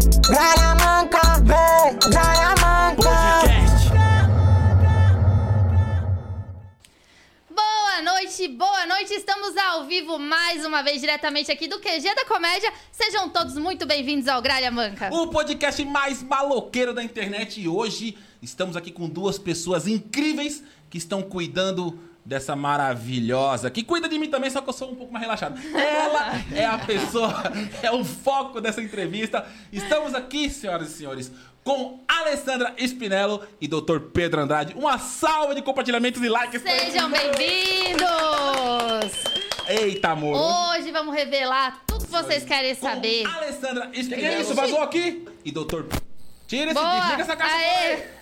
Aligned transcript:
Gralha 0.00 0.74
manca, 0.76 1.20
vem, 1.44 2.10
gralha 2.10 2.54
manca. 2.58 3.02
Podcast. 3.02 3.90
Boa 7.50 8.02
noite, 8.02 8.48
boa 8.48 8.86
noite. 8.86 9.12
Estamos 9.12 9.54
ao 9.58 9.84
vivo 9.84 10.18
mais 10.18 10.64
uma 10.64 10.80
vez 10.82 11.02
diretamente 11.02 11.52
aqui 11.52 11.68
do 11.68 11.78
QG 11.78 12.14
da 12.14 12.24
Comédia. 12.24 12.72
Sejam 12.90 13.28
todos 13.28 13.56
muito 13.56 13.84
bem-vindos 13.84 14.26
ao 14.26 14.40
Gralha 14.40 14.70
Manca. 14.70 15.10
O 15.12 15.28
podcast 15.28 15.84
mais 15.84 16.22
maloqueiro 16.22 16.94
da 16.94 17.04
internet. 17.04 17.60
E 17.60 17.68
hoje 17.68 18.16
estamos 18.40 18.78
aqui 18.78 18.90
com 18.90 19.06
duas 19.06 19.38
pessoas 19.38 19.86
incríveis 19.86 20.62
que 20.88 20.96
estão 20.96 21.22
cuidando 21.22 21.98
dessa 22.24 22.54
maravilhosa, 22.54 23.70
que 23.70 23.82
cuida 23.82 24.08
de 24.08 24.18
mim 24.18 24.28
também, 24.28 24.50
só 24.50 24.60
que 24.60 24.68
eu 24.68 24.72
sou 24.72 24.90
um 24.90 24.94
pouco 24.94 25.12
mais 25.12 25.24
relaxado. 25.24 25.58
Ela 25.74 26.32
é 26.54 26.66
a 26.66 26.78
pessoa, 26.78 27.42
é 27.82 27.90
o 27.90 28.04
foco 28.04 28.60
dessa 28.60 28.82
entrevista. 28.82 29.46
Estamos 29.72 30.14
aqui, 30.14 30.48
senhoras 30.50 30.90
e 30.90 30.92
senhores, 30.92 31.32
com 31.64 32.00
Alessandra 32.08 32.74
Spinello 32.78 33.42
e 33.60 33.68
Dr. 33.68 34.00
Pedro 34.12 34.40
Andrade. 34.40 34.74
Uma 34.74 34.98
salva 34.98 35.54
de 35.54 35.62
compartilhamentos 35.62 36.22
e 36.22 36.28
likes. 36.28 36.62
Sejam 36.62 37.10
bem-vindos! 37.10 38.10
Eita, 39.68 40.10
amor. 40.10 40.36
Hoje 40.36 40.90
vamos 40.90 41.14
revelar 41.14 41.82
tudo 41.86 42.04
que 42.04 42.10
vocês 42.10 42.44
querem 42.44 42.74
Com 42.74 42.86
saber. 42.86 43.24
Alessandra 43.26 43.90
Spinello. 43.94 44.20
Que 44.20 44.26
é 44.26 44.40
isso? 44.40 44.54
Vazou 44.54 44.82
aqui? 44.82 45.24
E 45.44 45.52
Dr. 45.52 45.84
Tira 46.50 46.72
esse 46.72 46.74
Boa. 46.74 46.98
desliga 46.98 47.22
essa 47.22 47.36
caixa. 47.36 47.56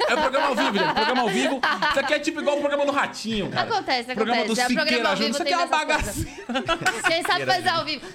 É 0.06 0.14
o 0.14 0.18
programa 0.20 0.46
ao 0.48 0.54
vivo, 0.54 0.78
gente. 0.78 0.92
Programa 0.92 1.22
ao 1.22 1.28
vivo. 1.30 1.60
Isso 1.90 2.00
aqui 2.00 2.12
é 2.14 2.18
tipo 2.18 2.40
igual 2.42 2.56
o 2.58 2.60
programa 2.60 2.84
do 2.84 2.92
Ratinho, 2.92 3.48
cara. 3.50 3.66
Acontece, 3.70 4.14
Programa 4.14 4.42
acontece. 4.42 4.54
do 4.54 4.60
É, 4.60 4.64
programa 4.66 4.90
Siqueira 4.90 5.16
Júnior. 5.16 5.30
Isso 5.30 5.42
aqui 5.42 5.52
é 5.54 5.56
uma 5.56 5.66
bagacinha. 5.66 6.26
Quem 7.06 7.22
sabe 7.22 7.46
fazer 7.46 7.68
ao 7.70 7.84
vivo. 7.86 8.06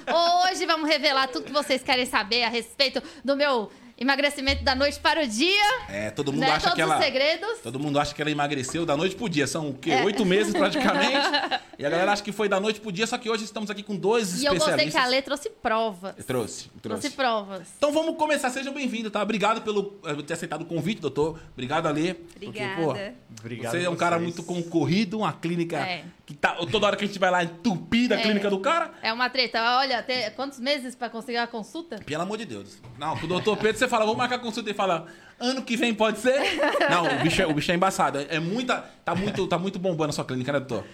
Hoje 0.52 0.68
vamos 0.68 0.88
revelar 0.88 1.30
tudo 1.30 1.46
que 1.46 1.52
vocês 1.52 1.82
querem 1.82 2.06
saber 2.06 2.44
a 2.44 2.50
respeito 2.50 3.02
do 3.26 3.36
meu 3.36 3.72
emagrecimento 4.04 4.64
da 4.64 4.76
noite 4.76 5.00
para 5.00 5.24
o 5.24 5.28
dia. 5.28 5.80
É, 5.90 6.12
todo 6.12 6.32
mundo 6.32 6.42
né? 6.42 6.52
acha 6.52 6.62
Todos 6.62 6.76
que 6.76 6.82
ela... 6.82 6.98
os 6.98 7.04
segredos. 7.04 7.60
Todo 7.62 7.80
mundo 7.80 8.00
acha 8.00 8.14
que 8.14 8.22
ela 8.22 8.30
emagreceu 8.32 8.86
da 8.86 8.96
noite 8.96 9.16
pro 9.16 9.28
dia. 9.28 9.48
São 9.48 9.70
o 9.70 9.74
quê? 9.74 9.92
É. 9.92 10.04
Oito 10.04 10.26
meses 10.26 10.54
praticamente. 10.54 11.14
e 11.80 11.86
a 11.86 11.90
galera 11.90 12.12
acha 12.12 12.22
que 12.24 12.32
foi 12.32 12.48
da 12.48 12.60
noite 12.60 12.80
pro 12.80 12.92
dia, 12.92 13.08
só 13.08 13.18
que 13.18 13.30
hoje 13.30 13.44
estamos 13.44 13.70
aqui 13.70 13.82
com 13.84 13.96
dois 13.96 14.42
E 14.42 14.46
eu 14.46 14.54
gostei 14.54 14.74
especialistas. 14.74 15.02
que 15.02 15.08
a 15.08 15.10
Lê 15.10 15.22
trouxe 15.22 15.50
provas. 15.50 16.14
Eu 16.18 16.24
Trouxe, 16.24 16.70
trouxe. 16.82 17.02
Trouxe 17.02 17.10
provas. 17.12 17.68
Então 17.78 17.92
vamos 17.92 18.18
começar, 18.18 18.50
sejam 18.50 18.74
bem-vindos, 18.74 19.12
tá? 19.12 19.22
Obrigado 19.22 19.62
pelo 19.62 20.00
eh, 20.06 20.22
ter 20.24 20.34
aceitado 20.34 20.62
o 20.62 20.66
convite, 20.66 21.00
doutor. 21.02 21.40
Obrigado, 21.54 21.88
Alê. 21.88 22.14
Porque, 22.14 22.46
Obrigada. 22.48 22.82
pô, 22.82 22.92
Obrigado 23.40 23.72
Você 23.72 23.84
é 23.84 23.90
um 23.90 23.94
a 23.94 23.98
cara 23.98 24.20
muito 24.20 24.44
concorrido, 24.44 25.18
uma 25.20 25.34
clínica 25.34 25.78
É. 25.78 26.04
que 26.26 26.34
tá. 26.34 26.54
Toda 26.72 26.88
hora 26.88 26.96
que 26.96 27.04
a 27.04 27.08
gente 27.08 27.20
vai 27.20 27.32
lá 27.32 27.44
entupir 27.44 28.10
da 28.10 28.16
É. 28.18 28.22
clínica 28.22 28.50
do 28.50 28.60
cara. 28.60 28.92
É 29.02 29.12
uma 29.12 29.30
treta. 29.30 29.62
Olha, 29.80 30.02
tem 30.04 30.30
quantos 30.32 30.60
meses 30.60 30.96
pra 30.96 31.10
conseguir 31.10 31.38
a 31.38 31.48
consulta? 31.48 31.98
Pelo 32.06 32.24
amor 32.24 32.38
de 32.38 32.46
Deus. 32.46 32.78
Não, 32.98 33.18
com 33.18 33.26
o 33.26 33.30
doutor 33.30 33.58
Pedro 33.58 33.78
você 33.78 33.88
fala, 33.94 34.06
vamos 34.06 34.18
marcar 34.18 34.40
consulta 34.40 34.70
e 34.70 34.74
fala, 34.74 35.06
ano 35.40 35.62
que 35.62 35.78
vem 35.78 35.94
pode 35.94 36.20
ser? 36.20 36.40
Não, 36.90 37.06
o 37.20 37.24
bicho 37.24 37.42
é, 37.42 37.48
o 37.48 37.54
bicho 37.54 37.72
é 37.72 37.76
embaçado. 37.76 38.20
É 38.30 38.40
muita. 38.40 38.78
Tá 39.06 39.14
muito, 39.16 39.46
tá 39.48 39.58
muito 39.58 39.78
bombando 39.80 40.10
a 40.10 40.14
sua 40.14 40.26
clínica, 40.26 40.52
né, 40.52 40.60
doutor? 40.60 40.86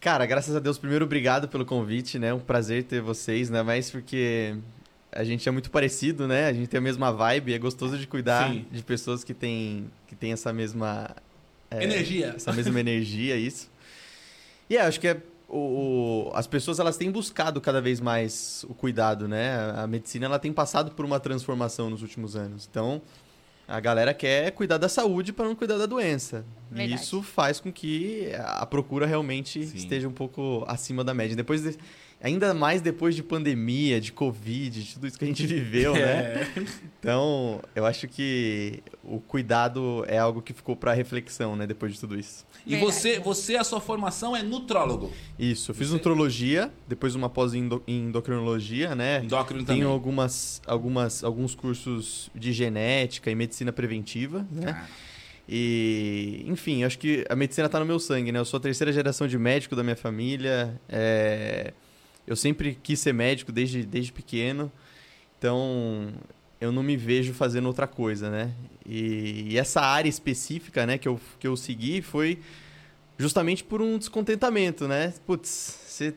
Cara, 0.00 0.26
graças 0.26 0.54
a 0.54 0.60
Deus, 0.60 0.78
primeiro, 0.78 1.04
obrigado 1.04 1.48
pelo 1.48 1.64
convite, 1.64 2.18
né? 2.18 2.32
Um 2.34 2.38
prazer 2.40 2.84
ter 2.84 3.00
vocês, 3.00 3.48
né? 3.50 3.62
Mas 3.62 3.90
porque 3.90 4.56
a 5.12 5.24
gente 5.24 5.48
é 5.48 5.52
muito 5.52 5.70
parecido, 5.70 6.26
né? 6.28 6.46
A 6.46 6.52
gente 6.52 6.68
tem 6.68 6.78
a 6.78 6.80
mesma 6.82 7.10
vibe, 7.12 7.54
é 7.54 7.58
gostoso 7.58 7.96
de 7.96 8.06
cuidar 8.06 8.50
Sim. 8.50 8.66
de 8.70 8.82
pessoas 8.82 9.24
que 9.24 9.32
têm, 9.32 9.90
que 10.06 10.14
têm 10.14 10.32
essa 10.32 10.52
mesma... 10.52 11.10
é, 11.70 11.82
Energia. 11.82 12.34
Essa 12.36 12.52
mesma 12.52 12.78
energia, 12.78 13.36
isso. 13.36 13.70
E 14.68 14.76
é, 14.76 14.82
acho 14.82 15.00
que 15.00 15.08
é, 15.08 15.16
o, 15.48 15.56
o- 15.58 15.95
as 16.34 16.46
pessoas, 16.46 16.78
elas 16.78 16.96
têm 16.96 17.10
buscado 17.10 17.60
cada 17.60 17.80
vez 17.80 18.00
mais 18.00 18.64
o 18.68 18.74
cuidado, 18.74 19.26
né? 19.28 19.72
A 19.76 19.86
medicina, 19.86 20.26
ela 20.26 20.38
tem 20.38 20.52
passado 20.52 20.90
por 20.92 21.04
uma 21.04 21.20
transformação 21.20 21.90
nos 21.90 22.02
últimos 22.02 22.36
anos. 22.36 22.68
Então... 22.70 23.02
A 23.68 23.80
galera 23.80 24.14
quer 24.14 24.52
cuidar 24.52 24.78
da 24.78 24.88
saúde 24.88 25.32
para 25.32 25.44
não 25.44 25.56
cuidar 25.56 25.76
da 25.76 25.86
doença. 25.86 26.44
E 26.70 26.76
Verdade. 26.76 27.02
isso 27.02 27.20
faz 27.20 27.58
com 27.58 27.72
que 27.72 28.30
a 28.38 28.64
procura 28.64 29.06
realmente 29.06 29.66
Sim. 29.66 29.76
esteja 29.76 30.06
um 30.06 30.12
pouco 30.12 30.64
acima 30.68 31.02
da 31.02 31.12
média. 31.12 31.34
Depois 31.34 31.62
de- 31.64 31.76
ainda 32.20 32.52
mais 32.54 32.80
depois 32.80 33.14
de 33.14 33.22
pandemia, 33.22 34.00
de 34.00 34.10
Covid, 34.12 34.82
de 34.82 34.94
tudo 34.94 35.06
isso 35.06 35.18
que 35.18 35.24
a 35.24 35.28
gente 35.28 35.46
viveu, 35.46 35.92
né? 35.94 36.00
É. 36.00 36.48
Então, 36.98 37.60
eu 37.74 37.84
acho 37.86 38.08
que 38.08 38.82
o 39.04 39.20
cuidado 39.20 40.04
é 40.08 40.18
algo 40.18 40.42
que 40.42 40.52
ficou 40.52 40.74
para 40.74 40.92
reflexão, 40.92 41.54
né, 41.54 41.66
depois 41.66 41.92
de 41.94 42.00
tudo 42.00 42.18
isso. 42.18 42.44
E 42.66 42.70
Verdade. 42.70 42.92
você, 42.92 43.18
você, 43.20 43.56
a 43.56 43.62
sua 43.62 43.80
formação 43.80 44.34
é 44.36 44.42
nutrólogo. 44.42 45.12
Isso, 45.38 45.70
eu 45.70 45.74
fiz 45.74 45.88
Você- 45.88 45.94
nutrologia, 45.94 46.72
depois 46.88 47.14
uma 47.14 47.28
pós 47.30 47.54
em 47.54 47.58
endo- 47.60 47.82
em 47.86 48.06
endocrinologia, 48.06 48.94
né? 48.96 49.22
Endócrino 49.22 49.62
também. 49.62 49.82
Tenho 49.82 49.90
algumas, 49.92 50.60
algumas, 50.66 51.22
alguns 51.22 51.54
cursos 51.54 52.28
de 52.34 52.52
genética 52.52 53.30
e 53.30 53.34
medicina 53.36 53.72
preventiva, 53.72 54.44
né? 54.50 54.74
Ah, 54.82 54.86
E, 55.48 56.42
enfim, 56.48 56.82
acho 56.82 56.98
que 56.98 57.24
a 57.30 57.36
medicina 57.36 57.68
tá 57.68 57.78
no 57.78 57.86
meu 57.86 58.00
sangue, 58.00 58.32
né? 58.32 58.38
Eu 58.40 58.44
sou 58.44 58.58
a 58.58 58.60
terceira 58.60 58.92
geração 58.92 59.28
de 59.28 59.38
médico 59.38 59.76
da 59.76 59.82
minha 59.84 59.94
família. 59.94 60.80
é, 60.88 61.72
Eu 62.26 62.36
sempre 62.36 62.78
quis 62.82 62.98
ser 63.00 63.12
médico 63.12 63.52
desde, 63.52 63.84
desde 63.84 64.12
pequeno. 64.12 64.70
Então, 65.38 66.12
eu 66.60 66.72
não 66.72 66.82
me 66.82 66.96
vejo 66.96 67.32
fazendo 67.34 67.66
outra 67.66 67.86
coisa, 67.86 68.30
né? 68.30 68.52
E, 68.84 69.48
e 69.52 69.58
essa 69.58 69.80
área 69.80 70.08
específica, 70.08 70.86
né, 70.86 70.98
que 70.98 71.06
eu, 71.08 71.20
que 71.38 71.46
eu 71.46 71.56
segui 71.56 72.02
foi 72.02 72.38
justamente 73.18 73.62
por 73.62 73.80
um 73.80 73.98
descontentamento, 73.98 74.88
né? 74.88 75.12
Putz, 75.26 75.78
você 75.86 76.14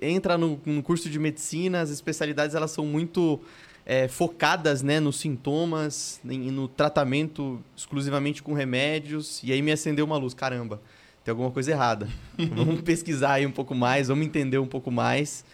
entra 0.00 0.36
no, 0.36 0.60
no 0.66 0.82
curso 0.82 1.08
de 1.08 1.18
medicina, 1.18 1.80
as 1.80 1.90
especialidades 1.90 2.54
elas 2.54 2.70
são 2.70 2.84
muito 2.84 3.40
é, 3.86 4.08
focadas 4.08 4.82
né, 4.82 5.00
nos 5.00 5.18
sintomas, 5.18 6.20
em- 6.24 6.50
no 6.50 6.68
tratamento 6.68 7.62
exclusivamente 7.76 8.42
com 8.42 8.52
remédios, 8.52 9.40
e 9.42 9.52
aí 9.52 9.62
me 9.62 9.72
acendeu 9.72 10.04
uma 10.04 10.16
luz, 10.18 10.34
caramba, 10.34 10.80
tem 11.26 11.32
alguma 11.32 11.50
coisa 11.50 11.72
errada. 11.72 12.08
vamos 12.54 12.80
pesquisar 12.82 13.32
aí 13.32 13.46
um 13.46 13.50
pouco 13.50 13.74
mais, 13.74 14.06
vamos 14.06 14.24
entender 14.24 14.58
um 14.58 14.66
pouco 14.66 14.92
mais, 14.92 15.44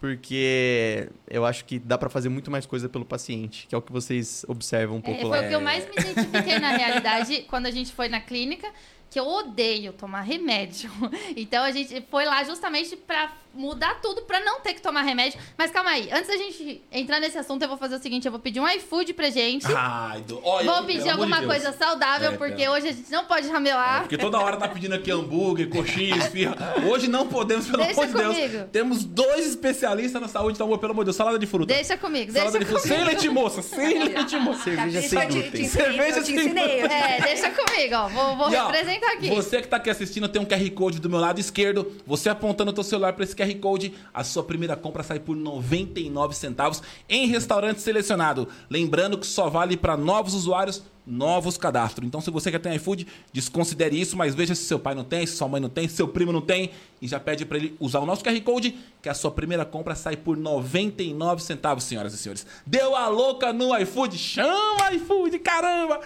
porque 0.00 1.08
eu 1.28 1.44
acho 1.44 1.64
que 1.66 1.78
dá 1.78 1.98
para 1.98 2.08
fazer 2.08 2.30
muito 2.30 2.50
mais 2.50 2.64
coisa 2.64 2.88
pelo 2.88 3.04
paciente, 3.04 3.66
que 3.68 3.74
é 3.74 3.78
o 3.78 3.82
que 3.82 3.92
vocês 3.92 4.44
observam 4.48 4.96
um 4.96 5.00
É, 5.00 5.02
pouco 5.02 5.20
foi 5.20 5.28
lá. 5.30 5.44
o 5.44 5.48
que 5.48 5.54
eu 5.54 5.60
mais 5.60 5.84
me 5.84 5.92
identifiquei 5.96 6.58
na 6.58 6.70
realidade 6.76 7.44
quando 7.48 7.66
a 7.66 7.70
gente 7.70 7.92
foi 7.92 8.08
na 8.08 8.20
clínica, 8.20 8.66
que 9.12 9.20
eu 9.20 9.26
odeio 9.28 9.92
tomar 9.92 10.22
remédio. 10.22 10.90
Então 11.36 11.62
a 11.64 11.70
gente 11.70 12.02
foi 12.10 12.24
lá 12.24 12.42
justamente 12.44 12.96
pra 12.96 13.30
mudar 13.54 14.00
tudo, 14.00 14.22
pra 14.22 14.40
não 14.40 14.60
ter 14.60 14.72
que 14.72 14.80
tomar 14.80 15.02
remédio. 15.02 15.38
Mas 15.58 15.70
calma 15.70 15.90
aí, 15.90 16.08
antes 16.10 16.26
da 16.28 16.36
gente 16.38 16.82
entrar 16.90 17.20
nesse 17.20 17.36
assunto, 17.36 17.60
eu 17.62 17.68
vou 17.68 17.76
fazer 17.76 17.96
o 17.96 17.98
seguinte: 17.98 18.24
eu 18.26 18.32
vou 18.32 18.40
pedir 18.40 18.60
um 18.60 18.68
iFood 18.68 19.12
pra 19.12 19.28
gente. 19.30 19.66
Ai, 19.74 20.22
do... 20.22 20.40
Olha, 20.44 20.70
Vou 20.72 20.84
pedir 20.84 21.02
de 21.02 21.08
alguma 21.10 21.36
Deus. 21.40 21.52
coisa 21.52 21.72
saudável, 21.72 22.32
É, 22.32 22.36
porque 22.36 22.62
é. 22.62 22.70
hoje 22.70 22.88
a 22.88 22.92
gente 22.92 23.10
não 23.10 23.24
pode 23.26 23.48
ramelar. 23.48 24.00
Porque 24.02 24.16
toda 24.18 24.38
hora 24.38 24.56
tá 24.56 24.68
pedindo 24.68 24.94
aqui 24.94 25.10
hambúrguer, 25.10 25.68
coxinha, 25.68 26.16
esfirra. 26.16 26.56
Hoje 26.90 27.08
não 27.08 27.28
podemos, 27.28 27.66
pelo 27.66 27.82
Deixa 27.84 28.00
amor 28.02 28.06
de 28.14 28.18
Deus. 28.22 28.36
comigo. 28.36 28.68
Temos 28.72 29.04
dois 29.04 29.46
especialistas 29.46 30.20
na 30.22 30.28
saúde, 30.28 30.54
então, 30.56 30.66
pelo 30.78 30.92
amor 30.92 31.02
de 31.04 31.06
Deus, 31.06 31.16
salada 31.16 31.38
de 31.38 31.46
fruta. 31.46 31.74
Deixa 31.74 31.96
comigo, 31.98 32.32
salada 32.32 32.58
deixa 32.58 32.64
de 32.64 32.70
fruta. 32.80 32.82
comigo. 32.88 32.98
Sem 33.04 33.14
leite 33.14 33.28
moça, 33.28 33.62
sem 33.62 34.04
leite 34.04 34.36
moça. 34.36 34.62
Cerveja 34.64 35.02
sem 35.02 35.18
eu 35.22 35.28
te- 35.28 35.32
glúten. 35.40 35.68
Cerveja 35.68 36.22
sem 36.22 36.36
te 36.36 36.58
É, 36.58 37.20
deixa 37.20 37.50
comigo, 37.50 37.94
ó. 37.96 38.08
Vou, 38.08 38.36
vou 38.36 38.50
E, 38.50 38.56
representar 39.02 39.12
aqui. 39.12 39.28
Você 39.30 39.60
que 39.60 39.68
tá 39.68 39.76
aqui 39.76 39.90
assistindo, 39.90 40.28
tem 40.28 40.40
um 40.40 40.46
QR 40.46 40.70
Code 40.70 41.00
do 41.00 41.10
meu 41.10 41.18
lado 41.18 41.40
esquerdo. 41.40 41.92
Você 42.06 42.28
apontando 42.28 42.70
o 42.70 42.74
teu 42.74 42.84
celular 42.84 43.12
para 43.12 43.24
esse 43.24 43.34
QR 43.34 43.54
Code, 43.56 43.94
a 44.14 44.22
sua 44.24 44.42
primeira 44.42 44.76
compra 44.76 45.02
sai 45.02 45.18
por 45.18 45.36
99 45.36 46.34
centavos 46.34 46.82
em 47.08 47.26
restaurante 47.26 47.80
selecionado. 47.80 48.48
Lembrando 48.70 49.18
que 49.18 49.26
só 49.26 49.48
vale 49.48 49.76
para 49.76 49.96
novos 49.96 50.34
usuários, 50.34 50.82
novos 51.04 51.58
cadastros. 51.58 52.06
Então, 52.06 52.20
se 52.20 52.30
você 52.30 52.50
quer 52.50 52.60
ter 52.60 52.72
iFood, 52.76 53.06
desconsidere 53.32 54.00
isso, 54.00 54.16
mas 54.16 54.34
veja 54.34 54.54
se 54.54 54.62
seu 54.62 54.78
pai 54.78 54.94
não 54.94 55.02
tem, 55.02 55.26
se 55.26 55.36
sua 55.36 55.48
mãe 55.48 55.60
não 55.60 55.68
tem, 55.68 55.88
se 55.88 55.96
seu 55.96 56.06
primo 56.06 56.32
não 56.32 56.40
tem, 56.40 56.70
e 57.00 57.08
já 57.08 57.18
pede 57.18 57.44
para 57.44 57.58
ele 57.58 57.76
usar 57.80 57.98
o 57.98 58.06
nosso 58.06 58.22
QR 58.22 58.40
Code, 58.42 58.78
que 59.00 59.08
a 59.08 59.14
sua 59.14 59.32
primeira 59.32 59.64
compra 59.64 59.96
sai 59.96 60.16
por 60.16 60.36
99 60.36 61.42
centavos, 61.42 61.84
senhoras 61.84 62.14
e 62.14 62.18
senhores. 62.18 62.46
Deu 62.64 62.94
a 62.94 63.08
louca 63.08 63.52
no 63.52 63.76
iFood? 63.78 64.16
Chama 64.16 64.92
iFood, 64.94 65.40
caramba! 65.40 66.00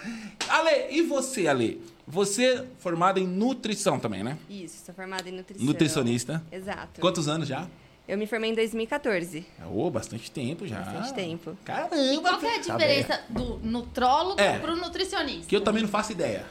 Ale, 0.49 0.87
e 0.89 1.03
você, 1.03 1.47
Ale? 1.47 1.79
Você 2.07 2.63
formada 2.79 3.19
em 3.19 3.27
nutrição 3.27 3.99
também, 3.99 4.23
né? 4.23 4.37
Isso, 4.49 4.85
sou 4.85 4.95
formada 4.95 5.27
em 5.27 5.33
nutrição. 5.33 5.65
Nutricionista. 5.65 6.41
Exato. 6.51 7.01
Quantos 7.01 7.27
anos 7.27 7.47
já? 7.47 7.67
Eu 8.07 8.17
me 8.17 8.25
formei 8.25 8.49
em 8.51 8.55
2014. 8.55 9.45
Ô, 9.69 9.89
bastante 9.91 10.31
tempo 10.31 10.65
já. 10.65 10.79
Bastante 10.79 11.13
tempo. 11.13 11.57
Caramba! 11.65 11.89
Qual 12.21 12.39
que 12.39 12.45
é 12.45 12.55
a 12.55 12.59
diferença 12.59 13.21
do 13.27 13.57
nutrólogo 13.61 14.39
É. 14.39 14.57
pro 14.59 14.77
nutricionista? 14.77 15.47
Que 15.47 15.55
eu 15.57 15.61
também 15.61 15.81
não 15.83 15.89
faço 15.89 16.13
ideia. 16.13 16.45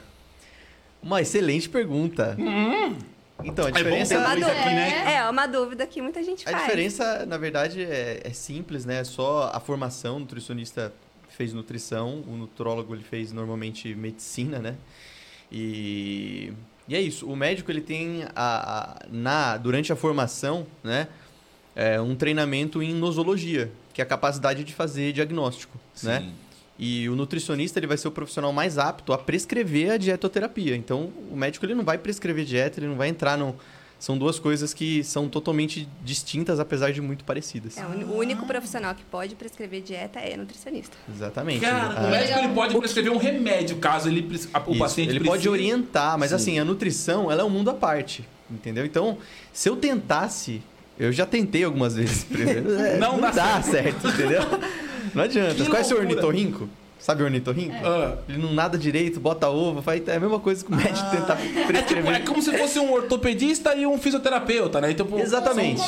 Uma 1.01 1.21
excelente 1.21 1.67
pergunta. 1.67 2.37
Então, 3.43 3.65
a 3.65 3.69
É 3.69 3.71
diferença... 3.71 4.13
ter 4.15 4.19
uma 4.21 4.33
luz 4.33 4.45
dúvida, 4.45 4.61
aqui, 4.61 4.69
né? 4.75 5.13
É, 5.15 5.29
uma 5.29 5.47
dúvida 5.47 5.87
que 5.87 6.01
muita 6.01 6.21
gente 6.23 6.47
A 6.47 6.51
faz. 6.51 6.63
diferença, 6.63 7.25
na 7.25 7.37
verdade, 7.37 7.81
é, 7.83 8.21
é 8.23 8.33
simples, 8.33 8.85
né? 8.85 9.03
Só 9.03 9.49
a 9.51 9.59
formação, 9.59 10.17
o 10.17 10.19
nutricionista 10.19 10.93
fez 11.29 11.53
nutrição, 11.53 12.23
o 12.27 12.35
nutrólogo 12.37 12.93
ele 12.93 13.03
fez 13.03 13.31
normalmente 13.31 13.93
medicina, 13.95 14.59
né? 14.59 14.75
E, 15.51 16.51
e 16.87 16.95
é 16.95 17.01
isso. 17.01 17.25
O 17.27 17.35
médico 17.35 17.71
ele 17.71 17.81
tem 17.81 18.23
a, 18.23 18.31
a- 18.35 19.05
na 19.09 19.57
durante 19.57 19.91
a 19.91 19.95
formação, 19.95 20.65
né? 20.83 21.07
é, 21.75 22.01
um 22.01 22.15
treinamento 22.15 22.81
em 22.81 22.93
nosologia, 22.93 23.71
que 23.93 24.01
é 24.01 24.03
a 24.03 24.07
capacidade 24.07 24.63
de 24.63 24.73
fazer 24.73 25.13
diagnóstico, 25.13 25.77
né? 26.01 26.21
Sim. 26.21 26.31
E 26.79 27.09
o 27.09 27.15
nutricionista 27.15 27.79
ele 27.79 27.87
vai 27.87 27.97
ser 27.97 28.07
o 28.07 28.11
profissional 28.11 28.51
mais 28.53 28.77
apto 28.77 29.11
a 29.13 29.17
prescrever 29.17 29.91
a 29.91 29.97
dietoterapia. 29.97 30.75
Então, 30.75 31.11
o 31.31 31.35
médico 31.35 31.65
ele 31.65 31.73
não 31.73 31.83
vai 31.83 31.97
prescrever 31.97 32.45
dieta, 32.45 32.79
ele 32.79 32.87
não 32.87 32.95
vai 32.95 33.09
entrar 33.09 33.35
no... 33.37 33.55
São 33.99 34.15
duas 34.15 34.37
coisas 34.37 34.75
que 34.75 35.03
são 35.03 35.27
totalmente 35.27 35.89
distintas, 36.03 36.59
apesar 36.59 36.91
de 36.93 37.01
muito 37.01 37.23
parecidas. 37.23 37.77
É, 37.79 37.81
o 37.83 38.15
único 38.17 38.45
profissional 38.45 38.93
que 38.93 39.03
pode 39.05 39.33
prescrever 39.33 39.81
dieta 39.81 40.19
é 40.19 40.37
nutricionista. 40.37 40.95
Exatamente. 41.11 41.61
Cara, 41.61 41.95
Ah, 41.99 42.05
o 42.07 42.11
médico 42.11 42.37
ele 42.39 42.53
pode 42.53 42.77
prescrever 42.77 43.11
um 43.11 43.17
remédio 43.17 43.77
caso 43.77 44.07
ele, 44.07 44.21
a- 44.53 44.61
o 44.67 44.71
Isso, 44.71 44.79
paciente 44.79 45.09
ele 45.09 45.19
precise. 45.19 45.37
pode 45.37 45.49
orientar, 45.49 46.17
mas 46.17 46.29
Sim. 46.29 46.35
assim, 46.35 46.59
a 46.59 46.63
nutrição, 46.65 47.31
ela 47.31 47.41
é 47.41 47.43
um 47.43 47.49
mundo 47.49 47.71
à 47.71 47.73
parte, 47.73 48.23
entendeu? 48.51 48.85
Então, 48.85 49.17
se 49.51 49.67
eu 49.67 49.75
tentasse, 49.75 50.61
eu 50.99 51.11
já 51.11 51.25
tentei 51.25 51.63
algumas 51.63 51.95
vezes 51.95 52.23
primeiro, 52.23 52.71
é, 52.79 52.97
Não 52.97 53.13
não, 53.13 53.21
dá 53.21 53.31
dá, 53.31 53.61
certo. 53.63 54.07
entendeu? 54.09 54.41
Não 55.15 55.23
adianta. 55.23 55.55
Que 55.55 55.63
Você 55.63 55.69
conhece 55.71 55.93
o 55.93 55.97
loucura. 55.97 56.17
ornitorrinco? 56.19 56.69
Sabe 57.07 57.23
o 57.23 57.25
ornitorrinco? 57.25 57.73
Ah. 57.85 58.17
Ele 58.27 58.37
não 58.37 58.51
nada 58.53 58.77
direito, 58.77 59.17
bota 59.17 59.47
ovo, 59.47 59.81
faz, 59.81 60.05
é 60.09 60.17
a 60.17 60.19
mesma 60.19 60.41
coisa 60.41 60.61
que 60.65 60.69
o 60.69 60.75
médico 60.75 61.09
tentar 61.09 61.39
É, 61.41 61.47
tipo, 61.47 61.65
prescrever. 61.67 62.13
é 62.15 62.19
como 62.19 62.41
se 62.41 62.51
fosse 62.57 62.77
um 62.79 62.91
ortopedista 62.91 63.73
e 63.75 63.87
um 63.87 63.97
fisioterapeuta, 63.97 64.81
né? 64.81 64.91
Então, 64.91 65.05
pô, 65.05 65.17
Exatamente. 65.17 65.81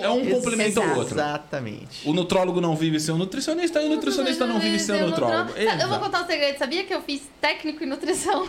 É 0.00 0.08
um 0.08 0.20
outro. 0.20 0.30
complementa 0.36 0.80
o 0.80 0.84
Exato. 0.84 0.98
outro. 0.98 1.14
Exatamente. 1.16 2.08
O 2.08 2.14
nutrólogo 2.14 2.62
não 2.62 2.74
vive 2.74 2.98
sem 2.98 3.14
o 3.14 3.18
nutricionista 3.18 3.82
e 3.82 3.88
o 3.88 3.90
nutricionista 3.90 4.46
não 4.46 4.58
vive 4.58 4.78
sem 4.78 5.02
o 5.02 5.08
nutrólogo. 5.08 5.50
Eu 5.52 5.86
vou 5.86 5.98
contar 5.98 6.22
um 6.22 6.26
segredo. 6.26 6.56
Sabia 6.56 6.82
que 6.84 6.94
eu 6.94 7.02
fiz 7.02 7.20
técnico 7.42 7.84
em 7.84 7.86
nutrição? 7.86 8.48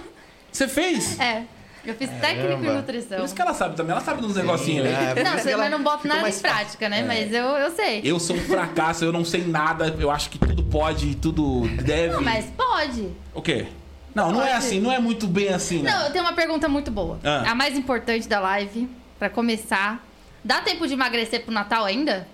Você 0.50 0.70
fez? 0.70 1.20
É. 1.20 1.44
Eu 1.86 1.94
fiz 1.96 2.10
técnico 2.20 2.64
em 2.64 2.76
nutrição. 2.76 3.18
Por 3.18 3.26
isso 3.26 3.36
que 3.36 3.42
ela 3.42 3.54
sabe 3.54 3.76
também. 3.76 3.92
Ela 3.92 4.02
sabe 4.02 4.26
uns 4.26 4.36
negocinhos, 4.36 4.86
né? 4.86 5.14
É, 5.16 5.24
Não, 5.24 5.32
você, 5.38 5.52
ela 5.52 5.64
mas 5.64 5.72
não 5.72 5.84
boto 5.84 6.02
ficou 6.04 6.18
nada 6.18 6.30
em 6.30 6.40
prática, 6.40 6.90
né? 6.90 7.04
Mas 7.04 7.32
eu, 7.32 7.46
eu 7.46 7.72
sei. 7.72 8.02
Eu 8.04 8.20
sou 8.20 8.36
um 8.36 8.40
fracasso, 8.42 9.06
eu 9.06 9.12
não 9.12 9.24
sei 9.24 9.46
nada. 9.46 9.96
Eu 10.00 10.10
acho 10.10 10.30
que 10.30 10.40
tudo 10.40 10.64
pode, 10.64 11.16
tudo 11.16 11.68
deve. 11.84 12.14
Não, 12.14 12.22
mas 12.22 12.46
pode. 12.46 13.10
O 13.34 13.42
quê? 13.42 13.68
Não, 14.16 14.32
não 14.32 14.42
é 14.42 14.46
Pode. 14.46 14.58
assim, 14.58 14.80
não 14.80 14.92
é 14.92 14.98
muito 14.98 15.28
bem 15.28 15.50
assim, 15.50 15.82
né? 15.82 15.92
Não, 15.92 16.06
eu 16.06 16.12
tenho 16.12 16.24
uma 16.24 16.32
pergunta 16.32 16.70
muito 16.70 16.90
boa. 16.90 17.20
Ah. 17.22 17.52
A 17.52 17.56
mais 17.56 17.78
importante 17.78 18.30
da 18.30 18.40
live, 18.40 18.90
pra 19.20 19.30
começar. 19.30 20.02
Dá 20.42 20.62
tempo 20.62 20.88
de 20.88 20.94
emagrecer 20.94 21.44
pro 21.44 21.52
Natal 21.54 21.84
ainda? 21.84 22.26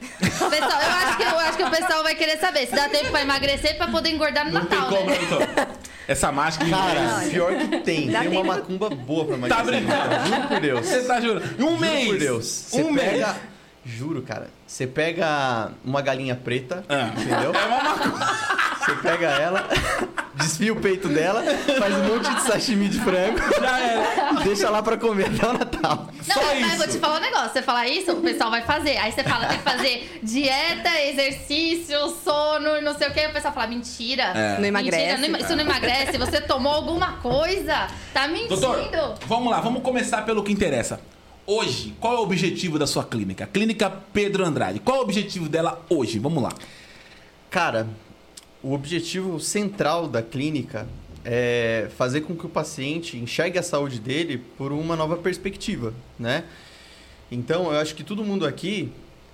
Pessoal, 0.20 0.82
eu 0.82 0.90
acho, 0.90 1.16
que, 1.16 1.22
eu 1.22 1.38
acho 1.38 1.56
que 1.56 1.62
o 1.62 1.70
pessoal 1.70 2.02
vai 2.02 2.14
querer 2.14 2.38
saber 2.38 2.66
se 2.66 2.74
dá 2.74 2.88
tempo 2.88 3.10
pra 3.10 3.22
emagrecer 3.22 3.76
pra 3.76 3.86
poder 3.88 4.10
engordar 4.10 4.44
no 4.46 4.52
Não 4.52 4.64
tem 4.66 4.78
Natal, 4.78 4.96
como, 4.96 5.10
né? 5.10 5.16
então. 5.22 5.66
Essa 6.10 6.32
mágica 6.32 6.68
Cara, 6.68 7.20
pior 7.30 7.56
que 7.56 7.78
tem. 7.82 8.10
Dá 8.10 8.18
Tem 8.20 8.28
uma 8.30 8.42
tempo. 8.42 8.46
macumba 8.48 8.90
boa 8.90 9.24
pra 9.26 9.36
Tá 9.48 9.60
emagrecer. 9.60 9.80
brincando. 9.86 10.26
Juro 10.28 10.48
por 10.48 10.60
Deus. 10.60 10.86
Você 10.86 11.02
tá 11.04 11.20
jurando? 11.20 11.44
Em 11.56 11.62
um 11.62 11.68
Juro 11.68 11.80
mês. 11.80 12.06
por 12.08 12.18
Deus. 12.18 12.44
Você 12.46 12.82
Um 12.82 12.90
mês. 12.92 13.26
Juro, 13.84 14.22
cara. 14.22 14.48
Você 14.66 14.86
pega 14.86 15.70
uma 15.84 16.02
galinha 16.02 16.36
preta, 16.36 16.84
Ah. 16.88 17.10
entendeu? 17.16 17.52
É 17.56 17.66
uma 17.66 17.82
macumba. 17.82 18.60
Você 18.80 18.94
pega 18.96 19.26
ela, 19.28 19.68
desfia 20.34 20.72
o 20.72 20.76
peito 20.76 21.06
dela, 21.08 21.42
faz 21.78 21.94
um 21.94 22.04
monte 22.04 22.34
de 22.34 22.42
sashimi 22.42 22.88
de 22.88 22.98
frango, 22.98 23.38
Já 23.60 23.78
era. 23.78 24.32
deixa 24.42 24.70
lá 24.70 24.82
pra 24.82 24.96
comer 24.96 25.26
até 25.26 25.46
o 25.46 25.52
Natal. 25.52 26.08
Não, 26.26 26.34
Só 26.34 26.42
mas, 26.42 26.60
mas 26.60 26.76
vou 26.78 26.86
isso. 26.86 26.96
te 26.96 27.00
falar 27.00 27.18
um 27.18 27.20
negócio. 27.20 27.50
Você 27.52 27.62
falar 27.62 27.88
isso, 27.88 28.12
o 28.12 28.20
pessoal 28.22 28.50
vai 28.50 28.62
fazer. 28.62 28.96
Aí 28.96 29.12
você 29.12 29.22
fala, 29.22 29.46
tem 29.46 29.58
que 29.58 29.64
fazer 29.64 30.20
dieta, 30.22 30.88
exercício, 31.02 31.98
sono 32.24 32.80
não 32.80 32.94
sei 32.96 33.08
o 33.08 33.12
quê. 33.12 33.26
O 33.28 33.32
pessoal 33.32 33.52
fala, 33.52 33.66
mentira. 33.66 34.22
É. 34.34 34.58
Não 34.58 34.64
emagrece. 34.66 34.96
Mentira, 35.20 35.28
não 35.28 35.38
isso 35.38 35.56
não 35.56 35.62
emagrece. 35.64 36.18
Você 36.18 36.40
tomou 36.40 36.72
alguma 36.72 37.12
coisa. 37.18 37.86
Tá 38.14 38.26
mentindo. 38.28 38.56
Doutor, 38.60 39.18
vamos 39.26 39.50
lá, 39.50 39.60
vamos 39.60 39.82
começar 39.82 40.22
pelo 40.22 40.42
que 40.42 40.52
interessa. 40.52 41.00
Hoje, 41.52 41.96
qual 41.98 42.14
é 42.14 42.18
o 42.18 42.22
objetivo 42.22 42.78
da 42.78 42.86
sua 42.86 43.02
clínica? 43.02 43.44
Clínica 43.44 43.90
Pedro 43.90 44.44
Andrade. 44.44 44.78
Qual 44.78 44.98
é 44.98 45.00
o 45.00 45.02
objetivo 45.02 45.48
dela 45.48 45.84
hoje? 45.90 46.16
Vamos 46.16 46.40
lá. 46.40 46.52
Cara, 47.50 47.88
o 48.62 48.72
objetivo 48.72 49.40
central 49.40 50.06
da 50.06 50.22
clínica 50.22 50.86
é 51.24 51.90
fazer 51.96 52.20
com 52.20 52.36
que 52.36 52.46
o 52.46 52.48
paciente 52.48 53.16
enxergue 53.16 53.58
a 53.58 53.64
saúde 53.64 53.98
dele 53.98 54.38
por 54.56 54.70
uma 54.70 54.94
nova 54.94 55.16
perspectiva, 55.16 55.92
né? 56.16 56.44
Então, 57.32 57.72
eu 57.72 57.80
acho 57.80 57.96
que 57.96 58.04
todo 58.04 58.22
mundo 58.22 58.46
aqui 58.46 58.92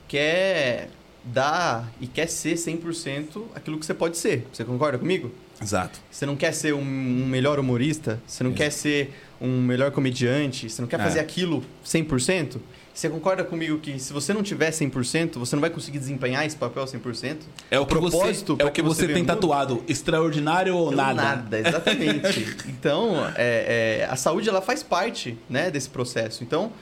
quer 0.08 0.88
dar 1.22 1.92
e 2.00 2.06
quer 2.06 2.28
ser 2.28 2.54
100% 2.54 3.42
aquilo 3.54 3.78
que 3.78 3.84
você 3.84 3.92
pode 3.92 4.16
ser. 4.16 4.46
Você 4.50 4.64
concorda 4.64 4.96
comigo? 4.96 5.30
Exato. 5.60 6.00
Você 6.10 6.24
não 6.24 6.34
quer 6.34 6.52
ser 6.52 6.72
um, 6.72 6.82
melhor 6.82 7.58
humorista, 7.58 8.18
você 8.26 8.42
não 8.42 8.52
Isso. 8.52 8.56
quer 8.56 8.70
ser 8.70 9.14
um 9.40 9.60
melhor 9.60 9.90
comediante, 9.90 10.68
você 10.68 10.80
não 10.80 10.88
quer 10.88 11.00
É. 11.00 11.02
fazer 11.02 11.20
aquilo 11.20 11.62
100%. 11.84 12.60
Você 12.94 13.10
concorda 13.10 13.44
comigo 13.44 13.78
que 13.78 13.98
se 13.98 14.10
você 14.10 14.32
não 14.32 14.42
tiver 14.42 14.70
100%, 14.70 15.38
você 15.38 15.54
não 15.54 15.60
vai 15.60 15.68
conseguir 15.68 15.98
desempenhar 15.98 16.46
esse 16.46 16.56
papel 16.56 16.86
100%? 16.86 17.40
É 17.70 17.78
o 17.78 17.82
você, 17.82 17.88
propósito 17.88 18.54
é 18.54 18.56
pra 18.56 18.66
o 18.68 18.70
que 18.70 18.80
que 18.80 18.88
você 18.88 19.06
você 19.06 19.12
tem 19.12 19.22
tatuado. 19.24 19.84
Extraordinário 19.86 20.74
ou 20.74 20.86
Ou 20.86 20.92
nada? 20.92 21.22
Nada, 21.22 21.58
exatamente. 21.58 22.56
então, 22.68 23.26
é, 23.36 24.00
é, 24.00 24.06
a 24.10 24.16
saúde 24.16 24.48
ela 24.48 24.62
faz 24.62 24.82
parte 24.82 25.36
né, 25.48 25.70
desse 25.70 25.90
processo. 25.90 26.42
Então, 26.42 26.72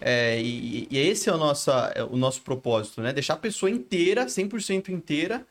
é, 0.00 0.40
e, 0.40 0.86
e 0.88 0.98
esse 0.98 1.28
é 1.28 1.32
o 1.32 1.36
nosso, 1.36 1.70
é 1.70 2.06
o 2.08 2.16
nosso 2.16 2.42
propósito, 2.42 3.00
né? 3.00 3.12
Deixar 3.12 3.34
a 3.34 3.38
pessoa 3.38 3.68
inteira, 3.68 4.26
100% 4.26 4.90
inteira, 4.90 5.44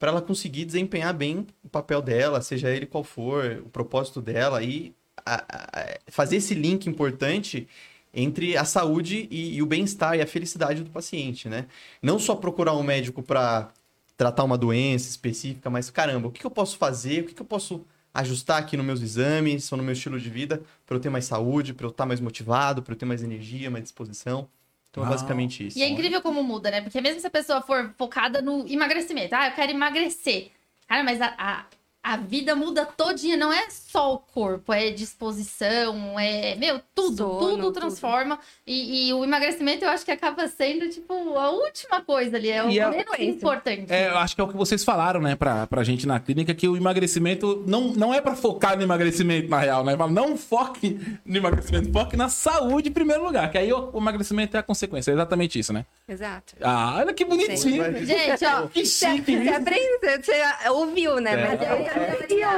para 0.00 0.10
ela 0.10 0.22
conseguir 0.22 0.64
desempenhar 0.64 1.14
bem 1.14 1.46
o 1.62 1.68
papel 1.68 2.02
dela, 2.02 2.40
seja 2.40 2.70
ele 2.70 2.86
qual 2.86 3.04
for, 3.04 3.62
o 3.64 3.68
propósito 3.68 4.20
dela, 4.20 4.62
e 4.64 4.92
a- 5.24 5.44
a- 5.80 5.98
fazer 6.08 6.36
esse 6.36 6.54
link 6.54 6.86
importante 6.86 7.68
entre 8.12 8.56
a 8.56 8.64
saúde 8.64 9.28
e, 9.30 9.56
e 9.56 9.62
o 9.62 9.66
bem-estar 9.66 10.16
e 10.16 10.20
a 10.20 10.26
felicidade 10.26 10.82
do 10.82 10.90
paciente, 10.90 11.48
né? 11.48 11.66
Não 12.02 12.18
só 12.18 12.34
procurar 12.34 12.74
um 12.74 12.82
médico 12.82 13.22
para 13.22 13.70
tratar 14.16 14.44
uma 14.44 14.58
doença 14.58 15.08
específica, 15.08 15.70
mas 15.70 15.88
caramba, 15.90 16.28
o 16.28 16.30
que, 16.32 16.40
que 16.40 16.46
eu 16.46 16.50
posso 16.50 16.76
fazer? 16.76 17.22
O 17.22 17.26
que, 17.26 17.34
que 17.34 17.42
eu 17.42 17.46
posso 17.46 17.84
ajustar 18.12 18.58
aqui 18.58 18.76
nos 18.76 18.84
meus 18.84 19.00
exames 19.00 19.70
ou 19.70 19.78
no 19.78 19.84
meu 19.84 19.92
estilo 19.92 20.18
de 20.18 20.28
vida 20.28 20.60
para 20.84 20.96
eu 20.96 21.00
ter 21.00 21.08
mais 21.08 21.24
saúde, 21.24 21.72
para 21.72 21.86
eu 21.86 21.90
estar 21.90 22.04
mais 22.04 22.20
motivado, 22.20 22.82
para 22.82 22.92
eu 22.94 22.98
ter 22.98 23.06
mais 23.06 23.22
energia, 23.22 23.70
mais 23.70 23.84
disposição? 23.84 24.48
Então 24.90 25.04
é 25.04 25.06
Ah. 25.06 25.10
basicamente 25.10 25.64
isso. 25.68 25.78
E 25.78 25.82
é 25.82 25.88
incrível 25.88 26.20
como 26.20 26.42
muda, 26.42 26.68
né? 26.68 26.80
Porque 26.80 27.00
mesmo 27.00 27.20
se 27.20 27.26
a 27.28 27.30
pessoa 27.30 27.62
for 27.62 27.94
focada 27.96 28.42
no 28.42 28.66
emagrecimento, 28.68 29.32
ah, 29.36 29.46
eu 29.48 29.52
quero 29.54 29.70
emagrecer. 29.70 30.50
Cara, 30.88 31.04
mas 31.04 31.20
a, 31.20 31.32
a, 31.38 31.64
a 32.02 32.16
vida 32.16 32.56
muda 32.56 32.86
todinha, 32.86 33.36
não 33.36 33.52
é 33.52 33.68
só 33.68 34.14
o 34.14 34.18
corpo, 34.18 34.72
é 34.72 34.90
disposição, 34.90 36.18
é, 36.18 36.54
meu, 36.56 36.80
tudo, 36.94 37.16
Sono, 37.18 37.38
tudo 37.38 37.56
tudo. 37.64 37.72
transforma. 37.72 38.38
E, 38.66 39.08
e 39.08 39.12
o 39.12 39.22
emagrecimento 39.24 39.84
eu 39.84 39.90
acho 39.90 40.04
que 40.04 40.10
acaba 40.10 40.48
sendo, 40.48 40.88
tipo, 40.88 41.12
a 41.36 41.50
última 41.50 42.00
coisa 42.00 42.36
ali, 42.36 42.50
é 42.50 42.64
o 42.64 42.70
E 42.70 42.78
é- 42.78 42.88
menos 42.88 43.18
importante. 43.18 43.92
É, 43.92 44.08
eu 44.08 44.16
acho 44.18 44.34
que 44.34 44.40
é 44.40 44.44
o 44.44 44.48
que 44.48 44.56
vocês 44.56 44.82
falaram, 44.82 45.20
né, 45.20 45.36
pra, 45.36 45.66
pra 45.66 45.84
gente 45.84 46.06
na 46.06 46.18
clínica, 46.18 46.54
que 46.54 46.66
o 46.68 46.76
emagrecimento 46.76 47.62
não, 47.66 47.88
não 47.92 48.14
é 48.14 48.20
pra 48.20 48.34
focar 48.34 48.76
no 48.76 48.82
emagrecimento, 48.82 49.48
na 49.50 49.58
real, 49.58 49.84
né? 49.84 49.94
Não 50.10 50.36
foque 50.38 50.98
no 51.24 51.36
emagrecimento, 51.36 51.92
foque 51.92 52.16
na 52.16 52.28
saúde 52.28 52.88
em 52.88 52.92
primeiro 52.92 53.24
lugar, 53.24 53.50
que 53.50 53.58
aí 53.58 53.70
o, 53.72 53.90
o 53.92 53.98
emagrecimento 53.98 54.56
é 54.56 54.60
a 54.60 54.62
consequência, 54.62 55.10
é 55.10 55.14
exatamente 55.14 55.58
isso, 55.58 55.72
né? 55.72 55.84
Exato. 56.08 56.54
Ah, 56.62 56.96
olha 56.98 57.12
que 57.12 57.24
bonitinho. 57.24 57.56
Sim. 57.58 58.06
Gente, 58.06 58.44
ó, 58.46 58.66
Que 58.68 58.84
Você 58.86 59.06
chique. 59.16 59.36
você 59.36 59.48
aprendeu, 59.50 60.22
você 60.22 60.68
ouviu, 60.70 61.20
né? 61.20 61.32
É. 61.32 61.36
Mas 61.56 61.60
eu 61.62 61.89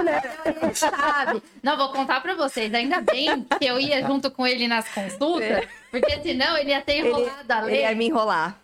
né? 0.03 0.21
sabe? 0.75 1.43
Não, 1.62 1.77
vou 1.77 1.89
contar 1.91 2.21
pra 2.21 2.35
vocês. 2.35 2.73
Ainda 2.75 3.01
bem 3.01 3.43
que 3.59 3.65
eu 3.67 3.79
ia 3.81 4.05
junto 4.07 4.31
com 4.31 4.47
ele 4.47 4.67
nas 4.69 4.89
consultas, 4.89 5.43
É. 5.49 5.69
porque 5.91 6.21
senão 6.23 6.57
ele 6.57 6.71
ia 6.71 6.81
ter 6.81 6.99
Ele, 6.99 7.09
enrolado 7.09 7.53
a 7.53 7.59
ele 7.71 7.81
ia 7.81 7.87
lei. 7.89 7.95
me 7.97 8.07
enrolar. 8.07 8.59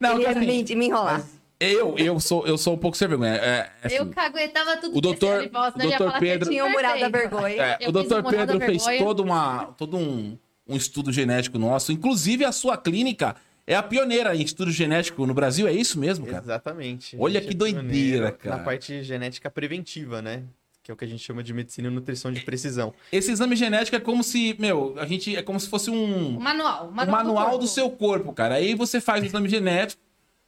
Não, 0.00 0.14
ele 0.14 0.22
ia 0.22 0.30
assim, 0.30 0.40
me, 0.40 0.74
me 0.76 0.86
enrolar. 0.86 1.22
eu, 1.60 1.94
eu, 1.96 2.20
sou, 2.20 2.46
eu 2.46 2.58
sou 2.58 2.74
um 2.74 2.78
pouco 2.78 2.96
sem 2.96 3.08
vergonha. 3.08 3.34
É, 3.36 3.70
assim, 3.82 3.96
Eu 3.96 4.06
caguetava 4.10 4.76
tudo 4.76 4.98
O 4.98 5.00
doutor- 5.00 5.42
ele 5.42 5.50
o 5.54 5.66
ele 5.80 5.88
doutor 5.96 6.18
Pedro- 6.18 6.50
Tinha 6.50 6.64
o 6.64 6.70
mural 6.70 6.98
da 6.98 7.08
vergonha. 7.08 7.78
É, 7.80 7.88
o 7.88 7.92
Dr. 7.92 8.18
um 8.18 8.30
Pedro 8.30 8.60
fez 8.60 8.84
todo, 8.98 9.20
uma, 9.22 9.66
todo 9.78 9.96
um, 9.96 10.36
um 10.68 10.76
estudo 10.76 11.12
genético 11.12 11.58
nosso. 11.58 11.92
Inclusive, 11.92 12.44
a 12.44 12.52
sua 12.52 12.76
clínica 12.76 13.36
é 13.66 13.74
a 13.74 13.82
pioneira 13.82 14.34
em 14.36 14.42
estudo 14.42 14.70
genético 14.70 15.26
no 15.26 15.34
Brasil. 15.34 15.66
É 15.66 15.72
isso 15.72 15.98
mesmo, 15.98 16.26
cara? 16.26 16.42
Exatamente. 16.42 17.16
Olha 17.18 17.40
que 17.40 17.50
é 17.50 17.54
doideira, 17.54 18.32
cara. 18.32 18.58
Na 18.58 18.62
parte 18.62 19.02
genética 19.02 19.50
preventiva, 19.50 20.20
né? 20.20 20.44
Que 20.82 20.90
é 20.90 20.94
o 20.94 20.96
que 20.96 21.04
a 21.04 21.08
gente 21.08 21.24
chama 21.24 21.42
de 21.42 21.54
medicina 21.54 21.88
e 21.88 21.90
nutrição 21.90 22.30
de 22.30 22.40
precisão. 22.40 22.92
Esse 23.10 23.30
exame 23.30 23.56
genético 23.56 23.96
é 23.96 24.00
como 24.00 24.22
se, 24.22 24.54
meu, 24.58 24.94
a 24.98 25.06
gente 25.06 25.34
é 25.34 25.42
como 25.42 25.58
se 25.58 25.66
fosse 25.66 25.90
um, 25.90 26.38
manual. 26.38 26.86
O 26.86 26.88
o 26.88 26.92
manual, 26.92 27.24
manual 27.24 27.46
do, 27.46 27.50
corpo. 27.50 27.66
seu 27.66 27.90
corpo, 27.90 28.32
cara. 28.34 28.56
Aí 28.56 28.74
você 28.74 29.00
faz 29.00 29.22
o 29.22 29.26
exame 29.26 29.48
genético. 29.48 30.02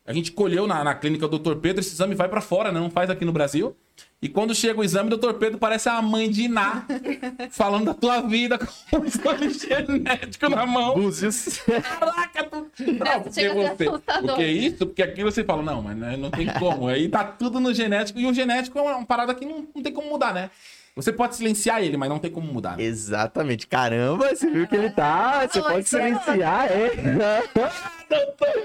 A 0.04 0.12
gente 0.12 0.30
colheu 0.32 0.66
na, 0.66 0.84
na 0.84 0.94
clínica 0.94 1.26
do 1.26 1.38
Dr. 1.38 1.56
Pedro, 1.56 1.80
esse 1.80 1.94
exame 1.94 2.14
vai 2.14 2.28
pra 2.28 2.40
fora, 2.40 2.70
né? 2.70 2.78
não 2.78 2.90
faz 2.90 3.08
aqui 3.08 3.24
no 3.24 3.32
Brasil. 3.32 3.74
E 4.20 4.28
quando 4.28 4.54
chega 4.54 4.80
o 4.80 4.84
exame, 4.84 5.12
o 5.12 5.16
Dr. 5.16 5.34
Pedro 5.34 5.58
parece 5.58 5.88
a 5.88 6.00
mãe 6.00 6.30
de 6.30 6.44
Iná, 6.44 6.84
falando 7.50 7.86
da 7.86 7.94
tua 7.94 8.22
vida 8.22 8.58
com 8.58 8.98
o 8.98 9.04
exame 9.04 9.50
genético 9.50 10.48
na 10.48 10.66
mão. 10.66 10.94
Búzios. 10.94 11.58
Caraca, 11.58 12.44
tu... 12.44 12.70
Não, 12.78 13.22
porque 13.22 13.48
você... 13.48 13.84
Porque 14.22 14.46
isso, 14.46 14.86
porque 14.86 15.02
aqui 15.02 15.22
você 15.22 15.44
fala, 15.44 15.62
não, 15.62 15.82
mas 15.82 15.96
né, 15.96 16.16
não 16.16 16.30
tem 16.30 16.46
como. 16.58 16.88
Aí 16.88 17.08
tá 17.08 17.24
tudo 17.24 17.60
no 17.60 17.74
genético, 17.74 18.18
e 18.18 18.26
o 18.26 18.32
genético 18.32 18.78
é 18.78 18.82
uma, 18.82 18.96
uma 18.96 19.06
parada 19.06 19.34
que 19.34 19.44
não, 19.44 19.66
não 19.74 19.82
tem 19.82 19.92
como 19.92 20.08
mudar, 20.08 20.32
né? 20.32 20.50
Você 20.96 21.12
pode 21.12 21.36
silenciar 21.36 21.82
ele, 21.82 21.98
mas 21.98 22.08
não 22.08 22.18
tem 22.18 22.30
como 22.30 22.50
mudar. 22.50 22.74
né? 22.78 22.82
Exatamente. 22.84 23.66
Caramba, 23.66 24.34
você 24.34 24.50
viu 24.50 24.66
que 24.66 24.74
ele 24.74 24.88
tá. 24.88 25.46
Você 25.46 25.60
pode 25.60 25.86
silenciar, 25.86 26.68
é. 26.72 26.90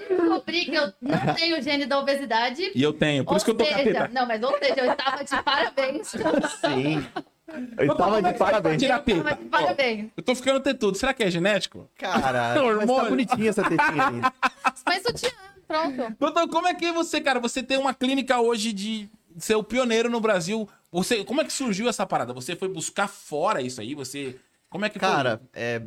Descobri 0.09 0.65
que 0.65 0.75
eu 0.75 0.93
não 1.01 1.33
tenho 1.35 1.59
o 1.59 1.61
gene 1.61 1.85
da 1.85 1.99
obesidade. 1.99 2.71
E 2.73 2.81
eu 2.81 2.93
tenho, 2.93 3.25
por 3.25 3.31
ou 3.31 3.37
isso 3.37 3.45
que 3.45 3.51
eu 3.51 3.55
tô 3.55 3.65
seja, 3.65 3.77
capeta. 3.77 4.09
Não, 4.13 4.25
mas 4.25 4.41
ou 4.41 4.57
seja, 4.59 4.75
eu 4.79 4.91
estava 4.91 5.23
de 5.23 5.43
parabéns. 5.43 6.07
Sim. 6.07 7.05
Eu 7.77 7.87
Doutor, 7.87 7.97
tava 7.97 8.19
é 8.19 8.31
de 8.31 8.37
parabéns. 8.39 8.81
tirar 8.81 9.03
Eu 9.05 9.23
tava 9.23 9.35
de 9.35 9.45
parabéns. 9.49 10.09
Eu 10.15 10.23
tô 10.23 10.33
ficando 10.35 10.59
tetudo. 10.61 10.97
Será 10.97 11.13
que 11.13 11.23
é 11.23 11.29
genético? 11.29 11.89
Cara, 11.97 12.53
mas 12.55 12.61
Hormônio. 12.63 12.95
tá 13.03 13.09
bonitinha 13.09 13.49
essa 13.49 13.63
tetinha 13.63 14.07
aí. 14.07 14.21
Mas 14.85 15.03
eu 15.03 15.13
te 15.13 15.25
amo, 15.25 15.35
pronto. 15.67 16.15
Doutor, 16.17 16.47
como 16.47 16.67
é 16.67 16.73
que 16.73 16.85
é 16.85 16.93
você, 16.93 17.19
cara? 17.19 17.41
Você 17.41 17.61
tem 17.61 17.77
uma 17.77 17.93
clínica 17.93 18.39
hoje 18.39 18.71
de 18.71 19.09
ser 19.37 19.55
o 19.55 19.63
pioneiro 19.63 20.09
no 20.09 20.19
Brasil. 20.19 20.67
Você, 20.91 21.23
como 21.23 21.41
é 21.41 21.45
que 21.45 21.53
surgiu 21.53 21.87
essa 21.87 22.05
parada? 22.05 22.33
Você 22.33 22.55
foi 22.55 22.67
buscar 22.67 23.07
fora 23.07 23.61
isso 23.61 23.81
aí? 23.81 23.95
Você. 23.95 24.39
Como 24.69 24.85
é 24.85 24.89
que 24.89 24.99
Cara, 24.99 25.41
é 25.53 25.81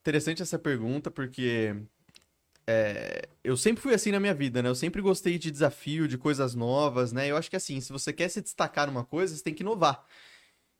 interessante 0.00 0.42
essa 0.42 0.58
pergunta 0.58 1.10
porque 1.10 1.74
é, 2.66 3.28
eu 3.44 3.56
sempre 3.56 3.82
fui 3.82 3.94
assim 3.94 4.10
na 4.10 4.20
minha 4.20 4.34
vida, 4.34 4.62
né? 4.62 4.68
Eu 4.68 4.74
sempre 4.74 5.00
gostei 5.00 5.38
de 5.38 5.50
desafio, 5.50 6.08
de 6.08 6.18
coisas 6.18 6.54
novas, 6.54 7.12
né? 7.12 7.28
Eu 7.30 7.36
acho 7.36 7.48
que 7.50 7.56
assim, 7.56 7.80
se 7.80 7.92
você 7.92 8.12
quer 8.12 8.28
se 8.28 8.40
destacar 8.42 8.86
numa 8.86 9.04
coisa, 9.04 9.34
você 9.36 9.42
tem 9.42 9.54
que 9.54 9.62
inovar. 9.62 10.04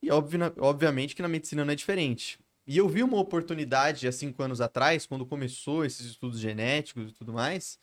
E 0.03 0.11
obvi- 0.11 0.39
obviamente 0.61 1.15
que 1.15 1.23
na 1.23 1.29
medicina 1.29 1.65
não 1.65 1.73
é 1.73 1.77
diferente. 1.77 2.39
E 2.67 2.77
eu 2.79 2.89
vi 2.89 3.03
uma 3.03 3.19
oportunidade 3.19 4.09
há 4.09 4.13
cinco 4.13 4.43
anos 4.43 4.61
atrás, 4.61 5.07
quando 5.07 5.25
começou 5.27 5.85
esses 5.85 6.07
estudos 6.07 6.41
genéticos 6.41 7.11
e 7.11 7.15
tudo 7.15 7.33
mais, 7.33 7.79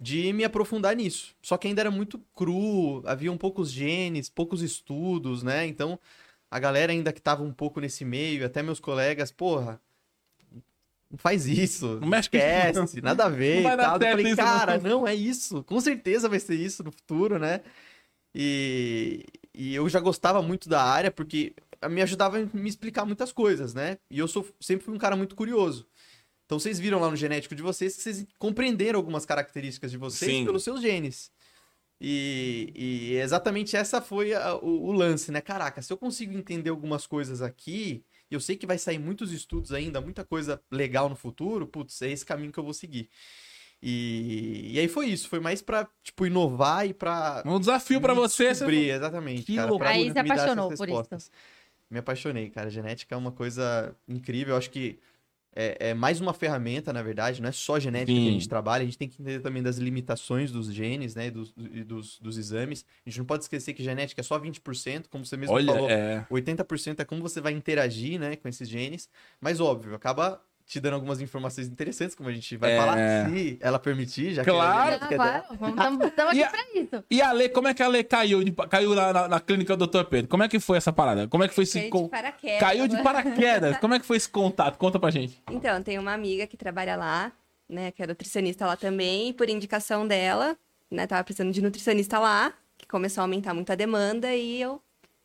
de 0.00 0.32
me 0.32 0.44
aprofundar 0.44 0.96
nisso. 0.96 1.34
Só 1.42 1.58
que 1.58 1.68
ainda 1.68 1.82
era 1.82 1.90
muito 1.90 2.18
cru, 2.34 3.02
haviam 3.06 3.36
poucos 3.36 3.70
genes, 3.70 4.30
poucos 4.30 4.62
estudos, 4.62 5.42
né? 5.42 5.66
Então, 5.66 5.98
a 6.50 6.58
galera 6.58 6.90
ainda 6.90 7.12
que 7.12 7.20
tava 7.20 7.42
um 7.42 7.52
pouco 7.52 7.80
nesse 7.80 8.04
meio, 8.04 8.46
até 8.46 8.62
meus 8.62 8.80
colegas, 8.80 9.30
porra, 9.30 9.80
não 11.10 11.18
faz 11.18 11.46
isso, 11.46 11.98
Não 12.00 12.08
mexe 12.08 12.28
esquece, 12.28 13.00
nada 13.02 13.26
a 13.26 13.28
ver 13.28 13.56
Não 13.56 13.62
vai 13.64 13.74
e 13.74 13.76
dar 13.76 13.98
tal. 13.98 14.00
Eu 14.00 14.16
falei, 14.16 14.36
cara, 14.36 14.78
não. 14.78 15.00
não 15.00 15.08
é 15.08 15.14
isso, 15.14 15.62
com 15.64 15.80
certeza 15.80 16.28
vai 16.28 16.40
ser 16.40 16.54
isso 16.54 16.82
no 16.82 16.92
futuro, 16.92 17.38
né? 17.38 17.60
E, 18.34 19.24
e 19.52 19.74
eu 19.74 19.88
já 19.88 20.00
gostava 20.00 20.40
muito 20.40 20.68
da 20.68 20.82
área 20.82 21.10
porque 21.10 21.52
me 21.90 22.00
ajudava 22.00 22.38
a 22.38 22.56
me 22.56 22.68
explicar 22.68 23.04
muitas 23.04 23.32
coisas, 23.32 23.74
né? 23.74 23.98
E 24.10 24.18
eu 24.18 24.28
sou, 24.28 24.46
sempre 24.60 24.84
fui 24.84 24.94
um 24.94 24.98
cara 24.98 25.16
muito 25.16 25.34
curioso. 25.34 25.86
Então 26.50 26.58
vocês 26.58 26.80
viram 26.80 26.98
lá 26.98 27.08
no 27.08 27.14
genético 27.14 27.54
de 27.54 27.62
vocês 27.62 27.94
que 27.94 28.02
vocês 28.02 28.26
compreenderam 28.36 28.98
algumas 28.98 29.24
características 29.24 29.88
de 29.88 29.96
vocês 29.96 30.28
Sim. 30.32 30.44
pelos 30.44 30.64
seus 30.64 30.80
genes. 30.82 31.30
E, 32.00 32.72
e 32.74 33.14
exatamente 33.18 33.76
essa 33.76 34.00
foi 34.02 34.34
a- 34.34 34.56
o, 34.56 34.86
o 34.88 34.90
lance, 34.92 35.30
né? 35.30 35.40
Caraca, 35.40 35.80
se 35.80 35.92
eu 35.92 35.96
consigo 35.96 36.36
entender 36.36 36.70
algumas 36.70 37.06
coisas 37.06 37.40
aqui, 37.40 38.02
e 38.28 38.34
eu 38.34 38.40
sei 38.40 38.56
que 38.56 38.66
vai 38.66 38.78
sair 38.78 38.98
muitos 38.98 39.30
estudos 39.30 39.70
ainda, 39.70 40.00
muita 40.00 40.24
coisa 40.24 40.60
legal 40.72 41.08
no 41.08 41.14
futuro, 41.14 41.68
putz, 41.68 42.02
é 42.02 42.10
esse 42.10 42.26
caminho 42.26 42.50
que 42.50 42.58
eu 42.58 42.64
vou 42.64 42.74
seguir. 42.74 43.08
E, 43.80 44.72
e 44.72 44.78
aí 44.80 44.88
foi 44.88 45.06
isso, 45.06 45.28
foi 45.28 45.38
mais 45.38 45.62
pra, 45.62 45.88
tipo, 46.02 46.26
inovar 46.26 46.84
e 46.84 46.92
pra 46.92 47.44
Um 47.46 47.60
desafio 47.60 48.00
pra 48.00 48.12
me 48.12 48.22
você. 48.22 48.46
você- 48.46 48.50
descobrir, 48.50 48.90
exatamente, 48.90 49.44
Que 49.44 49.54
cara, 49.54 49.68
loucura. 49.70 49.90
Aí 49.90 50.06
me 50.06 50.12
se 50.12 50.18
apaixonou 50.18 50.74
por 50.74 50.88
isso. 50.88 51.30
Me 51.88 52.00
apaixonei, 52.00 52.50
cara. 52.50 52.68
Genética 52.70 53.14
é 53.14 53.18
uma 53.18 53.30
coisa 53.30 53.94
incrível. 54.08 54.54
Eu 54.54 54.58
acho 54.58 54.70
que 54.70 54.98
é, 55.54 55.90
é 55.90 55.94
mais 55.94 56.20
uma 56.20 56.32
ferramenta, 56.32 56.92
na 56.92 57.02
verdade. 57.02 57.42
Não 57.42 57.48
é 57.48 57.52
só 57.52 57.78
genética 57.78 58.12
Sim. 58.16 58.22
que 58.24 58.28
a 58.28 58.32
gente 58.32 58.48
trabalha. 58.48 58.82
A 58.82 58.84
gente 58.84 58.98
tem 58.98 59.08
que 59.08 59.20
entender 59.20 59.40
também 59.40 59.62
das 59.62 59.78
limitações 59.78 60.52
dos 60.52 60.72
genes, 60.72 61.14
né? 61.14 61.26
E 61.26 61.30
dos, 61.30 61.54
e 61.56 61.82
dos, 61.82 62.18
dos 62.20 62.38
exames. 62.38 62.84
A 63.04 63.10
gente 63.10 63.18
não 63.18 63.26
pode 63.26 63.44
esquecer 63.44 63.72
que 63.74 63.82
genética 63.82 64.20
é 64.20 64.24
só 64.24 64.38
20%, 64.38 65.06
como 65.08 65.24
você 65.24 65.36
mesmo 65.36 65.54
Olha, 65.54 65.72
falou. 65.72 65.90
é. 65.90 66.26
80% 66.30 67.00
é 67.00 67.04
como 67.04 67.22
você 67.22 67.40
vai 67.40 67.52
interagir, 67.52 68.18
né, 68.18 68.36
com 68.36 68.48
esses 68.48 68.68
genes. 68.68 69.08
Mas, 69.40 69.60
óbvio, 69.60 69.94
acaba 69.94 70.40
te 70.70 70.78
dando 70.78 70.94
algumas 70.94 71.20
informações 71.20 71.66
interessantes, 71.66 72.14
como 72.14 72.28
a 72.28 72.32
gente 72.32 72.56
vai 72.56 72.70
É. 72.72 72.76
falar, 72.78 73.28
se 73.28 73.58
ela 73.60 73.76
permitir, 73.76 74.34
já 74.34 74.44
Claro. 74.44 74.70
que 74.70 74.70
a 74.70 74.84
genética 74.84 75.08
dela. 75.08 75.44
claro, 75.58 76.04
estamos 76.06 76.34
E 76.36 76.42
aqui 76.42 76.42
a- 76.44 76.50
pra 76.50 76.80
isso. 76.80 77.04
E 77.10 77.20
a 77.20 77.32
Lê, 77.32 77.48
como 77.48 77.66
é 77.66 77.74
que 77.74 77.82
a 77.82 77.88
Lê 77.88 78.04
caiu, 78.04 78.44
de- 78.44 78.52
caiu 78.52 78.94
lá 78.94 79.12
na, 79.12 79.26
na 79.28 79.40
clínica 79.40 79.76
do 79.76 79.84
Dr. 79.88 80.04
Pedro? 80.04 80.28
Como 80.28 80.44
é 80.44 80.48
que 80.48 80.60
foi 80.60 80.78
essa 80.78 80.92
parada? 80.92 81.26
Como 81.26 81.42
é 81.42 81.48
que 81.48 81.54
foi 81.54 81.64
esse. 81.64 81.88
Con- 81.88 82.04
de 82.04 82.10
paraquedas. 82.10 82.60
Caiu 82.60 82.86
de 82.86 83.02
paraquedas. 83.02 83.76
Como 83.78 83.94
é 83.94 83.98
que 83.98 84.06
foi 84.06 84.16
esse 84.16 84.28
contato? 84.28 84.78
Conta 84.78 84.96
pra 85.00 85.10
gente. 85.10 85.42
Então, 85.50 85.82
tem 85.82 85.98
uma 85.98 86.12
amiga 86.14 86.46
que 86.46 86.56
trabalha 86.56 86.94
lá, 86.94 87.32
né, 87.68 87.90
que 87.90 88.00
é 88.00 88.06
nutricionista 88.06 88.64
lá 88.64 88.76
também, 88.76 89.30
e 89.30 89.32
por 89.32 89.48
indicação 89.50 90.06
dela, 90.06 90.56
né, 90.88 91.04
tava 91.04 91.24
precisando 91.24 91.52
de 91.52 91.60
nutricionista 91.60 92.20
lá, 92.20 92.52
que 92.78 92.86
começou 92.86 93.22
a 93.22 93.24
aumentar 93.24 93.52
muito 93.54 93.72
a 93.72 93.74
demanda 93.74 94.32
e 94.32 94.60
eu 94.62 94.80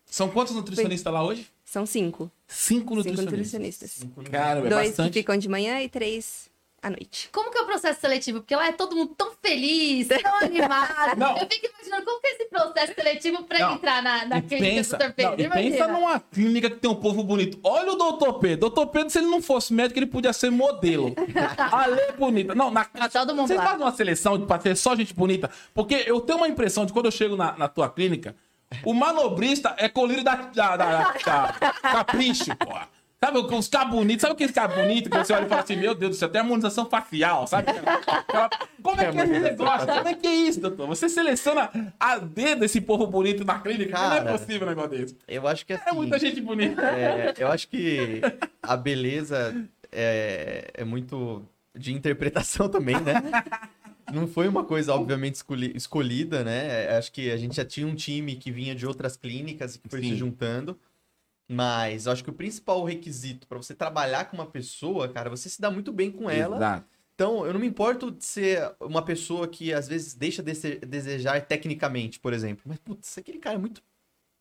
São 0.06 0.28
quantos 0.28 0.54
nutricionistas 0.56 1.12
lá 1.12 1.22
hoje? 1.24 1.48
São 1.66 1.84
cinco, 1.84 2.30
Cinco 2.46 2.80
cinco 2.80 2.94
nutricionistas. 2.94 4.00
nutricionistas. 4.00 4.30
Cara, 4.30 4.60
é 4.60 4.68
Dois 4.68 4.88
bastante. 4.90 5.12
que 5.12 5.18
ficam 5.18 5.36
de 5.36 5.48
manhã 5.48 5.82
e 5.82 5.88
três 5.88 6.48
à 6.80 6.88
noite. 6.88 7.28
Como 7.32 7.50
que 7.50 7.58
é 7.58 7.62
o 7.62 7.66
processo 7.66 8.00
seletivo? 8.00 8.38
Porque 8.38 8.54
lá 8.54 8.68
é 8.68 8.72
todo 8.72 8.94
mundo 8.94 9.12
tão 9.16 9.32
feliz, 9.42 10.06
tão 10.06 10.36
animado. 10.40 11.18
Não. 11.18 11.36
Eu 11.36 11.48
fico 11.50 11.66
imaginando 11.66 12.04
como 12.04 12.20
que 12.20 12.26
é 12.28 12.32
esse 12.34 12.44
processo 12.44 12.94
seletivo 12.94 13.42
pra 13.42 13.58
Não. 13.58 13.74
entrar 13.74 14.00
na, 14.00 14.24
na 14.26 14.40
clínica 14.42 14.74
pensa, 14.76 14.96
do 14.96 15.04
Dr. 15.04 15.12
Pedro. 15.12 15.48
não, 15.48 15.56
e 15.58 15.70
pensa 15.70 15.88
numa 15.88 16.20
clínica 16.20 16.70
que 16.70 16.76
tem 16.76 16.88
um 16.88 16.94
povo 16.94 17.24
bonito. 17.24 17.58
Olha 17.64 17.92
o 17.92 17.96
doutor 17.96 18.34
Pedro. 18.38 18.60
Doutor 18.60 18.86
Pedro, 18.86 19.10
se 19.10 19.18
ele 19.18 19.26
não 19.26 19.42
fosse 19.42 19.74
médico, 19.74 19.98
ele 19.98 20.06
podia 20.06 20.32
ser 20.32 20.50
modelo. 20.52 21.12
A 21.58 21.86
lei 21.86 22.04
é 22.04 22.12
bonita. 22.12 22.54
Não, 22.54 22.70
na 22.70 22.84
todo 22.84 23.34
mundo 23.34 23.48
Você 23.48 23.54
lá. 23.56 23.64
faz 23.66 23.80
uma 23.80 23.92
seleção 23.92 24.46
pra 24.46 24.58
ter 24.58 24.76
só 24.76 24.94
gente 24.94 25.12
bonita? 25.12 25.50
Porque 25.74 26.04
eu 26.06 26.20
tenho 26.20 26.38
uma 26.38 26.48
impressão 26.48 26.86
de 26.86 26.92
quando 26.92 27.06
eu 27.06 27.12
chego 27.12 27.34
na, 27.34 27.56
na 27.58 27.66
tua 27.68 27.88
clínica, 27.90 28.36
o 28.84 28.92
manobrista 28.94 29.74
é 29.78 29.88
colírio 29.88 30.24
da, 30.24 30.34
da, 30.36 30.76
da, 30.76 31.12
da 31.24 31.52
Capricho, 31.82 32.54
porra. 32.56 32.88
Sabe, 33.18 33.38
os 33.38 33.68
caras 33.68 33.90
bonitos, 33.90 34.20
sabe 34.20 34.34
aqueles 34.34 34.52
caras 34.54 34.76
bonitos 34.76 35.10
que 35.10 35.16
você 35.18 35.32
olha 35.32 35.46
e 35.46 35.48
fala 35.48 35.62
assim, 35.62 35.74
meu 35.74 35.94
Deus 35.94 36.10
do 36.10 36.18
céu, 36.18 36.28
tem 36.28 36.40
harmonização 36.40 36.84
facial, 36.84 37.46
sabe? 37.46 37.70
Aquela- 37.70 38.50
Como 38.82 39.00
é 39.00 39.10
que 39.10 39.18
é 39.18 39.22
esse 39.24 39.38
negócio? 39.40 39.86
Como 39.86 40.08
é 40.08 40.14
que 40.14 40.26
é 40.26 40.34
isso, 40.34 40.60
doutor? 40.60 40.86
Você 40.86 41.08
seleciona 41.08 41.70
a 41.98 42.18
dedo 42.18 42.64
esse 42.66 42.78
povo 42.80 43.06
bonito 43.06 43.42
na 43.42 43.58
clínica? 43.58 43.98
Não 43.98 44.12
é 44.12 44.18
Cara, 44.18 44.38
possível 44.38 44.66
um 44.66 44.70
negócio 44.70 44.90
desse. 44.90 45.16
Eu 45.26 45.48
acho 45.48 45.64
que 45.64 45.72
assim, 45.72 45.84
É 45.88 45.92
muita 45.92 46.18
gente 46.18 46.40
bonita. 46.42 46.82
é, 46.82 47.34
eu 47.38 47.48
acho 47.50 47.66
que 47.68 48.20
a 48.62 48.76
beleza 48.76 49.64
é, 49.90 50.70
é 50.74 50.84
muito 50.84 51.42
de 51.74 51.94
interpretação 51.94 52.68
também, 52.68 53.00
né? 53.00 53.14
Não 54.12 54.26
foi 54.28 54.46
uma 54.48 54.64
coisa, 54.64 54.94
obviamente, 54.94 55.34
escolhi- 55.36 55.72
escolhida, 55.74 56.44
né? 56.44 56.88
Acho 56.96 57.10
que 57.12 57.30
a 57.30 57.36
gente 57.36 57.56
já 57.56 57.64
tinha 57.64 57.86
um 57.86 57.94
time 57.94 58.36
que 58.36 58.50
vinha 58.50 58.74
de 58.74 58.86
outras 58.86 59.16
clínicas 59.16 59.74
e 59.74 59.78
que 59.78 59.88
foi 59.88 60.00
Sim. 60.02 60.10
se 60.10 60.16
juntando. 60.16 60.78
Mas 61.48 62.06
eu 62.06 62.12
acho 62.12 62.24
que 62.24 62.30
o 62.30 62.32
principal 62.32 62.82
requisito 62.84 63.46
para 63.46 63.56
você 63.58 63.74
trabalhar 63.74 64.24
com 64.26 64.36
uma 64.36 64.46
pessoa, 64.46 65.08
cara, 65.08 65.30
você 65.30 65.48
se 65.48 65.60
dá 65.60 65.70
muito 65.70 65.92
bem 65.92 66.10
com 66.10 66.28
ela. 66.28 66.56
Exato. 66.56 66.86
Então, 67.14 67.46
eu 67.46 67.52
não 67.52 67.60
me 67.60 67.66
importo 67.66 68.10
de 68.10 68.24
ser 68.24 68.74
uma 68.80 69.00
pessoa 69.02 69.48
que 69.48 69.72
às 69.72 69.88
vezes 69.88 70.12
deixa 70.14 70.42
de 70.42 70.54
se- 70.54 70.76
desejar 70.80 71.40
tecnicamente, 71.46 72.18
por 72.20 72.32
exemplo. 72.32 72.62
Mas, 72.66 72.78
putz, 72.78 73.16
aquele 73.16 73.38
cara 73.38 73.56
é 73.56 73.58
muito 73.58 73.82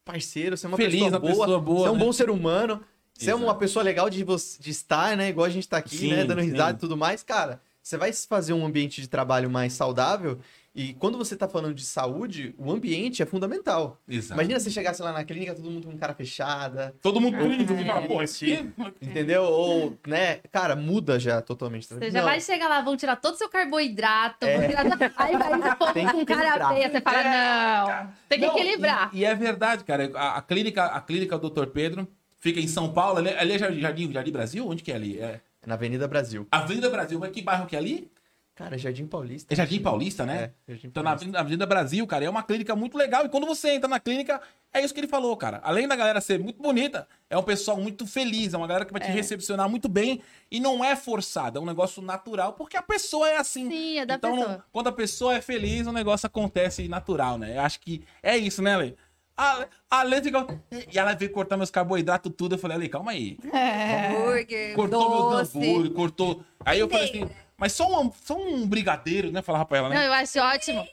parceiro, 0.04 0.58
você 0.58 0.66
é 0.66 0.70
uma 0.70 0.78
Feliz, 0.78 0.94
pessoa 0.94 1.10
uma 1.10 1.20
boa, 1.20 1.32
pessoa 1.32 1.60
boa, 1.60 1.80
você 1.80 1.88
é 1.88 1.92
um 1.92 1.94
né? 1.96 2.00
bom 2.04 2.14
ser 2.14 2.30
humano, 2.30 2.84
você 3.14 3.30
é 3.30 3.34
Exato. 3.34 3.44
uma 3.44 3.56
pessoa 3.56 3.82
legal 3.84 4.10
de, 4.10 4.24
de 4.24 4.70
estar, 4.70 5.16
né? 5.16 5.30
Igual 5.30 5.46
a 5.46 5.50
gente 5.50 5.68
tá 5.70 5.78
aqui, 5.78 5.98
Sim, 5.98 6.10
né? 6.10 6.26
Dando 6.26 6.42
risada 6.42 6.72
sim. 6.72 6.76
e 6.78 6.80
tudo 6.80 6.98
mais. 6.98 7.24
Cara, 7.24 7.62
você 7.86 7.98
vai 7.98 8.12
fazer 8.12 8.52
um 8.52 8.66
ambiente 8.66 9.00
de 9.00 9.08
trabalho 9.08 9.48
mais 9.48 9.74
saudável 9.74 10.40
e 10.74 10.96
quando 10.96 11.20
você 11.20 11.36
tá 11.36 11.48
falando 11.48 11.76
de 11.76 11.86
saúde, 11.86 12.56
o 12.58 12.72
ambiente 12.72 13.22
é 13.22 13.28
fundamental. 13.28 14.02
Exato. 14.10 14.34
Imagina 14.34 14.60
você 14.60 14.72
chegasse 14.72 15.04
lá 15.04 15.14
na 15.14 15.24
clínica, 15.24 15.54
todo 15.54 15.70
mundo 15.70 15.88
com 15.88 15.96
cara 15.96 16.16
fechada, 16.16 16.96
Todo 17.00 17.22
mundo 17.22 17.38
bonito 17.38 17.72
É. 17.74 18.24
esse 18.24 18.54
aqui... 18.54 18.74
entendeu? 19.00 19.44
Ou, 19.44 19.96
né? 20.08 20.38
Cara, 20.52 20.76
muda 20.76 21.20
já 21.20 21.44
totalmente. 21.44 21.86
Você 21.86 22.10
já 22.10 22.20
Não. 22.22 22.28
vai 22.28 22.42
chegar 22.42 22.68
lá, 22.68 22.82
vão 22.82 22.98
tirar 22.98 23.18
todo 23.18 23.36
o 23.36 23.38
seu 23.38 23.48
carboidrato, 23.50 24.48
É. 24.48 24.58
vão 24.58 24.68
tirar... 24.68 25.14
aí 25.18 25.38
vai 25.38 25.54
esse 25.62 25.76
povo 25.76 25.94
que 25.94 26.12
com 26.12 26.26
cara 26.26 26.70
feia, 26.70 26.90
você 26.90 27.02
fala, 27.02 27.24
não, 27.24 28.14
tem 28.28 28.40
que 28.40 28.48
Não, 28.48 28.58
equilibrar. 28.58 29.12
E, 29.14 29.20
e 29.20 29.26
é 29.26 29.36
verdade, 29.36 29.84
cara. 29.84 30.12
A, 30.16 30.38
a 30.38 30.42
clínica, 30.42 30.86
a 30.86 31.00
clínica 31.02 31.38
Dr. 31.38 31.68
Pedro 31.68 32.08
fica 32.40 32.60
em 32.60 32.68
São 32.68 32.92
Paulo. 32.92 33.20
Ali, 33.20 33.30
ali 33.30 33.54
é 33.54 33.60
Jardim, 33.60 34.12
Jardim 34.12 34.32
Brasil? 34.32 34.68
Onde 34.68 34.82
que 34.82 34.92
é 34.92 34.96
ali? 34.96 35.20
É 35.20 35.40
Na 35.66 35.76
Avenida 35.76 36.08
Brasil. 36.08 36.48
Avenida 36.52 36.90
Brasil. 36.90 37.20
Mas 37.20 37.32
que 37.32 37.42
bairro 37.42 37.66
que 37.66 37.76
é 37.76 37.80
ali? 37.80 38.12
Cara, 38.58 38.78
Jardim 38.78 39.06
Paulista. 39.06 39.54
É 39.54 39.58
Jardim 39.58 39.82
Paulista, 39.82 40.26
né? 40.26 40.54
É, 40.66 40.72
Jardim 40.72 40.88
Então, 40.88 41.04
na 41.04 41.10
Paulista. 41.10 41.24
Avenida, 41.26 41.40
Avenida 41.42 41.66
Brasil, 41.66 42.08
cara, 42.08 42.24
é 42.24 42.30
uma 42.30 42.42
clínica 42.42 42.74
muito 42.74 42.98
legal. 42.98 43.26
E 43.26 43.30
quando 43.30 43.46
você 43.46 43.72
entra 43.72 43.90
na 43.90 44.00
clínica, 44.00 44.40
é 44.74 44.80
isso 44.82 44.94
que 44.94 45.00
ele 45.02 45.10
falou, 45.10 45.36
cara. 45.36 45.60
Além 45.62 45.90
da 45.90 45.96
galera 45.98 46.22
ser 46.22 46.40
muito 46.40 46.62
bonita, 46.64 47.06
é 47.30 47.38
um 47.38 47.44
pessoal 47.44 47.76
muito 47.76 48.08
feliz, 48.08 48.54
é 48.54 48.58
uma 48.58 48.66
galera 48.66 48.86
que 48.86 48.94
vai 48.94 49.02
te 49.02 49.12
recepcionar 49.12 49.68
muito 49.68 49.90
bem. 49.90 50.22
E 50.50 50.62
não 50.62 50.86
é 50.86 50.96
forçado, 50.96 51.60
é 51.60 51.62
um 51.62 51.66
negócio 51.66 52.02
natural, 52.02 52.54
porque 52.54 52.78
a 52.78 52.82
pessoa 52.82 53.28
é 53.28 53.36
assim. 53.36 53.70
Sim, 53.70 54.00
é 54.00 54.06
da 54.06 54.16
então, 54.16 54.34
pessoa. 54.38 54.54
não- 54.54 54.64
quando 54.72 54.88
a 54.88 54.94
pessoa 54.94 55.36
é 55.36 55.42
feliz, 55.42 55.86
o 55.86 55.92
negócio 55.92 56.26
acontece 56.26 56.88
natural, 56.88 57.38
né? 57.38 57.58
Eu 57.58 57.62
acho 57.62 57.82
que 57.82 58.06
é 58.24 58.38
isso, 58.38 58.62
né, 58.62 58.78
Lê? 58.78 58.94
A, 59.38 59.68
a 59.90 60.04
Lê 60.04 60.22
fica... 60.22 60.48
E 60.92 60.98
ela 60.98 61.14
veio 61.14 61.32
cortar 61.32 61.58
meus 61.58 61.70
carboidratos 61.70 62.32
tudo. 62.36 62.56
Eu 62.56 62.60
falei, 62.60 62.78
Lê, 62.78 62.90
calma 62.90 63.12
aí. 63.12 63.38
Hambúrguer, 63.44 64.76
Cortou 64.76 65.10
meus 65.10 65.50
doce. 65.50 65.58
hambúrguer, 65.58 65.92
cortou. 65.94 66.42
Aí 66.66 66.80
eu 66.80 66.90
falei 66.90 67.10
assim, 67.10 67.30
mas 67.58 67.74
só 67.74 68.02
um, 68.02 68.12
só 68.24 68.36
um 68.38 68.66
brigadeiro, 68.68 69.32
né? 69.32 69.42
Falava 69.42 69.66
pra 69.66 69.78
ela, 69.78 69.90
Não, 69.90 69.96
né? 69.96 70.08
eu 70.08 70.14
acho 70.14 70.40
ótimo. 70.40 70.88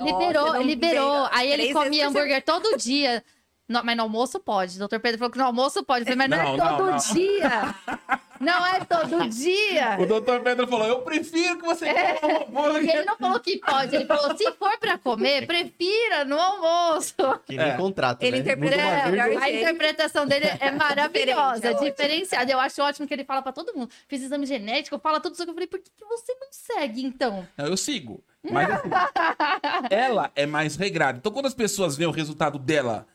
Liberou, 0.00 0.52
não 0.54 0.62
liberou. 0.62 1.12
veio 1.22 1.28
Aí 1.30 1.52
ele 1.52 1.72
comia 1.72 2.08
hambúrguer 2.08 2.42
todo 2.44 2.76
dia. 2.76 3.22
No- 3.70 3.84
mas 3.84 3.96
no 3.96 4.02
almoço 4.02 4.40
pode. 4.40 4.74
O 4.76 4.78
doutor 4.80 4.98
Pedro 4.98 5.18
falou 5.18 5.30
que 5.30 5.38
no 5.38 5.44
almoço 5.44 5.84
pode. 5.84 6.04
Falei, 6.04 6.16
mas 6.16 6.28
não, 6.28 6.38
Não, 6.38 6.54
é 6.54 6.56
não, 6.56 6.76
todo 6.76 6.90
não. 6.90 6.96
dia. 7.14 7.74
Não 8.40 8.66
é 8.66 8.80
todo 8.84 9.28
dia. 9.30 9.96
O 10.00 10.06
doutor 10.06 10.40
Pedro 10.40 10.66
falou, 10.66 10.86
eu 10.88 11.02
prefiro 11.02 11.56
que 11.58 11.64
você 11.64 11.86
coma 12.20 12.32
E 12.32 12.42
hambúrguer. 12.46 12.96
ele 12.96 13.04
não 13.04 13.16
falou 13.16 13.38
que 13.38 13.58
pode. 13.58 13.94
Ele 13.94 14.06
falou, 14.06 14.36
se 14.36 14.50
for 14.52 14.76
pra 14.78 14.98
comer, 14.98 15.46
prefira 15.46 16.24
no 16.24 16.36
almoço. 16.38 17.14
Que 17.46 17.56
nem 17.56 17.68
É. 17.68 17.76
contrato, 17.76 18.22
Ele 18.22 18.38
né? 18.38 18.42
interpreta- 18.42 18.74
É, 18.76 19.02
vírgula. 19.10 19.26
melhor 19.28 19.42
A 19.42 19.50
interpretação 19.52 20.26
dele 20.26 20.46
é 20.58 20.70
maravilhosa, 20.72 21.68
é 21.68 21.74
diferenciada. 21.74 22.50
Eu 22.50 22.58
acho 22.58 22.82
ótimo 22.82 23.06
que 23.06 23.14
ele 23.14 23.24
fala 23.24 23.40
pra 23.42 23.52
todo 23.52 23.72
mundo. 23.72 23.90
Fiz 24.08 24.20
exame 24.22 24.46
genético, 24.46 24.98
fala 24.98 25.20
tudo 25.20 25.34
isso. 25.34 25.42
Eu 25.44 25.52
falei, 25.54 25.68
por 25.68 25.78
que 25.78 25.90
que 25.96 26.04
você 26.06 26.34
não 26.40 26.48
segue, 26.50 27.04
então? 27.04 27.46
Não, 27.56 27.66
eu 27.66 27.76
sigo. 27.76 28.24
Mas 28.50 28.68
assim, 28.70 28.88
ela 29.90 30.30
é 30.34 30.46
mais 30.46 30.76
regrada. 30.76 31.18
Então, 31.18 31.30
quando 31.30 31.46
as 31.46 31.54
pessoas 31.54 31.96
veem 31.96 32.08
o 32.08 32.12
resultado 32.12 32.58
dela, 32.58 33.06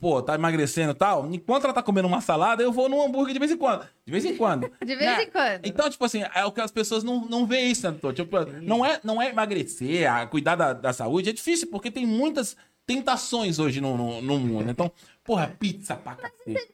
pô, 0.00 0.22
tá 0.22 0.34
emagrecendo 0.34 0.92
e 0.92 0.94
tal, 0.94 1.26
enquanto 1.32 1.64
ela 1.64 1.72
tá 1.72 1.82
comendo 1.82 2.06
uma 2.08 2.20
salada, 2.20 2.62
eu 2.62 2.70
vou 2.72 2.88
num 2.88 3.02
hambúrguer 3.02 3.32
de 3.32 3.38
vez 3.38 3.50
em 3.52 3.56
quando. 3.56 3.86
De 4.04 4.12
vez 4.12 4.24
em 4.24 4.36
quando. 4.36 4.70
De 4.84 4.96
vez 4.96 5.00
Né? 5.16 5.22
em 5.24 5.30
quando. 5.30 5.64
Então, 5.66 5.88
tipo 5.90 6.04
assim, 6.04 6.22
é 6.34 6.44
o 6.44 6.52
que 6.52 6.60
as 6.60 6.70
pessoas 6.70 7.02
não, 7.04 7.24
não 7.26 7.46
veem 7.46 7.70
isso, 7.70 7.82
né, 7.86 7.90
doutor? 7.92 8.14
Tipo, 8.14 8.36
não, 8.62 8.84
é, 8.84 9.00
não 9.02 9.20
é 9.20 9.28
emagrecer, 9.30 10.10
a 10.12 10.26
cuidar 10.26 10.56
da, 10.56 10.72
da 10.72 10.92
saúde. 10.92 11.30
É 11.30 11.32
difícil, 11.32 11.68
porque 11.70 11.90
tem 11.90 12.06
muitas 12.06 12.56
tentações 12.86 13.58
hoje 13.58 13.80
no, 13.80 13.96
no, 13.96 14.22
no 14.22 14.38
mundo. 14.38 14.64
né? 14.64 14.72
Então, 14.72 14.90
porra, 15.22 15.54
pizza 15.58 15.94
pra 15.94 16.14
cacete. 16.14 16.72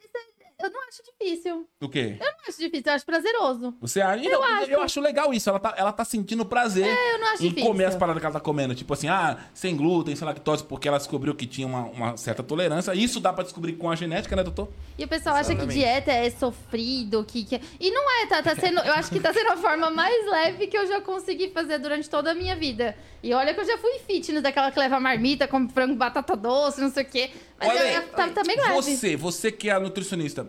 Eu 0.65 0.71
não 0.71 0.89
acho 0.89 1.03
difícil. 1.03 1.69
O 1.81 1.89
quê? 1.89 2.17
Eu 2.19 2.27
não 2.27 2.33
acho 2.49 2.59
difícil, 2.59 2.83
eu 2.87 2.93
acho 2.93 3.05
prazeroso. 3.07 3.75
Você 3.81 4.01
acha? 4.01 4.25
Eu, 4.25 4.31
Eu 4.33 4.39
eu, 4.41 4.45
acho. 4.45 4.81
acho 4.81 5.01
legal 5.01 5.33
isso. 5.35 5.49
Ela 5.51 5.59
tá, 5.59 5.75
ela 5.77 5.93
tá 5.93 6.05
sentindo 6.05 6.45
prazer 6.45 6.87
eu 6.87 7.19
não 7.19 7.27
acho 7.35 7.45
em 7.45 7.49
difícil. 7.49 7.69
comer 7.71 7.85
as 7.87 7.95
paradas 7.97 8.21
que 8.21 8.27
ela 8.27 8.33
tá 8.35 8.41
comendo. 8.41 8.75
Tipo 8.75 8.93
assim, 8.95 9.09
ah, 9.09 9.39
sem 9.53 9.77
glúten, 9.77 10.15
sem 10.17 10.27
lactose, 10.27 10.65
porque 10.65 10.89
ela 10.89 10.99
descobriu 10.99 11.35
que 11.35 11.47
tinha 11.47 11.67
uma, 11.67 11.83
uma 11.85 12.17
certa 12.17 12.43
tolerância. 12.43 12.95
Isso 12.95 13.21
dá 13.21 13.33
pra 13.33 13.45
descobrir 13.45 13.75
com 13.75 13.91
a 13.91 13.97
genética, 13.97 14.35
né, 14.37 14.43
doutor? 14.43 14.69
E 14.99 15.05
o 15.05 15.09
pessoal 15.09 15.35
acha 15.37 15.49
que 15.55 15.63
Exatamente. 15.63 15.79
dieta 15.79 16.13
é 16.13 16.31
sofrido, 16.31 17.25
que, 17.25 17.45
que... 17.45 17.61
E 17.81 17.91
não 17.91 18.23
é, 18.23 18.27
tá, 18.27 18.43
tá 18.43 18.55
sendo... 18.61 18.81
Eu 18.81 18.93
acho 18.95 19.11
que 19.11 19.21
tá 19.21 19.33
sendo 19.33 19.51
a 19.51 19.57
forma 19.57 19.91
mais 19.91 20.31
leve 20.31 20.67
que 20.67 20.77
eu 20.77 20.87
já 20.87 21.01
consegui 21.01 21.51
fazer 21.51 21.79
durante 21.79 22.09
toda 22.09 22.31
a 22.31 22.35
minha 22.35 22.57
vida. 22.57 22.97
E 23.23 23.33
olha 23.33 23.55
que 23.55 23.61
eu 23.61 23.65
já 23.65 23.79
fui 23.79 23.99
fitness, 24.07 24.43
daquela 24.43 24.71
que 24.71 24.79
leva 24.79 25.01
marmita, 25.01 25.49
come 25.49 25.69
frango, 25.71 25.95
batata 25.95 26.37
doce, 26.37 26.81
não 26.81 26.91
sei 26.91 27.03
o 27.03 27.07
quê. 27.07 27.31
Mas 27.59 27.69
Olha 27.71 27.79
eu, 27.79 27.85
aí. 27.87 27.93
ia- 27.93 28.03
tá, 28.03 28.29
tá 28.29 28.43
bem 28.43 28.57
leve. 28.57 28.75
Você, 28.75 29.17
você 29.17 29.51
que 29.51 29.69
é 29.71 29.73
a 29.73 29.81
nutricionista, 29.81 30.47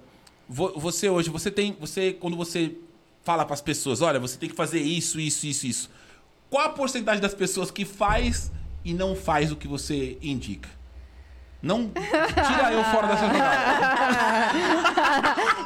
você 0.48 1.10
hoje, 1.10 1.30
você 1.30 1.50
tem, 1.50 1.76
você 1.80 2.14
quando 2.14 2.38
você 2.38 2.76
fala 3.24 3.44
pras 3.46 3.62
pessoas, 3.62 4.02
olha, 4.02 4.20
você 4.20 4.38
tem 4.38 4.50
que 4.50 4.56
fazer 4.56 4.80
isso, 4.80 5.20
isso, 5.20 5.48
isso, 5.48 5.66
isso. 5.66 5.90
Qual 6.50 6.66
a 6.66 6.70
porcentagem 6.70 7.22
das 7.22 7.34
pessoas 7.34 7.72
que 7.72 7.84
faz 7.84 8.52
e 8.84 8.94
não 8.94 9.16
faz 9.16 9.52
o 9.52 9.56
que 9.56 9.68
você 9.68 10.18
indica? 10.22 10.70
Não 11.62 11.90
tira 11.90 12.72
eu 12.72 12.84
fora 12.86 13.08
dessa 13.08 13.28
jogada. 13.28 13.66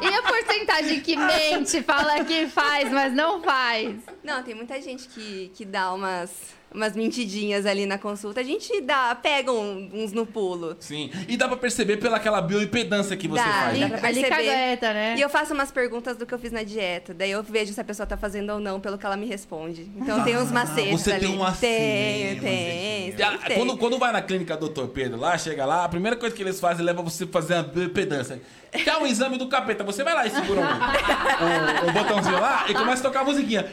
E 0.00 0.06
a 0.06 0.22
porcentagem 0.22 1.00
que 1.00 1.14
mente, 1.14 1.82
fala 1.82 2.24
que 2.24 2.48
faz, 2.48 2.90
mas 2.90 3.12
não 3.12 3.42
faz? 3.42 3.96
Não, 4.24 4.42
tem 4.42 4.54
muita 4.54 4.80
gente 4.80 5.06
que, 5.08 5.52
que 5.54 5.62
dá 5.62 5.92
umas, 5.92 6.54
umas 6.72 6.94
mentidinhas 6.94 7.66
ali 7.66 7.84
na 7.86 7.98
consulta. 7.98 8.40
A 8.40 8.44
gente 8.44 8.80
dá, 8.80 9.14
pega 9.14 9.50
um- 9.52 9.90
uns 9.92 10.12
no 10.12 10.24
pulo. 10.24 10.76
Sim. 10.80 11.10
E 11.28 11.36
dá 11.36 11.48
pra 11.48 11.56
perceber 11.56 11.96
pela 11.96 12.16
aquela 12.16 12.40
bioimpedância 12.40 13.16
que 13.16 13.26
você 13.28 13.42
Dá, 13.42 13.52
faz. 13.52 13.78
dá 13.80 13.88
né? 13.88 13.96
pra 13.98 14.08
Ali 14.08 14.20
perceber. 14.22 14.46
cagueta, 14.50 14.92
né? 14.92 15.14
E 15.16 15.20
eu 15.20 15.28
faço 15.28 15.52
umas 15.54 15.70
perguntas 15.72 16.16
do 16.16 16.24
que 16.26 16.32
eu 16.34 16.38
fiz 16.38 16.52
na 16.52 16.62
dieta. 16.62 17.12
Daí 17.12 17.30
eu 17.30 17.42
vejo 17.42 17.72
se 17.72 17.80
a 17.80 17.84
pessoa 17.84 18.06
tá 18.06 18.16
fazendo 18.16 18.50
ou 18.52 18.60
não 18.60 18.78
pelo 18.80 18.96
que 18.98 19.04
ela 19.06 19.16
me 19.16 19.26
responde. 19.26 19.90
Então 19.96 20.22
tem 20.24 20.36
uns 20.36 20.50
macetes 20.52 20.92
Ah, 20.94 20.96
Você 20.98 21.12
ali. 21.12 21.26
tem 21.26 21.28
um 21.34 21.38
macete. 21.38 21.60
Tem, 21.60 22.40
tem. 22.40 23.14
Ah, 23.24 23.30
sempre 23.32 23.48
tem. 23.48 23.56
Quando, 23.58 23.76
quando 23.76 23.98
vai 23.98 24.12
na 24.12 24.22
clínica 24.22 24.56
Dr. 24.56 24.86
Pedro 24.94 25.18
lá, 25.18 25.36
chega 25.36 25.64
lá, 25.66 25.84
a 25.84 25.88
primeira 25.88 26.16
coisa 26.16 26.34
que 26.34 26.42
eles 26.42 26.58
fazem 26.60 26.82
é 26.82 26.86
levar 26.86 27.02
você 27.02 27.26
pra 27.26 27.40
fazer 27.42 27.54
uma 27.54 27.62
bioimpedância. 27.64 28.40
Quer 28.72 28.96
um 28.98 29.06
exame 29.06 29.36
do 29.36 29.48
capeta? 29.48 29.82
Você 29.82 30.04
vai 30.04 30.14
lá 30.14 30.26
e 30.26 30.30
segura 30.30 30.60
um, 30.60 30.64
um- 31.84 31.90
um 31.90 31.92
botãozinho 31.92 32.40
lá 32.40 32.66
e 32.68 32.74
começa 32.74 33.00
a 33.00 33.10
tocar 33.10 33.20
a 33.22 33.24
musiquinha. 33.24 33.66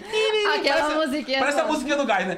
Aquela 0.56 0.82
Parece- 0.82 0.96
musiquinha. 1.08 1.40
Parece 1.40 1.60
a 1.60 1.66
musiquinha 1.66 1.96
do 1.98 2.06
gás, 2.06 2.28
né? 2.28 2.36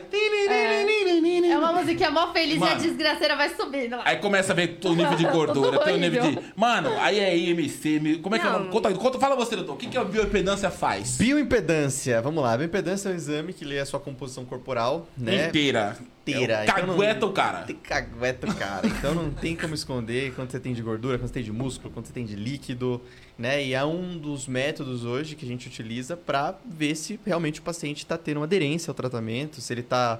É 0.49 1.57
uma 1.57 1.73
musiquinha 1.73 2.11
mó 2.11 2.31
feliz 2.31 2.55
e 2.55 2.57
a 2.57 2.59
Mano. 2.59 2.81
desgraceira 2.81 3.35
vai 3.35 3.49
subindo 3.49 3.97
lá. 3.97 4.03
Aí 4.05 4.17
começa 4.17 4.53
a 4.53 4.55
ver 4.55 4.77
o 4.83 4.93
nível 4.95 5.15
de 5.15 5.25
gordura, 5.31 5.77
Tudo 5.77 5.83
teu 5.83 5.97
nível 5.97 6.31
de. 6.31 6.39
Mano, 6.55 6.91
aí 6.99 7.19
é 7.19 7.37
IMC. 7.37 8.19
Como 8.21 8.35
é 8.35 8.39
que 8.39 8.45
é 8.45 8.49
o 8.49 8.59
Não. 8.59 8.69
Conta, 8.69 8.93
conta, 8.93 9.19
fala 9.19 9.35
você, 9.35 9.55
doutor. 9.55 9.73
O 9.73 9.77
que, 9.77 9.87
que 9.87 9.97
a 9.97 10.03
bioimpedância 10.03 10.69
faz? 10.69 11.17
Bioimpedância, 11.17 12.21
vamos 12.21 12.43
lá. 12.43 12.55
Bioimpedância 12.57 13.09
é 13.09 13.11
um 13.11 13.15
exame 13.15 13.53
que 13.53 13.65
lê 13.65 13.79
a 13.79 13.85
sua 13.85 13.99
composição 13.99 14.45
corporal, 14.45 15.07
né? 15.17 15.47
Inteira. 15.47 15.97
Inteira. 16.21 16.53
É 16.53 16.59
o 16.61 16.63
Então 16.63 16.87
não- 16.87 17.29
o 17.29 17.31
cara. 17.33 17.63
Tem 17.63 17.75
cagueta, 17.75 18.53
cara. 18.53 18.87
Então 18.87 19.15
não 19.15 19.31
tem 19.31 19.55
como 19.55 19.73
esconder 19.73 20.33
quanto 20.35 20.51
você 20.51 20.59
tem 20.59 20.73
de 20.73 20.81
gordura, 20.81 21.17
quanto 21.17 21.27
você 21.29 21.33
tem 21.35 21.43
de 21.43 21.51
músculo, 21.51 21.91
quanto 21.93 22.07
você 22.07 22.13
tem 22.13 22.25
de 22.25 22.35
líquido, 22.35 23.01
né? 23.37 23.63
E 23.63 23.73
é 23.73 23.83
um 23.83 24.17
dos 24.17 24.47
métodos 24.47 25.05
hoje 25.05 25.35
que 25.35 25.45
a 25.45 25.47
gente 25.47 25.67
utiliza 25.67 26.15
para 26.15 26.55
ver 26.65 26.95
se 26.95 27.19
realmente 27.25 27.59
o 27.59 27.63
paciente 27.63 27.99
está 27.99 28.17
tendo 28.17 28.43
aderência 28.43 28.91
ao 28.91 28.95
tratamento, 28.95 29.59
se 29.61 29.73
ele 29.73 29.81
está 29.81 30.19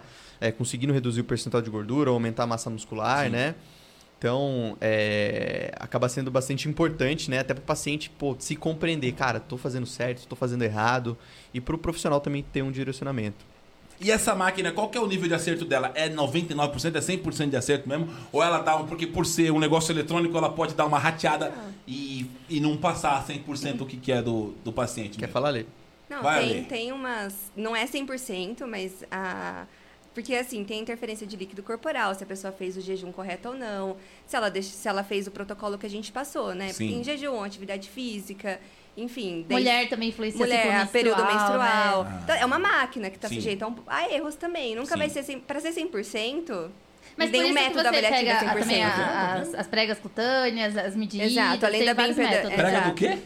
conseguindo 0.58 0.94
reduzir 0.94 1.22
o 1.22 1.24
percentual 1.26 1.62
de 1.62 1.70
gordura 1.70 2.10
ou 2.10 2.14
aumentar 2.16 2.44
a 2.44 2.48
massa 2.48 2.70
muscular, 2.70 3.26
Sim. 3.26 3.32
né? 3.32 3.56
Então, 4.18 4.76
é, 4.82 5.72
acaba 5.80 6.10
sendo 6.10 6.30
bastante 6.30 6.68
importante, 6.68 7.30
né? 7.32 7.40
Até 7.40 7.54
para 7.54 7.62
o 7.62 7.66
paciente 7.66 8.10
pô, 8.10 8.36
se 8.38 8.54
compreender, 8.56 9.14
cara, 9.14 9.40
tô 9.40 9.56
fazendo 9.58 9.86
certo, 9.86 10.28
tô 10.28 10.36
fazendo 10.36 10.62
errado, 10.64 11.18
e 11.54 11.62
para 11.62 11.74
o 11.74 11.78
profissional 11.78 12.20
também 12.20 12.44
ter 12.44 12.62
um 12.62 12.70
direcionamento. 12.72 13.46
E 14.00 14.12
essa 14.12 14.34
máquina, 14.34 14.72
qual 14.72 14.90
que 14.90 14.98
é 14.98 15.02
o 15.02 15.08
nível 15.08 15.28
de 15.28 15.34
acerto 15.34 15.66
dela? 15.66 15.92
É 15.94 16.10
99%, 16.10 16.96
é 16.96 17.00
100% 17.00 17.50
de 17.50 17.58
acerto 17.58 17.88
mesmo? 17.88 18.08
Ou 18.32 18.42
ela 18.42 18.60
dá 18.60 18.78
um... 18.78 18.86
Porque 18.86 19.06
por 19.06 19.26
ser 19.26 19.52
um 19.52 19.60
negócio 19.60 19.92
eletrônico, 19.92 20.38
ela 20.38 20.50
pode 20.50 20.74
dar 20.74 20.86
uma 20.86 20.98
rateada 20.98 21.54
e, 21.88 22.30
e 22.50 22.60
não 22.62 22.78
passar 22.78 23.26
100% 23.26 23.82
o 23.82 23.86
que, 23.86 23.98
que 23.98 24.12
é 24.12 24.22
do, 24.22 24.54
do 24.64 24.72
paciente 24.72 25.18
Quer 25.18 25.26
mesmo? 25.28 25.34
falar, 25.34 25.50
Lê? 25.50 25.66
Não, 26.10 26.24
Vai, 26.24 26.48
tem, 26.48 26.64
tem 26.64 26.92
umas. 26.92 27.52
Não 27.56 27.76
é 27.76 27.86
100%, 27.86 28.66
mas 28.66 29.04
a. 29.12 29.68
Porque 30.14 30.34
assim, 30.34 30.64
tem 30.64 30.82
interferência 30.82 31.26
de 31.26 31.38
líquido 31.38 31.62
corporal, 31.62 32.16
se 32.16 32.24
a 32.24 32.26
pessoa 32.26 32.52
fez 32.52 32.76
o 32.76 32.82
jejum 32.82 33.12
correto 33.12 33.50
ou 33.50 33.56
não, 33.56 33.96
se 34.26 34.36
ela, 34.36 34.50
deixa, 34.50 34.70
se 34.70 34.88
ela 34.88 35.04
fez 35.04 35.28
o 35.28 35.32
protocolo 35.32 35.78
que 35.78 35.86
a 35.86 35.90
gente 35.90 36.12
passou, 36.12 36.56
né? 36.56 36.74
Sim. 36.74 37.00
Em 37.00 37.04
jejum, 37.04 37.44
atividade 37.44 37.88
física, 37.88 38.60
enfim. 38.98 39.46
Mulher 39.50 39.88
também 39.90 40.10
influencia 40.10 40.40
Mulher, 40.40 40.62
ciclo 40.64 40.82
a 40.82 40.86
período 40.86 41.26
menstrual. 41.26 42.04
né? 42.04 42.20
Então, 42.24 42.36
é 42.36 42.46
uma 42.46 42.60
máquina 42.60 43.10
que 43.10 43.16
está 43.16 43.28
Sim. 43.28 43.36
sujeita 43.36 43.66
a, 43.66 43.68
um- 43.70 43.76
a 43.88 44.10
erros 44.14 44.36
também. 44.36 44.76
Nunca 44.76 44.94
Sim. 44.94 44.98
vai 44.98 45.10
ser 45.10 45.24
100%. 45.24 45.42
Para 45.48 45.60
ser 45.60 45.72
100%, 45.74 46.70
Mas 47.18 47.30
isso 47.48 47.48
que 47.48 47.54
método 47.54 47.82
você 47.82 47.88
avaliativo 47.88 48.20
pega 48.26 48.32
é 48.32 48.40
100%. 48.40 48.60
também 48.60 48.84
a- 48.84 49.34
as, 49.42 49.54
as 49.56 49.68
pregas 49.68 50.00
cutâneas, 50.00 50.78
as 50.78 50.96
medidas, 50.96 51.32
Exato, 51.32 51.66
além 51.66 51.80
tem 51.80 51.88
da 51.88 51.94
métodos. 51.94 52.56
Prega 52.56 52.82
do 52.82 52.94
quê? 52.94 53.18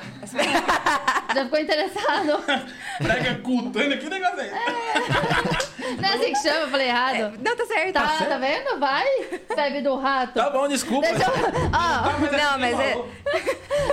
Já 1.34 1.44
ficou 1.44 1.58
interessado? 1.60 2.42
Prega 2.98 3.34
cutânea, 3.36 3.96
que 3.96 4.08
negócio 4.08 4.40
é 4.40 4.46
esse? 4.46 6.00
Não 6.00 6.08
é 6.08 6.14
assim 6.14 6.32
que 6.32 6.42
chama, 6.42 6.60
eu 6.60 6.68
falei 6.68 6.88
errado. 6.88 7.14
É, 7.16 7.32
não, 7.40 7.56
tá 7.56 7.66
certo. 7.66 7.92
Tá, 7.92 8.24
tá 8.26 8.38
vendo? 8.38 8.78
Vai, 8.78 9.06
febre 9.54 9.80
do 9.80 9.96
rato. 9.96 10.34
Tá 10.34 10.50
bom, 10.50 10.68
desculpa. 10.68 11.06
Deixa 11.06 11.24
eu... 11.24 11.30
Ó, 11.30 12.18
mas 12.20 12.32
Não, 12.32 12.50
assim, 12.50 12.60
mas 12.60 12.80
é- 12.80 12.92
falou. 12.92 13.08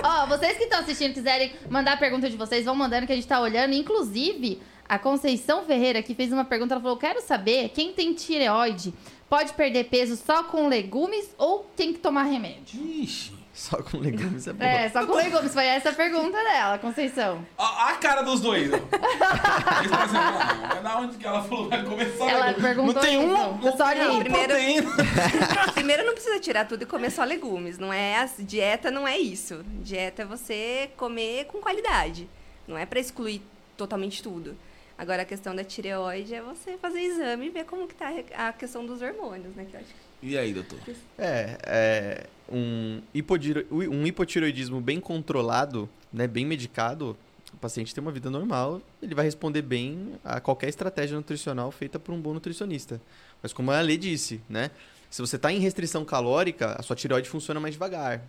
Ó, 0.02 0.26
vocês 0.26 0.56
que 0.56 0.64
estão 0.64 0.80
assistindo, 0.80 1.14
quiserem 1.14 1.52
mandar 1.70 1.92
a 1.92 1.96
pergunta 1.96 2.28
de 2.28 2.36
vocês, 2.36 2.64
vão 2.64 2.74
mandando 2.74 3.06
que 3.06 3.12
a 3.12 3.16
gente 3.16 3.28
tá 3.28 3.40
olhando. 3.40 3.72
Inclusive, 3.72 4.60
a 4.88 4.98
Conceição 4.98 5.64
Ferreira 5.64 6.02
que 6.02 6.14
fez 6.14 6.32
uma 6.32 6.44
pergunta, 6.44 6.74
ela 6.74 6.80
falou: 6.82 6.96
quero 6.96 7.20
saber 7.20 7.70
quem 7.70 7.92
tem 7.92 8.14
tireoide 8.14 8.92
pode 9.28 9.52
perder 9.52 9.84
peso 9.84 10.16
só 10.16 10.44
com 10.44 10.68
legumes 10.68 11.34
ou 11.36 11.70
tem 11.76 11.92
que 11.92 11.98
tomar 11.98 12.24
remédio? 12.24 12.80
Ixi. 12.82 13.37
Só 13.58 13.82
com 13.82 13.98
legumes 13.98 14.46
é 14.46 14.52
bom. 14.52 14.64
É, 14.64 14.88
só 14.88 15.04
com 15.04 15.14
legumes. 15.14 15.52
Foi 15.52 15.66
essa 15.66 15.90
a 15.90 15.92
pergunta 15.92 16.36
dela, 16.44 16.78
Conceição. 16.78 17.44
A, 17.58 17.88
a 17.90 17.94
cara 17.96 18.22
dos 18.22 18.40
dois. 18.40 18.70
Eles 18.72 18.80
estão 18.80 20.00
assim, 20.00 20.16
"Ah, 20.16 20.68
mas 20.74 20.82
da 20.84 20.98
onde 20.98 21.16
que 21.16 21.26
ela 21.26 21.42
falou 21.42 21.68
vai 21.68 21.82
começar? 21.84 22.24
Ela 22.30 22.52
Não 22.52 22.60
perguntou 22.60 23.02
tem 23.02 23.18
isso. 23.18 23.26
uma, 23.34 23.48
não 23.48 23.76
Só 23.76 23.88
tem 23.92 24.00
ali. 24.00 24.18
Primeiro- 24.20 24.48
proteína. 24.48 24.90
Primeiro 25.74 26.06
não 26.06 26.12
precisa 26.14 26.38
tirar 26.38 26.66
tudo 26.68 26.84
e 26.84 26.86
comer 26.86 27.10
só 27.10 27.24
legumes. 27.24 27.78
Não 27.78 27.92
é 27.92 28.18
as- 28.18 28.36
dieta 28.38 28.92
não 28.92 29.06
é 29.08 29.18
isso. 29.18 29.64
Dieta 29.82 30.22
é 30.22 30.24
você 30.24 30.90
comer 30.96 31.46
com 31.46 31.58
qualidade. 31.60 32.30
Não 32.66 32.78
é 32.78 32.86
para 32.86 33.00
excluir 33.00 33.42
totalmente 33.76 34.22
tudo. 34.22 34.56
Agora 34.96 35.22
a 35.22 35.24
questão 35.24 35.54
da 35.54 35.64
tireoide 35.64 36.32
é 36.32 36.40
você 36.40 36.78
fazer 36.78 37.00
exame 37.00 37.46
e 37.46 37.50
ver 37.50 37.64
como 37.64 37.88
que 37.88 37.94
tá 37.96 38.08
a 38.36 38.52
questão 38.52 38.86
dos 38.86 39.02
hormônios, 39.02 39.54
né? 39.56 39.66
Que 39.68 39.74
eu 39.76 39.80
acho 39.80 39.88
E 40.22 40.38
aí, 40.38 40.52
doutor? 40.52 40.78
É, 41.18 41.58
é 41.66 42.24
um, 42.50 43.00
hipotiro- 43.14 43.66
um 43.70 44.06
hipotiroidismo 44.06 44.80
bem 44.80 45.00
controlado, 45.00 45.88
né, 46.12 46.26
bem 46.26 46.44
medicado, 46.44 47.16
o 47.52 47.56
paciente 47.56 47.94
tem 47.94 48.02
uma 48.02 48.12
vida 48.12 48.30
normal, 48.30 48.80
ele 49.02 49.14
vai 49.14 49.24
responder 49.24 49.62
bem 49.62 50.12
a 50.24 50.40
qualquer 50.40 50.68
estratégia 50.68 51.16
nutricional 51.16 51.70
feita 51.70 51.98
por 51.98 52.12
um 52.14 52.20
bom 52.20 52.34
nutricionista. 52.34 53.00
Mas 53.42 53.52
como 53.52 53.70
a 53.70 53.80
Lê 53.80 53.96
disse, 53.96 54.40
né, 54.48 54.70
se 55.10 55.22
você 55.22 55.36
está 55.36 55.50
em 55.52 55.58
restrição 55.58 56.04
calórica, 56.04 56.76
a 56.78 56.82
sua 56.82 56.94
tireoide 56.94 57.28
funciona 57.28 57.58
mais 57.58 57.74
devagar. 57.74 58.22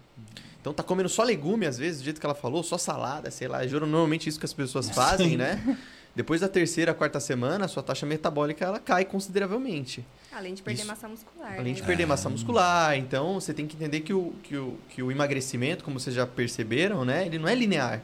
Então 0.62 0.74
tá 0.74 0.84
comendo 0.84 1.10
só 1.10 1.24
legume, 1.24 1.66
às 1.66 1.78
vezes, 1.78 2.02
do 2.02 2.06
jeito 2.06 2.20
que 2.20 2.26
ela 2.26 2.36
falou, 2.36 2.64
só 2.64 2.78
salada, 2.78 3.30
sei 3.32 3.48
lá. 3.48 3.66
Juro, 3.68 3.86
normalmente 3.86 4.28
isso 4.30 4.40
que 4.40 4.46
as 4.46 4.54
pessoas 4.54 4.90
fazem, 4.92 5.36
né? 5.38 5.78
Depois 6.20 6.42
da 6.42 6.50
terceira, 6.50 6.94
quarta 6.94 7.18
semana, 7.18 7.64
a 7.64 7.68
sua 7.70 7.82
taxa 7.82 8.06
metabólica 8.06 8.66
ela 8.66 8.78
cai 8.78 9.06
consideravelmente. 9.06 10.06
Além 10.34 10.54
de 10.54 10.62
perder 10.62 10.82
Isso. 10.82 10.88
massa 10.90 11.08
muscular. 11.08 11.56
Além 11.58 11.74
de 11.74 11.80
né? 11.80 11.88
perder 11.88 12.06
massa 12.06 12.30
muscular. 12.30 12.98
Então, 12.98 13.36
você 13.40 13.54
tem 13.54 13.66
que 13.66 13.78
entender 13.78 14.02
que 14.02 14.14
o, 14.14 14.34
que, 14.44 14.58
o, 14.58 14.78
que 14.90 15.02
o 15.02 15.14
emagrecimento, 15.14 15.82
como 15.82 15.98
vocês 15.98 16.14
já 16.14 16.28
perceberam, 16.28 17.06
né? 17.06 17.26
Ele 17.26 17.40
não 17.40 17.48
é 17.48 17.56
linear. 17.56 18.02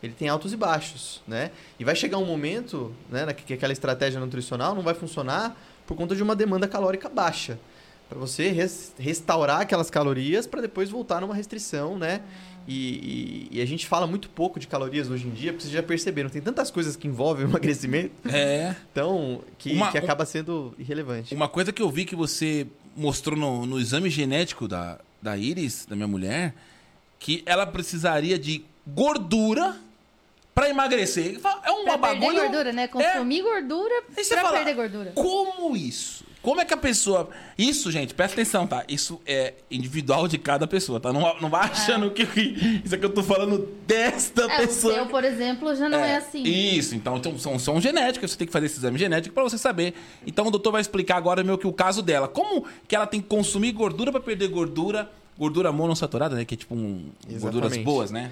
Ele 0.00 0.12
tem 0.12 0.28
altos 0.28 0.52
e 0.52 0.56
baixos, 0.56 1.20
né? 1.26 1.50
E 1.76 1.82
vai 1.82 1.96
chegar 1.96 2.18
um 2.18 2.24
momento, 2.24 2.94
né, 3.10 3.24
na 3.24 3.34
que 3.34 3.42
que 3.42 3.54
aquela 3.54 3.72
estratégia 3.72 4.20
nutricional 4.20 4.72
não 4.72 4.82
vai 4.82 4.94
funcionar 4.94 5.60
por 5.88 5.96
conta 5.96 6.14
de 6.14 6.22
uma 6.22 6.36
demanda 6.36 6.68
calórica 6.68 7.08
baixa. 7.08 7.58
Para 8.08 8.16
você 8.16 8.50
res- 8.50 8.94
restaurar 8.96 9.62
aquelas 9.62 9.90
calorias 9.90 10.46
para 10.46 10.60
depois 10.60 10.88
voltar 10.88 11.20
numa 11.20 11.34
restrição, 11.34 11.98
né? 11.98 12.20
E, 12.68 13.48
e- 13.52 13.58
e 13.58 13.62
a 13.62 13.64
gente 13.66 13.86
fala 13.86 14.06
muito 14.06 14.28
pouco 14.28 14.58
de 14.58 14.66
calorias 14.66 15.08
hoje 15.08 15.26
em 15.26 15.30
dia, 15.30 15.52
porque 15.52 15.62
vocês 15.62 15.72
já 15.74 15.82
perceberam, 15.82 16.28
tem 16.28 16.42
tantas 16.42 16.70
coisas 16.70 16.96
que 16.96 17.06
envolvem 17.06 17.44
o 17.46 17.48
emagrecimento, 17.50 18.10
É. 18.28 18.74
então, 18.90 19.42
que, 19.56 19.72
Uma- 19.72 19.90
que 19.92 19.98
acaba 19.98 20.26
sendo 20.26 20.74
irrelevante. 20.78 21.34
Uma 21.34 21.48
coisa 21.48 21.72
que 21.72 21.80
eu 21.80 21.88
vi 21.88 22.04
que 22.04 22.16
você 22.16 22.66
mostrou 22.96 23.38
no, 23.38 23.64
no 23.66 23.78
exame 23.78 24.10
genético 24.10 24.66
da, 24.66 24.98
da 25.22 25.36
Iris, 25.36 25.86
da 25.88 25.94
minha 25.94 26.08
mulher, 26.08 26.54
que 27.20 27.42
ela 27.46 27.66
precisaria 27.66 28.36
de 28.38 28.64
gordura 28.86 29.76
pra 30.54 30.68
emagrecer. 30.68 31.38
É 31.64 31.70
um 31.70 31.84
Pra 31.84 31.98
perder 31.98 32.20
bagulho. 32.20 32.40
gordura, 32.42 32.72
né? 32.72 32.88
Consumir 32.88 33.42
gordura 33.42 33.94
Aí 34.16 34.24
você 34.24 34.34
pra 34.34 34.42
fala, 34.42 34.56
perder 34.56 34.74
gordura. 34.74 35.12
Como 35.14 35.76
isso? 35.76 36.24
Como 36.46 36.60
é 36.60 36.64
que 36.64 36.72
a 36.72 36.76
pessoa. 36.76 37.28
Isso, 37.58 37.90
gente, 37.90 38.14
presta 38.14 38.34
atenção, 38.40 38.68
tá? 38.68 38.84
Isso 38.86 39.20
é 39.26 39.54
individual 39.68 40.28
de 40.28 40.38
cada 40.38 40.64
pessoa, 40.64 41.00
tá? 41.00 41.12
Não, 41.12 41.40
não 41.40 41.50
vai 41.50 41.62
achando 41.62 42.08
que, 42.12 42.24
que 42.24 42.82
isso 42.84 42.94
aqui 42.94 43.04
eu 43.04 43.12
tô 43.12 43.20
falando 43.20 43.68
desta 43.84 44.42
É, 44.42 44.54
o 44.54 44.58
pessoa. 44.58 44.94
seu, 44.94 45.06
por 45.06 45.24
exemplo, 45.24 45.74
já 45.74 45.88
não 45.88 45.98
é, 45.98 46.18
assim. 46.18 46.44
Isso, 46.44 46.94
então, 46.94 47.16
então 47.16 47.36
são, 47.36 47.58
são 47.58 47.80
genéticas, 47.80 48.30
você 48.30 48.36
tem 48.38 48.46
que 48.46 48.52
fazer 48.52 48.66
esse 48.66 48.76
exame 48.78 48.96
genético 48.96 49.34
pra 49.34 49.42
você 49.42 49.58
saber. 49.58 49.94
Então 50.24 50.46
o 50.46 50.50
doutor 50.52 50.70
vai 50.70 50.80
explicar 50.80 51.16
agora 51.16 51.42
meio 51.42 51.58
que 51.58 51.66
o 51.66 51.72
caso 51.72 52.00
dela. 52.00 52.28
Como 52.28 52.64
que 52.86 52.94
ela 52.94 53.08
tem 53.08 53.20
que 53.20 53.26
consumir 53.26 53.72
gordura 53.72 54.12
pra 54.12 54.20
perder 54.20 54.46
gordura, 54.46 55.10
gordura 55.36 55.72
monossaturada, 55.72 56.36
né? 56.36 56.44
Que 56.44 56.54
é 56.54 56.58
tipo 56.58 56.76
um, 56.76 57.10
gorduras 57.40 57.72
Exatamente. 57.72 57.84
boas, 57.84 58.12
né? 58.12 58.30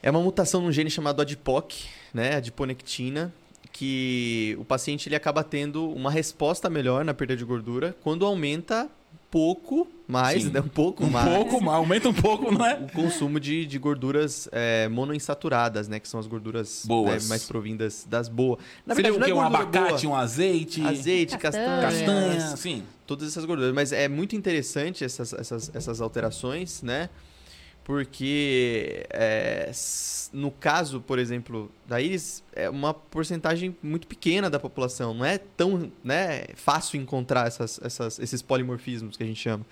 É 0.00 0.12
uma 0.12 0.20
mutação 0.20 0.60
num 0.60 0.70
gene 0.70 0.90
chamado 0.90 1.20
ADPOC, 1.20 1.86
né, 2.12 2.36
adiponectina, 2.36 3.34
que 3.76 4.56
o 4.60 4.64
paciente 4.64 5.08
ele 5.08 5.16
acaba 5.16 5.42
tendo 5.42 5.90
uma 5.90 6.08
resposta 6.08 6.70
melhor 6.70 7.04
na 7.04 7.12
perda 7.12 7.36
de 7.36 7.44
gordura 7.44 7.94
quando 8.04 8.24
aumenta 8.24 8.88
pouco 9.28 9.88
mais, 10.06 10.48
né, 10.48 10.60
um 10.60 10.68
pouco 10.68 11.04
Um 11.04 11.10
mais 11.10 11.28
pouco, 11.28 11.60
mais, 11.60 11.76
aumenta 11.78 12.08
um 12.08 12.14
pouco, 12.14 12.52
não 12.52 12.64
é? 12.64 12.74
o 12.74 12.92
consumo 12.92 13.40
de, 13.40 13.66
de 13.66 13.76
gorduras 13.80 14.48
é, 14.52 14.86
monoinsaturadas, 14.88 15.88
né, 15.88 15.98
que 15.98 16.06
são 16.06 16.20
as 16.20 16.28
gorduras 16.28 16.84
Boas. 16.86 17.24
né, 17.24 17.28
mais 17.30 17.42
provindas 17.46 18.06
das 18.08 18.28
boas. 18.28 18.60
Na 18.86 18.94
Seria 18.94 19.10
o 19.10 19.14
verdade, 19.14 19.32
quê? 19.32 19.36
Um 19.36 19.42
não 19.42 19.46
é 19.48 19.50
gordura 19.50 19.80
abacate, 19.80 20.06
boa. 20.06 20.14
um 20.14 20.20
azeite, 20.20 20.80
azeite, 20.86 21.36
Castanha. 21.36 21.80
castanha, 21.80 22.32
castanha, 22.36 22.56
sim. 22.56 22.84
todas 23.04 23.26
essas 23.26 23.44
gorduras. 23.44 23.74
Mas 23.74 23.90
é 23.90 24.06
muito 24.06 24.36
interessante 24.36 25.02
essas, 25.02 25.32
essas, 25.32 25.74
essas 25.74 26.00
alterações, 26.00 26.80
né? 26.80 27.10
Porque 27.84 29.04
é, 29.10 29.70
no 30.32 30.50
caso, 30.50 31.00
por 31.00 31.18
exemplo, 31.18 31.70
da 31.86 32.00
íris, 32.00 32.42
é 32.54 32.68
uma 32.70 32.94
porcentagem 32.94 33.76
muito 33.82 34.06
pequena 34.06 34.48
da 34.48 34.58
população. 34.58 35.12
Não 35.14 35.24
é 35.24 35.36
tão 35.38 35.92
né, 36.02 36.44
fácil 36.54 36.98
encontrar 37.00 37.46
essas, 37.46 37.78
essas, 37.84 38.18
esses 38.18 38.40
polimorfismos 38.42 39.16
que 39.16 39.22
a 39.22 39.26
gente 39.26 39.40
chama. 39.40 39.64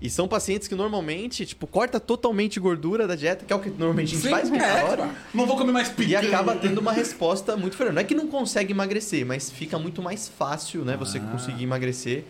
E 0.00 0.08
são 0.08 0.28
pacientes 0.28 0.68
que 0.68 0.74
normalmente, 0.74 1.44
tipo, 1.44 1.66
corta 1.66 1.98
totalmente 1.98 2.60
gordura 2.60 3.08
da 3.08 3.16
dieta, 3.16 3.44
que 3.44 3.52
é 3.52 3.56
o 3.56 3.58
que 3.58 3.70
normalmente 3.70 4.10
a 4.14 4.18
gente 4.18 4.22
Sim, 4.22 4.30
faz, 4.30 4.52
é 4.52 4.56
é, 4.56 4.84
hora. 4.84 5.08
tipo, 5.08 5.14
não 5.36 5.46
vou 5.46 5.56
comer 5.56 5.72
mais 5.72 5.88
E 5.88 5.92
picanha. 5.94 6.28
acaba 6.28 6.54
tendo 6.54 6.78
uma 6.78 6.92
resposta 6.92 7.56
muito 7.56 7.72
diferente. 7.72 7.94
Não 7.94 8.02
é 8.02 8.04
que 8.04 8.14
não 8.14 8.28
consegue 8.28 8.72
emagrecer, 8.72 9.26
mas 9.26 9.50
fica 9.50 9.78
muito 9.78 10.00
mais 10.02 10.28
fácil, 10.28 10.84
né? 10.84 10.96
Você 10.96 11.18
Ah. 11.18 11.22
conseguir 11.32 11.64
emagrecer 11.64 12.24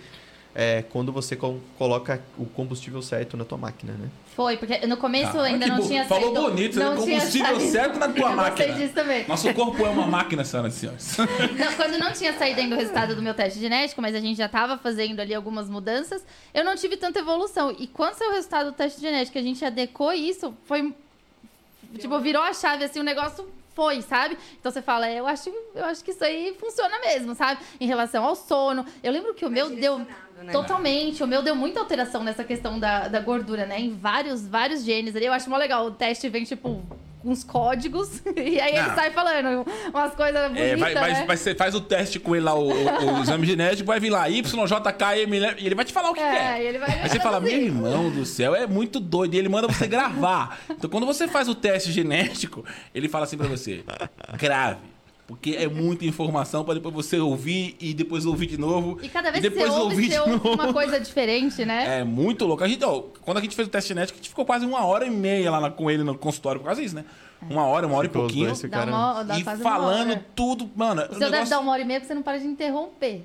é, 0.54 0.82
quando 0.90 1.10
você 1.12 1.34
co- 1.36 1.58
coloca 1.78 2.22
o 2.38 2.44
combustível 2.46 3.00
certo 3.02 3.36
na 3.36 3.44
tua 3.44 3.56
máquina, 3.58 3.92
né? 3.94 4.08
Foi, 4.36 4.56
porque 4.56 4.86
no 4.86 4.96
começo 4.96 5.38
Ah, 5.38 5.44
ainda 5.44 5.64
que 5.66 5.70
não 5.70 5.86
tinha 5.86 6.04
Falou 6.06 6.34
saído- 6.34 6.50
bonito, 6.50 6.78
não 6.78 6.90
né? 6.94 6.96
Combustível 7.00 7.46
saído- 7.56 7.70
certo 7.72 7.98
na 7.98 8.08
tua 8.08 8.30
Eu 8.32 8.36
máquina. 8.36 8.74
disso 8.74 8.94
também. 8.94 9.26
Nosso 9.28 9.52
corpo 9.54 9.84
é 9.84 9.88
uma 9.90 10.06
máquina, 10.06 10.42
senhoras 10.44 10.74
e 10.74 10.78
senhores. 10.80 11.16
Não, 11.58 11.72
quando 11.76 11.98
não 11.98 12.12
tinha 12.12 12.32
saído 12.38 12.60
ainda 12.60 12.74
o 12.74 12.78
resultado 12.78 13.14
do 13.14 13.20
meu 13.22 13.34
teste 13.34 13.58
genético, 13.60 14.00
mas 14.00 14.14
a 14.14 14.20
gente 14.20 14.36
já 14.38 14.48
tava 14.48 14.78
fazendo 14.78 15.20
ali 15.20 15.34
algumas 15.34 15.68
mudanças, 15.68 16.24
eu 16.54 16.64
não 16.64 16.74
tive 16.76 16.96
tanta 16.96 17.18
evolução. 17.18 17.74
E 17.78 17.86
quando 17.86 18.14
saiu 18.14 18.30
o 18.30 18.34
resultado 18.34 18.70
do 18.70 18.76
teste 18.76 19.00
genético, 19.00 19.36
a 19.38 19.42
gente 19.42 19.62
adequou 19.64 20.12
isso, 20.12 20.54
foi. 20.64 20.94
Tipo, 21.98 22.18
virou 22.20 22.42
a 22.42 22.54
chave 22.54 22.84
assim, 22.84 23.00
o 23.00 23.04
negócio 23.04 23.46
foi, 23.74 24.00
sabe? 24.02 24.36
Então 24.58 24.72
você 24.72 24.80
fala, 24.80 25.06
é, 25.08 25.18
eu 25.20 25.26
acho, 25.26 25.50
eu 25.74 25.84
acho 25.84 26.02
que 26.02 26.10
isso 26.10 26.24
aí 26.24 26.54
funciona 26.58 26.98
mesmo, 27.00 27.34
sabe? 27.34 27.60
Em 27.80 27.86
relação 27.86 28.24
ao 28.24 28.34
sono. 28.34 28.84
Eu 29.02 29.12
lembro 29.12 29.34
que 29.34 29.44
o 29.44 29.50
meu 29.50 29.68
deu. 29.70 30.00
Né? 30.42 30.52
Totalmente, 30.52 31.22
o 31.22 31.26
meu 31.26 31.42
deu 31.42 31.54
muita 31.54 31.80
alteração 31.80 32.22
nessa 32.24 32.44
questão 32.44 32.78
da, 32.78 33.08
da 33.08 33.20
gordura, 33.20 33.66
né? 33.66 33.80
Em 33.80 33.94
vários, 33.94 34.46
vários 34.46 34.84
genes 34.84 35.14
ali. 35.16 35.26
Eu 35.26 35.32
acho 35.32 35.48
mó 35.50 35.56
legal. 35.56 35.86
O 35.86 35.90
teste 35.90 36.28
vem, 36.28 36.44
tipo, 36.44 36.82
com 37.22 37.30
uns 37.30 37.44
códigos, 37.44 38.20
e 38.36 38.60
aí 38.60 38.74
ele 38.74 38.82
Não. 38.88 38.94
sai 38.96 39.12
falando 39.12 39.64
umas 39.94 40.12
coisas 40.12 40.42
bonitas, 40.48 40.66
É, 40.72 40.76
vai, 40.76 40.92
vai, 40.94 41.12
né? 41.12 41.24
vai 41.24 41.36
ser- 41.36 41.56
faz 41.56 41.72
o 41.72 41.80
teste 41.80 42.18
com 42.18 42.34
ele 42.34 42.44
lá, 42.44 42.52
o, 42.54 42.68
o- 42.68 43.18
o 43.18 43.22
exame 43.22 43.46
genético, 43.46 43.86
vai 43.86 44.00
vir 44.00 44.10
lá, 44.10 44.26
YJKM, 44.28 45.32
e 45.58 45.64
ele 45.66 45.74
vai 45.76 45.84
te 45.84 45.92
falar 45.92 46.10
o 46.10 46.14
que 46.14 46.20
É, 46.20 46.58
é. 46.58 46.64
ele 46.64 46.78
vai 46.78 46.90
Aí 47.00 47.08
você 47.08 47.20
fala, 47.20 47.38
meu 47.38 47.48
traduzir. 47.48 47.66
irmão 47.72 48.10
do 48.10 48.26
céu, 48.26 48.56
é 48.56 48.66
muito 48.66 48.98
doido. 48.98 49.34
E 49.34 49.38
ele 49.38 49.48
manda 49.48 49.68
você 49.68 49.86
gravar. 49.86 50.58
Então, 50.68 50.90
quando 50.90 51.06
você 51.06 51.28
faz 51.28 51.48
o 51.48 51.54
teste 51.54 51.92
genético, 51.92 52.64
ele 52.92 53.08
fala 53.08 53.24
assim 53.24 53.36
pra 53.36 53.46
você: 53.46 53.84
grave. 54.36 54.80
Porque 55.32 55.56
é 55.56 55.66
muita 55.66 56.04
informação 56.04 56.62
pra 56.64 56.74
depois 56.74 56.94
você 56.94 57.18
ouvir 57.18 57.74
e 57.80 57.94
depois 57.94 58.26
ouvir 58.26 58.46
de 58.46 58.58
novo. 58.58 58.98
E 59.02 59.08
cada 59.08 59.30
vez 59.30 59.42
e 59.42 59.48
que 59.48 59.54
depois 59.54 59.72
você 59.72 59.80
ouve, 59.80 59.94
ouvir 59.94 60.08
você 60.08 60.14
de 60.14 60.18
ouve 60.20 60.30
novo. 60.32 60.52
uma 60.62 60.72
coisa 60.72 61.00
diferente, 61.00 61.64
né? 61.64 62.00
É 62.00 62.04
muito 62.04 62.44
louco. 62.44 62.62
A 62.62 62.68
gente, 62.68 62.84
ó, 62.84 63.02
quando 63.22 63.38
a 63.38 63.40
gente 63.40 63.56
fez 63.56 63.66
o 63.66 63.70
teste 63.70 63.88
genético, 63.88 64.18
a 64.18 64.20
gente 64.20 64.28
ficou 64.28 64.44
quase 64.44 64.64
uma 64.66 64.84
hora 64.84 65.06
e 65.06 65.10
meia 65.10 65.50
lá 65.50 65.60
na- 65.60 65.70
com 65.70 65.90
ele 65.90 66.02
no 66.04 66.16
consultório 66.16 66.60
por 66.60 66.66
causa 66.66 66.82
disso, 66.82 66.94
né? 66.94 67.04
Uma 67.50 67.64
hora, 67.64 67.86
uma 67.86 67.96
hora 67.96 68.06
Ficou 68.08 68.22
e 68.22 68.24
pouquinho. 68.26 68.46
dois 68.46 68.60
ficaram- 68.60 68.92
uma, 68.92 69.26
E 69.38 69.42
falando 69.42 70.20
tudo, 70.36 70.70
mano. 70.76 71.02
O 71.10 71.14
seu 71.14 71.30
deve 71.30 71.48
dar 71.50 71.58
uma 71.60 71.72
hora 71.72 71.82
e 71.82 71.84
meia 71.84 71.98
porque 71.98 72.08
você 72.08 72.14
não 72.14 72.22
para 72.22 72.38
de 72.38 72.46
interromper. 72.46 73.24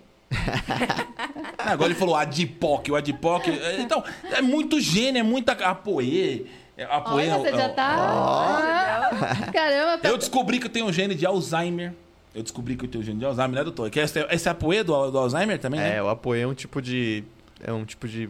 Ah, 1.58 1.72
Agora 1.74 1.92
ele 1.92 2.00
falou 2.00 2.16
Adipoc, 2.16 2.90
o 2.90 2.96
Adipoc. 2.96 3.48
é, 3.48 3.80
Então, 3.82 4.04
é 4.32 4.42
muito 4.42 4.80
gênio, 4.80 5.20
é 5.20 5.24
muita. 5.24 5.52
Apoê. 5.54 6.46
É, 6.78 6.84
Apoê. 6.84 7.30
Olha, 7.30 7.40
você 7.40 7.48
é, 7.50 7.58
já 7.58 7.64
é, 7.64 7.70
tá... 7.70 7.96
Ah, 7.98 9.52
Caramba, 9.52 9.98
tá... 9.98 10.10
Eu 10.10 10.18
descobri 10.18 10.60
que 10.60 10.68
eu 10.68 10.70
tenho 10.70 10.92
gene 10.94 11.16
de 11.16 11.26
Alzheimer. 11.26 11.94
Eu 12.36 12.44
descobri 12.44 12.76
que 12.76 12.86
eu 12.86 12.90
tenho 12.90 13.04
gene 13.04 13.18
de 13.20 13.26
Alzheimer, 13.26 13.56
né, 13.56 13.64
doutor? 13.64 13.90
Que 13.90 14.00
esse, 14.00 14.20
esse 14.30 14.48
apoê 14.48 14.84
do, 14.84 15.10
do 15.10 15.18
Alzheimer 15.18 15.58
também, 15.60 15.80
né? 15.80 15.98
É, 15.98 16.04
o 16.04 16.08
apoio 16.08 16.44
é 16.44 16.48
um 16.48 16.54
tipo 16.54 16.82
de. 16.82 17.24
É 17.64 17.74
um 17.74 17.84
tipo 17.84 18.08
de 18.08 18.30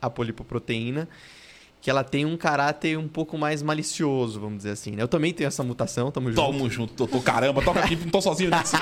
apolipoproteína 0.00 1.08
que 1.80 1.90
ela 1.90 2.02
tem 2.02 2.24
um 2.24 2.36
caráter 2.36 2.98
um 2.98 3.06
pouco 3.06 3.38
mais 3.38 3.62
malicioso, 3.62 4.40
vamos 4.40 4.58
dizer 4.58 4.70
assim. 4.72 4.90
né? 4.90 5.02
Eu 5.02 5.08
também 5.08 5.32
tenho 5.32 5.46
essa 5.46 5.62
mutação, 5.62 6.10
tamo 6.10 6.30
junto. 6.32 6.42
Tamo 6.42 6.68
junto, 6.68 6.94
doutor. 6.94 7.22
Caramba, 7.22 7.62
toca 7.62 7.78
aqui, 7.78 7.94
não 7.94 8.08
tô 8.10 8.20
sozinho 8.20 8.50
nisso. 8.54 8.76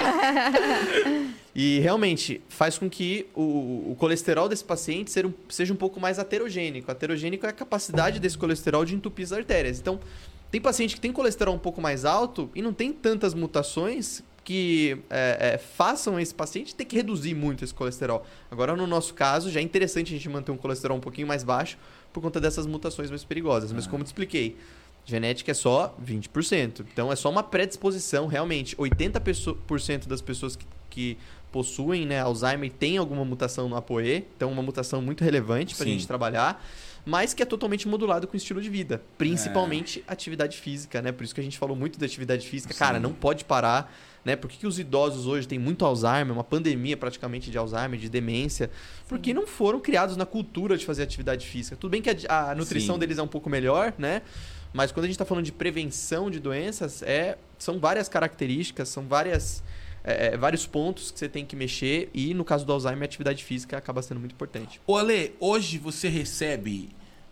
E 1.55 1.79
realmente 1.79 2.43
faz 2.49 2.77
com 2.77 2.91
que 2.91 3.27
o, 3.35 3.93
o 3.93 3.97
colesterol 3.99 4.49
desse 4.49 4.65
paciente 4.65 5.11
ser 5.11 5.25
um- 5.25 5.33
seja 5.49 5.73
um 5.73 5.77
pouco 5.77 6.01
mais 6.01 6.19
aterogênico. 6.19 6.91
Aterogênico 6.91 7.47
é 7.47 7.49
a 7.51 7.53
capacidade 7.53 8.19
desse 8.19 8.37
colesterol 8.37 8.85
de 8.85 8.95
entupir 8.95 9.25
as 9.25 9.33
artérias. 9.33 9.79
Então, 9.79 10.01
tem 10.51 10.61
paciente 10.61 10.95
que 10.97 11.01
tem 11.01 11.13
colesterol 11.13 11.55
um 11.55 11.59
pouco 11.59 11.81
mais 11.81 12.05
alto 12.05 12.51
e 12.55 12.63
não 12.63 12.73
tem 12.73 12.93
tantas 12.93 13.35
mutações 13.35 14.23
que 14.45 14.99
é, 15.09 15.55
é, 15.55 15.59
façam 15.59 16.21
esse 16.21 16.35
paciente 16.35 16.75
ter 16.75 16.85
que 16.85 16.97
reduzir 16.97 17.35
muito 17.35 17.65
esse 17.65 17.73
colesterol. 17.73 18.27
Agora, 18.51 18.77
no 18.77 18.87
nosso 18.87 19.15
caso, 19.15 19.51
já 19.51 19.59
é 19.61 19.63
interessante 19.63 20.09
a 20.09 20.17
gente 20.17 20.29
manter 20.29 20.53
um 20.53 20.57
colesterol 20.57 20.97
um 20.97 21.01
pouquinho 21.01 21.27
mais 21.27 21.43
baixo 21.43 21.79
por 22.13 22.21
conta 22.21 22.41
dessas 22.41 22.67
mutações 22.67 23.11
mais 23.11 23.25
perigosas. 23.25 23.73
Mas, 23.73 23.87
como 23.87 24.01
eu 24.03 24.05
te 24.05 24.09
expliquei, 24.09 24.57
genética 25.07 25.51
é 25.51 25.55
só 25.55 25.97
20%. 26.05 26.85
Então, 26.93 27.11
é 27.11 27.17
só 27.17 27.31
uma 27.31 27.43
predisposição, 27.43 28.27
realmente. 28.27 28.77
80% 28.77 30.07
das 30.07 30.21
pessoas 30.21 30.57
que, 30.57 30.67
que 30.91 31.19
possuem 31.55 32.05
né, 32.05 32.19
Alzheimer 32.19 32.69
têm 32.69 32.97
alguma 32.97 33.25
mutação 33.25 33.69
no 33.69 33.77
ApoE, 33.77 34.27
então 34.37 34.51
uma 34.51 34.61
mutação 34.61 35.01
muito 35.01 35.23
relevante 35.23 35.77
para 35.77 35.85
a 35.85 35.87
Sim. 35.87 35.93
gente 35.93 36.05
trabalhar, 36.05 36.61
mas 37.07 37.33
que 37.33 37.45
é 37.45 37.47
totalmente 37.47 37.87
modulado 37.87 38.27
com 38.27 38.35
o 38.35 38.37
estilo 38.37 38.61
de 38.61 38.69
vida, 38.69 39.01
principalmente 39.17 40.03
atividade 40.09 40.57
física, 40.57 41.01
né? 41.01 41.13
Por 41.13 41.23
isso 41.23 41.33
que 41.33 41.41
a 41.41 41.45
gente 41.45 41.57
falou 41.57 41.77
muito 41.77 41.97
da 41.97 42.07
atividade 42.07 42.45
física. 42.45 42.73
Sim. 42.73 42.79
Cara, 42.81 42.99
não 42.99 43.13
pode 43.13 43.45
parar, 43.45 43.95
né? 44.25 44.35
Por 44.35 44.51
que, 44.51 44.59
que 44.59 44.67
os 44.67 44.81
idosos 44.81 45.29
hoje 45.29 45.47
têm 45.47 45.61
muito 45.61 45.85
Alzheimer, 45.85 46.33
uma 46.33 46.43
pandemia 46.43 46.97
praticamente 46.97 47.53
de 47.53 47.57
Alzheimer, 47.57 48.01
de 48.01 48.09
demência? 48.09 48.69
Porque 49.07 49.33
não 49.33 49.47
foram 49.47 49.79
criados 49.79 50.17
na 50.17 50.27
cultura 50.27 50.77
de 50.77 50.85
fazer 50.85 51.05
atividade 51.05 51.47
física. 51.47 51.77
Tudo 51.77 51.93
bem 51.93 52.03
que 52.03 52.11
a, 52.29 52.51
a 52.51 52.55
nutrição 52.57 52.97
Sim. 52.97 52.99
deles 52.99 53.19
é 53.19 53.23
um 53.23 53.29
pouco 53.29 53.49
melhor, 53.49 53.95
né? 53.97 54.23
Mas 54.73 54.91
quando 54.91 55.05
a 55.05 55.07
gente 55.07 55.15
está 55.15 55.25
falando 55.25 55.45
de 55.45 55.53
prevenção 55.53 56.29
de 56.29 56.41
doenças, 56.41 57.01
é, 57.03 57.39
são 57.57 57.79
várias 57.79 58.09
características, 58.09 58.89
são 58.89 59.07
várias, 59.07 59.63
é, 60.05 60.35
é, 60.35 60.37
vários 60.37 60.67
pontos 60.67 61.11
que 61.11 61.19
você 61.19 61.29
tem 61.29 61.45
que 61.45 61.57
mexer. 61.57 62.11
E 62.13 62.35
no 62.35 62.45
caso 62.45 62.65
do 62.65 62.73
Alzheimer, 62.73 63.03
a 63.03 63.05
atividade 63.07 63.43
física 63.43 63.79
acaba 63.79 64.03
sendo 64.03 64.21
muito 64.21 64.33
importante. 64.33 64.81
Ô, 64.87 64.97
Ale, 64.97 65.35
hoje 65.41 65.79
você 65.79 66.09
recebe 66.09 66.91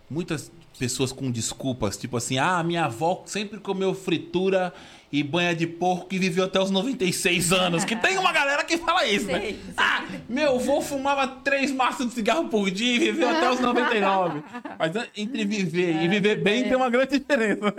muitas 0.09 0.51
pessoas 0.77 1.11
com 1.11 1.29
desculpas, 1.29 1.95
tipo 1.97 2.17
assim, 2.17 2.37
ah, 2.39 2.61
minha 2.63 2.85
avó 2.85 3.23
sempre 3.25 3.59
comeu 3.59 3.93
fritura 3.93 4.73
e 5.11 5.21
banha 5.21 5.55
de 5.55 5.67
porco 5.67 6.07
e 6.11 6.17
viveu 6.17 6.45
até 6.45 6.59
os 6.59 6.71
96 6.71 7.53
anos. 7.53 7.85
Que 7.85 7.95
tem 7.95 8.17
uma 8.17 8.31
galera 8.31 8.63
que 8.63 8.77
fala 8.79 9.05
isso, 9.05 9.27
né? 9.27 9.39
Sei, 9.39 9.59
Ah, 9.77 10.03
meu 10.27 10.55
avô 10.55 10.81
fumava 10.81 11.27
três 11.27 11.71
maços 11.71 12.07
de 12.07 12.13
cigarro 12.13 12.49
por 12.49 12.71
dia 12.71 12.95
e 12.95 12.99
viveu 12.99 13.29
até 13.29 13.51
os 13.51 13.59
99. 13.59 14.43
Mas 14.79 14.93
né, 14.93 15.07
entre 15.15 15.45
viver 15.45 16.03
e 16.03 16.07
viver 16.07 16.41
bem 16.41 16.63
tem 16.63 16.75
uma 16.75 16.89
grande 16.89 17.19
diferença. 17.19 17.73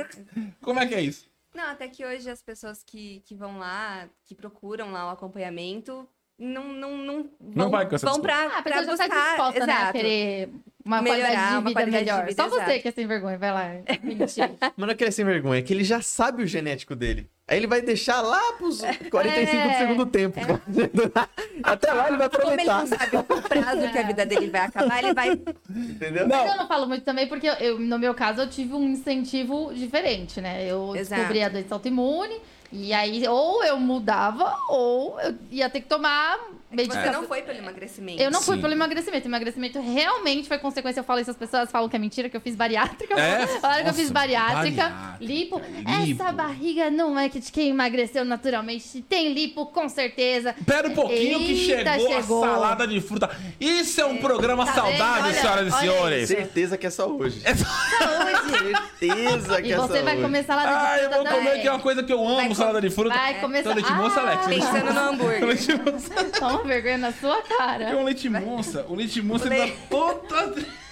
Como 0.62 0.78
é 0.78 0.86
que 0.86 0.94
é 0.94 1.00
isso? 1.00 1.26
Não, 1.54 1.64
até 1.70 1.88
que 1.88 2.04
hoje 2.04 2.28
as 2.28 2.42
pessoas 2.42 2.82
que, 2.82 3.20
que 3.20 3.34
vão 3.34 3.58
lá, 3.58 4.08
que 4.24 4.34
procuram 4.34 4.90
lá 4.90 5.06
o 5.06 5.10
acompanhamento, 5.10 6.08
não, 6.38 6.72
não, 6.72 6.96
não 6.98 7.30
vão, 7.40 7.70
vai 7.70 7.88
com 7.88 7.94
essa 7.94 8.10
vão 8.10 8.20
pra, 8.20 8.58
Ah, 8.58 8.62
pra 8.62 8.82
tá 8.84 8.90
buscar. 8.90 9.08
disposta, 9.08 9.66
né, 9.66 9.72
a 9.72 9.76
exato. 9.76 9.92
querer 9.92 10.50
uma 10.84 11.00
Melhorar, 11.00 11.22
qualidade 11.22 11.46
de 11.48 11.54
uma 11.54 11.60
vida 11.60 11.72
qualidade 11.80 12.04
de 12.04 12.10
melhor. 12.12 12.26
vida, 12.28 12.42
Só 12.42 12.48
você 12.48 12.62
exato. 12.62 12.80
que 12.82 12.88
é 12.88 12.90
sem 12.90 13.06
vergonha, 13.06 13.38
vai 13.38 13.52
lá. 13.52 13.70
Mentir. 14.02 14.50
Mas 14.60 14.72
não 14.76 14.90
é 14.90 14.94
que 14.94 15.02
ele 15.04 15.08
é 15.08 15.12
sem 15.12 15.24
vergonha, 15.24 15.58
é 15.60 15.62
que 15.62 15.72
ele 15.72 15.84
já 15.84 16.00
sabe 16.02 16.42
o 16.42 16.46
genético 16.46 16.94
dele. 16.94 17.28
Aí 17.46 17.58
ele 17.58 17.66
vai 17.66 17.82
deixar 17.82 18.20
lá 18.22 18.40
pros 18.54 18.80
45 19.10 19.56
É. 19.56 19.68
do 19.68 19.78
segundo 19.78 20.06
tempo. 20.06 20.40
Até 21.62 21.92
lá 21.92 22.08
ele 22.08 22.16
vai 22.16 22.28
Como 22.28 22.50
ele 22.52 22.62
aproveitar. 22.62 22.78
não 22.80 22.86
sabe 22.86 23.16
o 23.16 23.22
prazo 23.24 23.92
que 23.92 23.98
a 23.98 24.02
vida 24.02 24.26
dele 24.26 24.48
vai 24.50 24.60
acabar, 24.62 25.02
ele 25.02 25.14
vai. 25.14 25.30
Entendeu? 25.70 26.26
Mas 26.28 26.50
eu 26.50 26.56
não 26.56 26.66
falo 26.66 26.86
muito 26.86 27.04
também 27.04 27.26
porque 27.28 27.46
eu, 27.60 27.78
no 27.78 27.98
meu 27.98 28.14
caso 28.14 28.40
eu 28.42 28.48
tive 28.48 28.74
um 28.74 28.84
incentivo 28.84 29.72
diferente, 29.74 30.40
né? 30.40 30.64
Eu 30.66 30.94
Exato. 30.96 31.20
descobri 31.20 31.42
a 31.42 31.48
doença 31.48 31.74
autoimune 31.74 32.36
e 32.72 32.92
aí 32.92 33.26
ou 33.28 33.62
eu 33.64 33.78
mudava 33.78 34.56
ou 34.68 35.20
eu 35.20 35.34
ia 35.50 35.68
ter 35.70 35.80
que 35.80 35.86
tomar 35.88 36.38
Você 36.74 36.82
medicação. 36.88 37.20
não 37.22 37.28
foi 37.28 37.42
pelo 37.42 37.58
emagrecimento. 37.58 38.22
Eu 38.22 38.30
não 38.30 38.42
fui 38.42 38.56
Sim. 38.56 38.62
pelo 38.62 38.72
emagrecimento. 38.72 39.26
O 39.26 39.30
emagrecimento 39.30 39.80
realmente 39.80 40.48
foi 40.48 40.58
consequência. 40.58 41.00
Eu 41.00 41.04
falo 41.04 41.20
isso, 41.20 41.30
as 41.30 41.36
pessoas 41.36 41.70
falam 41.70 41.88
que 41.88 41.96
é 41.96 41.98
mentira, 41.98 42.28
que 42.28 42.36
eu 42.36 42.40
fiz 42.40 42.54
bariátrica. 42.56 43.14
É? 43.18 43.46
Falaram 43.60 43.84
que 43.84 43.90
eu 43.90 43.94
fiz 43.94 44.02
Nossa, 44.10 44.14
bariátrica. 44.14 44.88
bariátrica, 44.88 45.16
Lipo. 45.20 45.60
lipo. 45.60 46.22
Essa 46.22 46.32
barriga 46.32 46.90
não 46.90 47.18
é 47.18 47.28
que 47.28 47.40
de 47.40 47.50
quem 47.52 47.70
emagreceu 47.70 48.24
naturalmente. 48.24 49.02
Tem 49.02 49.32
lipo, 49.32 49.66
com 49.66 49.88
certeza. 49.88 50.54
Pera 50.66 50.88
um 50.88 50.94
pouquinho 50.94 51.38
que 51.40 51.70
Eita, 51.72 51.92
chegou, 51.98 52.08
chegou. 52.08 52.44
a 52.44 52.48
salada 52.48 52.86
de 52.86 53.00
fruta. 53.00 53.30
Isso 53.60 54.00
é 54.00 54.04
um 54.06 54.16
programa 54.18 54.64
Tá? 54.64 54.84
Olha, 55.22 55.32
senhoras 55.34 55.66
e 55.68 55.74
olha 55.74 55.80
senhores. 55.80 56.28
Certeza 56.28 56.76
que 56.78 56.86
é 56.86 56.90
só 56.90 57.06
hoje. 57.08 57.40
Saúde. 57.40 57.44
Certeza 58.98 59.62
que 59.62 59.68
E 59.68 59.72
é 59.72 59.76
só 59.76 59.86
você 59.86 60.02
vai 60.02 60.14
hoje. 60.14 60.22
comer 60.22 60.44
salada 60.44 60.68
de 60.68 60.74
Ah, 60.74 60.98
eu 60.98 61.10
fruta 61.10 61.30
vou 61.30 61.38
comer 61.38 61.60
que 61.60 61.68
é 61.68 61.70
uma 61.70 61.80
coisa 61.80 62.02
que 62.02 62.12
eu 62.12 62.20
amo, 62.26 62.36
Vai 62.36 62.48
com- 62.48 62.54
salada 62.54 62.80
de 62.80 62.90
fruta. 62.90 63.14
Vai 63.14 63.40
começar... 63.40 63.70
Então, 63.70 63.74
leite 63.74 63.92
moça, 63.92 64.20
Alex. 64.20 64.46
Leite 64.46 64.66
Pensando 64.66 64.92
no 64.92 65.00
hambúrguer. 65.00 65.44
Leite 65.44 65.72
moça. 65.74 66.24
Toma 66.38 66.63
vergonha 66.64 66.98
na 66.98 67.12
sua 67.12 67.38
É 67.38 67.42
cara. 67.42 67.96
um 67.96 68.04
leite 68.04 68.28
moça. 68.28 68.86
O 68.88 68.94
leite 68.94 69.20
moça 69.22 69.46
ele 69.52 69.70
dá 69.70 69.76
toda... 69.88 70.83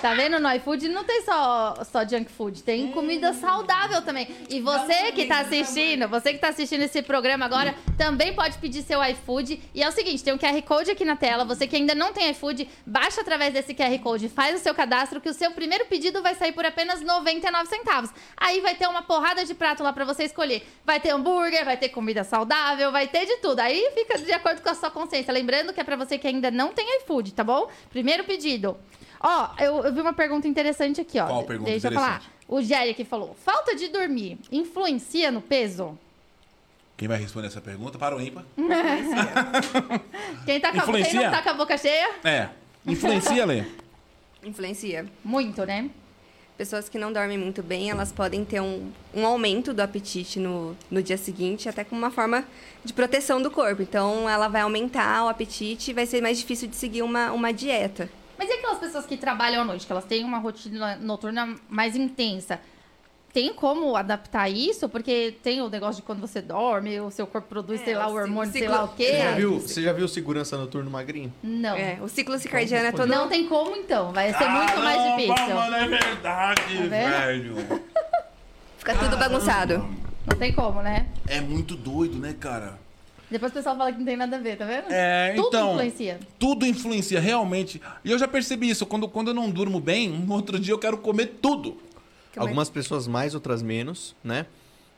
Tá 0.00 0.14
vendo? 0.14 0.38
No 0.38 0.54
iFood 0.54 0.88
não 0.88 1.02
tem 1.02 1.22
só, 1.22 1.74
só 1.90 2.06
junk 2.06 2.30
food, 2.30 2.62
tem 2.62 2.92
comida 2.92 3.32
saudável 3.32 4.00
também. 4.02 4.28
E 4.48 4.60
você 4.60 5.10
que 5.10 5.26
tá 5.26 5.40
assistindo, 5.40 6.06
você 6.06 6.32
que 6.32 6.38
tá 6.38 6.48
assistindo 6.48 6.82
esse 6.82 7.02
programa 7.02 7.44
agora, 7.44 7.74
também 7.96 8.32
pode 8.32 8.58
pedir 8.58 8.82
seu 8.82 9.02
iFood. 9.02 9.60
E 9.74 9.82
é 9.82 9.88
o 9.88 9.92
seguinte, 9.92 10.22
tem 10.22 10.32
um 10.32 10.38
QR 10.38 10.62
Code 10.62 10.92
aqui 10.92 11.04
na 11.04 11.16
tela. 11.16 11.44
Você 11.44 11.66
que 11.66 11.74
ainda 11.74 11.96
não 11.96 12.12
tem 12.12 12.30
iFood, 12.30 12.68
baixa 12.86 13.22
através 13.22 13.52
desse 13.52 13.74
QR 13.74 13.98
Code, 13.98 14.28
faz 14.28 14.60
o 14.60 14.62
seu 14.62 14.72
cadastro, 14.72 15.20
que 15.20 15.28
o 15.28 15.34
seu 15.34 15.50
primeiro 15.50 15.86
pedido 15.86 16.22
vai 16.22 16.36
sair 16.36 16.52
por 16.52 16.64
apenas 16.64 17.00
99 17.00 17.66
centavos. 17.66 18.10
Aí 18.36 18.60
vai 18.60 18.76
ter 18.76 18.86
uma 18.86 19.02
porrada 19.02 19.44
de 19.44 19.54
prato 19.54 19.82
lá 19.82 19.92
pra 19.92 20.04
você 20.04 20.24
escolher. 20.24 20.64
Vai 20.84 21.00
ter 21.00 21.10
hambúrguer, 21.10 21.64
vai 21.64 21.76
ter 21.76 21.88
comida 21.88 22.22
saudável, 22.22 22.92
vai 22.92 23.08
ter 23.08 23.26
de 23.26 23.38
tudo. 23.38 23.58
Aí 23.58 23.90
fica 23.94 24.16
de 24.18 24.32
acordo 24.32 24.62
com 24.62 24.68
a 24.68 24.74
sua 24.74 24.90
consciência. 24.92 25.32
Lembrando 25.32 25.72
que 25.72 25.80
é 25.80 25.84
pra 25.84 25.96
você 25.96 26.18
que 26.18 26.28
ainda 26.28 26.52
não 26.52 26.72
tem 26.72 26.98
iFood, 26.98 27.34
tá 27.34 27.42
bom? 27.42 27.68
Primeiro 27.90 28.22
pedido. 28.22 28.78
Ó, 29.20 29.50
eu, 29.58 29.84
eu 29.84 29.92
vi 29.92 30.00
uma 30.00 30.12
pergunta 30.12 30.46
interessante 30.46 31.00
aqui, 31.00 31.18
ó. 31.18 31.26
Qual 31.26 31.44
pergunta 31.44 31.70
Deixa 31.70 31.88
eu 31.88 31.92
interessante? 31.92 32.22
falar. 32.24 32.32
O 32.46 32.62
Jerry 32.62 32.90
aqui 32.90 33.04
falou: 33.04 33.36
falta 33.44 33.74
de 33.74 33.88
dormir 33.88 34.38
influencia 34.50 35.30
no 35.30 35.40
peso? 35.40 35.98
Quem 36.96 37.06
vai 37.06 37.18
responder 37.18 37.46
essa 37.46 37.60
pergunta? 37.60 37.96
Para 37.98 38.16
o 38.16 38.20
ímpar. 38.20 38.44
Quem, 40.44 40.60
tá 40.60 40.72
com 40.72 40.78
a, 40.78 40.82
quem 40.82 41.00
Influencia? 41.00 41.22
não 41.22 41.30
tá 41.30 41.42
com 41.42 41.50
a 41.50 41.54
boca 41.54 41.78
cheia? 41.78 42.10
É. 42.24 42.48
Influencia, 42.84 43.44
Lê? 43.44 43.64
Influencia. 44.42 45.06
Muito, 45.24 45.64
né? 45.64 45.90
Pessoas 46.56 46.88
que 46.88 46.98
não 46.98 47.12
dormem 47.12 47.38
muito 47.38 47.62
bem, 47.62 47.88
elas 47.88 48.10
podem 48.10 48.44
ter 48.44 48.60
um, 48.60 48.90
um 49.14 49.24
aumento 49.24 49.72
do 49.72 49.80
apetite 49.80 50.40
no, 50.40 50.76
no 50.90 51.00
dia 51.00 51.16
seguinte, 51.16 51.68
até 51.68 51.84
como 51.84 52.00
uma 52.00 52.10
forma 52.10 52.44
de 52.84 52.92
proteção 52.92 53.40
do 53.40 53.48
corpo. 53.48 53.80
Então, 53.80 54.28
ela 54.28 54.48
vai 54.48 54.62
aumentar 54.62 55.24
o 55.24 55.28
apetite 55.28 55.92
e 55.92 55.94
vai 55.94 56.04
ser 56.04 56.20
mais 56.20 56.36
difícil 56.36 56.66
de 56.66 56.74
seguir 56.74 57.02
uma, 57.02 57.30
uma 57.30 57.52
dieta. 57.52 58.10
Mas 58.38 58.48
e 58.48 58.52
aquelas 58.52 58.78
pessoas 58.78 59.04
que 59.04 59.16
trabalham 59.16 59.62
à 59.62 59.64
noite, 59.64 59.84
que 59.86 59.92
elas 59.92 60.04
têm 60.04 60.24
uma 60.24 60.38
rotina 60.38 60.96
noturna 60.96 61.56
mais 61.68 61.96
intensa? 61.96 62.60
Tem 63.32 63.52
como 63.52 63.94
adaptar 63.94 64.48
isso? 64.48 64.88
Porque 64.88 65.36
tem 65.42 65.60
o 65.60 65.68
negócio 65.68 65.96
de 66.00 66.02
quando 66.06 66.20
você 66.20 66.40
dorme, 66.40 66.98
o 67.00 67.10
seu 67.10 67.26
corpo 67.26 67.46
produz, 67.48 67.80
É, 67.82 67.84
sei 67.84 67.94
lá, 67.94 68.08
o 68.08 68.14
hormônio, 68.14 68.50
sei 68.50 68.62
ciclo- 68.62 68.76
lá 68.76 68.84
o 68.84 68.88
quê. 68.94 69.04
Você 69.06 69.18
já, 69.18 69.32
viu, 69.32 69.60
você 69.60 69.82
já 69.82 69.92
viu 69.92 70.08
segurança 70.08 70.56
noturno 70.56 70.90
magrinho? 70.90 71.32
Não. 71.42 71.76
É, 71.76 71.98
o 72.00 72.08
ciclo 72.08 72.38
circadiano 72.38 72.86
é 72.86 72.92
todo... 72.92 73.06
Não 73.06 73.28
tem 73.28 73.46
como, 73.46 73.76
então. 73.76 74.12
Vai 74.12 74.32
ser 74.32 74.48
muito 74.48 74.78
mais 74.78 74.96
Caramba, 74.96 75.16
difícil. 75.16 75.54
mano, 75.54 75.76
é 75.76 75.88
verdade, 75.88 76.76
vendo? 76.76 76.88
velho. 76.90 77.54
Fica 78.78 78.94
tudo 78.96 79.16
bagunçado. 79.18 79.78
Não 80.26 80.36
tem 80.38 80.52
como, 80.52 80.80
né? 80.82 81.06
É 81.26 81.40
muito 81.40 81.74
doido, 81.76 82.18
né, 82.18 82.34
cara? 82.38 82.78
Depois 83.30 83.52
o 83.52 83.54
pessoal 83.54 83.76
fala 83.76 83.92
que 83.92 83.98
não 83.98 84.06
tem 84.06 84.16
nada 84.16 84.36
a 84.36 84.40
ver, 84.40 84.56
tá 84.56 84.64
vendo? 84.64 84.86
É, 84.90 85.34
Tudo 85.34 85.48
então. 85.48 85.70
influencia. 85.72 86.20
Tudo 86.38 86.66
influencia, 86.66 87.20
realmente. 87.20 87.80
E 88.04 88.10
eu 88.10 88.18
já 88.18 88.26
percebi 88.26 88.70
isso. 88.70 88.86
Quando, 88.86 89.06
quando 89.08 89.28
eu 89.28 89.34
não 89.34 89.50
durmo 89.50 89.80
bem, 89.80 90.08
no 90.08 90.32
outro 90.34 90.58
dia 90.58 90.72
eu 90.72 90.78
quero 90.78 90.96
comer 90.98 91.38
tudo. 91.42 91.76
Algumas 92.36 92.70
pessoas 92.70 93.06
mais, 93.08 93.34
outras 93.34 93.62
menos, 93.62 94.14
né? 94.22 94.46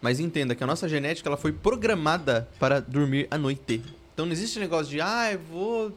Mas 0.02 0.20
entenda 0.20 0.54
que 0.54 0.62
a 0.62 0.66
nossa 0.66 0.88
genética 0.88 1.28
ela 1.28 1.36
foi 1.36 1.52
programada 1.52 2.48
para 2.58 2.80
dormir 2.80 3.26
à 3.30 3.38
noite. 3.38 3.82
Então 4.14 4.26
não 4.26 4.32
existe 4.32 4.58
negócio 4.58 4.90
de, 4.90 5.00
ah, 5.00 5.32
eu 5.32 5.38
vou 5.50 5.92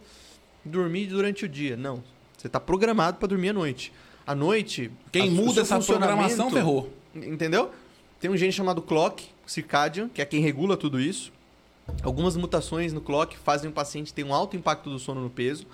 dormir 0.64 1.08
durante 1.08 1.46
o 1.46 1.50
dia. 1.50 1.76
Não. 1.76 2.02
Você 2.38 2.48
está 2.48 2.60
programado 2.60 3.18
para 3.18 3.28
dormir 3.28 3.50
à 3.50 3.54
noite. 3.54 3.92
À 4.26 4.34
noite. 4.34 4.90
Quem 5.12 5.28
a- 5.30 5.32
muda 5.32 5.62
essa 5.62 5.80
programação 5.80 6.50
ferrou. 6.50 6.92
Entendeu? 7.14 7.72
Tem 8.20 8.32
um 8.32 8.38
gene 8.38 8.52
chamado 8.54 8.82
clock, 8.82 9.26
circadian, 9.46 10.08
que 10.10 10.22
é 10.22 10.26
quem 10.26 10.40
regula 10.40 10.78
tudo 10.78 11.00
isso. 11.00 11.32
Algumas 12.02 12.36
mutações 12.36 12.94
no 12.94 13.02
clock 13.02 13.38
fazem 13.38 13.70
o 13.70 13.74
paciente 13.74 14.14
ter 14.14 14.24
um 14.24 14.34
alto 14.34 14.56
impacto 14.56 14.90
do 14.90 15.00
sono 15.00 15.22
no 15.22 15.30
peso, 15.30 15.66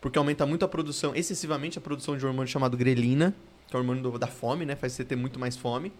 porque 0.00 0.18
aumenta 0.18 0.46
muito 0.46 0.64
a 0.64 0.68
produção, 0.68 1.14
excessivamente 1.14 1.78
a 1.78 1.80
produção 1.80 2.16
de 2.16 2.24
um 2.24 2.28
hormônio 2.28 2.50
chamado 2.50 2.76
grelina, 2.76 3.34
que 3.68 3.76
é 3.76 3.78
o 3.78 3.80
hormônio 3.80 4.18
da 4.18 4.26
fome, 4.26 4.64
né? 4.64 4.74
Faz 4.76 4.92
você 4.92 5.04
ter 5.04 5.16
muito 5.16 5.38
mais 5.38 5.56
fome. 5.56 5.92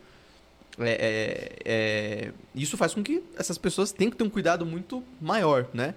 É, 0.79 0.91
é, 0.91 1.59
é, 1.65 2.33
Isso 2.55 2.77
faz 2.77 2.95
com 2.95 3.03
que 3.03 3.23
essas 3.37 3.59
pessoas 3.59 3.93
tenham 3.93 4.11
que 4.11 4.17
ter 4.17 4.25
um 4.25 4.31
cuidado 4.31 4.65
muito 4.65 5.05
maior, 5.21 5.69
né? 5.73 5.95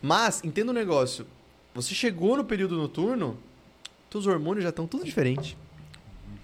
Mas, 0.00 0.42
entenda 0.42 0.70
um 0.70 0.74
negócio. 0.74 1.26
Você 1.74 1.94
chegou 1.94 2.36
no 2.36 2.44
período 2.44 2.76
noturno, 2.76 3.38
seus 4.10 4.26
hormônios 4.26 4.62
já 4.62 4.70
estão 4.70 4.86
tudo 4.86 5.04
diferente. 5.04 5.56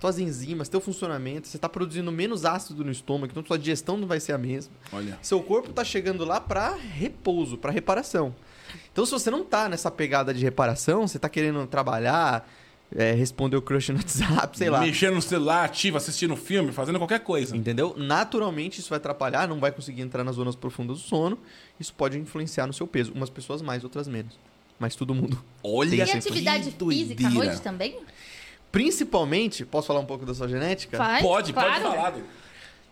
Suas 0.02 0.18
enzimas, 0.18 0.68
teu 0.68 0.80
funcionamento, 0.80 1.46
você 1.46 1.56
está 1.56 1.68
produzindo 1.68 2.10
menos 2.10 2.44
ácido 2.44 2.84
no 2.84 2.90
estômago, 2.90 3.30
então 3.30 3.46
sua 3.46 3.56
digestão 3.56 3.96
não 3.96 4.08
vai 4.08 4.18
ser 4.18 4.32
a 4.32 4.38
mesma. 4.38 4.74
Olha. 4.92 5.16
Seu 5.22 5.40
corpo 5.40 5.70
está 5.70 5.84
chegando 5.84 6.24
lá 6.24 6.40
para 6.40 6.74
repouso, 6.74 7.56
para 7.56 7.70
reparação. 7.70 8.34
Então, 8.92 9.06
se 9.06 9.12
você 9.12 9.30
não 9.30 9.44
tá 9.44 9.68
nessa 9.68 9.92
pegada 9.92 10.34
de 10.34 10.42
reparação, 10.42 11.06
você 11.06 11.20
tá 11.20 11.28
querendo 11.28 11.64
trabalhar, 11.68 12.50
é, 12.92 13.12
responder 13.12 13.56
o 13.56 13.62
crush 13.62 13.90
no 13.90 13.98
WhatsApp, 13.98 14.58
sei 14.58 14.68
lá. 14.68 14.80
Mexendo 14.80 15.14
no 15.14 15.22
celular, 15.22 15.66
ativo, 15.66 15.98
assistindo 15.98 16.34
filme, 16.34 16.72
fazendo 16.72 16.98
qualquer 16.98 17.20
coisa. 17.20 17.56
Entendeu? 17.56 17.94
Naturalmente 17.96 18.80
isso 18.80 18.90
vai 18.90 18.96
atrapalhar, 18.96 19.46
não 19.46 19.60
vai 19.60 19.70
conseguir 19.70 20.02
entrar 20.02 20.24
nas 20.24 20.34
zonas 20.34 20.56
profundas 20.56 20.98
do 20.98 21.04
sono. 21.04 21.38
Isso 21.78 21.94
pode 21.94 22.18
influenciar 22.18 22.66
no 22.66 22.72
seu 22.72 22.88
peso. 22.88 23.12
Umas 23.12 23.30
pessoas 23.30 23.62
mais, 23.62 23.84
outras 23.84 24.08
menos. 24.08 24.36
Mas 24.80 24.96
todo 24.96 25.14
mundo. 25.14 25.40
Olha 25.62 25.90
Tem 25.90 26.00
E 26.00 26.02
atividade 26.02 26.64
física 26.72 26.74
doideira. 26.74 27.30
noite 27.30 27.62
também? 27.62 28.00
Principalmente, 28.72 29.64
posso 29.66 29.86
falar 29.86 30.00
um 30.00 30.06
pouco 30.06 30.24
da 30.24 30.34
sua 30.34 30.48
genética? 30.48 30.96
Faz, 30.96 31.22
Pode, 31.22 31.52
claro. 31.52 31.82
pode 31.82 31.94
falar. 31.96 32.14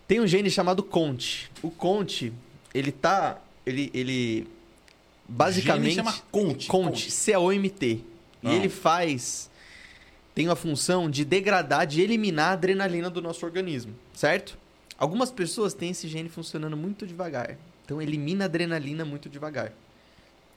Tem 0.07 0.21
um 0.21 0.27
gene 0.27 0.51
chamado 0.51 0.83
CONT. 0.83 1.51
O 1.63 1.71
CONT, 1.71 2.33
ele 2.75 2.93
tá. 2.93 3.39
Ele. 3.65 3.91
ele 3.95 4.47
basicamente. 5.27 5.95
Gene 5.95 5.97
chama 6.07 6.15
Conte. 6.31 6.67
CONT, 6.69 7.11
C-O-M-T. 7.11 7.87
E 8.43 8.49
Ah. 8.49 8.53
ele 8.53 8.69
faz. 8.69 9.49
Tem 10.35 10.49
a 10.49 10.55
função 10.57 11.09
de 11.11 11.25
degradar, 11.25 11.87
de 11.87 12.01
eliminar 12.01 12.51
a 12.51 12.53
adrenalina 12.53 13.09
do 13.11 13.21
nosso 13.23 13.45
organismo, 13.45 13.95
certo? 14.15 14.57
Algumas 14.99 15.31
pessoas 15.31 15.73
têm 15.75 15.91
esse 15.91 16.07
gene 16.09 16.29
funcionando 16.29 16.77
muito 16.77 17.07
devagar. 17.07 17.57
Então, 17.85 18.01
elimina 18.01 18.45
a 18.45 18.47
adrenalina 18.47 19.05
muito 19.05 19.29
devagar. 19.29 19.73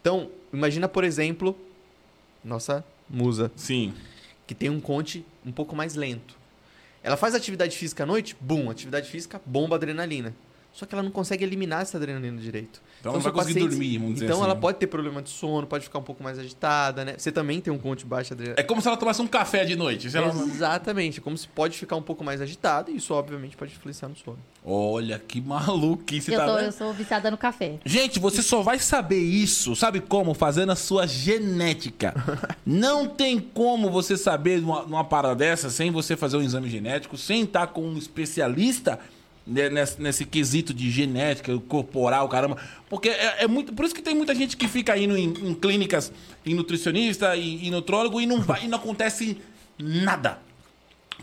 Então, 0.01 0.29
imagina, 0.51 0.87
por 0.87 1.03
exemplo, 1.03 1.57
nossa 2.43 2.83
musa, 3.09 3.51
Sim. 3.55 3.93
Que 4.45 4.55
tem 4.55 4.69
um 4.69 4.79
conte 4.79 5.25
um 5.45 5.51
pouco 5.51 5.75
mais 5.75 5.95
lento. 5.95 6.37
Ela 7.01 7.17
faz 7.17 7.35
atividade 7.35 7.77
física 7.77 8.03
à 8.03 8.05
noite, 8.05 8.35
bum, 8.39 8.69
atividade 8.69 9.09
física, 9.09 9.41
bomba 9.45 9.75
adrenalina. 9.75 10.33
Só 10.73 10.85
que 10.85 10.93
ela 10.95 11.03
não 11.03 11.11
consegue 11.11 11.43
eliminar 11.43 11.83
essa 11.83 11.97
adrenalina 11.97 12.41
direito. 12.41 12.81
Então 12.99 13.11
ela 13.11 13.19
não 13.19 13.23
vai 13.23 13.31
conseguir 13.31 13.53
paciente- 13.59 13.69
dormir, 13.77 13.97
vamos 13.99 14.13
dizer 14.15 14.25
Então 14.25 14.37
assim, 14.37 14.45
ela 14.45 14.55
né? 14.55 14.59
pode 14.61 14.77
ter 14.79 14.87
problema 14.87 15.21
de 15.21 15.29
sono, 15.29 15.67
pode 15.67 15.83
ficar 15.83 15.99
um 15.99 16.03
pouco 16.03 16.23
mais 16.23 16.39
agitada, 16.39 17.05
né? 17.05 17.15
Você 17.17 17.31
também 17.31 17.61
tem 17.61 17.71
um 17.71 17.77
conte 17.77 17.99
de 17.99 18.05
baixa 18.05 18.33
adrenalina. 18.33 18.59
É 18.59 18.63
como 18.63 18.81
se 18.81 18.87
ela 18.87 18.97
tomasse 18.97 19.21
um 19.21 19.27
café 19.27 19.63
de 19.65 19.75
noite. 19.75 20.09
Se 20.09 20.17
ela- 20.17 20.29
Exatamente, 20.33 21.21
como 21.21 21.37
se 21.37 21.47
pode 21.47 21.77
ficar 21.77 21.95
um 21.95 22.01
pouco 22.01 22.23
mais 22.23 22.41
agitado 22.41 22.89
e 22.91 22.95
isso 22.95 23.13
obviamente 23.13 23.55
pode 23.55 23.71
influenciar 23.73 24.07
no 24.09 24.15
sono. 24.15 24.39
Olha, 24.65 25.19
que 25.19 25.39
maluquice, 25.41 26.31
Eu, 26.33 26.39
tá 26.39 26.45
tô, 26.47 26.55
vendo? 26.55 26.65
eu 26.65 26.71
sou 26.71 26.93
viciada 26.93 27.29
no 27.29 27.37
café. 27.37 27.79
Gente, 27.85 28.19
você 28.19 28.41
só 28.41 28.61
vai 28.61 28.79
saber 28.79 29.19
isso, 29.19 29.75
sabe 29.75 29.99
como? 29.99 30.33
Fazendo 30.33 30.71
a 30.71 30.75
sua 30.75 31.05
genética. 31.05 32.13
Não 32.65 33.07
tem 33.07 33.39
como 33.39 33.91
você 33.91 34.15
saber 34.17 34.61
numa, 34.61 34.83
numa 34.83 35.03
parada 35.03 35.35
dessa 35.35 35.69
sem 35.69 35.91
você 35.91 36.15
fazer 36.17 36.37
um 36.37 36.41
exame 36.41 36.69
genético, 36.69 37.17
sem 37.17 37.43
estar 37.43 37.67
com 37.67 37.83
um 37.85 37.97
especialista 37.97 38.99
nesse, 39.45 40.01
nesse 40.01 40.25
quesito 40.25 40.73
de 40.73 40.89
genética, 40.89 41.57
corporal, 41.67 42.27
caramba. 42.29 42.57
Porque 42.89 43.09
é, 43.09 43.43
é 43.43 43.47
muito. 43.47 43.73
Por 43.73 43.85
isso 43.85 43.93
que 43.95 44.01
tem 44.01 44.15
muita 44.15 44.33
gente 44.33 44.55
que 44.57 44.67
fica 44.67 44.97
indo 44.97 45.17
em, 45.17 45.25
em 45.25 45.53
clínicas, 45.53 46.11
em 46.45 46.53
nutricionista 46.53 47.35
e, 47.35 47.67
e 47.67 47.71
nutrólogo 47.71 48.19
e 48.21 48.25
não, 48.25 48.39
vai, 48.41 48.65
e 48.65 48.67
não 48.67 48.77
acontece 48.77 49.37
nada. 49.77 50.39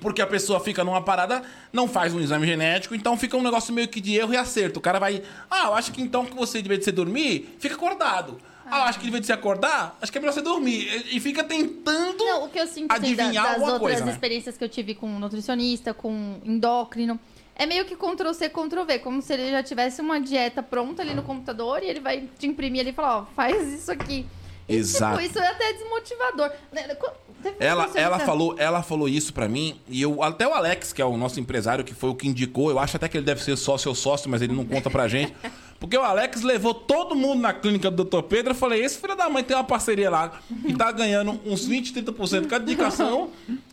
Porque 0.01 0.23
a 0.23 0.27
pessoa 0.27 0.61
fica 0.61 0.83
numa 0.85 1.03
parada, 1.03 1.43
não 1.73 1.87
faz 1.89 2.15
um 2.15 2.21
exame 2.21 2.47
genético, 2.47 2.95
então 2.95 3.17
fica 3.19 3.37
um 3.37 3.43
negócio 3.43 3.75
meio 3.75 3.89
que 3.89 4.01
de 4.01 4.17
erro 4.17 4.33
e 4.33 4.37
acerto. 4.37 4.79
O 4.79 4.83
cara 4.83 4.99
vai. 4.99 5.23
Ah, 5.51 5.67
eu 5.67 5.75
acho 5.75 5.93
que 5.93 6.01
então 6.01 6.25
que 6.25 6.35
você, 6.35 6.63
de 6.63 6.69
você 6.75 6.93
dormir, 6.93 7.57
fica 7.59 7.75
acordado. 7.75 8.39
Ah, 8.73 8.79
eu 8.79 8.83
acho 8.85 8.99
que 9.01 9.05
devia 9.07 9.19
de 9.21 9.27
você 9.27 9.33
acordar, 9.33 9.99
acho 10.01 10.13
que 10.13 10.17
é 10.19 10.21
melhor 10.21 10.33
você 10.33 10.41
dormir. 10.41 11.05
E 11.11 11.19
fica 11.19 11.43
tentando. 11.43 12.25
Não, 12.25 12.45
o 12.45 12.49
que 12.49 12.59
eu 12.59 12.67
sinto 12.69 12.93
assim, 12.93 13.17
da- 13.17 13.25
Adivinhar 13.25 13.45
das 13.45 13.55
alguma 13.55 13.73
outras 13.73 13.91
coisa, 13.91 14.05
né? 14.05 14.13
experiências 14.13 14.57
que 14.57 14.63
eu 14.63 14.69
tive 14.69 14.95
com 14.95 15.09
nutricionista, 15.19 15.93
com 15.93 16.41
endócrino, 16.45 17.19
é 17.61 17.67
meio 17.67 17.85
que 17.85 17.95
Ctrl 17.95 18.33
C, 18.33 18.49
Ctrl 18.49 18.85
V, 18.87 18.99
como 19.01 19.21
se 19.21 19.35
ele 19.35 19.51
já 19.51 19.63
tivesse 19.63 20.01
uma 20.01 20.19
dieta 20.19 20.63
pronta 20.63 21.03
ali 21.03 21.13
no 21.13 21.23
computador 21.23 21.83
e 21.83 21.89
ele 21.91 22.01
vai 22.01 22.27
te 22.39 22.47
imprimir 22.47 22.81
ali 22.81 22.89
e 22.89 22.93
falar, 22.95 23.19
ó, 23.19 23.25
faz 23.37 23.71
isso 23.71 23.93
aqui. 23.93 24.25
E, 24.67 24.77
Exato. 24.77 25.19
Tipo, 25.19 25.31
isso 25.31 25.39
é 25.39 25.47
até 25.47 25.71
desmotivador. 25.75 26.51
Né, 26.73 26.97
uma 27.43 27.55
Ela, 27.61 27.91
ela, 27.95 28.19
falou, 28.19 28.55
ela 28.57 28.83
falou 28.83 29.07
isso 29.07 29.35
pra 29.35 29.47
mim, 29.47 29.79
e 29.87 30.01
eu, 30.01 30.23
até 30.23 30.49
o 30.49 30.55
Alex, 30.55 30.95
que 30.95 31.03
é 31.03 31.05
o 31.05 31.19
nosso 31.19 31.39
empresário, 31.39 31.85
que 31.85 31.93
foi 31.93 32.09
o 32.09 32.15
que 32.15 32.27
indicou, 32.27 32.71
eu 32.71 32.79
acho 32.79 32.97
até 32.97 33.07
que 33.11 33.19
ele 33.19 33.27
deve 33.27 33.43
ser 33.43 33.55
sócio 33.59 33.91
ou 33.91 33.95
sócio, 33.95 34.31
mas 34.31 34.41
ele 34.41 34.55
não 34.55 34.65
conta 34.65 34.89
pra 34.89 35.07
gente. 35.07 35.35
Porque 35.79 35.99
o 35.99 36.03
Alex 36.03 36.41
levou 36.41 36.73
todo 36.73 37.15
mundo 37.15 37.43
na 37.43 37.53
clínica 37.53 37.91
do 37.91 38.05
Dr. 38.05 38.23
Pedro. 38.23 38.53
Eu 38.53 38.55
falei: 38.55 38.83
esse 38.83 38.99
filho 38.99 39.15
da 39.15 39.31
mãe 39.31 39.43
tem 39.43 39.57
uma 39.57 39.65
parceria 39.65 40.11
lá 40.11 40.39
e 40.67 40.75
tá 40.75 40.93
ganhando 40.93 41.41
uns 41.47 41.65
20, 41.65 41.95
30% 41.95 42.47
cada 42.47 42.65
indicação. 42.65 43.31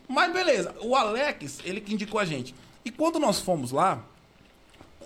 Mas 0.07 0.31
beleza, 0.31 0.73
o 0.81 0.95
Alex, 0.95 1.59
ele 1.65 1.81
que 1.81 1.93
indicou 1.93 2.17
a 2.17 2.23
gente. 2.23 2.55
E 2.87 2.89
quando 2.89 3.19
nós 3.19 3.41
fomos 3.41 3.73
lá, 3.73 4.01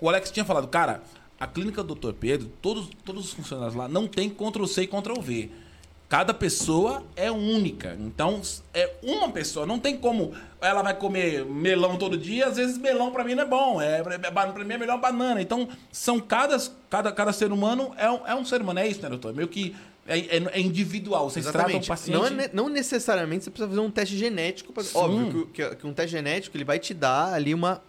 o 0.00 0.08
Alex 0.08 0.30
tinha 0.30 0.44
falado, 0.44 0.68
cara, 0.68 1.02
a 1.40 1.48
clínica 1.48 1.82
do 1.82 1.96
Dr. 1.96 2.12
Pedro, 2.12 2.48
todos, 2.62 2.88
todos 3.04 3.24
os 3.24 3.32
funcionários 3.32 3.74
lá 3.74 3.88
não 3.88 4.06
tem 4.06 4.30
Ctrl 4.30 4.66
C 4.66 4.82
e 4.82 4.86
Ctrl 4.86 5.20
V. 5.20 5.50
Cada 6.08 6.32
pessoa 6.32 7.02
é 7.16 7.28
única. 7.28 7.96
Então, 7.98 8.40
é 8.72 8.88
uma 9.02 9.32
pessoa. 9.32 9.66
Não 9.66 9.80
tem 9.80 9.96
como 9.96 10.32
ela 10.60 10.80
vai 10.80 10.94
comer 10.94 11.44
melão 11.44 11.96
todo 11.96 12.16
dia. 12.16 12.46
Às 12.46 12.56
vezes, 12.56 12.78
melão 12.78 13.10
pra 13.10 13.24
mim 13.24 13.34
não 13.34 13.42
é 13.42 13.46
bom. 13.46 13.82
É, 13.82 13.98
é, 13.98 14.30
pra 14.30 14.64
mim 14.64 14.74
é 14.74 14.78
melhor 14.78 15.00
banana. 15.00 15.42
Então, 15.42 15.68
são 15.90 16.20
cada, 16.20 16.56
cada, 16.88 17.10
cada 17.10 17.32
ser 17.32 17.50
humano 17.50 17.92
é 17.96 18.08
um, 18.08 18.26
é 18.28 18.34
um 18.36 18.44
ser 18.44 18.60
humano. 18.60 18.78
É 18.78 18.86
isso, 18.86 19.02
né, 19.02 19.08
doutor? 19.08 19.34
Meio 19.34 19.48
que 19.48 19.74
é, 20.06 20.18
é- 20.18 20.50
é 20.52 20.60
individual. 20.60 21.28
Vocês 21.30 21.46
tratam 21.46 21.78
o 21.78 21.86
paciente... 21.86 22.16
Não, 22.16 22.26
é 22.26 22.50
não 22.52 22.68
necessariamente 22.68 23.44
você 23.44 23.50
precisa 23.50 23.68
fazer 23.68 23.80
um 23.80 23.90
teste 23.90 24.16
genético. 24.16 24.72
Pra... 24.72 24.82
Sim. 24.82 24.98
Óbvio 24.98 25.46
que, 25.46 25.68
que- 25.68 25.76
que 25.76 25.86
um 25.86 25.92
teste 25.94 26.12
genético 26.12 26.56
ele 26.56 26.64
vai 26.64 26.78
te 26.78 26.92
dar 26.94 27.32
ali 27.32 27.54
uma, 27.54 27.82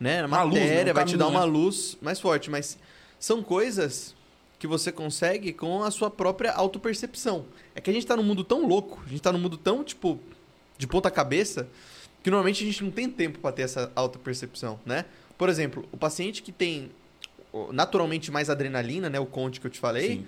né, 0.00 0.24
Uma 0.24 0.42
luz, 0.42 0.54
matéria, 0.60 0.84
né? 0.84 0.90
Um 0.90 0.94
vai 0.94 1.04
te 1.04 1.16
dar 1.16 1.28
uma 1.28 1.40
né? 1.40 1.46
luz 1.46 1.96
mais 2.02 2.20
forte. 2.20 2.50
Mas 2.50 2.78
são 3.18 3.42
coisas 3.42 4.14
que 4.58 4.66
você 4.66 4.92
consegue 4.92 5.52
com 5.52 5.82
a 5.82 5.90
sua 5.90 6.10
própria 6.10 6.52
autopercepção. 6.52 7.44
É 7.74 7.80
que 7.80 7.90
a 7.90 7.92
gente 7.92 8.06
tá 8.06 8.16
num 8.16 8.22
mundo 8.22 8.44
tão 8.44 8.66
louco, 8.66 9.02
a 9.04 9.08
gente 9.08 9.20
tá 9.20 9.32
num 9.32 9.38
mundo 9.38 9.56
tão, 9.56 9.82
tipo, 9.82 10.20
de 10.78 10.86
ponta 10.86 11.10
cabeça, 11.10 11.68
que 12.22 12.30
normalmente 12.30 12.62
a 12.62 12.66
gente 12.66 12.84
não 12.84 12.90
tem 12.92 13.08
tempo 13.10 13.40
para 13.40 13.50
ter 13.52 13.62
essa 13.62 13.90
autopercepção, 13.96 14.78
né? 14.86 15.04
Por 15.36 15.48
exemplo, 15.48 15.84
o 15.90 15.96
paciente 15.96 16.42
que 16.42 16.52
tem 16.52 16.90
naturalmente 17.72 18.30
mais 18.30 18.48
adrenalina, 18.48 19.10
né, 19.10 19.18
o 19.20 19.26
conte 19.26 19.60
que 19.60 19.66
eu 19.66 19.70
te 19.70 19.78
falei, 19.80 20.08
Sim, 20.18 20.26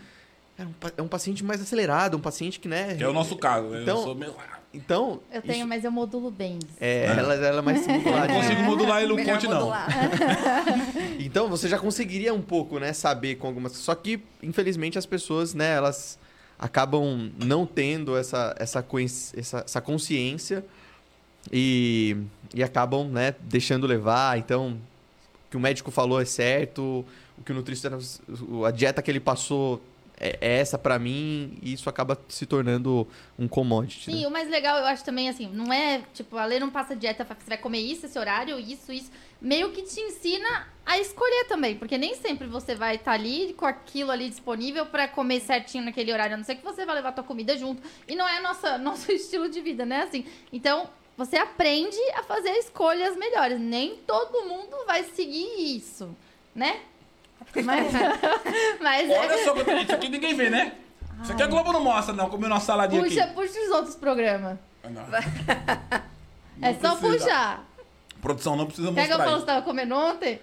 é 0.59 0.65
um, 0.65 0.73
é 0.99 1.03
um 1.03 1.09
paciente 1.09 1.45
mais 1.45 1.61
acelerado, 1.61 2.17
um 2.17 2.21
paciente 2.21 2.61
que, 2.61 2.69
né? 2.69 2.95
que 2.95 3.03
é 3.03 3.09
o 3.09 3.13
nosso 3.13 3.37
caso. 3.37 3.69
né? 3.69 3.83
Então- 3.83 3.97
eu 3.99 4.03
sou 4.05 4.15
meio... 4.15 4.35
Então. 4.77 5.21
Eu 5.33 5.41
tenho, 5.41 5.59
isso- 5.59 5.67
mas 5.69 5.85
eu 5.85 5.93
modulo 5.93 6.33
bem. 6.33 6.59
É, 6.81 7.05
ela, 7.07 7.35
ela 7.35 7.59
é 7.61 7.63
mais 7.63 7.81
Eu 7.87 7.93
não 7.95 8.01
singular. 8.01 8.27
consigo 8.29 8.63
modular 8.63 9.03
ele 9.05 9.13
o 9.13 9.15
Melhor 9.17 9.35
conte, 9.35 9.47
não. 9.47 9.55
modular. 9.55 9.87
Então 11.21 11.49
você 11.49 11.69
já 11.69 11.79
conseguiria 11.79 12.35
um 12.35 12.43
pouco, 12.43 12.81
né, 12.81 12.93
saber 12.93 13.37
com 13.37 13.47
algumas. 13.47 13.71
Só 13.73 13.95
que, 13.95 14.21
infelizmente, 14.43 14.99
as 14.99 15.07
pessoas, 15.07 15.55
né, 15.55 15.75
elas 15.75 16.19
acabam 16.59 17.31
não 17.39 17.65
tendo 17.67 18.17
essa, 18.17 18.53
essa, 18.59 18.85
essa, 19.37 19.59
essa 19.65 19.81
consciência 19.81 20.65
e, 21.53 22.17
e 22.53 22.63
acabam, 22.63 23.09
né, 23.09 23.35
deixando 23.43 23.87
levar. 23.87 24.39
Então, 24.39 24.73
o 25.47 25.51
que 25.51 25.57
o 25.57 25.61
médico 25.61 25.91
falou 25.93 26.21
é 26.21 26.25
certo, 26.25 27.05
o 27.39 27.43
que 27.45 27.53
o 27.53 27.55
nutricionista. 27.55 28.23
A 28.67 28.71
dieta 28.73 29.01
que 29.03 29.11
ele 29.11 29.21
passou 29.21 29.81
é 30.19 30.39
é 30.41 30.59
essa 30.59 30.79
pra 30.79 30.99
mim, 30.99 31.59
e 31.63 31.73
isso 31.73 31.89
acaba 31.89 32.19
se 32.29 32.47
tornando 32.47 33.07
um 33.39 33.49
commodity. 33.49 34.11
né? 34.11 34.17
Sim, 34.19 34.27
o 34.27 34.31
mais 34.31 34.49
legal 34.49 34.79
eu 34.79 34.87
acho 34.87 35.05
também, 35.05 35.29
assim, 35.29 35.49
não 35.49 35.73
é, 35.73 36.03
tipo, 36.13 36.37
a 36.37 36.45
lei 36.45 36.59
não 36.61 36.71
passa 36.71 36.95
dieta, 36.95 37.25
você 37.25 37.49
vai 37.49 37.59
comer 37.59 37.81
isso, 37.81 38.07
esse 38.07 38.19
horário, 38.19 38.59
isso, 38.59 38.93
isso. 38.93 39.11
Meio 39.41 39.73
que 39.73 39.83
te 39.83 40.01
ensina 40.01 40.69
a 40.87 40.99
escolher 40.99 41.45
também, 41.47 41.77
porque 41.77 41.99
nem 41.99 42.15
sempre 42.15 42.47
você 42.47 42.75
vai 42.75 42.97
estar 42.97 43.13
ali 43.13 43.53
com 43.55 43.67
aquilo 43.67 44.11
ali 44.11 44.29
disponível 44.29 44.87
pra 44.87 45.09
comer 45.09 45.41
certinho 45.41 45.85
naquele 45.85 46.13
horário, 46.13 46.35
a 46.35 46.37
não 46.37 46.45
ser 46.45 46.57
que 46.57 46.65
você 46.65 46.87
vai 46.87 46.95
levar 46.95 47.13
tua 47.13 47.25
comida 47.25 47.57
junto. 47.57 47.83
E 48.07 48.15
não 48.15 48.29
é 48.29 48.41
nossa, 48.41 48.77
nosso 48.79 49.11
estilo 49.13 49.49
de 49.49 49.61
vida, 49.61 49.85
né? 49.85 50.03
Assim, 50.03 50.25
então, 50.53 50.89
você 51.17 51.37
aprende 51.37 51.99
a 52.15 52.23
fazer 52.23 52.51
escolhas 52.53 53.17
melhores. 53.17 53.61
Nem 53.61 53.97
todo 54.07 54.49
mundo 54.49 54.77
vai 54.87 55.05
seguir 55.05 55.77
isso, 55.77 56.15
né? 56.55 56.81
Mas, 57.65 57.93
mas 58.81 59.11
é- 59.11 59.19
Olha 59.19 59.45
só, 59.45 59.55
isso 59.81 59.95
aqui 59.95 60.09
ninguém 60.09 60.35
vê, 60.35 60.51
né? 60.51 60.73
Isso 61.23 61.33
aqui 61.33 61.43
a 61.43 61.47
Globo 61.47 61.73
não 61.73 61.83
mostra, 61.83 62.15
não. 62.15 62.29
Comeu 62.29 62.49
nossa 62.49 62.67
saladinha 62.67 63.03
puxa, 63.03 63.25
aqui. 63.25 63.35
puxa 63.35 63.61
os 63.61 63.71
outros 63.71 63.95
programas. 63.95 64.59
Não. 64.85 65.01
é 66.69 66.73
Não 66.73 66.81
só 66.81 66.97
precisa. 66.97 67.25
puxar. 67.25 67.65
Produção 68.21 68.55
não 68.55 68.67
precisa 68.67 68.93
Quer 68.93 69.07
que 69.07 69.13
eu 69.13 69.17
mostrar 69.17 69.25
falo 69.25 69.35
que 69.37 69.41
você 69.41 69.47
tava 69.47 69.63
comendo 69.63 69.95
ontem? 69.95 70.41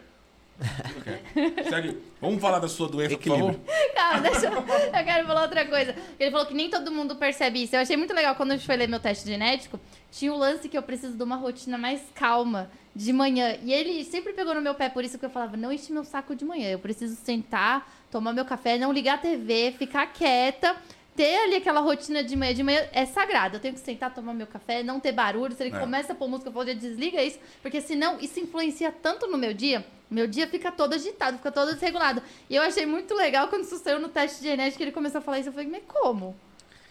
Segue. 1.69 1.97
Vamos 2.19 2.41
falar 2.41 2.59
da 2.59 2.67
sua 2.67 2.87
doença, 2.87 3.17
por 3.17 3.23
favor? 3.23 3.51
Equilíbrio. 3.51 3.73
Calma, 3.95 4.21
deixa 4.21 4.45
eu... 4.47 4.53
eu 4.53 5.05
quero 5.05 5.27
falar 5.27 5.41
outra 5.43 5.65
coisa. 5.65 5.95
Ele 6.19 6.31
falou 6.31 6.45
que 6.45 6.53
nem 6.53 6.69
todo 6.69 6.91
mundo 6.91 7.15
percebe 7.15 7.63
isso. 7.63 7.75
Eu 7.75 7.81
achei 7.81 7.97
muito 7.97 8.13
legal 8.13 8.35
quando 8.35 8.51
a 8.51 8.55
gente 8.55 8.65
foi 8.65 8.75
ler 8.77 8.87
meu 8.87 8.99
teste 8.99 9.27
genético. 9.27 9.79
Tinha 10.11 10.33
o 10.33 10.37
lance 10.37 10.67
que 10.67 10.77
eu 10.77 10.83
preciso 10.83 11.15
de 11.15 11.23
uma 11.23 11.37
rotina 11.37 11.77
mais 11.77 12.01
calma 12.13 12.69
de 12.93 13.13
manhã. 13.13 13.57
E 13.63 13.71
ele 13.71 14.03
sempre 14.03 14.33
pegou 14.33 14.53
no 14.53 14.61
meu 14.61 14.75
pé, 14.75 14.89
por 14.89 15.03
isso 15.03 15.17
que 15.17 15.25
eu 15.25 15.29
falava: 15.29 15.55
não 15.55 15.71
enche 15.71 15.91
meu 15.93 16.03
saco 16.03 16.35
de 16.35 16.43
manhã. 16.43 16.69
Eu 16.69 16.79
preciso 16.79 17.15
sentar, 17.15 17.89
tomar 18.11 18.33
meu 18.33 18.43
café, 18.45 18.77
não 18.77 18.91
ligar 18.91 19.15
a 19.15 19.17
TV, 19.17 19.73
ficar 19.77 20.07
quieta. 20.07 20.75
Ter 21.13 21.43
ali 21.43 21.55
aquela 21.55 21.81
rotina 21.81 22.23
de 22.23 22.35
manhã. 22.37 22.53
De 22.53 22.63
manhã 22.63 22.87
é 22.93 23.05
sagrado. 23.05 23.57
Eu 23.57 23.59
tenho 23.59 23.73
que 23.73 23.81
sentar, 23.81 24.13
tomar 24.13 24.33
meu 24.33 24.47
café, 24.47 24.81
não 24.81 24.97
ter 24.97 25.11
barulho. 25.11 25.53
Se 25.53 25.61
ele 25.61 25.75
É. 25.75 25.79
começa 25.79 26.13
a 26.13 26.15
pôr 26.15 26.27
música, 26.29 26.47
eu 26.49 26.53
falo, 26.53 26.65
já 26.67 26.73
desliga 26.73 27.21
isso. 27.21 27.37
Porque 27.61 27.81
senão 27.81 28.17
isso 28.19 28.39
influencia 28.39 28.91
tanto 28.93 29.27
no 29.27 29.37
meu 29.37 29.53
dia. 29.53 29.85
Meu 30.09 30.25
dia 30.25 30.47
fica 30.47 30.71
todo 30.71 30.93
agitado, 30.93 31.37
fica 31.37 31.51
todo 31.51 31.73
desregulado. 31.73 32.21
E 32.49 32.55
eu 32.55 32.61
achei 32.63 32.85
muito 32.85 33.13
legal 33.13 33.49
quando 33.49 33.63
isso 33.63 33.77
saiu 33.77 33.99
no 33.99 34.07
teste 34.07 34.41
genético, 34.41 34.81
ele 34.83 34.91
começou 34.93 35.19
a 35.19 35.21
falar 35.21 35.39
isso. 35.39 35.49
Eu 35.49 35.53
falei, 35.53 35.67
mas 35.69 35.83
como? 35.85 36.33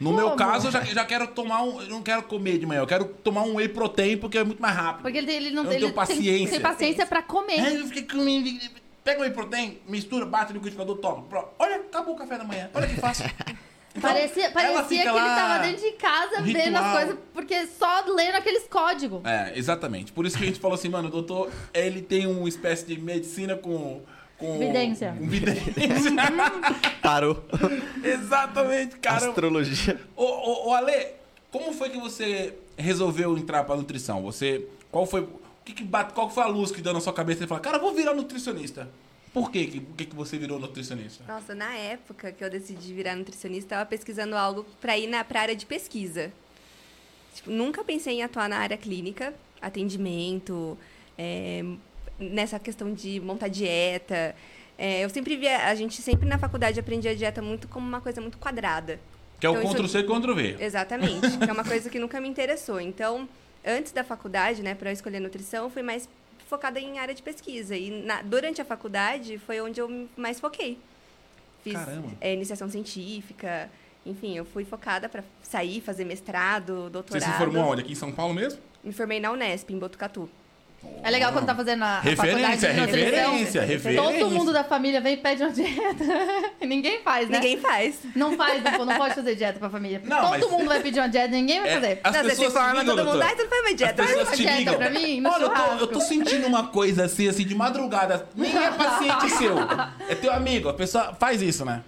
No 0.00 0.12
meu 0.12 0.30
caso, 0.32 0.68
eu 0.68 0.70
já, 0.72 0.82
já 0.82 1.04
quero 1.04 1.26
tomar 1.28 1.62
um. 1.62 1.80
Eu 1.82 1.88
não 1.88 2.02
quero 2.02 2.22
comer 2.22 2.58
de 2.58 2.64
manhã, 2.66 2.80
eu 2.80 2.86
quero 2.86 3.04
tomar 3.04 3.42
um 3.42 3.56
whey 3.56 3.68
protein 3.68 4.16
porque 4.16 4.38
é 4.38 4.44
muito 4.44 4.60
mais 4.62 4.74
rápido. 4.74 5.02
Porque 5.02 5.18
ele, 5.18 5.30
ele 5.30 5.50
não 5.50 5.64
Eu 5.64 5.72
ele 5.72 5.80
tenho 5.80 5.92
paciência. 5.92 6.38
Tem, 6.38 6.46
tem 6.48 6.60
paciência 6.60 7.06
pra 7.06 7.22
comer. 7.22 7.60
Aí 7.60 7.76
eu 7.76 7.86
fiquei 7.86 8.02
comendo. 8.04 8.48
Pega 9.04 9.20
o 9.20 9.22
whey 9.22 9.30
protein, 9.32 9.78
mistura, 9.86 10.24
bate 10.24 10.52
no 10.52 10.58
liquidificador, 10.58 10.96
toma. 10.98 11.22
Pronto. 11.22 11.48
Olha, 11.58 11.76
acabou 11.76 12.14
o 12.14 12.16
café 12.16 12.38
da 12.38 12.44
manhã. 12.44 12.70
Olha 12.74 12.86
que 12.86 12.96
fácil. 12.96 13.26
Então, 13.92 14.08
parecia 14.08 14.52
parecia 14.52 15.02
que 15.02 15.08
ele 15.08 15.18
lá- 15.18 15.34
tava 15.34 15.64
dentro 15.64 15.82
de 15.82 15.92
casa 15.96 16.40
um 16.40 16.44
vendo 16.44 16.56
ritual. 16.58 16.84
as 16.84 16.92
coisas, 16.96 17.18
porque 17.34 17.66
só 17.66 18.04
lendo 18.06 18.36
aqueles 18.36 18.62
códigos. 18.68 19.20
É, 19.24 19.52
exatamente. 19.58 20.12
Por 20.12 20.24
isso 20.24 20.38
que 20.38 20.44
a 20.44 20.46
gente 20.46 20.60
falou 20.60 20.76
assim, 20.76 20.88
mano, 20.88 21.08
o 21.08 21.10
doutor, 21.10 21.50
ele 21.74 22.00
tem 22.00 22.24
uma 22.24 22.48
espécie 22.48 22.86
de 22.86 22.96
medicina 23.00 23.56
com. 23.56 24.02
Com 24.40 24.58
Vidência. 24.58 25.14
Com 25.16 25.26
vidência. 25.26 26.10
Parou. 27.02 27.44
exatamente, 28.02 28.96
cara. 28.96 29.28
Astrologia. 29.28 30.00
Ô, 30.16 30.24
ô, 30.24 30.68
ô, 30.68 30.74
Ale, 30.74 31.08
como 31.52 31.72
foi 31.72 31.90
que 31.90 31.98
você 31.98 32.54
resolveu 32.76 33.36
entrar 33.38 33.64
pra 33.64 33.76
nutrição? 33.76 34.22
Você. 34.22 34.66
Qual 34.90 35.06
foi. 35.06 35.20
O 35.20 35.40
que 35.64 35.72
que 35.74 35.84
bate, 35.84 36.14
qual 36.14 36.28
foi 36.30 36.42
a 36.42 36.46
luz 36.46 36.72
que 36.72 36.80
deu 36.80 36.92
na 36.92 37.00
sua 37.00 37.12
cabeça 37.12 37.44
e 37.44 37.46
falou, 37.46 37.62
cara, 37.62 37.76
eu 37.76 37.80
vou 37.80 37.94
virar 37.94 38.14
nutricionista? 38.14 38.88
Por 39.32 39.50
quê? 39.52 39.66
que- 39.66 39.80
Por 39.80 39.94
que, 39.94 40.06
que 40.06 40.16
você 40.16 40.36
virou 40.38 40.58
nutricionista? 40.58 41.22
Nossa, 41.28 41.54
na 41.54 41.72
época 41.76 42.32
que 42.32 42.42
eu 42.42 42.50
decidi 42.50 42.92
virar 42.92 43.14
nutricionista, 43.14 43.74
eu 43.74 43.76
estava 43.76 43.86
pesquisando 43.86 44.34
algo 44.36 44.64
para 44.80 44.98
ir 44.98 45.06
na 45.06 45.22
pra 45.22 45.42
área 45.42 45.54
de 45.54 45.64
pesquisa. 45.66 46.32
Tipo, 47.34 47.50
nunca 47.50 47.84
pensei 47.84 48.14
em 48.14 48.22
atuar 48.24 48.48
na 48.48 48.56
área 48.58 48.76
clínica, 48.76 49.32
atendimento, 49.62 50.76
é, 51.16 51.62
nessa 52.20 52.58
questão 52.58 52.92
de 52.92 53.20
montar 53.20 53.48
dieta. 53.48 54.34
É, 54.78 55.04
eu 55.04 55.10
sempre 55.10 55.36
via, 55.36 55.66
a 55.66 55.74
gente 55.74 56.00
sempre 56.00 56.28
na 56.28 56.38
faculdade 56.38 56.78
aprendia 56.80 57.10
a 57.10 57.14
dieta 57.14 57.42
muito 57.42 57.68
como 57.68 57.86
uma 57.86 58.00
coisa 58.00 58.20
muito 58.20 58.38
quadrada. 58.38 58.98
Que 59.38 59.46
é 59.46 59.50
o 59.50 59.52
Então, 59.52 59.64
isso- 59.64 59.72
Ctrl-C 59.74 59.98
e 60.00 60.02
Ctrl-V. 60.04 60.56
Exatamente, 60.60 61.38
que 61.38 61.48
é 61.48 61.52
uma 61.52 61.64
coisa 61.64 61.88
que 61.90 61.98
nunca 61.98 62.20
me 62.20 62.28
interessou. 62.28 62.80
Então, 62.80 63.28
antes 63.64 63.92
da 63.92 64.04
faculdade, 64.04 64.62
né, 64.62 64.74
para 64.74 64.90
eu 64.90 64.94
escolher 64.94 65.20
nutrição, 65.20 65.64
eu 65.64 65.70
fui 65.70 65.82
mais 65.82 66.08
focada 66.48 66.78
em 66.80 66.98
área 66.98 67.14
de 67.14 67.22
pesquisa. 67.22 67.76
E 67.76 68.02
na- 68.04 68.22
durante 68.22 68.60
a 68.60 68.64
faculdade 68.64 69.38
foi 69.38 69.60
onde 69.60 69.80
eu 69.80 70.08
mais 70.16 70.40
foquei. 70.40 70.78
Fiz 71.62 71.74
Caramba. 71.74 72.08
é, 72.20 72.32
iniciação 72.32 72.68
científica, 72.70 73.70
enfim, 74.06 74.34
eu 74.36 74.44
fui 74.46 74.64
focada 74.64 75.08
para 75.10 75.22
sair, 75.42 75.80
fazer 75.82 76.04
mestrado, 76.06 76.84
Você 76.84 76.90
doutorado. 76.90 77.32
se 77.32 77.38
formou 77.38 77.64
onde? 77.64 77.82
Aqui 77.82 77.92
em 77.92 77.96
São 77.96 78.10
Paulo 78.10 78.32
mesmo? 78.32 78.58
Me 78.82 78.92
formei 78.92 79.20
na 79.20 79.30
Unesp, 79.30 79.70
em 79.70 79.78
Botucatu. 79.78 80.28
É 81.02 81.10
legal 81.10 81.32
quando 81.32 81.46
tá 81.46 81.54
fazendo 81.54 81.82
a, 81.82 81.98
a 81.98 82.02
faculdade 82.02 82.36
Referência, 82.36 82.72
de 82.74 82.80
nutrição. 82.80 83.10
referência, 83.32 83.62
referência. 83.62 84.02
Todo 84.18 84.30
mundo 84.30 84.52
da 84.52 84.64
família 84.64 85.00
vem 85.00 85.14
e 85.14 85.16
pede 85.16 85.42
uma 85.42 85.50
dieta. 85.50 86.04
ninguém 86.60 87.00
faz, 87.02 87.28
né? 87.28 87.38
Ninguém 87.38 87.56
faz. 87.58 87.96
Não 88.14 88.36
faz, 88.36 88.62
não, 88.62 88.84
não 88.84 88.96
pode 88.96 89.14
fazer 89.14 89.34
dieta 89.34 89.58
pra 89.58 89.70
família. 89.70 90.00
Não, 90.04 90.18
Todo 90.20 90.30
mas- 90.30 90.50
mundo 90.50 90.66
vai 90.68 90.80
pedir 90.80 91.00
uma 91.00 91.08
dieta, 91.08 91.28
ninguém 91.28 91.60
vai 91.60 91.70
É, 91.70 91.74
fazer. 91.74 92.00
as 92.04 92.12
não, 92.14 92.22
você 92.22 92.30
se 92.30 92.36
pessoas 92.36 92.52
forma, 92.52 92.80
ligam, 92.80 92.96
todo 92.96 93.06
mundo, 93.06 93.22
ai, 93.22 93.36
você 93.36 93.42
não 93.42 93.50
faz 93.50 93.64
As 93.64 93.76
dieta. 93.76 94.02
pessoas 94.02 94.28
uma 94.28 94.36
dieta 94.36 94.56
ligam. 94.58 94.74
pra 94.76 94.90
mim, 94.90 95.20
no 95.20 95.30
Olha, 95.30 95.42
eu 95.42 95.50
tô, 95.50 95.62
eu 95.80 95.86
tô 95.86 96.00
sentindo 96.00 96.46
uma 96.46 96.66
coisa 96.68 97.04
assim, 97.04 97.28
assim, 97.28 97.44
de 97.46 97.54
madrugada. 97.54 98.28
Nem 98.34 98.56
é 98.56 98.70
paciente 98.70 99.30
seu. 99.36 99.56
É 100.08 100.14
teu 100.14 100.32
amigo. 100.32 100.68
A 100.68 100.74
pessoa 100.74 101.14
faz 101.18 101.40
isso, 101.42 101.64
né? 101.64 101.82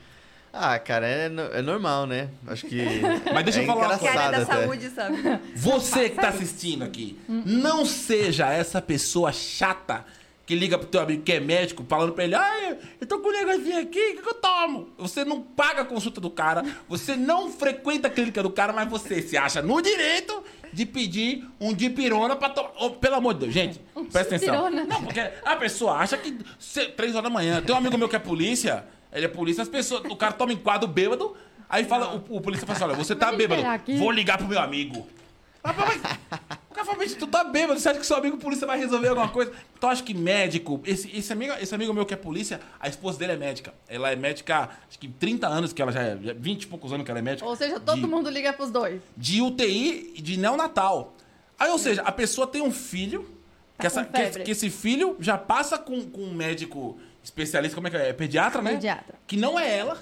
Ah, 0.53 0.79
cara, 0.79 1.07
é, 1.07 1.29
no- 1.29 1.43
é 1.47 1.63
normal, 1.63 2.07
né? 2.07 2.29
Acho 2.47 2.67
que. 2.67 2.83
Mas 3.33 3.45
deixa 3.45 3.61
é 3.61 3.63
eu 3.63 3.67
falar 3.67 3.89
uma 3.89 3.99
Que 3.99 4.07
a 4.07 4.21
área 4.21 4.41
da 4.41 4.47
saúde, 4.47 4.91
sabe? 4.91 5.17
Você 5.57 6.11
que 6.11 6.17
tá 6.17 6.29
assistindo 6.29 6.85
aqui, 6.85 7.19
não 7.29 7.87
seja 7.87 8.53
essa 8.53 8.83
pessoa 8.83 9.33
chata 9.33 10.05
que 10.45 10.55
liga 10.55 10.77
pro 10.77 10.89
teu 10.89 11.01
amigo 11.01 11.23
que 11.23 11.33
é 11.33 11.41
médico, 11.41 11.85
falando 11.89 12.13
pra 12.13 12.25
ele, 12.25 12.35
ai, 12.35 12.77
eu 13.01 13.07
tô 13.07 13.21
com 13.21 13.29
um 13.29 13.33
negocinho 13.33 13.79
aqui, 13.81 13.87
o 14.11 14.17
que, 14.17 14.23
que 14.23 14.29
eu 14.29 14.35
tomo? 14.35 14.91
Você 14.99 15.25
não 15.25 15.41
paga 15.41 15.83
a 15.83 15.85
consulta 15.85 16.21
do 16.21 16.29
cara, 16.29 16.65
você 16.89 17.15
não 17.17 17.51
frequenta 17.51 18.09
a 18.09 18.11
clínica 18.11 18.43
do 18.43 18.51
cara, 18.51 18.73
mas 18.73 18.89
você 18.91 19.23
se 19.23 19.37
acha 19.37 19.63
no 19.63 19.81
direito 19.81 20.43
de 20.73 20.85
pedir 20.85 21.49
um 21.61 21.73
dipirona 21.73 22.35
pra 22.35 22.49
tomar. 22.49 22.73
Oh, 22.81 22.91
pelo 22.91 23.15
amor 23.15 23.35
de 23.35 23.41
Deus, 23.41 23.55
gente, 23.55 23.81
presta 24.11 24.35
atenção. 24.35 24.69
dipirona? 24.69 24.85
Não, 24.85 25.05
porque 25.05 25.21
a 25.21 25.57
pessoa 25.57 25.95
acha 25.95 26.19
que 26.19 26.33
três 26.97 27.13
horas 27.15 27.25
da 27.25 27.31
manhã, 27.31 27.63
tem 27.63 27.75
um 27.75 27.79
amigo 27.79 27.97
meu 27.97 28.09
que 28.09 28.17
é 28.17 28.19
polícia, 28.19 28.85
ele 29.13 29.27
é 29.27 29.29
polícia, 29.29 29.63
as 29.63 29.69
pessoas, 29.69 30.03
o 30.11 30.17
cara 30.17 30.33
toma 30.33 30.53
enquadro 30.53 30.89
bêbado, 30.89 31.37
aí 31.69 31.85
fala, 31.85 32.15
o, 32.15 32.37
o 32.37 32.41
polícia 32.41 32.67
fala 32.67 32.77
assim, 32.77 32.85
olha, 32.85 32.95
você 32.97 33.15
tá 33.15 33.31
bêbado, 33.33 33.65
aqui. 33.67 33.97
vou 33.97 34.11
ligar 34.11 34.39
pro 34.39 34.47
meu 34.49 34.61
amigo. 34.61 35.07
Mas- 35.65 36.01
O 36.71 36.75
cara 36.75 36.87
fala, 36.87 36.99
mas 36.99 37.15
tu 37.15 37.27
tá 37.27 37.45
bêbado, 37.45 37.79
você 37.79 37.89
acha 37.91 38.01
que 38.01 38.07
seu 38.07 38.17
amigo 38.17 38.37
polícia 38.39 38.67
vai 38.67 38.77
resolver 38.79 39.09
alguma 39.09 39.29
coisa? 39.29 39.53
Então 39.77 39.89
acho 39.91 40.03
que 40.03 40.13
médico, 40.15 40.81
esse, 40.85 41.15
esse, 41.17 41.33
amigo, 41.33 41.53
esse 41.61 41.73
amigo 41.75 41.93
meu 41.95 42.05
que 42.07 42.15
é 42.15 42.17
polícia, 42.17 42.61
a 42.81 42.89
esposa 42.89 43.19
dele 43.19 43.33
é 43.33 43.37
médica. 43.37 43.73
Ela 43.87 44.11
é 44.11 44.17
médica, 44.17 44.71
acho 44.89 44.99
que 44.99 45.07
30 45.07 45.47
anos 45.47 45.73
que 45.73 45.81
ela 45.81 45.93
já 45.93 46.03
é, 46.03 46.19
já 46.21 46.33
20 46.33 46.63
e 46.63 46.67
poucos 46.67 46.93
anos 46.93 47.05
que 47.05 47.11
ela 47.11 47.21
é 47.21 47.23
médica. 47.23 47.47
Ou 47.49 47.55
seja, 47.55 47.79
todo 47.79 48.01
de, 48.01 48.07
mundo 48.09 48.29
liga 48.31 48.53
pros 48.53 48.71
dois. 48.71 49.01
De 49.17 49.41
UTI 49.41 50.15
e 50.17 50.23
de 50.23 50.37
neonatal. 50.39 51.15
Aí, 51.59 51.71
ou 51.71 51.79
seja, 51.79 52.03
a 52.03 52.11
pessoa 52.11 52.47
tem 52.47 52.61
um 52.63 52.73
filho, 52.73 53.21
que, 53.23 53.83
Tá 53.83 53.87
essa, 53.87 54.05
com 54.05 54.13
que, 54.13 54.19
febre. 54.21 54.43
que 54.45 54.51
esse 54.51 54.69
filho 54.71 55.17
já 55.21 55.39
passa 55.39 55.79
com, 55.79 56.03
com 56.11 56.23
um 56.23 56.35
médico 56.35 56.99
especialista, 57.23 57.75
como 57.75 57.89
é 57.89 57.91
que 57.91 57.97
é? 57.97 58.09
É 58.09 58.13
pediatra, 58.13 58.61
né? 58.61 58.73
Pediatra. 58.73 59.15
Que 59.27 59.37
não 59.37 59.59
é 59.59 59.79
ela. 59.79 59.99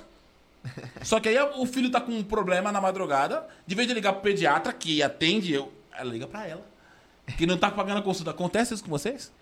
Só 1.03 1.19
que 1.21 1.29
aí 1.29 1.39
o 1.57 1.67
filho 1.67 1.91
tá 1.91 2.01
com 2.01 2.13
um 2.13 2.23
problema 2.23 2.71
na 2.71 2.81
madrugada. 2.81 3.47
De 3.67 3.75
vez 3.75 3.89
de 3.89 3.95
ligar 3.95 4.13
pro 4.13 4.23
pediatra, 4.23 4.73
que 4.73 5.03
atende, 5.03 5.53
eu, 5.53 5.73
ela 5.93 6.11
liga 6.11 6.27
pra 6.27 6.47
ela. 6.47 6.67
Que 7.37 7.47
não 7.47 7.57
tá 7.57 7.71
pagando 7.71 7.99
a 7.99 8.03
consulta. 8.03 8.31
Acontece 8.31 8.75
isso 8.75 8.83
com 8.83 8.91
vocês? 8.91 9.33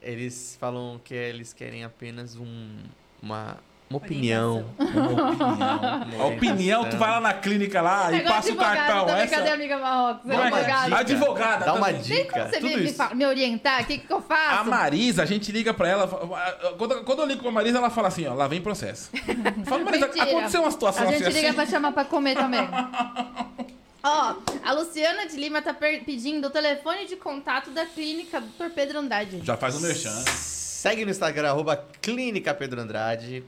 Eles 0.00 0.56
falam 0.58 1.00
que 1.04 1.14
eles 1.14 1.52
querem 1.52 1.84
apenas 1.84 2.36
um, 2.36 2.78
uma, 3.22 3.58
uma 3.92 3.98
opinião. 3.98 4.64
Uma 4.78 5.30
opinião. 5.30 6.20
A 6.20 6.26
opinião, 6.26 6.88
tu 6.88 6.96
vai 6.96 7.10
lá 7.10 7.20
na 7.20 7.34
clínica 7.34 7.82
lá 7.82 8.12
É 8.12 8.16
e 8.16 8.20
passa 8.22 8.52
o 8.52 8.56
cartão. 8.56 9.06
também, 9.06 9.22
Essa... 9.22 9.36
cadê 9.36 9.50
a 9.50 9.54
amiga 9.54 9.78
Marrocos? 9.78 10.30
É? 10.30 10.34
Advogado. 10.36 10.94
Advogada. 10.94 11.64
Dá 11.66 11.74
uma 11.74 11.86
também. 11.86 12.02
Tem 12.02 12.24
como 12.26 12.44
dica. 12.44 12.48
você 12.48 12.60
me, 12.60 12.70
Tudo 12.90 13.08
me, 13.10 13.14
me 13.16 13.26
orientar? 13.26 13.82
O 13.82 13.84
que, 13.84 13.98
que 13.98 14.10
eu 14.12 14.22
faço? 14.22 14.60
A 14.60 14.64
Marisa, 14.64 15.22
a 15.22 15.26
gente 15.26 15.52
liga 15.52 15.74
pra 15.74 15.88
ela. 15.88 16.08
Quando, 16.78 17.04
quando 17.04 17.18
eu 17.20 17.26
ligo 17.26 17.42
pra 17.42 17.50
Marisa, 17.52 17.78
ela 17.78 17.90
fala 17.90 18.08
assim: 18.08 18.26
ó, 18.26 18.34
lá 18.34 18.48
vem 18.48 18.60
processo. 18.60 19.10
Eu 19.62 19.64
falo, 19.66 19.84
Marisa, 19.84 20.06
Mentira. 20.06 20.24
aconteceu 20.24 20.62
uma 20.62 20.70
situação 20.70 21.08
A 21.08 21.12
gente 21.12 21.22
assim. 21.24 21.32
liga 21.32 21.48
assim. 21.48 21.56
pra 21.56 21.66
chamar 21.66 21.92
pra 21.92 22.04
comer 22.04 22.34
também. 22.34 22.60
Ó, 24.04 24.34
a 24.64 24.72
Luciana 24.72 25.26
de 25.26 25.36
Lima 25.36 25.62
tá 25.62 25.72
pedindo 25.72 26.48
o 26.48 26.50
telefone 26.50 27.06
de 27.06 27.14
contato 27.14 27.70
da 27.70 27.86
clínica 27.86 28.40
do 28.40 28.46
Dr. 28.48 28.70
Pedro 28.74 28.98
Andrade. 28.98 29.40
Já 29.44 29.56
faz 29.56 29.76
o 29.76 29.80
merchan. 29.80 30.10
Segue 30.26 31.04
no 31.04 31.10
Instagram, 31.12 31.50
arroba 31.50 31.76
Clínica 32.00 32.52
Pedro 32.52 32.80
Andrade. 32.80 33.44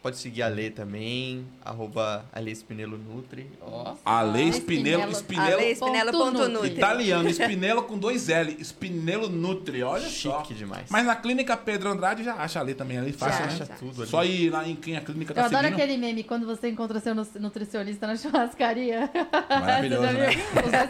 Pode 0.00 0.16
seguir 0.16 0.42
a 0.42 0.48
Lê 0.48 0.70
também, 0.70 1.44
arroba 1.64 2.24
Ale 2.32 2.54
Spinello 2.54 2.96
Nutri. 2.96 3.50
Ó. 3.60 3.96
Ale 4.04 4.52
Spinello. 4.52 5.12
Spinello. 5.12 5.14
Spinello. 5.14 5.58
Ale 5.60 5.74
Spinello 5.74 6.12
ponto 6.12 6.48
nutri. 6.48 6.68
Italiano, 6.70 7.28
Spinello 7.34 7.82
com 7.82 7.98
dois 7.98 8.28
L. 8.28 8.64
Spinello 8.64 9.28
Nutri, 9.28 9.82
olha 9.82 10.08
só. 10.08 10.38
Chique 10.40 10.54
demais. 10.54 10.86
Mas 10.88 11.04
na 11.04 11.16
clínica 11.16 11.56
Pedro 11.56 11.90
Andrade 11.90 12.22
já 12.22 12.34
acha 12.36 12.60
ali 12.60 12.74
também, 12.74 12.96
ali 12.96 13.12
fácil, 13.12 13.40
Já 13.40 13.46
né? 13.46 13.52
acha 13.54 13.64
já. 13.64 13.74
tudo 13.74 14.02
ali. 14.02 14.10
Só 14.10 14.24
ir 14.24 14.50
lá 14.50 14.68
em 14.68 14.76
quem 14.76 14.96
a 14.96 15.00
clínica 15.00 15.32
Eu 15.32 15.34
tá 15.34 15.46
adoro 15.46 15.64
seguindo. 15.64 15.74
aquele 15.82 15.96
meme 15.98 16.22
quando 16.22 16.46
você 16.46 16.68
encontra 16.68 17.00
seu 17.00 17.12
nu- 17.12 17.26
nutricionista 17.40 18.06
na 18.06 18.14
churrascaria. 18.16 19.10
Maravilhoso, 19.50 20.02
né? 20.12 20.28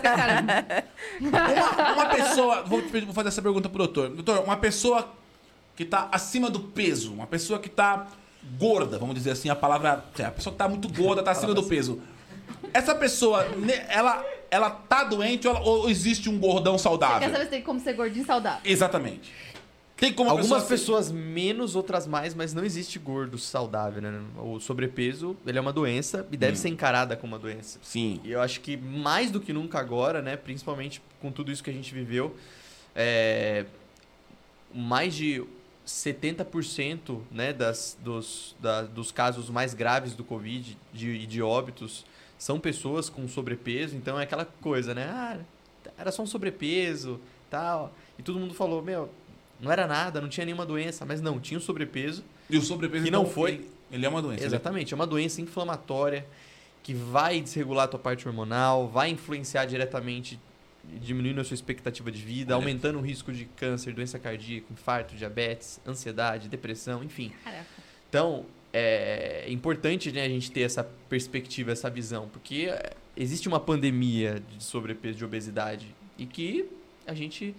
a. 0.05 0.85
Uma, 1.21 1.93
uma 1.95 2.07
pessoa, 2.15 2.63
vou, 2.63 2.83
te 2.83 2.89
pedir- 2.89 3.07
vou 3.07 3.15
fazer 3.15 3.29
essa 3.29 3.41
pergunta 3.43 3.71
pro 3.71 3.79
doutor. 3.79 4.11
Doutor, 4.11 4.45
uma 4.45 4.57
pessoa 4.59 5.09
que 5.75 5.85
tá 5.85 6.09
acima 6.13 6.51
do 6.51 6.61
peso, 6.61 7.13
uma 7.15 7.27
pessoa 7.27 7.59
que 7.59 7.69
tá 7.71 8.07
gorda, 8.59 8.99
vamos 8.99 9.15
dizer 9.15 9.33
assim, 9.33 9.49
a 9.49 9.57
palavra. 9.57 10.05
É, 10.19 10.25
a 10.25 10.31
pessoa 10.31 10.53
que 10.53 10.59
tá 10.59 10.69
muito 10.69 10.89
gorda, 10.93 11.23
tá 11.23 11.33
acima 11.33 11.55
do 11.55 11.63
peso. 11.63 12.01
Essa 12.73 12.95
pessoa, 12.95 13.47
ela, 13.89 14.25
ela 14.51 14.71
tá 14.71 15.05
doente 15.05 15.47
ou, 15.49 15.55
ela- 15.55 15.65
ou 15.65 15.91
existe 15.91 16.29
um 16.29 16.39
gordão 16.39 16.75
Quer 16.75 16.79
saudável? 16.79 17.31
saber 17.31 17.45
se 17.45 17.51
tem 17.51 17.63
como 17.63 17.81
ser 17.81 17.93
gordinho 17.95 18.25
saudável? 18.25 18.61
Exatamente. 18.65 19.33
Tem 19.97 20.13
como 20.13 20.31
Algumas 20.31 20.47
pessoa 20.47 20.61
ser- 20.61 20.69
pessoas 20.69 21.11
menos, 21.11 21.75
outras 21.75 22.07
mais, 22.07 22.33
mas 22.33 22.55
não 22.55 22.65
existe 22.65 22.99
gordo 23.01 23.37
saudável, 23.37 24.01
né? 24.01 24.21
O 24.37 24.61
sobrepeso, 24.61 25.37
ele 25.45 25.59
é 25.59 25.61
uma 25.61 25.73
doença 25.73 26.25
e 26.31 26.37
deve 26.37 26.57
ser 26.57 26.69
encarada 26.69 27.17
como 27.17 27.33
uma 27.35 27.39
doença. 27.39 27.81
Sim. 27.83 28.21
E 28.23 28.31
eu 28.31 28.41
acho 28.41 28.61
que 28.61 28.77
mais 28.77 29.31
do 29.33 29.41
que 29.41 29.53
nunca 29.53 29.81
agora, 29.81 30.23
né? 30.23 30.37
Principalmente 30.37 31.03
com 31.21 31.33
tudo 31.33 31.51
isso 31.51 31.65
que 31.65 31.71
a 31.71 31.73
gente 31.73 31.93
viveu, 31.93 32.37
é, 32.95 33.65
mais 34.73 35.15
de 35.15 35.43
70% 35.89 37.21
né, 37.31 37.53
das, 37.53 37.97
dos, 38.03 38.55
da- 38.61 38.83
dos 38.83 39.11
casos 39.11 39.49
mais 39.51 39.75
graves 39.75 40.15
do 40.15 40.23
Covid 40.25 40.77
de- 40.93 41.11
e 41.11 41.27
de, 41.27 41.43
óbitos 41.43 42.05
são 42.39 42.61
pessoas 42.61 43.09
com 43.09 43.27
sobrepeso. 43.27 43.97
Então 43.97 44.19
é 44.19 44.23
aquela 44.25 44.45
coisa, 44.45 44.95
né? 44.95 45.05
Ah, 45.11 45.39
era 45.97 46.13
só 46.13 46.23
um 46.23 46.27
sobrepeso, 46.27 47.21
tal. 47.51 47.93
E 48.19 48.23
todo 48.23 48.39
mundo 48.39 48.55
falou, 48.55 48.83
meu, 48.83 49.11
não 49.61 49.73
era 49.73 49.87
nada, 49.87 50.21
não 50.21 50.29
tinha 50.29 50.45
nenhuma 50.47 50.67
doença. 50.67 51.05
Mas 51.05 51.21
não, 51.21 51.41
tinha 51.41 51.59
o 51.59 51.61
sobrepeso. 51.61 52.23
E 52.49 52.57
o 52.57 52.63
sobrepeso 52.63 53.05
Que 53.05 53.11
não 53.11 53.23
então, 53.23 53.33
foi. 53.33 53.53
Ele, 53.53 53.71
ele 53.93 54.07
é 54.07 54.09
uma 54.09 54.23
doença. 54.23 54.37
ele 54.41 54.45
é- 54.45 54.47
Exatamente, 54.49 54.93
é 54.93 54.97
uma 54.97 55.07
doença 55.07 55.41
inflamatória 55.41 56.27
que 56.83 56.95
vai 56.95 57.41
desregular 57.41 57.85
a 57.85 57.89
tua 57.89 57.99
parte 58.01 58.27
hormonal, 58.29 58.89
vai 58.89 59.11
influenciar 59.11 59.65
diretamente, 59.67 60.39
diminuindo 61.01 61.41
a 61.41 61.45
sua 61.45 61.55
expectativa 61.55 62.11
de 62.11 62.21
vida, 62.21 62.55
Olha. 62.55 62.63
aumentando 62.63 62.99
o 62.99 63.03
risco 63.03 63.33
de 63.33 63.45
câncer, 63.45 63.93
doença 63.93 64.19
cardíaca, 64.19 64.67
infarto, 64.73 65.15
diabetes, 65.15 65.81
ansiedade, 65.87 66.49
depressão, 66.49 67.03
enfim. 67.05 67.33
Caraca. 67.45 67.67
Então, 68.09 68.47
é 68.73 69.47
importante 69.49 70.11
né, 70.13 70.25
a 70.25 70.29
gente 70.29 70.51
ter 70.51 70.63
essa 70.63 70.85
perspectiva, 71.09 71.73
essa 71.73 71.89
visão, 71.89 72.29
porque 72.29 72.69
é, 72.71 72.93
existe 73.17 73.49
uma 73.49 73.61
pandemia 73.61 74.43
de 74.57 74.63
sobrepeso, 74.63 75.19
de 75.19 75.25
obesidade, 75.25 75.95
e 76.17 76.27
que 76.27 76.69
a 77.07 77.15
gente, 77.15 77.55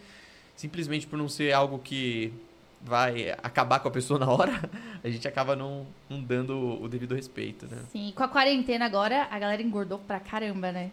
simplesmente 0.56 1.08
por 1.08 1.18
não 1.18 1.28
ser 1.28 1.54
algo 1.54 1.80
que 1.80 2.34
vai 2.82 3.32
acabar 3.44 3.80
com 3.80 3.88
a 3.88 3.92
pessoa 3.92 4.18
na 4.20 4.30
hora, 4.30 4.70
a 5.04 5.10
gente 5.10 5.28
acaba 5.28 5.56
não, 5.56 5.86
não 6.10 6.22
dando 6.22 6.82
o 6.82 6.88
devido 6.88 7.16
respeito, 7.16 7.68
né? 7.68 7.84
Sim, 7.92 8.14
com 8.16 8.24
a 8.24 8.28
quarentena 8.28 8.86
agora, 8.86 9.28
a 9.30 9.40
galera 9.40 9.62
engordou 9.62 10.00
pra 10.00 10.20
caramba, 10.20 10.72
né? 10.72 10.92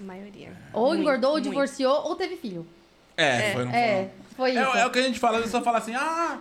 A 0.00 0.04
maioria. 0.04 0.52
Ou 0.72 0.88
Muito, 0.88 1.00
engordou, 1.02 1.30
ou 1.30 1.36
muito. 1.36 1.48
divorciou, 1.48 2.02
ou 2.06 2.14
teve 2.16 2.36
filho. 2.36 2.66
É, 3.16 3.52
foi, 3.52 3.64
não 3.64 3.70
foi, 3.72 3.80
É, 3.80 4.10
foi 4.36 4.50
isso. 4.50 4.76
É, 4.76 4.80
é 4.80 4.86
o 4.86 4.90
que 4.90 4.98
a 4.98 5.02
gente 5.02 5.18
fala, 5.18 5.38
a 5.38 5.42
pessoa 5.42 5.62
fala 5.62 5.78
assim, 5.78 5.94
ah, 5.94 6.38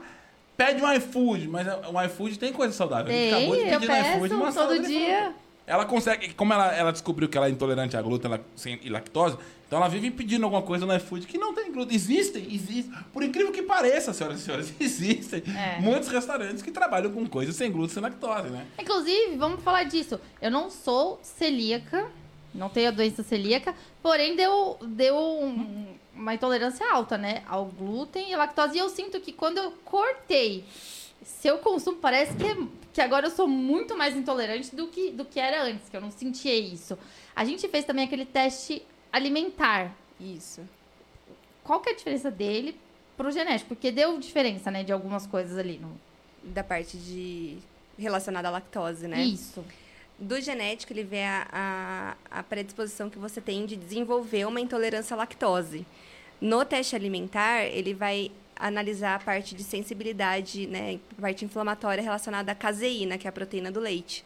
pede 0.55 0.81
um 0.83 0.93
iFood, 0.93 1.47
mas 1.47 1.67
o 1.91 2.01
iFood 2.03 2.37
tem 2.37 2.53
coisa 2.53 2.73
saudável. 2.73 3.07
A 3.07 3.15
gente 3.15 3.29
Tem, 3.29 3.33
acabou 3.33 3.55
de 3.55 3.61
eu 3.71 3.79
pedir 3.79 3.87
no 4.19 4.25
iFood 4.25 4.53
salada 4.53 4.75
todo 4.75 4.87
dia. 4.87 5.33
Ela 5.65 5.85
consegue, 5.85 6.33
como 6.33 6.53
ela, 6.53 6.73
ela 6.73 6.91
descobriu 6.93 7.27
que 7.27 7.37
ela 7.37 7.47
é 7.47 7.49
intolerante 7.49 7.97
a 7.97 8.01
glúten 8.01 8.31
ela, 8.31 8.41
sem, 8.55 8.79
e 8.83 8.89
lactose, 8.89 9.37
então 9.67 9.79
ela 9.79 9.89
vive 9.89 10.09
pedindo 10.11 10.45
alguma 10.45 10.61
coisa 10.61 10.85
no 10.85 10.95
iFood 10.95 11.27
que 11.27 11.37
não 11.37 11.53
tem 11.53 11.69
glúten. 11.73 11.93
Existem, 11.93 12.47
existem. 12.53 12.93
Por 13.11 13.21
incrível 13.21 13.51
que 13.51 13.61
pareça, 13.63 14.13
senhoras 14.13 14.39
e 14.39 14.43
senhores, 14.43 14.73
existem 14.79 15.43
É. 15.53 15.81
muitos 15.81 16.07
restaurantes 16.07 16.61
que 16.61 16.71
trabalham 16.71 17.11
com 17.11 17.27
coisas 17.27 17.53
sem 17.53 17.69
glúten 17.69 17.89
e 17.91 17.93
sem 17.95 18.03
lactose, 18.03 18.47
né? 18.49 18.65
Inclusive, 18.79 19.35
vamos 19.35 19.61
falar 19.61 19.83
disso. 19.83 20.17
Eu 20.41 20.49
não 20.51 20.69
sou 20.69 21.19
celíaca, 21.21 22.05
não 22.53 22.69
tenho 22.69 22.87
a 22.89 22.91
doença 22.91 23.23
celíaca, 23.23 23.75
porém 24.01 24.35
deu, 24.35 24.77
deu 24.81 25.15
um- 25.17 25.95
uma 26.13 26.33
intolerância 26.33 26.85
alta, 26.91 27.17
né? 27.17 27.43
Ao 27.47 27.65
glúten 27.65 28.29
e 28.29 28.33
à 28.33 28.37
lactose. 28.37 28.75
E 28.75 28.79
eu 28.79 28.89
sinto 28.89 29.19
que 29.19 29.31
quando 29.31 29.57
eu 29.59 29.71
cortei, 29.85 30.65
se 31.23 31.47
eu 31.47 31.59
consumo, 31.59 31.97
parece 31.97 32.35
que, 32.35 32.45
é- 32.45 32.57
que 32.93 33.01
agora 33.01 33.27
eu 33.27 33.31
sou 33.31 33.47
muito 33.47 33.95
mais 33.95 34.15
intolerante 34.15 34.75
do 34.75 34.87
que, 34.87 35.11
do 35.11 35.23
que 35.25 35.39
era 35.39 35.63
antes, 35.63 35.87
que 35.89 35.95
eu 35.95 36.01
não 36.01 36.09
sentia 36.11 36.55
isso. 36.55 36.97
A 37.35 37.45
gente 37.45 37.67
fez 37.67 37.85
também 37.85 38.05
aquele 38.05 38.25
teste 38.25 38.81
alimentar. 39.11 39.93
Isso. 40.19 40.61
Qual 41.63 41.79
que 41.79 41.89
é 41.89 41.93
a 41.93 41.95
diferença 41.95 42.31
dele 42.31 42.75
pro 43.15 43.31
genético? 43.31 43.69
Porque 43.69 43.91
deu 43.91 44.17
diferença, 44.19 44.71
né, 44.71 44.83
de 44.83 44.91
algumas 44.91 45.27
coisas 45.27 45.57
ali. 45.57 45.77
No... 45.77 45.99
Da 46.43 46.63
parte 46.63 46.97
de 46.97 47.57
relacionada 47.99 48.47
à 48.47 48.51
lactose, 48.51 49.07
né? 49.07 49.21
Isso. 49.23 49.63
Do 50.19 50.41
genético, 50.41 50.93
ele 50.93 51.03
vê 51.03 51.23
a, 51.23 51.47
a, 52.31 52.39
a 52.39 52.43
predisposição 52.43 53.09
que 53.09 53.19
você 53.19 53.39
tem 53.39 53.65
de 53.65 53.75
desenvolver 53.75 54.45
uma 54.45 54.59
intolerância 54.59 55.13
à 55.13 55.17
lactose. 55.17 55.85
No 56.41 56.65
teste 56.65 56.95
alimentar, 56.95 57.65
ele 57.65 57.93
vai 57.93 58.31
analisar 58.55 59.15
a 59.15 59.19
parte 59.19 59.53
de 59.53 59.63
sensibilidade, 59.63 60.65
né, 60.67 60.99
parte 61.21 61.45
inflamatória 61.45 62.03
relacionada 62.03 62.51
à 62.51 62.55
caseína, 62.55 63.17
que 63.17 63.27
é 63.27 63.29
a 63.29 63.31
proteína 63.31 63.71
do 63.71 63.79
leite. 63.79 64.25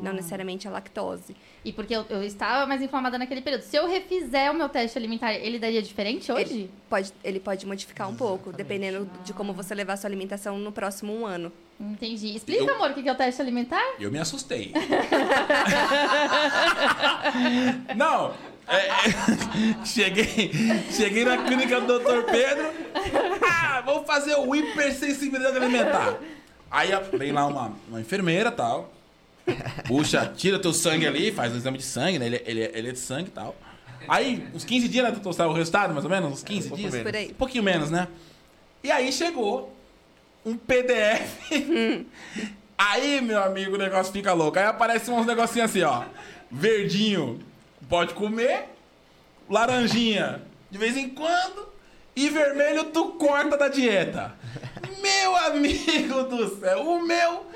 Não 0.00 0.12
necessariamente 0.12 0.66
a 0.66 0.70
lactose. 0.70 1.36
E 1.64 1.72
porque 1.72 1.94
eu, 1.94 2.06
eu 2.08 2.22
estava 2.22 2.66
mais 2.66 2.80
inflamada 2.80 3.18
naquele 3.18 3.42
período. 3.42 3.62
Se 3.62 3.76
eu 3.76 3.86
refizer 3.86 4.50
o 4.50 4.54
meu 4.54 4.68
teste 4.68 4.96
alimentar, 4.96 5.34
ele 5.34 5.58
daria 5.58 5.82
diferente 5.82 6.30
hoje? 6.32 6.42
Ele 6.52 6.70
pode, 6.88 7.12
ele 7.22 7.40
pode 7.40 7.66
modificar 7.66 8.08
um 8.08 8.14
pouco, 8.14 8.52
dependendo 8.52 9.08
de 9.24 9.32
como 9.34 9.52
você 9.52 9.74
levar 9.74 9.94
a 9.94 9.96
sua 9.96 10.08
alimentação 10.08 10.58
no 10.58 10.72
próximo 10.72 11.12
um 11.14 11.26
ano. 11.26 11.52
Entendi. 11.78 12.34
Explica, 12.36 12.64
Eu- 12.64 12.74
amor, 12.74 12.90
o 12.90 12.94
que 12.94 13.08
é 13.08 13.12
o 13.12 13.14
teste 13.14 13.40
alimentar? 13.42 13.82
Eu 13.98 14.10
me 14.10 14.18
assustei. 14.18 14.72
Não, 17.96 18.34
é, 18.68 18.88
é, 18.88 19.84
cheguei, 19.84 20.50
cheguei 20.92 21.24
na 21.24 21.38
clínica 21.44 21.80
do 21.80 21.98
Dr. 21.98 22.22
Pedro. 22.30 22.70
Ah, 23.50 23.82
vamos 23.84 24.06
fazer 24.06 24.34
o 24.36 24.54
hipersensibilidade 24.54 25.56
alimentar. 25.56 26.16
Aí 26.70 26.90
vem 27.14 27.32
lá 27.32 27.46
uma, 27.46 27.72
uma 27.88 28.00
enfermeira 28.00 28.52
tal. 28.52 28.92
Puxa, 29.86 30.32
tira 30.36 30.58
teu 30.58 30.72
sangue 30.72 31.06
ali, 31.06 31.32
faz 31.32 31.52
um 31.52 31.56
exame 31.56 31.78
de 31.78 31.84
sangue, 31.84 32.18
né? 32.18 32.26
Ele, 32.26 32.36
é- 32.36 32.42
ele, 32.46 32.62
é- 32.62 32.70
ele 32.74 32.88
é 32.88 32.92
de 32.92 32.98
sangue 32.98 33.28
e 33.28 33.32
tal. 33.32 33.56
Aí, 34.08 34.46
uns 34.54 34.64
15 34.64 34.88
dias, 34.88 35.04
né? 35.04 35.18
Tu 35.22 35.32
sabe 35.32 35.50
o 35.50 35.52
resultado, 35.52 35.92
mais 35.92 36.04
ou 36.04 36.10
menos? 36.10 36.32
Uns 36.32 36.42
15 36.42 36.66
Um 36.66 36.70
pouco 36.70 36.80
dias? 36.80 36.92
menos. 36.94 37.10
Por 37.10 37.16
aí. 37.16 37.28
Um 37.30 37.34
pouquinho 37.34 37.62
menos, 37.64 37.90
né? 37.90 38.08
E 38.82 38.90
aí 38.90 39.12
chegou 39.12 39.74
um 40.44 40.56
PDF. 40.56 41.50
aí, 42.78 43.20
meu 43.20 43.42
amigo, 43.42 43.74
o 43.74 43.78
negócio 43.78 44.12
fica 44.12 44.32
louco. 44.32 44.58
Aí 44.58 44.64
aparece 44.64 45.10
uns 45.10 45.26
negocinhos 45.26 45.70
assim, 45.70 45.82
ó. 45.82 46.04
Verdinho, 46.50 47.40
pode 47.88 48.14
comer. 48.14 48.64
Laranjinha, 49.48 50.42
de 50.70 50.78
vez 50.78 50.96
em 50.96 51.08
quando. 51.08 51.68
E 52.16 52.28
vermelho, 52.28 52.84
tu 52.84 53.08
corta 53.12 53.56
da 53.56 53.68
dieta. 53.68 54.34
Meu 55.00 55.36
amigo 55.36 56.24
do 56.24 56.58
céu, 56.60 56.82
o 56.82 57.06
meu 57.06 57.46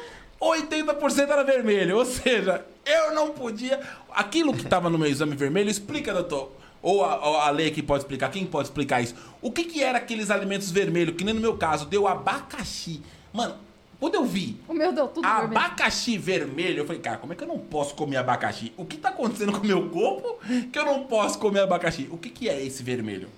80% 0.52 1.28
era 1.28 1.42
vermelho. 1.44 1.96
Ou 1.96 2.04
seja, 2.04 2.64
eu 2.84 3.14
não 3.14 3.30
podia. 3.30 3.80
Aquilo 4.12 4.52
que 4.54 4.64
tava 4.66 4.90
no 4.90 4.98
meu 4.98 5.08
exame 5.08 5.34
vermelho, 5.36 5.70
explica, 5.70 6.12
doutor. 6.12 6.52
Ou 6.82 7.02
a, 7.02 7.26
ou 7.28 7.36
a 7.38 7.50
lei 7.50 7.68
aqui 7.68 7.82
pode 7.82 8.02
explicar, 8.02 8.30
quem 8.30 8.44
pode 8.44 8.68
explicar 8.68 9.00
isso? 9.00 9.14
O 9.40 9.50
que, 9.50 9.64
que 9.64 9.82
era 9.82 9.96
aqueles 9.96 10.30
alimentos 10.30 10.70
vermelhos, 10.70 11.16
que 11.16 11.24
nem 11.24 11.32
no 11.34 11.40
meu 11.40 11.56
caso, 11.56 11.86
deu 11.86 12.06
abacaxi. 12.06 13.00
Mano, 13.32 13.54
quando 13.98 14.16
eu 14.16 14.24
vi 14.26 14.60
O 14.68 14.74
meu 14.74 14.92
deu 14.92 15.08
tudo 15.08 15.26
vermelho. 15.26 15.56
abacaxi 15.58 16.18
vermelho, 16.18 16.80
eu 16.80 16.84
falei, 16.86 17.00
cara, 17.00 17.16
como 17.16 17.32
é 17.32 17.36
que 17.36 17.42
eu 17.42 17.48
não 17.48 17.58
posso 17.58 17.94
comer 17.94 18.18
abacaxi? 18.18 18.70
O 18.76 18.84
que 18.84 18.98
tá 18.98 19.08
acontecendo 19.08 19.52
com 19.52 19.60
o 19.60 19.66
meu 19.66 19.88
corpo 19.88 20.38
que 20.70 20.78
eu 20.78 20.84
não 20.84 21.04
posso 21.04 21.38
comer 21.38 21.60
abacaxi? 21.60 22.06
O 22.10 22.18
que, 22.18 22.28
que 22.28 22.50
é 22.50 22.62
esse 22.62 22.82
vermelho? 22.82 23.28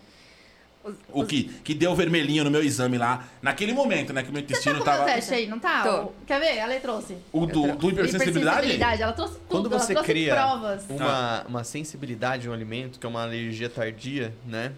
Os- 0.86 0.94
O 1.12 1.22
os- 1.22 1.26
que, 1.28 1.44
que 1.64 1.74
deu 1.74 1.94
vermelhinho 1.94 2.44
no 2.44 2.50
meu 2.50 2.62
exame 2.62 2.96
lá, 2.96 3.26
naquele 3.42 3.72
momento, 3.72 4.12
né? 4.12 4.22
Que 4.22 4.30
o 4.30 4.32
meu 4.32 4.40
Você 4.42 4.44
intestino 4.52 4.74
tá 4.84 4.92
com 4.92 4.98
tava. 4.98 5.04
teste 5.04 5.34
aí, 5.34 5.46
não 5.46 5.58
tá? 5.58 5.82
Tô. 5.82 6.02
O- 6.04 6.12
Quer 6.26 6.38
ver? 6.40 6.56
Ela 6.56 6.78
trouxe. 6.80 7.16
O 7.32 7.44
do, 7.46 7.74
do 7.76 7.90
hipersensibilidade? 7.90 8.80
Ela 9.02 9.12
trouxe 9.12 9.34
tudo. 9.34 9.46
Quando 9.48 9.66
ela 9.70 9.78
você 9.80 9.92
trouxe 9.94 10.10
cria 10.12 10.34
provas. 10.34 10.84
uma, 10.88 11.42
uma 11.48 11.64
sensibilidade 11.64 12.46
a 12.46 12.50
um 12.50 12.54
alimento, 12.54 12.98
que 13.00 13.06
é 13.06 13.08
uma 13.08 13.22
alergia 13.24 13.68
tardia, 13.68 14.32
né? 14.46 14.72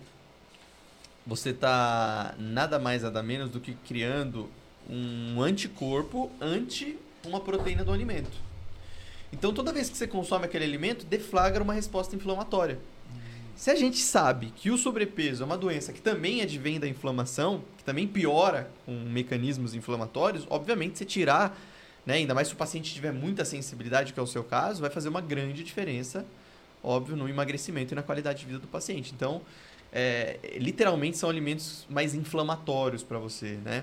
Você 1.26 1.52
tá 1.52 2.34
nada 2.38 2.78
mais, 2.78 3.02
nada 3.02 3.22
menos 3.22 3.50
do 3.50 3.61
que 3.61 3.74
criando 3.86 4.48
um 4.88 5.42
anticorpo 5.42 6.30
ante 6.40 6.96
uma 7.26 7.40
proteína 7.40 7.84
do 7.84 7.92
alimento. 7.92 8.30
Então, 9.30 9.52
toda 9.52 9.70
vez 9.74 9.90
que 9.90 9.96
você 9.98 10.06
consome 10.06 10.46
aquele 10.46 10.64
alimento, 10.64 11.04
deflagra 11.04 11.62
uma 11.62 11.74
resposta 11.74 12.16
inflamatória. 12.16 12.78
Se 13.59 13.72
a 13.72 13.74
gente 13.74 13.98
sabe 13.98 14.52
que 14.54 14.70
o 14.70 14.78
sobrepeso 14.78 15.42
é 15.42 15.46
uma 15.46 15.59
doença 15.59 15.92
que 15.92 16.00
também 16.00 16.40
advém 16.42 16.78
da 16.78 16.86
inflamação, 16.86 17.64
que 17.76 17.82
também 17.82 18.06
piora 18.06 18.70
com 18.86 18.92
mecanismos 18.92 19.74
inflamatórios, 19.74 20.46
obviamente 20.48 20.96
você 20.96 21.04
tirar, 21.04 21.61
né, 22.06 22.14
ainda 22.14 22.36
mais 22.36 22.46
se 22.46 22.54
o 22.54 22.56
paciente 22.56 22.94
tiver 22.94 23.12
muita 23.12 23.44
sensibilidade, 23.44 24.12
que 24.12 24.20
é 24.20 24.22
o 24.22 24.28
seu 24.28 24.44
caso, 24.44 24.80
vai 24.80 24.90
fazer 24.90 25.09
uma 25.09 25.20
grande 25.20 25.64
diferença, 25.64 26.24
óbvio, 26.84 27.16
no 27.16 27.28
emagrecimento 27.28 27.92
e 27.92 27.96
na 27.96 28.02
qualidade 28.04 28.38
de 28.38 28.46
vida 28.46 28.61
do 28.61 28.68
paciente. 28.68 29.12
Então, 29.12 29.42
é, 29.92 30.38
literalmente 30.54 31.18
são 31.18 31.28
alimentos 31.28 31.84
mais 31.90 32.14
inflamatórios 32.14 33.02
para 33.02 33.18
você, 33.18 33.59
né? 33.64 33.82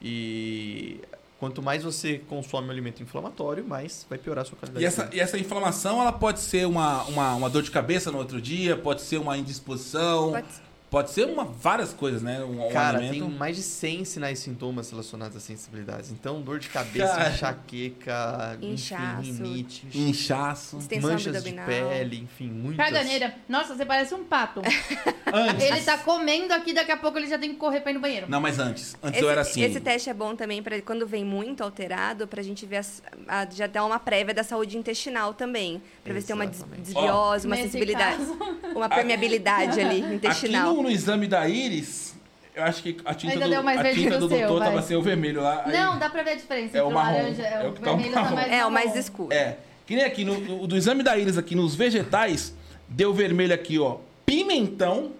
E 0.00 1.00
quanto 1.38 1.62
mais 1.62 1.82
você 1.84 2.18
consome 2.28 2.68
um 2.68 2.70
alimento 2.70 3.02
inflamatório, 3.02 3.64
mais 3.66 4.06
vai 4.08 4.18
piorar 4.18 4.42
a 4.42 4.44
sua 4.46 4.56
qualidade 4.56 4.78
E 4.78 4.80
de 4.80 4.86
essa, 4.86 5.04
vida. 5.04 5.16
e 5.16 5.20
essa 5.20 5.38
inflamação, 5.38 6.00
ela 6.00 6.12
pode 6.12 6.40
ser 6.40 6.66
uma, 6.66 7.02
uma, 7.04 7.34
uma 7.34 7.50
dor 7.50 7.62
de 7.62 7.70
cabeça 7.70 8.10
no 8.10 8.18
outro 8.18 8.40
dia, 8.40 8.76
pode 8.76 9.02
ser 9.02 9.18
uma 9.18 9.36
indisposição, 9.36 10.32
pode, 10.32 10.46
Pode- 10.90 11.10
ser 11.10 11.26
uma, 11.26 11.44
várias 11.44 11.92
coisas, 11.92 12.22
né? 12.22 12.42
Um, 12.44 12.66
um 12.66 12.72
Cara, 12.72 12.98
alimento. 12.98 13.26
tem 13.26 13.36
mais 13.36 13.56
de 13.56 13.62
100 13.62 14.04
sinais 14.04 14.38
e 14.38 14.42
sintomas 14.42 14.90
relacionados 14.90 15.36
a 15.36 15.40
sensibilidades. 15.40 16.10
Então, 16.12 16.40
dor 16.40 16.58
de 16.58 16.68
cabeça, 16.68 17.08
Cara. 17.16 17.30
enxaqueca, 17.30 18.58
Inchaço. 18.62 19.20
enfim, 19.30 19.42
rinite, 19.42 19.86
Inchaço. 19.94 20.78
Manchas 21.00 21.42
de 21.44 21.52
pele, 21.52 22.18
enfim, 22.22 22.48
muitas... 22.48 22.84
Caganeira. 22.86 23.34
Nossa, 23.48 23.74
você 23.74 23.84
parece 23.84 24.14
um 24.14 24.24
pato. 24.24 24.62
Antes. 25.32 25.64
ele 25.64 25.80
tá 25.80 25.98
comendo 25.98 26.52
aqui, 26.54 26.72
daqui 26.72 26.92
a 26.92 26.96
pouco 26.96 27.18
ele 27.18 27.26
já 27.26 27.36
tem 27.38 27.50
que 27.50 27.56
correr 27.56 27.80
pra 27.80 27.90
ir 27.90 27.94
no 27.94 28.00
banheiro. 28.00 28.26
Não, 28.28 28.40
mas 28.40 28.58
antes. 28.58 28.96
Antes 29.02 29.16
Esse, 29.18 29.24
eu 29.24 29.30
era 29.30 29.40
assim. 29.40 29.62
esse 29.62 29.80
teste 29.80 30.08
é 30.08 30.14
bom 30.14 30.36
também 30.36 30.62
para 30.62 30.80
quando 30.82 31.06
vem 31.06 31.24
muito 31.24 31.62
alterado, 31.64 32.28
pra 32.28 32.42
gente 32.42 32.64
ver 32.64 32.76
as- 32.76 33.02
a- 33.26 33.46
já 33.50 33.66
dar 33.66 33.84
uma 33.84 33.98
prévia 33.98 34.32
da 34.32 34.44
saúde 34.44 34.78
intestinal 34.78 35.34
também, 35.34 35.82
Pra 36.04 36.12
ver 36.14 36.20
se 36.20 36.28
tem 36.28 36.36
uma 36.36 36.46
des- 36.46 36.58
Exatamente. 36.58 36.82
desbiose, 36.84 37.46
uma 37.46 37.56
Nesse 37.56 37.68
sensibilidade, 37.68 38.18
caso. 38.18 38.38
uma 38.76 38.88
permeabilidade 38.88 39.80
ali 39.80 40.02
Aqui 40.04 40.14
intestinal. 40.14 40.75
No, 40.76 40.82
no 40.82 40.90
exame 40.90 41.26
da 41.26 41.48
íris, 41.48 42.14
eu 42.54 42.62
acho 42.64 42.82
que 42.82 42.96
a 43.04 43.14
tinta 43.14 43.34
Ainda 43.34 43.44
do, 43.46 43.50
deu 43.50 43.62
mais 43.62 43.80
a 43.80 43.90
tinta 43.92 44.18
do 44.18 44.26
o 44.26 44.28
seu, 44.28 44.38
doutor 44.40 44.58
vai. 44.60 44.68
tava 44.70 44.82
sem 44.82 44.96
o 44.96 45.02
vermelho 45.02 45.42
lá. 45.42 45.62
aí- 45.66 45.72
Não, 45.72 45.98
dá 45.98 46.08
pra 46.08 46.22
ver 46.22 46.30
a 46.30 46.34
diferença 46.36 46.76
É 46.76 46.80
entre 46.80 46.82
o 46.82 46.94
marrom, 46.94 47.16
laranja. 47.16 47.42
É, 47.42 47.52
é 47.54 47.66
o 47.66 47.70
o 47.70 47.72
que 47.74 47.80
tá 47.80 47.92
o 47.92 47.96
vermelho 47.96 48.14
tá 48.14 48.22
marrom. 48.22 48.34
mais 48.36 48.52
É, 48.52 48.66
o 48.66 48.70
mais 48.70 48.86
marrom. 48.86 48.98
escuro. 49.00 49.32
É. 49.32 49.56
Que 49.86 49.94
nem 49.94 50.04
aqui, 50.04 50.24
no, 50.24 50.38
no- 50.40 50.66
do 50.66 50.76
exame 50.76 51.02
da 51.02 51.16
íris 51.18 51.38
aqui 51.38 51.54
nos 51.54 51.74
vegetais, 51.74 52.54
deu 52.88 53.12
vermelho 53.14 53.54
aqui, 53.54 53.78
ó. 53.78 53.98
Pimentão 54.24 55.12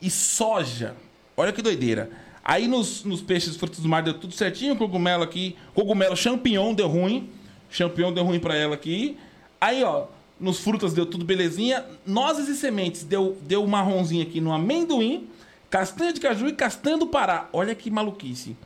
e 0.00 0.10
soja. 0.10 0.94
Olha 1.36 1.52
que 1.52 1.60
doideira. 1.62 2.10
Aí 2.44 2.68
nos, 2.68 3.02
nos 3.04 3.20
peixes 3.20 3.56
frutos 3.56 3.80
do 3.80 3.88
mar 3.88 4.02
deu 4.02 4.14
tudo 4.14 4.32
certinho. 4.32 4.76
Cogumelo 4.76 5.22
aqui. 5.24 5.56
Cogumelo 5.74 6.16
champignon 6.16 6.72
deu 6.74 6.86
ruim. 6.88 7.28
Champignon 7.70 8.12
deu 8.12 8.22
ruim 8.24 8.38
pra 8.38 8.54
ela 8.56 8.74
aqui. 8.74 9.18
Aí, 9.60 9.82
ó. 9.82 10.06
Nos 10.38 10.60
frutas 10.60 10.92
deu 10.92 11.06
tudo 11.06 11.24
belezinha. 11.24 11.84
Nozes 12.06 12.48
e 12.48 12.56
sementes 12.56 13.04
deu, 13.04 13.36
deu 13.42 13.66
marronzinho 13.66 14.22
aqui 14.22 14.40
no 14.40 14.52
amendoim. 14.52 15.28
Castanha 15.70 16.12
de 16.12 16.20
caju 16.20 16.48
e 16.48 16.52
castanha 16.52 16.98
do 16.98 17.06
Pará. 17.06 17.48
Olha 17.52 17.74
que 17.74 17.90
maluquice. 17.90 18.56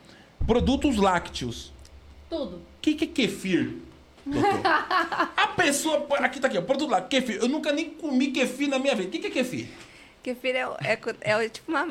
Produtos 0.47 0.97
lácteos. 0.97 1.73
Tudo. 2.29 2.57
O 2.57 2.61
que, 2.81 2.95
que 2.95 3.05
é 3.05 3.07
kefir, 3.07 3.77
doutor? 4.25 4.61
A 5.37 5.47
pessoa. 5.57 6.07
Aqui 6.19 6.41
tá 6.41 6.49
aqui, 6.49 6.59
ó. 6.59 6.63
Produto 6.63 6.91
lá, 6.91 7.01
kefir. 7.01 7.37
Eu 7.37 7.49
nunca 7.49 7.73
nem 7.73 7.91
comi 7.91 8.29
kefir 8.29 8.69
na 8.69 8.79
minha 8.79 8.95
vida. 8.95 9.09
O 9.09 9.11
que, 9.11 9.19
que 9.19 9.27
é 9.27 9.31
kefir? 9.31 9.69
Kefir 10.23 10.55
é, 10.55 10.69
é, 10.85 10.99
é 11.23 11.49
tipo 11.49 11.71
uma, 11.73 11.89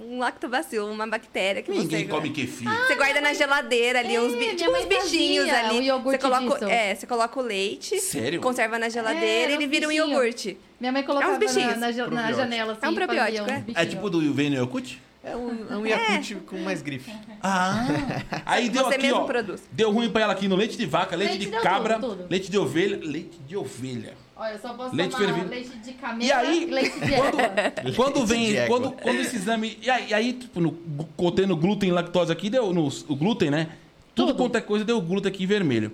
um 0.00 0.18
lactobacilo, 0.18 0.90
uma 0.90 1.06
bactéria 1.06 1.60
que 1.62 1.70
Ninguém 1.70 2.04
você... 2.06 2.10
come 2.10 2.30
kefir. 2.30 2.66
Você 2.86 2.94
guarda 2.94 3.20
na 3.20 3.34
geladeira 3.34 3.98
ali, 3.98 4.14
É, 4.14 4.20
uns, 4.20 4.34
bi- 4.34 4.54
tipo 4.56 4.70
uns 4.70 4.84
bichinhos 4.86 5.48
fazia 5.50 5.68
ali. 5.68 5.78
um 5.78 5.82
iogurte 5.82 6.20
você 6.22 6.30
coloca, 6.30 6.54
disso. 6.58 6.70
é, 6.70 6.94
você 6.94 7.06
coloca 7.06 7.38
o 7.38 7.42
leite, 7.42 8.00
Sério? 8.00 8.40
conserva 8.40 8.78
na 8.78 8.88
geladeira 8.88 9.50
É, 9.50 9.50
e 9.50 9.54
ele 9.54 9.66
vira 9.66 9.86
um 9.88 9.92
iogurte. 9.92 10.56
Minha 10.80 10.90
mãe 10.92 11.02
colocava 11.02 11.32
na, 11.32 11.38
bichinhos. 11.38 11.76
na, 11.76 11.88
na 11.88 11.92
Probiótico. 12.04 12.34
janela, 12.36 12.72
assim. 12.72 12.86
É 12.86 12.88
um 12.88 12.94
probiótico, 12.94 13.44
fazia 13.46 13.64
uns 13.68 13.76
é? 13.76 13.82
É 13.82 13.86
tipo 13.86 14.08
do 14.10 14.32
Vênio 14.32 14.60
Yakut? 14.62 15.02
É 15.22 15.34
um, 15.36 15.66
é 15.70 15.76
um 15.76 15.86
Yakult 15.86 16.34
com 16.46 16.56
mais 16.60 16.80
grife. 16.82 17.10
Ah. 17.42 17.84
Aí 18.46 18.68
deu 18.68 18.84
Você 18.84 18.94
aqui, 18.94 19.06
mesmo 19.06 19.20
ó. 19.20 19.24
produz. 19.24 19.60
Deu 19.72 19.90
ruim 19.90 20.08
pra 20.10 20.22
ela 20.22 20.32
aqui 20.32 20.46
no 20.48 20.56
leite 20.56 20.78
de 20.78 20.86
vaca, 20.86 21.14
leite, 21.16 21.38
Leite 21.38 21.50
de 21.50 21.60
cabra, 21.62 21.94
tudo, 21.98 22.16
tudo. 22.16 22.26
leite 22.30 22.50
de 22.50 22.56
ovelha, 22.56 22.98
leite 23.02 23.36
de 23.46 23.56
ovelha. 23.56 24.14
Olha, 24.36 24.52
eu 24.52 24.58
só 24.58 24.74
posso 24.74 24.94
Leite 24.94 25.12
tomar 25.12 25.24
fervido. 25.24 25.48
leite 25.48 25.78
de 25.78 25.92
camelo 25.94 26.22
E 26.22 26.30
aí, 26.32 26.66
leite 26.66 27.00
de 27.00 27.12
quando, 27.12 27.96
quando 27.96 28.20
de 28.20 28.26
vem, 28.26 28.56
égua. 28.56 28.78
quando, 28.80 28.92
quando 28.96 29.16
esse 29.20 29.36
exame. 29.36 29.78
E 29.80 29.88
aí, 29.88 30.08
e 30.10 30.14
aí, 30.14 30.32
tipo, 30.34 30.60
no, 30.60 30.72
contendo 31.16 31.56
glúten 31.56 31.88
e 31.88 31.92
lactose 31.92 32.30
aqui, 32.30 32.50
deu 32.50 32.72
no, 32.72 32.86
o 32.86 33.16
glúten, 33.16 33.50
né? 33.50 33.70
Tudo, 34.14 34.28
Tudo. 34.28 34.36
quanto 34.36 34.56
é 34.56 34.60
coisa 34.60 34.84
deu 34.84 35.00
glúten 35.00 35.30
aqui 35.30 35.46
vermelho. 35.46 35.90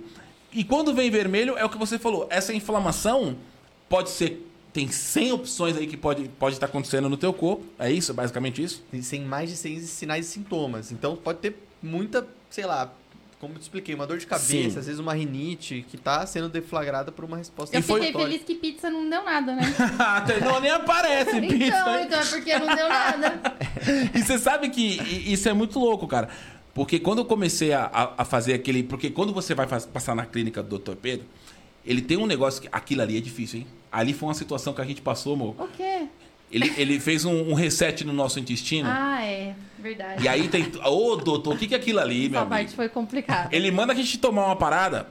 E 0.51 0.63
quando 0.63 0.93
vem 0.93 1.09
vermelho, 1.09 1.57
é 1.57 1.63
o 1.63 1.69
que 1.69 1.77
você 1.77 1.97
falou. 1.97 2.27
Essa 2.29 2.53
inflamação 2.53 3.35
pode 3.87 4.09
ser 4.09 4.49
tem 4.73 4.89
100 4.89 5.31
opções 5.33 5.77
aí 5.77 5.85
que 5.85 5.95
pode 5.95 6.27
pode 6.39 6.55
estar 6.55 6.65
acontecendo 6.65 7.07
no 7.07 7.15
teu 7.15 7.31
corpo. 7.31 7.63
É 7.77 7.91
isso, 7.91 8.11
basicamente 8.13 8.61
isso? 8.61 8.83
Tem 8.91 9.21
mais 9.21 9.49
de 9.51 9.55
100 9.55 9.79
sinais 9.81 10.25
e 10.25 10.29
sintomas. 10.29 10.91
Então 10.91 11.15
pode 11.15 11.39
ter 11.39 11.55
muita, 11.81 12.27
sei 12.49 12.65
lá, 12.65 12.91
como 13.43 13.55
eu 13.55 13.59
te 13.59 13.63
expliquei, 13.63 13.93
uma 13.93 14.07
dor 14.07 14.17
de 14.17 14.25
cabeça, 14.25 14.47
Sim. 14.47 14.67
às 14.79 14.85
vezes 14.85 14.99
uma 14.99 15.13
rinite 15.13 15.85
que 15.91 15.97
tá 15.97 16.25
sendo 16.25 16.47
deflagrada 16.47 17.11
por 17.11 17.25
uma 17.25 17.35
resposta 17.35 17.75
Eu 17.75 17.83
foi- 17.83 18.05
fiquei 18.05 18.21
feliz 18.21 18.41
que 18.43 18.55
pizza 18.55 18.89
não 18.89 19.09
deu 19.09 19.21
nada, 19.23 19.53
né? 19.53 19.63
Não 20.45 20.61
nem 20.61 20.71
aparece 20.71 21.41
pizza. 21.41 21.65
Então, 21.65 21.99
então 22.03 22.19
é 22.19 22.25
porque 22.25 22.57
não 22.57 22.73
deu 22.75 22.87
nada. 22.87 23.41
E 24.15 24.19
você 24.23 24.37
sabe 24.39 24.69
que 24.69 24.81
isso 25.31 25.49
é 25.49 25.53
muito 25.53 25.77
louco, 25.77 26.07
cara. 26.07 26.29
Porque 26.73 26.99
quando 26.99 27.19
eu 27.19 27.25
comecei 27.25 27.73
a, 27.73 28.13
a- 28.17 28.23
fazer 28.25 28.53
aquele. 28.53 28.81
Porque 28.83 29.09
quando 29.09 29.33
você 29.33 29.53
vai 29.53 29.67
passar 29.67 30.15
na 30.15 30.25
clínica 30.25 30.63
do 30.63 30.79
Dr. 30.79 30.95
Pedro, 30.95 31.25
ele 31.85 32.01
tem 32.01 32.15
um 32.17 32.25
negócio 32.25 32.61
que. 32.61 32.69
Aquilo 32.71 33.01
ali 33.01 33.17
é 33.17 33.21
difícil, 33.21 33.59
hein? 33.59 33.67
Ali 33.91 34.13
foi 34.13 34.29
uma 34.29 34.33
situação 34.35 34.73
que 34.73 34.79
a 34.81 34.85
gente 34.85 35.01
passou, 35.01 35.33
amor. 35.33 35.55
O 35.59 35.67
quê? 35.67 36.07
Ele, 36.51 36.71
ele 36.77 36.99
fez 36.99 37.25
um, 37.25 37.49
um 37.49 37.53
reset 37.53 38.05
no 38.05 38.13
nosso 38.13 38.39
intestino. 38.39 38.87
Ah, 38.89 39.21
é. 39.23 39.53
Verdade. 39.83 40.23
E 40.23 40.27
aí 40.29 40.47
tem. 40.47 40.71
Ô, 40.85 41.17
doutor, 41.17 41.55
o 41.55 41.57
que 41.57 41.67
que 41.67 41.75
é 41.75 41.77
aquilo 41.77 41.99
ali, 41.99 42.29
meu 42.29 42.39
Essa 42.39 42.47
amigo? 42.47 42.49
parte 42.49 42.75
foi 42.75 42.87
complicada. 42.87 43.49
Ele 43.51 43.69
manda 43.69 43.91
a 43.91 43.95
gente 43.95 44.17
tomar 44.17 44.45
uma 44.45 44.55
parada 44.55 45.07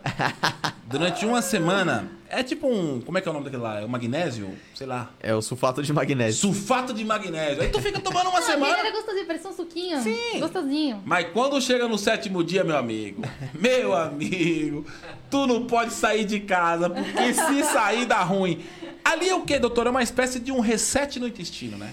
durante 0.87 1.27
uma 1.27 1.43
semana. 1.43 2.11
É 2.29 2.43
tipo 2.43 2.67
um. 2.67 2.99
Como 3.03 3.19
é 3.19 3.21
que 3.21 3.29
é 3.29 3.31
o 3.31 3.35
nome 3.35 3.45
daquele 3.45 3.63
lá? 3.63 3.81
É 3.81 3.85
o 3.85 3.89
magnésio? 3.89 4.57
Sei 4.75 4.87
lá. 4.87 5.11
É 5.21 5.35
o 5.35 5.43
sulfato 5.43 5.83
de 5.83 5.93
magnésio. 5.93 6.41
Sulfato 6.41 6.95
de 6.95 7.05
magnésio. 7.05 7.63
Aí 7.63 7.69
tu 7.69 7.83
fica 7.83 8.01
tomando 8.01 8.31
uma 8.31 8.39
aquele 8.39 8.55
semana. 8.55 8.79
era 8.79 8.91
gostosinho, 8.91 9.27
parecia 9.27 9.51
um 9.51 9.53
suquinho. 9.53 10.03
Sim. 10.03 10.41
Gostosinho. 10.41 11.03
Mas 11.05 11.27
quando 11.35 11.61
chega 11.61 11.87
no 11.87 11.99
sétimo 11.99 12.43
dia, 12.43 12.65
meu 12.65 12.79
amigo, 12.79 13.23
meu 13.53 13.95
amigo, 13.95 14.87
tu 15.31 15.47
não 15.47 15.67
pode 15.67 15.93
sair 15.93 16.25
de 16.25 16.41
casa, 16.41 16.89
porque 16.89 17.35
se 17.35 17.65
sair 17.65 18.07
dá 18.07 18.23
ruim. 18.23 18.65
Ali 19.05 19.29
é 19.29 19.35
o 19.35 19.43
que, 19.43 19.59
doutor? 19.59 19.87
É 19.87 19.91
uma 19.91 20.03
espécie 20.03 20.41
de 20.41 20.51
um 20.51 20.61
reset 20.61 21.21
no 21.21 21.29
intestino, 21.29 21.77
né? 21.77 21.93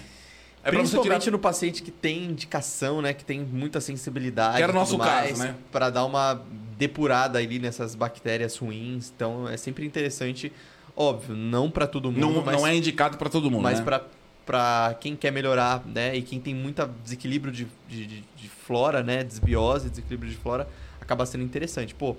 É 0.62 0.70
Principalmente 0.70 1.22
tirar... 1.22 1.32
no 1.32 1.38
paciente 1.38 1.82
que 1.82 1.90
tem 1.90 2.24
indicação, 2.24 3.00
né? 3.00 3.14
Que 3.14 3.24
tem 3.24 3.40
muita 3.40 3.80
sensibilidade. 3.80 4.58
Que 4.58 4.62
era 4.62 4.72
o 4.72 4.74
nosso 4.74 4.92
tudo 4.92 5.04
caso, 5.04 5.20
mais, 5.22 5.38
né? 5.38 5.54
Pra 5.72 5.88
dar 5.88 6.04
uma 6.04 6.42
depurada 6.76 7.38
ali 7.38 7.58
nessas 7.58 7.94
bactérias 7.94 8.56
ruins. 8.56 9.10
Então 9.14 9.48
é 9.48 9.56
sempre 9.56 9.86
interessante. 9.86 10.52
Óbvio, 10.94 11.34
não 11.34 11.70
pra 11.70 11.86
todo 11.86 12.10
mundo, 12.12 12.20
Não, 12.20 12.44
mas, 12.44 12.56
não 12.56 12.66
é 12.66 12.74
indicado 12.74 13.16
pra 13.16 13.30
todo 13.30 13.50
mundo, 13.50 13.62
mas 13.62 13.78
né? 13.78 13.84
pra, 13.84 14.04
pra 14.44 14.96
quem 15.00 15.16
quer 15.16 15.30
melhorar, 15.30 15.82
né? 15.86 16.14
E 16.14 16.20
quem 16.20 16.38
tem 16.38 16.54
muito 16.54 16.84
desequilíbrio 17.02 17.50
de, 17.52 17.66
de, 17.88 18.06
de- 18.06 18.24
de 18.36 18.48
flora, 18.48 19.02
né? 19.02 19.24
Desbiose, 19.24 19.88
desequilíbrio 19.88 20.30
de 20.30 20.36
flora, 20.36 20.68
acaba 21.00 21.24
sendo 21.24 21.42
interessante. 21.44 21.94
Pô, 21.94 22.16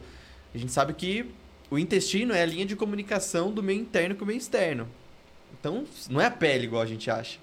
a 0.54 0.58
gente 0.58 0.72
sabe 0.72 0.94
que 0.94 1.28
o 1.70 1.78
intestino 1.78 2.34
é 2.34 2.42
a 2.42 2.46
linha 2.46 2.66
de 2.66 2.76
comunicação 2.76 3.52
do 3.52 3.62
meio 3.62 3.80
interno 3.80 4.16
com 4.16 4.24
o 4.24 4.28
meio 4.28 4.38
externo. 4.38 4.88
Então, 5.60 5.84
não 6.10 6.20
é 6.20 6.26
a 6.26 6.32
pele 6.32 6.64
igual 6.66 6.82
a 6.82 6.86
gente 6.88 7.12
acha. 7.12 7.38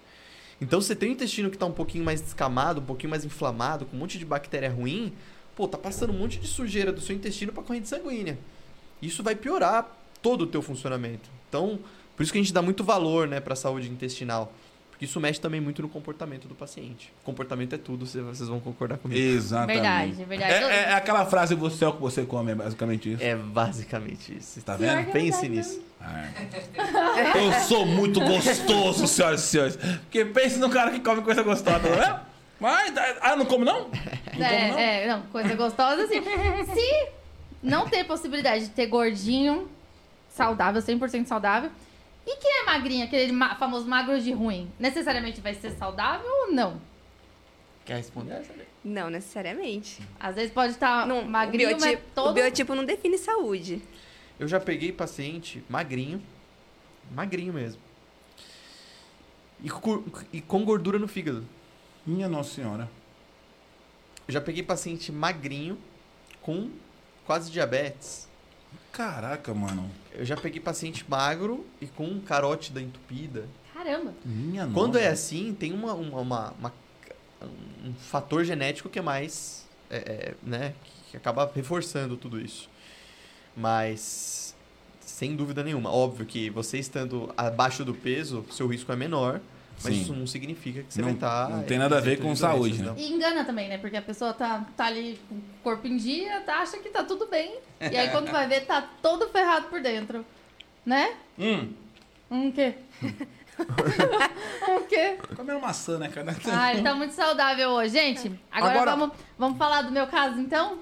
Então, 0.60 0.80
você 0.80 0.94
tem 0.94 1.10
um 1.10 1.12
intestino 1.12 1.50
que 1.50 1.56
tá 1.56 1.66
um 1.66 1.72
pouquinho 1.72 2.04
mais 2.04 2.20
descamado, 2.20 2.80
um 2.80 2.84
pouquinho 2.84 3.10
mais 3.10 3.24
inflamado, 3.24 3.86
com 3.86 3.96
um 3.96 4.00
monte 4.00 4.18
de 4.18 4.24
bactéria 4.24 4.70
ruim, 4.70 5.12
pô, 5.54 5.68
tá 5.68 5.78
passando 5.78 6.12
um 6.12 6.18
monte 6.18 6.38
de 6.38 6.46
sujeira 6.46 6.92
do 6.92 7.00
seu 7.00 7.14
intestino 7.14 7.52
pra 7.52 7.62
corrente 7.62 7.88
sanguínea. 7.88 8.38
Isso 9.00 9.22
vai 9.22 9.34
piorar 9.34 9.96
todo 10.20 10.42
o 10.42 10.46
teu 10.46 10.60
funcionamento. 10.62 11.30
Então, 11.48 11.78
por 12.16 12.22
isso 12.22 12.32
que 12.32 12.38
a 12.38 12.42
gente 12.42 12.52
dá 12.52 12.60
muito 12.60 12.82
valor, 12.82 13.28
né, 13.28 13.40
pra 13.40 13.54
saúde 13.54 13.88
intestinal. 13.88 14.52
Porque 14.98 15.04
isso 15.04 15.20
mexe 15.20 15.40
também 15.40 15.60
muito 15.60 15.80
no 15.80 15.88
comportamento 15.88 16.48
do 16.48 16.56
paciente. 16.56 17.12
Comportamento 17.22 17.72
é 17.72 17.78
tudo, 17.78 18.04
vocês 18.04 18.48
vão 18.48 18.58
concordar 18.58 18.98
comigo. 18.98 19.20
Exatamente. 19.20 19.76
Verdade, 19.80 20.24
verdade. 20.24 20.52
É, 20.52 20.56
é- 20.56 20.82
é 20.90 20.92
aquela 20.94 21.24
frase, 21.24 21.54
você 21.54 21.84
é 21.84 21.88
o 21.88 21.92
que 21.92 22.00
você 22.00 22.24
come, 22.24 22.50
é 22.50 22.54
basicamente 22.56 23.12
isso. 23.12 23.22
É 23.22 23.36
basicamente 23.36 24.36
isso. 24.36 24.60
Tá 24.62 24.74
vendo? 24.74 24.98
é 24.98 25.04
Pense 25.04 25.48
nisso. 25.48 25.80
É. 26.02 27.38
Eu 27.38 27.52
sou 27.60 27.86
muito 27.86 28.18
gostoso, 28.18 29.06
senhoras 29.06 29.44
e 29.44 29.46
senhores. 29.46 29.76
Porque 29.76 30.24
pense 30.24 30.58
no 30.58 30.68
cara 30.68 30.90
que 30.90 30.98
come 30.98 31.22
coisa 31.22 31.44
gostosa, 31.44 31.78
tá 31.78 31.88
vendo? 31.88 32.20
Mas, 32.58 32.92
ah, 33.20 33.36
não 33.36 33.46
como 33.46 33.64
não? 33.64 33.82
Não 33.82 33.90
como 33.90 34.38
não? 34.40 34.78
É, 34.78 35.04
é, 35.04 35.08
não, 35.08 35.22
coisa 35.30 35.54
gostosa 35.54 36.02
assim. 36.02 36.20
Se 36.74 37.08
não 37.62 37.88
ter 37.88 38.02
possibilidade 38.02 38.64
de 38.64 38.70
ter 38.70 38.86
gordinho 38.86 39.68
saudável, 40.28 40.82
100% 40.82 41.26
saudável, 41.26 41.70
e 42.30 42.36
quem 42.36 42.60
é 42.60 42.64
magrinho, 42.66 43.04
aquele 43.04 43.32
ma- 43.32 43.54
famoso 43.54 43.86
magro 43.86 44.20
de 44.20 44.30
ruim, 44.32 44.70
necessariamente 44.78 45.40
vai 45.40 45.54
ser 45.54 45.70
saudável 45.70 46.28
ou 46.30 46.52
não? 46.52 46.80
Quer 47.86 47.96
responder 47.96 48.34
essa? 48.34 48.52
Não 48.84 49.08
necessariamente. 49.08 50.02
Às 50.20 50.34
vezes 50.34 50.50
pode 50.52 50.72
estar 50.74 51.06
Não, 51.06 51.24
magrinho, 51.24 51.70
o, 51.70 51.72
mas 51.72 51.82
biotipo, 51.82 52.02
todo... 52.14 52.30
o 52.30 52.34
biotipo 52.34 52.74
não 52.74 52.84
define 52.84 53.16
saúde. 53.16 53.82
Eu 54.38 54.46
já 54.46 54.60
peguei 54.60 54.92
paciente 54.92 55.64
magrinho, 55.70 56.22
magrinho 57.10 57.52
mesmo. 57.54 57.80
E 59.64 59.70
com, 59.70 60.04
e 60.32 60.40
com 60.42 60.64
gordura 60.64 60.98
no 60.98 61.08
fígado. 61.08 61.48
Minha 62.06 62.28
Nossa 62.28 62.54
Senhora. 62.54 62.88
Eu 64.26 64.34
já 64.34 64.40
peguei 64.40 64.62
paciente 64.62 65.10
magrinho 65.10 65.78
com 66.42 66.70
quase 67.26 67.50
diabetes. 67.50 68.28
Caraca, 68.92 69.52
mano. 69.54 69.90
Eu 70.18 70.24
já 70.24 70.36
peguei 70.36 70.60
paciente 70.60 71.04
magro 71.08 71.64
e 71.80 71.86
com 71.86 72.20
carótida 72.20 72.82
entupida. 72.82 73.48
Caramba. 73.72 74.12
Minha 74.24 74.64
Nossa. 74.66 74.74
Quando 74.74 74.98
é 74.98 75.06
assim, 75.06 75.54
tem 75.54 75.72
uma, 75.72 75.94
uma, 75.94 76.20
uma- 76.20 76.54
uma- 76.58 76.74
um 77.86 77.94
fator 77.94 78.44
genético 78.44 78.88
que 78.88 78.98
é 78.98 79.02
mais, 79.02 79.64
é, 79.88 79.96
é, 79.96 80.34
né, 80.42 80.74
que 81.10 81.16
acaba 81.16 81.50
reforçando 81.54 82.16
tudo 82.16 82.40
isso. 82.40 82.68
Mas, 83.56 84.54
sem 85.00 85.36
dúvida 85.36 85.62
nenhuma, 85.62 85.90
óbvio 85.92 86.26
que 86.26 86.50
você 86.50 86.78
estando 86.78 87.32
abaixo 87.36 87.84
do 87.84 87.94
peso, 87.94 88.44
seu 88.50 88.66
risco 88.66 88.90
é 88.92 88.96
menor, 88.96 89.40
mas 89.84 89.94
Sim. 89.94 90.02
isso 90.02 90.12
não 90.12 90.26
significa 90.26 90.82
que 90.82 90.92
você 90.92 91.00
Não- 91.00 91.08
vai 91.08 91.14
estar... 91.14 91.48
não 91.50 91.62
tem 91.62 91.78
nada 91.78 91.98
a 91.98 92.00
ver 92.00 92.20
com 92.20 92.34
saúde, 92.34 92.82
né? 92.82 92.94
E 92.96 93.12
engana 93.12 93.44
também, 93.44 93.68
né? 93.68 93.78
Porque 93.78 93.96
a 93.96 94.02
pessoa 94.02 94.32
tá, 94.32 94.66
tá 94.76 94.86
ali 94.86 95.20
com 95.28 95.36
o 95.36 95.42
corpo 95.62 95.86
em 95.86 95.96
dia, 95.96 96.40
tá, 96.40 96.56
acha 96.62 96.78
que 96.78 96.88
tá 96.88 97.04
tudo 97.04 97.26
bem. 97.26 97.58
E 97.80 97.96
aí 97.96 98.08
quando 98.10 98.30
vai 98.30 98.48
ver, 98.48 98.62
tá 98.66 98.82
todo 99.00 99.28
ferrado 99.28 99.68
por 99.68 99.80
dentro. 99.80 100.24
Né? 100.84 101.14
Hum, 101.38 101.72
Um 102.30 102.50
quê? 102.50 102.74
um 104.68 104.82
quê? 104.86 105.18
comendo 105.36 105.60
maçã, 105.60 105.98
né, 105.98 106.08
cara? 106.08 106.36
Ah, 106.50 106.72
ele 106.72 106.82
tá 106.82 106.94
muito 106.94 107.12
saudável 107.14 107.70
hoje. 107.70 107.92
Gente, 107.92 108.32
agora, 108.50 108.72
Agora- 108.72 108.90
Vamos, 108.96 109.16
vamos 109.38 109.58
falar 109.58 109.82
do 109.82 109.92
meu 109.92 110.06
caso, 110.06 110.40
então? 110.40 110.78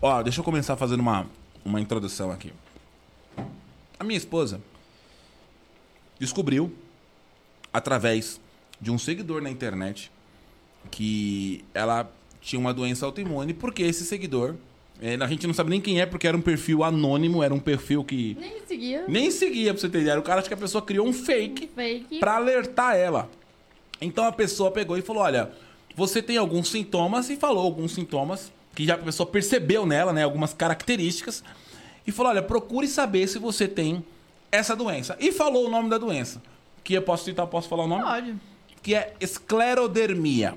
Ó, 0.00 0.22
deixa 0.22 0.40
eu 0.40 0.44
começar 0.44 0.76
fazendo 0.76 1.00
uma, 1.00 1.26
uma 1.64 1.80
introdução 1.80 2.30
aqui. 2.30 2.52
A 3.98 4.04
minha 4.04 4.16
esposa 4.18 4.60
descobriu, 6.18 6.74
através 7.72 8.40
de 8.80 8.90
um 8.90 8.98
seguidor 8.98 9.40
na 9.42 9.50
internet, 9.50 10.10
que 10.90 11.64
ela 11.72 12.10
tinha 12.40 12.58
uma 12.58 12.74
doença 12.74 13.06
autoimune, 13.06 13.54
porque 13.54 13.82
esse 13.82 14.04
seguidor, 14.04 14.56
eh, 15.00 15.16
a 15.20 15.26
gente 15.28 15.46
não 15.46 15.54
sabe 15.54 15.70
nem 15.70 15.80
quem 15.80 16.00
é, 16.00 16.06
porque 16.06 16.26
era 16.26 16.36
um 16.36 16.40
perfil 16.40 16.82
anônimo, 16.82 17.42
era 17.42 17.54
um 17.54 17.60
perfil 17.60 18.02
que 18.04 18.36
Nem 18.40 18.66
seguia. 18.66 19.04
nem 19.08 19.30
seguia, 19.30 19.72
pra 19.72 19.80
você 19.80 19.88
ter 19.88 20.00
ideia. 20.02 20.18
O 20.18 20.22
cara, 20.22 20.40
acho 20.40 20.48
que 20.48 20.54
a 20.54 20.58
pessoa 20.58 20.82
criou 20.82 21.06
um 21.06 21.12
fake 21.12 21.68
Fake. 21.74 22.18
Pra 22.18 22.36
alertar 22.36 22.96
ela. 22.96 23.30
Então 24.00 24.24
a 24.24 24.32
pessoa 24.32 24.70
pegou 24.72 24.98
e 24.98 25.02
falou: 25.02 25.22
Olha, 25.22 25.52
você 25.94 26.20
tem 26.20 26.36
alguns 26.36 26.68
sintomas, 26.68 27.30
e 27.30 27.36
falou 27.36 27.62
alguns 27.64 27.92
sintomas 27.94 28.50
que 28.74 28.84
já 28.84 28.94
a 28.94 28.98
pessoa 28.98 29.26
percebeu 29.28 29.86
nela, 29.86 30.12
né? 30.12 30.24
Algumas 30.24 30.52
características. 30.52 31.44
E 32.04 32.10
falou: 32.10 32.30
Olha, 32.32 32.42
procure 32.42 32.88
saber 32.88 33.28
se 33.28 33.38
você 33.38 33.68
tem 33.68 34.04
essa 34.50 34.74
doença. 34.74 35.16
E 35.20 35.30
falou 35.30 35.68
o 35.68 35.70
nome 35.70 35.88
da 35.88 35.98
doença. 35.98 36.42
Que 36.84 36.94
eu 36.94 37.02
posso 37.02 37.24
citar, 37.24 37.46
posso 37.46 37.68
falar 37.68 37.84
o 37.84 37.88
nome? 37.88 38.02
Pode. 38.02 38.34
Que 38.82 38.94
é 38.94 39.14
esclerodermia. 39.20 40.54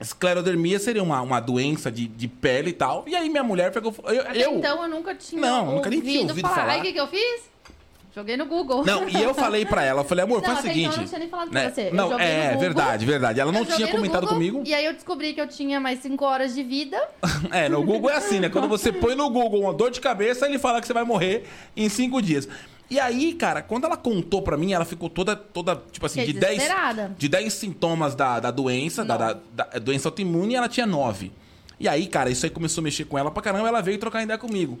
Esclerodermia 0.00 0.78
seria 0.78 1.02
uma, 1.02 1.20
uma 1.20 1.40
doença 1.40 1.90
de, 1.90 2.06
de 2.06 2.28
pele 2.28 2.70
e 2.70 2.72
tal. 2.72 3.04
E 3.06 3.16
aí 3.16 3.28
minha 3.28 3.42
mulher 3.42 3.72
pegou. 3.72 3.92
Eu, 4.04 4.20
Até 4.20 4.46
eu- 4.46 4.58
então 4.58 4.82
eu 4.82 4.88
nunca 4.88 5.14
tinha 5.14 5.40
Não, 5.40 5.74
nunca 5.76 5.90
nem 5.90 6.00
tinha 6.00 6.22
ouvido 6.22 6.48
falar. 6.48 6.72
Aí 6.74 6.80
o 6.80 6.82
que, 6.84 6.92
que 6.92 7.00
eu 7.00 7.08
fiz? 7.08 7.48
Joguei 8.14 8.36
no 8.36 8.46
Google. 8.46 8.84
Não, 8.84 9.08
e 9.08 9.22
eu 9.22 9.34
falei 9.34 9.64
pra 9.66 9.84
ela, 9.84 10.00
eu 10.00 10.04
falei, 10.04 10.24
amor, 10.24 10.38
Não, 10.38 10.46
faz 10.46 10.56
o 10.56 10.60
até 10.60 10.68
seguinte. 10.70 10.86
então 10.86 10.96
eu 10.96 11.02
não 11.02 11.08
tinha 11.08 11.18
nem 11.20 11.28
falado 11.28 11.52
né? 11.52 11.60
pra 11.62 11.70
você. 11.70 11.90
Não, 11.90 12.18
é, 12.18 12.56
verdade, 12.56 13.06
verdade. 13.06 13.40
Ela 13.40 13.52
não 13.52 13.64
tinha 13.64 13.86
comentado 13.88 14.22
Google, 14.22 14.34
comigo. 14.34 14.62
E 14.64 14.74
aí 14.74 14.84
eu 14.84 14.92
descobri 14.92 15.34
que 15.34 15.40
eu 15.40 15.46
tinha 15.46 15.78
mais 15.78 16.00
5 16.00 16.24
horas 16.24 16.54
de 16.54 16.62
vida. 16.62 17.00
É, 17.52 17.68
no 17.68 17.82
Google 17.82 18.10
é 18.10 18.16
assim, 18.16 18.40
né? 18.40 18.48
Quando 18.48 18.66
você 18.66 18.90
põe 18.92 19.14
no 19.14 19.30
Google 19.30 19.60
uma 19.60 19.72
dor 19.72 19.90
de 19.90 20.00
cabeça, 20.00 20.46
ele 20.46 20.58
fala 20.58 20.80
que 20.80 20.86
você 20.86 20.92
vai 20.92 21.04
morrer 21.04 21.44
em 21.76 21.88
cinco 21.88 22.20
dias. 22.20 22.48
E 22.90 22.98
aí, 22.98 23.34
cara, 23.34 23.60
quando 23.60 23.84
ela 23.84 23.96
contou 23.96 24.40
pra 24.40 24.56
mim, 24.56 24.72
ela 24.72 24.84
ficou 24.84 25.10
toda, 25.10 25.36
toda 25.36 25.76
tipo 25.92 26.06
assim, 26.06 26.20
Fiquei 26.20 26.34
de 26.34 26.40
10 26.40 26.52
desesperada. 26.56 27.14
de 27.18 27.28
10 27.28 27.52
sintomas 27.52 28.14
da, 28.14 28.40
da 28.40 28.50
doença, 28.50 29.04
da, 29.04 29.16
da, 29.16 29.32
da 29.52 29.64
doença 29.78 30.08
autoimune, 30.08 30.54
ela 30.54 30.68
tinha 30.68 30.86
9. 30.86 31.30
E 31.78 31.86
aí, 31.86 32.06
cara, 32.06 32.30
isso 32.30 32.46
aí 32.46 32.50
começou 32.50 32.80
a 32.80 32.84
mexer 32.84 33.04
com 33.04 33.18
ela 33.18 33.30
pra 33.30 33.42
caramba, 33.42 33.68
ela 33.68 33.82
veio 33.82 33.98
trocar 33.98 34.22
ideia 34.22 34.38
comigo. 34.38 34.78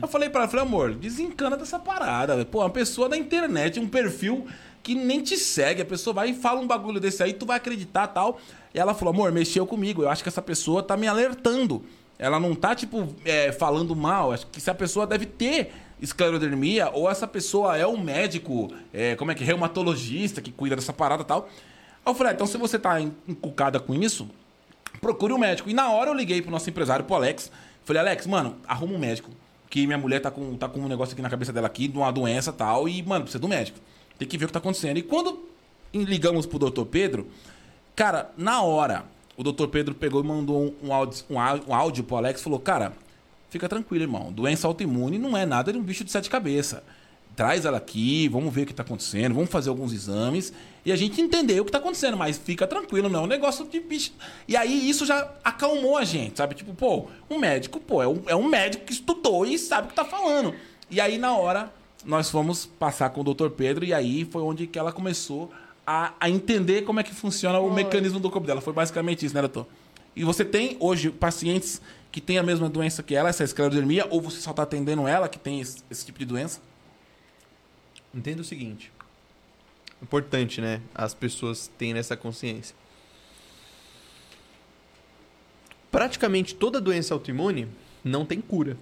Eu 0.00 0.06
falei 0.06 0.30
pra 0.30 0.42
ela, 0.42 0.48
falei, 0.50 0.64
amor, 0.64 0.94
desencana 0.94 1.56
dessa 1.56 1.78
parada. 1.78 2.34
velho. 2.34 2.46
Pô, 2.46 2.60
uma 2.60 2.70
pessoa 2.70 3.08
da 3.08 3.16
internet, 3.16 3.80
um 3.80 3.88
perfil 3.88 4.46
que 4.82 4.94
nem 4.94 5.20
te 5.20 5.36
segue, 5.36 5.82
a 5.82 5.84
pessoa 5.84 6.14
vai 6.14 6.30
e 6.30 6.34
fala 6.34 6.60
um 6.60 6.66
bagulho 6.66 7.00
desse 7.00 7.22
aí, 7.22 7.32
tu 7.32 7.44
vai 7.44 7.56
acreditar 7.56 8.06
tal. 8.06 8.40
E 8.72 8.78
ela 8.78 8.94
falou, 8.94 9.12
amor, 9.12 9.32
mexeu 9.32 9.66
comigo, 9.66 10.02
eu 10.02 10.08
acho 10.08 10.22
que 10.22 10.28
essa 10.28 10.40
pessoa 10.40 10.82
tá 10.82 10.96
me 10.96 11.06
alertando. 11.08 11.84
Ela 12.18 12.38
não 12.38 12.54
tá, 12.54 12.74
tipo, 12.74 13.08
é, 13.24 13.50
falando 13.50 13.96
mal, 13.96 14.32
acho 14.32 14.46
que 14.46 14.58
essa 14.58 14.74
pessoa 14.74 15.06
deve 15.06 15.26
ter 15.26 15.72
esclerodermia 16.00 16.90
ou 16.90 17.10
essa 17.10 17.26
pessoa 17.26 17.76
é 17.76 17.86
um 17.86 18.00
médico, 18.00 18.72
é, 18.92 19.14
como 19.16 19.30
é 19.30 19.34
que 19.34 19.42
é, 19.42 19.46
reumatologista 19.46 20.40
que 20.40 20.50
cuida 20.50 20.76
dessa 20.76 20.92
parada 20.92 21.22
e 21.22 21.26
tal. 21.26 21.48
Aí 22.04 22.10
eu 22.10 22.14
falei, 22.14 22.32
ah, 22.32 22.34
então 22.34 22.46
se 22.46 22.56
você 22.56 22.78
tá 22.78 23.00
en- 23.00 23.12
encucada 23.28 23.78
com 23.78 23.94
isso, 23.94 24.28
procure 25.00 25.32
um 25.32 25.38
médico. 25.38 25.68
E 25.68 25.74
na 25.74 25.90
hora 25.90 26.10
eu 26.10 26.14
liguei 26.14 26.40
pro 26.40 26.50
nosso 26.50 26.68
empresário, 26.68 27.04
pro 27.04 27.14
Alex. 27.16 27.50
Falei, 27.84 28.00
Alex, 28.00 28.26
mano, 28.26 28.56
arruma 28.66 28.94
um 28.94 28.98
médico. 28.98 29.30
Que 29.68 29.86
minha 29.86 29.98
mulher 29.98 30.20
tá 30.20 30.30
com, 30.30 30.56
tá 30.56 30.68
com 30.68 30.80
um 30.80 30.88
negócio 30.88 31.12
aqui 31.12 31.22
na 31.22 31.30
cabeça 31.30 31.52
dela 31.52 31.66
aqui, 31.66 31.86
de 31.86 31.96
uma 31.96 32.10
doença 32.10 32.50
e 32.50 32.54
tal. 32.54 32.88
E, 32.88 33.02
mano, 33.02 33.22
precisa 33.24 33.38
do 33.38 33.46
médico. 33.48 33.78
Tem 34.18 34.26
que 34.26 34.36
ver 34.36 34.46
o 34.46 34.48
que 34.48 34.52
tá 34.52 34.58
acontecendo. 34.58 34.96
E 34.96 35.02
quando 35.02 35.48
ligamos 35.94 36.44
pro 36.44 36.58
doutor 36.58 36.86
Pedro, 36.86 37.28
cara, 37.94 38.32
na 38.36 38.62
hora, 38.62 39.04
o 39.36 39.42
doutor 39.42 39.68
Pedro 39.68 39.94
pegou 39.94 40.22
e 40.22 40.26
mandou 40.26 40.74
um, 40.82 40.88
um 40.88 40.92
áudio, 40.92 41.24
um, 41.30 41.36
um 41.70 41.74
áudio 41.74 42.02
pro 42.04 42.16
Alex 42.16 42.42
falou, 42.42 42.58
cara, 42.58 42.92
fica 43.50 43.68
tranquilo, 43.68 44.04
irmão. 44.04 44.32
Doença 44.32 44.66
autoimune 44.66 45.18
não 45.18 45.36
é 45.36 45.44
nada 45.44 45.72
de 45.72 45.78
um 45.78 45.82
bicho 45.82 46.04
de 46.04 46.10
sete 46.10 46.30
cabeças. 46.30 46.80
Traz 47.36 47.64
ela 47.64 47.78
aqui, 47.78 48.28
vamos 48.28 48.52
ver 48.52 48.62
o 48.62 48.66
que 48.66 48.74
tá 48.74 48.82
acontecendo, 48.82 49.34
vamos 49.34 49.50
fazer 49.50 49.68
alguns 49.70 49.92
exames 49.92 50.52
e 50.84 50.92
a 50.92 50.96
gente 50.96 51.20
entender 51.20 51.60
o 51.60 51.64
que 51.64 51.72
tá 51.72 51.78
acontecendo, 51.78 52.16
mas 52.16 52.36
fica 52.36 52.66
tranquilo, 52.66 53.08
não 53.08 53.20
é 53.20 53.22
um 53.22 53.26
negócio 53.26 53.66
de 53.66 53.80
bicho. 53.80 54.12
E 54.46 54.56
aí 54.56 54.88
isso 54.88 55.06
já 55.06 55.30
acalmou 55.42 55.96
a 55.96 56.04
gente, 56.04 56.38
sabe? 56.38 56.54
Tipo, 56.54 56.74
pô, 56.74 57.06
um 57.28 57.38
médico, 57.38 57.80
pô, 57.80 58.02
é 58.02 58.08
um, 58.08 58.22
é 58.26 58.36
um 58.36 58.48
médico 58.48 58.84
que 58.84 58.92
estudou 58.92 59.46
e 59.46 59.58
sabe 59.58 59.86
o 59.86 59.90
que 59.90 59.96
tá 59.96 60.04
falando. 60.04 60.54
E 60.90 61.00
aí 61.00 61.18
na 61.18 61.34
hora 61.36 61.72
nós 62.04 62.30
fomos 62.30 62.66
passar 62.66 63.10
com 63.10 63.20
o 63.20 63.24
doutor 63.24 63.50
Pedro 63.50 63.84
e 63.84 63.94
aí 63.94 64.24
foi 64.24 64.42
onde 64.42 64.66
que 64.66 64.78
ela 64.78 64.92
começou 64.92 65.50
a, 65.86 66.12
a 66.20 66.28
entender 66.28 66.82
como 66.82 67.00
é 67.00 67.02
que 67.02 67.14
funciona 67.14 67.58
o 67.58 67.72
mecanismo 67.72 68.20
do 68.20 68.30
corpo 68.30 68.46
dela. 68.46 68.60
Foi 68.60 68.72
basicamente 68.72 69.24
isso, 69.24 69.34
né, 69.34 69.40
doutor? 69.40 69.66
E 70.14 70.24
você 70.24 70.44
tem 70.44 70.76
hoje 70.80 71.10
pacientes 71.10 71.80
que 72.10 72.20
têm 72.20 72.38
a 72.38 72.42
mesma 72.42 72.68
doença 72.68 73.02
que 73.02 73.14
ela, 73.14 73.28
essa 73.28 73.44
esclerodermia, 73.44 74.06
ou 74.10 74.20
você 74.20 74.40
só 74.40 74.50
está 74.50 74.62
atendendo 74.62 75.06
ela 75.06 75.28
que 75.28 75.38
tem 75.38 75.60
esse, 75.60 75.82
esse 75.90 76.04
tipo 76.04 76.18
de 76.18 76.24
doença? 76.24 76.60
Entenda 78.14 78.42
o 78.42 78.44
seguinte. 78.44 78.92
Importante, 80.02 80.60
né? 80.60 80.80
As 80.94 81.14
pessoas 81.14 81.70
terem 81.78 81.98
essa 81.98 82.16
consciência. 82.16 82.74
Praticamente 85.90 86.54
toda 86.54 86.80
doença 86.80 87.14
autoimune 87.14 87.68
não 88.02 88.24
tem 88.24 88.40
cura, 88.40 88.76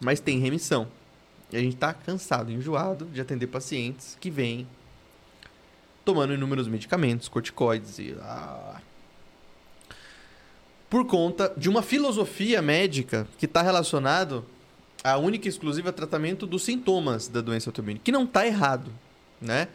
mas 0.00 0.20
tem 0.20 0.38
remissão. 0.38 0.88
E 1.52 1.56
a 1.56 1.60
gente 1.60 1.76
tá 1.76 1.94
cansado, 1.94 2.50
enjoado 2.50 3.06
de 3.06 3.20
atender 3.20 3.46
pacientes 3.46 4.16
que 4.20 4.30
vêm 4.30 4.66
tomando 6.04 6.34
inúmeros 6.34 6.68
medicamentos, 6.68 7.28
corticoides 7.28 7.98
e 7.98 8.14
ah, 8.20 8.73
por 10.94 11.04
conta 11.06 11.52
de 11.56 11.68
uma 11.68 11.82
filosofia 11.82 12.62
médica 12.62 13.26
que 13.36 13.46
está 13.46 13.62
relacionado 13.62 14.46
a 15.02 15.16
única 15.16 15.48
e 15.48 15.50
exclusiva 15.50 15.92
tratamento 15.92 16.46
dos 16.46 16.62
sintomas 16.62 17.26
da 17.26 17.40
doença 17.40 17.68
autoimune, 17.68 17.98
que 17.98 18.12
não 18.12 18.22
está 18.22 18.46
errado, 18.46 18.92
né? 19.40 19.66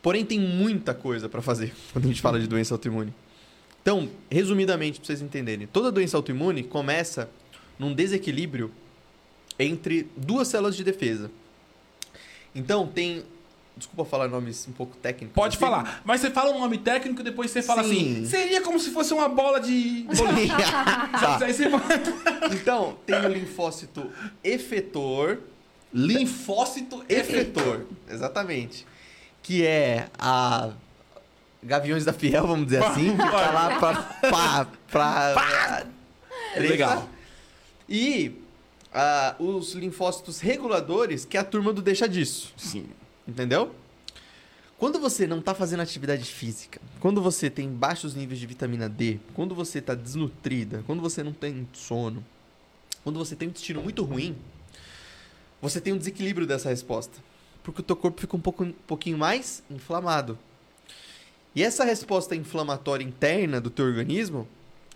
Porém 0.00 0.24
tem 0.24 0.40
muita 0.40 0.94
coisa 0.94 1.28
para 1.28 1.42
fazer 1.42 1.74
quando 1.92 2.06
a 2.06 2.08
gente 2.08 2.22
fala 2.22 2.40
de 2.40 2.46
doença 2.46 2.72
autoimune. 2.72 3.12
Então, 3.82 4.08
resumidamente, 4.30 4.98
para 4.98 5.08
vocês 5.08 5.20
entenderem, 5.20 5.66
toda 5.66 5.92
doença 5.92 6.16
autoimune 6.16 6.62
começa 6.62 7.28
num 7.78 7.92
desequilíbrio 7.92 8.72
entre 9.58 10.08
duas 10.16 10.48
células 10.48 10.74
de 10.74 10.82
defesa. 10.82 11.30
Então, 12.54 12.86
tem 12.86 13.24
Desculpa 13.76 14.08
falar 14.08 14.28
nomes 14.28 14.66
um 14.66 14.72
pouco 14.72 14.96
técnicos. 14.96 15.34
Pode 15.34 15.56
assim. 15.56 15.64
falar. 15.64 16.00
Mas 16.04 16.22
você 16.22 16.30
fala 16.30 16.50
um 16.50 16.58
nome 16.60 16.78
técnico 16.78 17.20
e 17.20 17.24
depois 17.24 17.50
você 17.50 17.60
fala 17.60 17.84
Sim. 17.84 17.90
assim. 17.90 18.26
Seria 18.26 18.62
como 18.62 18.80
se 18.80 18.90
fosse 18.90 19.12
uma 19.12 19.28
bola 19.28 19.60
de 19.60 20.06
bolinha. 20.16 20.56
Tá. 21.12 21.38
Você 21.38 21.64
Então, 22.54 22.96
tem 23.04 23.16
o 23.24 23.28
linfócito 23.28 24.10
efetor, 24.42 25.40
Linfócito 25.92 27.04
efetor. 27.08 27.86
exatamente. 28.08 28.86
Que 29.42 29.64
é 29.64 30.08
a 30.18 30.70
Gaviões 31.62 32.04
da 32.04 32.12
Fiel, 32.12 32.46
vamos 32.46 32.66
dizer 32.66 32.82
assim, 32.84 33.10
que 33.12 33.16
tá 33.18 33.50
lá 33.50 33.78
pra. 33.78 33.94
pra, 34.30 34.66
pra 34.90 35.86
Legal. 36.56 37.08
E 37.88 38.32
ah, 38.92 39.34
os 39.38 39.74
linfócitos 39.74 40.40
reguladores, 40.40 41.24
que 41.24 41.36
é 41.36 41.40
a 41.40 41.44
turma 41.44 41.72
do 41.72 41.82
deixa 41.82 42.08
disso. 42.08 42.52
Sim. 42.56 42.86
Entendeu? 43.26 43.74
Quando 44.78 45.00
você 45.00 45.26
não 45.26 45.40
tá 45.40 45.54
fazendo 45.54 45.80
atividade 45.80 46.24
física, 46.24 46.80
quando 47.00 47.22
você 47.22 47.48
tem 47.48 47.68
baixos 47.68 48.14
níveis 48.14 48.38
de 48.38 48.46
vitamina 48.46 48.88
D, 48.88 49.18
quando 49.32 49.54
você 49.54 49.80
tá 49.80 49.94
desnutrida, 49.94 50.84
quando 50.86 51.00
você 51.00 51.22
não 51.22 51.32
tem 51.32 51.66
sono, 51.72 52.22
quando 53.02 53.18
você 53.18 53.34
tem 53.34 53.48
um 53.48 53.50
intestino 53.50 53.82
muito 53.82 54.04
ruim, 54.04 54.36
você 55.62 55.80
tem 55.80 55.94
um 55.94 55.98
desequilíbrio 55.98 56.46
dessa 56.46 56.68
resposta. 56.68 57.18
Porque 57.62 57.80
o 57.80 57.84
teu 57.84 57.96
corpo 57.96 58.20
fica 58.20 58.36
um, 58.36 58.40
pouco, 58.40 58.64
um 58.64 58.72
pouquinho 58.72 59.16
mais 59.16 59.62
inflamado. 59.70 60.38
E 61.54 61.62
essa 61.62 61.82
resposta 61.84 62.36
inflamatória 62.36 63.02
interna 63.02 63.60
do 63.60 63.70
teu 63.70 63.86
organismo 63.86 64.46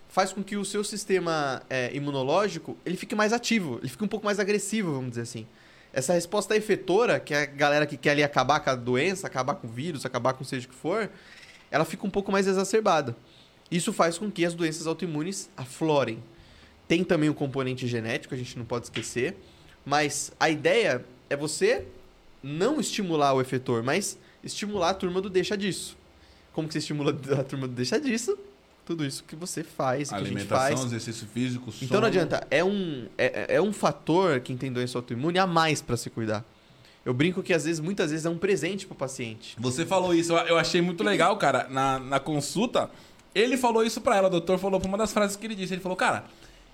faz 0.09 0.31
com 0.31 0.43
que 0.43 0.55
o 0.55 0.63
seu 0.63 0.83
sistema 0.83 1.63
é, 1.69 1.91
imunológico 1.95 2.77
ele 2.85 2.97
fique 2.97 3.15
mais 3.15 3.33
ativo, 3.33 3.79
ele 3.79 3.89
fique 3.89 4.03
um 4.03 4.07
pouco 4.07 4.25
mais 4.25 4.39
agressivo, 4.39 4.93
vamos 4.93 5.09
dizer 5.09 5.21
assim. 5.21 5.47
Essa 5.93 6.13
resposta 6.13 6.55
efetora, 6.55 7.19
que 7.19 7.33
é 7.33 7.41
a 7.41 7.45
galera 7.45 7.85
que 7.85 7.97
quer 7.97 8.11
ali 8.11 8.23
acabar 8.23 8.59
com 8.61 8.69
a 8.69 8.75
doença, 8.75 9.27
acabar 9.27 9.55
com 9.55 9.67
o 9.67 9.69
vírus, 9.69 10.05
acabar 10.05 10.33
com 10.33 10.43
seja 10.43 10.65
o 10.65 10.69
que 10.69 10.75
for, 10.75 11.09
ela 11.69 11.83
fica 11.83 12.05
um 12.05 12.09
pouco 12.09 12.31
mais 12.31 12.47
exacerbada. 12.47 13.15
Isso 13.69 13.91
faz 13.91 14.17
com 14.17 14.31
que 14.31 14.45
as 14.45 14.53
doenças 14.53 14.87
autoimunes 14.87 15.49
aflorem. 15.55 16.23
Tem 16.87 17.03
também 17.03 17.29
o 17.29 17.33
componente 17.33 17.87
genético, 17.87 18.33
a 18.33 18.37
gente 18.37 18.57
não 18.57 18.65
pode 18.65 18.85
esquecer, 18.85 19.35
mas 19.85 20.31
a 20.39 20.49
ideia 20.49 21.05
é 21.29 21.35
você 21.35 21.85
não 22.43 22.79
estimular 22.79 23.33
o 23.33 23.41
efetor, 23.41 23.83
mas 23.83 24.17
estimular 24.43 24.89
a 24.89 24.93
turma 24.93 25.21
do 25.21 25.29
deixa 25.29 25.57
disso. 25.57 25.97
Como 26.53 26.67
que 26.67 26.73
você 26.73 26.79
estimula 26.79 27.11
a 27.39 27.43
turma 27.43 27.67
do 27.67 27.73
deixa 27.73 27.99
disso? 27.99 28.37
Tudo 28.91 29.05
isso 29.05 29.23
que 29.23 29.37
você 29.37 29.63
faz, 29.63 30.09
que 30.09 30.15
a 30.15 30.17
gente 30.19 30.43
faz. 30.45 30.63
Alimentação, 30.65 30.85
exercício 30.87 31.25
físico, 31.27 31.71
sono. 31.71 31.83
Então 31.85 32.01
não 32.01 32.07
adianta, 32.07 32.45
é 32.51 32.61
um, 32.61 33.07
é, 33.17 33.55
é 33.55 33.61
um 33.61 33.71
fator, 33.71 34.41
quem 34.41 34.57
tem 34.57 34.69
doença 34.69 34.97
autoimune, 34.97 35.39
a 35.39 35.47
mais 35.47 35.81
para 35.81 35.95
se 35.95 36.09
cuidar. 36.09 36.43
Eu 37.05 37.13
brinco 37.13 37.41
que 37.41 37.53
às 37.53 37.63
vezes, 37.63 37.79
muitas 37.79 38.11
vezes, 38.11 38.25
é 38.25 38.29
um 38.29 38.37
presente 38.37 38.85
pro 38.85 38.93
paciente. 38.95 39.55
Você 39.57 39.85
falou 39.85 40.13
isso, 40.13 40.33
eu- 40.33 40.57
achei 40.57 40.81
muito 40.81 41.03
legal, 41.05 41.37
cara. 41.37 41.67
Na, 41.69 41.97
na 41.99 42.19
consulta, 42.19 42.91
ele 43.33 43.55
falou 43.55 43.83
isso 43.85 44.01
pra 44.01 44.17
ela. 44.17 44.27
O 44.27 44.31
doutor 44.31 44.59
falou 44.59 44.77
pra 44.77 44.89
uma 44.89 44.97
das 44.97 45.13
frases 45.13 45.37
que 45.37 45.47
ele 45.47 45.55
disse. 45.55 45.73
Ele 45.73 45.81
falou, 45.81 45.95
cara, 45.95 46.25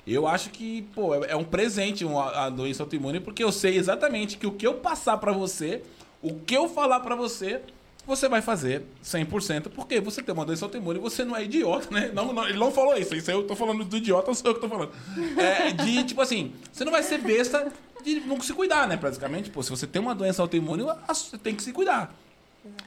eu 0.08 0.26
acho 0.28 0.50
que, 0.50 0.82
pô, 0.96 1.14
é 1.24 1.32
é 1.34 1.36
um 1.36 1.44
presente 1.44 2.04
uma- 2.04 2.32
a 2.32 2.50
doença 2.50 2.82
autoimune, 2.82 3.20
porque 3.20 3.44
eu 3.44 3.52
sei 3.52 3.78
exatamente 3.78 4.38
que 4.40 4.48
o 4.48 4.52
que 4.54 4.66
eu 4.66 4.74
passar 4.74 5.18
pra 5.18 5.32
você, 5.32 5.84
o 6.20 6.34
que 6.34 6.56
eu 6.56 6.68
falar 6.68 7.00
pra 7.02 7.16
você, 7.16 7.62
você 8.08 8.30
vai 8.30 8.42
fazer 8.42 8.84
100%, 9.04 9.70
porque 9.70 10.00
você 10.00 10.24
tem 10.24 10.34
uma 10.34 10.46
doença 10.46 10.64
autoimune 10.64 10.98
e 10.98 11.02
você 11.02 11.26
não 11.26 11.36
é 11.36 11.44
idiota, 11.44 11.94
né? 11.94 12.10
Não, 12.14 12.32
não, 12.32 12.48
ele 12.48 12.58
não 12.58 12.72
falou 12.72 12.98
isso, 12.98 13.14
isso 13.14 13.30
eu 13.30 13.44
tô 13.44 13.56
falando 13.56 13.84
do 13.84 13.98
idiota, 13.98 14.34
sou 14.34 14.52
eu 14.52 14.56
que 14.56 14.62
tô 14.62 14.70
falando. 14.70 14.92
É, 15.38 15.72
de, 15.72 16.06
tipo 16.06 16.22
assim, 16.22 16.54
você 16.72 16.86
não 16.86 16.92
vai 16.92 17.04
ser 17.04 17.20
besta 17.20 17.72
de 18.04 18.22
não 18.22 18.40
se 18.42 18.54
cuidar, 18.54 18.88
né? 18.88 18.96
Praticamente, 18.96 19.50
pô, 19.50 19.62
se 19.62 19.70
você 19.70 19.86
tem 19.86 20.02
uma 20.02 20.16
doença 20.16 20.42
autoimune, 20.42 20.84
você 21.08 21.38
tem 21.38 21.54
que 21.54 21.62
se 21.62 21.74
cuidar. 21.74 22.16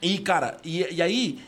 E, 0.00 0.18
cara, 0.18 0.56
e, 0.64 0.94
e 0.94 1.02
aí, 1.02 1.40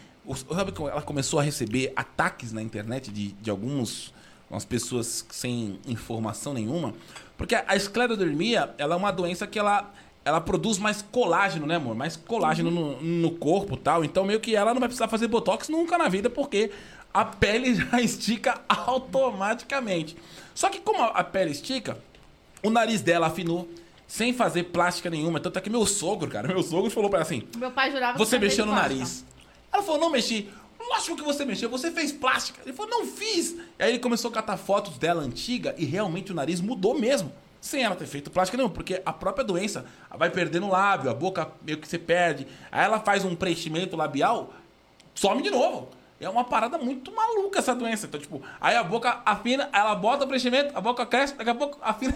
sabe 0.54 0.72
como 0.72 0.88
ela 0.88 1.02
começou 1.02 1.40
a 1.40 1.42
receber 1.42 1.92
ataques 1.96 2.52
na 2.52 2.62
internet 2.62 3.10
de, 3.10 3.32
de 3.32 3.50
alguns 3.50 4.12
umas 4.50 4.66
pessoas 4.66 5.24
sem 5.30 5.80
informação 5.86 6.52
nenhuma? 6.52 6.92
Porque 7.38 7.54
a 7.54 7.74
esclerodermia, 7.74 8.74
ela 8.76 8.94
é 8.94 8.98
uma 8.98 9.10
doença 9.10 9.46
que 9.46 9.58
ela, 9.58 9.90
ela 10.24 10.40
produz 10.40 10.78
mais 10.78 11.02
colágeno, 11.02 11.66
né, 11.66 11.76
amor? 11.76 11.94
Mais 11.94 12.16
colágeno 12.16 12.70
no, 12.70 13.02
no 13.02 13.30
corpo 13.32 13.74
e 13.74 13.78
tal. 13.78 14.04
Então, 14.04 14.24
meio 14.24 14.40
que 14.40 14.54
ela 14.54 14.72
não 14.72 14.80
vai 14.80 14.88
precisar 14.88 15.08
fazer 15.08 15.26
botox 15.28 15.68
nunca 15.68 15.98
na 15.98 16.08
vida, 16.08 16.30
porque 16.30 16.70
a 17.12 17.24
pele 17.24 17.74
já 17.76 18.00
estica 18.00 18.60
automaticamente. 18.68 20.16
Só 20.54 20.68
que 20.68 20.80
como 20.80 21.02
a, 21.02 21.24
pele 21.24 21.50
estica, 21.50 21.98
o 22.62 22.70
nariz 22.70 23.00
dela 23.00 23.26
afinou 23.26 23.68
sem 24.06 24.32
fazer 24.32 24.64
plástica 24.64 25.10
nenhuma. 25.10 25.40
Tanto 25.40 25.58
é 25.58 25.62
que 25.62 25.70
meu 25.70 25.86
sogro, 25.86 26.28
cara, 26.28 26.48
meu 26.48 26.62
sogro 26.62 26.90
falou 26.90 27.10
pra 27.10 27.18
ela 27.18 27.26
assim: 27.26 27.46
Meu 27.56 27.70
pai 27.70 27.90
jurava 27.90 28.16
você 28.16 28.38
que 28.38 28.44
mexeu 28.44 28.66
no 28.66 28.72
nariz. 28.72 29.24
Ela 29.72 29.82
falou, 29.82 30.00
não 30.00 30.10
mexi. 30.10 30.48
Lógico 30.78 31.16
que 31.16 31.22
você 31.22 31.44
mexeu, 31.44 31.70
você 31.70 31.90
fez 31.90 32.12
plástica. 32.12 32.60
Ele 32.64 32.74
falou, 32.74 32.90
não 32.90 33.06
fiz. 33.06 33.52
E 33.78 33.82
aí 33.82 33.90
ele 33.90 33.98
começou 33.98 34.30
a 34.30 34.34
catar 34.34 34.56
fotos 34.56 34.98
dela 34.98 35.22
antiga 35.22 35.74
e 35.78 35.84
realmente 35.84 36.32
o 36.32 36.34
nariz 36.34 36.60
mudou 36.60 36.98
mesmo. 36.98 37.32
Sem 37.62 37.84
ela 37.84 37.94
ter 37.94 38.06
feito 38.06 38.28
plástica 38.28 38.56
nenhuma, 38.56 38.74
porque 38.74 39.00
a 39.06 39.12
própria 39.12 39.44
doença 39.44 39.86
vai 40.10 40.28
perdendo 40.28 40.66
o 40.66 40.70
lábio, 40.70 41.08
a 41.08 41.14
boca 41.14 41.48
meio 41.62 41.78
que 41.78 41.86
você 41.86 41.96
perde. 41.96 42.44
Aí 42.72 42.84
ela 42.84 42.98
faz 42.98 43.24
um 43.24 43.36
preenchimento 43.36 43.96
labial, 43.96 44.52
some 45.14 45.40
de 45.40 45.48
novo. 45.48 45.88
É 46.20 46.28
uma 46.28 46.42
parada 46.42 46.76
muito 46.76 47.12
maluca 47.14 47.60
essa 47.60 47.72
doença. 47.72 48.06
Então, 48.06 48.20
tipo, 48.20 48.42
aí 48.60 48.74
a 48.74 48.82
boca 48.82 49.22
afina, 49.24 49.68
ela 49.72 49.94
bota 49.94 50.24
o 50.24 50.26
preenchimento, 50.26 50.76
a 50.76 50.80
boca 50.80 51.06
cresce, 51.06 51.34
daqui 51.34 51.50
a 51.50 51.54
pouco 51.54 51.78
afina. 51.80 52.14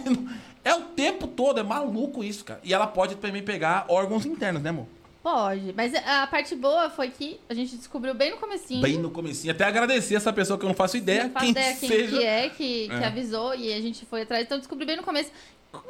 É 0.65 0.75
o 0.75 0.81
tempo 0.81 1.27
todo, 1.27 1.61
é 1.61 1.63
maluco 1.63 2.21
isso, 2.25 2.43
cara. 2.43 2.59
E 2.61 2.73
ela 2.73 2.85
pode 2.85 3.15
também 3.15 3.41
pegar 3.41 3.85
órgãos 3.87 4.25
internos, 4.25 4.61
né, 4.61 4.69
amor? 4.69 4.87
Pode, 5.23 5.73
mas 5.75 5.93
a 5.93 6.25
parte 6.27 6.55
boa 6.55 6.89
foi 6.89 7.09
que 7.09 7.39
a 7.49 7.53
gente 7.53 7.75
descobriu 7.75 8.13
bem 8.13 8.31
no 8.31 8.37
comecinho. 8.37 8.81
Bem 8.81 8.97
no 8.97 9.11
comecinho. 9.11 9.51
Até 9.53 9.65
agradecer 9.65 10.15
essa 10.15 10.31
pessoa 10.31 10.57
que 10.57 10.63
eu 10.63 10.69
não 10.69 10.75
faço 10.75 10.95
ideia. 10.95 11.23
Não 11.25 11.31
faço 11.31 11.43
quem 11.45 11.51
ideia 11.51 11.75
quem 11.75 11.89
seja. 11.89 12.17
que 12.17 12.23
é 12.23 12.49
que, 12.49 12.87
que 12.87 12.93
É. 12.93 13.05
avisou 13.05 13.53
e 13.55 13.73
a 13.73 13.81
gente 13.81 14.05
foi 14.05 14.21
atrás. 14.21 14.45
Então 14.45 14.57
descobri 14.57 14.85
bem 14.85 14.95
no 14.95 15.03
começo. 15.03 15.31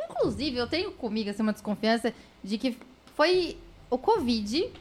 Inclusive, 0.09 0.57
eu 0.57 0.67
tenho 0.67 0.91
comigo 0.91 1.29
assim, 1.29 1.43
uma 1.43 1.53
desconfiança 1.53 2.13
de 2.43 2.57
que 2.57 2.77
foi 3.15 3.57
o 3.89 3.97
Covid 3.97 4.71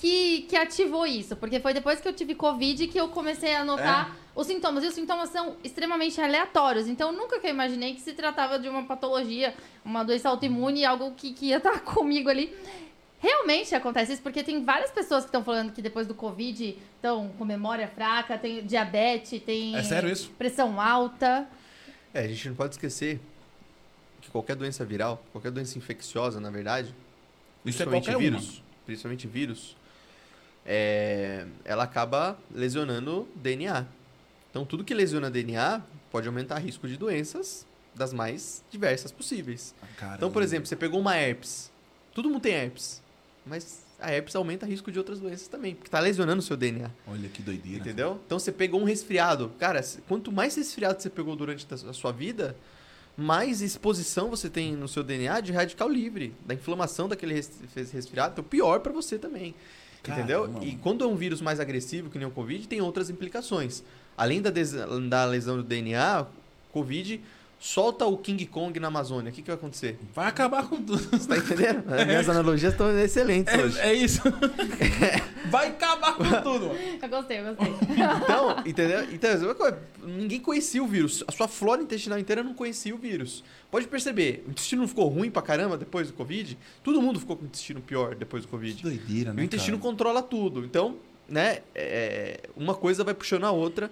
que, 0.00 0.42
que 0.42 0.56
ativou 0.56 1.04
isso. 1.06 1.34
Porque 1.34 1.58
foi 1.58 1.74
depois 1.74 2.00
que 2.00 2.06
eu 2.06 2.12
tive 2.12 2.34
Covid 2.36 2.86
que 2.86 2.98
eu 3.00 3.08
comecei 3.08 3.52
a 3.54 3.64
notar 3.64 4.16
É. 4.16 4.40
os 4.40 4.46
sintomas. 4.46 4.84
E 4.84 4.86
os 4.86 4.94
sintomas 4.94 5.30
são 5.30 5.56
extremamente 5.64 6.20
aleatórios. 6.20 6.86
Então 6.86 7.10
nunca 7.10 7.40
que 7.40 7.46
eu 7.46 7.50
imaginei 7.50 7.94
que 7.94 8.00
se 8.00 8.12
tratava 8.12 8.58
de 8.60 8.68
uma 8.68 8.84
patologia, 8.84 9.52
uma 9.84 10.04
doença 10.04 10.28
autoimune, 10.28 10.84
algo 10.84 11.10
que, 11.16 11.32
que 11.32 11.46
ia 11.46 11.56
estar 11.56 11.80
comigo 11.82 12.28
ali. 12.28 12.54
Realmente 13.20 13.74
acontece 13.74 14.12
isso, 14.12 14.22
porque 14.22 14.44
tem 14.44 14.64
várias 14.64 14.90
pessoas 14.90 15.24
que 15.24 15.28
estão 15.28 15.42
falando 15.42 15.72
que 15.72 15.82
depois 15.82 16.06
do 16.06 16.14
Covid 16.14 16.78
estão 16.94 17.28
com 17.36 17.44
memória 17.44 17.88
fraca, 17.88 18.38
tem 18.38 18.64
diabetes, 18.64 19.42
tem 19.42 19.74
É 19.76 19.82
sério 19.82 20.08
isso? 20.08 20.30
pressão 20.38 20.80
alta. 20.80 21.48
É, 22.14 22.20
a 22.20 22.28
gente 22.28 22.48
não 22.48 22.54
pode 22.54 22.74
esquecer 22.74 23.20
que 24.20 24.30
qualquer 24.30 24.54
doença 24.54 24.84
viral, 24.84 25.22
qualquer 25.32 25.50
doença 25.50 25.76
infecciosa, 25.76 26.38
na 26.40 26.50
verdade, 26.50 26.94
Isso 27.64 27.82
é 27.82 27.86
principalmente 27.86 28.04
qualquer 28.04 28.18
vírus, 28.18 28.62
principalmente 28.86 29.26
vírus, 29.26 29.76
é, 30.64 31.46
ela 31.64 31.84
acaba 31.84 32.38
lesionando 32.54 33.28
DNA. 33.34 33.84
Então, 34.50 34.64
tudo 34.64 34.84
que 34.84 34.94
lesiona 34.94 35.30
DNA 35.30 35.82
pode 36.10 36.28
aumentar 36.28 36.58
risco 36.58 36.86
de 36.86 36.96
doenças 36.96 37.66
das 37.94 38.12
mais 38.12 38.62
diversas 38.70 39.10
possíveis. 39.10 39.74
uma. 39.82 40.16
Então, 40.16 40.30
por 40.30 40.42
exemplo, 40.42 40.66
você 40.66 40.76
pegou 40.76 41.00
uma 41.00 41.16
herpes. 41.16 41.70
Todo 42.14 42.28
mundo 42.28 42.40
tem 42.40 42.54
herpes. 42.54 43.02
Mas 43.48 43.84
a 44.00 44.12
herpes 44.12 44.36
aumenta 44.36 44.64
o 44.66 44.68
risco 44.68 44.92
de 44.92 44.98
outras 44.98 45.18
doenças 45.18 45.48
também, 45.48 45.74
porque 45.74 45.88
está 45.88 45.98
lesionando 46.00 46.38
o 46.40 46.42
seu 46.42 46.56
DNA. 46.56 46.90
Olha 47.06 47.28
que 47.28 47.42
doideira. 47.42 47.80
Entendeu? 47.80 48.20
Então 48.26 48.38
você 48.38 48.52
pegou 48.52 48.80
um 48.80 48.84
resfriado. 48.84 49.50
Cara, 49.58 49.80
quanto 50.06 50.30
mais 50.30 50.54
resfriado 50.54 51.00
você 51.02 51.10
pegou 51.10 51.34
durante 51.34 51.66
a 51.72 51.92
sua 51.92 52.12
vida, 52.12 52.54
mais 53.16 53.60
exposição 53.62 54.28
você 54.30 54.48
tem 54.48 54.76
no 54.76 54.86
seu 54.86 55.02
DNA 55.02 55.40
de 55.40 55.50
radical 55.52 55.88
livre, 55.88 56.32
da 56.46 56.54
inflamação 56.54 57.08
daquele 57.08 57.34
res- 57.34 57.50
res- 57.74 57.90
resfriado. 57.90 58.32
Então, 58.34 58.44
pior 58.44 58.80
para 58.80 58.92
você 58.92 59.18
também. 59.18 59.54
Entendeu? 60.18 60.44
E 60.62 60.76
quando 60.76 61.02
é 61.04 61.06
um 61.08 61.16
vírus 61.16 61.40
mais 61.40 61.58
agressivo, 61.58 62.08
que 62.08 62.18
nem 62.18 62.26
o 62.26 62.30
Covid, 62.30 62.68
tem 62.68 62.80
outras 62.80 63.10
implicaões. 63.10 63.82
Além 64.16 64.40
da, 64.40 64.50
da 65.08 65.24
lesão 65.24 65.56
do 65.56 65.62
DNA, 65.64 66.24
Covid 66.72 67.20
solta 67.58 68.06
o 68.06 68.16
King 68.16 68.46
Kong 68.46 68.78
na 68.78 68.88
Amazônia. 68.88 69.30
O 69.30 69.34
que, 69.34 69.42
que 69.42 69.48
vai 69.48 69.56
acontecer? 69.56 69.98
Vai 70.14 70.26
acabar 70.28 70.68
com 70.68 70.76
tudo. 70.82 70.98
Você 70.98 71.28
tá 71.28 71.36
entendendo? 71.36 71.84
As 71.92 72.06
minhas 72.06 72.28
analogias 72.28 72.72
estão 72.72 72.96
excelentes 72.98 73.52
hoje. 73.54 73.78
É, 73.80 73.88
é 73.88 73.94
isso. 73.94 74.20
Vai 75.50 75.68
acabar 75.68 76.14
com 76.14 76.24
tudo. 76.42 76.66
Eu 77.02 77.08
gostei, 77.08 77.40
eu 77.40 77.54
gostei. 77.54 77.74
Então, 78.22 78.56
entendeu? 78.66 79.04
Então, 79.10 79.30
é 79.66 79.78
ninguém 80.04 80.40
conhecia 80.40 80.82
o 80.82 80.86
vírus. 80.86 81.24
A 81.26 81.32
sua 81.32 81.48
flora 81.48 81.80
intestinal 81.82 82.18
inteira 82.18 82.42
não 82.42 82.52
conhecia 82.52 82.94
o 82.94 82.98
vírus. 82.98 83.42
Pode 83.70 83.86
perceber, 83.86 84.44
o 84.46 84.50
intestino 84.50 84.82
não 84.82 84.88
ficou 84.88 85.08
ruim 85.08 85.30
pra 85.30 85.40
caramba 85.40 85.78
depois 85.78 86.08
do 86.08 86.12
Covid? 86.12 86.58
Todo 86.82 87.00
mundo 87.00 87.18
ficou 87.18 87.34
com 87.36 87.44
o 87.44 87.46
intestino 87.46 87.80
pior 87.80 88.14
depois 88.14 88.42
do 88.42 88.46
Que 88.46 88.50
Covid. 88.52 88.82
doideira, 88.82 89.30
E 89.30 89.34
né? 89.34 89.42
o 89.42 89.44
intestino 89.44 89.78
cara? 89.78 89.90
controla 89.90 90.22
tudo. 90.22 90.64
Então, 90.64 90.96
né, 91.26 91.60
é, 91.74 92.40
uma 92.56 92.74
coisa 92.74 93.02
vai 93.02 93.14
puxando 93.14 93.44
a 93.44 93.50
outra. 93.50 93.90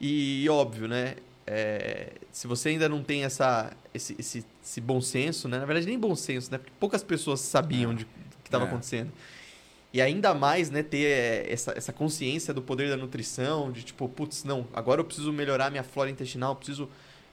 E 0.00 0.46
óbvio, 0.50 0.86
né? 0.86 1.16
É, 1.50 2.12
se 2.30 2.46
você 2.46 2.68
ainda 2.68 2.88
não 2.88 3.02
tem 3.02 3.24
essa, 3.24 3.72
esse, 3.94 4.14
esse, 4.18 4.44
esse 4.62 4.80
bom 4.80 5.00
senso, 5.00 5.48
né? 5.48 5.58
Na 5.58 5.64
verdade, 5.64 5.86
nem 5.86 5.98
bom 5.98 6.14
senso, 6.14 6.50
né? 6.52 6.58
Porque 6.58 6.72
poucas 6.78 7.02
pessoas 7.02 7.40
sabiam 7.40 7.94
de, 7.94 8.04
do 8.04 8.36
que 8.42 8.48
estava 8.48 8.64
É. 8.64 8.68
acontecendo. 8.68 9.10
E 9.92 10.02
ainda 10.02 10.34
mais, 10.34 10.70
né, 10.70 10.82
ter 10.82 11.06
é, 11.06 11.50
essa, 11.50 11.72
essa 11.74 11.92
consciência 11.94 12.52
do 12.52 12.60
poder 12.60 12.90
da 12.90 12.96
nutrição, 12.96 13.72
de 13.72 13.82
tipo, 13.82 14.06
putz, 14.06 14.44
não, 14.44 14.66
agora 14.74 15.00
eu 15.00 15.04
preciso 15.06 15.32
melhorar 15.32 15.70
minha 15.70 15.82
flora 15.82 16.10
intestinal, 16.10 16.54
preciso 16.54 16.90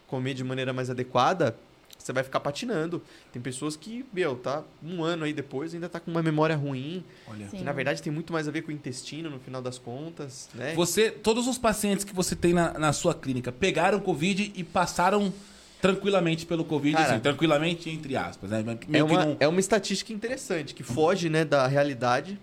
comer 0.07 0.33
de 0.33 0.43
maneira 0.45 0.71
mais 0.71 0.89
adequada, 0.89 1.57
você 2.05 2.13
vai 2.13 2.23
ficar 2.23 2.39
patinando. 2.39 3.01
Tem 3.33 3.41
pessoas 3.41 3.75
que, 3.75 4.05
meu, 4.13 4.35
tá 4.35 4.63
um 4.83 5.03
ano 5.03 5.23
aí 5.23 5.33
depois, 5.33 5.73
ainda 5.73 5.89
tá 5.89 5.99
com 5.99 6.11
uma 6.11 6.21
memória 6.21 6.55
ruim, 6.55 7.03
Olha. 7.27 7.49
Sim. 7.49 7.57
que 7.57 7.63
na 7.63 7.71
verdade 7.71 7.99
tem 7.99 8.13
muito 8.13 8.31
mais 8.31 8.47
a 8.47 8.51
ver 8.51 8.61
com 8.61 8.69
o 8.69 8.71
intestino 8.71 9.27
no 9.27 9.39
final 9.39 9.59
das 9.59 9.79
contas, 9.79 10.47
né? 10.53 10.75
Você, 10.75 11.09
todos 11.09 11.47
os 11.47 11.57
pacientes 11.57 12.05
que 12.05 12.13
você 12.13 12.35
tem 12.35 12.53
na, 12.53 12.77
na 12.77 12.93
sua 12.93 13.15
clínica 13.15 13.51
pegaram 13.51 13.99
Covid 13.99 14.53
e 14.55 14.63
passaram 14.63 15.33
tranquilamente 15.81 16.45
pelo 16.45 16.63
Covid, 16.63 16.95
Cara, 16.95 17.13
assim, 17.13 17.19
tranquilamente 17.21 17.89
entre 17.89 18.15
aspas, 18.15 18.51
né? 18.51 18.63
É 18.93 19.03
uma, 19.03 19.25
não- 19.25 19.37
é 19.39 19.47
uma 19.47 19.59
estatística 19.59 20.13
interessante, 20.13 20.75
que 20.75 20.83
foge 20.83 21.27
né, 21.27 21.43
da 21.43 21.65
realidade, 21.65 22.39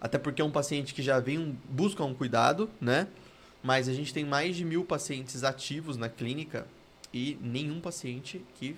até 0.00 0.18
porque 0.18 0.42
é 0.42 0.44
um 0.44 0.50
paciente 0.50 0.92
que 0.92 1.02
já 1.02 1.20
vem 1.20 1.38
um, 1.38 1.54
busca 1.70 2.02
um 2.02 2.12
cuidado, 2.12 2.68
né? 2.80 3.06
Mas 3.62 3.88
a 3.88 3.92
gente 3.92 4.12
tem 4.12 4.24
mais 4.24 4.56
de 4.56 4.64
mil 4.64 4.84
pacientes 4.84 5.44
ativos 5.44 5.96
na 5.96 6.08
clínica 6.08 6.66
e 7.14 7.38
nenhum 7.40 7.80
paciente 7.80 8.44
que 8.58 8.76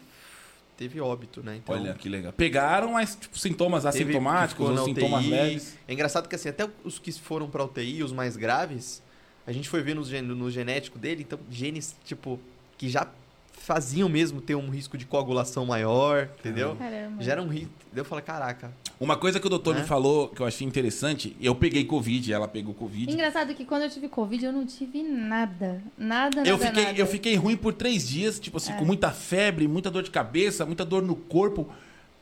teve 0.77 1.01
óbito, 1.01 1.43
né? 1.43 1.57
Então, 1.57 1.75
Olha 1.75 1.95
que 1.95 2.07
legal. 2.07 2.33
Pegaram, 2.35 2.93
mas 2.93 3.17
tipo, 3.17 3.39
sintomas 3.39 3.85
teve 3.85 4.05
assintomáticos 4.05 4.69
ou 4.69 4.75
na 4.75 4.85
sintomas 4.85 5.21
UTI. 5.21 5.31
leves. 5.31 5.79
É 5.89 5.93
engraçado 5.95 6.29
que 6.29 6.35
assim, 6.35 6.51
até 6.51 6.69
os 6.85 6.99
que 6.99 7.11
foram 7.13 7.49
pra 7.49 7.65
UTI, 7.65 8.03
os 8.03 8.13
mais 8.13 8.37
graves, 8.37 9.03
a 9.47 9.53
gente 9.53 9.69
foi 9.71 9.83
ver 9.83 9.95
no, 9.95 10.03
no 10.35 10.51
genético 10.51 10.99
dele, 10.99 11.23
então 11.23 11.39
genes, 11.51 11.97
tipo, 12.05 12.39
que 12.77 12.91
já 12.91 13.09
faziam 13.57 14.09
mesmo 14.09 14.41
ter 14.41 14.55
um 14.55 14.69
risco 14.71 14.97
de 14.97 15.05
coagulação 15.05 15.67
maior, 15.67 16.29
entendeu? 16.39 16.77
Caramba. 16.77 17.23
Já 17.23 17.33
era 17.33 17.43
um 17.43 17.49
risco. 17.49 17.71
Eu 17.95 18.05
falei, 18.05 18.23
caraca, 18.23 18.71
Uma 19.01 19.17
coisa 19.17 19.41
que 19.41 19.47
o 19.47 19.51
doutor 19.51 19.75
Né? 19.75 19.81
me 19.81 19.87
falou 19.87 20.29
que 20.29 20.41
eu 20.41 20.47
achei 20.47 20.67
interessante, 20.67 21.35
eu 21.41 21.55
peguei 21.55 21.85
Covid, 21.85 22.33
ela 22.33 22.47
pegou 22.47 22.75
Covid. 22.75 23.11
Engraçado 23.13 23.55
que 23.55 23.65
quando 23.65 23.83
eu 23.83 23.91
tive 23.91 24.09
Covid, 24.09 24.45
eu 24.45 24.53
não 24.53 24.65
tive 24.67 25.03
nada. 25.03 25.83
Nada, 25.99 26.37
nada, 26.37 26.49
Eu 26.49 26.59
fiquei, 26.59 26.85
nada. 26.85 26.99
eu 26.99 27.07
fiquei 27.07 27.35
ruim 27.37 27.57
por 27.57 27.73
três 27.73 28.07
dias, 28.07 28.39
tipo 28.39 28.59
assim, 28.59 28.73
com 28.75 28.85
muita 28.85 29.11
febre, 29.11 29.67
muita 29.67 29.91
dor 29.91 30.03
de 30.03 30.11
cabeça, 30.11 30.65
muita 30.65 30.85
dor 30.85 31.03
no 31.03 31.17
corpo. 31.17 31.69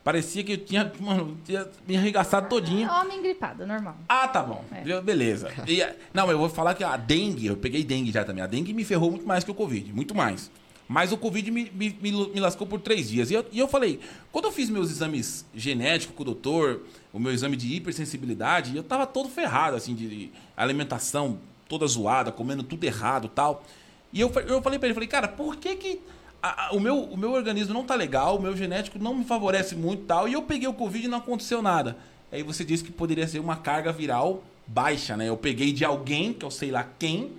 Parecia 0.03 0.45
que 0.45 0.53
eu 0.53 0.59
tinha, 0.59 0.93
mano, 1.01 1.37
tinha 1.45 1.67
me 1.89 1.97
arregaçado 1.97 2.49
todinho. 2.49 2.89
Homem 2.91 3.23
gripado, 3.23 3.67
normal. 3.67 3.97
Ah, 4.09 4.29
tá 4.29 4.43
bom. 4.43 4.63
É. 4.71 5.01
Beleza. 5.01 5.51
E, 5.67 5.83
não, 6.13 6.31
eu 6.31 6.39
vou 6.39 6.49
falar 6.49 6.75
que 6.75 6.85
a 6.85 6.97
dengue, 6.97 7.47
eu 7.47 7.57
peguei 7.57 7.83
dengue 7.83 8.13
já 8.13 8.23
também. 8.25 8.43
A 8.45 8.47
dengue 8.47 8.73
me 8.75 8.85
ferrou 8.85 9.11
muito 9.11 9.27
mais 9.27 9.43
que 9.45 9.51
o 9.51 9.55
Covid, 9.55 9.93
muito 9.93 10.15
mais. 10.15 10.51
Mas 10.87 11.13
o 11.13 11.17
Covid 11.17 11.51
me, 11.51 11.71
me, 11.75 11.97
me, 12.01 12.41
lascou 12.41 12.67
por 12.67 12.81
três 12.81 13.09
dias. 13.09 13.31
E 13.31 13.35
eu, 13.35 13.47
e 13.51 13.59
eu 13.59 13.67
falei, 13.67 14.01
quando 14.31 14.45
eu 14.47 14.53
fiz 14.53 14.69
meus 14.69 14.91
exames 14.91 15.45
genéticos 15.55 16.15
com 16.15 16.23
o 16.23 16.27
doutor, 16.27 16.83
o 17.13 17.19
meu 17.19 17.33
exame 17.33 17.57
de 17.57 17.75
hipersensibilidade, 17.75 18.77
eu 18.77 18.83
tava 18.83 19.07
todo 19.07 19.29
ferrado, 19.29 19.77
assim, 19.77 19.95
de 19.95 20.31
alimentação 20.57 21.39
toda 21.69 21.87
zoada, 21.87 22.31
comendo 22.31 22.63
tudo 22.63 22.85
errado 22.85 23.29
tal. 23.35 23.65
E 24.13 24.21
eu, 24.21 24.31
eu 24.47 24.61
falei 24.63 24.79
pra 24.79 24.87
ele, 24.87 24.95
falei, 24.95 25.09
cara, 25.09 25.27
por 25.27 25.57
que 25.57 25.75
que 25.77 26.01
a- 26.43 26.67
a- 26.67 26.73
o, 26.75 26.79
meu, 26.81 26.99
o 27.05 27.17
meu 27.17 27.33
organismo 27.33 27.73
não 27.73 27.85
tá 27.85 27.95
legal, 27.95 28.37
o 28.37 28.43
meu 28.43 28.55
genético 28.57 28.99
não 28.99 29.15
me 29.15 29.25
favorece 29.25 29.75
muito 29.75 30.05
tal, 30.05 30.29
e 30.29 30.35
eu 30.35 30.43
peguei 30.43 30.69
o 30.69 30.75
Covid 30.75 31.07
e 31.07 31.09
não 31.09 31.19
aconteceu 31.19 31.63
nada. 31.63 31.97
Aí 32.31 32.43
você 32.43 32.65
disse 32.65 32.85
que 32.85 32.93
poderia 32.93 33.27
ser 33.27 33.39
uma 33.39 33.57
carga 33.57 33.91
viral 33.91 34.45
baixa, 34.67 35.17
né? 35.17 35.29
Eu 35.29 35.37
peguei 35.37 35.73
de 35.73 35.85
alguém, 35.85 36.33
que 36.33 36.45
eu 36.45 36.51
sei 36.51 36.71
lá 36.71 36.87
quem, 36.99 37.33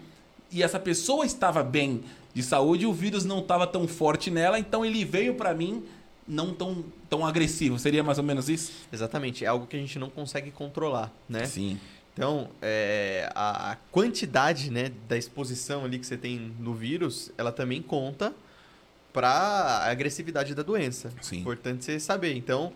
e 0.51 0.63
essa 0.63 0.79
pessoa 0.79 1.25
estava 1.25 1.63
bem 1.63 2.03
de 2.35 2.43
saúde 2.43 2.85
o 2.85 2.91
vírus 2.91 3.23
não 3.23 3.39
estava 3.39 3.65
tão 3.65 3.87
forte 3.87 4.29
nela, 4.29 4.59
então 4.59 4.85
ele 4.85 5.05
veio 5.05 5.35
pra 5.35 5.53
mim 5.53 5.81
não 6.27 6.53
tão, 6.53 6.83
tão 7.09 7.25
agressivo. 7.25 7.79
Seria 7.79 8.03
mais 8.03 8.17
ou 8.17 8.25
menos 8.25 8.49
isso? 8.49 8.73
Exatamente, 8.91 9.45
é 9.45 9.47
algo 9.47 9.65
que 9.65 9.77
a 9.77 9.79
gente 9.79 9.97
não 9.97 10.09
consegue 10.09 10.51
controlar, 10.51 11.13
né? 11.29 11.45
Sim. 11.45 11.79
Então, 12.13 12.49
é, 12.61 13.31
a, 13.33 13.71
a 13.71 13.75
quantidade 13.89 14.69
né, 14.69 14.91
da 15.07 15.17
exposição 15.17 15.85
ali 15.85 15.97
que 15.97 16.05
você 16.05 16.17
tem 16.17 16.53
no 16.59 16.73
vírus, 16.73 17.31
ela 17.37 17.53
também 17.53 17.81
conta 17.81 18.33
para 19.13 19.29
a 19.29 19.89
agressividade 19.89 20.53
da 20.53 20.61
doença. 20.61 21.13
Sim. 21.21 21.39
Importante 21.39 21.85
você 21.85 22.01
saber. 22.01 22.35
Então, 22.35 22.73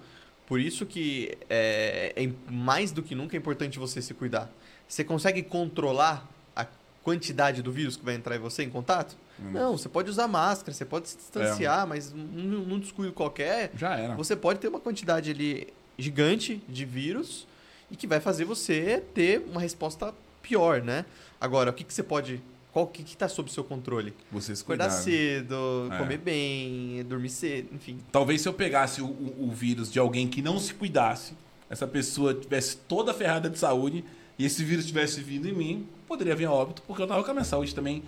por 0.48 0.58
isso 0.62 0.86
que 0.86 1.38
é, 1.50 2.14
é 2.16 2.32
mais 2.50 2.94
do 2.94 3.04
que 3.04 3.14
nunca 3.14 3.36
é 3.36 3.38
importante 3.38 3.78
você 3.78 4.02
se 4.02 4.14
cuidar. 4.14 4.50
Você 4.88 5.04
consegue 5.04 5.44
controlar 5.44 6.26
a 6.56 6.66
quantidade 7.04 7.62
do 7.62 7.74
vírus 7.74 7.98
que 7.98 8.06
vai 8.06 8.16
entrar 8.16 8.38
em 8.38 8.40
você 8.40 8.64
em 8.64 8.70
contato? 8.70 9.18
Não, 9.52 9.78
você 9.78 9.88
pode 9.90 10.10
usar 10.10 10.28
máscara, 10.28 10.74
você 10.74 10.86
pode 10.86 11.10
se 11.10 11.18
distanciar, 11.18 11.88
mas 11.88 12.12
num, 12.14 12.66
num 12.66 12.80
descuido 12.80 13.14
qualquer, 13.14 13.72
Já 13.76 13.96
era. 13.98 14.16
você 14.16 14.36
pode 14.36 14.60
ter 14.60 14.68
uma 14.68 14.80
quantidade 14.80 15.32
ali 15.32 15.68
gigante 15.98 16.62
de 16.68 16.86
vírus 16.86 17.48
e 17.92 17.96
que 17.96 18.08
vai 18.08 18.20
fazer 18.20 18.46
você 18.46 19.04
ter 19.14 19.44
uma 19.52 19.60
resposta 19.62 20.14
pior, 20.42 20.82
né? 20.82 21.06
Agora, 21.40 21.70
o 21.72 21.74
que, 21.74 21.84
que 21.84 21.94
você 21.94 22.04
pode. 22.04 22.42
Qual 22.72 22.86
que, 22.86 23.02
que 23.04 23.18
tá 23.18 23.28
sob 23.28 23.52
seu 23.52 23.64
controle? 23.64 24.14
Você 24.32 24.56
se 24.56 24.62
Acordar 24.62 24.86
cuidar. 24.90 24.96
né? 24.98 25.04
cedo, 25.04 25.90
É. 25.92 25.98
comer 25.98 26.18
bem, 26.20 27.04
dormir 27.04 27.30
cedo, 27.30 27.70
enfim. 27.74 27.98
Talvez 28.12 28.42
se 28.42 28.48
eu 28.48 28.54
pegasse 28.54 29.02
o, 29.02 29.08
o- 29.08 29.48
o 29.48 29.52
vírus 29.52 29.92
de 29.92 29.98
alguém 29.98 30.28
que 30.28 30.40
não 30.42 30.60
se 30.60 30.74
cuidasse, 30.76 31.34
essa 31.68 31.88
pessoa 31.88 32.34
tivesse 32.36 32.78
toda 32.78 33.12
ferrada 33.12 33.50
de 33.50 33.58
saúde 33.58 34.04
e 34.38 34.46
esse 34.46 34.64
vírus 34.64 34.86
tivesse 34.86 35.20
vindo 35.22 35.48
em 35.50 35.54
mim, 35.54 35.88
poderia 36.08 36.36
vir 36.36 36.46
a 36.46 36.52
óbito, 36.52 36.84
porque 36.86 37.02
eu 37.02 37.08
tava 37.08 37.24
com 37.24 37.32
a 37.32 37.34
minha 37.34 37.44
saúde 37.44 37.74
também 37.74 38.04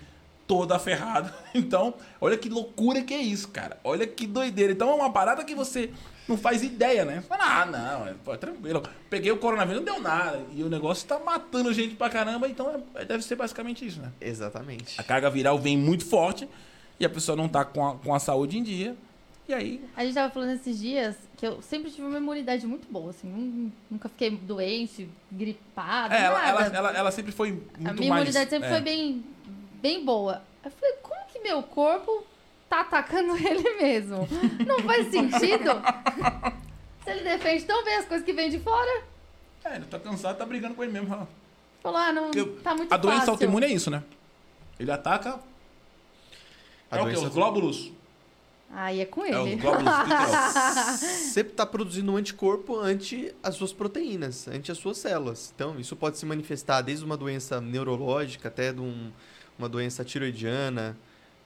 toda 0.46 0.78
ferrada. 0.78 1.32
Então, 1.54 1.92
olha 2.20 2.36
que 2.38 2.48
loucura 2.48 3.02
que 3.02 3.12
é 3.12 3.18
isso, 3.20 3.48
cara. 3.48 3.78
Olha 3.84 4.06
que 4.06 4.26
doideira. 4.26 4.72
Então 4.72 4.88
é 4.90 4.94
uma 4.94 5.12
parada 5.12 5.44
que 5.44 5.54
você 5.54 5.90
não 6.26 6.36
faz 6.38 6.62
ideia, 6.62 7.04
né? 7.04 7.20
Fala, 7.28 7.60
ah, 7.62 7.66
não, 7.66 8.06
é, 8.08 8.14
pô, 8.24 8.34
tranquilo. 8.38 8.82
Peguei 9.10 9.30
o 9.30 9.36
coronavírus, 9.36 9.84
não 9.84 9.92
deu 9.92 10.00
nada. 10.02 10.40
E 10.54 10.62
o 10.62 10.68
negócio 10.70 11.06
tá 11.06 11.18
matando 11.18 11.70
gente 11.74 11.94
pra 11.94 12.08
caramba, 12.08 12.48
então 12.48 12.82
é- 12.94 13.04
deve 13.04 13.22
ser 13.22 13.36
basicamente 13.36 13.86
isso, 13.86 14.00
né? 14.00 14.10
Exatamente. 14.18 14.98
A 14.98 15.02
carga 15.04 15.28
viral 15.28 15.58
vem 15.58 15.76
muito 15.76 16.06
forte 16.06 16.48
e 16.98 17.04
a 17.04 17.10
pessoa 17.10 17.36
não 17.36 17.48
tá 17.48 17.64
com 17.66 17.86
a, 17.86 17.96
com 17.96 18.14
a 18.14 18.18
saúde 18.18 18.56
em 18.58 18.62
dia. 18.62 18.96
E 19.48 19.52
aí, 19.52 19.84
A 19.96 20.04
gente 20.04 20.14
tava 20.14 20.32
falando 20.32 20.52
esses 20.54 20.78
dias 20.78 21.16
que 21.36 21.44
eu 21.46 21.60
sempre 21.60 21.90
tive 21.90 22.06
uma 22.06 22.16
imunidade 22.16 22.64
muito 22.66 22.90
boa, 22.90 23.10
assim. 23.10 23.28
nun- 23.28 23.70
Nunca 23.90 24.08
fiquei 24.08 24.30
doente, 24.30 25.06
gripada, 25.30 26.14
é, 26.16 26.22
ela, 26.22 26.38
nada. 26.38 26.48
ela, 26.50 26.76
ela, 26.76 26.98
ela 26.98 27.10
sempre 27.10 27.32
foi 27.32 27.50
muito 27.52 27.68
a 27.74 27.92
minha 27.92 28.08
mais... 28.08 28.22
imunidade 28.22 28.48
sempre 28.48 28.68
é. 28.68 28.70
foi 28.70 28.80
bem, 28.80 29.24
bem 29.82 30.04
boa. 30.04 30.42
Eu 30.64 30.70
falei, 30.70 30.94
como 31.02 31.20
que 31.32 31.40
meu 31.40 31.62
corpo 31.62 32.24
tá 32.70 32.80
atacando 32.80 33.36
ele 33.44 33.74
mesmo? 33.82 34.26
Não 34.66 34.78
faz 34.80 35.10
sentido. 35.10 35.70
Se 37.04 37.10
ele 37.10 37.24
defende 37.24 37.64
tão 37.64 37.84
bem 37.84 37.96
as 37.96 38.04
coisas 38.06 38.24
que 38.24 38.32
vêm 38.32 38.48
de 38.48 38.60
fora, 38.60 39.02
É, 39.64 39.76
ele 39.76 39.84
tá 39.86 39.98
cansado, 39.98 40.38
tá 40.38 40.46
brigando 40.46 40.74
com 40.74 40.82
ele 40.84 40.92
mesmo. 40.92 41.28
falou, 41.82 41.98
ah, 41.98 42.12
não, 42.12 42.30
Porque 42.30 42.44
tá 42.62 42.74
muito 42.74 42.92
a 42.92 42.96
doença 42.96 43.18
fácil. 43.18 43.32
autoimune 43.32 43.66
é 43.66 43.72
isso, 43.72 43.90
né? 43.90 44.02
Ele 44.78 44.90
ataca... 44.90 45.38
A 46.90 46.98
é 46.98 47.00
o 47.00 47.04
quê? 47.04 47.10
doença 47.12 47.26
Os 47.28 47.34
glóbulos. 47.34 47.90
Aí 48.74 49.00
é 49.00 49.04
com 49.04 49.24
É 49.24 49.28
ele. 49.30 49.56
glóbulos. 49.56 49.84
o 49.92 50.94
é? 50.94 50.96
Você 50.96 51.40
está 51.40 51.66
produzindo 51.66 52.12
um 52.12 52.16
anticorpo 52.16 52.78
ante 52.78 53.34
as 53.42 53.54
suas 53.56 53.72
proteínas, 53.72 54.46
ante 54.48 54.70
as 54.70 54.78
suas 54.78 54.98
células. 54.98 55.52
Então, 55.54 55.78
isso 55.80 55.96
pode 55.96 56.18
se 56.18 56.24
manifestar 56.26 56.80
desde 56.82 57.04
uma 57.04 57.16
doença 57.16 57.60
neurológica 57.60 58.48
até 58.48 58.72
de 58.72 58.80
um- 58.80 59.10
uma 59.62 59.68
doença 59.68 60.04
tiroidiana, 60.04 60.96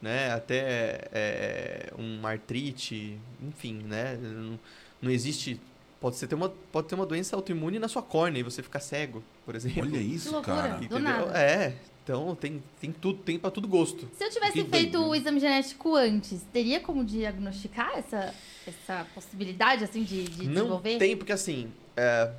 né? 0.01 0.33
Até 0.33 1.09
é, 1.13 1.93
uma 1.99 2.31
artrite, 2.31 3.19
enfim, 3.43 3.83
né? 3.85 4.17
Não, 4.21 4.59
não 5.03 5.11
existe... 5.11 5.61
Pode, 6.01 6.17
ser 6.17 6.27
ter 6.27 6.35
uma, 6.35 6.51
pode 6.71 6.89
ter 6.89 6.95
uma 6.95 7.07
doença 7.07 7.35
autoimune 7.35 7.79
na 7.79 7.89
sua 7.89 8.03
córnea 8.03 8.41
e 8.41 8.43
você 8.43 8.63
ficar 8.63 8.81
cego, 8.81 9.25
por 9.45 9.55
exemplo. 9.55 9.83
Olha 9.83 9.93
Que 9.93 9.99
isso, 9.99 10.31
loucura. 10.31 10.57
cara. 10.57 10.69
Do 10.77 10.85
Entendeu? 10.85 11.01
nada. 11.01 11.39
É, 11.39 11.75
então 12.05 12.35
tem, 12.35 12.63
tem 12.79 12.93
tudo, 12.93 13.19
tem 13.23 13.39
para 13.39 13.51
tudo 13.51 13.67
gosto. 13.67 14.09
Se 14.13 14.23
eu 14.25 14.31
tivesse 14.31 14.53
Que 14.53 14.65
feito 14.65 14.93
doido. 14.93 15.09
o 15.09 15.15
exame 15.15 15.41
genético 15.41 15.97
antes, 15.97 16.43
teria 16.53 16.81
como 16.81 17.03
diagnosticar 17.03 17.93
essa, 17.97 18.33
essa 18.67 19.07
possibilidade, 19.15 19.85
assim, 19.85 20.05
de, 20.05 20.25
de 20.25 20.45
Não 20.47 20.53
desenvolver? 20.55 20.99
tem, 20.99 21.17
porque 21.17 21.33
assim, 21.33 21.73
é, 21.97 22.31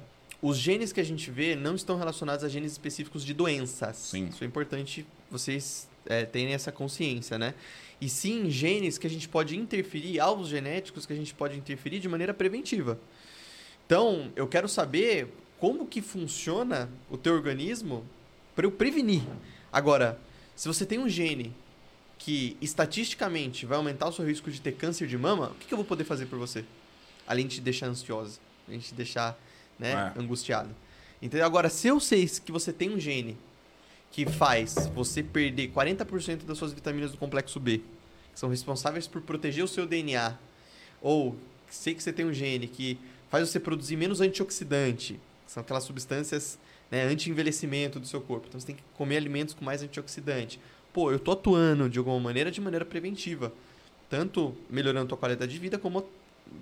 os 0.41 0.57
genes 0.57 0.93
que 0.93 0.99
a 0.99 1.03
gente 1.03 1.31
vê 1.31 1.55
não 1.55 1.75
estão 1.75 1.97
relacionados 1.97 2.43
a 2.43 2.49
genes 2.49 2.71
específicos 2.71 3.23
de 3.23 3.33
doenças. 3.33 3.97
Sim. 3.97 4.27
Isso 4.27 4.43
é 4.43 4.47
importante 4.47 5.05
vocês 5.29 5.87
é, 6.05 6.25
terem 6.25 6.53
essa 6.53 6.71
consciência, 6.71 7.37
né? 7.37 7.53
E 7.99 8.07
sim 8.07 8.49
genes 8.49 8.97
que 8.97 9.07
a 9.07 9.09
gente 9.09 9.27
pode 9.27 9.57
interferir, 9.57 10.19
alvos 10.19 10.47
genéticos 10.47 11.05
que 11.05 11.13
a 11.13 11.15
gente 11.15 11.33
pode 11.33 11.57
interferir 11.57 11.99
de 11.99 12.07
maneira 12.07 12.33
preventiva. 12.33 12.99
Então, 13.85 14.31
eu 14.35 14.47
quero 14.47 14.69
saber 14.69 15.33
como 15.59 15.87
que 15.87 16.01
funciona 16.01 16.89
o 17.09 17.17
teu 17.17 17.33
organismo 17.33 18.05
para 18.55 18.65
eu 18.65 18.71
prevenir. 18.71 19.23
Agora, 19.71 20.19
se 20.55 20.67
você 20.67 20.85
tem 20.85 20.99
um 20.99 21.09
gene 21.09 21.53
que 22.19 22.57
estatisticamente 22.61 23.65
vai 23.65 23.77
aumentar 23.77 24.07
o 24.07 24.11
seu 24.11 24.25
risco 24.25 24.51
de 24.51 24.61
ter 24.61 24.73
câncer 24.73 25.07
de 25.07 25.17
mama, 25.17 25.49
o 25.49 25.55
que, 25.55 25.67
que 25.67 25.73
eu 25.73 25.77
vou 25.77 25.85
poder 25.85 26.03
fazer 26.03 26.25
por 26.27 26.37
você? 26.37 26.63
Além 27.25 27.47
de 27.47 27.55
te 27.55 27.61
deixar 27.61 27.87
ansiosa, 27.87 28.39
além 28.67 28.79
de 28.79 28.87
te 28.87 28.93
deixar 28.93 29.39
né, 29.79 30.13
É. 30.15 30.19
angustiado. 30.19 30.69
Entendeu? 31.21 31.45
Agora, 31.45 31.69
se 31.69 31.87
eu 31.87 31.99
sei 31.99 32.27
que 32.27 32.51
você 32.51 32.71
tem 32.71 32.89
um 32.89 32.99
gene 32.99 33.37
que 34.11 34.25
faz 34.25 34.87
você 34.93 35.21
perder 35.21 35.71
40% 35.71 36.45
das 36.45 36.57
suas 36.57 36.73
vitaminas 36.73 37.11
do 37.11 37.17
complexo 37.17 37.59
B, 37.59 37.79
que 38.33 38.39
são 38.39 38.49
responsáveis 38.49 39.07
por 39.07 39.21
proteger 39.21 39.63
o 39.63 39.67
seu 39.67 39.85
DNA, 39.85 40.37
ou 41.01 41.35
sei 41.69 41.93
que 41.93 42.01
você 42.03 42.13
tem 42.13 42.25
um 42.25 42.33
gene 42.33 42.67
que 42.67 42.97
faz 43.29 43.47
você 43.49 43.59
produzir 43.59 43.97
menos 43.97 44.21
antioxidante, 44.21 45.19
que 45.45 45.51
são 45.51 45.61
aquelas 45.61 45.83
substâncias 45.83 46.57
né, 46.89 47.03
anti-envelhecimento 47.03 47.99
do 47.99 48.07
seu 48.07 48.21
corpo. 48.21 48.45
Então 48.47 48.59
você 48.59 48.67
tem 48.67 48.75
que 48.75 48.83
comer 48.95 49.17
alimentos 49.17 49.53
com 49.53 49.65
mais 49.65 49.81
antioxidante. 49.81 50.59
Pô, 50.93 51.11
eu 51.11 51.19
tô 51.19 51.31
atuando 51.31 51.89
de 51.89 51.99
alguma 51.99 52.19
maneira 52.19 52.49
de 52.49 52.61
maneira 52.61 52.85
preventiva, 52.85 53.51
tanto 54.09 54.55
melhorando 54.69 55.05
a 55.05 55.09
tua 55.09 55.17
qualidade 55.17 55.51
de 55.51 55.59
vida 55.59 55.77
como 55.77 56.07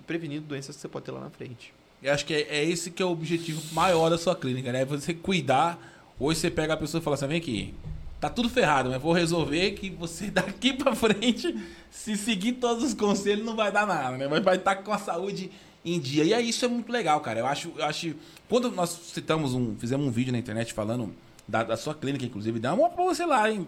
prevenindo 0.06 0.46
doenças 0.46 0.74
que 0.74 0.82
você 0.82 0.88
pode 0.88 1.04
ter 1.06 1.12
lá 1.12 1.20
na 1.20 1.30
frente. 1.30 1.72
Eu 2.02 2.12
acho 2.12 2.24
que 2.24 2.34
é, 2.34 2.42
é 2.48 2.64
esse 2.64 2.90
que 2.90 3.02
é 3.02 3.06
o 3.06 3.10
objetivo 3.10 3.62
maior 3.72 4.10
da 4.10 4.18
sua 4.18 4.36
clínica, 4.36 4.72
né? 4.72 4.84
Você 4.84 5.14
cuidar. 5.14 5.78
Hoje 6.18 6.40
você 6.40 6.50
pega 6.50 6.74
a 6.74 6.76
pessoa 6.76 7.00
e 7.00 7.04
fala 7.04 7.14
assim: 7.14 7.26
vem 7.26 7.38
aqui, 7.38 7.74
tá 8.20 8.28
tudo 8.28 8.48
ferrado, 8.48 8.90
mas 8.90 9.00
vou 9.00 9.12
resolver 9.12 9.72
que 9.72 9.90
você 9.90 10.28
daqui 10.30 10.72
pra 10.72 10.94
frente, 10.94 11.56
se 11.90 12.16
seguir 12.16 12.52
todos 12.52 12.84
os 12.84 12.94
conselhos, 12.94 13.44
não 13.44 13.56
vai 13.56 13.70
dar 13.70 13.86
nada, 13.86 14.16
né? 14.16 14.28
Mas 14.28 14.42
vai 14.42 14.56
estar 14.56 14.76
com 14.76 14.92
a 14.92 14.98
saúde 14.98 15.50
em 15.84 15.98
dia. 16.00 16.24
E 16.24 16.34
aí 16.34 16.48
isso 16.48 16.64
é 16.64 16.68
muito 16.68 16.90
legal, 16.90 17.20
cara. 17.20 17.40
Eu 17.40 17.46
acho, 17.46 17.72
eu 17.76 17.84
acho. 17.84 18.14
Quando 18.48 18.70
nós 18.70 18.90
citamos 19.12 19.54
um. 19.54 19.76
Fizemos 19.76 20.06
um 20.06 20.10
vídeo 20.10 20.32
na 20.32 20.38
internet 20.38 20.72
falando 20.72 21.14
da, 21.46 21.62
da 21.62 21.76
sua 21.76 21.94
clínica, 21.94 22.24
inclusive, 22.24 22.58
dá 22.58 22.74
uma 22.74 22.90
pra 22.90 23.04
você 23.04 23.24
lá, 23.24 23.50
hein? 23.50 23.66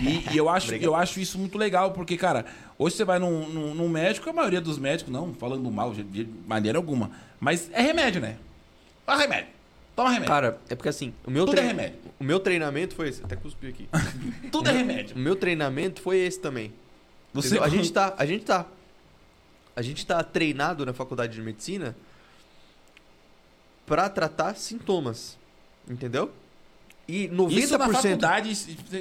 E, 0.00 0.32
e 0.32 0.36
eu, 0.36 0.48
acho, 0.48 0.74
eu 0.76 0.94
acho 0.94 1.20
isso 1.20 1.38
muito 1.38 1.56
legal, 1.56 1.92
porque, 1.92 2.16
cara, 2.16 2.44
hoje 2.78 2.96
você 2.96 3.04
vai 3.04 3.18
num, 3.18 3.48
num, 3.48 3.74
num 3.74 3.88
médico, 3.88 4.28
a 4.28 4.32
maioria 4.32 4.60
dos 4.60 4.78
médicos, 4.78 5.12
não 5.12 5.32
falando 5.34 5.70
mal 5.70 5.92
de, 5.92 6.02
de 6.02 6.28
maneira 6.46 6.78
alguma, 6.78 7.10
mas 7.44 7.70
é 7.72 7.82
remédio, 7.82 8.20
né? 8.22 8.38
Toma 9.04 9.18
remédio. 9.18 9.48
Toma 9.94 10.08
remédio. 10.08 10.28
Cara, 10.28 10.58
é 10.68 10.74
porque 10.74 10.88
assim, 10.88 11.12
o 11.24 11.30
meu, 11.30 11.44
Tudo 11.44 11.58
é 11.58 11.60
trein- 11.60 11.68
remédio. 11.68 11.98
o 12.18 12.24
meu 12.24 12.40
treinamento 12.40 12.94
foi 12.94 13.08
esse. 13.10 13.22
Até 13.22 13.36
cuspi 13.36 13.66
aqui. 13.68 13.88
Tudo 14.50 14.70
é 14.70 14.72
remédio. 14.72 15.14
o 15.14 15.18
meu 15.18 15.36
treinamento 15.36 16.00
foi 16.00 16.16
esse 16.18 16.40
também. 16.40 16.72
Você? 17.34 17.58
A 17.58 17.68
gente 17.68 17.92
tá, 17.92 18.14
a 18.16 18.24
gente 18.24 18.44
tá, 18.44 18.66
a 19.76 19.82
gente 19.82 20.06
tá 20.06 20.22
treinado 20.24 20.86
na 20.86 20.92
faculdade 20.94 21.34
de 21.34 21.42
medicina 21.42 21.94
pra 23.86 24.08
tratar 24.08 24.54
sintomas, 24.56 25.36
entendeu? 25.88 26.32
E 27.06 27.28
90%. 27.28 27.50
Isso 27.52 27.76
na 27.78 27.88
faculdade, 27.88 28.50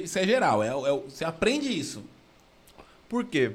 isso 0.03 0.19
é 0.19 0.25
geral. 0.25 0.61
É, 0.61 0.67
é, 0.67 0.99
você 1.07 1.23
aprende 1.23 1.69
isso. 1.69 2.03
Por 3.07 3.23
quê? 3.23 3.53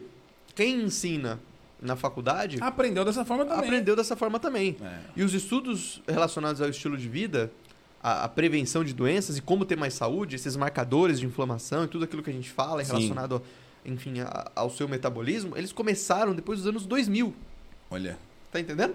Quem 0.55 0.81
ensina 0.83 1.39
na 1.81 1.95
faculdade 1.97 2.59
Aprendeu 2.61 3.05
dessa 3.05 3.25
forma 3.25 3.45
também. 3.45 3.65
aprendeu 3.65 3.95
dessa 3.97 4.17
forma 4.17 4.39
também. 4.41 4.77
É. 4.83 4.99
E 5.17 5.23
os 5.23 5.33
estudos 5.35 6.03
relacionados 6.09 6.61
ao 6.61 6.69
estilo 6.69 6.97
de 6.97 7.09
vida, 7.09 7.51
a, 8.03 8.25
a 8.25 8.29
prevenção 8.29 8.83
de 8.85 8.93
doenças 8.93 9.37
e 9.39 9.43
como 9.43 9.65
ter 9.65 9.77
mais 9.77 9.95
saúde, 9.95 10.35
esses 10.37 10.57
marcadores 10.57 11.21
de 11.21 11.27
inflamação 11.27 11.85
e 11.85 11.89
tudo 11.89 12.05
aquilo 12.05 12.23
que 12.23 12.31
a 12.31 12.33
gente 12.33 12.51
fala 12.51 12.85
Sim. 12.85 12.93
relacionado, 12.93 13.43
enfim, 13.85 14.21
a- 14.21 14.51
ao 14.57 14.71
seu 14.71 14.89
metabolismo, 14.89 15.57
eles 15.57 15.73
começaram 15.73 16.35
depois 16.35 16.59
dos 16.61 16.67
anos 16.69 16.85
2000. 16.87 17.35
Olha. 17.91 18.19
Tá 18.53 18.59
entendendo? 18.61 18.95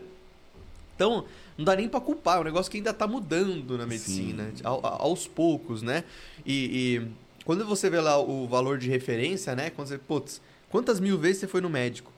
Então, 0.95 1.25
não 1.57 1.65
dá 1.65 1.75
nem 1.75 1.89
pra 1.89 1.99
culpar, 1.99 2.37
é 2.37 2.41
um 2.41 2.43
negócio 2.43 2.71
que 2.71 2.77
ainda 2.77 2.93
tá 2.93 3.07
mudando 3.07 3.77
na 3.77 3.85
medicina, 3.85 4.51
ao- 4.63 4.85
a- 4.85 4.97
aos 5.01 5.27
poucos, 5.27 5.81
né? 5.81 6.03
E, 6.45 6.99
e 6.99 7.07
quando 7.45 7.65
você 7.65 7.89
vê 7.89 7.99
lá 7.99 8.17
o 8.19 8.47
valor 8.47 8.77
de 8.77 8.89
referência, 8.89 9.55
né? 9.55 9.69
Quando 9.71 9.87
você, 9.87 9.97
putz, 9.97 10.39
quantas 10.69 10.99
mil 10.99 11.17
vezes 11.17 11.39
você 11.39 11.47
foi 11.47 11.61
no 11.61 11.69
médico? 11.69 12.12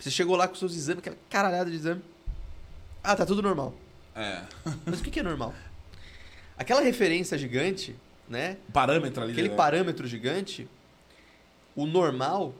Você 0.00 0.10
chegou 0.10 0.34
lá 0.34 0.48
com 0.48 0.54
seus 0.54 0.74
exames, 0.74 1.00
aquela 1.00 1.16
caralhada 1.28 1.70
de 1.70 1.76
exame. 1.76 2.02
Ah, 3.04 3.14
tá 3.14 3.26
tudo 3.26 3.42
normal. 3.42 3.74
É. 4.14 4.42
Mas 4.86 5.00
o 5.00 5.02
que 5.02 5.10
que 5.10 5.20
é 5.20 5.22
normal? 5.22 5.54
Aquela 6.56 6.80
referência 6.80 7.36
gigante, 7.36 7.94
né? 8.28 8.56
Parâmetro 8.72 9.22
ali. 9.22 9.32
Aquele 9.32 9.50
né? 9.50 9.56
parâmetro 9.56 10.06
gigante, 10.06 10.66
o 11.76 11.86
normal 11.86 12.54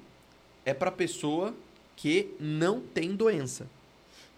é 0.65 0.75
para 0.75 0.91
pessoa 0.91 1.55
que 1.97 2.35
não 2.39 2.81
tem 2.81 3.17
doença. 3.17 3.67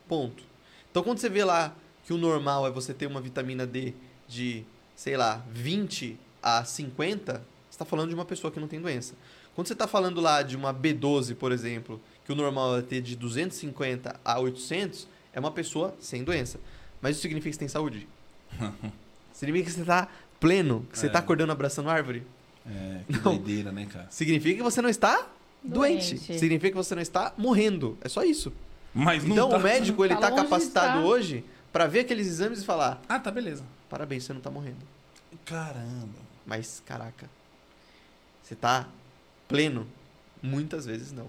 Ponto. 0.08 0.42
Então 0.90 1.02
quando 1.02 1.18
você 1.18 1.28
vê 1.28 1.44
lá 1.44 1.74
que 2.04 2.12
o 2.12 2.18
normal 2.18 2.66
é 2.66 2.70
você 2.70 2.94
ter 2.94 3.06
uma 3.06 3.20
vitamina 3.20 3.66
D 3.66 3.94
de, 4.28 4.64
sei 4.96 5.16
lá, 5.16 5.44
20 5.50 6.18
a 6.42 6.64
50, 6.64 7.32
você 7.32 7.42
está 7.70 7.84
falando 7.84 8.08
de 8.08 8.14
uma 8.14 8.24
pessoa 8.24 8.50
que 8.50 8.60
não 8.60 8.68
tem 8.68 8.80
doença. 8.80 9.14
Quando 9.54 9.66
você 9.66 9.74
está 9.74 9.86
falando 9.86 10.20
lá 10.20 10.42
de 10.42 10.56
uma 10.56 10.72
B12, 10.72 11.34
por 11.36 11.52
exemplo, 11.52 12.00
que 12.24 12.32
o 12.32 12.34
normal 12.34 12.78
é 12.78 12.82
ter 12.82 13.00
de 13.00 13.16
250 13.16 14.18
a 14.24 14.38
800, 14.38 15.06
é 15.32 15.40
uma 15.40 15.50
pessoa 15.50 15.94
sem 16.00 16.22
doença. 16.24 16.58
Mas 17.00 17.12
isso 17.16 17.22
significa 17.22 17.50
que 17.50 17.54
você 17.54 17.58
tem 17.60 17.68
saúde? 17.68 18.06
significa 19.32 19.64
que 19.66 19.72
você 19.74 19.80
está 19.80 20.08
pleno, 20.38 20.86
que 20.90 20.98
você 20.98 21.06
É. 21.06 21.08
está 21.08 21.18
acordando 21.18 21.52
abraçando 21.52 21.88
árvore? 21.90 22.22
É, 22.66 23.00
que 23.06 23.12
Não. 23.12 23.36
doideira, 23.36 23.72
né, 23.72 23.86
cara? 23.86 24.06
Significa 24.10 24.56
que 24.58 24.62
você 24.62 24.80
não 24.80 24.88
está 24.88 25.26
doente. 25.62 26.14
Doente. 26.16 26.38
Significa 26.38 26.70
que 26.70 26.76
você 26.76 26.94
não 26.94 27.02
está 27.02 27.32
morrendo. 27.36 27.98
É 28.02 28.08
só 28.08 28.22
isso. 28.24 28.52
Mas 28.94 29.24
não 29.24 29.32
Então 29.32 29.48
tá... 29.50 29.56
o 29.56 29.60
médico 29.60 30.04
ele 30.04 30.14
Tá 30.14 30.20
está 30.20 30.28
longe 30.28 30.42
de 30.42 30.48
capacitado 30.48 30.98
estar. 30.98 31.04
hoje 31.04 31.44
para 31.72 31.86
ver 31.86 32.00
aqueles 32.00 32.26
exames 32.26 32.62
e 32.62 32.64
falar: 32.64 33.00
Ah, 33.08 33.18
tá, 33.18 33.30
beleza. 33.30 33.64
parabéns, 33.88 34.24
você 34.24 34.32
não 34.32 34.38
está 34.38 34.50
morrendo. 34.50 34.76
Caramba. 35.44 36.20
Mas 36.46 36.82
caraca, 36.84 37.28
você 38.42 38.54
está 38.54 38.86
pleno? 39.48 39.86
Muitas 40.42 40.84
vezes 40.86 41.10
não. 41.12 41.28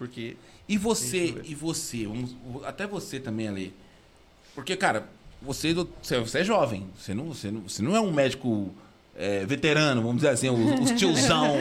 Porque 0.00 0.34
E 0.66 0.78
você, 0.78 1.34
e 1.44 1.54
você, 1.54 2.06
vamos- 2.06 2.34
até 2.64 2.86
você 2.86 3.20
também 3.20 3.46
ali. 3.48 3.74
Porque, 4.54 4.74
cara, 4.74 5.06
você, 5.42 5.74
você 5.74 6.18
você 6.20 6.38
é 6.38 6.44
jovem, 6.44 6.88
você 6.96 7.12
não, 7.12 7.26
você 7.26 7.50
não, 7.50 7.60
você 7.68 7.82
não 7.82 7.94
é 7.94 8.00
um 8.00 8.10
médico 8.10 8.72
é, 9.14 9.44
veterano, 9.44 10.00
vamos 10.00 10.16
dizer 10.16 10.30
assim, 10.30 10.48
os, 10.48 10.80
os 10.90 10.98
tiozão, 10.98 11.54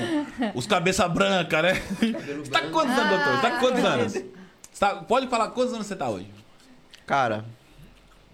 os 0.56 0.66
cabeça 0.66 1.06
branca, 1.10 1.62
né? 1.62 1.74
Você 2.00 2.50
tá 2.50 2.62
com 2.62 2.72
quantos 2.72 2.98
anos, 2.98 3.10
doutor? 3.10 3.36
Você 3.36 3.42
tá 3.42 3.52
com 3.52 3.60
quantos 3.60 3.84
Ah, 3.84 3.88
anos? 3.94 4.14
Tá- 4.80 4.96
pode 4.96 5.28
falar 5.28 5.50
quantos 5.50 5.74
anos 5.74 5.86
você 5.86 5.96
tá 5.98 6.08
hoje? 6.10 6.28
Cara, 7.06 7.44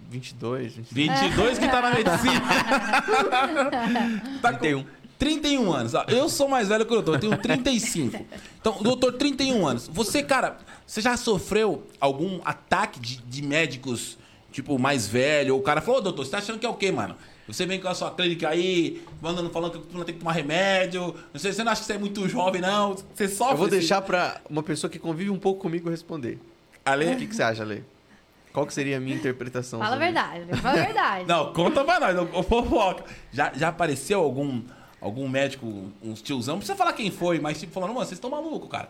22, 0.07 0.75
23. 0.75 1.19
22 1.19 1.57
que 1.57 1.67
tá 1.67 1.81
na 1.81 1.89
medicina. 1.95 2.41
tá 4.39 4.53
com 4.53 4.85
31. 5.17 5.65
31 5.65 5.73
anos. 5.73 5.93
Ó, 5.93 6.05
Eu 6.07 6.27
sou 6.29 6.47
mais 6.47 6.67
velho 6.67 6.85
que 6.85 6.93
o 6.93 7.01
doutor, 7.01 7.15
eu 7.15 7.19
tenho 7.19 7.37
35. 7.41 8.25
Então, 8.59 8.81
doutor, 8.81 9.13
31 9.13 9.65
anos. 9.67 9.87
Você, 9.93 10.21
cara, 10.23 10.57
você 10.85 11.01
já 11.01 11.15
sofreu 11.17 11.85
algum 11.99 12.39
ataque 12.43 12.99
de, 12.99 13.17
de 13.21 13.41
médicos, 13.41 14.17
tipo, 14.51 14.77
mais 14.79 15.07
velho? 15.07 15.53
Ou 15.55 15.59
o 15.61 15.63
cara 15.63 15.81
falou, 15.81 15.99
ô 15.99 16.03
doutor, 16.03 16.25
você 16.25 16.31
tá 16.31 16.37
achando 16.39 16.59
que 16.59 16.65
é 16.65 16.69
o 16.69 16.73
quê, 16.73 16.91
mano? 16.91 17.15
Você 17.47 17.65
vem 17.67 17.79
com 17.79 17.87
a 17.87 17.93
sua 17.93 18.09
clínica 18.09 18.49
aí, 18.49 19.03
mandando, 19.21 19.51
falando 19.51 19.79
que 19.79 19.87
tu 19.87 19.95
não 19.97 20.03
tem 20.03 20.15
que 20.15 20.19
tomar 20.19 20.31
remédio. 20.31 21.13
Não 21.31 21.39
sei, 21.39 21.53
você 21.53 21.63
não 21.63 21.71
acha 21.71 21.81
que 21.81 21.87
você 21.87 21.93
é 21.93 21.97
muito 21.97 22.27
jovem, 22.27 22.59
não? 22.59 22.95
Você 23.13 23.27
sofre. 23.27 23.53
Eu 23.53 23.57
vou 23.57 23.67
esse- 23.67 23.77
deixar 23.77 24.01
pra 24.01 24.41
uma 24.49 24.63
pessoa 24.63 24.89
que 24.89 24.97
convive 24.97 25.29
um 25.29 25.37
pouco 25.37 25.61
comigo 25.61 25.87
responder. 25.89 26.39
Ale? 26.83 27.05
O 27.13 27.17
que, 27.17 27.27
que 27.27 27.35
você 27.35 27.43
acha, 27.43 27.61
Ale? 27.61 27.83
Qual 28.51 28.65
que 28.65 28.73
seria 28.73 28.97
a 28.97 28.99
minha 28.99 29.15
interpretação? 29.15 29.79
Fala 29.79 29.95
a 29.95 29.99
verdade, 29.99 30.45
fala 30.61 30.81
a 30.81 30.85
verdade. 30.85 31.25
Não, 31.27 31.53
conta 31.53 31.83
pra 31.83 31.99
nós, 31.99 32.45
fofoca. 32.47 33.03
Já, 33.31 33.51
já 33.53 33.67
apareceu 33.67 34.21
algum, 34.21 34.61
algum 35.05 35.29
médico, 35.29 35.91
uns 36.01 36.21
tiozão, 36.21 36.55
não 36.55 36.59
precisa 36.59 36.75
falar 36.75 36.93
quem 36.93 37.11
foi, 37.11 37.39
mas 37.39 37.59
tipo, 37.59 37.71
falando, 37.71 37.93
mano, 37.93 38.05
vocês 38.05 38.17
estão 38.17 38.29
malucos, 38.29 38.69
cara. 38.69 38.89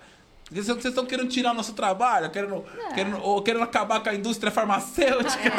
Vocês 0.49 0.85
estão 0.85 1.05
querendo 1.05 1.27
tirar 1.27 1.51
o 1.51 1.53
nosso 1.55 1.73
trabalho, 1.73 2.29
querendo, 2.29 2.63
querendo, 2.93 3.19
ou 3.21 3.41
querendo 3.41 3.63
acabar 3.63 3.99
com 4.01 4.09
a 4.09 4.15
indústria 4.15 4.51
farmacêutica. 4.51 5.51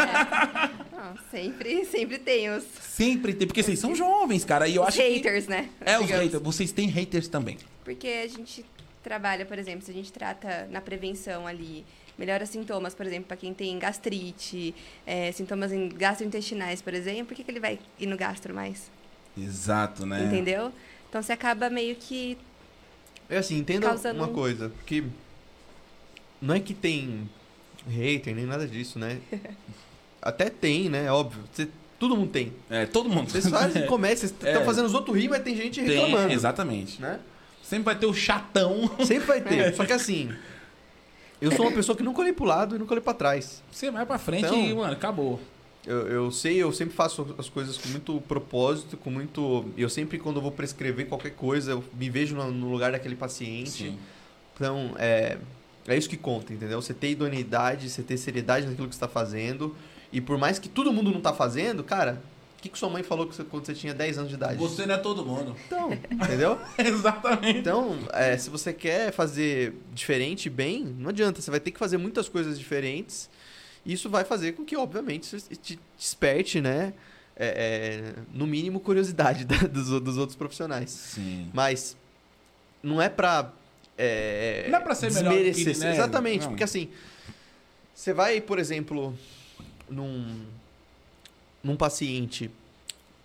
Não, 0.93 1.17
sempre, 1.31 1.85
sempre 1.85 2.19
tem 2.19 2.49
os, 2.51 2.65
Sempre 2.81 3.35
tem, 3.35 3.47
porque 3.49 3.63
vocês 3.63 3.79
são 3.79 3.95
jovens, 3.95 4.45
cara. 4.45 4.69
E 4.69 4.77
eu 4.77 4.83
os 4.83 4.89
acho 4.89 4.99
que. 4.99 5.09
haters, 5.09 5.49
né? 5.49 5.69
É, 5.81 5.99
os 5.99 6.07
Digamos. 6.07 6.25
haters. 6.25 6.43
Vocês 6.43 6.73
têm 6.73 6.89
haters 6.89 7.27
também. 7.29 7.59
Porque 7.85 8.07
a 8.07 8.29
gente 8.29 8.65
trabalha, 9.03 9.45
por 9.45 9.59
exemplo, 9.59 9.85
se 9.85 9.91
a 9.91 9.95
gente 9.95 10.13
trata 10.13 10.69
na 10.71 10.81
prevenção 10.81 11.47
ali, 11.47 11.85
melhora 12.17 12.47
sintomas, 12.47 12.95
por 12.95 13.07
exemplo, 13.07 13.27
para 13.27 13.37
quem 13.37 13.53
tem 13.53 13.79
gastrite, 13.79 14.73
é, 15.05 15.33
sintomas 15.33 15.73
gastrointestinais, 15.95 16.81
por 16.81 16.95
exemplo, 16.95 17.27
por 17.27 17.35
que, 17.35 17.45
que 17.45 17.51
ele 17.51 17.61
vai 17.61 17.79
ir 17.99 18.07
no 18.07 18.17
gastro 18.17 18.55
mais? 18.55 18.91
Exato, 19.37 20.07
né? 20.07 20.25
Entendeu? 20.25 20.73
Então 21.09 21.23
você 21.23 21.33
acaba 21.33 21.69
meio 21.71 21.95
que. 21.97 22.37
É 23.29 23.39
assim, 23.39 23.59
entenda 23.59 23.89
Causando 23.89 24.21
uma 24.21 24.29
um- 24.29 24.33
coisa, 24.35 24.71
que 24.87 25.05
não 26.41 26.55
é 26.55 26.61
que 26.61 26.73
tem 26.75 27.29
hater 27.89 28.35
nem 28.35 28.47
nada 28.47 28.67
disso, 28.67 28.99
né? 28.99 29.19
Até 30.23 30.49
tem, 30.51 30.89
né? 30.89 31.11
Óbvio. 31.11 31.43
Você- 31.53 31.69
todo 31.99 32.17
mundo 32.17 32.31
tem. 32.31 32.53
É, 32.71 32.87
todo 32.87 33.09
mundo. 33.09 33.31
Vocês 33.31 33.49
fazem, 33.49 33.85
começam, 33.87 34.29
vocês 34.29 34.33
estão 34.33 34.63
É. 34.63 34.65
fazendo 34.65 34.87
os 34.87 34.95
outros 34.95 35.17
rir, 35.17 35.29
mas 35.29 35.43
tem 35.43 35.57
gente 35.57 35.83
Tem, 35.85 35.89
reclamando. 36.07 36.33
exatamente. 36.33 37.01
Né? 37.01 37.21
Sempre 37.63 37.85
vai 37.85 37.97
ter 37.99 38.07
o 38.07 38.15
chatão. 38.15 38.91
Sempre 39.05 39.27
vai 39.27 39.41
ter. 39.41 39.75
Só 39.77 39.85
que 39.85 39.93
assim, 39.93 40.31
eu 41.41 41.51
sou 41.53 41.67
uma 41.67 41.73
pessoa 41.75 41.97
que 41.97 42.03
nunca 42.03 42.21
olhei 42.21 42.33
pro 42.33 42.45
lado 42.45 42.77
e 42.77 42.79
nunca 42.79 42.93
olhei 42.95 43.03
pra 43.03 43.15
trás. 43.15 43.63
Você 43.71 43.91
vai 43.91 44.07
pra 44.07 44.19
frente 44.19 44.45
Então- 44.47 44.65
e, 44.65 44.75
mano, 44.75 44.93
acabou. 44.93 45.41
Eu, 45.87 46.09
eu 46.09 46.31
sei, 46.33 46.57
eu 46.57 46.73
sempre 46.73 46.95
faço 46.95 47.35
as 47.39 47.49
coisas 47.49 47.77
com 47.79 47.89
muito 47.89 48.21
propósito, 48.27 48.97
com 48.97 49.11
muito. 49.11 49.65
Eu 49.77 49.89
sempre, 49.89 50.19
quando 50.19 50.37
eu 50.37 50.43
vou 50.43 50.51
prescrever 50.51 51.07
qualquer 51.07 51.31
coisa, 51.31 51.73
eu 51.73 51.85
me 51.95 52.11
vejo 52.11 52.35
no, 52.35 52.69
lugar 52.71 52.93
daquele 52.93 53.15
paciente. 53.15 53.71
Sim. 53.71 53.99
Então, 54.55 54.95
é, 54.99 55.39
é 55.87 55.97
isso 55.97 56.09
que 56.09 56.17
conta, 56.17 56.53
entendeu? 56.53 56.83
Você 56.83 56.93
ter 56.93 57.11
idoneidade, 57.11 57.89
você 57.89 58.03
ter 58.03 58.17
seriedade 58.17 58.67
naquilo 58.67 58.89
que 58.89 58.95
você 58.95 59.05
está 59.05 59.09
fazendo. 59.09 59.77
E 60.13 60.21
por 60.21 60.37
mais 60.39 60.59
que 60.59 60.69
todo 60.69 60.93
mundo 60.93 61.11
não 61.13 61.21
tá 61.21 61.33
fazendo, 61.33 61.85
cara, 61.85 62.21
o 62.59 62.63
que, 62.63 62.69
que 62.69 62.79
sua 62.79 62.89
mãe 62.89 63.03
falou 63.03 63.27
que 63.27 63.35
você- 63.37 63.45
quando 63.45 63.67
você 63.67 63.75
tinha 63.75 63.95
10 63.95 64.19
anos 64.19 64.31
de 64.31 64.35
idade? 64.35 64.57
Você 64.57 64.87
não 64.87 64.95
é 64.95 64.99
todo 64.99 65.25
mundo. 65.25 65.55
Então, 65.67 65.93
entendeu? 66.11 66.59
Exatamente. 66.79 67.59
Então, 67.59 67.97
é, 68.13 68.37
se 68.37 68.51
você 68.51 68.73
quer 68.73 69.13
fazer 69.13 69.75
diferente 69.93 70.51
bem, 70.51 70.85
não 70.85 71.11
adianta. 71.11 71.41
Você 71.41 71.51
vai 71.51 71.61
ter 71.61 71.71
que 71.71 71.79
fazer 71.79 71.99
muitas 71.99 72.29
coisas 72.29 72.59
diferentes. 72.59 73.29
Isso 73.87 74.11
vai 74.11 74.25
fazer 74.25 74.53
com 74.53 74.65
que, 74.65 74.77
obviamente, 74.77 75.23
isso 75.37 75.49
te 75.63 75.79
desperte, 75.97 76.61
né? 76.61 76.93
é, 77.39 77.47
é, 78.17 78.23
no 78.33 78.47
mínimo, 78.47 78.81
curiosidade 78.81 79.45
da- 79.47 79.59
dos, 79.59 79.89
dos 80.01 80.17
outros 80.17 80.35
profissionais. 80.37 80.91
Sim. 80.91 81.51
Mas 81.55 81.97
não 82.83 83.01
é 83.01 83.09
pra. 83.09 83.53
É, 83.99 84.67
Não 84.71 84.79
é 84.79 84.83
pra 84.83 84.95
ser 84.95 85.13
melhor 85.13 85.33
ele, 85.35 85.65
né? 85.75 85.93
Exatamente, 85.95 86.43
Não. 86.43 86.49
porque 86.51 86.65
assim. 86.65 86.89
Você 87.95 88.13
vai, 88.13 88.41
por 88.41 88.59
exemplo, 88.59 89.17
num. 89.89 90.45
num 91.63 91.77
paciente. 91.77 92.51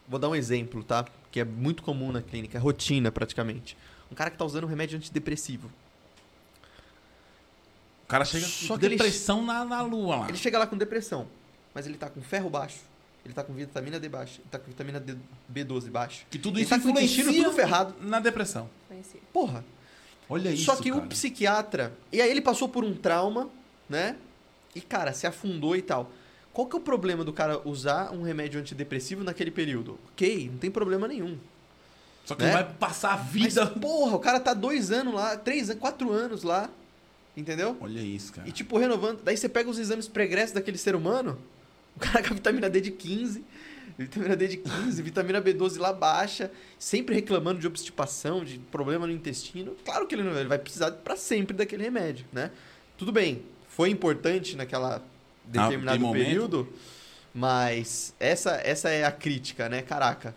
Vou 0.07 0.19
dar 0.19 0.29
um 0.29 0.35
exemplo, 0.35 0.83
tá? 0.83 1.05
Que 1.31 1.39
é 1.39 1.45
muito 1.45 1.81
comum 1.83 2.11
na 2.11 2.21
clínica, 2.21 2.57
é 2.57 2.61
rotina 2.61 3.11
praticamente. 3.11 3.77
Um 4.11 4.15
cara 4.15 4.29
que 4.29 4.37
tá 4.37 4.43
usando 4.43 4.65
um 4.65 4.67
remédio 4.67 4.97
antidepressivo. 4.97 5.71
O 8.11 8.15
cara 8.19 8.25
chega 8.25 8.45
Só 8.45 8.73
com 8.73 8.79
que 8.79 8.85
ele- 8.87 8.95
depressão 8.97 9.41
na, 9.45 9.63
na 9.63 9.81
lua 9.81 10.17
lá. 10.17 10.27
Ele 10.27 10.37
chega 10.37 10.59
lá 10.59 10.67
com 10.67 10.77
depressão, 10.77 11.27
mas 11.73 11.85
ele 11.87 11.97
tá 11.97 12.09
com 12.09 12.21
ferro 12.21 12.49
baixo, 12.49 12.79
ele 13.23 13.33
tá 13.33 13.41
com 13.41 13.53
vitamina 13.53 13.97
D 14.01 14.09
baixa, 14.09 14.41
ele 14.41 14.47
tá 14.51 14.59
com 14.59 14.65
vitamina 14.67 14.99
D, 14.99 15.15
B12 15.51 15.89
baixa. 15.89 16.23
Que 16.29 16.37
tudo 16.37 16.57
Ele 16.57 16.63
isso 16.63 16.69
tá 16.71 16.79
com 16.81 16.87
o 16.87 16.91
intestino 16.91 17.29
influencia 17.29 17.43
tudo 17.45 17.55
ferrado. 17.55 17.95
na 18.01 18.19
depressão. 18.19 18.69
Conheci. 18.89 19.17
Porra, 19.31 19.63
Olha 20.29 20.49
isso, 20.49 20.63
Só 20.65 20.75
que 20.77 20.89
cara. 20.89 21.03
o 21.03 21.07
psiquiatra. 21.07 21.93
E 22.11 22.21
aí 22.21 22.29
ele 22.29 22.41
passou 22.41 22.67
por 22.69 22.83
um 22.85 22.93
trauma, 22.95 23.49
né? 23.89 24.15
E, 24.75 24.79
cara, 24.81 25.11
se 25.13 25.25
afundou 25.27 25.75
e 25.75 25.81
tal. 25.81 26.09
Qual 26.53 26.67
que 26.67 26.75
é 26.75 26.79
o 26.79 26.81
problema 26.81 27.23
do 27.23 27.31
cara 27.33 27.59
usar 27.67 28.11
um 28.13 28.23
remédio 28.23 28.59
antidepressivo 28.59 29.23
naquele 29.25 29.51
período? 29.51 29.97
Ok, 30.13 30.49
não 30.51 30.57
tem 30.57 30.69
problema 30.71 31.05
nenhum. 31.07 31.37
Só 32.25 32.35
que 32.35 32.43
né? 32.43 32.49
ele 32.49 32.63
vai 32.63 32.73
passar 32.73 33.13
a 33.13 33.17
Mas, 33.17 33.27
vida... 33.27 33.67
porra, 33.67 34.15
o 34.15 34.19
cara 34.19 34.39
tá 34.39 34.53
dois 34.53 34.91
anos 34.91 35.13
lá, 35.13 35.35
três 35.37 35.69
anos, 35.69 35.81
quatro 35.81 36.11
anos 36.11 36.43
lá. 36.43 36.69
Entendeu? 37.35 37.77
Olha 37.79 37.99
isso, 38.01 38.33
cara. 38.33 38.47
E, 38.47 38.51
tipo, 38.51 38.77
renovando. 38.77 39.21
Daí 39.23 39.37
você 39.37 39.47
pega 39.47 39.69
os 39.69 39.79
exames 39.79 40.07
pregressos 40.07 40.53
daquele 40.53 40.77
ser 40.77 40.95
humano, 40.95 41.37
o 41.95 41.99
cara 41.99 42.21
com 42.21 42.33
a 42.33 42.35
vitamina 42.35 42.69
D 42.69 42.81
de 42.81 42.91
15, 42.91 43.43
vitamina 43.97 44.35
D 44.35 44.47
de 44.49 44.57
15, 44.57 45.01
vitamina 45.01 45.41
B12 45.41 45.77
lá 45.79 45.93
baixa, 45.93 46.51
sempre 46.77 47.15
reclamando 47.15 47.59
de 47.59 47.67
obstipação, 47.67 48.43
de 48.43 48.59
problema 48.59 49.07
no 49.07 49.13
intestino. 49.13 49.75
Claro 49.85 50.07
que 50.07 50.15
ele 50.15 50.23
não 50.23 50.37
ele 50.37 50.49
vai 50.49 50.59
precisar 50.59 50.91
para 50.91 51.15
sempre 51.15 51.55
daquele 51.55 51.83
remédio, 51.83 52.25
né? 52.33 52.51
Tudo 52.97 53.11
bem, 53.11 53.43
foi 53.67 53.89
importante 53.89 54.55
naquela 54.57 55.01
determinado 55.45 55.85
naquele 55.85 56.03
momento. 56.03 56.25
período, 56.25 56.69
mas 57.33 58.13
essa, 58.19 58.59
essa 58.63 58.89
é 58.89 59.05
a 59.05 59.11
crítica, 59.11 59.69
né? 59.69 59.81
Caraca. 59.81 60.35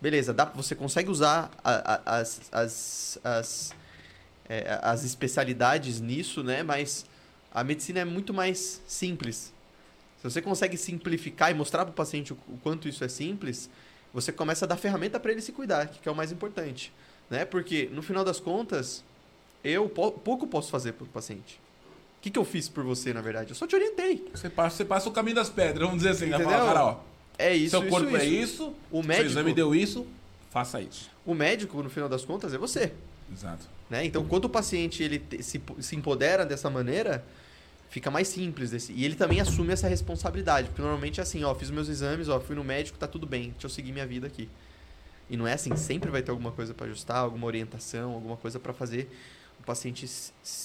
Beleza, 0.00 0.32
dá, 0.32 0.44
você 0.44 0.74
consegue 0.76 1.10
usar 1.10 1.50
a- 1.64 1.94
a- 2.06 2.18
as, 2.20 2.40
as, 2.52 3.18
as, 3.24 3.74
é, 4.48 4.78
as 4.82 5.04
especialidades 5.04 6.00
nisso, 6.00 6.42
né? 6.42 6.62
Mas 6.62 7.04
a 7.52 7.62
medicina 7.64 8.00
é 8.00 8.04
muito 8.04 8.32
mais 8.34 8.80
simples. 8.86 9.52
Se 10.18 10.24
você 10.24 10.42
consegue 10.42 10.76
simplificar 10.76 11.50
e 11.50 11.54
mostrar 11.54 11.84
para 11.84 11.92
o 11.92 11.94
paciente 11.94 12.32
o, 12.32 12.38
o 12.48 12.58
quanto 12.62 12.88
isso 12.88 13.04
é 13.04 13.08
simples, 13.08 13.68
você 14.12 14.32
começa 14.32 14.64
a 14.64 14.68
dar 14.68 14.76
ferramenta 14.76 15.20
para 15.20 15.30
ele 15.30 15.40
se 15.40 15.52
cuidar, 15.52 15.86
que 15.86 16.08
é 16.08 16.12
o 16.12 16.14
mais 16.14 16.32
importante, 16.32 16.92
né? 17.30 17.44
Porque 17.44 17.88
no 17.92 18.02
final 18.02 18.24
das 18.24 18.40
contas, 18.40 19.04
eu 19.62 19.88
po- 19.88 20.12
pouco 20.12 20.46
posso 20.46 20.70
fazer 20.70 20.92
para 20.92 21.04
o 21.04 21.08
paciente. 21.08 21.60
O 22.18 22.20
que, 22.20 22.30
que 22.30 22.38
eu 22.38 22.44
fiz 22.44 22.68
por 22.68 22.82
você, 22.82 23.12
na 23.12 23.20
verdade? 23.20 23.50
Eu 23.50 23.54
só 23.54 23.64
te 23.66 23.76
orientei. 23.76 24.28
Você 24.34 24.50
passa, 24.50 24.78
você 24.78 24.84
passa 24.84 25.08
o 25.08 25.12
caminho 25.12 25.36
das 25.36 25.48
pedras, 25.50 25.82
vamos 25.86 25.98
dizer 25.98 26.10
assim. 26.10 26.26
Né? 26.26 26.36
Entendeu? 26.36 26.50
Fala, 26.58 26.66
cara, 26.66 26.84
ó, 26.84 26.96
É 27.38 27.54
isso, 27.54 27.70
seu 27.78 27.88
corpo 27.88 28.08
isso. 28.08 28.16
é 28.16 28.24
isso, 28.24 28.74
O 28.90 28.98
seu 29.00 29.02
médico, 29.08 29.30
exame 29.30 29.54
deu 29.54 29.72
isso, 29.72 30.04
faça 30.50 30.80
isso. 30.80 31.08
o 31.24 31.32
médico, 31.32 31.80
no 31.80 31.88
final 31.88 32.08
das 32.08 32.24
contas, 32.24 32.52
é 32.52 32.58
você. 32.58 32.92
Exato. 33.32 33.68
Né? 33.90 34.04
Então, 34.04 34.24
quando 34.24 34.46
o 34.46 34.48
paciente 34.48 35.02
ele 35.02 35.22
se, 35.42 35.60
se 35.80 35.96
empodera 35.96 36.44
dessa 36.44 36.68
maneira, 36.68 37.24
fica 37.88 38.10
mais 38.10 38.28
simples. 38.28 38.70
Desse, 38.70 38.92
e 38.92 39.04
ele 39.04 39.14
também 39.14 39.40
assume 39.40 39.72
essa 39.72 39.88
responsabilidade. 39.88 40.68
Porque 40.68 40.82
normalmente 40.82 41.20
é 41.20 41.22
assim, 41.22 41.42
ó, 41.44 41.54
fiz 41.54 41.70
meus 41.70 41.88
exames, 41.88 42.28
ó, 42.28 42.38
fui 42.40 42.54
no 42.54 42.64
médico, 42.64 42.98
tá 42.98 43.06
tudo 43.06 43.26
bem, 43.26 43.50
deixa 43.50 43.66
eu 43.66 43.70
seguir 43.70 43.92
minha 43.92 44.06
vida 44.06 44.26
aqui. 44.26 44.48
E 45.30 45.36
não 45.36 45.46
é 45.46 45.52
assim, 45.52 45.76
sempre 45.76 46.10
vai 46.10 46.22
ter 46.22 46.30
alguma 46.30 46.52
coisa 46.52 46.72
para 46.72 46.86
ajustar, 46.86 47.18
alguma 47.18 47.46
orientação, 47.46 48.12
alguma 48.12 48.36
coisa 48.36 48.58
para 48.58 48.72
fazer 48.72 49.10
o 49.60 49.62
paciente 49.64 50.06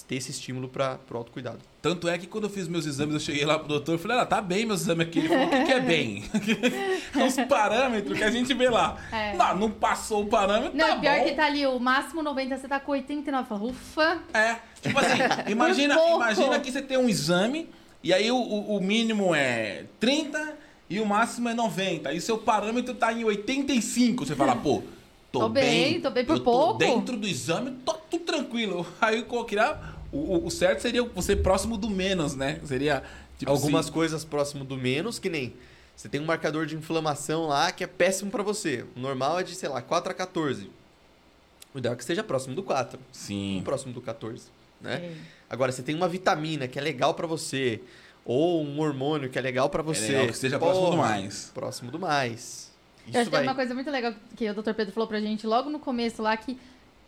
ter 0.06 0.16
esse 0.16 0.30
estímulo 0.30 0.68
para 0.68 0.98
o 1.10 1.16
autocuidado. 1.16 1.58
Tanto 1.82 2.08
é 2.08 2.16
que 2.16 2.26
quando 2.26 2.44
eu 2.44 2.50
fiz 2.50 2.66
meus 2.68 2.86
exames, 2.86 3.14
eu 3.14 3.20
cheguei 3.20 3.44
lá 3.44 3.58
pro 3.58 3.68
doutor 3.68 3.96
e 3.96 3.98
falei, 3.98 4.18
ah, 4.18 4.26
tá 4.26 4.40
bem 4.40 4.64
meus 4.64 4.82
exames 4.82 5.06
aqui. 5.06 5.18
Ele 5.18 5.28
falou, 5.28 5.46
o 5.46 5.50
que, 5.50 5.64
que 5.64 5.72
é 5.72 5.80
bem? 5.80 6.24
É 7.14 7.24
Os 7.24 7.36
parâmetros 7.48 8.16
que 8.18 8.24
a 8.24 8.30
gente 8.30 8.52
vê 8.54 8.68
lá. 8.68 8.96
É. 9.12 9.36
Não, 9.36 9.56
não 9.56 9.70
passou 9.70 10.22
o 10.22 10.26
parâmetro, 10.26 10.76
Não, 10.76 10.86
tá 10.88 10.96
e 10.96 11.00
pior 11.00 11.18
bom. 11.18 11.24
que 11.24 11.32
tá 11.32 11.44
ali 11.46 11.66
o 11.66 11.78
máximo 11.78 12.22
90, 12.22 12.56
você 12.58 12.68
tá 12.68 12.80
com 12.80 12.92
89. 12.92 13.48
Fala, 13.48 13.62
ufa. 13.64 14.18
É, 14.32 14.56
tipo 14.80 14.98
assim, 14.98 15.18
imagina, 15.50 15.94
imagina 16.14 16.60
que 16.60 16.72
você 16.72 16.82
tem 16.82 16.96
um 16.96 17.08
exame 17.08 17.68
e 18.02 18.12
aí 18.12 18.30
o, 18.30 18.36
o, 18.36 18.76
o 18.76 18.80
mínimo 18.82 19.34
é 19.34 19.84
30 20.00 20.56
e 20.88 21.00
o 21.00 21.06
máximo 21.06 21.48
é 21.48 21.54
90. 21.54 22.08
Aí 22.08 22.20
seu 22.20 22.38
parâmetro 22.38 22.94
tá 22.94 23.12
em 23.12 23.24
85. 23.24 24.26
Você 24.26 24.34
fala, 24.34 24.56
pô, 24.56 24.82
tô, 25.34 25.40
Tô 25.40 25.48
bem, 25.50 26.00
tô 26.00 26.10
bem 26.10 26.24
por 26.24 26.32
eu 26.36 26.38
tô 26.38 26.44
pouco. 26.44 26.78
dentro 26.78 27.16
do 27.16 27.26
exame, 27.26 27.72
tô 27.84 27.92
tudo 27.94 28.24
tranquilo. 28.24 28.86
Aí 29.00 29.22
qual 29.22 29.44
que 29.44 29.54
era? 29.56 29.94
O, 30.10 30.18
o- 30.18 30.46
o 30.46 30.50
certo 30.50 30.80
seria 30.80 31.02
você 31.04 31.34
próximo 31.36 31.76
do 31.76 31.90
menos, 31.90 32.34
né? 32.34 32.60
Seria 32.64 33.02
tipo 33.38 33.50
Algumas 33.50 33.86
assim, 33.86 33.92
coisas 33.94 34.24
próximo 34.24 34.64
do 34.64 34.76
menos, 34.76 35.18
que 35.18 35.28
nem 35.28 35.52
você 35.96 36.08
tem 36.08 36.20
um 36.20 36.24
marcador 36.24 36.66
de 36.66 36.74
inflamação 36.76 37.46
lá 37.46 37.70
que 37.72 37.84
é 37.84 37.86
péssimo 37.86 38.30
para 38.30 38.42
você. 38.42 38.84
O 38.96 39.00
normal 39.00 39.38
é 39.40 39.42
de, 39.42 39.54
sei 39.54 39.68
lá, 39.68 39.80
4 39.82 40.10
a 40.10 40.14
14. 40.14 40.70
O 41.74 41.78
ideal 41.78 41.94
é 41.94 41.96
que 41.96 42.02
esteja 42.02 42.22
próximo 42.22 42.54
do 42.54 42.62
4, 42.62 42.98
Sim. 43.12 43.60
próximo 43.64 43.92
do 43.92 44.00
14. 44.00 44.44
né? 44.80 44.98
Sim. 45.00 45.16
Agora, 45.50 45.70
você 45.72 45.82
tem 45.82 45.94
uma 45.94 46.08
vitamina 46.08 46.66
que 46.68 46.78
é 46.78 46.82
legal 46.82 47.14
pra 47.14 47.26
você, 47.26 47.80
ou 48.24 48.62
um 48.64 48.80
hormônio 48.80 49.28
que 49.28 49.38
é 49.38 49.42
legal 49.42 49.68
pra 49.68 49.82
você. 49.82 50.12
legal 50.12 50.26
que 50.28 50.36
seja 50.36 50.58
próximo 50.58 50.86
do 50.86 50.96
Porra, 50.96 51.08
mais. 51.08 51.50
Próximo 51.54 51.90
do 51.90 51.98
mais. 51.98 52.63
Eu 53.06 53.10
Isso 53.10 53.18
acho 53.20 53.30
que 53.30 53.36
tem 53.36 53.40
vai... 53.40 53.42
uma 53.48 53.54
coisa 53.54 53.74
muito 53.74 53.90
legal 53.90 54.14
que 54.36 54.48
o 54.48 54.54
Dr. 54.54 54.72
Pedro 54.74 54.92
falou 54.92 55.06
pra 55.08 55.20
gente 55.20 55.46
logo 55.46 55.68
no 55.70 55.78
começo 55.78 56.22
lá 56.22 56.36
que 56.36 56.58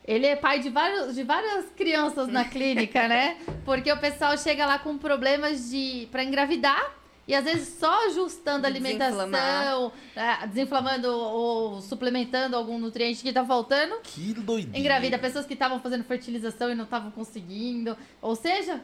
ele 0.06 0.26
é 0.26 0.36
pai 0.36 0.60
de, 0.60 0.68
vários, 0.70 1.14
de 1.14 1.22
várias 1.24 1.66
crianças 1.76 2.28
na 2.28 2.44
clínica, 2.44 3.08
né? 3.08 3.38
Porque 3.64 3.90
o 3.90 3.98
pessoal 3.98 4.36
chega 4.38 4.64
lá 4.66 4.78
com 4.78 4.96
problemas 4.96 5.70
de 5.70 6.06
para 6.12 6.22
engravidar 6.22 6.94
e 7.26 7.34
às 7.34 7.42
vezes 7.44 7.76
só 7.80 8.06
ajustando 8.06 8.66
a 8.66 8.68
alimentação, 8.70 9.26
Desinflamar. 9.28 9.92
é, 10.14 10.46
desinflamando 10.46 11.08
ou 11.10 11.80
suplementando 11.80 12.54
algum 12.54 12.78
nutriente 12.78 13.20
que 13.20 13.32
tá 13.32 13.44
faltando, 13.44 13.96
Que 14.04 14.32
doideira. 14.32 14.78
engravida 14.78 15.18
pessoas 15.18 15.44
que 15.44 15.54
estavam 15.54 15.80
fazendo 15.80 16.04
fertilização 16.04 16.70
e 16.70 16.74
não 16.76 16.84
estavam 16.84 17.10
conseguindo. 17.10 17.96
Ou 18.22 18.36
seja, 18.36 18.80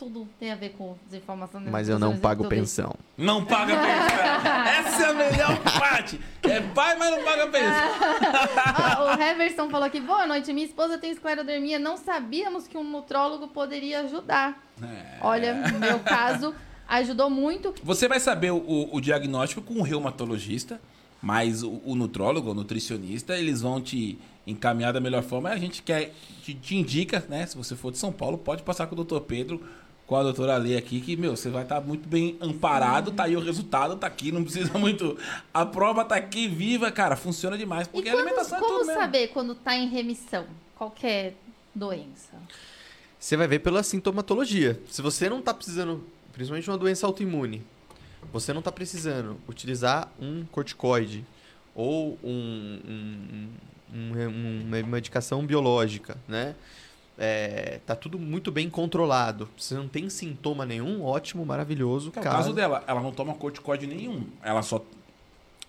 tudo 0.00 0.26
tem 0.38 0.50
a 0.50 0.56
ver 0.56 0.70
com 0.70 0.96
desinformação. 1.04 1.60
Mas 1.70 1.86
eu 1.86 1.98
não 1.98 2.16
pago 2.16 2.48
pensão. 2.48 2.94
Não 3.18 3.44
paga 3.44 3.74
pensão. 3.76 4.56
Essa 4.66 5.02
é 5.02 5.10
a 5.10 5.12
melhor 5.12 5.62
parte. 5.62 6.18
É 6.42 6.58
pai, 6.62 6.96
mas 6.96 7.10
não 7.10 7.22
paga 7.22 7.46
pensão. 7.48 8.96
Ó, 8.98 9.14
o 9.14 9.20
Heverson 9.20 9.68
falou 9.68 9.86
aqui, 9.86 10.00
boa 10.00 10.26
noite, 10.26 10.54
minha 10.54 10.64
esposa 10.64 10.96
tem 10.96 11.10
esclerodermia, 11.10 11.78
não 11.78 11.98
sabíamos 11.98 12.66
que 12.66 12.78
um 12.78 12.82
nutrólogo 12.82 13.48
poderia 13.48 14.00
ajudar. 14.00 14.66
É. 14.82 15.18
Olha, 15.20 15.52
no 15.68 15.78
meu 15.78 15.98
caso, 16.00 16.54
ajudou 16.88 17.28
muito. 17.28 17.74
Você 17.84 18.08
vai 18.08 18.18
saber 18.18 18.52
o, 18.52 18.88
o 18.90 19.00
diagnóstico 19.02 19.60
com 19.60 19.74
o 19.74 19.82
reumatologista, 19.82 20.80
mas 21.20 21.62
o, 21.62 21.78
o 21.84 21.94
nutrólogo, 21.94 22.52
o 22.52 22.54
nutricionista, 22.54 23.36
eles 23.36 23.60
vão 23.60 23.82
te 23.82 24.18
encaminhar 24.46 24.94
da 24.94 25.00
melhor 25.00 25.22
forma. 25.22 25.50
A 25.50 25.58
gente 25.58 25.82
quer, 25.82 26.14
te, 26.42 26.54
te 26.54 26.74
indica, 26.74 27.22
né? 27.28 27.44
Se 27.44 27.54
você 27.54 27.76
for 27.76 27.92
de 27.92 27.98
São 27.98 28.10
Paulo, 28.10 28.38
pode 28.38 28.62
passar 28.62 28.86
com 28.86 28.94
o 28.94 28.96
doutor 28.96 29.20
Pedro, 29.20 29.62
com 30.10 30.16
a 30.16 30.24
doutora 30.24 30.56
Lê 30.56 30.76
aqui, 30.76 31.00
que, 31.00 31.16
meu, 31.16 31.36
você 31.36 31.48
vai 31.48 31.62
estar 31.62 31.80
muito 31.80 32.08
bem 32.08 32.36
amparado. 32.40 33.12
Tá 33.12 33.24
aí 33.26 33.36
o 33.36 33.40
resultado, 33.40 33.94
tá 33.94 34.08
aqui, 34.08 34.32
não 34.32 34.42
precisa 34.42 34.72
muito. 34.76 35.16
A 35.54 35.64
prova 35.64 36.04
tá 36.04 36.16
aqui, 36.16 36.48
viva, 36.48 36.90
cara, 36.90 37.14
funciona 37.14 37.56
demais. 37.56 37.86
E 37.86 37.90
Porque 37.90 38.08
a 38.08 38.12
quando- 38.14 38.22
alimentação 38.26 38.58
é 38.58 38.60
como 38.60 38.72
tudo 38.72 38.86
mesmo. 38.88 39.00
saber 39.00 39.28
quando 39.28 39.54
tá 39.54 39.76
em 39.76 39.88
remissão? 39.88 40.46
Qualquer 40.76 41.36
doença. 41.72 42.32
Você 43.20 43.36
vai 43.36 43.46
ver 43.46 43.60
pela 43.60 43.84
sintomatologia. 43.84 44.80
Se 44.90 45.00
você 45.00 45.28
não 45.30 45.40
tá 45.40 45.54
precisando, 45.54 46.04
principalmente 46.32 46.68
uma 46.68 46.76
doença 46.78 47.06
autoimune, 47.06 47.62
você 48.32 48.52
não 48.52 48.62
tá 48.62 48.72
precisando 48.72 49.36
utilizar 49.48 50.10
um 50.20 50.44
corticoide 50.50 51.24
ou 51.72 52.18
um, 52.24 52.80
um- 52.84 53.48
um- 53.94 54.18
um- 54.18 54.62
uma 54.66 54.82
medicação 54.82 55.46
biológica, 55.46 56.16
né? 56.26 56.56
É, 57.22 57.80
tá 57.84 57.94
tudo 57.94 58.18
muito 58.18 58.50
bem 58.50 58.70
controlado. 58.70 59.46
Você 59.54 59.74
não 59.74 59.86
tem 59.86 60.08
sintoma 60.08 60.64
nenhum, 60.64 61.04
ótimo, 61.04 61.44
maravilhoso. 61.44 62.10
É 62.16 62.20
o 62.20 62.22
caso 62.22 62.54
dela, 62.54 62.82
ela 62.86 63.02
não 63.02 63.12
toma 63.12 63.34
corticóide 63.34 63.86
nenhum. 63.86 64.24
Ela 64.42 64.62
só 64.62 64.82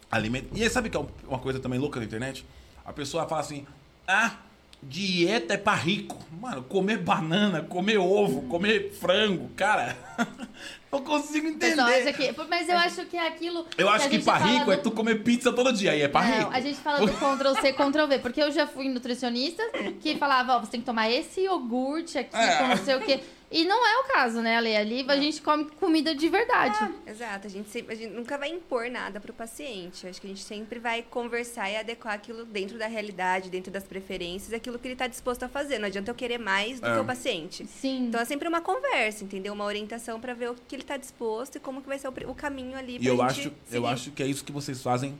alimenta. 0.09 0.47
E 0.57 0.63
aí, 0.63 0.69
sabe 0.69 0.89
que 0.89 0.95
é 0.95 1.05
uma 1.27 1.39
coisa 1.39 1.59
também 1.59 1.77
louca 1.77 1.99
na 1.99 2.05
internet? 2.05 2.45
A 2.85 2.93
pessoa 2.93 3.27
fala 3.27 3.41
assim: 3.41 3.65
ah, 4.07 4.37
dieta 4.81 5.55
é 5.55 5.57
pra 5.57 5.73
rico. 5.73 6.17
Mano, 6.39 6.63
comer 6.63 6.99
banana, 6.99 7.61
comer 7.61 7.97
ovo, 7.97 8.43
comer 8.43 8.93
frango, 8.93 9.49
cara. 9.49 9.97
não 10.91 11.01
consigo 11.03 11.47
entender. 11.47 12.13
que- 12.13 12.33
Mas 12.49 12.67
eu 12.69 12.77
acho 12.77 13.05
que 13.05 13.15
é 13.17 13.27
aquilo. 13.27 13.65
Eu 13.77 13.89
acho 13.89 14.07
que 14.09 14.15
gente 14.15 14.23
pra 14.25 14.37
rico 14.37 14.65
do- 14.65 14.71
é 14.73 14.77
tu 14.77 14.91
comer 14.91 15.23
pizza 15.23 15.51
todo 15.53 15.71
dia. 15.71 15.91
Aí 15.91 16.01
é 16.01 16.07
pra 16.07 16.21
Não, 16.23 16.37
rico. 16.39 16.51
a 16.53 16.59
gente 16.59 16.79
fala 16.79 16.99
do 16.99 17.11
Ctrl-C, 17.11 17.73
Ctrl-V, 17.73 18.19
porque 18.19 18.41
eu 18.41 18.51
já 18.51 18.67
fui 18.67 18.89
nutricionista 18.89 19.63
que 20.01 20.17
falava, 20.17 20.57
ó, 20.57 20.59
você 20.59 20.71
tem 20.71 20.79
que 20.79 20.85
tomar 20.85 21.09
esse 21.09 21.41
iogurte 21.41 22.17
aqui, 22.17 22.35
É. 22.35 22.57
com 22.57 22.67
não 22.67 22.77
sei 22.77 22.95
o 22.95 23.01
quê. 23.01 23.19
E 23.53 23.65
não 23.65 23.85
é 23.85 23.97
o 23.99 24.03
caso, 24.05 24.39
né, 24.41 24.55
Ale? 24.55 24.73
Ali 24.77 25.05
a 25.09 25.15
gente 25.17 25.41
come 25.41 25.65
comida 25.77 26.15
de 26.15 26.29
verdade. 26.29 26.89
Exato, 27.05 27.47
a 27.47 27.49
gente, 27.49 27.69
sempre, 27.69 27.91
a 27.93 27.97
gente 27.97 28.13
nunca 28.13 28.37
vai 28.37 28.47
impor 28.47 28.89
nada 28.89 29.19
pro 29.19 29.33
paciente. 29.33 30.07
Acho 30.07 30.21
que 30.21 30.27
a 30.27 30.29
gente 30.29 30.41
sempre 30.41 30.79
vai 30.79 31.01
conversar 31.03 31.69
e 31.69 31.75
adequar 31.75 32.13
aquilo 32.13 32.45
dentro 32.45 32.77
da 32.77 32.87
realidade, 32.87 33.49
dentro 33.49 33.69
das 33.69 33.83
preferências, 33.83 34.53
aquilo 34.53 34.79
que 34.79 34.87
ele 34.87 34.93
está 34.93 35.05
disposto 35.05 35.43
a 35.43 35.49
fazer. 35.49 35.79
Não 35.79 35.87
adianta 35.87 36.09
eu 36.09 36.15
querer 36.15 36.37
mais 36.37 36.79
do 36.79 36.87
É. 36.87 36.93
que 36.93 36.99
o 37.01 37.03
paciente. 37.03 37.65
Sim. 37.67 38.05
Então 38.07 38.21
é 38.21 38.25
sempre 38.25 38.47
uma 38.47 38.61
conversa, 38.61 39.25
entendeu? 39.25 39.51
Uma 39.51 39.65
orientação 39.65 40.17
para 40.17 40.33
ver 40.33 40.51
o 40.51 40.55
que 40.65 40.73
ele 40.77 40.80
está 40.83 40.97
disposto 40.97 41.55
e 41.55 41.59
como 41.59 41.81
que 41.81 41.87
vai 41.87 41.97
ser 41.99 42.07
o, 42.07 42.13
o 42.27 42.35
caminho 42.35 42.77
ali 42.77 42.93
pra 42.99 43.03
E 43.03 43.07
eu 43.07 43.15
gente 43.17 43.25
acho, 43.25 43.41
eu 43.49 43.53
seguir. 43.67 43.87
acho 43.87 44.11
que 44.11 44.23
é 44.23 44.27
isso 44.27 44.43
que 44.43 44.51
vocês 44.51 44.81
fazem, 44.81 45.15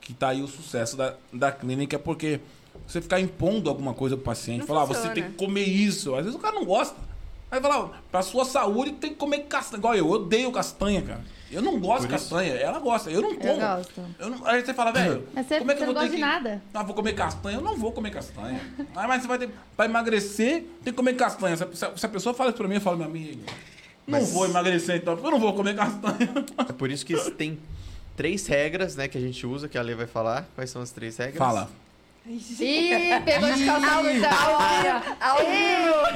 que 0.00 0.12
tá 0.12 0.28
aí 0.28 0.42
o 0.42 0.48
sucesso 0.48 0.96
da, 0.96 1.14
da 1.32 1.50
clínica, 1.52 1.98
porque 1.98 2.40
você 2.86 3.00
ficar 3.00 3.20
impondo 3.20 3.70
alguma 3.70 3.94
coisa 3.94 4.16
pro 4.16 4.24
paciente, 4.26 4.60
Não 4.60 4.66
falar, 4.66 4.82
ah, 4.82 4.86
você 4.86 5.08
tem 5.10 5.24
que 5.24 5.32
comer 5.36 5.64
isso. 5.64 6.14
Às 6.14 6.24
vezes 6.24 6.38
o 6.38 6.42
cara 6.42 6.54
não 6.54 6.64
gosta. 6.64 6.96
Aí 7.50 7.60
fala, 7.60 7.78
ó, 7.84 7.90
pra 8.10 8.20
sua 8.20 8.44
saúde 8.44 8.92
tem 8.92 9.10
que 9.10 9.16
comer 9.16 9.40
castanha. 9.44 9.78
Igual 9.78 9.94
eu, 9.94 10.04
eu 10.06 10.10
odeio 10.12 10.50
castanha, 10.50 11.00
cara. 11.02 11.20
Eu 11.52 11.62
não 11.62 11.78
gosto 11.78 12.02
de 12.02 12.08
castanha, 12.08 12.52
ela 12.54 12.80
gosta, 12.80 13.10
eu 13.12 13.22
não 13.22 13.36
como. 13.36 13.60
gosto. 13.60 14.00
Eu 14.18 14.28
não- 14.30 14.44
aí 14.44 14.60
você 14.64 14.74
fala, 14.74 14.90
velho, 14.90 15.28
Mas 15.32 15.46
você- 15.46 15.58
como 15.58 15.70
é 15.70 15.74
que 15.74 15.78
você 15.78 15.82
eu 15.84 15.86
vou 15.86 15.94
não 15.94 16.00
ter 16.02 16.08
gosta 16.08 16.10
de 16.10 16.16
que... 16.16 16.20
nada. 16.50 16.62
Ah, 16.74 16.82
vou 16.82 16.94
comer 16.96 17.12
castanha? 17.12 17.56
Eu 17.58 17.60
não 17.60 17.76
vou 17.76 17.92
comer 17.92 18.10
castanha. 18.10 18.60
ah, 18.96 19.06
mas 19.06 19.22
você 19.22 19.28
vai 19.28 19.38
ter... 19.38 19.50
Pra 19.76 19.84
emagrecer, 19.84 20.62
tem 20.82 20.92
que 20.92 20.94
comer 20.94 21.14
castanha. 21.14 21.56
Se 21.56 22.06
a, 22.06 22.08
pessoa 22.08 22.34
fala 22.34 22.50
isso 22.50 22.58
pra 22.58 22.66
mim, 22.66 22.74
eu 22.74 22.80
falo, 22.80 22.96
meu 22.96 23.06
amigo, 24.06 24.10
não 24.12 24.20
Mas- 24.20 24.30
vou 24.32 24.44
emagrecer 24.46 24.96
então, 24.96 25.18
eu 25.22 25.30
não 25.30 25.38
vou 25.40 25.52
comer 25.54 25.74
castanha. 25.76 26.30
É 26.68 26.72
por 26.72 26.90
isso 26.90 27.04
que 27.04 27.16
tem 27.32 27.58
três 28.16 28.46
regras, 28.46 28.96
né, 28.96 29.08
que 29.08 29.18
a 29.18 29.20
gente 29.20 29.46
usa, 29.46 29.68
que 29.68 29.76
a 29.78 29.82
Lê 29.82 29.94
vai 29.94 30.06
falar. 30.06 30.46
Quais 30.54 30.70
são 30.70 30.82
as 30.82 30.90
três 30.90 31.16
regras? 31.16 31.38
Fala. 31.38 31.68
Ih, 32.26 33.20
pegou 33.22 33.52
de 33.52 33.66
calça 33.66 33.86
curta. 33.86 34.28
Olha. 34.48 35.02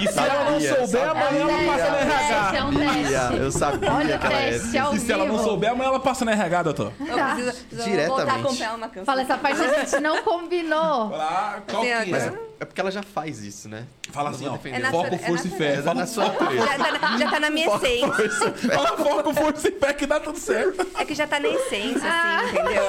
E 0.00 0.08
se 0.08 0.18
ela 0.18 0.44
não 0.50 0.60
Sabia, 0.60 0.86
souber, 0.86 1.08
amanhã 1.10 1.40
ela 1.40 1.66
passa 1.66 1.90
na 1.90 2.56
É 2.56 2.64
um 2.64 2.68
RH. 2.72 2.78
teste, 2.78 3.12
Sabia, 3.12 3.38
eu 3.42 3.52
sabia 3.52 3.92
Olha 3.92 4.16
o 4.16 4.18
que 4.18 4.26
ela 4.26 4.34
é 4.40 4.50
teste 4.52 4.78
ao 4.78 4.94
E 4.94 4.98
se 5.00 5.12
ela 5.12 5.24
não 5.26 5.36
vivo. 5.36 5.44
souber, 5.48 5.70
amanhã 5.70 5.88
ela 5.88 6.00
passa 6.00 6.24
na 6.24 6.32
RH, 6.32 6.62
doutor. 6.62 6.92
Eu 6.98 7.06
preciso, 7.06 7.64
preciso 7.66 7.76
voltar 8.06 8.22
a 8.22 8.24
Diretamente. 8.24 8.42
comprar 8.48 8.74
uma 8.76 8.88
canção. 8.88 9.04
Fala, 9.04 9.20
essa 9.22 9.36
parte 9.38 9.60
a 9.60 9.84
gente 9.84 10.00
não 10.00 10.22
combinou. 10.22 11.10
Fala, 11.10 11.62
qual 11.68 11.82
que 11.82 11.88
é? 11.90 12.32
É 12.60 12.64
porque 12.64 12.80
ela 12.80 12.90
já 12.90 13.02
faz 13.04 13.40
isso, 13.42 13.68
né? 13.68 13.86
Fala 14.10 14.30
assim, 14.30 14.46
ó. 14.48 14.56
É 14.56 14.90
Foco, 14.90 15.14
é 15.14 15.18
força 15.18 15.46
e 15.46 15.50
fé. 15.50 15.74
É 15.74 15.82
Fala, 15.82 16.00
na 16.00 16.06
sua 16.08 16.24
natureza. 16.28 16.66
Já 16.66 16.76
tá, 16.78 16.98
na- 16.98 17.18
já 17.18 17.30
tá 17.30 17.40
na 17.40 17.50
minha 17.50 17.66
essência. 17.76 18.52
fala 18.74 18.96
foco, 18.96 19.34
força 19.34 19.68
e 19.68 19.72
fé 19.72 19.94
que 19.94 20.06
dá 20.06 20.18
tudo 20.18 20.38
certo. 20.38 20.84
É 20.98 21.04
que 21.04 21.14
já 21.14 21.26
tá 21.28 21.38
na 21.38 21.48
essência, 21.48 22.02
Ah. 22.10 22.40
assim, 22.40 22.48
entendeu? 22.56 22.84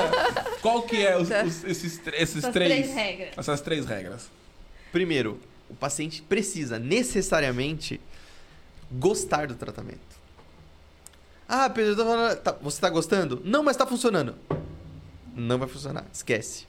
Qual 0.61 0.81
que 0.81 1.05
é 1.05 1.15
os- 1.17 1.29
Tá. 1.29 1.43
os- 1.43 1.63
esses, 1.63 2.01
esses 2.07 2.37
Essas 2.37 2.51
três... 2.53 2.71
três 2.71 2.93
regras. 2.95 3.29
Essas 3.37 3.61
três 3.61 3.85
regras. 3.85 4.29
Primeiro, 4.91 5.39
o 5.69 5.75
paciente 5.75 6.23
precisa 6.23 6.79
necessariamente 6.79 8.01
gostar 8.91 9.45
do 9.47 9.53
tratamento. 9.53 9.99
Ah, 11.47 11.69
Pedro, 11.69 11.91
eu 11.91 11.95
tô 11.95 12.05
falando- 12.05 12.37
tá- 12.37 12.55
você 12.59 12.81
tá 12.81 12.89
gostando? 12.89 13.39
Não, 13.45 13.61
mas 13.63 13.77
tá 13.77 13.85
funcionando. 13.85 14.35
Não 15.35 15.59
vai 15.59 15.67
funcionar, 15.67 16.05
esquece. 16.11 16.65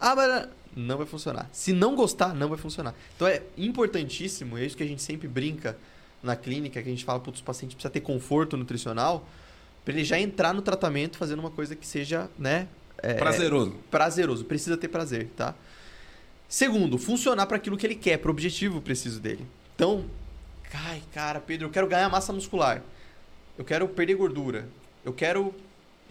Ah, 0.00 0.14
mas 0.14 0.48
não 0.76 0.96
vai 0.96 1.06
funcionar. 1.06 1.48
Se 1.52 1.72
não 1.72 1.94
gostar, 1.94 2.34
não 2.34 2.48
vai 2.48 2.58
funcionar. 2.58 2.94
Então 3.16 3.26
é 3.26 3.42
importantíssimo, 3.56 4.58
é 4.58 4.64
isso 4.64 4.76
que 4.76 4.82
a 4.82 4.86
gente 4.86 5.02
sempre 5.02 5.28
brinca 5.28 5.76
na 6.22 6.34
clínica, 6.34 6.82
que 6.82 6.88
a 6.88 6.92
gente 6.92 7.04
fala 7.04 7.20
para 7.20 7.32
os 7.32 7.40
pacientes 7.40 7.74
precisa 7.74 7.90
ter 7.90 8.00
conforto 8.00 8.56
nutricional, 8.56 9.28
para 9.84 9.94
ele 9.94 10.04
já 10.04 10.18
entrar 10.18 10.54
no 10.54 10.62
tratamento 10.62 11.18
fazendo 11.18 11.40
uma 11.40 11.50
coisa 11.50 11.76
que 11.76 11.86
seja, 11.86 12.30
né, 12.38 12.66
é, 12.98 13.14
Prazeroso. 13.14 13.76
prazeroso, 13.90 14.44
precisa 14.44 14.76
ter 14.76 14.88
prazer, 14.88 15.28
tá? 15.36 15.54
Segundo, 16.48 16.96
funcionar 16.96 17.46
para 17.46 17.56
aquilo 17.56 17.76
que 17.76 17.86
ele 17.86 17.94
quer, 17.94 18.18
para 18.18 18.28
o 18.28 18.30
objetivo 18.30 18.80
preciso 18.80 19.20
dele. 19.20 19.46
Então, 19.74 20.04
ai, 20.72 21.02
cara, 21.12 21.40
Pedro, 21.40 21.66
eu 21.66 21.70
quero 21.70 21.86
ganhar 21.86 22.08
massa 22.08 22.32
muscular. 22.32 22.82
Eu 23.58 23.64
quero 23.64 23.88
perder 23.88 24.14
gordura. 24.14 24.68
Eu 25.04 25.12
quero 25.12 25.54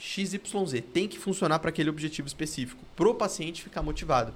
XYZ. 0.04 0.84
Tem 0.94 1.08
que 1.08 1.18
funcionar 1.18 1.60
para 1.60 1.70
aquele 1.70 1.90
objetivo 1.90 2.28
específico, 2.28 2.84
pro 2.96 3.16
paciente 3.16 3.64
ficar 3.64 3.82
motivado. 3.82 4.34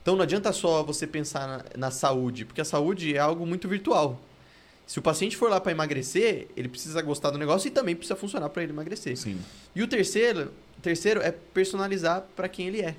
Então 0.00 0.14
não 0.14 0.22
adianta 0.22 0.52
só 0.52 0.82
você 0.82 1.06
pensar 1.06 1.46
na, 1.46 1.64
na 1.76 1.90
saúde, 1.90 2.44
porque 2.44 2.60
a 2.60 2.64
saúde 2.64 3.14
é 3.14 3.18
algo 3.18 3.44
muito 3.44 3.68
virtual. 3.68 4.20
Se 4.86 4.98
o 4.98 5.02
paciente 5.02 5.36
for 5.36 5.50
lá 5.50 5.60
para 5.60 5.72
emagrecer, 5.72 6.48
ele 6.56 6.68
precisa 6.68 7.02
gostar 7.02 7.30
do 7.30 7.38
negócio 7.38 7.68
e 7.68 7.70
também 7.70 7.94
precisa 7.94 8.16
funcionar 8.16 8.48
para 8.48 8.62
ele 8.62 8.72
emagrecer. 8.72 9.16
Sim. 9.16 9.38
E 9.74 9.82
o 9.82 9.88
terceiro, 9.88 10.52
o 10.78 10.80
terceiro 10.80 11.20
é 11.20 11.30
personalizar 11.30 12.24
para 12.34 12.48
quem 12.48 12.68
ele 12.68 12.80
é. 12.80 12.96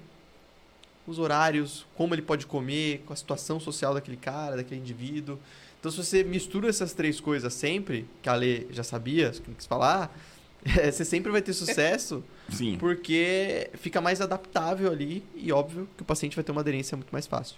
Os 1.07 1.17
horários, 1.17 1.85
como 1.95 2.13
ele 2.13 2.21
pode 2.21 2.45
comer, 2.45 3.03
com 3.05 3.13
a 3.13 3.15
situação 3.15 3.59
social 3.59 3.93
daquele 3.93 4.15
cara, 4.15 4.57
daquele 4.57 4.79
indivíduo. 4.79 5.39
Então, 5.79 5.91
se 5.91 5.97
você 5.97 6.23
mistura 6.23 6.69
essas 6.69 6.93
três 6.93 7.19
coisas 7.19 7.53
sempre, 7.53 8.07
que 8.21 8.29
a 8.29 8.35
Lê 8.35 8.67
já 8.69 8.83
sabia, 8.83 9.31
que 9.31 9.49
não 9.49 9.55
quis 9.55 9.65
falar, 9.65 10.15
eh, 10.15 10.30
você 10.91 11.03
sempre 11.05 11.31
vai 11.31 11.41
ter 11.41 11.53
sucesso, 11.53 12.23
Sim. 12.49 12.77
porque 12.79 13.69
fica 13.75 13.99
mais 13.99 14.21
adaptável 14.21 14.91
ali 14.91 15.23
e 15.35 15.51
óbvio 15.51 15.87
que 15.95 16.03
o 16.03 16.05
paciente 16.05 16.35
vai 16.35 16.43
ter 16.43 16.51
uma 16.51 16.61
aderência 16.61 16.95
muito 16.95 17.11
mais 17.11 17.27
fácil. 17.27 17.55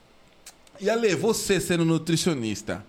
E 0.80 0.90
Ale, 0.90 1.14
você 1.16 1.60
sendo 1.60 1.86
nutricionista, 1.86 2.84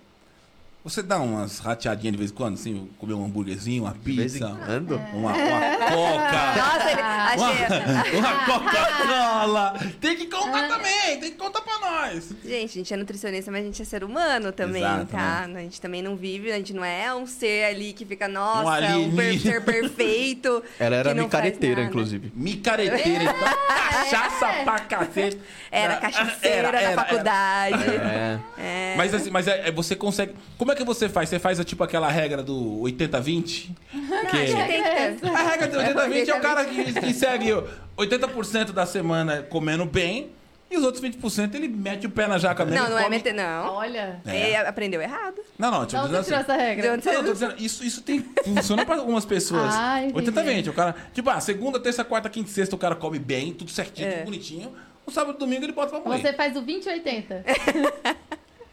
Você 0.84 1.02
dá 1.02 1.18
umas 1.18 1.60
rateadinhas 1.60 2.12
de 2.12 2.18
vez 2.18 2.30
em 2.30 2.34
quando, 2.34 2.54
assim, 2.54 2.90
comer 2.98 3.14
um 3.14 3.24
hambúrguerzinho, 3.24 3.84
uma 3.84 3.94
De 3.94 4.12
vez 4.12 4.36
em 4.36 4.38
pizza, 4.38 4.54
quando. 4.66 4.96
uma, 5.14 5.32
uma 5.32 5.60
coca. 5.78 6.54
Nossa, 6.60 6.90
ele, 6.90 7.00
achei. 7.00 8.18
Uma 8.20 8.44
Coca-Cola! 8.44 9.74
Tem 9.98 10.14
que 10.16 10.26
contar 10.26 10.68
também, 10.68 11.18
tem 11.20 11.30
que 11.30 11.38
contar 11.38 11.62
pra 11.62 11.78
nós. 11.78 12.28
Gente, 12.44 12.70
a 12.70 12.74
gente 12.74 12.92
é 12.92 12.96
nutricionista, 12.98 13.50
mas 13.50 13.62
a 13.62 13.64
gente 13.64 13.80
é 13.80 13.84
ser 13.84 14.04
humano 14.04 14.52
também, 14.52 14.82
Exato, 14.82 15.06
tá? 15.06 15.44
A 15.44 15.58
gente 15.60 15.80
também 15.80 16.02
não 16.02 16.16
vive, 16.16 16.52
a 16.52 16.56
gente 16.56 16.74
não 16.74 16.84
é 16.84 17.14
um 17.14 17.26
ser 17.26 17.64
ali 17.64 17.94
que 17.94 18.04
fica, 18.04 18.28
nossa, 18.28 18.96
um, 18.98 19.16
per- 19.16 19.40
ser 19.40 19.64
perfeito. 19.64 20.62
Ela 20.78 20.96
era 20.96 21.14
micareteira, 21.14 21.82
inclusive. 21.82 22.30
Micareteira, 22.34 23.22
então, 23.24 23.34
cachaça 23.68 24.46
pra 24.64 24.80
cacete. 24.80 25.38
Era 25.70 25.94
Ah, 25.94 25.96
cachaceira 25.96 26.68
era, 26.68 26.80
era, 26.80 26.94
faculdade. 26.94 27.84
É. 27.84 28.38
É. 28.58 28.94
Mas 28.96 29.14
assim, 29.14 29.30
mas 29.30 29.48
é, 29.48 29.68
é, 29.68 29.72
você 29.72 29.96
consegue. 29.96 30.34
Como 30.58 30.70
é 30.70 30.73
que 30.74 30.84
você 30.84 31.08
faz? 31.08 31.28
Você 31.28 31.38
faz 31.38 31.62
tipo 31.64 31.82
aquela 31.84 32.08
regra 32.08 32.42
do 32.42 32.80
80-20? 32.82 33.70
Acho 34.24 34.30
Que 34.30 35.20
ter. 35.20 35.28
a 35.34 35.42
regra 35.42 35.68
do 35.68 35.78
80-20 35.78 36.28
é 36.28 36.34
o 36.34 36.38
80-20. 36.38 36.40
cara 36.40 36.64
que, 36.64 36.92
que 36.92 37.14
segue 37.14 37.50
80% 37.96 38.72
da 38.72 38.86
semana 38.86 39.42
comendo 39.42 39.84
bem 39.84 40.30
e 40.70 40.76
os 40.76 40.82
outros 40.82 41.02
20% 41.04 41.54
ele 41.54 41.68
mete 41.68 42.06
o 42.06 42.10
pé 42.10 42.26
na 42.26 42.36
jaca 42.38 42.64
mesmo. 42.64 42.82
Não, 42.82 42.90
não 42.90 42.98
é 42.98 43.08
meter, 43.08 43.32
não. 43.32 43.74
Olha. 43.74 44.20
É. 44.26 44.46
Ele 44.48 44.56
aprendeu 44.56 45.00
errado. 45.00 45.36
Não, 45.58 45.70
não, 45.70 45.86
tipo, 45.86 46.02
Não, 46.02 46.08
dizendo 46.08 46.20
assim, 46.20 46.34
essa 46.34 46.56
regra. 46.56 46.96
Não, 46.96 47.12
eu 47.12 47.24
tô 47.24 47.32
dizendo, 47.32 47.54
isso, 47.58 47.84
isso 47.84 48.02
tem, 48.02 48.24
funciona 48.44 48.84
pra 48.84 48.96
algumas 48.96 49.24
pessoas. 49.24 49.72
Ah, 49.74 50.02
entendi. 50.02 50.32
80-20, 50.32 50.68
o 50.68 50.72
cara, 50.72 50.94
tipo, 51.12 51.30
ah, 51.30 51.38
segunda, 51.40 51.78
terça, 51.78 52.02
quarta, 52.04 52.28
quinta 52.28 52.50
e 52.50 52.52
sexta 52.52 52.74
o 52.74 52.78
cara 52.78 52.96
come 52.96 53.18
bem, 53.18 53.52
tudo 53.52 53.70
certinho, 53.70 54.08
É. 54.08 54.12
tudo 54.12 54.24
bonitinho. 54.24 54.72
No 55.06 55.12
sábado 55.12 55.36
e 55.36 55.38
domingo 55.38 55.64
ele 55.64 55.72
bota 55.72 55.90
pra 55.90 56.00
morrer. 56.00 56.22
Você 56.22 56.32
faz 56.32 56.56
o 56.56 56.62
20 56.62 56.86
ou 56.88 56.92
80? 56.94 57.44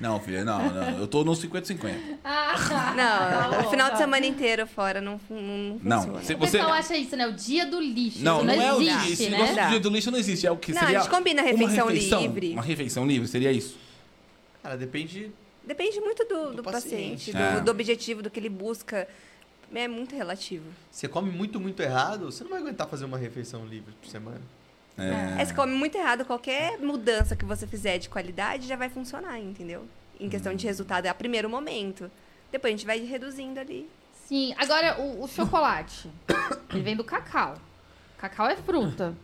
Não, 0.01 0.19
filha, 0.19 0.43
não, 0.43 0.73
não. 0.73 0.97
Eu 0.99 1.07
tô 1.07 1.23
no 1.23 1.31
50-50. 1.33 1.95
Ah, 2.25 2.93
Não, 2.95 3.51
tá 3.51 3.59
o 3.59 3.63
bom, 3.63 3.69
final 3.69 3.87
tá. 3.87 3.93
de 3.93 3.99
semana 3.99 4.25
inteiro 4.25 4.65
fora 4.67 4.99
não, 4.99 5.19
não, 5.29 5.79
Não, 5.83 5.97
funciona. 6.01 6.23
se 6.23 6.33
O 6.33 6.37
você. 6.37 6.57
pessoal 6.57 6.73
acha 6.73 6.97
isso, 6.97 7.15
né? 7.15 7.27
O 7.27 7.33
dia 7.33 7.65
do 7.65 7.79
lixo. 7.79 8.23
Não, 8.23 8.43
não, 8.43 8.55
não, 8.55 8.61
é 8.63 8.73
o 8.73 8.79
dia. 8.79 8.91
existe, 8.95 9.13
Esse 9.13 9.29
né? 9.29 9.37
negócio 9.37 9.55
do 9.63 9.69
dia 9.69 9.79
do 9.79 9.89
lixo 9.89 10.11
não 10.11 10.19
existe. 10.19 10.47
É 10.47 10.51
o 10.51 10.57
que 10.57 10.73
Não, 10.73 10.79
seria. 10.81 10.99
a 10.99 11.01
gente 11.03 11.11
combina 11.11 11.41
uma 11.41 11.49
refeição 11.51 11.87
refeição 11.87 12.21
livre. 12.21 12.51
Uma 12.53 12.61
refeição 12.63 13.05
livre, 13.07 13.27
seria 13.27 13.51
isso. 13.51 13.77
Cara, 14.63 14.75
depende. 14.75 15.31
Depende 15.65 15.99
muito 16.01 16.25
do, 16.25 16.49
Do 16.49 16.53
do 16.57 16.63
paciente. 16.63 17.31
paciente, 17.31 17.37
É. 17.37 17.59
do, 17.59 17.65
do 17.65 17.71
objetivo, 17.71 18.21
do 18.23 18.29
que 18.29 18.39
ele 18.39 18.49
busca. 18.49 19.07
É 19.73 19.87
muito 19.87 20.15
relativo. 20.15 20.65
Você 20.91 21.07
come 21.07 21.31
muito, 21.31 21.59
muito 21.59 21.79
errado, 21.81 22.25
você 22.31 22.43
não 22.43 22.51
vai 22.51 22.59
aguentar 22.59 22.87
fazer 22.87 23.05
uma 23.05 23.17
refeição 23.17 23.65
livre 23.65 23.93
por 24.01 24.09
semana. 24.09 24.41
É. 24.97 25.41
É, 25.41 25.45
se 25.45 25.53
come 25.53 25.73
muito 25.73 25.97
errado, 25.97 26.25
qualquer 26.25 26.77
mudança 26.79 27.35
que 27.35 27.45
você 27.45 27.65
fizer 27.65 27.97
de 27.97 28.09
qualidade 28.09 28.67
já 28.67 28.75
vai 28.75 28.89
funcionar, 28.89 29.39
entendeu? 29.39 29.85
Em 30.19 30.29
questão 30.29 30.53
de 30.53 30.65
resultado, 30.67 31.05
é 31.05 31.09
a 31.09 31.13
primeiro 31.13 31.49
momento. 31.49 32.11
Depois 32.51 32.73
a 32.73 32.77
gente 32.77 32.85
vai 32.85 32.99
reduzindo 32.99 33.59
ali. 33.59 33.89
Sim, 34.27 34.53
agora 34.57 34.99
o, 35.01 35.23
o 35.23 35.27
chocolate. 35.27 36.09
Ele 36.69 36.81
vem 36.81 36.95
do 36.95 37.03
cacau. 37.03 37.55
Cacau 38.17 38.47
é 38.47 38.55
fruta. 38.55 39.15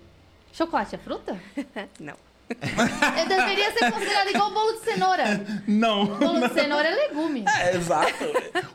Chocolate 0.52 0.95
é 0.95 0.98
fruta? 0.98 1.39
Não. 1.99 2.15
Eu 2.49 3.27
deveria 3.27 3.72
ser 3.73 3.91
considerado 3.91 4.30
igual 4.30 4.52
bolo 4.52 4.73
de 4.73 4.80
cenoura. 4.80 5.23
Não. 5.68 6.06
Bolo 6.18 6.48
de 6.48 6.53
cenoura 6.53 6.88
é 6.88 6.95
legume. 6.95 7.44
É, 7.60 7.76
exato. 7.76 8.23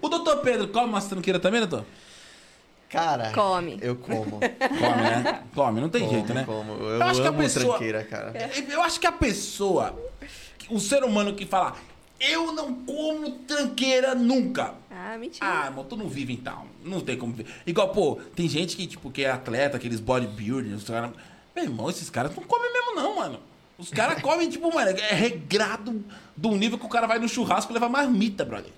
O 0.01 0.09
doutor 0.09 0.39
Pedro 0.43 0.69
come 0.69 0.89
uma 0.89 1.01
tranqueira 1.01 1.41
também, 1.41 1.61
doutor? 1.61 1.87
Cara, 2.93 3.33
Come. 3.33 3.79
eu 3.81 3.97
como. 3.97 4.39
Come, 4.39 5.03
né? 5.03 5.43
Come, 5.55 5.81
não 5.81 5.89
tem 5.89 6.03
como, 6.03 6.13
jeito, 6.13 6.35
né? 6.35 6.45
Como. 6.45 6.73
Eu, 6.75 6.91
Eu 6.97 7.03
acho 7.05 7.23
que 7.23 7.27
a 7.29 7.33
pessoa- 7.33 7.65
tranqueira, 7.71 8.05
cara. 8.05 8.33
Eu 8.69 8.83
acho 8.83 9.01
que 9.01 9.07
a 9.07 9.13
pessoa, 9.13 9.99
o 10.69 10.79
ser 10.79 11.03
humano 11.03 11.33
que 11.35 11.47
fala, 11.47 11.75
eu 12.21 12.53
não 12.53 12.75
como 12.75 13.31
tranqueira 13.31 14.15
nunca. 14.15 14.75
Ah, 14.91 15.17
mentira. 15.19 15.47
Ah, 15.47 15.67
irmão, 15.67 15.85
tu 15.85 15.97
não 15.97 16.07
vive 16.07 16.35
então. 16.35 16.67
Não 16.85 17.01
tem 17.01 17.17
como 17.17 17.33
viver. 17.33 17.51
Igual, 17.67 17.89
pô, 17.89 18.17
tem 18.37 18.47
gente 18.47 18.77
que, 18.77 18.87
tipo, 18.87 19.11
que 19.11 19.25
é 19.25 19.31
atleta, 19.31 19.79
aqueles 19.79 19.99
bodybuilders, 19.99 20.83
os 20.83 20.89
caras. 20.89 21.11
Meu 21.57 21.65
irmão, 21.65 21.89
esses 21.89 22.11
caras 22.11 22.37
não 22.37 22.43
comem 22.45 22.71
mesmo, 22.73 22.95
não, 22.95 23.17
mano. 23.17 23.41
Os 23.79 23.89
caras 23.91 24.21
comem, 24.23 24.51
tipo, 24.51 24.73
mano, 24.73 24.91
é 24.91 25.15
regrado 25.15 26.05
um 26.45 26.57
nível 26.57 26.79
que 26.79 26.85
o 26.87 26.91
cara 26.91 27.07
vai 27.07 27.19
no 27.19 27.29
churrasco 27.29 27.73
e 27.73 27.75
leva 27.75 27.89
marmita, 27.89 28.45
brother. 28.45 28.71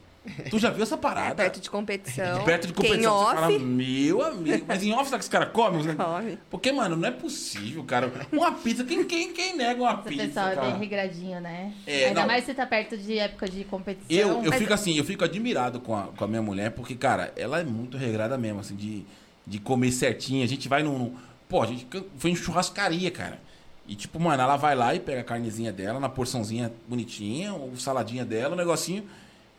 Tu 0.50 0.58
já 0.58 0.70
viu 0.70 0.82
essa 0.82 0.94
É, 0.94 0.98
parada? 0.98 1.34
perto 1.34 1.60
de 1.60 1.68
competição. 1.70 2.44
Perto 2.44 2.66
de 2.66 2.72
competição, 2.72 3.12
você 3.18 3.24
off, 3.26 3.34
fala, 3.34 3.58
meu 3.58 4.24
amigo. 4.24 4.64
Mas 4.66 4.82
em 4.82 4.92
off, 4.92 5.04
sabe 5.10 5.18
que 5.20 5.24
os 5.24 5.28
caras 5.28 5.50
comem? 5.52 5.80
Os- 5.80 5.94
come. 5.94 6.38
Porque, 6.50 6.72
mano, 6.72 6.96
não 6.96 7.06
é 7.08 7.10
possível, 7.10 7.84
cara. 7.84 8.10
Uma 8.32 8.52
pizza, 8.52 8.82
quem, 8.84 9.04
quem, 9.04 9.32
quem 9.34 9.56
nega 9.56 9.80
uma 9.82 9.92
Esse 9.92 10.08
pizza, 10.08 10.24
pessoal 10.26 10.48
é 10.48 10.56
bem 10.70 10.78
regradinho, 10.78 11.40
né? 11.40 11.72
É, 11.86 12.06
Ainda 12.06 12.20
não. 12.20 12.26
mais 12.26 12.44
se 12.44 12.54
tá 12.54 12.66
perto 12.66 12.96
de 12.96 13.18
época 13.18 13.48
de 13.48 13.64
competição. 13.64 14.06
Eu, 14.08 14.42
eu 14.44 14.50
Mas- 14.50 14.58
fico 14.58 14.72
assim, 14.72 14.96
eu 14.96 15.04
fico 15.04 15.22
admirado 15.24 15.78
com 15.80 15.94
a, 15.94 16.04
com 16.04 16.24
a 16.24 16.28
minha 16.28 16.42
mulher, 16.42 16.70
porque, 16.70 16.94
cara, 16.94 17.32
ela 17.36 17.60
é 17.60 17.64
muito 17.64 17.96
regrada 17.98 18.38
mesmo, 18.38 18.60
assim, 18.60 18.74
de, 18.76 19.04
de 19.46 19.58
comer 19.58 19.92
certinho. 19.92 20.42
A 20.42 20.48
gente 20.48 20.68
vai 20.68 20.82
num. 20.82 20.98
num- 20.98 21.14
pô, 21.48 21.60
a 21.62 21.66
gente 21.66 21.86
foi 22.16 22.30
em 22.30 22.34
churrascaria, 22.36 23.10
cara. 23.10 23.38
E, 23.86 23.94
tipo, 23.94 24.18
mano, 24.18 24.42
ela 24.42 24.56
vai 24.56 24.74
lá 24.74 24.94
e 24.94 25.00
pega 25.00 25.20
a 25.20 25.24
carnezinha 25.24 25.70
dela, 25.70 26.00
na 26.00 26.08
porçãozinha 26.08 26.72
bonitinha, 26.88 27.52
o 27.52 27.76
saladinha 27.76 28.24
dela, 28.24 28.54
o 28.54 28.56
negocinho. 28.56 29.04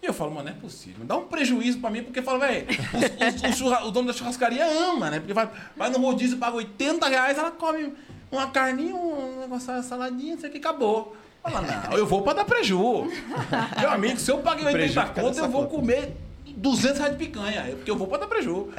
E 0.06 0.07
eu 0.07 0.14
falo, 0.14 0.30
mano, 0.30 0.44
não 0.48 0.56
é 0.56 0.60
possível. 0.61 1.03
Dá 1.03 1.18
um 1.18 1.26
prejuízo 1.26 1.80
pra 1.80 1.90
mim, 1.90 2.03
porque 2.03 2.22
fala, 2.22 2.38
velho, 2.38 2.68
o, 3.88 3.90
dono 3.90 4.06
da 4.06 4.14
churrascaria 4.14 4.64
ama, 4.64 5.10
né? 5.10 5.18
Porque 5.18 5.34
vai, 5.34 5.49
vai 5.76 5.90
no 5.90 5.98
rodízio, 5.98 6.38
paga 6.38 6.57
80 6.57 7.10
reais, 7.10 7.40
ela 7.40 7.49
come 7.49 7.91
uma 8.32 8.45
carninha, 8.52 8.95
um 8.95 9.45
uma 9.45 9.60
saladinha, 9.60 10.36
isso 10.36 10.45
aqui 10.45 10.60
acabou. 10.60 11.18
Fala, 11.41 11.61
não, 11.61 11.98
eu 11.98 12.06
vou 12.06 12.22
pra 12.22 12.34
dar 12.34 12.45
preju. 12.45 13.06
Meu 13.82 13.90
amigo, 13.90 14.19
se 14.19 14.30
eu 14.30 14.38
paguei 14.38 14.65
80 14.68 14.77
Preju 14.77 15.02
fica 15.02 15.22
conto, 15.22 15.40
eu 15.40 15.49
vou 15.49 15.64
conta. 15.64 15.76
comer 15.76 16.15
200 16.56 16.98
reais 16.99 17.18
de 17.18 17.26
picanha, 17.26 17.61
é 17.61 17.72
porque 17.76 17.91
eu 17.91 17.98
vou 17.98 18.07
pra 18.07 18.18
dar 18.18 18.27
preju. 18.27 18.69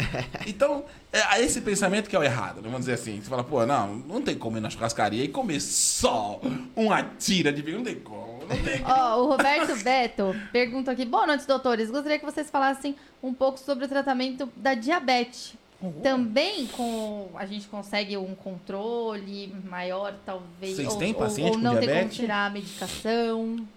Então, 0.47 0.85
é 1.13 1.43
esse 1.43 1.61
pensamento 1.61 2.09
que 2.09 2.17
é 2.17 2.19
o 2.19 2.23
errado, 2.23 2.57
né? 2.57 2.63
vamos 2.65 2.81
dizer 2.81 2.95
assim. 2.95 3.21
Você 3.21 3.29
fala, 3.29 3.45
pô, 3.45 3.65
não, 3.67 3.95
não 3.97 4.23
tem 4.23 4.37
como 4.37 4.57
ir 4.57 4.61
na 4.61 4.71
churrascaria 4.71 5.25
e 5.25 5.29
comer 5.29 5.61
só 5.61 6.41
uma 6.75 7.03
tira 7.03 7.53
de 7.53 7.63
picanha, 7.63 7.79
não 7.79 7.85
tem 7.85 8.01
como, 8.01 8.39
não 8.49 8.57
tem 8.65 8.79
como. 8.83 8.95
Ó, 8.95 9.23
o 9.23 9.27
Roberto 9.29 9.77
Beto 9.83 10.35
pergunta 10.53 10.91
aqui: 10.93 11.05
Boa 11.05 11.27
noite, 11.27 11.47
doutores. 11.47 11.91
Gostaria 11.91 12.19
que 12.19 12.25
vocês 12.25 12.49
falassem 12.51 12.95
um 13.23 13.33
pouco 13.35 13.59
sobre 13.59 13.85
o 13.85 13.89
tratamento 13.89 14.49
da 14.57 14.75
diabetes. 14.75 15.55
Também 16.03 16.67
com 16.69 17.29
a 17.35 17.45
gente 17.45 17.69
consegue 17.69 18.17
um 18.17 18.35
controle 18.35 19.55
maior, 19.69 20.15
talvez. 20.25 20.75
Vocês 20.77 20.89
ou, 20.89 20.99
têm 20.99 21.13
ou- 21.13 21.19
paciente 21.19 21.49
ou 21.51 21.53
com 21.57 21.61
não 21.61 21.73
tem 21.73 21.81
como 21.81 21.93
diabetes? 21.93 22.17
tirar 22.17 22.47
a 22.47 22.51
medicação. 22.51 23.69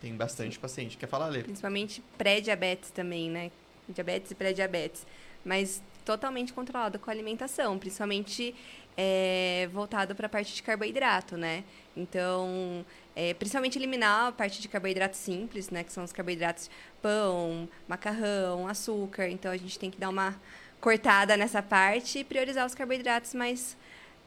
Tem 0.00 0.14
bastante 0.14 0.58
paciente. 0.58 0.96
Quer 0.96 1.06
falar, 1.06 1.28
Lê? 1.28 1.42
Principalmente 1.42 2.02
pré-diabetes 2.16 2.90
também, 2.90 3.28
né? 3.30 3.50
Diabetes 3.88 4.30
e 4.30 4.34
pré-diabetes. 4.34 5.06
Mas 5.44 5.82
totalmente 6.04 6.52
controlado 6.52 6.98
com 6.98 7.10
a 7.10 7.12
alimentação, 7.12 7.78
principalmente 7.78 8.54
é, 8.96 9.68
voltado 9.72 10.14
para 10.14 10.26
a 10.26 10.28
parte 10.28 10.54
de 10.54 10.62
carboidrato, 10.62 11.36
né? 11.36 11.64
Então, 11.96 12.84
é, 13.14 13.34
principalmente 13.34 13.78
eliminar 13.78 14.28
a 14.28 14.32
parte 14.32 14.60
de 14.60 14.68
carboidrato 14.68 15.16
simples, 15.16 15.70
né? 15.70 15.84
Que 15.84 15.92
são 15.92 16.02
os 16.02 16.12
carboidratos 16.12 16.70
pão, 17.02 17.68
macarrão, 17.86 18.66
açúcar. 18.66 19.28
Então, 19.28 19.52
a 19.52 19.56
gente 19.56 19.78
tem 19.78 19.90
que 19.90 19.98
dar 19.98 20.08
uma 20.08 20.34
cortada 20.80 21.36
nessa 21.36 21.62
parte 21.62 22.20
e 22.20 22.24
priorizar 22.24 22.66
os 22.66 22.74
carboidratos 22.74 23.34
mais 23.34 23.76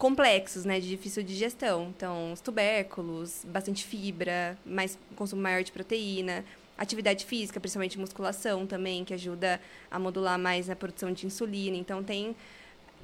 complexos, 0.07 0.65
né, 0.65 0.81
de 0.81 0.89
difícil 0.89 1.23
digestão. 1.23 1.93
Então, 1.95 2.33
os 2.33 2.41
tubérculos, 2.41 3.45
bastante 3.45 3.85
fibra, 3.85 4.57
mais 4.65 4.97
consumo 5.15 5.41
maior 5.41 5.63
de 5.63 5.71
proteína, 5.71 6.43
atividade 6.77 7.23
física, 7.25 7.57
principalmente 7.57 7.97
musculação 7.97 8.67
também, 8.67 9.05
que 9.05 9.13
ajuda 9.13 9.61
a 9.89 9.97
modular 9.97 10.37
mais 10.37 10.69
a 10.69 10.75
produção 10.75 11.09
de 11.13 11.25
insulina. 11.25 11.77
Então, 11.77 12.03
tem 12.03 12.35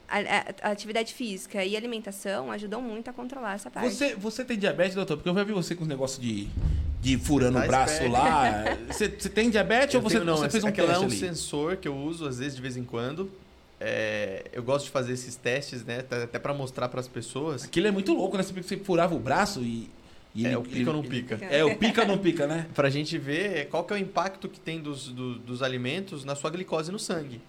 a, 0.09 0.17
a- 0.19 0.67
a 0.67 0.71
atividade 0.71 1.13
física 1.13 1.63
e 1.63 1.77
alimentação 1.77 2.51
ajudam 2.51 2.81
muito 2.81 3.09
a 3.09 3.13
controlar 3.13 3.53
essa 3.53 3.71
parte. 3.71 3.89
Você, 3.95 4.15
você 4.15 4.43
tem 4.43 4.57
diabetes, 4.59 4.93
doutor? 4.93 5.15
Porque 5.15 5.29
eu 5.29 5.35
já 5.35 5.43
vi 5.45 5.53
você 5.53 5.73
com 5.75 5.83
os 5.83 5.87
negócios 5.87 6.19
de, 6.21 6.49
de 6.99 7.17
furando 7.17 7.59
o 7.59 7.65
braço 7.65 8.05
lá. 8.09 8.65
Você, 8.91 9.07
você 9.07 9.29
tem 9.29 9.49
diabetes 9.49 9.93
Eu 9.95 10.01
ou 10.01 10.09
você, 10.09 10.15
tenho- 10.15 10.25
não, 10.25 10.35
você 10.35 10.49
fez 10.49 10.65
um 10.65 10.67
aquela 10.67 10.89
teste 10.89 11.03
é 11.03 11.07
um 11.07 11.09
ali? 11.11 11.17
sensor 11.17 11.77
que 11.77 11.87
eu 11.87 11.95
uso 11.95 12.27
às 12.27 12.39
vezes 12.39 12.57
de 12.57 12.61
vez 12.61 12.75
em 12.75 12.83
quando. 12.83 13.31
É, 13.79 14.45
eu 14.51 14.61
gosto 14.61 14.85
de 14.85 14.91
fazer 14.91 15.13
esses 15.13 15.35
testes, 15.35 15.85
né? 15.85 15.99
Até 15.99 16.37
pra 16.39 16.53
mostrar 16.53 16.89
pras 16.89 17.07
pessoas. 17.07 17.63
Aquilo 17.63 17.87
é 17.87 17.91
muito 17.91 18.13
louco, 18.13 18.35
né? 18.37 18.43
Você 18.43 18.53
você 18.53 18.77
furava 18.77 19.15
o 19.15 19.19
braço 19.19 19.61
e... 19.61 19.89
e 20.35 20.45
É, 20.45 20.49
ele- 20.49 20.57
o 20.57 20.61
pica 20.63 20.89
ou 20.89 20.95
não 20.97 21.03
ele- 21.03 21.09
pica. 21.09 21.39
É, 21.45 21.63
o 21.63 21.75
pica 21.77 22.01
ou 22.01 22.07
não 22.07 22.17
pica, 22.17 22.45
né? 22.45 22.67
Pra 22.75 22.89
gente 22.89 23.17
ver 23.17 23.67
qual 23.69 23.83
que 23.85 23.93
é 23.93 23.95
o 23.95 23.99
impacto 23.99 24.49
que 24.49 24.59
tem 24.59 24.81
dos, 24.81 25.07
do- 25.09 25.39
dos 25.39 25.63
alimentos 25.63 26.25
na 26.25 26.35
sua 26.35 26.49
glicose 26.49 26.91
no 26.91 26.99
sangue. 26.99 27.41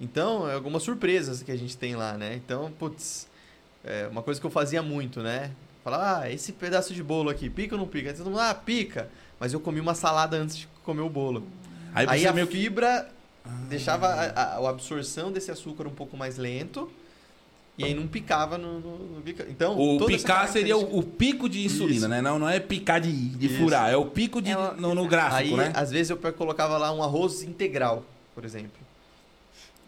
Então, 0.00 0.48
é 0.48 0.54
algumas 0.54 0.82
surpresas 0.82 1.42
que 1.42 1.50
a 1.50 1.56
gente 1.56 1.76
tem 1.76 1.96
lá, 1.96 2.16
né? 2.16 2.34
Então, 2.34 2.70
putz, 2.78 3.26
é 3.84 4.06
uma 4.06 4.22
coisa 4.22 4.40
que 4.40 4.46
eu 4.46 4.50
fazia 4.50 4.80
muito, 4.82 5.20
né? 5.22 5.50
Falar, 5.84 6.22
ah, 6.22 6.30
esse 6.30 6.52
pedaço 6.52 6.94
de 6.94 7.02
bolo 7.02 7.28
aqui, 7.30 7.50
pica 7.50 7.74
ou 7.74 7.80
não 7.80 7.86
pica? 7.88 8.10
Aí 8.10 8.16
todo 8.16 8.26
mundo, 8.30 8.40
ah, 8.40 8.54
pica. 8.54 9.08
Mas 9.40 9.52
eu 9.52 9.60
comi 9.60 9.80
uma 9.80 9.94
salada 9.94 10.36
antes 10.36 10.56
de 10.56 10.68
comer 10.84 11.00
o 11.02 11.08
bolo. 11.10 11.46
Aí 11.94 12.06
Aí, 12.08 12.26
a 12.26 12.32
meio 12.32 12.46
que... 12.46 12.70
Ah. 13.48 13.64
deixava 13.68 14.06
a, 14.08 14.24
a- 14.30 14.56
a 14.58 14.68
absorção 14.70 15.32
desse 15.32 15.50
açúcar 15.50 15.86
um 15.86 15.90
pouco 15.94 16.16
mais 16.16 16.36
lento 16.36 16.90
E 17.78 17.84
aí 17.84 17.94
não 17.94 18.06
picava 18.08 18.58
no, 18.58 18.80
no, 18.80 18.98
no. 18.98 19.22
Então, 19.48 19.78
O 19.78 19.98
toda 19.98 20.12
essa 20.12 20.22
picar 20.26 20.48
seria 20.48 20.76
o, 20.76 20.98
o 20.98 21.02
pico 21.02 21.48
de 21.48 21.64
insulina, 21.64 21.96
Isso. 22.00 22.08
né? 22.08 22.20
Não, 22.20 22.38
não 22.38 22.48
é 22.48 22.58
picar 22.60 23.00
de, 23.00 23.12
de 23.12 23.46
Isso. 23.46 23.56
furar, 23.58 23.88
é 23.90 23.96
o 23.96 24.06
pico 24.06 24.42
de, 24.42 24.50
É 24.50 24.56
no, 24.72 24.94
no 24.94 25.06
gráfico, 25.06 25.36
Aí, 25.36 25.54
né? 25.56 25.72
às 25.74 25.90
vezes, 25.92 26.10
eu 26.10 26.16
colocava 26.32 26.76
lá 26.76 26.92
um 26.92 27.02
arroz 27.02 27.42
integral, 27.42 28.04
por 28.34 28.44
exemplo. 28.44 28.72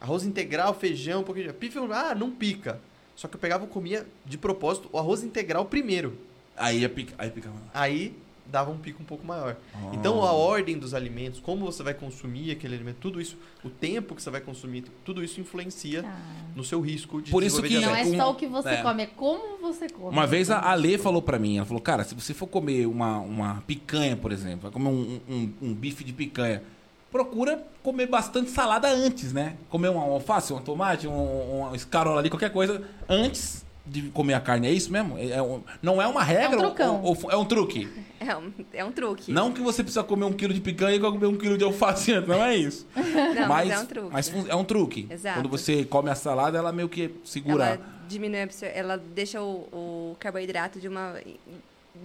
Arroz 0.00 0.24
integral, 0.24 0.72
feijão, 0.72 1.20
um 1.20 1.24
pouquinho 1.24 1.48
de... 1.48 1.52
Pife, 1.52 1.78
ah, 1.92 2.14
não 2.14 2.30
pica. 2.30 2.80
Só 3.16 3.28
que 3.28 3.34
eu 3.36 3.40
pegava 3.40 3.64
e 3.64 3.68
comia, 3.68 4.06
de 4.24 4.38
propósito, 4.38 4.88
o 4.92 4.98
arroz 4.98 5.22
integral 5.22 5.64
primeiro. 5.66 6.16
Aí, 6.56 6.84
é 6.84 6.88
pica, 6.88 7.12
aí 7.18 7.28
picava. 7.30 7.56
Aí, 7.74 8.14
dava 8.50 8.70
um 8.70 8.78
pico 8.78 9.02
um 9.02 9.06
pouco 9.06 9.26
maior. 9.26 9.56
Ah. 9.74 9.90
Então, 9.92 10.22
a 10.22 10.32
ordem 10.32 10.78
dos 10.78 10.92
alimentos, 10.94 11.40
como 11.40 11.64
você 11.64 11.82
vai 11.82 11.94
consumir 11.94 12.50
aquele 12.50 12.74
alimento, 12.74 12.96
tudo 13.00 13.20
isso, 13.20 13.36
o 13.64 13.70
tempo 13.70 14.14
que 14.14 14.22
você 14.22 14.30
vai 14.30 14.40
consumir, 14.40 14.84
tudo 15.04 15.22
isso 15.22 15.40
influencia 15.40 16.04
Ah. 16.06 16.18
no 16.54 16.64
seu 16.64 16.80
risco 16.80 17.22
de 17.22 17.30
Por 17.30 17.42
isso 17.42 17.62
que- 17.62 17.68
Não 17.74 17.76
é 17.76 17.80
diabetes. 18.02 18.12
um- 18.12 18.16
só 18.16 18.30
o 18.30 18.34
que 18.34 18.46
você 18.46 18.68
é. 18.70 18.82
come, 18.82 19.02
é 19.02 19.06
como 19.06 19.58
você 19.58 19.88
come. 19.88 20.10
Uma 20.12 20.26
vez 20.26 20.50
a 20.50 20.70
Ale 20.70 20.98
falou 20.98 21.22
pra 21.22 21.38
mim, 21.38 21.56
ela 21.58 21.66
falou, 21.66 21.80
cara, 21.80 22.04
se 22.04 22.14
você 22.14 22.34
for 22.34 22.46
comer 22.46 22.86
uma, 22.86 23.18
uma 23.18 23.62
picanha, 23.66 24.16
por 24.16 24.32
exemplo, 24.32 24.62
vai 24.62 24.70
comer 24.70 24.88
um, 24.88 25.20
um, 25.28 25.52
um 25.62 25.74
bife 25.74 26.02
de 26.04 26.12
picanha, 26.12 26.62
procura 27.10 27.62
comer 27.82 28.06
bastante 28.06 28.50
salada 28.50 28.88
antes, 28.88 29.32
né? 29.32 29.56
Comer 29.68 29.88
um 29.90 29.98
alface, 29.98 30.52
um 30.52 30.60
tomate, 30.60 31.08
um, 31.08 31.62
um 31.70 31.74
escarola 31.74 32.20
ali, 32.20 32.30
qualquer 32.30 32.52
coisa, 32.52 32.82
antes 33.08 33.64
de 33.90 34.02
comer 34.10 34.34
a 34.34 34.40
carne. 34.40 34.68
É 34.68 34.70
isso 34.72 34.92
mesmo? 34.92 35.18
É, 35.18 35.30
é 35.30 35.42
um- 35.42 35.62
não 35.82 36.00
é 36.00 36.06
uma 36.06 36.22
regra? 36.22 36.56
ou- 36.58 36.66
trucão. 36.66 37.02
ou- 37.02 37.18
ou 37.24 37.30
é 37.30 37.36
um 37.36 37.44
truque? 37.44 37.88
É 38.20 38.36
um, 38.36 38.52
é 38.72 38.84
um 38.84 38.92
truque. 38.92 39.32
Não 39.32 39.52
que 39.52 39.60
você 39.60 39.82
precisa 39.82 40.04
comer 40.04 40.24
um 40.26 40.32
quilo 40.32 40.52
de 40.54 40.60
picanha 40.60 40.96
e 40.96 41.00
comer 41.00 41.26
um 41.26 41.36
quilo 41.36 41.56
de 41.58 41.64
alface 41.64 42.12
antes, 42.12 42.28
não 42.28 42.44
é 42.44 42.54
isso. 42.54 42.86
Não, 42.94 43.48
mas, 43.48 43.70
é 43.70 43.78
um 43.78 43.86
truque. 43.86 44.08
mas 44.12 44.48
é 44.48 44.54
um 44.54 44.64
truque. 44.64 45.06
Exato. 45.10 45.40
Quando 45.40 45.48
você 45.48 45.84
come 45.84 46.10
a 46.10 46.14
salada, 46.14 46.56
ela 46.58 46.70
meio 46.72 46.88
que 46.88 47.10
segura. 47.24 47.64
Ela 47.64 47.80
diminui, 48.08 48.40
a 48.40 48.44
absor- 48.44 48.70
ela 48.74 48.96
deixa 48.96 49.40
o, 49.42 49.68
o 49.72 50.16
carboidrato 50.18 50.78
de 50.78 50.86
uma 50.88 51.14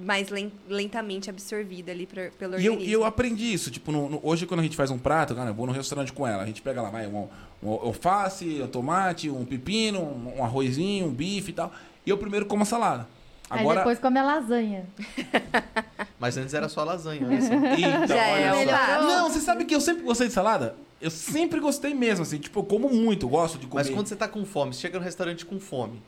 mais 0.02 0.30
len- 0.30 0.52
lentamente 0.68 1.30
absorvido 1.30 1.90
ali 1.90 2.06
pro- 2.06 2.32
pelo 2.38 2.60
E 2.60 2.66
eu, 2.66 2.74
organismo. 2.74 2.90
e 2.90 2.94
eu 2.94 3.06
aprendi 3.06 3.54
isso, 3.54 3.70
tipo, 3.72 3.92
no- 3.92 4.10
no- 4.10 4.20
hoje 4.24 4.46
quando 4.46 4.60
a 4.60 4.64
gente 4.64 4.76
faz 4.76 4.92
um 4.92 4.98
prato, 4.98 5.34
cara, 5.36 5.50
eu 5.50 5.54
vou 5.54 5.66
no 5.68 5.72
restaurante 5.74 6.12
com 6.12 6.26
ela, 6.28 6.44
a 6.44 6.46
gente 6.46 6.62
pega 6.62 6.82
lá, 6.82 6.90
vai, 6.90 7.08
um, 7.08 7.28
um 7.64 7.70
alface, 7.72 8.62
um 8.62 8.68
tomate, 8.68 9.30
um 9.30 9.46
pepino, 9.46 10.02
um, 10.02 10.38
um 10.40 10.44
arrozinho, 10.44 11.06
um 11.08 11.12
bife 11.14 11.52
e 11.52 11.54
tal. 11.54 11.72
E 12.06 12.10
eu 12.10 12.18
primeiro 12.18 12.46
como 12.46 12.64
a 12.64 12.66
salada. 12.66 13.08
Aí 13.50 13.60
Agora. 13.62 13.80
depois 13.82 14.00
come 14.00 14.18
a 14.20 14.24
lasanha. 14.24 14.86
Mas 16.20 16.38
antes 16.38 16.54
era 16.54 16.68
só 16.68 16.84
lasanha, 16.84 17.26
olha 17.28 17.42
só. 17.42 17.54
Então, 17.54 18.08
Já 18.08 18.26
é 18.28 18.52
olha 18.54 18.72
passo. 18.74 19.08
Não, 19.08 19.30
você 19.30 19.40
sabe 19.40 19.66
que 19.66 19.76
eu 19.76 19.82
sempre 19.82 20.04
gostei 20.04 20.28
de 20.28 20.34
salada? 20.34 20.76
Eu 21.02 21.12
sempre 21.12 21.60
gostei 21.60 21.94
mesmo, 21.94 22.24
assim, 22.24 22.40
tipo, 22.40 22.60
eu 22.60 22.64
como 22.64 22.90
muito, 22.90 23.28
gosto 23.28 23.58
de 23.60 23.68
comer. 23.68 23.84
Mas 23.84 23.94
quando 23.94 24.08
você 24.08 24.16
tá 24.16 24.28
com 24.28 24.44
fome, 24.46 24.74
você 24.74 24.82
chega 24.82 24.98
no 24.98 25.04
restaurante 25.06 25.46
com 25.46 25.60
fome, 25.60 26.02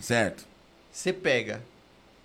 Certo. 0.00 0.44
você 0.90 1.12
pega. 1.12 1.62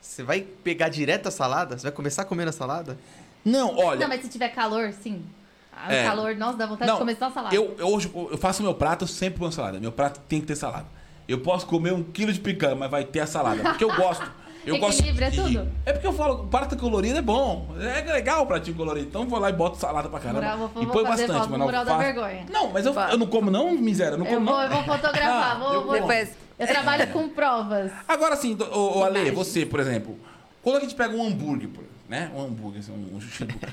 Você 0.01 0.23
vai 0.23 0.41
pegar 0.41 0.89
direto 0.89 1.27
a 1.27 1.31
salada? 1.31 1.77
Você 1.77 1.83
vai 1.83 1.91
começar 1.91 2.25
comendo 2.25 2.49
a 2.49 2.53
salada? 2.53 2.97
Não, 3.43 3.77
olha. 3.77 3.99
Não, 3.99 4.07
mas 4.07 4.21
se 4.21 4.29
tiver 4.29 4.49
calor, 4.49 4.91
sim. 4.93 5.23
Ah, 5.71 5.87
O 5.89 5.91
É. 5.91 6.03
calor, 6.05 6.35
nossa, 6.35 6.57
dá 6.57 6.65
vontade 6.65 6.87
Não, 6.89 6.95
de 6.95 6.99
comer 7.01 7.15
só 7.17 7.29
salada. 7.29 7.55
Eu, 7.55 7.75
eu, 7.77 7.87
hoje 7.87 8.11
eu 8.13 8.37
faço 8.37 8.63
meu 8.63 8.73
prato, 8.73 9.03
eu 9.03 9.07
sempre 9.07 9.39
ponho 9.39 9.51
salada. 9.51 9.79
Meu 9.79 9.91
prato 9.91 10.19
tem 10.27 10.39
que 10.41 10.47
ter 10.47 10.55
salada. 10.55 10.85
Eu 11.27 11.39
posso 11.41 11.65
comer 11.67 11.93
um 11.93 12.03
quilo 12.03 12.31
de 12.33 12.39
picanha, 12.39 12.75
mas 12.75 12.89
vai 12.89 13.03
ter 13.03 13.19
a 13.19 13.27
salada. 13.27 13.61
Porque 13.61 13.83
eu 13.83 13.93
gosto. 13.95 14.25
Eu 14.67 14.79
gosto 14.79 14.99
Equilíbrio 14.99 15.25
é 15.27 15.29
de- 15.29 15.37
tudo. 15.37 15.71
É 15.85 15.93
porque 15.93 16.05
eu 16.05 16.11
falo, 16.11 16.43
o 16.43 16.47
prato 16.47 16.75
colorido 16.75 17.17
é 17.17 17.21
bom. 17.21 17.69
É 17.79 18.01
legal 18.11 18.43
o 18.43 18.45
pratinho 18.45 18.75
colorido. 18.75 19.07
Então 19.07 19.21
eu 19.21 19.27
vou 19.29 19.39
lá 19.39 19.49
e 19.49 19.53
boto 19.53 19.77
salada 19.77 20.09
pra 20.09 20.19
caramba. 20.19 20.41
Mural, 20.41 20.57
vou- 20.67 20.83
e 20.83 20.85
põe 20.87 21.03
bastante, 21.05 21.27
foto 21.27 21.39
mas 21.39 21.47
no 21.51 21.57
não 21.59 21.65
mural 21.67 21.85
da 21.85 21.91
faço- 21.91 22.03
vergonha. 22.03 22.45
Não, 22.51 22.69
mas 22.73 22.85
eu, 22.85 22.93
eu 22.93 23.17
não 23.17 23.27
como 23.27 23.49
não, 23.49 23.71
miséria. 23.71 24.15
Eu 24.15 24.17
não 24.17 24.25
Eu 24.25 24.33
como 24.33 24.45
vou, 24.45 24.55
não. 24.57 24.63
eu 24.63 24.69
vou 24.69 24.83
fotografar, 24.83 25.51
Ah, 25.55 25.55
vou, 25.63 25.73
eu 25.73 25.83
vou- 25.85 25.93
Depois, 25.93 26.29
Eu 26.59 26.67
trabalho 26.67 27.07
com 27.11 27.29
provas. 27.29 27.91
Agora 28.07 28.35
sim, 28.35 28.57
ô, 28.71 28.99
ô, 28.99 29.03
Ale, 29.03 29.31
você, 29.31 29.65
por 29.65 29.79
exemplo, 29.79 30.17
quando 30.63 30.77
a 30.77 30.79
gente 30.81 30.95
pega 30.95 31.15
um 31.15 31.25
hambúrguer, 31.25 31.69
por- 31.69 31.83
né? 32.09 32.31
Um 32.33 32.41
hambúrguer, 32.45 32.79
assim, 32.79 32.91
um, 32.93 33.17
um. 33.17 33.19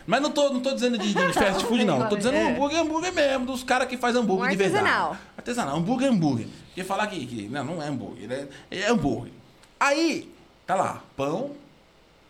Mas 0.07 0.21
não 0.21 0.31
tô, 0.31 0.51
não 0.53 0.61
tô 0.61 0.75
dizendo 0.75 0.99
de, 0.99 1.15
de 1.15 1.33
fast 1.33 1.65
food, 1.65 1.85
não. 1.85 2.09
Tô 2.09 2.17
dizendo 2.17 2.37
É. 2.37 2.51
hambúrguer, 2.53 2.81
hambúrguer 2.81 3.13
mesmo, 3.13 3.47
dos 3.47 3.63
caras 3.63 3.89
que 3.89 3.97
fazem 3.97 4.21
hambúrguer 4.21 4.47
Um 4.47 4.51
de 4.51 4.57
verdade. 4.57 4.85
artesanal. 4.85 5.17
Artesanal, 5.37 5.77
hambúrguer 5.77 6.11
hambúrguer. 6.11 6.47
Porque 6.67 6.83
falar 6.85 7.07
que, 7.07 7.25
que 7.27 7.49
não, 7.49 7.65
não 7.65 7.83
é 7.83 7.87
hambúrguer, 7.89 8.31
é, 8.31 8.49
é 8.77 8.91
hambúrguer. 8.91 9.33
Aí, 9.79 10.31
tá 10.67 10.75
lá, 10.75 11.03
pão, 11.17 11.53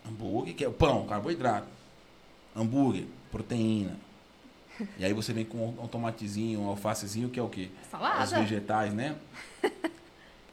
hambúrguer, 0.06 0.55
que 0.55 0.62
é 0.64 0.68
o 0.68 0.72
pão, 0.72 1.06
carboidrato. 1.06 1.66
Hambúrguer, 2.55 3.05
proteína. 3.32 3.97
E 4.98 5.05
aí 5.05 5.12
você 5.12 5.32
vem 5.32 5.44
com 5.44 5.56
um, 5.59 5.85
um 5.85 5.86
tomatezinho, 5.89 6.60
um 6.60 6.68
alfacezinho, 6.68 7.31
que 7.31 7.40
é 7.40 7.43
o 7.43 7.48
quê? 7.48 7.70
Salada. 7.90 8.22
Os 8.24 8.31
vegetais, 8.32 8.93
né? 8.93 9.14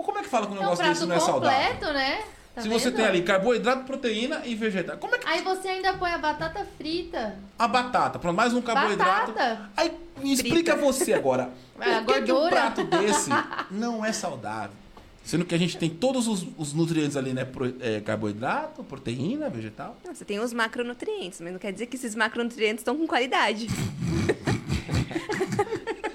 Pô, 0.02 0.04
como 0.04 0.18
é 0.18 0.24
que 0.24 0.30
fala 0.30 0.48
que 0.48 0.54
um 0.54 0.56
É 0.56 0.60
um 0.60 0.62
negócio 0.64 0.84
desse 0.84 1.06
não 1.06 1.16
é 1.16 1.20
saudável? 1.20 1.62
completo, 1.70 1.94
né? 1.94 2.24
Tá 2.56 2.62
Se 2.64 2.68
você 2.68 2.86
vendo? 2.86 2.96
tem 2.98 3.06
ali 3.06 3.22
carboidrato, 3.22 3.84
proteína 3.86 4.42
e 4.46 4.56
vegetal. 4.56 4.98
Como 4.98 5.16
é 5.16 5.20
que. 5.20 5.28
Aí 5.28 5.42
você 5.44 5.68
ainda 5.70 5.94
põe 5.94 6.12
a 6.12 6.18
batata 6.18 6.68
frita. 6.78 7.38
A 7.58 7.68
batata, 7.68 8.18
pronto, 8.20 8.36
mais 8.36 8.52
um 8.52 8.62
carboidrato. 8.62 9.32
Batata. 9.32 9.70
Aí 9.78 9.92
me 10.18 10.34
explica 10.34 10.76
você 10.76 11.14
agora. 11.14 11.50
A 11.80 12.02
Por 12.04 12.16
que, 12.16 12.22
que 12.24 12.32
um 12.32 12.50
prato 12.50 12.84
desse 12.84 13.30
não 13.72 14.04
é 14.04 14.12
saudável? 14.12 14.76
Sendo 15.24 15.46
que 15.46 15.54
a 15.54 15.58
gente 15.58 15.78
tem 15.78 15.90
todos 15.90 16.28
os, 16.28 16.46
os 16.58 16.74
nutrientes 16.74 17.16
ali, 17.16 17.32
né? 17.32 17.46
Pro- 17.46 17.76
é, 17.80 18.02
carboidrato, 18.02 18.84
proteína, 18.84 19.50
vegetal. 19.50 19.96
não, 20.04 20.14
você 20.16 20.26
tem 20.26 20.40
os 20.40 20.52
macronutrientes, 20.52 21.40
mas 21.42 21.52
não 21.54 21.60
quer 21.60 21.72
dizer 21.72 21.86
que 21.86 21.96
esses 21.96 22.16
macronutrientes 22.16 22.82
estão 22.82 22.98
com 22.98 23.06
qualidade. 23.08 23.68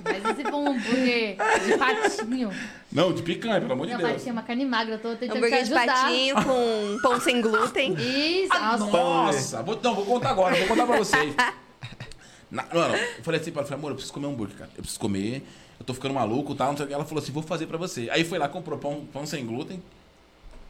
Mas 0.04 0.24
e 0.24 0.34
se 0.36 0.44
for 0.50 0.56
um 0.56 0.68
hambúrguer 0.70 1.36
de 1.64 1.76
patinho? 1.76 2.50
Não, 2.96 3.12
de 3.12 3.22
picanha, 3.22 3.60
pelo 3.60 3.74
amor 3.74 3.86
de 3.86 3.94
Deus. 3.94 4.10
patinho 4.10 4.30
é 4.30 4.32
uma 4.32 4.42
carne 4.42 4.64
magra, 4.64 4.94
eu 4.94 4.98
tô 4.98 5.10
tentando 5.10 5.32
te 5.32 5.36
Hambúrguer 5.36 5.64
de 5.64 5.74
ajudar. 5.74 5.86
patinho 5.86 6.34
com 6.42 6.98
pão 7.02 7.20
sem 7.20 7.42
glúten. 7.42 7.92
Isso, 7.92 8.52
Ah, 8.54 8.78
nossa. 8.78 8.90
nossa! 8.90 9.62
Vou, 9.62 9.78
não, 9.82 9.94
vou 9.94 10.06
contar 10.06 10.30
agora, 10.30 10.56
vou 10.56 10.66
contar 10.66 10.86
pra 10.86 10.96
vocês. 10.96 11.34
Na, 12.50 12.62
mano, 12.72 12.94
eu 12.96 13.22
falei 13.22 13.38
assim 13.38 13.50
pra 13.52 13.60
ela, 13.60 13.68
falei, 13.68 13.78
amor, 13.80 13.90
eu 13.90 13.96
preciso 13.96 14.14
comer 14.14 14.26
hambúrguer, 14.28 14.56
cara. 14.56 14.70
Eu 14.74 14.80
preciso 14.80 14.98
comer, 14.98 15.46
eu 15.78 15.84
tô 15.84 15.92
ficando 15.92 16.14
maluco 16.14 16.52
e 16.52 16.56
tal, 16.56 16.68
não 16.68 16.76
sei 16.78 16.86
o 16.86 16.88
que. 16.88 16.94
Ela 16.94 17.04
falou 17.04 17.22
assim, 17.22 17.32
vou 17.32 17.42
fazer 17.42 17.66
pra 17.66 17.76
você. 17.76 18.08
Aí 18.10 18.24
foi 18.24 18.38
lá, 18.38 18.48
comprou 18.48 18.78
pão, 18.78 19.04
pão 19.12 19.26
sem 19.26 19.44
glúten. 19.44 19.82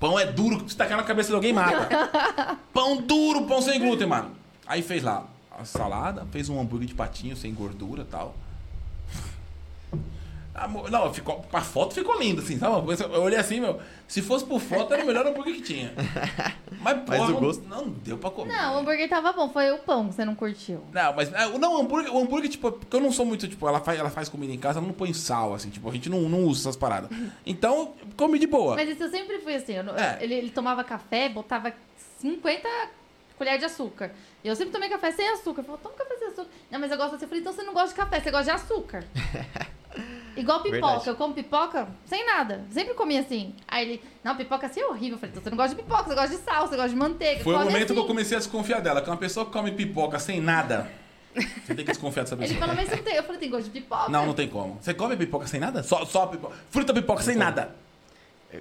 Pão 0.01 0.19
é 0.19 0.27
duro, 0.27 0.69
se 0.69 0.77
tacar 0.77 0.97
na 0.97 1.05
cabeça 1.05 1.29
de 1.29 1.35
alguém, 1.37 1.53
mata. 1.53 2.59
pão 2.75 2.97
duro, 2.97 3.45
pão 3.47 3.63
sem 3.63 3.79
glúten, 3.79 4.09
mano. 4.09 4.33
Aí 4.67 4.83
fez 4.83 5.05
lá 5.05 5.29
a 5.57 5.65
salada, 5.65 6.27
fez 6.33 6.49
um 6.49 6.61
hambúrguer 6.61 6.89
de 6.89 6.95
patinho, 6.95 7.37
sem 7.37 7.55
gordura 7.55 8.03
e 8.03 8.07
tal. 8.07 8.35
Amor, 10.59 10.91
Não, 10.91 11.13
ficou, 11.13 11.45
a 11.53 11.61
foto 11.61 11.95
ficou 11.95 12.19
linda, 12.19 12.41
assim, 12.41 12.59
sabe? 12.59 12.75
Eu 13.13 13.23
olhei 13.23 13.39
assim, 13.39 13.61
meu. 13.61 13.79
Se 14.09 14.23
fosse 14.23 14.45
por 14.45 14.59
foto, 14.61 14.95
era 14.95 15.03
o 15.03 15.07
melhor 15.07 15.27
hambúrguer 15.27 15.55
que 15.57 15.63
tinha. 15.63 15.93
Mas, 16.81 16.99
Mas 17.07 17.19
porra, 17.19 17.33
o 17.35 17.41
gosto- 17.41 17.69
não 17.69 17.89
deu 17.91 18.17
pra 18.17 18.31
comer. 18.31 18.53
Não, 18.55 18.75
o 18.75 18.79
hambúrguer 18.79 19.09
tava 19.09 19.33
bom, 19.33 19.49
foi 19.51 19.71
o 19.73 19.79
pão 19.79 20.09
que 20.09 20.15
você 20.15 20.25
não 20.25 20.35
curtiu. 20.35 20.83
Não, 20.93 21.13
mas 21.15 21.33
é, 21.33 21.47
não, 21.59 21.75
o 21.75 21.81
hambúrguer, 21.81 22.15
o 22.15 22.19
hambúrguer, 22.23 22.49
tipo, 22.51 22.71
porque 22.73 22.95
eu 22.97 23.01
não 23.01 23.11
sou 23.13 23.27
muito, 23.27 23.47
tipo, 23.49 23.67
ela 23.69 23.81
faz, 23.81 23.99
ela 23.99 24.11
faz 24.11 24.29
comida 24.29 24.53
em 24.53 24.59
casa, 24.59 24.79
ela 24.79 24.87
não 24.87 24.95
põe 24.95 25.13
sal, 25.13 25.53
assim, 25.55 25.69
tipo, 25.71 25.89
a 25.89 25.93
gente 25.93 26.09
não, 26.09 26.21
não 26.29 26.45
usa 26.45 26.63
essas 26.63 26.77
paradas. 26.77 27.11
Então, 27.45 27.95
comi 28.17 28.39
de 28.39 28.47
boa. 28.47 28.77
Mas 28.77 28.89
isso 28.89 29.03
eu 29.03 29.11
sempre 29.11 29.39
fui 29.41 29.55
assim. 29.57 29.75
eu 29.75 29.85
não- 29.85 29.97
É. 29.97 30.19
ele, 30.21 30.35
ele 30.35 30.51
tomava 30.51 30.83
café, 30.85 31.29
botava 31.29 31.73
50 32.21 32.69
colheres 33.37 33.59
de 33.61 33.67
açúcar. 33.67 34.11
E 34.45 34.49
eu 34.49 34.55
sempre 34.57 34.73
tomei 34.73 34.89
café 34.89 35.11
sem 35.11 35.29
açúcar. 35.31 35.61
Ele 35.61 35.67
falou, 35.67 35.81
toma 35.83 35.95
café 35.97 36.17
sem 36.19 36.29
açúcar. 36.29 36.49
Não, 36.71 36.79
mas 36.81 36.91
eu 36.91 36.97
gosto 36.97 37.15
assim. 37.17 37.25
Eu 37.25 37.29
falei, 37.29 37.41
então 37.41 37.53
você 37.53 37.63
não 37.63 37.75
gosta 37.75 37.89
de 37.89 37.95
café, 37.95 38.21
você 38.21 38.31
gosta 38.31 38.45
de 38.45 38.51
açúcar. 38.51 39.05
Igual 40.37 40.63
pipoca. 40.63 40.87
Verdade. 40.87 41.09
Eu 41.09 41.17
como 41.17 41.35
pipoca 41.35 41.89
sem 42.05 42.25
nada. 42.27 42.65
Sempre 42.71 42.95
comi 42.95 43.17
assim. 43.19 43.55
Aí 43.67 43.89
ele, 43.89 44.03
não, 44.23 44.37
pipoca 44.37 44.67
assim 44.67 44.81
é 44.81 44.87
horrível. 44.87 45.15
Eu 45.15 45.19
falei, 45.19 45.31
então 45.31 45.43
você 45.43 45.51
não 45.51 45.57
gosta 45.57 45.75
de 45.75 45.83
pipoca, 45.83 46.05
você 46.05 46.15
gosta 46.15 46.37
de 46.37 46.43
sal, 46.43 46.69
você 46.69 46.77
gosta 46.77 46.91
de 46.91 46.97
manteiga. 46.97 47.43
Foi 47.43 47.55
o 47.55 47.59
momento 47.59 47.87
que 47.87 47.93
eu 47.93 47.99
assim. 47.99 48.07
comecei 48.07 48.37
a 48.37 48.41
desconfiar 48.41 48.81
dela, 48.81 49.01
que 49.01 49.09
uma 49.09 49.17
pessoa 49.17 49.47
que 49.47 49.53
come 49.53 49.73
pipoca 49.73 50.19
sem 50.19 50.41
nada, 50.41 50.91
você 51.35 51.75
tem 51.75 51.85
que 51.85 51.93
desconfiar 51.93 52.23
dessa 52.25 52.35
Ele 52.35 52.43
pessoa. 52.43 52.61
falou, 52.61 52.75
mas 52.77 52.89
você 52.89 52.97
não 52.97 53.03
tem. 53.03 53.15
Eu 53.15 53.23
falei, 53.23 53.41
tem 53.41 53.51
gosto 53.51 53.65
de 53.65 53.71
pipoca. 53.71 54.09
Não, 54.11 54.27
não 54.27 54.35
tem 54.35 54.49
como. 54.49 54.79
Você 54.81 54.95
come 54.95 55.17
pipoca 55.17 55.47
sem 55.47 55.61
nada? 55.61 55.83
Só, 55.83 56.05
só 56.05 56.27
pipoca. 56.27 56.55
Fruta 56.71 56.93
pipoca 56.93 57.23
sem 57.23 57.37
nada. 57.37 57.75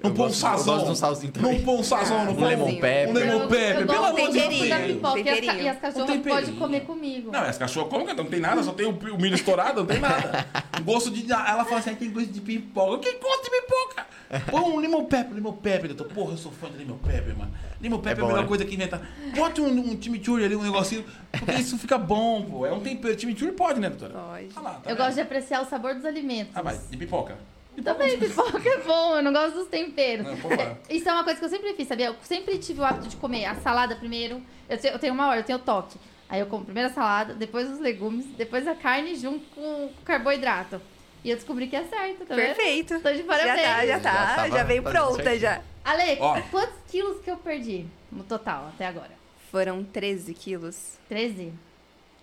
Não 0.03 0.13
põe 0.13 0.27
um 0.27 0.33
sazão. 0.33 0.59
Eu 0.59 0.65
gosto 0.65 0.85
de 0.85 0.91
um 0.91 0.95
salzinho 0.95 1.33
Não 1.35 1.43
também. 1.43 1.61
põe 1.63 1.75
um 1.75 1.83
sazão, 1.83 2.25
não 2.25 2.31
Um 2.31 2.35
põe 2.35 2.45
lemon 2.47 2.63
Salzinho. 2.63 2.81
pepper. 2.81 3.09
Um 3.09 3.13
lemon 3.13 3.47
pepper, 3.47 3.79
eu 3.81 3.87
pelo 3.87 4.05
amor 4.05 4.15
de 4.31 4.39
Deus. 4.39 4.53
e 4.53 4.71
as, 4.71 4.99
ca- 5.01 5.13
Temperinho. 5.13 5.69
as 5.71 5.77
Um 5.77 5.79
cachorras 5.81 6.07
temperinho. 6.07 6.23
podem 6.41 6.55
comer 6.55 6.79
comigo. 6.81 7.31
Não, 7.31 7.39
as 7.41 7.57
cachorras 7.57 7.89
comem, 7.89 8.15
não 8.15 8.25
tem 8.25 8.39
nada, 8.39 8.63
só 8.63 8.71
tem 8.73 8.85
o, 8.85 8.91
o 8.91 9.21
milho 9.21 9.35
estourado, 9.35 9.81
não 9.81 9.87
tem 9.87 9.99
nada. 9.99 10.45
Gosto 10.83 11.09
de. 11.11 11.31
Ela 11.31 11.65
fala 11.65 11.77
assim, 11.79 11.89
"Ai, 11.91 11.95
tem 11.95 12.11
gosto 12.11 12.31
de 12.31 12.41
pipoca. 12.41 12.99
Quem 12.99 13.19
gosta 13.19 13.43
de 13.43 13.49
pipoca? 13.49 14.05
Põe 14.51 14.61
um 14.61 14.79
limão 14.81 15.05
pepper, 15.05 15.33
limão 15.35 15.53
pepper. 15.53 15.91
Eu 15.91 15.95
tô, 15.95 16.05
porra, 16.05 16.31
eu 16.33 16.37
sou 16.37 16.51
fã 16.51 16.69
de 16.69 16.77
limão 16.77 16.97
pepper, 16.97 17.37
mano. 17.37 17.51
Limão 17.81 17.99
pepper 17.99 18.17
é, 18.19 18.21
bom, 18.21 18.25
a 18.25 18.29
melhor 18.29 18.41
né? 18.43 18.47
coisa 18.47 18.65
que 18.65 18.73
inventar. 18.75 19.01
Bote 19.35 19.61
um, 19.61 19.67
um 19.67 20.01
chimichurri 20.01 20.43
ali, 20.45 20.55
um 20.55 20.63
negocinho, 20.63 21.05
porque 21.31 21.53
isso 21.53 21.77
fica 21.77 21.97
bom, 21.97 22.43
pô. 22.43 22.65
É 22.65 22.71
um 22.73 22.79
tempero. 22.79 23.17
Chimichurri 23.19 23.51
pode, 23.51 23.79
né, 23.79 23.89
doutora? 23.89 24.13
Pode. 24.19 24.49
Ah 24.55 24.61
lá, 24.61 24.69
tá 24.71 24.79
Eu 24.83 24.89
vendo? 24.89 24.97
gosto 24.97 25.13
de 25.15 25.21
apreciar 25.21 25.61
o 25.61 25.65
sabor 25.65 25.93
dos 25.95 26.05
alimentos. 26.05 26.51
Ah, 26.55 26.61
vai, 26.61 26.77
de 26.77 26.97
pipoca. 26.97 27.37
Também, 27.83 28.17
pipoca 28.17 28.67
é 28.69 28.77
bom, 28.79 29.17
eu 29.17 29.21
não 29.23 29.31
gosto 29.33 29.55
dos 29.59 29.67
temperos. 29.67 30.25
Não. 30.25 30.77
Isso 30.89 31.07
é 31.07 31.11
uma 31.11 31.23
coisa 31.23 31.39
que 31.39 31.45
eu 31.45 31.49
sempre 31.49 31.73
fiz, 31.73 31.87
sabia? 31.87 32.07
Eu 32.07 32.15
sempre 32.23 32.57
tive 32.57 32.79
o 32.81 32.83
hábito 32.85 33.07
de 33.07 33.15
comer 33.17 33.45
a 33.45 33.55
salada 33.55 33.95
primeiro. 33.95 34.41
Eu, 34.69 34.77
te- 34.77 34.87
eu 34.87 34.97
tenho 34.99 35.13
uma 35.13 35.27
hora, 35.27 35.39
eu 35.41 35.43
tenho 35.43 35.59
toque. 35.59 35.97
Aí 36.27 36.39
eu 36.39 36.47
como 36.47 36.65
primeiro 36.65 36.89
a 36.89 36.93
salada, 36.93 37.33
depois 37.35 37.69
os 37.69 37.79
legumes, 37.79 38.25
depois 38.37 38.67
a 38.67 38.73
carne 38.75 39.15
junto 39.15 39.45
com 39.53 39.85
o 39.85 39.93
carboidrato. 40.03 40.81
E 41.23 41.29
eu 41.29 41.35
descobri 41.35 41.67
que 41.67 41.75
é 41.75 41.83
certo, 41.83 42.25
tá 42.25 42.35
vendo? 42.35 42.45
Perfeito. 42.55 42.99
Tô 42.99 43.11
de 43.11 43.23
parabéns. 43.23 43.57
Já 43.57 43.63
tá, 43.75 43.85
já 43.85 43.99
tá. 43.99 44.47
Já 44.49 44.57
Já, 44.57 44.63
veio 44.63 44.83
pronta 44.83 45.37
já. 45.39 45.61
Ale, 45.83 46.17
Ó. 46.19 46.39
quantos 46.51 46.75
quilos 46.89 47.19
que 47.23 47.29
eu 47.29 47.37
perdi 47.37 47.85
no 48.11 48.23
total 48.23 48.67
até 48.73 48.85
agora? 48.87 49.11
Foram 49.51 49.83
13 49.83 50.33
quilos. 50.33 50.97
13? 51.09 51.53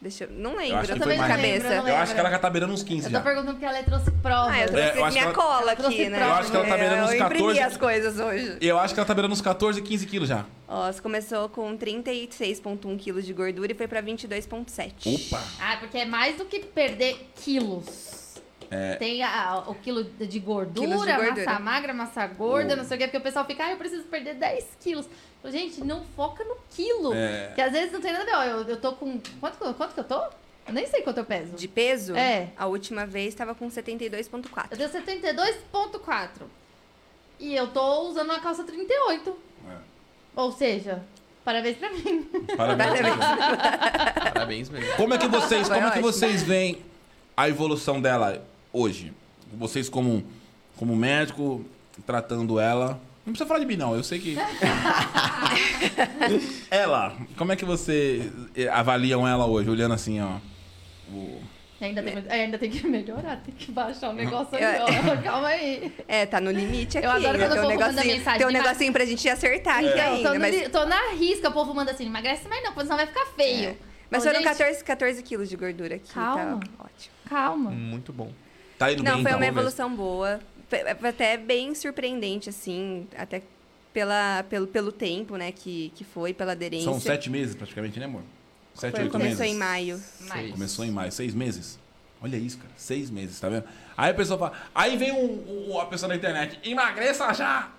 Deixa 0.03 0.25
eu. 0.25 0.31
Não 0.33 0.51
Eu 0.55 0.59
lembro, 0.59 0.79
acho 0.79 0.91
eu 0.91 0.95
que 0.95 0.99
tô 1.01 1.05
foi 1.05 1.13
de 1.13 1.19
mais. 1.21 1.37
cabeça. 1.37 1.69
Lembro, 1.69 1.89
Eu 1.89 1.97
acho 1.97 2.13
que 2.15 2.19
ela 2.21 2.31
já 2.31 2.39
tá 2.41 2.51
beirando 2.51 2.73
uns 2.75 2.83
15 2.83 3.07
Eu 3.07 3.11
tô 3.13 3.17
já. 3.19 3.23
perguntando 3.23 3.53
porque 3.53 3.65
a 3.65 3.69
Ale 3.69 3.85
trouxe 3.85 4.11
prova. 4.11 4.51
Ah, 4.51 4.59
eu 4.59 4.63
É, 4.65 4.67
trouxe 4.67 4.99
eu 4.99 5.05
acho 5.05 5.13
minha 5.13 5.25
ela- 5.27 5.33
cola 5.35 5.61
ela 5.63 5.73
aqui, 5.73 6.09
né? 6.09 6.21
Eu 6.27 6.33
acho 6.33 6.51
que 6.51 6.57
ela 6.57 6.67
tá 6.67 6.77
beirando 6.77 7.03
uns 7.05 7.11
Eu 7.13 7.17
imprimi 7.25 7.39
14. 7.55 7.61
as 7.61 7.77
coisas 7.77 8.19
hoje. 8.19 8.57
Eu 8.61 8.79
acho 8.81 8.95
que 8.95 8.99
ela 9.01 9.07
tá 9.07 9.15
beirando 9.15 9.33
uns 9.33 9.41
14, 9.41 9.81
15 9.81 10.07
quilos 10.07 10.29
já. 10.29 10.45
Ó, 10.67 10.91
você 10.93 11.01
começou 11.01 11.49
com 11.51 11.77
36,1 11.77 12.97
quilos 12.99 13.25
de 13.25 13.33
gordura 13.33 13.71
e 13.71 13.75
foi 13.77 13.87
pra 13.87 14.01
22,7. 14.03 14.93
Opa! 15.29 15.41
Ah, 15.61 15.77
porque 15.79 15.99
é 15.99 16.05
mais 16.05 16.37
do 16.37 16.47
que 16.47 16.59
perder 16.61 17.31
quilos. 17.37 18.22
É. 18.75 18.95
Tem 18.97 19.23
a- 19.23 19.65
o 19.67 19.75
quilo 19.75 20.03
de 20.05 20.39
gordura, 20.41 20.87
de 20.89 20.95
gordura. 20.95 21.35
massa 21.45 21.59
magra, 21.59 21.93
massa 21.95 22.27
gorda, 22.27 22.73
O- 22.73 22.77
não 22.79 22.85
sei 22.85 22.97
o 22.97 22.99
quê, 23.01 23.07
porque 23.07 23.19
o 23.19 23.21
pessoal 23.21 23.45
fica, 23.45 23.65
ah, 23.65 23.71
eu 23.73 23.77
preciso 23.77 24.05
perder 24.05 24.35
10 24.35 24.67
quilos. 24.81 25.07
Gente, 25.45 25.83
não 25.85 26.03
foca 26.17 26.43
no 26.45 26.57
quilo. 26.71 27.13
É. 27.13 27.47
Porque 27.49 27.61
às 27.61 27.73
vezes 27.73 27.93
não 27.93 28.01
tem 28.01 28.13
nada 28.13 28.23
a 28.25 28.27
ver. 28.27 28.35
Ó, 28.37 28.45
eu, 28.61 28.69
eu 28.69 28.77
tô 28.81 28.93
com. 28.93 29.21
Quanto, 29.41 29.59
que 29.59 29.65
eu- 29.65 29.75
quanto 29.75 29.93
que 29.95 30.01
eu 30.01 30.05
tô? 30.05 30.21
Eu 30.67 30.73
nem 30.73 30.87
sei 30.87 31.03
quanto 31.03 31.19
eu 31.19 31.25
peso. 31.25 31.53
De 31.57 31.67
peso? 31.69 32.15
É. 32.17 32.51
A 32.57 32.67
última 32.67 33.05
vez 33.05 33.35
tava 33.35 33.53
com 33.55 33.69
72,4. 33.69 34.69
Eu 34.71 34.77
tenho 34.79 34.91
72,4. 34.91 36.47
E 37.41 37.55
eu 37.55 37.67
tô 37.67 38.03
usando 38.09 38.31
uma 38.31 38.39
calça 38.41 38.63
38. 38.63 39.37
É. 39.69 39.75
Ou 40.37 40.53
seja, 40.53 41.03
parabéns 41.45 41.77
pra 41.77 41.91
mim. 41.91 42.31
Parabéns. 42.57 42.93
Parabéns 44.33 44.69
mesmo. 44.71 44.97
Como 44.97 45.13
é 45.15 45.19
que 45.19 45.27
vocês, 45.29 45.67
Foi 45.67 45.77
como 45.77 45.89
é 45.89 45.91
que 45.91 46.01
vocês 46.01 46.43
veem 46.43 46.81
a 47.37 47.49
evolução 47.49 48.01
dela 48.01 48.45
hoje? 48.73 49.13
Vocês 49.55 49.89
como, 49.89 50.25
como 50.77 50.97
médico, 50.97 51.65
tratando 52.07 52.59
ela. 52.59 53.01
Não 53.25 53.33
precisa 53.33 53.47
falar 53.47 53.61
de 53.61 53.67
mim, 53.67 53.77
não. 53.77 53.95
Eu 53.95 54.03
sei 54.03 54.19
que. 54.19 54.37
ela, 56.71 57.15
como 57.37 57.53
é 57.53 57.57
que 57.57 57.65
vocês 57.65 58.31
eh, 58.57 58.69
avaliam 58.69 59.27
ela 59.27 59.47
hoje, 59.47 59.71
olhando 59.71 59.95
assim, 59.95 60.21
ó? 60.21 60.37
o- 61.13 61.41
Ainda 61.81 62.01
tem, 62.01 62.15
ainda 62.31 62.59
tem 62.59 62.71
que 62.71 62.87
melhorar, 62.87 63.39
tem 63.39 63.53
que 63.53 63.73
baixar 63.73 64.11
o 64.11 64.13
negócio 64.13 64.55
ali, 64.55 64.65
É. 64.65 64.85
ó. 64.85 64.87
Calma 65.21 65.49
aí. 65.49 65.93
É, 66.07 66.25
tá 66.27 66.41
no 66.41 66.53
limite 66.53 66.97
aqui. 66.97 67.05
Eu 67.09 67.11
adoro 67.11 67.37
né? 67.37 67.49
quando 67.49 67.51
o 67.51 67.55
tem 67.55 67.59
um 67.59 67.63
povo 67.65 67.81
manda 67.81 67.89
negocinho, 67.93 68.17
mensagem 68.19 68.39
tem 68.39 68.47
um 68.47 68.51
de 68.51 68.57
ma- 68.59 68.63
negocinho 68.63 68.93
pra 68.93 69.05
gente 69.05 69.29
acertar 69.29 69.79
aqui 69.79 69.89
Então, 69.89 70.23
tô, 70.23 70.29
ainda. 70.29 70.33
no 70.35 70.39
Mas, 70.39 70.69
tô 70.69 70.87
na 70.87 71.11
risca, 71.19 71.49
o 71.49 71.53
povo 71.53 71.75
manda 71.75 71.91
assim, 71.91 72.07
emagrece 72.07 72.47
mais 72.49 72.63
não, 72.63 72.71
porque 72.73 72.85
senão 72.85 72.97
vai 72.99 73.07
ficar 73.09 73.27
feio. 73.35 73.71
É. 73.71 73.77
mas 74.09 74.23
Ô, 74.23 74.27
foram 74.27 74.39
gente, 74.41 74.49
14, 74.49 74.85
14 74.85 75.23
quilos 75.25 75.49
de 75.49 75.57
gordura 75.57 75.97
aqui. 75.97 76.13
Calma. 76.15 76.61
Tá 76.61 76.85
ótimo. 76.85 77.15
Calma. 77.29 77.71
Muito 77.73 78.13
bom. 78.13 78.31
Tá 78.83 78.93
indo 78.93 79.03
Não, 79.05 79.15
bem, 79.15 79.23
foi 79.23 79.31
então, 79.31 79.33
uma 79.33 79.39
vamos 79.39 79.55
ver. 79.55 79.61
evolução 79.61 79.95
boa. 79.95 80.41
Foi 80.99 81.09
até 81.11 81.37
bem 81.37 81.75
surpreendente, 81.75 82.49
assim, 82.49 83.07
até 83.17 83.43
pela, 83.93 84.45
pelo, 84.49 84.67
pelo 84.67 84.91
tempo, 84.91 85.37
né, 85.37 85.53
que, 85.53 85.93
que 85.95 86.03
foi, 86.03 86.33
pela 86.35 86.53
aderência. 86.53 86.91
São 86.91 86.99
sete 86.99 87.29
meses 87.31 87.55
praticamente, 87.55 87.99
né, 88.01 88.07
amor? 88.07 88.23
Sete, 88.75 88.93
Foi, 88.93 89.03
oito 89.03 89.13
começou 89.13 89.39
meses. 89.41 89.55
em 89.55 89.59
maio. 89.59 90.01
Mas- 90.21 90.51
Começou 90.51 90.85
em 90.85 90.91
maio, 90.91 91.13
seis 91.13 91.35
meses? 91.35 91.79
Olha 92.23 92.37
isso, 92.37 92.57
cara. 92.57 92.71
Seis 92.77 93.11
meses, 93.11 93.39
tá 93.39 93.49
vendo? 93.51 93.65
Aí 93.97 94.11
a 94.11 94.15
pessoa 94.15 94.39
fala. 94.39 94.53
Aí 94.75 94.97
vem 94.97 95.13
um, 95.13 95.71
um- 95.73 95.79
a 95.79 95.87
pessoa 95.87 96.09
na 96.09 96.17
internet, 96.17 96.59
emagreça 96.69 97.33
já! 97.35 97.71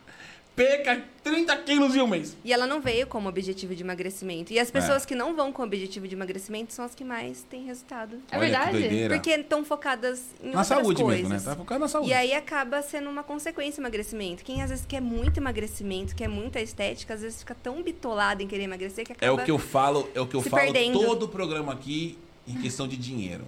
Perca 0.56 1.04
30 1.24 1.56
quilos 1.64 1.96
em 1.96 2.02
um 2.02 2.08
mês. 2.08 2.38
E 2.44 2.54
ela 2.54 2.68
não 2.68 2.80
veio 2.80 3.08
como 3.08 3.28
objetivo 3.28 3.74
de 3.76 3.82
emagrecimento. 3.82 4.54
E 4.54 4.60
É. 4.60 4.62
as 4.62 4.70
pessoas 4.70 5.04
que 5.04 5.16
não 5.16 5.36
vão 5.36 5.52
com 5.52 5.64
objetivo 5.64 6.08
de 6.08 6.14
emagrecimento 6.14 6.72
são 6.72 6.86
as 6.86 6.94
que 6.94 7.04
mais 7.04 7.42
têm 7.50 7.66
resultado. 7.66 8.18
É 8.32 8.38
Olha 8.38 8.46
verdade? 8.70 9.08
Porque 9.10 9.32
estão 9.32 9.66
focadas 9.66 10.26
em 10.44 10.52
Na 10.52 10.60
outras 10.60 10.68
saúde 10.68 11.02
coisas. 11.02 11.22
mesmo, 11.28 11.34
né? 11.36 11.42
Tá 11.44 11.56
focado 11.56 11.80
na 11.80 11.88
saúde. 11.88 12.10
E 12.12 12.14
aí 12.14 12.34
acaba 12.34 12.84
sendo 12.84 13.10
uma 13.10 13.24
consequência 13.24 13.80
o 13.80 13.84
emagrecimento. 13.84 14.44
Quem 14.44 14.62
às 14.62 14.70
vezes 14.70 14.86
quer 14.86 15.02
muito 15.02 15.38
emagrecimento, 15.40 16.16
quer 16.16 16.28
muita 16.28 16.62
estética, 16.62 17.16
às 17.16 17.22
vezes 17.22 17.40
fica 17.40 17.56
tão 17.56 17.82
bitolado 17.82 18.44
em 18.44 18.48
querer 18.48 18.64
emagrecer 18.66 19.06
que 19.06 19.14
acaba... 19.14 19.26
É 19.26 19.32
o 19.32 19.44
que 19.44 19.50
eu 19.50 19.58
falo, 19.58 20.08
é 20.14 20.22
o 20.22 20.28
que 20.28 20.36
eu 20.36 20.42
falo 20.44 20.62
perdendo. 20.72 21.00
todo 21.00 21.24
o 21.24 21.28
programa 21.30 21.74
aqui 21.74 22.16
em 22.48 22.62
questão 22.62 22.88
de 22.88 22.96
dinheiro. 22.96 23.44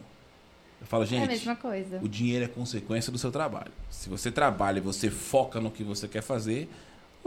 Eu 0.82 0.88
falo, 0.88 1.04
É 1.04 1.06
a 1.06 1.10
gente, 1.10 1.28
mesma 1.28 1.56
coisa. 1.56 2.00
o 2.02 2.08
dinheiro 2.08 2.46
é 2.46 2.48
consequência 2.48 3.12
do 3.12 3.18
seu 3.20 3.32
trabalho. 3.32 3.72
Se 3.92 4.10
você 4.10 4.32
trabalha 4.32 4.80
e 4.80 4.82
você 4.82 5.10
foca 5.12 5.60
no 5.62 5.70
que 5.70 5.84
você 5.84 6.08
quer 6.08 6.22
fazer, 6.24 6.68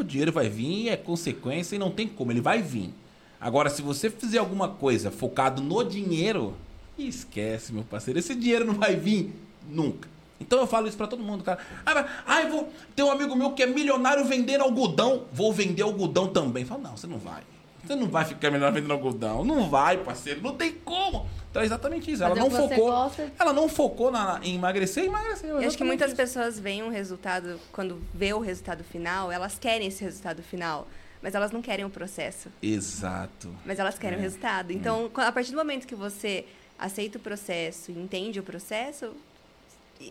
o 0.01 0.05
dinheiro 0.05 0.33
vai 0.33 0.49
vir, 0.49 0.89
é 0.89 0.97
consequência 0.97 1.77
e 1.77 1.79
não 1.79 1.91
tem 1.91 2.07
como, 2.07 2.33
ele 2.33 2.41
vai 2.41 2.63
vir. 2.63 2.93
Agora, 3.41 3.71
se 3.71 3.83
você 3.83 4.11
fizer 4.11 4.39
alguma 4.39 4.69
coisa 4.69 5.11
focado 5.11 5.63
no 5.63 5.85
dinheiro, 5.85 6.55
esquece, 6.99 7.73
meu 7.73 7.85
parceiro, 7.85 8.19
esse 8.19 8.35
dinheiro 8.35 8.65
não 8.65 8.75
vai 8.75 8.97
vir 8.97 9.33
nunca. 9.69 10.09
Então 10.41 10.61
eu 10.61 10.67
falo 10.67 10.87
isso 10.87 10.97
pra 10.97 11.07
todo 11.07 11.23
mundo, 11.23 11.43
cara. 11.43 11.59
Ah, 11.85 12.07
ah, 12.27 12.43
vou 12.49 12.73
ter 12.95 13.03
um 13.03 13.11
amigo 13.11 13.35
meu 13.35 13.53
que 13.53 13.63
é 13.63 13.67
milionário 13.67 14.25
vendendo 14.25 14.63
algodão, 14.63 15.25
vou 15.33 15.53
vender 15.53 15.83
algodão 15.83 16.29
também. 16.29 16.65
Fala, 16.65 16.81
não, 16.83 16.97
você 16.97 17.07
não 17.07 17.19
vai. 17.19 17.43
Você 17.85 17.95
não 17.95 18.07
vai 18.09 18.25
ficar 18.25 18.51
milionário 18.51 18.75
vendendo 18.75 18.93
algodão. 18.93 19.45
Não 19.45 19.69
vai, 19.69 19.99
parceiro, 19.99 20.41
não 20.41 20.55
tem 20.55 20.73
como. 20.73 21.27
Então 21.59 21.63
é 21.63 21.67
exatamente 21.67 22.11
isso. 22.13 22.23
Ela 22.23 22.37
Fazer 22.37 22.49
não 22.49 22.69
focou. 22.69 22.87
gosta. 22.91 23.33
Ela 23.39 23.53
não 23.53 23.69
focou 23.69 24.11
na- 24.11 24.41
em 24.43 24.55
emagrecer 24.55 25.05
e 25.05 25.07
emagreceu. 25.09 25.61
Eu 25.61 25.69
acho 25.69 25.77
que 25.77 25.85
muitas 25.85 26.09
isso. 26.09 26.17
pessoas 26.17 26.59
veem 26.59 26.83
um 26.83 26.89
resultado, 26.89 27.59
quando 27.73 28.01
vê 28.15 28.33
o 28.33 28.39
resultado 28.39 28.85
final, 28.85 29.31
elas 29.33 29.59
querem 29.59 29.89
esse 29.89 30.03
resultado 30.05 30.43
final, 30.43 30.87
mas 31.21 31.35
elas 31.35 31.51
não 31.51 31.61
querem 31.61 31.85
o 31.85 31.91
processo. 31.91 32.49
Exato. 32.63 33.53
Mas 33.67 33.79
elas 33.79 33.99
querem 33.99 34.17
É. 34.17 34.19
o 34.21 34.23
resultado. 34.23 34.73
Então, 34.73 35.11
a 35.17 35.33
partir 35.33 35.51
do 35.51 35.57
momento 35.59 35.87
que 35.87 35.95
você 35.97 36.45
aceita 36.79 37.19
o 37.19 37.21
processo 37.21 37.91
entende 37.91 38.39
o 38.39 38.43
processo, 38.43 39.13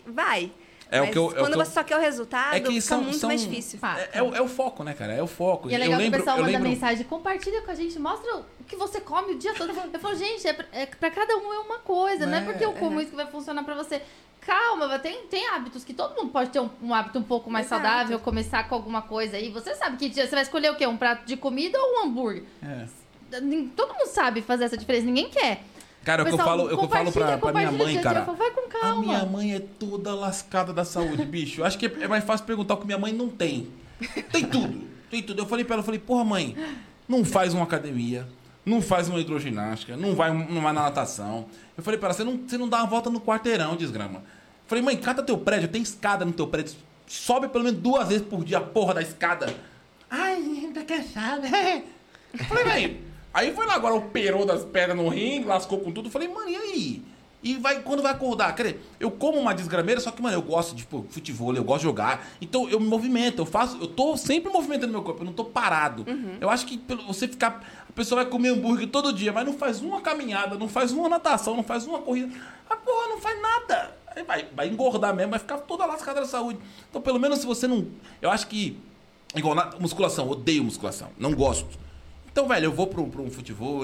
vai. 0.05 0.51
É 0.89 1.01
o 1.01 1.11
que 1.11 1.17
eu- 1.17 1.23
é 1.25 1.27
o 1.27 1.33
quando 1.35 1.53
que 1.53 1.59
eu- 1.59 1.65
você 1.65 1.71
só 1.71 1.83
quer 1.83 1.97
o 1.97 1.99
resultado, 1.99 2.55
É 2.55 2.59
que 2.59 2.67
fica 2.67 2.81
são- 2.81 3.01
muito 3.01 3.17
são- 3.17 3.27
mais 3.29 3.41
difícil. 3.41 3.79
É, 3.83 4.19
é 4.19 4.23
o, 4.23 4.35
é 4.35 4.41
o 4.41 4.47
foco, 4.47 4.83
né, 4.83 4.93
cara? 4.93 5.13
É 5.13 5.21
o 5.21 5.27
foco. 5.27 5.69
E 5.69 5.73
é 5.73 5.75
eu 5.77 5.79
legal 5.81 5.99
lembro, 5.99 6.11
que 6.11 6.17
o 6.17 6.19
pessoal 6.21 6.37
eu 6.37 6.43
manda 6.45 6.57
lembro... 6.57 6.69
mensagem, 6.69 7.03
compartilha 7.05 7.61
com 7.61 7.71
a 7.71 7.75
gente, 7.75 7.99
mostra 7.99 8.37
o 8.37 8.63
que 8.65 8.75
você 8.75 9.01
come 9.01 9.33
o 9.33 9.37
dia 9.37 9.53
todo. 9.53 9.69
Eu 9.71 9.99
falo, 9.99 10.15
gente, 10.15 10.47
é 10.47 10.53
pra, 10.53 10.65
é 10.71 10.85
pra 10.85 11.11
cada 11.11 11.35
um 11.37 11.53
é 11.53 11.59
uma 11.59 11.79
coisa, 11.79 12.25
não 12.25 12.35
é 12.37 12.41
É, 12.41 12.45
porque 12.45 12.63
eu 12.63 12.73
como 12.73 12.99
é. 12.99 13.03
isso 13.03 13.11
que 13.11 13.17
vai 13.17 13.27
funcionar 13.27 13.63
pra 13.63 13.75
você. 13.75 14.01
Calma, 14.39 14.97
tem, 14.99 15.23
tem 15.27 15.45
hábitos 15.49 15.83
que 15.83 15.93
todo 15.93 16.15
mundo 16.15 16.31
pode 16.31 16.51
ter 16.51 16.59
um, 16.61 16.69
um 16.81 16.93
hábito 16.93 17.19
um 17.19 17.23
pouco 17.23 17.49
mais 17.49 17.65
Exato. 17.65 17.81
saudável, 17.83 18.17
começar 18.19 18.63
com 18.69 18.75
alguma 18.75 19.01
coisa 19.01 19.35
aí. 19.35 19.49
Você 19.51 19.75
sabe 19.75 19.97
que 19.97 20.07
dia 20.07 20.25
você 20.25 20.33
vai 20.35 20.43
escolher 20.43 20.71
o 20.71 20.75
quê? 20.75 20.87
Um 20.87 20.95
prato 20.95 21.25
de 21.25 21.35
comida 21.35 21.77
ou 21.77 21.95
um 21.99 22.05
hambúrguer? 22.05 22.43
É. 22.63 22.85
Todo 23.75 23.93
mundo 23.93 24.07
sabe 24.07 24.41
fazer 24.41 24.63
essa 24.63 24.77
diferença, 24.77 25.05
ninguém 25.05 25.29
quer. 25.29 25.63
Cara, 26.07 26.21
é 26.21 26.23
o 26.23 26.25
que 26.27 26.31
eu 26.33 26.37
Pessoal, 26.37 26.57
falo, 26.57 26.69
é 26.69 26.73
o 26.73 26.77
que 26.77 26.85
eu 26.85 26.89
falo 26.89 27.11
pra, 27.11 27.37
pra 27.37 27.51
minha 27.51 27.69
mãe, 27.69 27.97
a 27.97 28.01
cara. 28.01 28.23
falo, 28.23 28.37
Vai 28.37 28.49
com 28.51 28.61
A 28.61 28.79
calma. 28.79 29.01
minha 29.01 29.25
mãe 29.25 29.55
é 29.55 29.59
toda 29.59 30.15
lascada 30.15 30.71
da 30.71 30.85
saúde, 30.85 31.25
bicho. 31.25 31.65
Acho 31.65 31.77
que 31.77 31.85
é 31.85 32.07
mais 32.07 32.23
fácil 32.23 32.45
perguntar 32.45 32.75
o 32.75 32.77
que 32.77 32.85
minha 32.85 32.97
mãe 32.97 33.11
não 33.11 33.27
tem. 33.27 33.67
Tem 34.31 34.45
tudo. 34.45 34.87
Tem 35.11 35.21
tudo. 35.21 35.41
Eu 35.41 35.45
falei 35.45 35.65
pra 35.65 35.73
ela, 35.73 35.81
eu 35.81 35.85
falei, 35.85 35.99
porra, 35.99 36.23
mãe, 36.23 36.55
não 37.09 37.25
faz 37.25 37.53
uma 37.53 37.63
academia, 37.65 38.25
não 38.65 38.81
faz 38.81 39.09
uma 39.09 39.19
hidroginástica, 39.19 39.97
não 39.97 40.15
vai, 40.15 40.31
não 40.31 40.61
vai 40.61 40.71
na 40.71 40.83
natação. 40.83 41.47
Eu 41.77 41.83
falei 41.83 41.99
pra 41.99 42.07
ela, 42.07 42.13
você 42.13 42.23
não, 42.23 42.37
você 42.37 42.57
não 42.57 42.69
dá 42.69 42.77
uma 42.77 42.87
volta 42.87 43.09
no 43.09 43.19
quarteirão, 43.19 43.75
desgrama. 43.75 44.19
Eu 44.19 44.23
falei, 44.65 44.81
mãe, 44.81 44.95
cata 44.95 45.21
teu 45.21 45.37
prédio, 45.37 45.67
tem 45.67 45.81
escada 45.81 46.23
no 46.23 46.31
teu 46.31 46.47
prédio. 46.47 46.73
Sobe 47.05 47.49
pelo 47.49 47.65
menos 47.65 47.81
duas 47.81 48.07
vezes 48.07 48.25
por 48.25 48.45
dia 48.45 48.59
a 48.59 48.61
porra 48.61 48.93
da 48.93 49.01
escada. 49.01 49.53
Ai, 50.09 50.71
tá 50.73 50.85
cansada. 50.85 51.49
Eu 52.33 52.45
falei, 52.45 52.63
mãe. 52.63 53.06
Aí 53.37 53.53
foi 53.53 53.67
lá 53.67 53.75
agora, 53.75 53.93
operou 53.93 54.47
das 54.47 54.65
pernas 54.65 54.97
no 54.97 55.09
ringue, 55.09 55.45
lascou 55.45 55.77
com 55.77 55.91
tudo. 55.91 56.09
Falei, 56.09 56.27
mano, 56.27 56.49
e 56.49 56.55
aí? 56.55 57.03
E 57.43 57.53
vai, 57.53 57.83
quando 57.83 58.01
vai 58.01 58.11
acordar? 58.11 58.55
Quer 58.55 58.79
eu 58.99 59.11
como 59.11 59.37
uma 59.37 59.53
desgrameira, 59.53 60.01
só 60.01 60.09
que, 60.09 60.19
mano, 60.23 60.35
eu 60.35 60.41
gosto 60.41 60.71
de 60.71 60.77
tipo, 60.81 61.05
futebol, 61.07 61.55
eu 61.55 61.63
gosto 61.63 61.81
de 61.81 61.83
jogar. 61.83 62.27
Então 62.41 62.67
eu 62.67 62.79
me 62.79 62.87
movimento, 62.87 63.43
eu 63.43 63.45
faço, 63.45 63.77
eu 63.79 63.89
tô 63.89 64.17
sempre 64.17 64.51
movimentando 64.51 64.91
meu 64.91 65.03
corpo, 65.03 65.21
eu 65.21 65.25
não 65.25 65.33
tô 65.33 65.45
parado. 65.45 66.03
Eu 66.41 66.49
acho 66.49 66.65
que 66.65 66.81
você 67.05 67.27
ficar. 67.27 67.63
A 67.87 67.93
pessoa 67.93 68.23
vai 68.23 68.31
comer 68.31 68.49
hambúrguer 68.49 68.87
todo 68.87 69.13
dia, 69.13 69.31
mas 69.31 69.45
não 69.45 69.53
faz 69.53 69.81
uma 69.81 70.01
caminhada, 70.01 70.57
não 70.57 70.67
faz 70.67 70.91
uma 70.91 71.07
natação, 71.07 71.55
não 71.55 71.63
faz 71.63 71.85
uma 71.85 71.99
corrida. 71.99 72.33
A 72.67 72.75
porra 72.75 73.07
não 73.09 73.21
faz 73.21 73.39
nada. 73.39 73.95
Aí 74.15 74.23
vai, 74.23 74.47
vai 74.51 74.67
engordar 74.67 75.15
mesmo, 75.15 75.29
vai 75.29 75.39
ficar 75.39 75.59
toda 75.59 75.85
lascada 75.85 76.21
da 76.21 76.25
saúde. 76.25 76.57
Então, 76.89 77.03
pelo 77.03 77.19
menos 77.19 77.37
se 77.37 77.45
você 77.45 77.67
não. 77.67 77.85
Eu 78.19 78.31
acho 78.31 78.47
que. 78.47 78.79
Igual 79.35 79.53
na 79.53 79.69
musculação, 79.79 80.27
odeio 80.27 80.63
musculação, 80.63 81.09
não 81.19 81.35
gosto. 81.35 81.85
Então, 82.37 82.47
velho, 82.47 82.65
eu 82.65 82.71
vou 82.71 82.85
pro, 82.85 83.07
pro 83.07 83.23
um 83.23 83.31
futebol, 83.31 83.83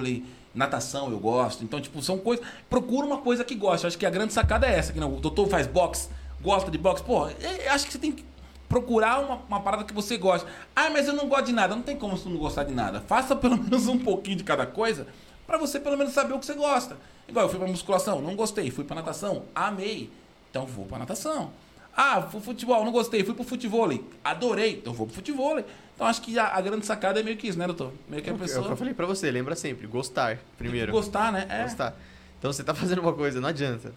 natação 0.53 1.09
eu 1.09 1.17
gosto. 1.17 1.63
Então, 1.63 1.81
tipo, 1.81 1.99
são 2.03 2.19
coisas. 2.19 2.45
Procura 2.69 3.03
uma 3.03 3.17
coisa 3.17 3.43
que 3.43 3.55
gosta. 3.55 3.87
Acho 3.87 3.97
que 3.97 4.05
a 4.05 4.11
grande 4.11 4.31
sacada 4.31 4.67
é 4.67 4.77
essa. 4.77 4.93
Que 4.93 4.99
não, 4.99 5.15
o 5.15 5.19
doutor 5.19 5.49
faz 5.49 5.65
boxe, 5.65 6.07
gosta 6.39 6.69
de 6.69 6.77
boxe. 6.77 7.01
Pô, 7.01 7.27
é- 7.27 7.67
acho 7.69 7.87
que 7.87 7.93
você 7.93 7.97
tem 7.97 8.11
que 8.11 8.23
procurar 8.69 9.21
uma, 9.21 9.41
uma 9.49 9.59
parada 9.59 9.83
que 9.83 9.91
você 9.91 10.17
gosta. 10.17 10.47
Ah, 10.75 10.91
mas 10.91 11.07
eu 11.07 11.15
não 11.15 11.27
gosto 11.27 11.45
de 11.45 11.51
nada. 11.51 11.75
Não 11.75 11.81
tem 11.81 11.97
como 11.97 12.15
você 12.15 12.29
não 12.29 12.37
gostar 12.37 12.63
de 12.63 12.75
nada. 12.75 13.01
Faça 13.01 13.35
pelo 13.35 13.57
menos 13.63 13.87
um 13.87 13.97
pouquinho 13.97 14.37
de 14.37 14.43
cada 14.43 14.67
coisa 14.67 15.07
pra 15.47 15.57
você 15.57 15.79
pelo 15.79 15.97
menos 15.97 16.13
saber 16.13 16.35
o 16.35 16.39
que 16.39 16.45
você 16.45 16.53
gosta. 16.53 16.95
Igual 17.27 17.45
eu 17.45 17.49
fui 17.49 17.57
pra 17.57 17.67
musculação, 17.67 18.21
não 18.21 18.35
gostei. 18.35 18.69
Fui 18.69 18.83
pra 18.83 18.97
natação, 18.97 19.45
amei. 19.55 20.11
Então 20.51 20.67
vou 20.67 20.85
pra 20.85 20.99
natação. 20.99 21.49
Ah, 21.97 22.21
futebol, 22.21 22.85
não 22.85 22.91
gostei. 22.91 23.23
Fui 23.23 23.33
pro 23.33 23.43
futebol, 23.43 23.89
adorei. 24.23 24.73
Então 24.73 24.93
vou 24.93 25.07
pro 25.07 25.15
futebol. 25.15 25.59
Então 25.95 26.07
acho 26.07 26.21
que 26.21 26.37
a, 26.39 26.47
a 26.55 26.61
grande 26.61 26.85
sacada 26.85 27.19
é 27.19 27.23
meio 27.23 27.37
que 27.37 27.47
isso, 27.47 27.57
né, 27.57 27.65
doutor? 27.67 27.91
Meio 28.09 28.21
que 28.23 28.29
a 28.29 28.33
É 28.33 28.35
o 28.35 28.37
que 28.39 28.43
pessoa 28.45 28.67
eu 28.67 28.75
falei 28.75 28.93
pra 28.93 29.05
você, 29.05 29.29
lembra 29.29 29.55
sempre, 29.55 29.85
gostar 29.87 30.39
primeiro. 30.57 30.91
gostar, 30.91 31.31
né? 31.31 31.45
É. 31.49 31.63
Gostar. 31.63 31.95
Então 32.39 32.51
você 32.51 32.63
tá 32.63 32.73
fazendo 32.73 32.99
uma 32.99 33.13
coisa, 33.13 33.39
não 33.39 33.49
adianta. 33.49 33.93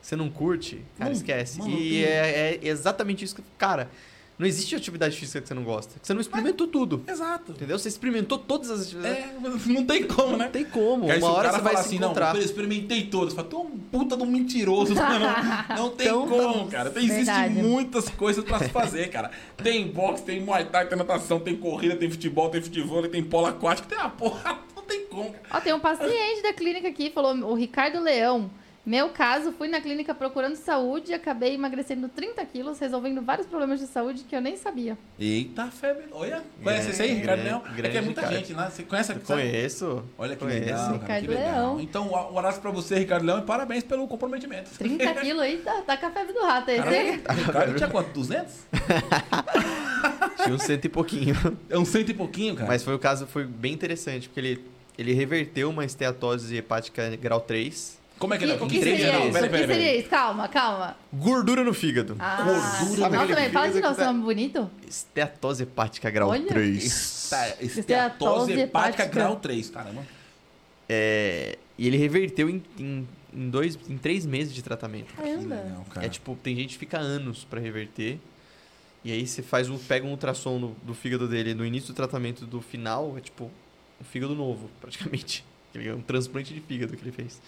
você 0.00 0.16
não 0.16 0.28
curte, 0.30 0.82
cara, 0.98 1.10
Não, 1.10 1.16
esquece. 1.16 1.58
mano, 1.58 1.70
e 1.76 2.04
é, 2.04 2.54
é 2.54 2.60
exatamente 2.66 3.24
isso 3.24 3.36
que. 3.36 3.42
Cara, 3.58 3.88
não 4.36 4.46
existe 4.46 4.74
atividade 4.74 5.16
física 5.16 5.40
que 5.40 5.46
você 5.48 5.54
não 5.54 5.62
gosta. 5.62 5.98
Que 6.00 6.06
você 6.06 6.12
não 6.12 6.20
experimentou 6.20 6.66
tudo. 6.66 7.04
Exato. 7.06 7.52
Entendeu? 7.52 7.78
Você 7.78 7.88
experimentou 7.88 8.36
todas 8.36 8.68
as 8.70 8.82
atividades. 8.82 9.18
É, 9.18 9.34
não 9.72 9.84
tem 9.84 10.02
como, 10.04 10.36
né? 10.36 10.44
Não 10.46 10.50
tem 10.52 10.64
como. 10.64 11.10
Aí 11.10 11.18
Uma 11.18 11.28
o 11.28 11.32
hora 11.32 11.50
cara 11.50 11.58
você 11.58 11.64
vai 11.64 11.74
assim, 11.74 11.98
não, 11.98 12.08
encontrar. 12.08 12.34
eu 12.34 12.42
experimentei 12.42 13.06
todas. 13.06 13.32
Fala, 13.32 13.46
tu 13.48 13.56
é 13.56 13.60
um 13.60 13.78
puta 13.78 14.16
de 14.16 14.22
um 14.24 14.26
mentiroso. 14.26 14.92
não, 14.94 15.76
não 15.76 15.90
tem 15.90 16.08
Então, 16.08 16.26
como, 16.26 16.66
cara. 16.68 16.90
Tem, 16.90 17.04
existe 17.04 17.24
Verdade. 17.26 17.54
muitas 17.54 18.08
coisas 18.08 18.42
pra 18.44 18.58
se 18.58 18.68
fazer, 18.70 19.08
cara. 19.08 19.30
Tem 19.56 19.86
boxe, 19.86 20.24
tem 20.24 20.40
muay 20.40 20.64
thai, 20.64 20.88
tem 20.88 20.98
natação, 20.98 21.38
tem 21.38 21.54
corrida, 21.56 21.94
tem 21.94 22.10
futebol, 22.10 22.50
tem 22.50 22.60
futebol, 22.60 23.06
tem 23.08 23.22
polo 23.22 23.46
aquático, 23.46 23.86
tem 23.86 23.96
uma 23.98 24.10
porra. 24.10 24.58
Não 24.74 24.82
tem 24.82 25.06
como, 25.06 25.30
cara. 25.30 25.46
Ó, 25.52 25.60
tem 25.60 25.72
um 25.72 25.80
paciente 25.80 26.42
da 26.42 26.52
clínica 26.52 26.88
aqui, 26.88 27.10
falou, 27.10 27.34
o 27.50 27.54
Ricardo 27.54 28.00
Leão. 28.00 28.50
Meu 28.86 29.08
caso, 29.08 29.50
fui 29.52 29.66
na 29.66 29.80
clínica 29.80 30.14
procurando 30.14 30.56
saúde 30.56 31.12
e 31.12 31.14
acabei 31.14 31.54
emagrecendo 31.54 32.06
30 32.06 32.44
quilos, 32.44 32.78
resolvendo 32.78 33.22
vários 33.22 33.46
problemas 33.46 33.80
de 33.80 33.86
saúde 33.86 34.24
que 34.28 34.36
eu 34.36 34.42
nem 34.42 34.58
sabia. 34.58 34.98
Eita, 35.18 35.68
febre. 35.70 36.04
Olha, 36.12 36.42
conhece 36.62 36.90
esse 36.90 37.00
aí, 37.00 37.14
Ricardo 37.14 37.42
Leão? 37.44 37.62
É 37.78 37.88
que 37.88 37.96
é 37.96 38.00
muita 38.02 38.20
cara. 38.20 38.34
gente, 38.36 38.52
né? 38.52 38.68
Você 38.70 38.82
conhece 38.82 39.12
Eu 39.12 39.20
conheço. 39.20 40.04
Olha 40.18 40.36
que 40.36 40.44
Conheço. 40.44 40.60
legal, 40.60 40.82
cara, 40.86 40.98
Ricardo 40.98 41.22
que 41.22 41.28
legal. 41.28 41.52
Leão. 41.76 41.80
Então, 41.80 42.10
um 42.10 42.38
abraço 42.38 42.60
pra 42.60 42.70
você, 42.70 42.96
Ricardo 42.98 43.24
Leão, 43.24 43.38
e 43.38 43.42
parabéns 43.42 43.84
pelo 43.84 44.06
comprometimento. 44.06 44.70
30 44.76 45.14
quilos 45.16 45.42
aí, 45.42 45.56
tá, 45.64 45.80
tá 45.80 45.96
com 45.96 46.04
a 46.06 46.10
febre 46.10 46.34
do 46.34 46.40
rato 46.42 46.70
aí. 46.70 46.76
Caramba, 46.76 46.94
Você- 47.32 47.42
Ricardo 47.46 47.74
tinha 47.76 47.88
quanto? 47.88 48.10
200? 48.12 48.54
Tinha 50.44 50.54
um 50.54 50.58
cento 50.58 50.84
e 50.84 50.88
pouquinho. 50.90 51.34
É 51.70 51.78
um 51.78 51.84
cento 51.86 52.10
e 52.10 52.14
pouquinho, 52.14 52.54
cara. 52.54 52.68
Mas 52.68 52.82
foi 52.82 52.94
o 52.94 52.98
caso, 52.98 53.26
foi 53.26 53.44
bem 53.44 53.72
interessante, 53.72 54.28
porque 54.28 54.40
ele, 54.40 54.64
ele 54.98 55.12
reverteu 55.14 55.70
uma 55.70 55.86
esteatose 55.86 56.54
hepática 56.54 57.16
grau 57.16 57.40
3. 57.40 57.98
Como 58.18 58.32
é 58.32 58.38
que 58.38 58.46
Que, 58.46 58.52
é? 58.52 58.54
O 58.54 58.66
que, 58.68 58.78
seria 58.78 59.12
Não, 59.12 59.18
isso? 59.20 59.26
que 59.26 59.32
peraí, 59.32 59.50
seria 59.50 59.66
peraí. 59.66 60.00
isso? 60.00 60.08
Calma, 60.08 60.48
calma. 60.48 60.96
Gordura 61.12 61.64
no 61.64 61.74
fígado. 61.74 62.16
Ah, 62.18 62.36
Gordura. 62.36 63.10
Sabe 63.10 63.28
também, 63.34 63.50
fala 63.50 63.66
de 63.68 63.80
novo, 63.80 63.94
seu 63.94 63.94
fígado 63.94 64.04
nome 64.12 64.24
bonito. 64.24 64.70
Esteatose 64.88 65.62
hepática 65.64 66.10
grau 66.10 66.28
Olha. 66.30 66.46
3. 66.46 66.84
Esta- 66.86 67.48
Esteatose 67.60 67.80
Esteatose 67.80 68.52
hepática 68.52 69.02
hepática. 69.02 69.06
grau 69.08 69.36
3, 69.36 69.70
caramba. 69.70 70.02
É, 70.88 71.58
e 71.78 71.86
ele 71.86 71.96
reverteu 71.96 72.48
em, 72.48 72.62
em, 72.78 73.08
em 73.32 73.50
dois, 73.50 73.78
em 73.88 73.96
três 73.98 74.24
meses 74.26 74.54
de 74.54 74.62
tratamento. 74.62 75.12
Caramba. 75.14 75.54
legal, 75.56 75.84
cara. 75.90 76.06
É 76.06 76.08
tipo, 76.08 76.36
tem 76.42 76.54
gente 76.54 76.74
que 76.74 76.78
fica 76.78 76.98
anos 76.98 77.44
pra 77.44 77.60
reverter. 77.60 78.18
E 79.04 79.12
aí 79.12 79.26
você 79.26 79.42
faz 79.42 79.68
um, 79.68 79.76
pega 79.76 80.06
um 80.06 80.10
ultrassom 80.10 80.58
no- 80.58 80.76
do 80.82 80.94
fígado 80.94 81.28
dele 81.28 81.52
no 81.52 81.64
início 81.66 81.92
do 81.92 81.96
tratamento 81.96 82.46
do 82.46 82.60
final, 82.62 83.14
é 83.18 83.20
tipo 83.20 83.50
um 84.00 84.04
fígado 84.04 84.34
novo, 84.34 84.70
praticamente. 84.80 85.44
Ele 85.74 85.88
é 85.88 85.94
um 85.94 86.00
transplante 86.00 86.54
de 86.54 86.60
fígado 86.60 86.96
que 86.96 87.02
ele 87.02 87.10
fez. 87.10 87.42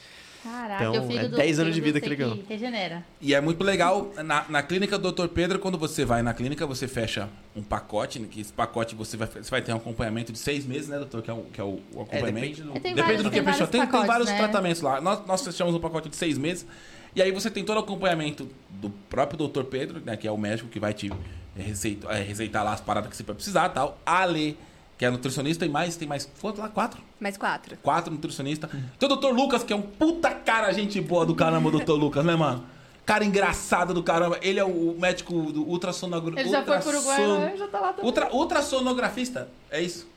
Caraca, 0.47 0.85
Então, 0.85 1.11
é 1.11 1.29
10 1.29 1.59
anos 1.61 1.75
de 1.75 1.81
vida 1.81 2.01
que 2.01 2.15
ganhou. 2.15 2.39
regenera. 2.49 3.05
E 3.21 3.35
é 3.35 3.41
muito 3.41 3.63
legal, 3.65 4.13
na, 4.25 4.45
na 4.49 4.63
clínica 4.63 4.97
do 4.99 5.11
Dr. 5.11 5.27
Pedro, 5.29 5.59
quando 5.59 5.77
você 5.77 6.05
vai 6.05 6.23
na 6.23 6.33
clínica, 6.33 6.67
você 6.67 6.87
fecha 6.87 7.29
um 7.55 7.63
pacote, 7.63 8.19
né, 8.19 8.29
que 8.31 8.41
esse 8.41 8.53
pacote 8.53 8.95
você 8.95 9.17
vai, 9.17 9.27
você 9.29 9.51
vai 9.51 9.61
ter 9.63 9.73
um 9.73 9.77
acompanhamento 9.77 10.33
de 10.33 10.39
seis 10.39 10.65
meses, 10.65 10.89
né, 10.89 10.99
doutor? 10.99 11.23
Que 11.23 11.31
é 11.31 11.35
o, 11.35 11.43
que 11.53 11.61
é 11.61 11.65
o, 11.65 11.81
o 11.93 12.01
acompanhamento. 12.03 12.35
depende 12.57 12.63
do- 12.63 12.71
É, 12.71 12.81
tem 12.81 12.95
Depende 12.95 13.03
vários- 13.03 13.23
do 13.25 13.31
que 13.31 13.37
fechou. 13.37 13.53
vários 13.53 13.71
Tem, 13.71 13.81
tem 13.87 14.07
vários 14.07 14.29
né? 14.29 14.37
tratamentos 14.39 14.83
lá. 14.83 15.01
Nós, 15.01 15.27
nós 15.27 15.43
fechamos 15.45 15.75
um 15.75 15.81
pacote 15.81 16.09
de 16.09 16.17
seis 16.17 16.39
meses. 16.39 16.67
E 17.15 17.23
aí 17.23 17.33
você 17.33 17.51
tem 17.51 17.65
todo 17.65 17.77
o 17.79 17.81
acompanhamento 17.81 18.49
do 18.71 18.91
próprio 18.91 19.49
Dr. 19.49 19.65
Pedro, 19.65 20.01
né, 20.05 20.17
que 20.17 20.29
é 20.29 20.31
o 20.31 20.37
médico 20.37 20.69
que 20.69 20.79
vai 20.79 20.93
te 20.93 21.11
receitar, 21.57 22.15
é, 22.15 22.23
receitar 22.23 22.63
lá 22.65 22.73
as 22.75 22.81
paradas 22.81 23.09
que 23.11 23.17
você 23.17 23.23
vai 23.23 23.35
precisar 23.35 23.69
tal. 23.71 23.99
A 24.05 24.19
Ale, 24.23 24.59
que 24.99 25.05
é 25.05 25.11
nutricionista, 25.11 25.67
e 25.67 25.69
mais, 25.69 25.97
tem 25.97 26.09
mais, 26.09 26.29
quanto 26.41 26.61
lá? 26.61 26.69
Quatro? 26.69 27.01
Mais 27.21 27.37
quatro. 27.37 27.77
Quatro 27.83 28.13
nutricionistas. 28.13 28.71
Tem 28.99 29.11
o 29.11 29.17
Dr. 29.17 29.29
Lucas, 29.29 29.63
que 29.63 29.73
é 29.73 29.77
um 29.77 29.83
puta 29.83 30.31
cara, 30.31 30.73
gente 30.73 31.01
boa 31.01 31.27
do 31.27 31.35
caramba, 31.35 31.69
o 31.69 31.81
Dr. 31.81 31.93
Lucas, 31.93 32.25
né, 32.25 32.35
mano? 32.35 32.65
Cara 33.05 33.25
engraçado 33.25 33.95
do 33.95 34.03
caramba. 34.03 34.39
Ele 34.43 34.59
é 34.59 34.65
o 34.65 34.97
médico 34.99 35.53
do 35.53 35.63
ultrassonografista. 35.63 36.41
Ele 36.41 36.51
já 36.51 36.65
foi 36.65 36.79
pro 36.81 36.99
Uruguai, 36.99 37.39
né? 37.39 37.55
já 37.57 37.69
tá 37.69 37.81
lá 37.81 37.93
também. 37.93 38.05
Ultra, 38.05 38.35
ultrassonografista, 38.35 39.49
é 39.71 39.81
isso? 39.81 40.09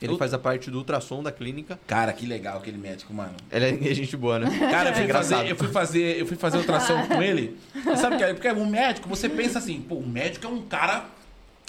Ele 0.00 0.16
faz 0.16 0.34
a 0.34 0.38
parte 0.38 0.70
do 0.70 0.78
ultrassom 0.78 1.22
da 1.22 1.30
clínica. 1.30 1.78
Cara, 1.86 2.12
que 2.12 2.26
legal 2.26 2.58
aquele 2.58 2.78
médico, 2.78 3.14
mano. 3.14 3.34
Ele 3.50 3.88
é 3.90 3.94
gente 3.94 4.16
boa, 4.16 4.38
né? 4.38 4.50
Cara, 4.70 4.90
eu 4.90 4.94
fui, 4.94 5.02
É 5.02 5.04
engraçado. 5.04 5.38
fazer, 5.38 5.50
eu 5.50 5.56
fui 5.56 5.68
fazer, 5.68 6.20
eu 6.20 6.26
fui 6.26 6.36
fazer 6.36 6.58
ultrassom 6.58 7.06
com 7.06 7.22
ele. 7.22 7.56
E 7.74 7.96
sabe 7.96 8.16
o 8.16 8.18
que 8.18 8.24
é? 8.24 8.34
Porque 8.34 8.50
um 8.50 8.66
médico, 8.66 9.08
você 9.08 9.28
pensa 9.28 9.58
assim, 9.58 9.80
pô, 9.80 9.96
o 9.96 10.06
médico 10.06 10.46
é 10.46 10.48
um 10.50 10.62
cara. 10.62 11.04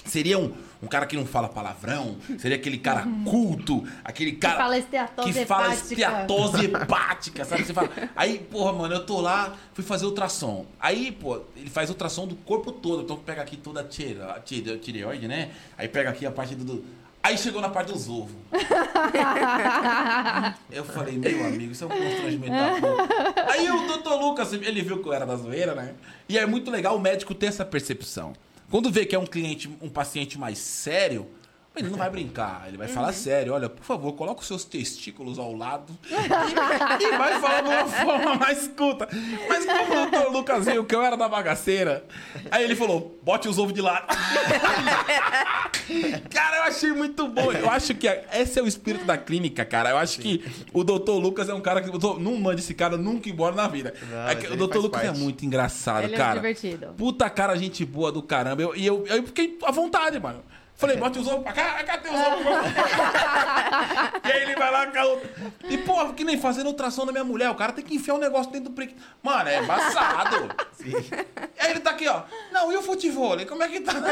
Seria 0.04 0.38
um, 0.38 0.52
um 0.84 0.86
cara 0.86 1.06
que 1.06 1.16
não 1.16 1.24
fala 1.26 1.48
palavrão, 1.48 2.16
seria 2.38 2.56
aquele 2.56 2.78
cara 2.78 3.06
culto, 3.24 3.82
aquele 4.04 4.32
cara. 4.32 4.56
fala 4.58 4.78
esteatose 4.78 5.32
que 5.32 5.44
fala 5.46 5.64
hepática. 5.66 5.92
esteatose 5.94 6.64
hepática, 6.66 7.44
sabe? 7.44 7.64
Você 7.64 7.72
fala. 7.74 7.88
Aí, 8.14 8.38
porra, 8.38 8.72
mano, 8.72 8.94
eu 8.94 9.04
tô 9.06 9.20
lá, 9.20 9.54
fui 9.72 9.82
fazer 9.82 10.04
ultrassom. 10.06 10.66
Aí, 10.78 11.10
pô, 11.12 11.40
ele 11.56 11.70
faz 11.70 11.88
ultrassom 11.90 12.26
do 12.26 12.36
corpo 12.36 12.70
todo. 12.70 13.02
Então 13.02 13.16
pega 13.16 13.42
aqui 13.42 13.56
toda 13.56 13.80
a 13.80 13.84
tire- 13.84 14.20
a 14.22 14.38
tire- 14.40 14.72
a 14.74 14.78
tireoide, 14.78 15.26
né? 15.26 15.50
Aí 15.78 15.88
pega 15.88 16.10
aqui 16.10 16.24
a 16.26 16.30
parte 16.30 16.54
do. 16.54 16.64
do- 16.64 16.84
Aí 17.22 17.38
chegou 17.38 17.58
na 17.62 17.70
parte 17.70 17.90
dos 17.90 18.06
ovos. 18.06 18.32
Eu 20.70 20.84
falei, 20.84 21.16
meu 21.18 21.46
amigo, 21.46 21.72
isso 21.72 21.84
é 21.84 21.86
um 21.86 21.90
constrangimento 21.90 22.52
da 22.52 22.80
porra. 22.80 23.06
Aí 23.50 23.70
o 23.70 23.86
doutor 23.86 24.20
Lucas, 24.20 24.52
ele 24.52 24.82
viu 24.82 25.02
que 25.02 25.08
eu 25.08 25.12
era 25.12 25.24
da 25.24 25.36
zoeira, 25.36 25.74
né? 25.74 25.94
E 26.28 26.38
é 26.38 26.44
muito 26.46 26.70
legal 26.70 26.96
o 26.96 27.00
médico 27.00 27.34
ter 27.34 27.46
essa 27.46 27.64
percepção. 27.64 28.32
Quando 28.74 28.90
vê 28.90 29.06
que 29.06 29.14
é 29.14 29.18
um 29.20 29.24
cliente, 29.24 29.70
um 29.80 29.88
paciente 29.88 30.36
mais 30.36 30.58
sério, 30.58 31.28
ele 31.76 31.88
não 31.88 31.98
vai 31.98 32.08
brincar, 32.10 32.64
ele 32.68 32.76
vai 32.76 32.86
falar 32.88 33.12
sério. 33.12 33.52
Olha, 33.52 33.68
por 33.68 33.84
favor, 33.84 34.12
coloca 34.12 34.40
os 34.40 34.46
seus 34.46 34.64
testículos 34.64 35.38
ao 35.38 35.54
lado 35.56 35.92
e, 36.08 36.14
e 37.04 37.16
vai 37.18 37.40
falar 37.40 37.60
de 37.62 37.68
uma 37.68 37.86
forma 37.86 38.34
mais 38.36 38.68
culta. 38.68 39.08
Mas 39.48 39.64
como 39.66 39.82
o 39.92 40.10
doutor 40.10 40.32
Lucas 40.32 40.66
viu 40.66 40.84
que 40.84 40.94
eu 40.94 41.02
era 41.02 41.16
da 41.16 41.28
bagaceira, 41.28 42.04
aí 42.50 42.62
ele 42.64 42.76
falou, 42.76 43.18
bote 43.22 43.48
os 43.48 43.58
ovos 43.58 43.72
de 43.74 43.80
lado. 43.80 44.06
Cara, 46.30 46.56
eu 46.58 46.62
achei 46.64 46.92
muito 46.92 47.28
bom. 47.28 47.52
Eu 47.52 47.68
acho 47.70 47.94
que 47.94 48.06
esse 48.32 48.58
é 48.58 48.62
o 48.62 48.66
espírito 48.66 49.04
da 49.04 49.18
clínica, 49.18 49.64
cara. 49.64 49.90
Eu 49.90 49.98
acho 49.98 50.18
que 50.18 50.44
o 50.72 50.82
doutor 50.82 51.18
Lucas 51.18 51.48
é 51.48 51.54
um 51.54 51.60
cara 51.60 51.82
que. 51.82 51.90
Não 52.18 52.36
mande 52.36 52.60
esse 52.60 52.74
cara 52.74 52.96
nunca 52.96 53.28
embora 53.28 53.54
na 53.54 53.68
vida. 53.68 53.92
Não, 54.10 54.28
É 54.28 54.34
que 54.34 54.44
mas 54.44 54.52
o 54.52 54.56
doutor 54.56 54.80
Lucas 54.82 55.02
é 55.02 55.06
parte. 55.06 55.18
muito 55.20 55.44
engraçado, 55.44 56.04
Ele 56.04 56.14
é 56.14 56.16
cara. 56.16 56.34
divertido. 56.36 56.86
Puta 56.96 57.28
cara, 57.28 57.54
gente 57.56 57.84
boa 57.84 58.10
do 58.10 58.22
caramba. 58.22 58.62
Eu- 58.62 58.74
E 58.74 58.84
eu, 58.86 59.06
eu, 59.06 59.22
fiquei 59.24 59.58
à 59.62 59.70
vontade, 59.70 60.18
mano. 60.18 60.42
Falei, 60.76 60.96
bote 60.96 61.20
os 61.20 61.28
ovos 61.28 61.44
pra 61.44 61.52
cá, 61.52 61.84
cadê 61.84 62.08
os 62.08 62.14
ovos? 62.20 62.44
e 64.24 64.32
aí 64.32 64.42
ele 64.42 64.56
vai 64.56 64.72
lá 64.72 64.86
com 64.88 64.98
a 64.98 65.04
outra. 65.04 65.30
E, 65.68 65.78
pô, 65.78 66.12
que 66.12 66.24
nem 66.24 66.36
fazendo 66.38 66.66
ultrassom 66.66 67.04
na 67.04 67.12
minha 67.12 67.22
mulher. 67.22 67.48
O 67.50 67.54
cara 67.54 67.72
tem 67.72 67.84
que 67.84 67.94
enfiar 67.94 68.14
um 68.14 68.18
negócio 68.18 68.50
dentro 68.50 68.70
do 68.70 68.74
prick. 68.74 68.96
Mano, 69.22 69.48
é 69.48 69.62
embaçado. 69.62 70.48
E 70.84 71.60
aí 71.66 71.70
ele 71.70 71.80
tá 71.80 71.92
aqui, 71.92 72.06
ó. 72.06 72.24
Não, 72.52 72.70
e 72.70 72.76
o 72.76 72.82
futebol? 72.82 73.38
Como 73.46 73.62
é 73.62 73.68
que 73.68 73.80
tá? 73.80 73.94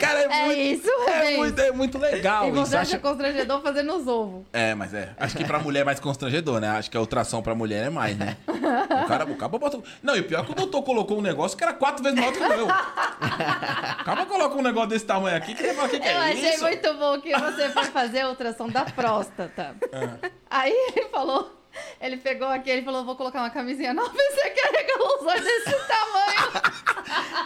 cara, 0.00 0.18
é, 0.20 0.24
É 0.24 0.44
muito, 0.46 0.58
isso, 0.60 0.90
é 1.06 1.36
muito, 1.36 1.60
é 1.60 1.70
muito 1.70 1.98
legal 1.98 2.46
E 2.46 2.48
isso. 2.48 2.56
você 2.56 2.76
acha 2.76 2.98
constrangedor 2.98 3.62
fazendo 3.62 3.94
os 3.94 4.08
ovos. 4.08 4.44
É, 4.52 4.74
mas 4.74 4.92
é. 4.92 5.14
Acho 5.16 5.36
que 5.36 5.44
pra 5.44 5.60
mulher 5.60 5.80
é 5.80 5.84
mais 5.84 6.00
constrangedor, 6.00 6.58
né? 6.58 6.70
Acho 6.70 6.90
que 6.90 6.96
a 6.96 7.00
ultrassom 7.00 7.40
pra 7.42 7.54
mulher 7.54 7.86
é 7.86 7.90
mais, 7.90 8.16
né? 8.16 8.36
O 8.48 9.06
cara, 9.06 9.24
o 9.24 9.36
cara 9.36 9.48
bota. 9.50 9.80
Não, 10.02 10.16
e 10.16 10.20
o 10.20 10.24
pior 10.24 10.44
que 10.44 10.50
o 10.50 10.54
doutor 10.54 10.82
colocou 10.82 11.18
um 11.18 11.22
negócio 11.22 11.56
que 11.56 11.62
era 11.62 11.72
quatro 11.72 12.02
vezes 12.02 12.18
maior 12.18 12.32
que 12.32 12.40
o 12.40 12.48
meu. 12.48 12.66
O 14.00 14.04
cara 14.04 14.26
coloca 14.26 14.56
um 14.56 14.62
negócio 14.62 14.90
desse 14.90 15.04
tamanho 15.04 15.36
aqui 15.36 15.54
que 15.54 15.62
ele 15.62 15.74
fala, 15.74 15.88
o 15.88 15.90
que, 15.90 16.00
que 16.00 16.06
Eu 16.08 16.12
é 16.12 16.32
achei 16.32 16.50
isso? 16.54 16.62
muito 16.62 16.94
bom 16.94 17.20
que 17.20 17.32
você 17.36 17.68
foi 17.70 17.84
fazer 17.86 18.20
a 18.20 18.28
ultrassom 18.28 18.68
da 18.68 18.84
próstata. 18.84 19.76
É. 19.92 20.30
Aí 20.48 20.72
ele 20.96 21.08
falou, 21.08 21.50
ele 22.00 22.16
pegou 22.16 22.48
aqui, 22.48 22.70
ele 22.70 22.82
falou, 22.82 23.04
vou 23.04 23.16
colocar 23.16 23.40
uma 23.40 23.50
camisinha 23.50 23.92
nova 23.92 24.12
e 24.14 24.32
você 24.32 24.50
quer 24.50 24.68
os 24.98 25.26
olhos 25.26 25.44
desse 25.44 25.86
tamanho. 25.86 26.52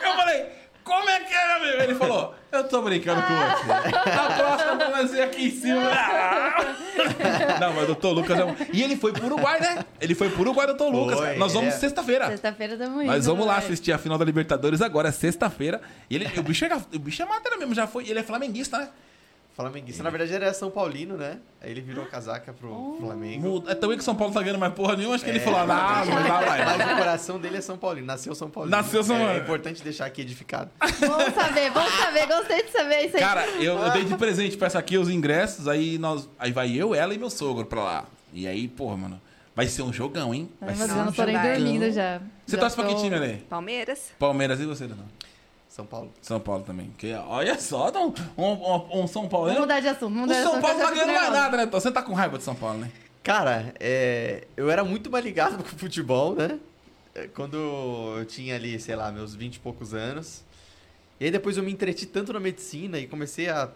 Eu 0.03 0.15
falei, 0.15 0.47
como 0.85 1.09
é 1.09 1.21
que 1.21 1.35
é, 1.35 1.59
meu? 1.61 1.81
Ele 1.81 1.95
falou, 1.95 2.35
eu 2.51 2.65
tô 2.65 2.83
brincando 2.83 3.23
com 3.23 3.35
você. 3.35 3.73
A 4.11 4.37
próxima 4.37 4.91
vai 4.91 5.09
ser 5.09 5.23
aqui 5.23 5.47
em 5.47 5.51
cima. 5.51 5.81
Não, 7.61 7.73
mas 7.73 7.85
o 7.85 7.87
doutor 7.87 8.13
Lucas 8.13 8.39
é 8.39 8.45
um... 8.45 8.55
E 8.73 8.83
ele 8.83 8.97
foi 8.97 9.13
pro 9.13 9.27
Uruguai, 9.27 9.61
né? 9.61 9.85
Ele 10.01 10.15
foi 10.15 10.29
pro 10.29 10.41
Uruguai, 10.41 10.67
doutor 10.67 10.91
Lucas. 10.91 11.19
Foi, 11.19 11.37
Nós 11.37 11.53
vamos 11.53 11.75
é. 11.75 11.79
sexta-feira. 11.79 12.29
Sexta-feira 12.29 12.77
da 12.77 12.89
manhã. 12.89 13.13
Nós 13.13 13.27
vamos 13.27 13.47
lá 13.47 13.55
vai. 13.55 13.65
assistir 13.65 13.93
a 13.93 13.99
final 13.99 14.19
da 14.19 14.25
Libertadores 14.25 14.83
agora, 14.83 15.09
é 15.09 15.13
sexta-feira. 15.13 15.81
E 16.11 16.17
ele, 16.17 16.27
o, 16.39 16.43
bicho 16.43 16.65
é, 16.65 16.77
o 16.95 16.99
bicho 16.99 17.23
é 17.23 17.27
matéria 17.27 17.59
mesmo, 17.59 17.75
já 17.75 17.87
foi. 17.87 18.09
Ele 18.09 18.19
é 18.19 18.23
flamenguista, 18.23 18.79
né? 18.79 18.89
Flamenguista. 19.55 20.03
Na 20.03 20.09
verdade, 20.09 20.33
ele 20.33 20.45
era 20.45 20.55
São 20.55 20.71
Paulino, 20.71 21.17
né? 21.17 21.39
Aí 21.61 21.71
ele 21.71 21.83
virou 21.83 22.07
casaca 22.07 22.55
pro 22.55 22.97
Flamengo. 22.99 23.47
Muda. 23.49 23.73
É 23.73 23.75
também 23.75 23.99
que 23.99 24.03
São 24.05 24.15
Paulo 24.15 24.33
tá 24.33 24.41
ganhando 24.41 24.59
mais 24.59 24.73
porra 24.73 24.97
nenhuma, 24.97 25.15
acho 25.15 25.25
que 25.25 25.31
ele 25.31 25.41
falou, 25.41 25.61
ah, 25.61 25.67
não, 25.67 26.15
não 26.15 26.23
dá 26.23 26.41
Mas 26.47 26.79
mais. 26.79 26.93
o 26.93 26.97
coração 26.97 27.39
dele 27.39 27.59
é 27.59 27.61
São 27.61 27.77
Paulino. 27.77 28.07
Nasceu 28.07 28.35
São 28.35 28.49
Paulino. 28.49 28.75
Nasceu 28.75 29.05
São 29.05 29.15
É, 29.17 29.19
Paulino. 29.19 29.41
É 29.41 29.43
importante 29.45 29.83
deixar 29.85 30.07
aqui 30.07 30.23
edificado. 30.23 30.71
Vamos 31.01 31.35
saber, 31.35 31.71
vamos 31.71 31.93
saber, 31.93 32.27
gostei 32.27 32.63
de 32.63 32.71
saber 32.73 33.07
isso 33.07 33.17
aí. 33.17 33.23
Cara, 33.23 33.47
eu, 33.61 33.79
eu 33.79 33.91
dei 33.93 34.05
de 34.05 34.17
presente 34.17 34.57
pra 34.57 34.69
essa 34.69 34.79
aqui 34.79 34.97
os 34.97 35.11
ingressos, 35.11 35.69
aí 35.69 35.99
nós. 35.99 36.29
Aí 36.39 36.51
vai 36.51 36.73
eu, 36.75 36.95
ela 36.95 37.13
e 37.13 37.19
meu 37.19 37.29
sogro 37.29 37.67
pra 37.67 37.83
lá. 37.85 38.05
E 38.33 38.47
aí, 38.49 38.67
porra, 38.69 38.97
mano, 38.97 39.21
vai 39.55 39.67
ser 39.67 39.83
um 39.83 39.93
jogão, 39.93 40.33
hein? 40.33 40.49
Vai 40.59 40.71
Ai, 40.71 40.75
ser 40.77 40.81
mas 40.87 40.91
eu 40.97 41.03
um 41.03 41.05
não 41.05 41.13
tô 41.13 41.25
nem 41.25 41.37
jogão. 41.37 41.53
dormindo 41.53 41.93
já. 41.93 42.21
Você 42.47 42.57
Já 42.57 42.59
torce 42.63 42.75
pra 42.77 42.87
que 42.87 42.95
tô- 42.95 43.03
time, 43.03 43.15
Ale? 43.17 43.35
Palmeiras. 43.51 44.13
Palmeiras 44.19 44.59
e 44.61 44.65
você, 44.65 44.87
Danão? 44.87 45.05
São 45.73 45.87
Paulo. 45.87 46.13
São 46.21 46.39
Paulo 46.39 46.63
também. 46.65 46.93
Que, 46.99 47.15
olha 47.15 47.59
só, 47.59 47.91
Dom, 47.91 48.13
um, 48.37 48.45
um, 48.45 49.03
um 49.05 49.07
São 49.07 49.27
Paulo. 49.27 49.47
Vamos 49.47 49.61
mudar 49.63 49.81
de 49.81 49.89
assunto, 49.89 50.07
O 50.07 50.11
mudar 50.11 50.35
de 50.35 50.43
São 50.43 50.51
assunto. 50.53 50.63
Paulo 50.63 50.79
tá 50.79 50.91
ganhando 50.91 51.07
mais 51.07 51.21
nervosa. 51.23 51.41
nada, 51.41 51.57
né? 51.57 51.67
Tom? 51.67 51.81
Você 51.81 51.91
tá 51.91 52.03
com 52.03 52.13
raiva 52.13 52.37
de 52.37 52.45
São 52.45 52.55
Paulo, 52.55 52.79
né? 52.79 52.91
Cara, 53.23 53.73
é, 53.81 54.47
eu 54.55 54.71
era 54.71 54.85
muito 54.85 55.11
mais 55.11 55.25
ligado 55.25 55.57
com 55.65 55.75
o 55.75 55.79
futebol, 55.79 56.35
né? 56.35 56.59
É, 57.15 57.27
Quando 57.29 57.57
eu 58.19 58.25
tinha 58.27 58.55
ali, 58.55 58.79
sei 58.79 58.95
lá, 58.95 59.11
meus 59.11 59.35
20 59.35 59.55
e 59.55 59.61
poucos 59.61 59.95
anos. 59.95 60.45
E 61.19 61.25
aí 61.25 61.31
depois 61.31 61.57
eu 61.57 61.63
me 61.63 61.73
entreti 61.73 62.05
tanto 62.05 62.35
na 62.35 62.41
medicina 62.41 62.99
e 62.99 63.07
comecei 63.07 63.49
a. 63.49 63.71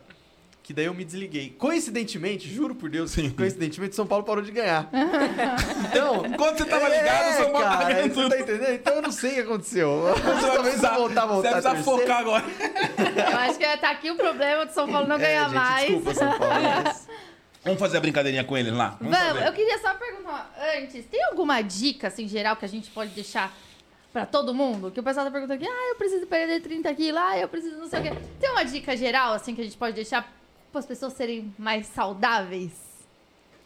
Que 0.66 0.74
daí 0.74 0.86
eu 0.86 0.94
me 0.94 1.04
desliguei. 1.04 1.50
Coincidentemente, 1.50 2.52
juro 2.52 2.74
por 2.74 2.90
Deus, 2.90 3.14
coincidentemente, 3.36 3.94
São 3.94 4.04
Paulo 4.04 4.24
parou 4.24 4.42
de 4.42 4.50
ganhar. 4.50 4.90
então. 5.88 6.24
Quando 6.36 6.58
você 6.58 6.64
tava 6.64 6.88
ligado, 6.88 7.30
o 7.30 7.32
São 7.34 7.52
Paulo 7.52 7.68
cara, 7.68 7.84
ganhando 7.84 8.14
você 8.14 8.28
tá 8.28 8.40
entendendo? 8.40 8.74
Então 8.74 8.94
eu 8.94 9.02
não 9.02 9.12
sei 9.12 9.30
o 9.30 9.34
que 9.34 9.40
aconteceu. 9.42 9.88
Você 10.02 10.20
vai 10.22 10.40
Talvez 10.40 10.54
eu 10.56 10.62
precisar, 10.62 10.96
voltar, 10.96 11.26
você 11.26 11.34
voltar 11.34 11.50
vai 11.52 11.60
precisar 11.60 11.84
focar 11.84 12.18
agora. 12.18 12.44
Eu 13.30 13.38
acho 13.38 13.58
que 13.60 13.76
tá 13.76 13.90
aqui 13.92 14.10
o 14.10 14.16
problema 14.16 14.66
do 14.66 14.72
São 14.72 14.90
Paulo 14.90 15.06
não 15.06 15.14
É, 15.14 15.18
ganhar 15.20 15.44
gente, 15.44 15.54
mais. 15.54 15.86
Desculpa, 15.86 16.14
São 16.14 16.36
Paulo. 16.36 16.54
mas- 16.84 17.08
Vamos 17.62 17.78
fazer 17.80 17.98
a 17.98 18.00
brincadeirinha 18.00 18.42
com 18.42 18.58
eles 18.58 18.72
lá? 18.72 18.96
Vamos, 19.00 19.16
fazer. 19.16 19.46
eu 19.46 19.52
queria 19.52 19.78
só 19.78 19.94
perguntar 19.94 20.52
antes, 20.78 21.04
tem 21.06 21.22
alguma 21.26 21.62
dica, 21.62 22.08
assim, 22.08 22.26
geral, 22.26 22.56
que 22.56 22.64
a 22.64 22.68
gente 22.68 22.90
pode 22.90 23.12
deixar 23.12 23.56
pra 24.12 24.26
todo 24.26 24.52
mundo? 24.52 24.90
Que 24.90 24.98
o 24.98 25.02
pessoal 25.02 25.26
tá 25.26 25.30
perguntando 25.30 25.62
aqui, 25.62 25.70
ah, 25.72 25.90
eu 25.90 25.94
preciso 25.96 26.26
perder 26.26 26.60
30 26.60 26.92
quilos, 26.94 27.20
ah, 27.20 27.38
eu 27.38 27.48
preciso 27.48 27.76
não 27.76 27.88
sei 27.88 28.00
o 28.00 28.02
quê. 28.02 28.12
Tem 28.40 28.50
uma 28.50 28.64
dica 28.64 28.96
geral, 28.96 29.32
assim, 29.32 29.54
que 29.54 29.60
a 29.60 29.64
gente 29.64 29.76
pode 29.76 29.94
deixar 29.94 30.32
para 30.76 30.80
as 30.80 30.86
pessoas 30.86 31.14
serem 31.14 31.54
mais 31.58 31.86
saudáveis? 31.86 32.72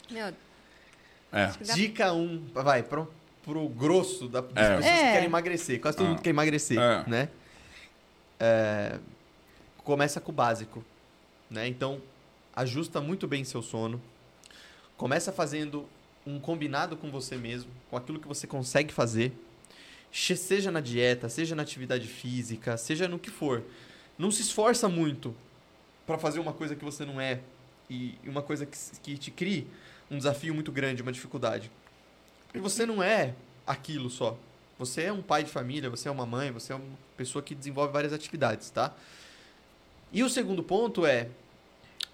Meu, 0.09 0.32
É. 1.32 1.47
Dica 1.74 2.12
1, 2.12 2.16
um, 2.23 2.45
vai, 2.53 2.82
pro, 2.85 3.12
pro 3.43 3.69
grosso 3.69 4.28
da, 4.28 4.41
das 4.41 4.51
É. 4.57 4.77
pessoas 4.77 4.85
que 4.85 4.91
É. 5.07 5.12
querem 5.12 5.27
emagrecer. 5.27 5.81
Quase 5.81 5.97
todo 5.97 6.07
Ah. 6.07 6.11
mundo 6.11 6.23
quer 6.23 6.31
emagrecer, 6.31 6.78
É. 6.78 7.05
né? 7.09 7.28
É, 8.39 8.99
começa 9.78 10.20
com 10.20 10.31
o 10.31 10.35
básico, 10.35 10.85
né? 11.49 11.66
Então, 11.69 12.01
ajusta 12.55 13.01
muito 13.01 13.27
bem 13.28 13.45
seu 13.45 13.62
sono. 13.62 14.01
Começa 14.97 15.32
fazendo 15.32 15.87
um 16.27 16.39
combinado 16.41 16.97
com 16.97 17.11
você 17.11 17.37
mesmo, 17.37 17.70
com 17.91 17.97
aquilo 17.97 18.19
que 18.20 18.27
você 18.28 18.47
consegue 18.47 18.93
fazer. 18.93 19.32
Seja 20.12 20.70
na 20.70 20.81
dieta, 20.81 21.28
seja 21.28 21.55
na 21.55 21.62
atividade 21.62 22.07
física, 22.07 22.77
seja 22.77 23.07
no 23.09 23.19
que 23.19 23.31
for. 23.31 23.62
Não 24.19 24.31
se 24.32 24.43
esforça 24.43 24.89
muito 24.89 25.35
para 26.11 26.19
fazer 26.19 26.41
uma 26.41 26.53
coisa 26.53 26.74
que 26.74 26.85
você 26.85 27.05
não 27.05 27.20
é 27.20 27.39
e 27.89 28.19
e 28.23 28.28
uma 28.28 28.43
coisa 28.43 28.66
que, 28.66 28.77
que 29.01 29.16
te 29.16 29.31
crie 29.31 29.69
um 30.11 30.19
desafio 30.19 30.53
muito 30.53 30.73
grande, 30.73 31.03
uma 31.03 31.12
dificuldade. 31.12 31.70
Porque 32.47 32.59
você 32.59 32.85
não 32.85 33.01
é 33.01 33.32
aquilo 33.65 34.11
só. 34.11 34.37
Você 34.77 35.03
é 35.03 35.12
um 35.12 35.23
pai 35.23 35.45
de 35.45 35.51
família, 35.51 35.89
você 35.89 36.09
é 36.09 36.11
uma 36.11 36.27
mãe, 36.27 36.51
você 36.51 36.73
é 36.73 36.77
uma 36.77 36.99
pessoa 37.16 37.41
que 37.41 37.55
desenvolve 37.55 37.93
várias 37.93 38.12
atividades, 38.12 38.70
tá? 38.70 38.93
E 40.12 40.24
o 40.24 40.28
segundo 40.28 40.65
ponto 40.65 41.07
é, 41.07 41.28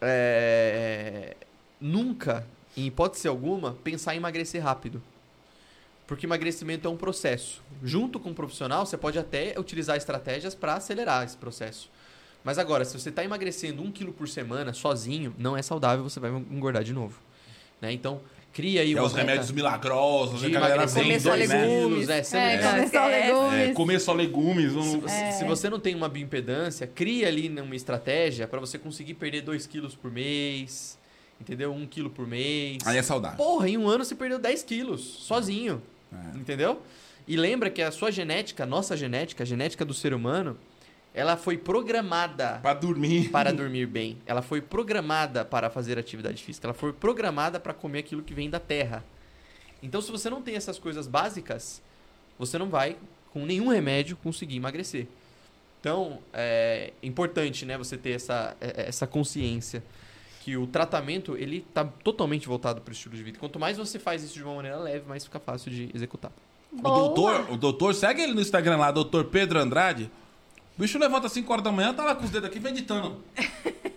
é, 0.02 1.34
nunca, 1.80 2.46
em 2.76 2.86
hipótese 2.86 3.26
alguma, 3.26 3.72
pensar 3.82 4.12
em 4.12 4.18
emagrecer 4.18 4.62
rápido. 4.62 5.02
Porque 6.06 6.26
emagrecimento 6.26 6.86
é 6.86 6.90
um 6.90 6.98
processo. 6.98 7.62
Junto 7.82 8.20
com 8.20 8.30
o 8.30 8.34
profissional, 8.34 8.84
você 8.84 8.98
pode 8.98 9.18
até 9.18 9.58
utilizar 9.58 9.96
estratégias 9.96 10.54
para 10.54 10.74
acelerar 10.74 11.24
esse 11.24 11.36
processo. 11.36 11.88
Mas 12.46 12.58
agora, 12.60 12.84
se 12.84 12.96
você 12.96 13.08
está 13.08 13.24
emagrecendo 13.24 13.82
um 13.82 13.90
quilo 13.90 14.12
por 14.12 14.28
semana 14.28 14.72
sozinho, 14.72 15.34
não 15.36 15.56
é 15.56 15.62
saudável, 15.62 16.04
você 16.08 16.20
vai 16.20 16.30
engordar 16.30 16.84
de 16.84 16.92
novo. 16.92 17.18
Né? 17.82 17.90
Então, 17.92 18.20
cria 18.52 18.82
aí 18.82 18.94
É 18.94 19.02
os 19.02 19.12
remédios 19.12 19.50
milagrosos, 19.50 20.40
de 20.42 20.48
né, 20.50 20.56
a 20.56 20.60
galera 20.60 20.86
só 20.86 21.02
dois 21.02 21.24
né? 21.24 21.34
legumes. 21.34 21.66
quilos, 22.06 22.08
é, 22.08 22.22
você 22.22 22.36
É, 22.36 22.62
não- 22.62 22.70
comer 22.70 22.88
só 22.88 23.08
É, 23.10 23.26
legumes. 23.26 23.58
É, 23.58 23.72
comer 23.72 24.00
só 24.00 24.12
legumes. 24.12 24.72
se, 24.72 24.78
Um... 24.78 25.00
você- 25.00 25.32
se 25.32 25.44
você 25.44 25.68
não 25.68 25.80
tem 25.80 25.96
uma 25.96 26.08
bioimpedância, 26.08 26.86
cria 26.86 27.26
ali 27.26 27.48
né, 27.48 27.60
uma 27.62 27.74
estratégia 27.74 28.46
para 28.46 28.60
você 28.60 28.78
conseguir 28.78 29.14
perder 29.14 29.42
2 29.42 29.66
quilos 29.66 29.96
por 29.96 30.12
mês, 30.12 30.96
entendeu? 31.40 31.72
1 31.72 31.82
um 31.82 31.84
quilo 31.84 32.10
por 32.10 32.28
mês. 32.28 32.78
Aí 32.86 32.96
é 32.96 33.02
saudável. 33.02 33.38
Porra, 33.38 33.68
em 33.68 33.76
um 33.76 33.88
ano 33.88 34.04
você 34.04 34.14
perdeu 34.14 34.38
10 34.38 34.62
quilos, 34.62 35.00
sozinho, 35.02 35.82
É. 36.12 36.38
entendeu? 36.38 36.80
E 37.26 37.36
lembra 37.36 37.68
que 37.70 37.82
a 37.82 37.90
sua 37.90 38.12
genética, 38.12 38.62
a 38.62 38.66
nossa 38.66 38.96
genética, 38.96 39.42
a 39.42 39.46
genética 39.46 39.84
do 39.84 39.92
ser 39.92 40.14
humano, 40.14 40.56
ela 41.16 41.36
foi 41.36 41.56
programada 41.56 42.58
Pra 42.62 42.74
dormir. 42.74 43.30
para 43.30 43.50
dormir 43.54 43.86
bem. 43.86 44.18
Ela 44.26 44.42
foi 44.42 44.60
programada 44.60 45.44
para 45.44 45.70
fazer 45.70 45.98
atividade 45.98 46.42
física. 46.44 46.66
Ela 46.66 46.74
foi 46.74 46.92
programada 46.92 47.58
para 47.58 47.72
comer 47.72 48.00
aquilo 48.00 48.22
que 48.22 48.34
vem 48.34 48.50
da 48.50 48.60
terra. 48.60 49.02
Então, 49.82 50.00
se 50.00 50.12
você 50.12 50.28
não 50.30 50.42
tem 50.42 50.54
essas 50.56 50.78
coisas 50.78 51.06
básicas, 51.06 51.82
você 52.38 52.58
não 52.58 52.68
vai, 52.68 52.96
com 53.32 53.44
nenhum 53.46 53.68
remédio, 53.68 54.16
conseguir 54.16 54.56
emagrecer. 54.56 55.06
Então, 55.80 56.18
é 56.32 56.92
importante, 57.02 57.64
né, 57.64 57.78
você 57.78 57.96
ter 57.96 58.10
essa, 58.10 58.56
é- 58.60 58.88
essa 58.88 59.06
consciência 59.06 59.82
que 60.42 60.56
o 60.56 60.66
tratamento, 60.66 61.36
ele 61.36 61.60
tá 61.74 61.84
totalmente 61.84 62.46
voltado 62.46 62.80
para 62.80 62.90
o 62.90 62.94
estilo 62.94 63.16
de 63.16 63.22
vida. 63.22 63.38
Quanto 63.38 63.58
mais 63.58 63.76
você 63.76 63.98
faz 63.98 64.22
isso 64.22 64.34
de 64.34 64.42
uma 64.44 64.54
maneira 64.54 64.76
leve, 64.78 65.04
mais 65.08 65.24
fica 65.24 65.40
fácil 65.40 65.70
de 65.70 65.90
executar. 65.94 66.30
O 66.72 66.76
Boa. 66.82 66.98
doutor, 66.98 67.50
o 67.52 67.56
doutor, 67.56 67.94
segue 67.94 68.22
ele 68.22 68.32
no 68.34 68.40
Instagram 68.40 68.76
lá, 68.76 68.90
doutor 68.90 69.24
Pedro 69.24 69.58
Andrade. 69.58 70.10
O 70.76 70.82
bicho 70.82 70.98
levanta 70.98 71.26
às 71.26 71.32
5 71.32 71.50
horas 71.50 71.64
da 71.64 71.72
manhã, 71.72 71.94
tá 71.94 72.04
lá 72.04 72.14
com 72.14 72.24
os 72.24 72.30
dedos 72.30 72.48
aqui 72.48 72.60
meditando. 72.60 73.22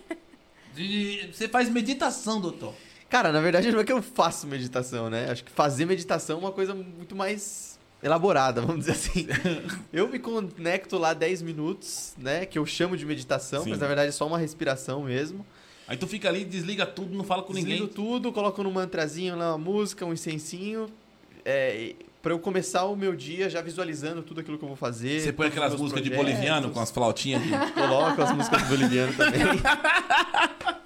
Você 1.30 1.46
faz 1.46 1.68
meditação, 1.68 2.40
doutor. 2.40 2.72
Cara, 3.08 3.30
na 3.32 3.40
verdade 3.40 3.70
não 3.70 3.80
é 3.80 3.84
que 3.84 3.92
eu 3.92 4.00
faço 4.00 4.46
meditação, 4.46 5.10
né? 5.10 5.30
Acho 5.30 5.44
que 5.44 5.50
fazer 5.50 5.84
meditação 5.84 6.36
é 6.36 6.38
uma 6.40 6.52
coisa 6.52 6.74
muito 6.74 7.14
mais 7.14 7.78
elaborada, 8.02 8.62
vamos 8.62 8.86
dizer 8.86 8.92
assim. 8.92 9.26
eu 9.92 10.08
me 10.08 10.18
conecto 10.18 10.96
lá 10.96 11.12
10 11.12 11.42
minutos, 11.42 12.14
né? 12.16 12.46
Que 12.46 12.58
eu 12.58 12.64
chamo 12.64 12.96
de 12.96 13.04
meditação, 13.04 13.64
Sim. 13.64 13.70
mas 13.70 13.78
na 13.78 13.86
verdade 13.86 14.08
é 14.08 14.12
só 14.12 14.26
uma 14.26 14.38
respiração 14.38 15.02
mesmo. 15.02 15.44
Aí 15.86 15.96
tu 15.96 16.06
fica 16.06 16.28
ali, 16.28 16.44
desliga 16.44 16.86
tudo, 16.86 17.14
não 17.14 17.24
fala 17.24 17.42
com 17.42 17.52
Desligo 17.52 17.80
ninguém. 17.80 17.88
tudo, 17.92 18.32
coloco 18.32 18.62
num 18.62 18.70
mantrazinho 18.70 19.36
lá, 19.36 19.50
uma 19.50 19.58
música, 19.58 20.06
um 20.06 20.12
incensinho. 20.12 20.86
É, 21.44 21.94
para 22.22 22.32
eu 22.32 22.38
começar 22.38 22.84
o 22.84 22.94
meu 22.96 23.16
dia 23.16 23.48
já 23.48 23.62
visualizando 23.62 24.22
tudo 24.22 24.40
aquilo 24.40 24.58
que 24.58 24.64
eu 24.64 24.68
vou 24.68 24.76
fazer. 24.76 25.20
Você 25.20 25.32
põe 25.32 25.46
aquelas 25.48 25.74
músicas 25.74 26.02
de 26.02 26.10
projetos. 26.10 26.34
boliviano 26.34 26.70
com 26.70 26.80
as 26.80 26.90
flautinhas 26.90 27.42
de. 27.42 27.50
Coloco 27.72 28.22
as 28.22 28.32
músicas 28.32 28.62
do 28.62 28.68
boliviano 28.68 29.12
também. 29.14 29.40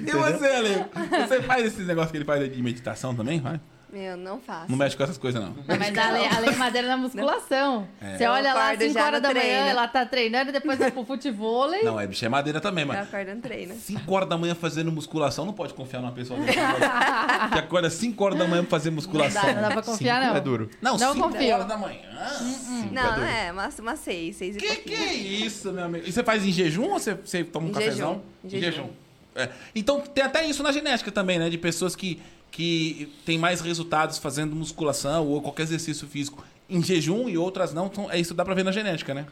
E 0.00 0.10
você, 0.10 0.46
Ale? 0.46 0.84
Você 1.26 1.42
faz 1.42 1.64
esses 1.64 1.86
negócios 1.86 2.10
que 2.10 2.18
ele 2.18 2.24
faz 2.24 2.52
de 2.52 2.62
meditação 2.62 3.14
também? 3.14 3.40
Vai? 3.40 3.60
Meu, 3.92 4.16
não 4.16 4.40
faço. 4.40 4.70
Não 4.70 4.76
mexe 4.76 4.96
com 4.96 5.02
essas 5.04 5.16
coisas, 5.16 5.40
não. 5.40 5.50
Não, 5.50 5.78
mas 5.78 5.96
a 5.96 6.10
lei, 6.10 6.26
a 6.26 6.38
lei 6.40 6.54
madeira 6.56 6.88
na 6.88 6.96
musculação. 6.96 7.86
É. 8.00 8.16
Você 8.16 8.26
Eu 8.26 8.30
olha 8.32 8.52
lá 8.52 8.64
acordo 8.66 8.82
5 8.82 8.94
já 8.94 9.04
horas 9.06 9.22
da 9.22 9.28
manhã, 9.28 9.40
treino. 9.40 9.66
ela 9.68 9.88
tá 9.88 10.04
treinando, 10.04 10.52
depois 10.52 10.78
vai 10.78 10.90
pro 10.90 11.04
futevôlei. 11.04 11.82
Não, 11.84 11.98
é 11.98 12.06
bicho, 12.06 12.24
é 12.24 12.28
madeira 12.28 12.60
também, 12.60 12.82
Eu 12.82 12.88
mano. 12.88 13.00
acordo 13.02 13.34
no 13.34 13.40
treino. 13.40 13.74
5 13.74 14.14
horas 14.14 14.28
da 14.28 14.36
manhã 14.36 14.54
fazendo 14.54 14.90
musculação, 14.92 15.44
não 15.46 15.52
pode 15.52 15.72
confiar 15.72 16.00
numa 16.00 16.12
pessoa 16.12 16.38
dessa. 16.40 17.48
que 17.52 17.58
acorda 17.58 17.88
5 17.88 18.24
horas 18.24 18.38
da 18.38 18.46
manhã 18.46 18.62
pra 18.62 18.70
fazer 18.70 18.90
Não 18.90 18.96
musculação. 18.96 19.42
dá, 19.42 19.52
não 19.54 19.62
dá 19.62 19.70
pra 19.70 19.82
confiar, 19.82 20.16
Cinco 20.20 20.30
não. 20.32 20.36
é 20.36 20.40
duro. 20.40 20.70
Não, 20.82 20.96
Não 20.98 21.12
5 21.14 21.28
confio. 21.32 21.54
horas 21.54 21.66
da 21.66 21.76
manhã. 21.78 22.00
Cinco 22.38 22.94
Não, 22.94 23.14
duro. 23.14 23.26
é, 23.26 23.52
umas, 23.52 23.78
umas 23.78 23.98
seis, 24.00 24.36
seis 24.36 24.56
e 24.56 24.58
Que 24.58 24.66
pouquinho. 24.66 24.96
que 24.96 25.02
é 25.02 25.14
isso, 25.14 25.72
meu 25.72 25.84
amigo? 25.84 26.06
E 26.06 26.12
você 26.12 26.22
faz 26.22 26.44
em 26.44 26.50
jejum 26.52 26.84
ou 26.90 26.98
você, 26.98 27.14
você 27.14 27.44
toma 27.44 27.66
um 27.66 27.70
Em 27.70 27.72
cafezão? 27.72 28.22
jejum, 28.44 28.56
em 28.56 28.60
jejum. 28.60 28.88
É. 29.34 29.50
Então 29.74 30.00
tem 30.00 30.24
até 30.24 30.46
isso 30.46 30.62
na 30.62 30.72
genética 30.72 31.12
também, 31.12 31.38
né? 31.38 31.50
De 31.50 31.58
pessoas 31.58 31.94
que, 31.94 32.20
que 32.56 33.12
têm 33.26 33.36
mais 33.36 33.60
resultados 33.60 34.16
fazendo 34.16 34.56
musculação 34.56 35.26
ou 35.26 35.42
qualquer 35.42 35.64
exercício 35.64 36.08
físico 36.08 36.42
em 36.70 36.82
jejum 36.82 37.28
e 37.28 37.36
outras 37.36 37.74
não. 37.74 37.84
Então, 37.84 38.10
é 38.10 38.18
isso 38.18 38.32
dá 38.32 38.46
pra 38.46 38.54
ver 38.54 38.64
na 38.64 38.72
genética, 38.72 39.12
né? 39.12 39.26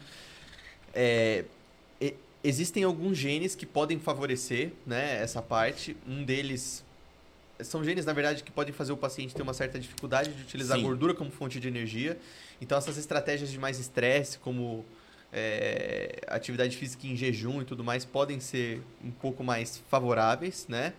É, 0.93 1.47
existem 2.45 2.85
alguns 2.85 3.17
genes 3.17 3.55
que 3.55 3.65
podem 3.65 3.99
favorecer 3.99 4.73
né, 4.87 5.23
essa 5.23 5.41
parte. 5.41 5.97
Um 6.07 6.23
deles 6.23 6.85
são 7.61 7.83
genes, 7.83 8.05
na 8.05 8.13
verdade, 8.13 8.43
que 8.43 8.53
podem 8.53 8.75
fazer 8.75 8.93
o 8.93 8.97
paciente 8.97 9.35
ter 9.35 9.41
uma 9.41 9.55
certa 9.55 9.79
dificuldade 9.79 10.31
de 10.31 10.43
utilizar 10.43 10.77
a 10.77 10.81
Sim. 10.81 10.87
gordura 10.87 11.15
como 11.15 11.31
fonte 11.31 11.59
de 11.59 11.67
energia. 11.67 12.19
Então, 12.61 12.77
essas 12.77 12.99
estratégias 12.99 13.51
de 13.51 13.59
mais 13.59 13.81
estresse, 13.81 14.39
como 14.39 14.85
é, 15.33 16.21
atividade 16.27 16.77
física 16.77 17.07
em 17.07 17.17
jejum 17.17 17.63
e 17.63 17.65
tudo 17.65 17.83
mais, 17.83 18.05
podem 18.05 18.39
ser 18.39 18.83
um 19.03 19.11
pouco 19.11 19.43
mais 19.43 19.83
favoráveis, 19.89 20.67
né? 20.69 20.93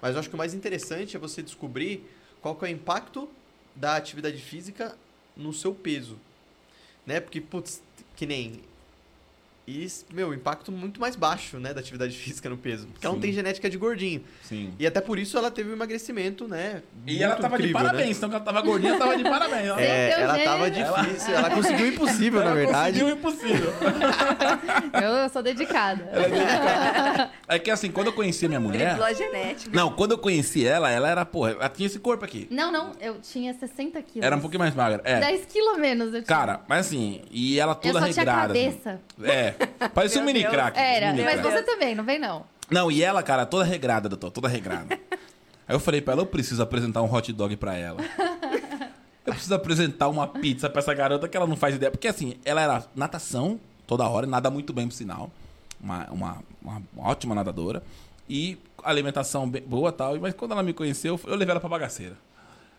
Mas 0.00 0.14
eu 0.14 0.20
acho 0.20 0.28
que 0.28 0.34
o 0.34 0.38
mais 0.38 0.54
interessante 0.54 1.16
é 1.16 1.18
você 1.18 1.42
descobrir 1.42 2.04
qual 2.40 2.56
é 2.62 2.64
o 2.64 2.68
impacto 2.68 3.28
da 3.74 3.96
atividade 3.96 4.38
física 4.38 4.96
no 5.36 5.52
seu 5.52 5.74
peso, 5.74 6.18
né? 7.04 7.20
Porque, 7.20 7.40
putz, 7.40 7.82
que 8.14 8.26
nem... 8.26 8.60
E, 9.66 9.86
meu, 10.12 10.32
impacto 10.32 10.70
muito 10.70 11.00
mais 11.00 11.16
baixo, 11.16 11.58
né, 11.58 11.74
da 11.74 11.80
atividade 11.80 12.14
física 12.16 12.48
no 12.48 12.56
peso. 12.56 12.86
Porque 12.86 13.04
ela 13.04 13.14
não 13.14 13.20
Sim. 13.20 13.26
tem 13.26 13.32
genética 13.34 13.68
de 13.68 13.76
gordinho. 13.76 14.22
Sim. 14.42 14.72
E 14.78 14.86
até 14.86 15.00
por 15.00 15.18
isso 15.18 15.36
ela 15.36 15.50
teve 15.50 15.70
um 15.70 15.72
emagrecimento, 15.72 16.46
né? 16.46 16.82
E 17.06 17.22
ela 17.22 17.36
tava 17.36 17.56
incrível, 17.56 17.76
de 17.78 17.82
né? 17.84 17.90
parabéns. 17.90 18.16
Então 18.16 18.28
que 18.28 18.36
ela 18.36 18.44
tava 18.44 18.60
gordinha, 18.60 18.90
ela 18.92 18.98
tava 18.98 19.16
de 19.16 19.24
parabéns. 19.24 19.66
Ela, 19.66 19.80
É, 19.82 20.10
ela 20.20 20.38
tava 20.38 20.72
gênio. 20.72 20.92
difícil, 20.94 21.34
ela 21.34 21.50
conseguiu 21.50 21.86
o 21.86 21.88
impossível, 21.88 22.40
na 22.40 22.46
ela 22.46 22.54
verdade. 22.54 23.00
conseguiu 23.00 23.06
o 23.06 23.18
impossível. 23.18 23.72
Eu 25.24 25.28
sou 25.30 25.42
dedicada. 25.42 26.08
É 27.48 27.58
que 27.58 27.70
assim, 27.70 27.90
quando 27.90 28.08
eu 28.08 28.12
conheci 28.12 28.44
a 28.46 28.48
minha 28.48 28.60
mulher... 28.60 28.96
Genética. 29.16 29.70
Não, 29.74 29.92
quando 29.92 30.12
eu 30.12 30.18
conheci 30.18 30.66
ela, 30.66 30.90
ela 30.90 31.08
era, 31.08 31.24
porra, 31.24 31.52
ela 31.52 31.68
tinha 31.68 31.86
esse 31.86 31.98
corpo 31.98 32.24
aqui. 32.24 32.46
Não, 32.50 32.70
não, 32.70 32.92
eu 33.00 33.18
tinha 33.20 33.54
60 33.54 34.00
quilos. 34.02 34.26
Era 34.26 34.36
um 34.36 34.40
pouquinho 34.40 34.60
mais 34.60 34.74
magra. 34.74 35.00
É. 35.04 35.20
10 35.20 35.46
quilos 35.46 35.74
a 35.74 35.78
menos 35.78 36.06
eu 36.08 36.22
tinha. 36.22 36.24
Cara, 36.24 36.60
mas 36.68 36.86
assim, 36.86 37.22
e 37.30 37.58
ela 37.58 37.72
eu 37.72 37.76
toda 37.76 38.00
só 38.00 38.06
tinha 38.08 38.16
regrada. 38.16 38.52
assim. 38.52 38.64
cabeça. 38.70 39.00
É, 39.22 39.54
parecia 39.94 40.20
um 40.20 40.24
mini 40.24 40.40
Deus. 40.40 40.52
crack. 40.52 40.78
Era, 40.78 41.12
mini 41.12 41.24
mas 41.24 41.40
crack. 41.40 41.56
você 41.56 41.62
também, 41.62 41.94
não 41.94 42.04
vem 42.04 42.18
não. 42.18 42.44
Não, 42.70 42.90
e 42.90 43.02
ela, 43.02 43.22
cara, 43.22 43.46
toda 43.46 43.64
regrada, 43.64 44.08
doutor, 44.08 44.30
toda 44.30 44.48
regrada. 44.48 44.98
Aí 45.68 45.74
eu 45.74 45.80
falei 45.80 46.00
pra 46.00 46.12
ela, 46.12 46.22
eu 46.22 46.26
preciso 46.26 46.62
apresentar 46.62 47.02
um 47.02 47.12
hot 47.12 47.32
dog 47.32 47.56
pra 47.56 47.74
ela. 47.74 48.00
Eu 49.24 49.32
preciso 49.32 49.54
apresentar 49.54 50.08
uma 50.08 50.26
pizza 50.28 50.70
pra 50.70 50.80
essa 50.80 50.94
garota 50.94 51.28
que 51.28 51.36
ela 51.36 51.46
não 51.46 51.56
faz 51.56 51.74
ideia. 51.74 51.90
Porque 51.90 52.06
assim, 52.06 52.36
ela 52.44 52.60
era 52.62 52.84
natação 52.94 53.58
toda 53.86 54.08
hora, 54.08 54.26
nada 54.26 54.50
muito 54.50 54.72
bem, 54.72 54.86
por 54.86 54.94
sinal. 54.94 55.30
Uma, 55.80 56.06
uma, 56.10 56.42
uma 56.62 56.82
ótima 56.96 57.34
nadadora. 57.34 57.82
E 58.28 58.56
alimentação 58.84 59.48
boa 59.48 59.90
e 59.90 59.92
tal. 59.92 60.20
Mas 60.20 60.34
quando 60.34 60.52
ela 60.52 60.62
me 60.62 60.72
conheceu, 60.72 61.18
eu 61.26 61.34
levei 61.34 61.50
ela 61.50 61.60
pra 61.60 61.68
bagaceira. 61.68 62.16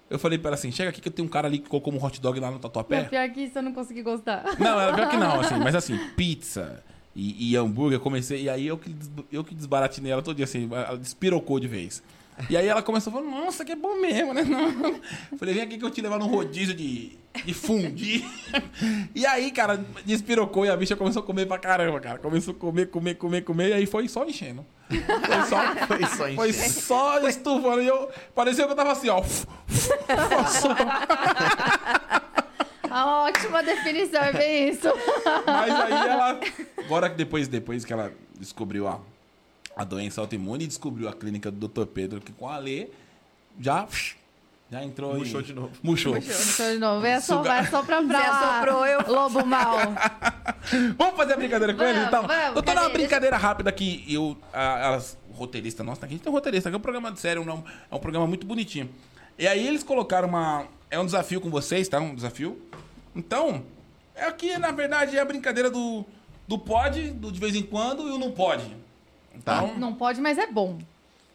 Eu 0.09 0.17
falei 0.17 0.37
pra 0.37 0.49
ela 0.49 0.55
assim, 0.55 0.71
chega 0.71 0.89
aqui 0.89 1.01
que 1.01 1.07
eu 1.07 1.11
tenho 1.11 1.27
um 1.27 1.31
cara 1.31 1.47
ali 1.47 1.59
que 1.59 1.67
colocou 1.67 1.93
um 1.93 2.03
hot 2.03 2.19
dog 2.21 2.39
lá 2.39 2.47
no 2.47 2.53
Não, 2.53 2.59
tatuapé. 2.59 3.03
pior 3.03 3.29
que 3.29 3.41
isso 3.41 3.57
eu 3.57 3.63
não 3.63 3.73
consegui 3.73 4.01
gostar. 4.01 4.43
Não, 4.57 4.79
era 4.79 4.93
pior 4.93 5.09
que 5.09 5.17
não, 5.17 5.39
assim, 5.41 5.55
mas 5.59 5.75
assim, 5.75 5.97
pizza 6.15 6.83
e, 7.15 7.51
e 7.51 7.55
hambúrguer, 7.57 7.97
eu 7.97 8.01
comecei, 8.01 8.43
e 8.43 8.49
aí 8.49 8.67
eu 8.67 8.77
que, 8.77 8.95
eu 9.31 9.43
que 9.43 9.53
desbaratinei 9.55 10.11
ela 10.11 10.21
todo 10.21 10.35
dia, 10.35 10.45
assim, 10.45 10.69
ela 10.71 10.97
despirocou 10.97 11.59
de 11.59 11.67
vez. 11.67 12.01
E 12.49 12.55
aí 12.55 12.67
ela 12.67 12.83
começou 12.83 13.11
a 13.11 13.15
falar, 13.15 13.29
nossa, 13.29 13.65
que 13.65 13.71
é 13.71 13.75
bom 13.75 13.99
mesmo, 13.99 14.33
né? 14.33 14.43
Não. 14.45 14.99
Falei, 15.37 15.55
vem 15.55 15.63
aqui 15.63 15.77
que 15.77 15.83
eu 15.83 15.89
te 15.89 16.01
levar 16.01 16.19
num 16.19 16.27
rodízio 16.27 16.75
de, 16.75 17.17
de 17.43 17.53
fundir. 17.53 18.23
E 19.15 19.25
aí, 19.25 19.51
cara, 19.51 19.83
despirocou 20.05 20.65
e 20.65 20.69
a 20.69 20.77
bicha 20.77 20.95
começou 20.95 21.23
a 21.23 21.25
comer 21.25 21.47
pra 21.47 21.57
caramba, 21.57 21.99
cara. 21.99 22.19
Começou 22.19 22.53
a 22.53 22.57
comer, 22.57 22.85
comer, 22.87 23.15
comer, 23.15 23.41
comer, 23.41 23.69
e 23.69 23.73
aí 23.73 23.85
foi 23.87 24.07
só 24.07 24.23
enchendo. 24.23 24.63
Foi 24.87 25.41
só, 25.49 25.75
Foi 25.87 26.05
só 26.05 26.35
foi 26.35 26.49
encher. 26.49 26.69
só 26.69 27.27
estufando. 27.27 27.81
E 27.81 27.87
eu, 27.87 28.09
parecia 28.35 28.65
que 28.65 28.71
eu 28.71 28.75
tava 28.75 28.91
assim, 28.91 29.09
ó. 29.09 29.21
A 32.89 33.23
ótima 33.23 33.63
definição, 33.63 34.21
é 34.21 34.33
bem 34.33 34.69
isso. 34.69 34.87
Mas 35.45 35.71
aí 35.71 35.91
ela. 35.93 36.39
Agora 36.77 37.09
que 37.09 37.15
depois, 37.15 37.47
depois 37.47 37.83
que 37.83 37.91
ela 37.91 38.13
descobriu 38.39 38.87
a, 38.87 38.99
a 39.77 39.83
doença 39.83 40.19
autoimune 40.21 40.63
e 40.63 40.67
descobriu 40.67 41.07
a 41.07 41.13
clínica 41.13 41.51
do 41.51 41.67
Dr. 41.67 41.85
Pedro, 41.85 42.19
que 42.19 42.31
com 42.31 42.49
a 42.49 42.57
Lê 42.57 42.87
já. 43.59 43.87
Já 44.69 44.83
entrou 44.83 45.15
Murchou 45.15 45.39
em... 45.39 45.43
de 45.43 45.53
novo. 45.53 45.71
Murchou. 45.81 46.13
Deixa 46.13 46.73
de 46.73 46.79
novo. 46.79 47.05
É 47.05 47.21
só, 47.21 47.41
vai 47.41 47.65
só 47.67 47.83
pra 47.83 48.01
pra 48.03 48.67
eu- 48.91 49.13
Lobo 49.13 49.45
mal. 49.45 49.77
Vamos 50.97 51.15
fazer 51.15 51.33
a 51.33 51.37
brincadeira 51.37 51.73
com 51.73 51.81
ele 51.83 51.93
Vamos, 51.93 52.07
então? 52.07 52.27
vamos, 52.27 52.55
eu 52.57 52.63
tô 52.63 52.71
numa 52.73 52.81
cadê? 52.87 52.93
brincadeira 52.93 53.37
rápida 53.37 53.71
que 53.71 54.03
eu. 54.13 54.35
A, 54.51 54.95
as 54.95 55.17
roteiristas, 55.33 55.85
nossa, 55.85 56.03
aqui 56.05 56.13
a 56.13 56.17
gente 56.17 56.23
tem 56.23 56.31
um 56.31 56.35
roteirista, 56.35 56.67
aqui 56.67 56.75
é 56.75 56.77
um 56.77 56.81
programa 56.81 57.11
de 57.11 57.19
sério, 57.19 57.45
não, 57.45 57.63
é 57.89 57.95
um 57.95 57.99
programa 57.99 58.27
muito 58.27 58.45
bonitinho. 58.45 58.89
E 59.39 59.47
aí 59.47 59.65
eles 59.65 59.83
colocaram 59.83 60.27
uma. 60.27 60.65
É 60.89 60.99
um 60.99 61.05
desafio 61.05 61.39
com 61.39 61.49
vocês, 61.49 61.87
tá? 61.87 61.99
Um 62.01 62.13
desafio. 62.13 62.61
Então, 63.15 63.63
é 64.15 64.25
aqui, 64.25 64.57
na 64.57 64.71
verdade, 64.71 65.15
é 65.15 65.21
a 65.21 65.25
brincadeira 65.25 65.69
do, 65.69 66.03
do 66.45 66.57
pode, 66.59 67.11
do 67.11 67.31
de 67.31 67.39
vez 67.39 67.55
em 67.55 67.63
quando, 67.63 68.07
e 68.09 68.11
o 68.11 68.17
não 68.17 68.31
pode. 68.31 68.75
Então, 69.37 69.75
Não 69.77 69.93
pode, 69.93 70.19
mas 70.21 70.37
é 70.37 70.47
bom. 70.47 70.77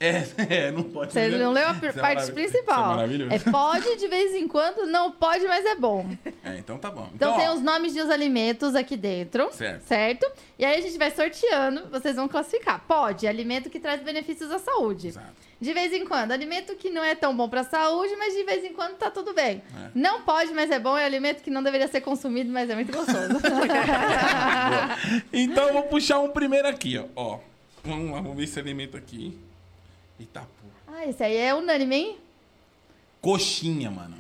É, 0.02 0.24
é, 0.66 0.70
não 0.72 0.82
pode. 0.82 1.12
Você 1.12 1.28
não 1.28 1.52
leu 1.52 1.68
a 1.68 1.72
Isso 1.72 1.86
é 1.86 1.92
parte 1.92 2.16
maravilhoso. 2.16 2.32
principal. 2.32 3.00
É. 3.00 3.36
É 3.36 3.38
pode 3.38 3.96
de 3.96 4.08
vez 4.08 4.34
em 4.34 4.48
quando, 4.48 4.84
não 4.84 5.12
pode, 5.12 5.46
mas 5.46 5.64
é 5.64 5.76
bom. 5.76 6.04
É, 6.44 6.58
então 6.58 6.76
tá 6.76 6.90
bom. 6.90 7.08
Então, 7.14 7.34
ó, 7.34 7.36
tem 7.38 7.48
os 7.50 7.60
nomes 7.60 7.94
dos 7.94 8.10
alimentos 8.10 8.74
aqui 8.74 8.96
dentro. 8.96 9.48
Certo. 9.52 10.26
E 10.58 10.64
aí 10.64 10.76
a 10.76 10.80
gente 10.80 10.98
vai 10.98 11.08
sorteando, 11.12 11.88
vocês 11.88 12.16
vão 12.16 12.26
classificar. 12.26 12.80
Pode, 12.80 13.28
alimento 13.28 13.70
que 13.70 13.78
traz 13.78 14.02
benefícios 14.02 14.50
à 14.50 14.58
saúde. 14.58 15.08
Exato. 15.08 15.28
De 15.60 15.72
vez 15.72 15.92
em 15.92 16.04
quando, 16.04 16.32
alimento 16.32 16.74
que 16.74 16.90
não 16.90 17.04
é 17.04 17.14
tão 17.14 17.36
bom 17.36 17.48
pra 17.48 17.62
saúde, 17.62 18.16
mas 18.16 18.34
de 18.34 18.42
vez 18.42 18.64
em 18.64 18.72
quando 18.72 18.96
tá 18.96 19.08
tudo 19.08 19.32
bem. 19.32 19.62
É. 19.72 19.90
Não 19.94 20.22
pode, 20.22 20.52
mas 20.52 20.68
é 20.72 20.80
bom, 20.80 20.98
é 20.98 21.04
alimento 21.04 21.40
que 21.40 21.50
não 21.50 21.62
deveria 21.62 21.86
ser 21.86 22.00
consumido, 22.00 22.50
mas 22.52 22.68
é 22.68 22.74
muito 22.74 22.92
gostoso. 22.92 23.38
Então 25.32 25.68
eu 25.68 25.72
vou 25.74 25.82
puxar 25.84 26.18
um 26.18 26.30
primeiro 26.30 26.66
aqui, 26.66 26.98
ó. 26.98 27.04
ó. 27.14 27.38
Vamos 27.84 28.10
lá, 28.12 28.20
vamos 28.20 28.36
ver 28.36 28.44
esse 28.44 28.58
alimento 28.58 28.96
aqui. 28.96 29.38
Eita 30.20 30.40
porra. 30.40 30.98
ah, 30.98 31.06
esse 31.06 31.22
aí 31.22 31.36
é 31.36 31.54
unânime, 31.54 31.96
hein? 31.96 32.16
Coxinha, 33.20 33.90
mano. 33.90 34.16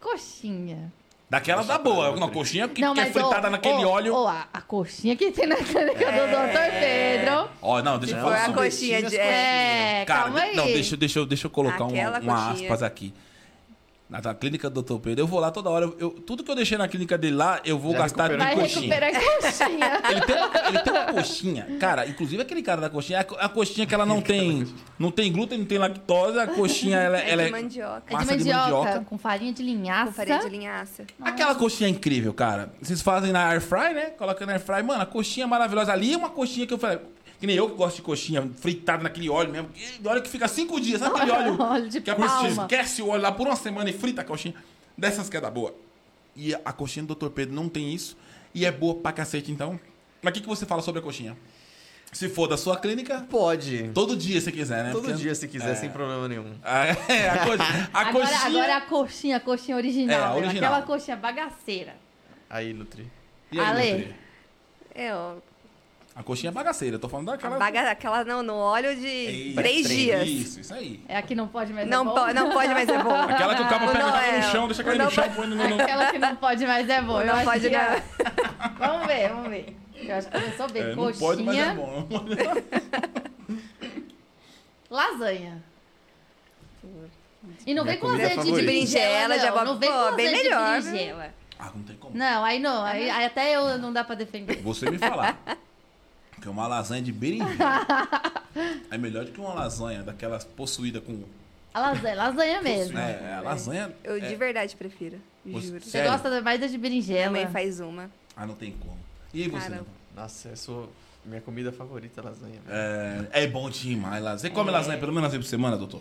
Coxinha. 0.00 0.92
Daquela 1.28 1.62
da 1.62 1.78
boa. 1.78 2.16
Não, 2.16 2.28
coxinha 2.28 2.66
que, 2.68 2.80
Não, 2.80 2.92
que 2.92 3.00
é 3.00 3.06
fritada 3.06 3.48
naquele 3.50 3.84
óleo. 3.84 4.14
ô, 4.14 4.26
a, 4.26 4.48
a 4.52 4.60
coxinha 4.60 5.14
que 5.14 5.30
tem 5.30 5.46
na 5.46 5.54
clínica 5.56 6.04
É. 6.04 6.12
do 6.12 6.26
Dr. 6.26 6.80
Pedro. 6.80 7.48
Ó, 7.62 7.80
não, 7.82 7.98
deixa 8.00 8.16
eu 8.16 8.22
Foi 8.22 8.32
falar 8.32 8.46
a 8.46 8.52
coxinha 8.52 9.02
de... 9.02 9.16
É, 9.16 10.04
Cara, 10.06 10.22
calma 10.24 10.40
aí. 10.40 10.56
não, 10.56 10.66
deixa, 10.66 10.96
deixa, 10.96 11.20
eu- 11.20 11.26
deixa 11.26 11.46
eu 11.46 11.50
colocar 11.50 11.84
um, 11.84 11.88
Aquela 11.90 12.18
uma 12.18 12.50
aspas 12.50 12.82
aqui. 12.82 13.14
Na, 14.10 14.20
na 14.20 14.34
clínica 14.34 14.68
do 14.68 14.82
Dr. 14.82 14.98
Pedro, 14.98 15.22
eu 15.22 15.26
vou 15.26 15.38
lá 15.38 15.52
toda 15.52 15.70
hora. 15.70 15.84
eu- 15.98 16.10
tudo 16.10 16.42
que 16.42 16.50
eu 16.50 16.56
deixei 16.56 16.76
na 16.76 16.88
clínica 16.88 17.16
dele 17.16 17.36
lá, 17.36 17.60
eu 17.64 17.78
vou 17.78 17.92
Já 17.92 17.98
gastar 17.98 18.28
de 18.28 18.36
coxinha. 18.56 19.00
coxinha. 19.40 20.02
Ele 20.10 20.20
tem, 20.22 20.36
uma, 20.36 20.68
ele 20.68 20.78
tem 20.80 20.92
uma 20.92 21.04
coxinha, 21.12 21.66
cara, 21.78 22.06
inclusive 22.08 22.42
aquele 22.42 22.62
cara 22.62 22.80
da 22.80 22.90
coxinha, 22.90 23.20
a 23.20 23.24
co- 23.24 23.36
a 23.38 23.48
coxinha 23.48 23.86
que 23.86 23.94
ela 23.94 24.04
não 24.04 24.20
tem, 24.20 24.66
não 24.98 25.10
tem 25.12 25.32
glúten, 25.32 25.58
não 25.58 25.64
tem 25.64 25.78
lactose, 25.78 26.38
a 26.38 26.46
coxinha 26.48 26.98
ela, 26.98 27.18
É 27.20 27.30
ela 27.30 27.42
de 27.44 27.48
é 27.48 27.52
mandioca. 27.52 28.02
É 28.06 28.08
de 28.08 28.14
Massa 28.14 28.36
de 28.36 28.44
mandioca, 28.44 28.70
mandioca. 28.84 29.04
com 29.04 29.18
farinha 29.18 29.52
de 29.52 29.62
linhaça. 29.62 30.06
Com 30.06 30.12
farinha 30.12 30.38
de 30.40 30.48
linhaça. 30.48 31.04
Aquela 31.22 31.54
coxinha 31.54 31.88
é 31.88 31.90
incrível, 31.92 32.34
cara. 32.34 32.72
Vocês 32.82 33.00
fazem 33.00 33.30
na 33.32 33.46
air 33.48 33.60
fry, 33.60 33.94
né? 33.94 34.06
Coloca 34.18 34.44
na 34.44 34.52
air 34.54 34.60
fry. 34.60 34.82
Mano, 34.82 35.02
a 35.02 35.06
coxinha 35.06 35.44
é 35.44 35.46
maravilhosa. 35.48 35.92
Ali 35.92 36.12
é 36.14 36.16
uma 36.16 36.30
coxinha 36.30 36.66
que 36.66 36.74
eu 36.74 36.78
falei. 36.78 36.98
Que 37.40 37.46
nem 37.46 37.56
eu 37.56 37.70
que 37.70 37.74
gosto 37.76 37.96
de 37.96 38.02
coxinha 38.02 38.48
fritada 38.60 39.02
naquele 39.02 39.30
óleo 39.30 39.50
mesmo. 39.50 39.70
E 39.74 40.06
óleo 40.06 40.22
que 40.22 40.28
fica 40.28 40.46
cinco 40.46 40.78
dias. 40.78 41.00
Sabe 41.00 41.16
aquele 41.16 41.30
óleo? 41.32 41.60
Óleo 41.60 41.88
de 41.88 42.00
que 42.02 42.10
a 42.10 42.14
pessoa 42.14 42.48
esquece 42.48 43.00
o 43.02 43.08
óleo 43.08 43.22
lá 43.22 43.32
por 43.32 43.46
uma 43.46 43.56
semana 43.56 43.88
e 43.88 43.92
frita 43.94 44.20
a 44.20 44.24
coxinha. 44.24 44.54
Dessas 44.96 45.28
que 45.30 45.36
é 45.36 45.40
da 45.40 45.50
boa. 45.50 45.74
E 46.36 46.54
a 46.54 46.72
coxinha 46.72 47.04
do 47.06 47.14
Dr. 47.14 47.28
Pedro 47.30 47.54
não 47.54 47.68
tem 47.68 47.92
isso. 47.94 48.16
E 48.54 48.66
é 48.66 48.70
boa 48.70 48.94
pra 48.96 49.10
cacete, 49.12 49.50
então. 49.50 49.80
Mas 50.20 50.30
o 50.32 50.34
que, 50.34 50.40
que 50.42 50.46
você 50.48 50.66
fala 50.66 50.82
sobre 50.82 51.00
a 51.00 51.02
coxinha? 51.02 51.36
Se 52.12 52.28
for 52.28 52.46
da 52.48 52.56
sua 52.58 52.76
clínica, 52.76 53.24
Pode. 53.30 53.88
todo 53.94 54.16
dia 54.16 54.40
se 54.40 54.50
quiser, 54.50 54.82
né? 54.84 54.90
Todo 54.90 55.04
Porque- 55.04 55.16
dia, 55.22 55.34
se 55.34 55.46
quiser, 55.46 55.70
É. 55.70 55.74
sem 55.76 55.88
problema 55.90 56.26
nenhum. 56.28 56.54
Ah, 56.62 56.86
É, 57.08 57.28
a, 57.30 57.38
coxinha, 57.46 57.90
a 57.94 58.00
agora, 58.00 58.26
coxinha. 58.26 58.46
agora 58.48 58.76
a 58.76 58.80
coxinha, 58.82 59.36
a 59.36 59.40
coxinha 59.40 59.76
original. 59.76 60.20
É, 60.20 60.34
mesmo, 60.34 60.46
original. 60.48 60.72
Aquela 60.74 60.86
coxinha 60.86 61.16
bagaceira. 61.16 61.94
Aí, 62.50 62.74
Nutri. 62.74 63.08
E 63.52 63.60
aí, 63.60 63.64
Ale. 63.66 63.92
Nutri? 63.92 64.16
É, 64.92 65.14
ó. 65.14 65.34
A 66.20 66.22
coxinha 66.22 66.50
é 66.50 66.52
bagaceira. 66.52 66.96
Eu 66.96 67.00
tô 67.00 67.08
falando 67.08 67.28
daquela. 67.28 67.56
baga, 67.58 67.90
aquela 67.92 68.22
não, 68.24 68.42
no 68.42 68.54
óleo 68.54 68.94
de 68.94 69.08
Isso, 69.08 69.54
três 69.56 69.88
dias. 69.88 70.28
Isso, 70.28 70.60
isso 70.60 70.74
aí. 70.74 71.02
É 71.08 71.16
a 71.16 71.22
que 71.22 71.34
não 71.34 71.48
pode 71.48 71.72
mais 71.72 71.88
Não, 71.88 72.02
é 72.02 72.04
bom? 72.04 72.14
po 72.14 72.34
não 72.34 72.50
pode 72.52 72.68
mais 72.74 72.86
ser 72.86 73.02
bom. 73.02 73.14
Aquela 73.24 73.54
que 73.54 73.62
o 73.62 73.68
cabo 73.70 73.86
pega 73.86 74.00
joga 74.06 74.36
no 74.36 74.42
chão, 74.42 74.66
deixa 74.68 74.84
cair 74.84 74.98
no 74.98 75.04
não 75.04 75.10
chão, 75.10 75.24
põe 75.34 75.46
no. 75.46 75.56
no- 75.56 75.80
Aquela 75.82 76.12
que 76.12 76.18
não 76.18 76.36
pode 76.36 76.66
mais 76.66 76.86
é 76.90 77.00
bom. 77.00 77.24
Não 77.24 77.42
pode 77.42 77.60
que 77.60 77.66
é- 77.68 77.70
ganhar. 77.70 78.02
Vamos 78.78 79.06
ver, 79.06 79.28
vamos 79.30 79.48
ver. 79.48 79.76
Eu 79.94 80.16
acho 80.16 80.28
que 80.28 80.38
começou 80.40 80.68
bem. 80.70 80.82
É, 80.82 80.86
não 80.94 80.96
coxinha, 80.96 81.26
pode, 81.26 81.42
mas 81.42 81.58
é 81.58 81.72
bom. 81.74 82.08
lasanha. 84.90 85.62
E 87.66 87.72
não 87.74 87.84
vem 87.84 87.98
com 87.98 88.08
azeite 88.08 88.42
de 88.44 88.52
berinjela, 88.52 89.38
já 89.38 89.46
não. 89.46 89.52
bota- 89.52 89.64
Não 89.64 89.78
vem 89.78 89.90
com 89.90 90.16
bem 90.16 90.26
azeite 90.28 90.44
melhor, 90.44 90.80
de 90.80 90.86
né? 90.86 90.92
berinjela. 90.92 91.34
Ah, 91.58 91.70
não 91.74 91.82
tem 91.82 91.96
como. 91.96 92.14
Não, 92.16 92.44
aí 92.44 92.58
não. 92.58 92.84
Aí, 92.84 93.08
aí 93.08 93.24
até 93.24 93.56
eu 93.56 93.78
não 93.78 93.90
dá 93.90 94.04
pra 94.04 94.14
defender. 94.14 94.60
Você 94.62 94.90
me 94.90 94.98
falar 94.98 95.38
que 96.40 96.48
uma 96.48 96.66
lasanha 96.66 97.02
de 97.02 97.12
berinjela 97.12 97.86
é 98.90 98.98
melhor 98.98 99.24
do 99.24 99.32
que 99.32 99.40
uma 99.40 99.54
lasanha 99.54 100.02
daquelas 100.02 100.44
possuídas 100.44 101.02
com. 101.04 101.22
A 101.72 101.80
lasanha, 101.80 102.14
lasanha 102.16 102.62
mesmo. 102.62 102.98
É, 102.98 103.34
a 103.34 103.40
lasanha. 103.40 103.92
Eu 104.02 104.16
é- 104.16 104.20
de 104.20 104.34
verdade 104.36 104.74
prefiro. 104.76 105.18
Você- 105.44 105.66
Juro. 105.68 105.80
Você 105.80 105.90
Sério? 105.90 106.10
gosta 106.10 106.40
mais 106.42 106.60
da 106.60 106.66
de 106.66 106.72
Minha 106.72 106.82
berinjela. 106.90 107.30
mãe 107.30 107.46
faz 107.48 107.80
uma. 107.80 108.10
Ah, 108.36 108.46
não 108.46 108.54
tem 108.54 108.72
como. 108.72 108.98
E 109.32 109.42
aí 109.42 109.48
você? 109.48 109.68
Cara? 109.70 109.84
Nossa, 110.16 110.48
eu 110.48 110.56
sou... 110.56 110.92
Minha 111.24 111.40
comida 111.42 111.70
favorita 111.70 112.20
é 112.20 112.24
lasanha. 112.24 112.60
É, 112.68 113.44
é 113.44 113.46
bom 113.46 113.68
demais 113.68 114.22
lasanha. 114.22 114.38
Você 114.38 114.50
come 114.50 114.70
lasanha 114.70 114.98
pelo 114.98 115.12
menos 115.12 115.24
uma 115.26 115.30
vez 115.30 115.44
por 115.44 115.48
semana, 115.50 115.76
doutor? 115.76 116.00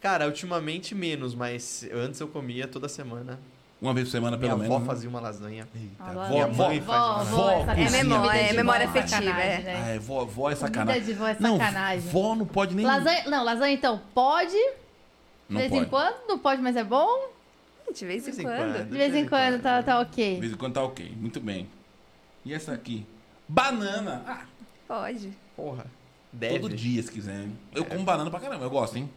Cara, 0.00 0.26
ultimamente 0.26 0.94
menos, 0.94 1.34
mas 1.34 1.86
antes 1.92 2.20
eu 2.20 2.28
comia 2.28 2.68
toda 2.68 2.86
semana. 2.88 3.40
Uma 3.84 3.92
vez 3.92 4.06
por 4.08 4.12
semana, 4.12 4.36
Minha 4.38 4.48
pelo 4.50 4.62
avó 4.62 4.70
menos. 4.74 4.80
né? 4.88 4.94
fazia 4.94 5.10
uma 5.10 5.20
lasanha. 5.20 5.68
Ah, 6.00 6.12
Vó, 6.12 6.24
vó, 6.26 6.46
vó, 6.48 6.68
mãe 6.68 6.80
faz 6.80 7.02
uma 7.02 7.24
vó, 7.24 7.24
vó, 7.24 7.52
cozinha. 7.52 7.66
comida 7.74 7.96
É 7.96 8.02
memória, 8.02 8.32
de 8.32 8.38
é 8.44 8.48
vó 8.48 8.54
memória 8.56 8.86
afetiva, 8.88 9.40
é. 9.42 9.58
né? 9.62 9.82
Ah, 9.84 9.88
é, 9.90 9.98
vó, 9.98 10.24
vó 10.24 10.50
é 10.50 10.54
sacanagem. 10.54 11.02
Comida 11.02 11.12
de 11.12 11.18
vó 11.18 11.26
é 11.28 11.36
Não, 11.38 11.58
sacanagem. 11.58 12.10
vó 12.10 12.34
não 12.34 12.46
pode 12.46 12.74
nem. 12.74 12.86
Lasanha, 12.86 13.24
não, 13.28 13.44
lasanha 13.44 13.74
então 13.74 14.00
pode, 14.14 14.52
de 14.52 14.72
Não 15.50 15.58
vez 15.60 15.70
pode. 15.70 15.84
em 15.84 15.88
quando, 15.88 16.14
não 16.28 16.38
pode, 16.38 16.62
mas 16.62 16.76
é 16.76 16.82
bom. 16.84 17.28
De 17.94 18.06
vez 18.06 18.26
em 18.26 18.30
De 18.30 18.36
vez 18.36 18.38
em 18.38 18.42
quando. 18.42 18.72
quando. 18.74 18.88
De 18.90 18.96
vez 18.98 19.14
em 19.14 19.28
quando 19.28 19.62
tá, 19.62 19.82
tá 19.82 19.96
De 20.02 20.08
ok. 20.10 20.40
vez 20.40 20.52
em 20.52 20.56
quando 20.56 20.72
tá 20.72 20.82
ok. 20.82 21.14
Muito 21.20 21.38
bem. 21.40 21.68
E 22.42 22.54
essa 22.54 22.72
aqui? 22.72 23.06
Banana. 23.46 24.22
Ah, 24.26 24.40
Pode. 24.88 25.30
Porra. 25.54 25.84
Deve. 26.32 26.58
todo 26.58 26.74
dia, 26.74 27.02
se 27.02 27.12
quiser. 27.12 27.46
Eu 27.74 27.84
como 27.84 28.02
banana 28.02 28.30
pra 28.30 28.40
caramba, 28.40 28.64
eu 28.64 28.70
gosto, 28.70 28.96
hein? 28.96 29.08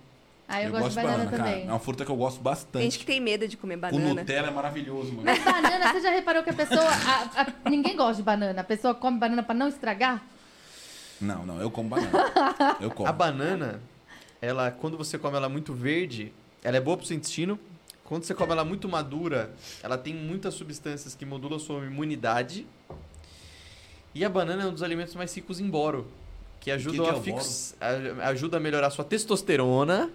Ah, 0.50 0.64
eu, 0.64 0.72
gosto 0.72 0.90
de 0.90 0.96
banana, 0.96 1.26
também. 1.26 1.38
cara. 1.38 1.60
É 1.60 1.66
uma 1.72 1.80
fruta 1.80 2.06
que 2.06 2.12
eu 2.12 2.16
gosto 2.16 2.36
Tem 2.38 2.44
bastante. 2.44 2.84
gente 2.84 3.00
que 3.00 3.06
tem 3.06 3.20
medo 3.20 3.48
de 3.48 3.58
comer 3.58 3.76
Com 3.76 3.82
banana. 3.82 4.14
Nutella 4.22 4.48
é 4.48 4.52
maravilhoso, 4.52 5.10
mano. 5.12 5.24
Mas 5.26 5.44
banana, 5.44 5.92
você 5.92 6.02
já 6.02 6.10
reparou 6.12 6.42
que 6.44 6.50
a 6.50 6.54
pessoa. 6.54 6.86
a- 6.88 7.42
a- 7.42 7.70
ninguém 7.70 7.96
gosta 7.98 8.16
de 8.16 8.24
banana. 8.24 8.62
A 8.62 8.64
pessoa 8.64 8.96
come 8.96 9.18
banana 9.20 9.44
pra 9.44 9.54
não 9.54 9.68
estragar? 9.68 10.24
Não, 11.20 11.46
não, 11.46 11.60
eu 11.60 11.70
como 11.70 11.90
banana. 11.90 12.12
Eu 12.80 12.92
como. 12.92 13.10
A 13.10 13.12
banana, 13.12 13.82
ela, 14.42 14.72
quando 14.72 14.96
você 14.98 15.18
come 15.18 15.36
ela 15.36 15.50
muito 15.50 15.74
verde, 15.74 16.32
ela 16.64 16.78
é 16.78 16.80
boa 16.80 16.96
pro 16.96 17.06
seu 17.06 17.18
intestino. 17.18 17.60
Quando 18.06 18.24
você 18.24 18.34
come 18.34 18.52
ela 18.54 18.64
muito 18.64 18.88
madura, 18.88 19.52
ela 19.84 19.98
tem 19.98 20.14
muitas 20.14 20.54
substâncias 20.54 21.14
que 21.14 21.26
modulam 21.26 21.58
a 21.58 21.60
sua 21.60 21.84
imunidade. 21.86 22.66
E 24.16 24.24
a 24.24 24.30
banana 24.30 24.64
é 24.64 24.66
um 24.66 24.72
dos 24.72 24.82
alimentos 24.84 25.14
mais 25.16 25.36
ricos 25.36 25.60
em 25.60 25.70
boro. 25.70 26.08
que 26.60 26.72
ajudam 26.72 27.06
que 27.06 27.12
é 27.12 27.14
a 27.14 27.18
o 27.18 27.22
fix... 27.22 27.76
a- 27.82 28.30
ajuda 28.30 28.58
a 28.58 28.60
melhorar 28.60 28.88
a 28.88 28.90
sua 28.90 29.04
testosterona, 29.06 30.10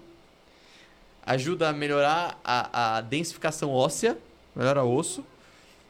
ajuda 1.25 1.69
a 1.69 1.73
melhorar 1.73 2.39
a, 2.43 2.97
a 2.97 3.01
densificação 3.01 3.71
óssea, 3.71 4.17
melhora 4.55 4.83
osso, 4.83 5.23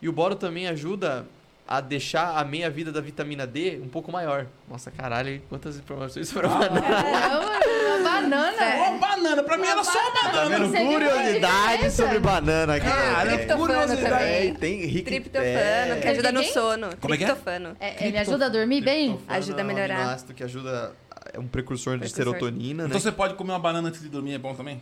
e 0.02 0.08
o 0.10 0.12
boro 0.12 0.36
também 0.36 0.68
ajuda 0.68 1.26
a 1.66 1.80
deixar 1.80 2.38
a 2.38 2.44
meia-vida 2.44 2.92
da 2.92 3.00
vitamina 3.00 3.48
D 3.48 3.80
um 3.82 3.88
pouco 3.88 4.12
maior. 4.12 4.46
Nossa, 4.70 4.92
caralho, 4.92 5.42
quantas 5.48 5.78
informações 5.78 6.30
foram 6.30 6.50
Ah, 6.54 6.60
Caramba, 6.60 6.84
uma 7.98 8.10
banana. 8.12 8.76
Uma 8.90 8.98
banana, 9.00 9.44
pra 9.44 9.58
mim 9.58 9.66
era 9.68 9.82
só 9.84 9.98
uma 9.98 10.12
Tá 10.12 10.30
banana. 10.30 10.50
vendo? 10.60 10.68
Você 10.72 10.78
viu 10.80 10.90
a 10.90 10.94
Curiosidade 11.12 11.92
sobre 11.92 12.20
banana 12.20 12.76
aqui. 12.76 12.86
Cara, 12.86 13.22
É, 13.32 13.36
Triptofano 13.38 13.60
curiosidade. 13.66 14.10
também. 14.10 14.54
tem 14.56 14.86
rico 14.86 15.06
Triptofano, 15.06 15.48
é, 15.48 16.00
que 16.02 16.08
ajuda 16.10 16.32
no 16.34 16.44
sono. 16.44 16.90
Como 17.00 17.14
é 17.14 17.18
que 17.18 17.24
é? 17.24 17.28
Triptofano. 17.28 17.78
É, 17.80 18.08
ele 18.08 18.18
ajuda 18.18 18.46
a 18.46 18.50
dormir 18.50 18.82
bem? 18.82 19.08
Triptofano 19.12 19.38
Ajuda 19.38 19.58
a 19.58 19.62
é 19.62 19.64
um 19.64 19.68
melhorar. 19.68 20.18
que 20.36 20.44
ajuda. 20.44 20.92
É 21.34 21.40
um 21.40 21.48
precursor, 21.48 21.94
de 21.94 22.00
Precursor. 22.12 22.34
serotonina, 22.34 22.84
né? 22.84 22.90
Então 22.90 23.00
você 23.00 23.12
pode 23.12 23.36
comer 23.36 23.54
uma 23.54 23.60
banana 23.60 23.88
antes 23.88 24.02
de 24.02 24.10
dormir, 24.10 24.34
é 24.34 24.38
bom 24.38 24.54
também? 24.54 24.82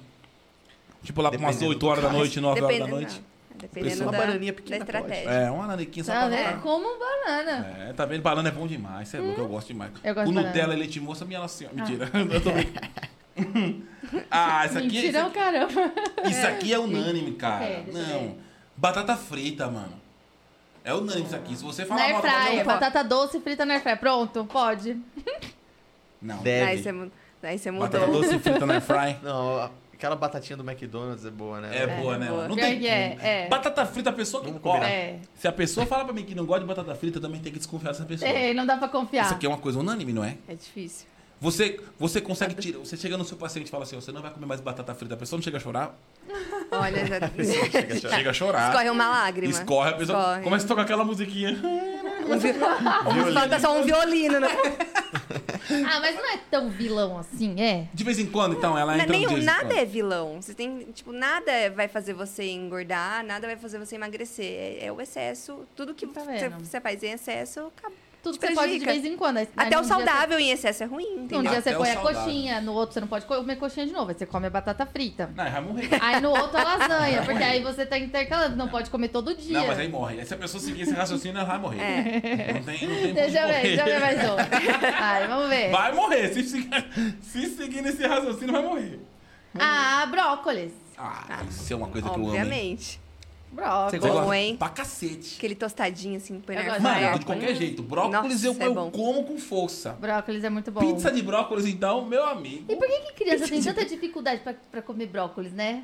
Tipo 1.03 1.21
lá 1.21 1.29
pra 1.29 1.39
umas 1.39 1.55
Dependendo 1.55 1.69
8 1.71 1.79
do 1.79 1.87
horas 1.87 2.03
da 2.03 2.11
noite, 2.11 2.39
9 2.39 2.61
horas 2.61 2.79
da 2.79 2.87
noite. 2.87 3.15
não. 3.15 3.31
Dependendo 3.61 4.03
Uma 4.03 4.11
da, 4.11 4.17
bananinha 4.17 4.51
da 4.51 4.55
pequena 4.55 4.77
estratégia. 4.77 5.29
É, 5.29 5.51
uma 5.51 5.67
nanequinha 5.67 6.03
só 6.03 6.11
Tá 6.13 6.27
pra 6.27 6.37
botar. 6.37 6.61
Como 6.61 6.87
banana. 6.97 7.75
É, 7.79 7.93
tá 7.93 8.05
vendo? 8.05 8.21
Banana 8.23 8.49
é 8.49 8.51
bom 8.51 8.65
demais. 8.65 9.07
Você 9.07 9.17
é 9.17 9.19
louco, 9.19 9.41
eu 9.41 9.47
gosto 9.47 9.67
demais. 9.67 9.91
Eu 10.03 10.15
gosto 10.15 10.29
o 10.29 10.33
de 10.33 10.35
Nutella 10.35 10.53
banana. 10.55 10.73
e 10.73 10.77
leite 10.77 10.99
moça, 10.99 11.25
minha 11.25 11.39
nossa 11.39 11.57
senhora. 11.57 11.75
Mentira. 11.75 12.09
Eu 12.33 12.41
tô 12.41 12.49
ah, 14.29 14.65
isso 14.65 14.77
aqui, 14.77 14.87
isso, 14.87 14.95
Mentira, 14.95 15.23
aqui, 15.25 15.33
caramba. 15.33 15.91
isso 16.29 16.47
aqui 16.47 16.73
é 16.73 16.79
unânime, 16.79 17.33
cara. 17.33 17.63
É, 17.63 17.83
Não. 17.87 18.19
ver. 18.19 18.37
Batata 18.75 19.15
frita, 19.15 19.69
mano. 19.69 19.93
É 20.83 20.93
unânime 20.93 21.27
isso 21.27 21.35
aqui. 21.35 21.55
Se 21.55 21.63
você 21.63 21.85
falar 21.85 22.01
Na 22.01 22.13
vai 22.13 22.21
fazer 22.21 22.35
airfryer, 22.35 22.65
batata 22.65 23.03
doce 23.03 23.39
frita 23.39 23.65
na 23.65 23.75
airfryer. 23.75 23.99
Pronto, 23.99 24.45
pode. 24.45 24.97
Não. 26.21 26.37
Deve. 26.39 26.71
Aí 27.43 27.57
você, 27.57 27.71
mudou. 27.71 27.87
Batata 27.87 28.11
doce 28.11 28.39
frita 28.39 28.65
na 28.65 28.73
air 28.75 28.81
fry. 28.81 29.17
Não, 29.23 29.71
aquela 30.01 30.15
batatinha 30.15 30.57
do 30.57 30.67
McDonald's 30.67 31.23
é 31.23 31.29
boa, 31.29 31.61
né? 31.61 31.69
É, 31.77 31.87
boa, 32.01 32.17
né? 32.17 32.27
boa. 32.27 32.47
Não 32.47 32.55
tem 32.55 32.87
é, 32.87 33.17
é. 33.21 33.47
Batata 33.47 33.85
frita, 33.85 34.09
a 34.09 34.13
pessoa 34.13 34.43
que. 34.43 34.51
Ó. 34.63 34.77
É. 34.77 35.19
se 35.35 35.47
a 35.47 35.51
pessoa 35.51 35.85
fala 35.85 36.03
pra 36.03 36.13
mim 36.13 36.23
que 36.23 36.33
não 36.33 36.45
gosta 36.45 36.61
de 36.61 36.67
batata 36.67 36.95
frita, 36.95 37.21
também 37.21 37.39
tem 37.39 37.51
que 37.51 37.59
desconfiar 37.59 37.91
dessa 37.91 38.03
pessoa. 38.03 38.29
Ei, 38.29 38.51
não 38.53 38.65
dá 38.65 38.77
pra 38.77 38.87
confiar. 38.87 39.25
Isso 39.25 39.35
aqui 39.35 39.45
é 39.45 39.49
uma 39.49 39.59
coisa 39.59 39.79
unânime, 39.79 40.11
não 40.11 40.23
é? 40.23 40.37
É 40.47 40.55
difícil. 40.55 41.05
Você, 41.39 41.79
você 41.99 42.19
consegue 42.19 42.55
tirar. 42.55 42.79
Você 42.79 42.97
chega 42.97 43.15
no 43.15 43.23
seu 43.23 43.37
paciente 43.37 43.67
e 43.67 43.69
fala 43.69 43.83
assim: 43.83 43.95
você 43.95 44.11
não 44.11 44.21
vai 44.23 44.31
comer 44.31 44.47
mais 44.47 44.59
batata 44.59 44.93
frita. 44.95 45.13
A 45.13 45.17
pessoa 45.17 45.37
não 45.37 45.43
chega 45.43 45.57
a 45.57 45.59
chorar? 45.59 45.95
Olha, 46.71 47.05
já... 47.05 47.19
Chega 47.29 47.93
a 47.93 47.99
chorar. 47.99 48.15
Chega 48.15 48.29
a 48.29 48.33
chorar. 48.33 48.69
escorre 48.69 48.89
uma 48.89 49.07
lágrima. 49.07 49.51
Escorre, 49.51 49.89
a 49.89 49.93
pessoa 49.93 50.19
Escorre. 50.19 50.43
começa 50.43 50.65
a 50.65 50.67
tocar 50.67 50.81
aquela 50.81 51.03
musiquinha. 51.03 51.57
Um 52.21 52.37
vi... 52.37 52.53
Falta 53.33 53.59
só 53.59 53.77
um 53.77 53.83
violino. 53.83 54.39
Né? 54.39 54.47
Ah, 55.69 55.99
mas 55.99 56.15
não 56.15 56.29
é 56.33 56.37
tão 56.49 56.69
vilão 56.69 57.17
assim, 57.17 57.59
é? 57.61 57.87
De 57.93 58.03
vez 58.03 58.19
em 58.19 58.25
quando, 58.25 58.55
então, 58.55 58.77
ela 58.77 58.95
entra 58.95 59.07
Nenhum, 59.11 59.37
no 59.37 59.43
nada 59.43 59.73
é 59.73 59.85
vilão. 59.85 60.41
Você 60.41 60.53
tem, 60.53 60.91
tipo, 60.93 61.11
nada 61.11 61.51
vai 61.75 61.87
fazer 61.87 62.13
você 62.13 62.49
engordar, 62.49 63.23
nada 63.25 63.47
vai 63.47 63.55
fazer 63.55 63.79
você 63.79 63.95
emagrecer. 63.95 64.45
É, 64.45 64.85
é 64.85 64.91
o 64.91 64.99
excesso. 64.99 65.65
Tudo 65.75 65.93
que 65.93 66.07
Tá 66.07 66.23
você, 66.59 66.81
faz 66.81 67.03
em 67.03 67.11
excesso, 67.11 67.59
acaba. 67.61 67.93
Tudo 68.23 68.37
que 68.37 68.45
você 68.47 68.53
pode 68.53 68.77
de 68.77 68.85
vez 68.85 69.03
em 69.03 69.17
quando. 69.17 69.37
Aí- 69.37 69.47
Até 69.57 69.79
o 69.79 69.83
saudável 69.83 70.37
em 70.39 70.51
excesso 70.51 70.83
é 70.83 70.85
ruim, 70.85 71.05
Você, 71.05 71.19
entendeu? 71.21 71.41
dia 71.41 71.59
Até 71.59 71.71
você 71.71 71.75
põe 71.75 71.89
a 71.89 71.93
saudável. 71.95 72.21
coxinha, 72.21 72.61
no 72.61 72.73
outro 72.73 72.93
você 72.93 72.99
não 72.99 73.07
pode 73.07 73.25
comer 73.25 73.55
coxinha 73.55 73.85
de 73.87 73.91
novo. 73.93 74.09
Aí 74.11 74.15
você 74.17 74.25
come 74.27 74.45
a 74.45 74.49
batata 74.51 74.85
frita. 74.85 75.31
Não, 75.35 75.51
vai 75.51 75.61
morrer. 75.61 75.89
Aí 75.99 76.21
no 76.21 76.29
outro 76.29 76.57
a 76.59 76.63
lasanha, 76.77 77.23
porque 77.23 77.43
aí 77.43 77.63
você 77.63 77.83
tá 77.85 77.97
intercalando, 77.97 78.55
não 78.55 78.67
pode 78.69 78.91
comer 78.91 79.07
todo 79.07 79.33
dia. 79.35 79.59
Não, 79.59 79.67
mas 79.67 79.79
aí 79.79 79.87
morre. 79.89 80.19
Aí 80.19 80.25
se 80.25 80.33
a 80.33 80.37
pessoa 80.37 80.61
seguir 80.61 80.83
esse 80.83 80.93
raciocínio, 80.93 81.37
ela 81.39 81.47
vai 81.47 81.57
morrer. 81.57 81.79
É. 81.81 82.53
Não 82.53 82.63
tem, 82.63 82.87
não 82.87 82.95
tem 83.01 83.13
Deixa 83.13 83.39
eu 83.39 83.47
ver, 83.47 83.61
deixa 83.63 83.81
eu 83.81 83.85
ver 83.85 83.99
mais 83.99 84.29
um. 84.29 84.35
Vai, 84.99 85.27
vamos 85.27 85.49
ver. 85.49 85.71
Vai 85.71 85.91
morrer. 85.93 86.33
Se 86.33 86.43
seguir, 86.43 87.17
se 87.21 87.45
seguir 87.49 87.81
nesse 87.81 88.05
raciocínio, 88.05 88.51
vai 88.53 88.61
morrer. 88.61 88.99
Ah, 89.59 90.05
brócolis. 90.09 90.71
Ah, 90.97 91.41
isso 91.49 91.73
é 91.73 91.75
uma 91.75 91.87
coisa 91.87 92.07
que 92.07 92.13
eu 92.15 92.21
amo. 92.23 92.27
Obviamente. 92.27 93.01
Brócolis. 93.51 93.91
Você 93.91 93.99
Bom, 93.99 94.13
gosta 94.13 94.37
hein? 94.37 94.55
pra 94.57 94.69
cacete. 94.69 95.35
Aquele 95.37 95.55
tostadinho 95.55 96.17
assim, 96.17 96.39
põe 96.39 96.55
na. 96.55 96.79
Mano, 96.79 97.19
de 97.19 97.25
qualquer 97.25 97.53
jeito. 97.55 97.83
Brócolis 97.83 98.43
Nossa, 98.43 98.47
eu, 98.47 98.63
é 98.63 98.67
eu 98.67 98.73
bom. 98.73 98.91
como 98.91 99.23
com 99.25 99.37
força. 99.37 99.91
Brócolis 99.99 100.43
é 100.43 100.49
muito 100.49 100.71
bom. 100.71 100.79
Pizza 100.79 101.11
de 101.11 101.21
brócolis, 101.21 101.65
então, 101.65 102.05
meu 102.05 102.23
amigo. 102.25 102.71
E 102.71 102.75
por 102.75 102.87
que, 102.87 102.99
que 102.99 103.13
criança 103.23 103.47
tem 103.47 103.61
tanta 103.61 103.83
dificuldade 103.85 104.41
pra, 104.41 104.53
pra 104.71 104.81
comer 104.81 105.07
brócolis, 105.07 105.51
né? 105.51 105.83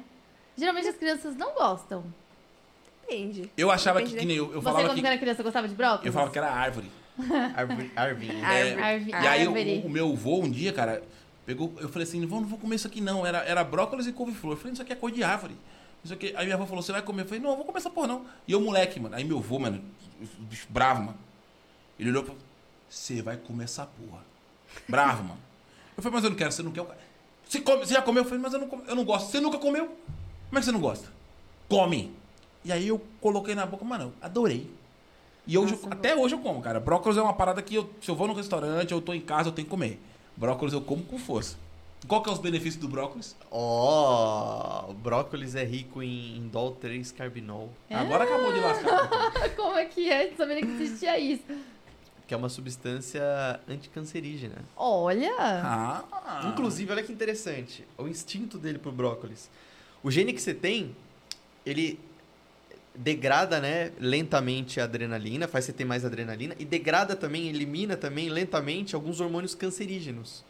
Geralmente 0.55 0.87
as 0.87 0.95
crianças 0.95 1.35
não 1.35 1.53
gostam. 1.53 2.03
Depende. 3.01 3.49
Eu 3.57 3.71
achava 3.71 3.99
que, 4.01 4.05
Depende 4.09 4.21
que 4.21 4.27
nem 4.27 4.37
eu, 4.37 4.45
eu 4.53 4.61
Você, 4.61 4.63
falava 4.63 4.87
quando 4.89 4.99
que. 4.99 5.05
era 5.07 5.17
criança, 5.17 5.43
gostava 5.43 5.67
de 5.67 5.75
brócolis? 5.75 6.05
Eu 6.05 6.13
falava 6.13 6.31
que 6.31 6.37
era 6.37 6.51
árvore. 6.51 6.91
É, 7.19 7.59
Árvore. 7.59 7.91
Arvi- 7.95 8.27
e 9.09 9.15
aí 9.15 9.41
árvore. 9.41 9.81
o, 9.83 9.87
o 9.87 9.89
meu 9.89 10.11
avô 10.11 10.39
um 10.39 10.49
dia, 10.51 10.71
cara, 10.71 11.01
pegou, 11.47 11.73
eu 11.79 11.89
falei 11.89 12.07
assim, 12.07 12.19
não 12.21 12.27
vou, 12.27 12.41
não 12.41 12.47
vou 12.47 12.59
comer 12.59 12.75
isso 12.75 12.85
aqui 12.85 13.01
não, 13.01 13.25
era, 13.25 13.39
era 13.39 13.63
brócolis 13.63 14.05
e 14.05 14.11
couve-flor. 14.11 14.53
Eu 14.53 14.57
falei, 14.57 14.73
isso 14.73 14.81
aqui 14.83 14.93
é 14.93 14.95
cor 14.95 15.09
de 15.11 15.23
árvore. 15.23 15.55
Isso 16.07 16.13
aqui... 16.13 16.33
Aí 16.35 16.45
minha 16.45 16.55
avó 16.55 16.65
falou, 16.65 16.81
você 16.81 16.91
vai 16.91 17.01
comer? 17.01 17.23
Eu 17.23 17.25
falei, 17.27 17.41
não, 17.41 17.49
eu 17.51 17.55
vou 17.57 17.65
comer 17.65 17.77
essa 17.79 17.89
porra 17.89 18.07
não. 18.07 18.25
E 18.47 18.51
eu 18.53 18.61
moleque, 18.61 18.99
mano, 18.99 19.15
aí 19.15 19.23
meu 19.23 19.37
avô, 19.39 19.59
mano, 19.59 19.81
o 20.21 20.43
bicho 20.43 20.65
bravo, 20.69 21.03
mano, 21.03 21.17
ele 21.99 22.09
olhou 22.09 22.23
pra 22.23 22.33
você 22.89 23.21
vai 23.21 23.35
comer 23.37 23.65
essa 23.65 23.85
porra. 23.85 24.21
Bravo, 24.87 25.23
mano. 25.23 25.39
Eu 25.97 26.03
falei, 26.03 26.15
mas 26.15 26.23
eu 26.23 26.29
não 26.29 26.37
quero, 26.37 26.51
você 26.51 26.63
não 26.63 26.71
quer. 26.71 26.85
Você, 27.47 27.59
come, 27.59 27.85
você 27.85 27.93
já 27.93 28.01
comeu? 28.01 28.23
Eu 28.23 28.29
falei, 28.29 28.41
mas 28.41 28.53
eu 28.53 28.59
não, 28.59 28.81
eu 28.87 28.95
não 28.95 29.03
gosto. 29.03 29.29
Você 29.29 29.39
nunca 29.39 29.57
comeu? 29.57 29.85
Como 29.87 30.57
é 30.57 30.59
que 30.59 30.65
você 30.65 30.71
não 30.71 30.79
gosta? 30.79 31.11
Come. 31.67 32.13
E 32.63 32.71
aí 32.71 32.87
eu 32.87 33.01
coloquei 33.19 33.53
na 33.55 33.65
boca, 33.65 33.83
mano, 33.83 34.05
eu 34.05 34.13
adorei. 34.21 34.69
E 35.45 35.57
hoje, 35.57 35.73
eu- 35.73 35.79
Nossa, 35.81 35.93
até 35.93 36.15
hoje 36.15 36.35
eu 36.35 36.39
como, 36.39 36.61
cara. 36.61 36.79
Brócolis 36.79 37.17
é 37.17 37.21
uma 37.21 37.33
parada 37.33 37.61
que 37.61 37.75
eu, 37.75 37.89
se 38.01 38.09
eu 38.09 38.15
vou 38.15 38.27
no 38.27 38.33
restaurante, 38.33 38.91
eu 38.91 39.01
tô 39.01 39.13
em 39.13 39.21
casa, 39.21 39.49
eu 39.49 39.53
tenho 39.53 39.65
que 39.65 39.69
comer. 39.71 39.99
Brócolis 40.35 40.73
eu 40.73 40.81
como 40.81 41.03
com 41.03 41.17
força. 41.17 41.57
Qual 42.05 42.21
que 42.21 42.29
é 42.29 42.33
os 42.33 42.39
benefícios 42.39 42.77
do 42.77 42.87
brócolis? 42.87 43.35
Ó, 43.49 44.89
o 44.89 44.93
brócolis 44.93 45.55
é 45.55 45.63
rico 45.63 46.01
em 46.01 46.37
indol 46.37 46.71
3 46.71 47.11
carbinol, 47.11 47.69
Agora 47.89 48.23
acabou 48.23 48.53
de 48.53 48.59
lascar. 48.59 49.09
Como 49.55 49.77
é 49.77 49.85
que 49.85 50.09
é? 50.09 50.29
Não 50.29 50.37
sabia 50.37 50.61
que 50.61 50.67
existia 50.67 51.19
isso. 51.19 51.43
que 52.27 52.33
é 52.33 52.37
uma 52.37 52.49
substância 52.49 53.23
anticancerígena. 53.67 54.55
Olha! 54.75 55.33
Ah. 55.39 56.43
Inclusive, 56.45 56.91
olha 56.91 57.03
que 57.03 57.11
interessante, 57.11 57.85
o 57.97 58.07
instinto 58.07 58.57
dele 58.57 58.77
pro 58.77 58.91
brócolis. 58.91 59.49
O 60.03 60.11
gene 60.11 60.31
que 60.33 60.41
você 60.41 60.53
tem, 60.53 60.95
ele 61.65 61.99
degrada, 62.95 63.59
né, 63.59 63.91
lentamente 63.99 64.79
a 64.79 64.85
adrenalina, 64.85 65.47
faz 65.47 65.65
você 65.65 65.73
ter 65.73 65.85
mais 65.85 66.03
adrenalina 66.05 66.55
e 66.57 66.65
degrada 66.65 67.15
também, 67.15 67.47
elimina 67.47 67.95
também 67.97 68.29
lentamente 68.29 68.95
alguns 68.95 69.19
hormônios 69.19 69.53
cancerígenos. 69.53 70.43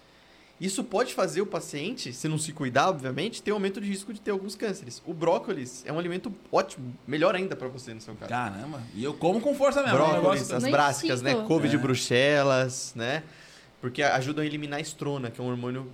Isso 0.59 0.83
pode 0.83 1.13
fazer 1.13 1.41
o 1.41 1.45
paciente, 1.45 2.11
se 2.11 2.27
não 2.27 2.39
se 2.39 2.51
cuidar, 2.51 2.89
obviamente, 2.89 3.43
ter 3.43 3.51
aumento 3.51 3.79
de 3.79 3.87
risco 3.87 4.11
de 4.11 4.19
ter 4.19 4.31
alguns 4.31 4.55
cânceres. 4.55 5.01
O 5.05 5.13
brócolis 5.13 5.83
é 5.85 5.93
um 5.93 5.99
alimento 5.99 6.33
ótimo, 6.51 6.95
melhor 7.05 7.35
ainda 7.35 7.55
pra 7.55 7.67
você 7.67 7.93
no 7.93 8.01
seu 8.01 8.15
caso. 8.15 8.29
Caramba. 8.29 8.81
E 8.95 9.03
eu 9.03 9.13
como 9.13 9.39
com 9.39 9.53
força 9.53 9.83
mesmo. 9.83 9.97
é 9.97 10.01
um 10.01 10.21
Brócolis, 10.21 10.51
as 10.51 10.63
brássicas, 10.63 11.21
né? 11.21 11.35
Couve 11.45 11.69
de 11.69 11.75
É. 11.75 11.79
Bruxelas, 11.79 12.93
né? 12.95 13.23
Porque 13.79 14.01
ajudam 14.01 14.43
a 14.43 14.47
eliminar 14.47 14.79
a 14.79 14.81
estrona, 14.81 15.29
que 15.29 15.39
é 15.39 15.43
um 15.43 15.47
hormônio 15.47 15.87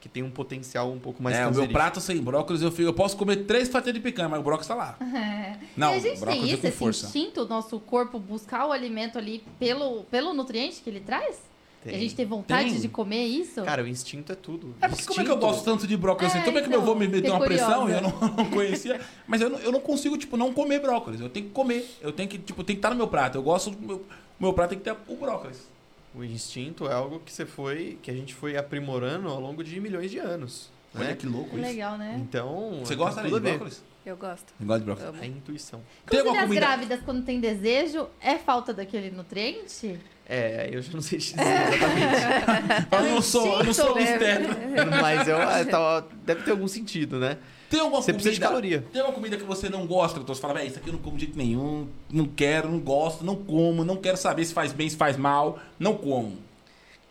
que 0.00 0.08
tem 0.08 0.22
um 0.22 0.30
potencial 0.30 0.92
um 0.92 0.98
pouco 0.98 1.22
mais 1.22 1.34
é, 1.34 1.46
o 1.46 1.50
meu 1.50 1.66
prato 1.66 1.98
sem 1.98 2.20
brócolis, 2.20 2.60
eu, 2.60 2.70
fico, 2.70 2.82
eu 2.82 2.92
posso 2.92 3.16
comer 3.16 3.46
três 3.46 3.70
fatias 3.70 3.94
de 3.94 4.00
picanha, 4.00 4.28
mas 4.28 4.38
o 4.38 4.42
brócolis 4.42 4.68
tá 4.68 4.74
lá. 4.74 4.96
Não, 5.74 5.94
e 5.94 5.96
a 5.96 5.98
gente 5.98 6.20
brócolis 6.20 6.42
tem 6.42 6.50
é 6.50 6.52
isso, 6.52 6.60
com 6.60 6.68
esse 6.68 6.76
força. 6.76 7.06
instinto, 7.06 7.40
o 7.40 7.48
nosso 7.48 7.80
corpo 7.80 8.18
buscar 8.18 8.66
o 8.66 8.70
alimento 8.70 9.16
ali 9.16 9.42
pelo, 9.58 10.04
pelo 10.04 10.34
nutriente 10.34 10.82
que 10.82 10.90
ele 10.90 11.00
traz? 11.00 11.38
E 11.84 11.88
a 11.88 11.92
Tem. 11.92 12.00
gente 12.00 12.14
tem 12.14 12.24
vontade 12.24 12.70
Tem. 12.70 12.80
de 12.80 12.88
comer 12.88 13.24
isso? 13.26 13.62
Cara, 13.62 13.82
o 13.82 13.86
instinto 13.86 14.32
é 14.32 14.34
tudo. 14.34 14.74
É 14.80 14.88
porque 14.88 15.04
como 15.04 15.20
é 15.20 15.24
que 15.24 15.30
eu 15.30 15.34
Instinto- 15.34 15.52
gosto 15.52 15.64
tanto 15.64 15.86
de 15.86 15.96
brócolis 15.98 16.30
assim? 16.32 16.40
É, 16.40 16.44
Como 16.44 16.58
é 16.58 16.62
que 16.62 16.68
meu 16.68 16.78
então, 16.80 16.90
avô 16.92 16.98
me 16.98 17.06
meteu 17.06 17.32
uma 17.34 17.44
pressão 17.44 17.88
e 17.90 17.92
eu 17.92 18.00
não, 18.00 18.10
não 18.36 18.50
conhecia? 18.50 19.00
Mas 19.26 19.40
eu 19.42 19.50
não, 19.50 19.58
eu 19.58 19.70
não 19.70 19.80
consigo, 19.80 20.16
tipo, 20.16 20.36
não 20.38 20.52
comer 20.54 20.80
brócolis. 20.80 21.20
Eu 21.20 21.28
tenho 21.28 21.46
que 21.46 21.52
comer. 21.52 21.86
Eu 22.00 22.10
tenho 22.10 22.26
que, 22.28 22.38
tipo, 22.38 22.64
tem 22.64 22.74
que 22.74 22.78
estar 22.78 22.88
no 22.90 22.96
meu 22.96 23.06
prato. 23.08 23.36
Eu 23.36 23.42
gosto 23.42 23.70
do 23.70 23.86
meu, 23.86 23.96
o 23.96 24.42
meu 24.42 24.52
prato 24.54 24.70
tem 24.70 24.78
que 24.78 24.84
ter 24.84 24.96
o 25.08 25.16
brócolis. 25.16 25.68
O 26.14 26.24
instinto 26.24 26.86
é 26.88 26.94
algo 26.94 27.20
que 27.20 27.30
você 27.30 27.44
foi, 27.44 27.98
que 28.00 28.10
a 28.10 28.14
gente 28.14 28.34
foi 28.34 28.56
aprimorando 28.56 29.28
ao 29.28 29.38
longo 29.40 29.62
de 29.62 29.78
milhões 29.78 30.10
de 30.10 30.18
anos. 30.18 30.70
Olha 30.94 31.08
Né? 31.08 31.14
que 31.16 31.26
louco 31.26 31.50
Que 31.50 31.56
isso. 31.56 31.64
legal, 31.66 31.98
né? 31.98 32.16
Então, 32.18 32.78
Você 32.80 32.90
tem 32.90 32.96
gosta 32.96 33.20
de 33.20 33.26
a 33.34 33.40
brócolis? 33.40 33.82
Eu 34.06 34.16
gosto. 34.16 34.54
Eu 34.60 34.66
gosto 34.66 34.78
de 34.80 34.84
brócolis. 34.86 35.22
É 35.22 35.26
intuição. 35.26 35.80
Tem 35.80 36.20
Inclusive, 36.20 36.28
alguma 36.28 36.42
as 36.42 36.46
comida- 36.48 36.66
grávidas, 36.66 37.00
quando 37.04 37.24
tem 37.24 37.40
desejo, 37.40 38.06
é 38.20 38.38
falta 38.38 38.72
daquele 38.72 39.10
nutriente? 39.10 39.98
É, 40.26 40.70
eu 40.72 40.80
já 40.80 40.92
não 40.92 41.02
sei 41.02 41.18
dizer 41.18 41.34
exatamente. 41.38 42.86
Eu 42.92 43.02
não 43.14 43.20
sou, 43.22 43.58
eu 43.58 43.64
não 43.64 43.74
sou 43.74 43.98
instinto, 44.00 44.20
né? 44.20 44.84
Mas 45.02 45.28
eu, 45.28 45.36
ah, 45.36 45.64
tá- 45.66 46.04
deve 46.24 46.42
ter 46.44 46.50
algum 46.52 46.66
sentido, 46.66 47.18
né? 47.18 47.36
Tem 47.68 47.78
alguma 47.80 48.00
Você 48.00 48.12
comida... 48.12 48.22
precisa 48.22 48.34
de 48.34 48.40
caloria. 48.40 48.84
Tem 48.92 49.00
alguma 49.02 49.14
comida 49.14 49.36
que 49.36 49.42
você 49.42 49.68
não 49.68 49.86
gosta, 49.86 50.16
doutor? 50.18 50.34
Você 50.34 50.40
fala, 50.40 50.54
velho, 50.54 50.68
isso 50.68 50.78
aqui 50.78 50.88
eu 50.88 50.94
não 50.94 51.00
como 51.00 51.16
de 51.18 51.24
jeito 51.26 51.36
nenhum, 51.36 51.88
não 52.10 52.24
quero, 52.26 52.70
não 52.70 52.78
gosto, 52.80 53.22
não 53.24 53.36
como, 53.36 53.84
não 53.84 53.96
quero 53.96 54.16
saber 54.16 54.44
se 54.46 54.54
faz 54.54 54.72
bem, 54.72 54.88
se 54.88 54.96
faz 54.96 55.16
mal, 55.18 55.58
não 55.78 55.94
como. 55.96 56.38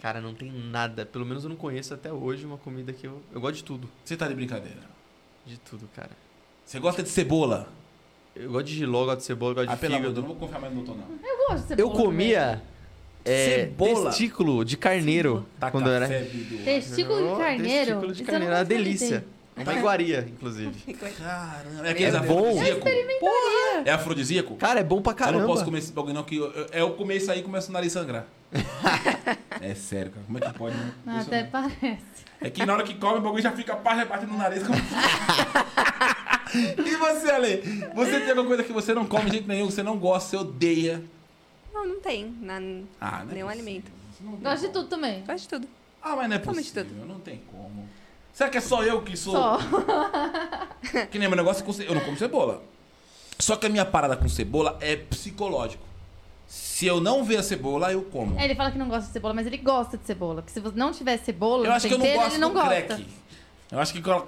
Cara, 0.02 0.20
não 0.20 0.34
tem 0.34 0.52
nada. 0.52 1.06
Pelo 1.06 1.26
menos 1.26 1.44
eu 1.44 1.50
não 1.50 1.56
conheço 1.56 1.94
até 1.94 2.12
hoje 2.12 2.46
uma 2.46 2.58
comida 2.58 2.92
que 2.94 3.06
eu. 3.06 3.22
Eu 3.32 3.40
gosto 3.40 3.56
de 3.58 3.64
tudo. 3.64 3.88
Você 4.04 4.18
tá 4.18 4.28
de 4.28 4.34
brincadeira. 4.34 4.80
De 5.46 5.58
tudo, 5.60 5.88
cara. 5.96 6.12
Você 6.66 6.80
gosta 6.80 7.04
de 7.04 7.10
cebola? 7.10 7.68
Eu 8.36 8.52
gosto 8.52 8.66
de 8.66 8.74
giló, 8.76 9.06
gosto 9.06 9.20
de 9.20 9.26
cebola, 9.26 9.54
gosto 9.54 9.70
Ah, 9.70 9.76
de 9.76 9.80
pelo 9.82 9.96
amor 9.96 10.02
de 10.02 10.10
fígado. 10.10 10.22
Deus, 10.22 10.28
não 10.30 10.40
vou 10.40 10.48
confiar 10.48 10.60
mais 10.62 10.74
no 10.74 10.84
doutor, 10.84 11.00
não. 11.00 11.16
Eu 11.30 11.38
gosto 11.50 11.68
de 11.68 11.74
Eu 11.74 11.88
cebola 11.90 11.96
comia 12.06 12.64
é, 13.26 13.56
Cebola. 13.56 14.10
testículo 14.10 14.66
de 14.66 14.78
carneiro. 14.78 15.46
Tá 15.60 15.72
quando 15.72 15.88
eu 15.88 15.94
era... 15.94 16.08
Testículo 16.08 17.32
de 17.32 17.38
carneiro? 17.38 17.86
Testículo 17.86 18.14
de 18.14 18.22
eu 18.22 18.26
carneiro, 18.28 18.52
não 18.52 18.58
é 18.58 18.62
uma 18.62 18.66
delícia. 18.66 19.26
É 19.56 19.62
uma 19.62 19.74
iguaria, 19.76 20.28
inclusive. 20.28 20.94
Caramba, 20.96 21.88
é 21.88 21.92
aquele 21.92 22.18
É 22.18 22.20
bom. 22.22 22.50
afrodisíaco? 22.50 22.88
É 23.86 23.92
afrodisíaco? 23.92 24.56
Cara, 24.56 24.80
é 24.80 24.84
bom 24.84 25.00
pra 25.02 25.12
Eu 25.12 25.16
caramba. 25.16 25.40
não 25.42 25.48
posso 25.48 25.64
comer 25.64 25.78
esse 25.78 25.92
bagulho 25.94 26.16
não, 26.16 26.24
que 26.24 26.38
eu, 26.38 26.52
eu, 26.52 26.66
eu 26.74 26.92
comer 26.94 27.18
isso 27.18 27.32
aí 27.32 27.40
e 27.40 27.44
começa 27.44 27.70
o 27.70 27.74
nariz 27.74 27.96
a 27.96 28.00
sangrar. 28.02 28.26
é 29.62 29.76
sério, 29.76 30.12
cara. 30.12 30.26
Como 30.26 30.38
é 30.40 30.42
que 30.42 30.54
pode, 30.58 30.76
né? 30.76 30.92
Ah, 31.06 31.20
Até 31.20 31.42
Impressionante. 31.42 31.78
parece. 31.80 32.02
É 32.42 32.50
que 32.50 32.66
na 32.66 32.74
hora 32.74 32.84
que 32.84 32.96
come, 32.96 33.20
o 33.20 33.22
bagulho 33.22 33.44
já 33.44 33.52
fica 33.52 33.76
pá, 33.76 33.94
rebatendo 33.94 34.32
no 34.32 34.40
nariz. 34.40 34.64
como- 34.64 34.76
e 36.86 36.96
você, 36.98 37.32
Ale? 37.32 37.58
Você 37.96 38.20
tem 38.20 38.30
alguma 38.30 38.48
coisa 38.48 38.64
que 38.64 38.74
você 38.74 38.94
não 38.94 39.06
come 39.06 39.26
de 39.26 39.32
jeito 39.34 39.48
nenhum, 39.48 39.68
que 39.68 39.74
você 39.74 39.84
não 39.84 39.98
gosta, 39.98 40.30
você 40.32 40.38
odeia? 40.38 41.04
Não, 41.74 41.86
não 41.88 42.00
tem. 42.00 42.26
Na, 42.42 42.56
Ah, 42.56 42.60
não 42.60 42.62
é 42.62 42.70
nenhum 42.70 43.26
possível. 43.26 43.50
alimento. 43.50 43.92
Não 44.22 44.32
Gosto 44.38 44.68
de 44.68 44.74
tudo 44.74 44.88
também. 44.88 45.22
Gosto 45.26 45.42
de 45.44 45.50
tudo. 45.50 45.68
Ah, 46.02 46.16
mas 46.16 46.30
não 46.30 46.36
é 46.36 46.40
Come 46.40 46.62
de 46.64 46.72
possível, 46.72 47.06
não 47.06 47.20
tem 47.20 47.42
como. 47.52 47.88
Será 48.34 48.50
que 48.50 48.58
é 48.58 48.62
só 48.62 48.84
eu 48.84 49.02
que 49.04 49.16
sou... 49.18 49.34
Só. 49.34 49.58
Que 51.12 51.18
nem 51.20 51.28
meu 51.28 51.38
negócio 51.38 51.64
com 51.64 51.72
ce- 51.74 51.86
Eu 51.86 51.96
não 51.96 52.02
como 52.02 52.18
cebola. 52.18 52.62
Só 53.40 53.56
que 53.56 53.66
a 53.66 53.70
minha 53.70 53.86
parada 53.86 54.16
com 54.18 54.28
cebola 54.30 54.78
é 54.82 54.96
psicológico. 54.96 55.84
Se 56.48 56.86
eu 56.86 57.00
não 57.00 57.24
ver 57.24 57.38
a 57.38 57.44
cebola, 57.44 57.92
eu 57.92 58.04
como. 58.04 58.38
É, 58.40 58.46
ele 58.46 58.54
fala 58.56 58.72
que 58.72 58.78
não 58.78 58.88
gosta 58.90 59.08
de 59.08 59.14
cebola, 59.14 59.34
mas 59.34 59.48
ele 59.48 59.58
gosta 59.58 59.98
de 59.98 60.06
cebola. 60.06 60.42
Porque 60.42 60.52
se 60.52 60.60
você 60.60 60.78
não 60.78 60.92
tiver 60.92 61.18
cebola 61.18 61.66
Eu 61.66 61.72
acho 61.72 61.88
que 61.88 61.94
eu 61.94 61.98
não 61.98 62.06
tempero, 62.06 62.24
gosto 62.24 62.36
ele 62.36 62.42
não 62.42 62.50
do 62.50 62.54
gosta. 62.56 62.70
crack. 62.82 63.08
Eu 63.74 63.80
acho 63.80 63.92
que 63.92 64.02
quando- 64.04 64.28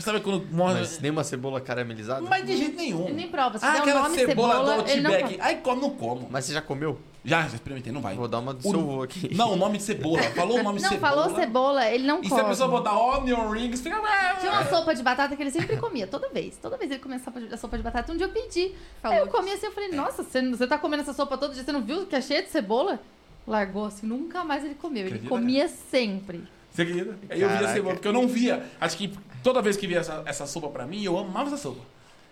sabe 0.00 0.20
quando 0.20 0.46
morre. 0.52 0.74
Mas 0.74 1.00
nem 1.00 1.10
uma 1.10 1.24
cebola 1.24 1.58
caramelizada? 1.60 2.20
Mas 2.20 2.44
de 2.46 2.54
jeito 2.54 2.76
nenhum. 2.76 3.04
Ele 3.06 3.14
nem 3.14 3.28
prova. 3.28 3.58
Se 3.58 3.64
ah, 3.64 3.72
der 3.72 3.78
aquela 3.80 4.02
nome 4.02 4.14
cebola, 4.14 4.52
cebola, 4.54 4.82
do 4.82 5.02
não 5.02 5.10
Outback. 5.10 5.22
come. 5.22 5.38
Ai, 5.40 5.56
como 5.56 5.80
não 5.80 5.90
como. 5.90 6.28
Mas 6.30 6.44
você 6.44 6.52
já 6.52 6.60
comeu? 6.60 7.00
Já, 7.24 7.40
já 7.48 7.54
experimentei, 7.54 7.90
não 7.90 8.02
vai. 8.02 8.14
Vou 8.14 8.28
dar 8.28 8.40
uma 8.40 8.52
do 8.52 8.58
O- 8.68 8.70
seu 8.70 8.80
vô 8.82 9.02
aqui. 9.02 9.34
Não, 9.34 9.52
o 9.52 9.56
nome 9.56 9.78
de 9.78 9.84
cebola. 9.84 10.22
Falou 10.22 10.58
o 10.58 10.62
nome 10.62 10.82
Não, 10.82 10.88
cebola. 10.90 11.14
falou 11.22 11.34
cebola, 11.34 11.90
ele 11.90 12.06
não 12.06 12.20
E 12.20 12.24
se 12.24 12.28
come. 12.28 12.42
a 12.42 12.44
pessoa 12.44 12.68
botar 12.68 12.92
onion 12.98 13.48
rings, 13.48 13.80
fica. 13.80 13.96
Tinha 14.40 14.52
uma 14.52 14.66
sopa 14.66 14.94
de 14.94 15.02
batata 15.02 15.34
que 15.34 15.42
ele 15.42 15.50
sempre 15.50 15.78
comia, 15.78 16.06
toda 16.06 16.28
vez. 16.28 16.58
Toda 16.58 16.76
vez 16.76 16.90
ele 16.90 17.00
comia 17.00 17.18
sopa 17.18 17.40
de, 17.40 17.54
a 17.54 17.56
sopa 17.56 17.78
de 17.78 17.82
batata. 17.82 18.12
Um 18.12 18.16
dia 18.18 18.26
eu 18.26 18.30
pedi. 18.32 18.74
Falou 19.00 19.16
Aí 19.16 19.22
eu 19.24 19.28
comia 19.28 19.54
assim, 19.54 19.64
eu 19.64 19.72
falei, 19.72 19.90
nossa, 19.92 20.22
você, 20.22 20.46
você 20.50 20.66
tá 20.66 20.76
comendo 20.76 21.02
essa 21.02 21.14
sopa 21.14 21.38
todo 21.38 21.54
dia, 21.54 21.64
você 21.64 21.72
não 21.72 21.80
viu 21.80 22.04
que 22.04 22.14
é 22.14 22.20
cheia 22.20 22.42
de 22.42 22.50
cebola? 22.50 23.00
Largou 23.46 23.86
assim, 23.86 24.06
nunca 24.06 24.44
mais 24.44 24.62
ele 24.62 24.74
comeu. 24.74 25.00
Ele 25.06 25.08
Acredita, 25.14 25.28
comia 25.30 25.68
sempre. 25.68 26.44
Você 26.74 26.82
acredita? 26.82 27.16
Aí 27.30 27.40
eu 27.40 27.48
via 27.48 27.68
cebola, 27.68 27.94
porque 27.94 28.08
eu 28.08 28.12
não 28.12 28.26
via. 28.26 28.64
Acho 28.80 28.96
que 28.96 29.14
toda 29.44 29.62
vez 29.62 29.76
que 29.76 29.86
via 29.86 30.00
essa, 30.00 30.22
essa 30.26 30.44
sopa 30.44 30.68
pra 30.68 30.84
mim, 30.86 31.04
eu 31.04 31.16
amava 31.16 31.46
essa 31.46 31.56
sopa. 31.56 31.80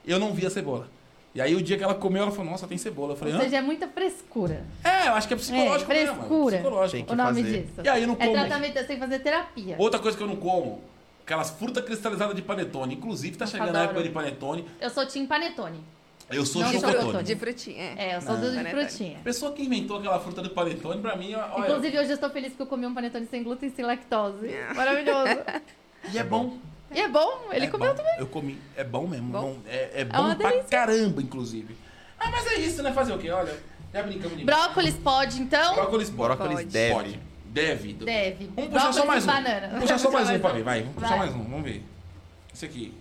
Eu 0.05 0.19
não 0.19 0.33
via 0.35 0.51
cebola. 0.51 0.89
E 1.35 1.41
aí 1.41 1.55
o 1.55 1.63
dia 1.63 1.79
que 1.79 1.85
ela 1.85 1.95
comeu, 1.95 2.23
ela 2.25 2.33
falou, 2.33 2.51
nossa, 2.51 2.67
tem 2.67 2.77
cebola. 2.77 3.13
Eu 3.13 3.17
falei, 3.17 3.33
Ou 3.35 3.41
Hã? 3.41 3.45
seja, 3.45 3.59
é 3.59 3.61
muita 3.63 3.87
frescura. 3.89 4.65
É, 4.85 5.07
eu 5.09 5.13
acho 5.15 5.29
que 5.29 5.35
é 5.35 5.37
psicológico 5.37 5.91
É, 5.93 5.95
mesmo. 5.95 6.17
frescura. 6.17 6.57
Psicológico. 6.59 6.97
Tem 6.97 7.05
que 7.07 7.13
o 7.13 7.17
nome 7.17 7.43
fazer. 7.43 7.63
disso. 7.63 7.73
E 7.85 7.89
aí 7.89 8.03
eu 8.03 8.09
não 8.09 8.15
É 8.17 8.19
como. 8.19 8.33
tratamento, 8.33 8.73
você 8.75 8.85
tem 8.85 8.97
que 8.97 9.03
fazer 9.03 9.19
terapia. 9.21 9.77
Outra 9.79 10.01
coisa 10.01 10.17
que 10.19 10.23
eu 10.23 10.27
não 10.29 10.37
como, 10.37 10.83
aquelas 11.25 11.51
frutas 11.51 11.85
cristalizadas 11.85 12.35
de 12.35 12.43
panetone. 12.43 12.95
Inclusive, 12.97 13.37
tá 13.37 13.45
Eu 13.45 13.49
chegando 13.49 13.69
a 13.69 13.71
adoro. 13.71 13.85
época 13.85 14.03
de 14.03 14.09
panetone. 14.11 14.67
Eu 14.81 14.91
sou 14.91 15.07
Tim 15.07 15.25
Panetone. 15.25 15.79
Eu 16.33 16.47
sou 16.47 16.63
Não, 16.63 16.73
chocotone. 16.73 16.97
chocotone. 16.99 17.25
de 17.25 17.37
frutinha. 17.37 17.83
É. 17.97 18.09
É, 18.11 18.17
eu 18.17 18.21
sou 18.23 18.35
Não. 18.35 18.41
do 18.41 18.51
de 18.65 18.71
frutinha. 18.71 19.19
A 19.19 19.23
pessoa 19.23 19.53
que 19.53 19.63
inventou 19.63 19.99
aquela 19.99 20.19
fruta 20.21 20.41
do 20.43 20.51
panetone, 20.51 21.01
pra 21.01 21.17
mim, 21.17 21.35
olha... 21.35 21.61
Inclusive, 21.69 21.99
hoje 21.99 22.11
eu 22.11 22.15
estou 22.15 22.31
feliz 22.31 22.49
porque 22.51 22.63
eu 22.63 22.67
comi 22.67 22.87
um 22.87 22.95
panetone 22.95 23.27
sem 23.27 23.43
glúten 23.43 23.69
e 23.69 23.73
sem 23.73 23.85
lactose. 23.85 24.49
Maravilhoso. 24.75 25.39
E 26.13 26.19
é 26.19 26.25
bom. 26.25 26.59
E 26.93 27.01
é 27.01 27.07
bom, 27.09 27.43
ele 27.53 27.67
É 27.67 27.69
comeu 27.71 27.91
bom. 27.91 27.95
também. 27.97 28.15
Eu 28.19 28.27
comi. 28.27 28.59
É 28.77 28.83
bom 28.83 29.07
mesmo. 29.07 29.31
Bom? 29.31 29.41
Não- 29.41 29.57
é, 29.71 30.01
é 30.01 30.05
bom 30.05 30.19
uma 30.21 30.35
pra 30.35 30.51
delícia. 30.51 30.69
caramba, 30.69 31.23
inclusive. 31.23 31.77
Ah, 32.19 32.29
mas 32.31 32.45
é 32.49 32.57
isso, 32.57 32.83
né? 32.83 32.93
Fazer 32.93 33.13
o 33.13 33.19
quê? 33.19 33.31
Olha, 33.31 33.57
já 33.95 34.03
brincamos 34.03 34.37
de 34.37 34.45
Brócolis 34.45 34.95
pode, 34.97 35.41
então? 35.41 35.75
Brócolis 35.77 36.11
pode. 36.11 36.35
Brócolis 36.35 36.55
Pode. 36.57 36.69
deve. 36.71 36.93
Pode. 36.95 37.21
Deve. 37.47 37.93
Deve. 37.93 38.51
Vamos 38.57 38.73
puxar 38.73 38.93
só 38.93 39.07
mais 39.07 39.23
um. 39.23 39.27
banana. 39.29 39.67
Vamos 39.69 39.81
puxar 39.83 39.99
só 39.99 40.11
mais 40.13 40.29
um 40.29 40.39
pra 40.41 40.53
ver, 40.53 40.63
vai. 40.65 40.81
Vamos 40.83 40.95
puxar 40.97 41.17
mais 41.19 41.31
um, 41.35 41.43
vamos 41.45 41.63
ver. 41.63 41.85
Esse 42.53 42.65
aqui. 42.67 42.93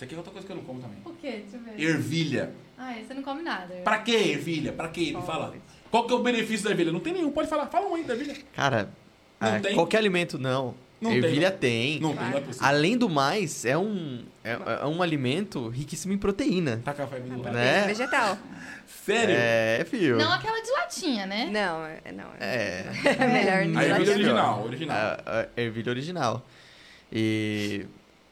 Esse 0.00 0.06
aqui 0.06 0.14
é 0.14 0.16
outra 0.16 0.32
coisa 0.32 0.46
que 0.46 0.52
eu 0.54 0.56
não 0.56 0.62
como 0.64 0.80
também. 0.80 0.96
O 1.04 1.12
quê? 1.12 1.42
Deixa 1.42 1.58
eu 1.58 1.60
ver. 1.60 1.78
Ervilha. 1.78 2.54
Ah, 2.78 2.94
você 3.06 3.12
não 3.12 3.22
come 3.22 3.42
nada. 3.42 3.74
Pra 3.84 3.98
que 3.98 4.12
ervilha? 4.12 4.72
Pra 4.72 4.88
que? 4.88 5.14
Me 5.14 5.20
fala. 5.20 5.54
Qual 5.90 6.06
que 6.06 6.14
é 6.14 6.16
o 6.16 6.22
benefício 6.22 6.64
da 6.64 6.70
ervilha? 6.70 6.90
Não 6.90 7.00
tem 7.00 7.12
nenhum, 7.12 7.30
pode 7.30 7.50
falar. 7.50 7.66
Fala 7.66 7.86
um 7.86 7.96
aí 7.96 8.02
da 8.04 8.14
ervilha. 8.14 8.34
Cara, 8.56 8.88
Não 9.38 9.56
ah, 9.56 9.60
tem? 9.60 9.74
qualquer 9.74 9.98
alimento 9.98 10.38
não. 10.38 10.74
Não 11.02 11.12
Ervilha 11.12 11.50
tem, 11.50 11.98
tem. 11.98 12.00
Não 12.00 12.16
tem, 12.16 12.30
não 12.30 12.38
é 12.38 12.40
possível. 12.40 12.66
Além 12.66 12.96
do 12.96 13.10
mais, 13.10 13.66
é 13.66 13.76
um, 13.76 14.24
é, 14.42 14.52
é 14.82 14.86
um 14.86 15.02
alimento 15.02 15.68
riquíssimo 15.68 16.14
em 16.14 16.18
proteína. 16.18 16.80
Tá 16.82 16.94
café 16.94 17.20
me 17.20 17.28
do 17.28 17.42
Né? 17.42 17.86
Vegetal. 17.86 18.38
Sério? 18.86 19.34
É, 19.38 19.84
filho. 19.84 20.16
Não 20.16 20.32
aquela 20.32 20.62
de 20.62 20.70
latinha, 20.70 21.26
né? 21.26 21.50
Não, 21.52 21.84
é, 21.84 22.12
não. 22.12 22.30
É. 22.40 22.86
É 23.04 23.26
melhor 23.26 23.62
A 23.62 23.66
não. 23.66 23.82
ervilha 23.82 24.12
original, 24.12 24.64
original. 24.64 24.96
A, 24.96 25.46
a 25.56 25.60
ervilha 25.60 25.90
original. 25.90 26.46
E 27.12 27.86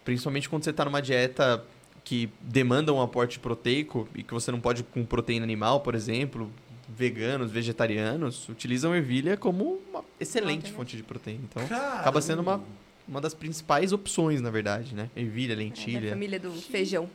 principalmente 0.09 0.49
quando 0.49 0.65
você 0.65 0.73
tá 0.73 0.87
numa 0.87 1.03
dieta 1.03 1.63
que 2.03 2.31
demanda 2.41 2.91
um 2.95 3.03
aporte 3.03 3.39
proteico 3.39 4.09
e 4.15 4.23
que 4.23 4.33
você 4.33 4.51
não 4.51 4.59
pode 4.59 4.83
com 4.83 5.05
proteína 5.05 5.45
animal, 5.45 5.81
por 5.83 5.95
exemplo, 5.95 6.51
veganos, 6.89 7.51
vegetarianos, 7.53 8.49
utilizam 8.49 8.95
ervilha 8.97 9.37
como 9.37 9.79
uma 9.91 10.03
excelente 10.19 10.61
Ótimo. 10.63 10.79
fonte 10.79 10.97
de 10.97 11.03
proteína. 11.03 11.41
Então, 11.45 11.69
Caramba. 11.69 12.01
acaba 12.01 12.23
sendo 12.23 12.41
uma, 12.41 12.63
uma 13.07 13.21
das 13.21 13.35
principais 13.35 13.93
opções, 13.93 14.41
na 14.41 14.49
verdade, 14.49 14.95
né? 14.95 15.11
Ervilha, 15.15 15.53
É 15.53 15.57
da 15.57 15.61
lentilha. 15.63 16.09
família 16.09 16.41
do 16.41 16.53
feijão. 16.53 17.11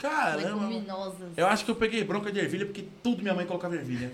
Caramba. 0.00 0.48
Leguminosas. 0.48 1.36
Eu 1.36 1.46
acho 1.46 1.64
que 1.64 1.70
eu 1.70 1.74
peguei 1.74 2.02
bronca 2.02 2.32
de 2.32 2.40
ervilha 2.40 2.64
porque 2.64 2.86
tudo 3.02 3.20
minha 3.20 3.34
mãe 3.34 3.44
colocava 3.44 3.74
ervilha. 3.74 4.10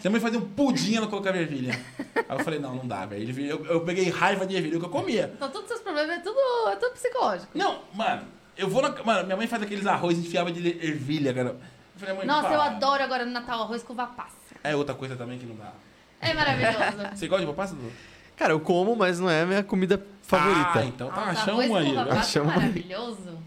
Se 0.00 0.06
a 0.06 0.10
mãe 0.10 0.20
fazia 0.20 0.38
um 0.38 0.48
pudim, 0.48 0.94
ela 0.94 1.08
colocava 1.08 1.36
ervilha. 1.36 1.78
Aí 2.14 2.38
eu 2.38 2.44
falei, 2.44 2.60
não, 2.60 2.76
não 2.76 2.86
dá, 2.86 3.04
velho. 3.04 3.40
Eu, 3.40 3.66
eu 3.66 3.80
peguei 3.80 4.08
raiva 4.10 4.46
de 4.46 4.54
ervilha, 4.54 4.76
o 4.76 4.80
que 4.80 4.86
eu 4.86 4.90
comia. 4.90 5.32
Então, 5.34 5.48
todos 5.48 5.62
os 5.62 5.68
seus 5.68 5.80
problemas 5.80 6.18
é 6.18 6.20
tudo, 6.20 6.38
é 6.68 6.76
tudo 6.76 6.92
psicológico. 6.92 7.50
Não, 7.52 7.80
mano, 7.92 8.22
eu 8.56 8.68
vou 8.68 8.80
na. 8.80 8.90
Mano, 9.02 9.24
minha 9.24 9.36
mãe 9.36 9.48
faz 9.48 9.60
aqueles 9.60 9.86
arroz 9.86 10.16
e 10.16 10.20
enfiava 10.20 10.52
de 10.52 10.68
ervilha, 10.68 11.34
cara. 11.34 11.48
Eu 11.48 11.58
falei, 11.96 12.14
mãe, 12.14 12.26
Nossa, 12.26 12.42
para. 12.42 12.54
eu 12.54 12.60
adoro 12.60 13.02
agora 13.02 13.26
no 13.26 13.32
Natal 13.32 13.62
arroz 13.62 13.82
com 13.82 13.94
uva 13.94 14.06
passa. 14.06 14.36
É 14.62 14.76
outra 14.76 14.94
coisa 14.94 15.16
também 15.16 15.36
que 15.36 15.46
não 15.46 15.56
dá. 15.56 15.72
É 16.20 16.32
maravilhoso. 16.32 17.16
Você 17.16 17.26
gosta 17.26 17.44
de 17.44 17.50
uva 17.50 17.56
passa, 17.56 17.74
Dudu? 17.74 17.90
Cara, 18.36 18.52
eu 18.52 18.60
como, 18.60 18.94
mas 18.94 19.18
não 19.18 19.28
é 19.28 19.42
a 19.42 19.46
minha 19.46 19.64
comida 19.64 20.00
favorita. 20.22 20.78
Ah, 20.78 20.84
então 20.84 21.10
tá, 21.10 21.32
um 21.52 21.68
com 21.68 21.76
aí. 21.76 21.90
uva 21.90 22.04
né? 22.04 22.22
é 22.36 22.40
maravilhoso. 22.40 23.38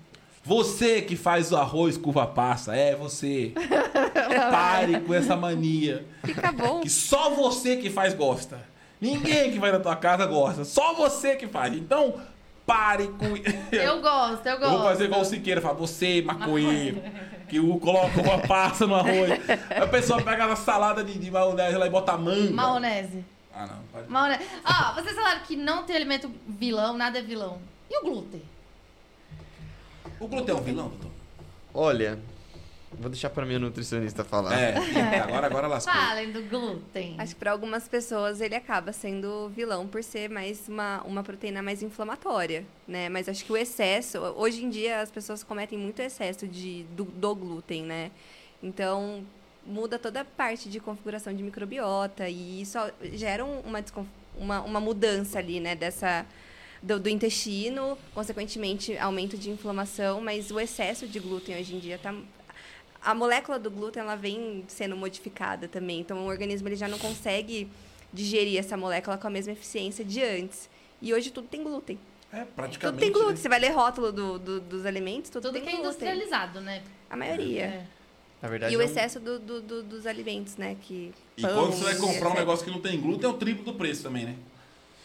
Você 0.44 1.02
que 1.02 1.16
faz 1.16 1.52
o 1.52 1.58
arroz 1.58 1.98
com 1.98 2.10
uva 2.10 2.26
passa, 2.26 2.76
é 2.76 2.96
você. 2.96 3.54
Pare 4.52 5.00
com 5.02 5.14
essa 5.14 5.36
mania. 5.36 6.06
Fica 6.26 6.52
bom. 6.52 6.82
Que 6.82 6.90
só 6.90 7.30
você 7.30 7.78
que 7.78 7.90
faz 7.90 8.14
gosta. 8.14 8.60
Ninguém 9.00 9.52
que 9.52 9.60
vai 9.60 9.72
na 9.72 9.80
tua 9.80 9.96
casa 9.96 10.26
gosta. 10.26 10.64
Só 10.66 10.94
você 10.94 11.36
que 11.36 11.48
faz. 11.48 11.74
Então, 11.76 12.16
pare 12.66 13.08
com. 13.10 13.26
Eu 13.76 14.02
gosto, 14.02 14.46
eu 14.46 14.54
Eu 14.54 14.60
gosto. 14.60 14.72
vou 14.72 14.84
fazer 14.84 15.06
igual 15.06 15.22
o 15.22 15.26
Siqueira, 15.26 15.62
fala, 15.62 15.74
você, 15.76 16.22
maconheiro, 16.22 17.02
que 17.48 17.60
o 17.60 17.80
coloca 17.80 18.22
uma 18.22 18.40
passa 18.40 18.86
no 18.86 18.96
arroz. 18.96 19.32
A 19.80 19.88
pessoa 19.88 20.22
pega 20.22 20.46
na 20.48 20.56
salada 20.56 21.04
de, 21.04 21.18
de 21.18 21.32
maionese 21.32 21.78
lá 21.78 21.88
e 21.88 21.90
bota 21.90 22.18
manga. 22.18 22.52
Maionese. 22.52 23.24
Ah, 23.54 23.66
não. 23.68 23.78
Pode... 23.92 24.10
Maionese. 24.10 24.44
Ó, 24.66 24.94
vocês 24.96 25.16
falaram 25.16 25.42
que 25.42 25.56
não 25.56 25.84
tem 25.84 25.96
alimento 25.96 26.32
vilão, 26.48 26.96
nada 26.98 27.20
é 27.20 27.22
vilão. 27.22 27.60
E 27.90 27.98
o 28.00 28.04
glúten? 28.04 28.42
O 30.22 30.28
glúten 30.28 30.54
é 30.56 30.58
um 30.58 30.62
vilão, 30.62 30.90
doutor? 30.90 31.12
Olha, 31.74 32.20
vou 32.92 33.10
deixar 33.10 33.30
pra 33.32 33.46
minha 33.46 33.58
nutricionista 33.58 34.24
falar. 34.24 34.54
É, 34.54 34.76
agora, 35.20 35.48
agora 35.48 35.68
lascou. 35.68 35.92
Falem 35.94 36.32
do 36.32 36.44
glúten. 36.44 37.16
Acho 37.18 37.34
que 37.34 37.40
para 37.40 37.52
algumas 37.52 37.88
pessoas 37.88 38.40
ele 38.40 38.54
acaba 38.56 38.94
sendo 38.94 39.50
vilão 39.50 39.88
por 39.88 40.04
ser 40.04 40.30
mais 40.30 40.68
uma, 40.70 41.02
uma 41.06 41.24
proteína 41.24 41.64
mais 41.64 41.82
inflamatória, 41.82 42.64
né? 42.88 43.10
Mas 43.10 43.28
acho 43.28 43.44
que 43.44 43.52
o 43.52 43.58
excesso, 43.58 44.20
hoje 44.20 44.64
em 44.64 44.70
dia 44.70 45.02
as 45.02 45.10
pessoas 45.10 45.44
cometem 45.44 45.78
muito 45.78 46.00
excesso 46.02 46.48
de, 46.48 46.84
do, 46.96 47.06
do 47.06 47.34
glúten, 47.36 47.84
né? 47.84 48.12
Então 48.62 49.24
muda 49.66 49.98
toda 49.98 50.22
a 50.22 50.26
parte 50.26 50.70
de 50.70 50.80
configuração 50.80 51.34
de 51.34 51.42
microbiota 51.42 52.28
e 52.30 52.62
isso 52.62 52.78
gera 53.14 53.44
um- 53.46 53.60
uma, 53.62 53.84
uma, 54.38 54.62
uma 54.62 54.80
mudança 54.80 55.40
ali, 55.40 55.60
né? 55.60 55.76
Dessa 55.76 56.26
do, 56.82 57.00
do 57.00 57.10
intestino, 57.10 57.98
consequentemente 58.14 58.98
aumento 58.98 59.38
de 59.38 59.50
inflamação, 59.50 60.20
mas 60.22 60.50
o 60.52 60.60
excesso 60.60 61.08
de 61.08 61.20
glúten 61.20 61.56
hoje 61.60 61.76
em 61.76 61.80
dia 61.80 61.98
tá 61.98 62.14
a 63.04 63.16
molécula 63.16 63.58
do 63.58 63.72
glúten 63.72 64.02
ela 64.02 64.16
vem 64.16 64.64
sendo 64.68 64.96
modificada 64.96 65.68
também, 65.68 66.00
então 66.02 66.20
o 66.26 66.28
organismo 66.28 66.68
ele 66.68 66.76
já 66.76 66.88
não 66.88 67.00
consegue 67.00 67.68
digerir 68.14 68.60
essa 68.60 68.78
molécula 68.78 69.18
com 69.18 69.26
a 69.26 69.30
mesma 69.30 69.54
eficiência 69.54 70.06
de 70.06 70.22
antes. 70.24 70.70
E 71.02 71.12
hoje 71.14 71.32
tudo 71.32 71.48
tem 71.48 71.64
glúten. 71.64 71.98
É, 72.32 72.42
Tudo 72.42 72.54
praticamente. 72.56 73.00
tem 73.00 73.12
glúten. 73.12 73.32
né? 73.32 73.36
Você 73.38 73.50
vai 73.50 73.60
ler 73.60 73.72
rótulo 73.72 74.12
do, 74.12 74.38
do- 74.38 74.60
dos 74.62 74.86
alimentos, 74.86 75.32
tudo, 75.32 75.44
Tudo 75.44 75.54
tem 75.54 75.62
que 75.64 75.68
é 75.70 75.72
glúten. 75.72 75.88
industrializado, 75.90 76.62
né? 76.62 76.84
A 77.10 77.18
maioria. 77.18 77.64
É. 77.64 77.86
Na 78.42 78.50
verdade, 78.50 78.74
E 78.74 78.78
o 78.78 78.82
é 78.82 78.84
um- 78.84 78.88
excesso 78.88 79.20
do- 79.20 79.40
do- 79.40 79.62
do- 79.62 79.84
dos 79.84 80.06
alimentos, 80.06 80.56
né? 80.58 80.78
Que 80.82 81.12
E 81.38 81.42
pão, 81.42 81.54
quando 81.56 81.74
você 81.74 81.84
vai 81.86 81.96
comprar 81.96 82.30
um 82.30 82.34
negócio 82.36 82.64
que 82.66 82.72
não 82.72 82.80
tem 82.80 83.00
glúten, 83.02 83.28
é 83.30 83.34
o 83.34 83.38
triplo 83.38 83.64
do 83.66 83.74
preço 83.74 84.04
também, 84.04 84.26
né? 84.26 84.36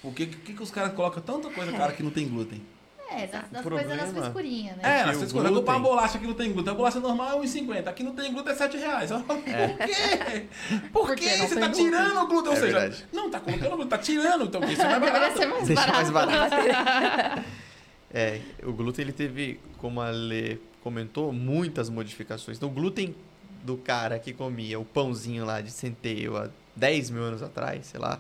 Por 0.02 0.12
que, 0.14 0.26
que, 0.26 0.52
que 0.54 0.62
os 0.62 0.70
caras 0.70 0.92
colocam 0.94 1.22
tanta 1.22 1.50
coisa 1.50 1.72
cara 1.72 1.92
que 1.92 2.02
não 2.02 2.10
tem 2.10 2.28
glúten? 2.28 2.62
É, 3.08 3.26
das, 3.28 3.48
das 3.50 3.62
problema- 3.62 3.88
coisas 3.88 4.12
nas 4.12 4.18
frescurinhas, 4.24 4.76
né? 4.78 5.00
É, 5.00 5.04
vezes 5.04 5.30
quando 5.32 5.44
vai 5.44 5.52
comprar 5.54 5.76
uma 5.76 5.88
bolacha 5.88 6.18
que 6.18 6.26
não 6.26 6.34
tem 6.34 6.52
glúten, 6.52 6.72
a 6.72 6.76
bolacha 6.76 6.98
normal 6.98 7.40
é 7.40 7.46
1,50, 7.46 7.86
aqui 7.86 8.02
não 8.02 8.12
tem 8.12 8.32
glúten 8.32 8.52
é 8.52 8.56
7 8.56 8.76
reais. 8.76 9.10
Eu 9.12 9.20
falo, 9.22 9.40
Por 9.42 9.54
quê? 9.86 10.46
Por 10.92 11.16
quê? 11.16 11.36
Você 11.36 11.54
tá 11.54 11.66
glúten. 11.68 11.84
tirando 11.84 12.16
o 12.18 12.26
glúten, 12.26 12.50
ou 12.50 12.56
É 12.56 12.60
seja, 12.60 12.78
verdade. 12.80 13.06
não 13.12 13.30
tá 13.30 13.38
colocando 13.38 13.68
glúten, 13.70 13.86
tá 13.88 13.98
tirando, 13.98 14.44
então 14.46 14.60
isso 14.64 14.82
é 14.82 14.98
mais 14.98 15.12
barato. 15.12 15.38
ser 15.38 15.46
mais 15.46 15.66
Deixa 15.68 15.86
barato. 15.86 15.96
mais 15.96 16.10
barato. 16.10 17.44
É, 18.12 18.40
o 18.62 18.72
glúten 18.72 19.04
ele 19.04 19.12
teve, 19.12 19.60
como 19.78 20.00
a 20.00 20.08
Lê 20.10 20.58
comentou, 20.82 21.32
muitas 21.32 21.90
modificações. 21.90 22.56
Então, 22.56 22.68
o 22.68 22.72
glúten 22.72 23.14
do 23.62 23.76
cara 23.76 24.18
que 24.18 24.32
comia 24.32 24.78
o 24.80 24.84
pãozinho 24.84 25.44
lá 25.44 25.60
de 25.60 25.70
centeio 25.70 26.36
há 26.36 26.48
10 26.74 27.10
mil 27.10 27.22
anos 27.22 27.42
atrás, 27.42 27.86
sei 27.86 28.00
lá, 28.00 28.18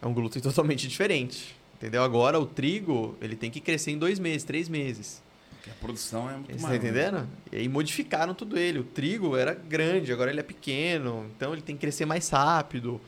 é 0.00 0.06
um 0.06 0.12
glúten 0.14 0.40
totalmente 0.42 0.86
diferente. 0.88 1.56
Entendeu? 1.76 2.02
Agora 2.02 2.38
o 2.40 2.44
trigo, 2.46 3.16
ele 3.20 3.36
tem 3.36 3.50
que 3.50 3.60
crescer 3.60 3.92
em 3.92 3.98
dois 3.98 4.18
meses, 4.18 4.42
três 4.42 4.68
meses. 4.68 5.22
Porque 5.50 5.70
a 5.70 5.74
produção 5.74 6.28
é 6.28 6.34
muito 6.34 6.52
Você 6.52 6.56
tá 6.56 6.62
maior. 6.62 6.76
entendendo? 6.76 7.28
E 7.52 7.56
aí 7.56 7.68
modificaram 7.68 8.34
tudo 8.34 8.58
ele. 8.58 8.80
O 8.80 8.84
trigo 8.84 9.36
era 9.36 9.54
grande, 9.54 10.12
agora 10.12 10.30
ele 10.30 10.40
é 10.40 10.42
pequeno. 10.42 11.26
Então 11.36 11.52
ele 11.52 11.62
tem 11.62 11.76
que 11.76 11.80
crescer 11.82 12.04
mais 12.04 12.28
rápido. 12.30 13.00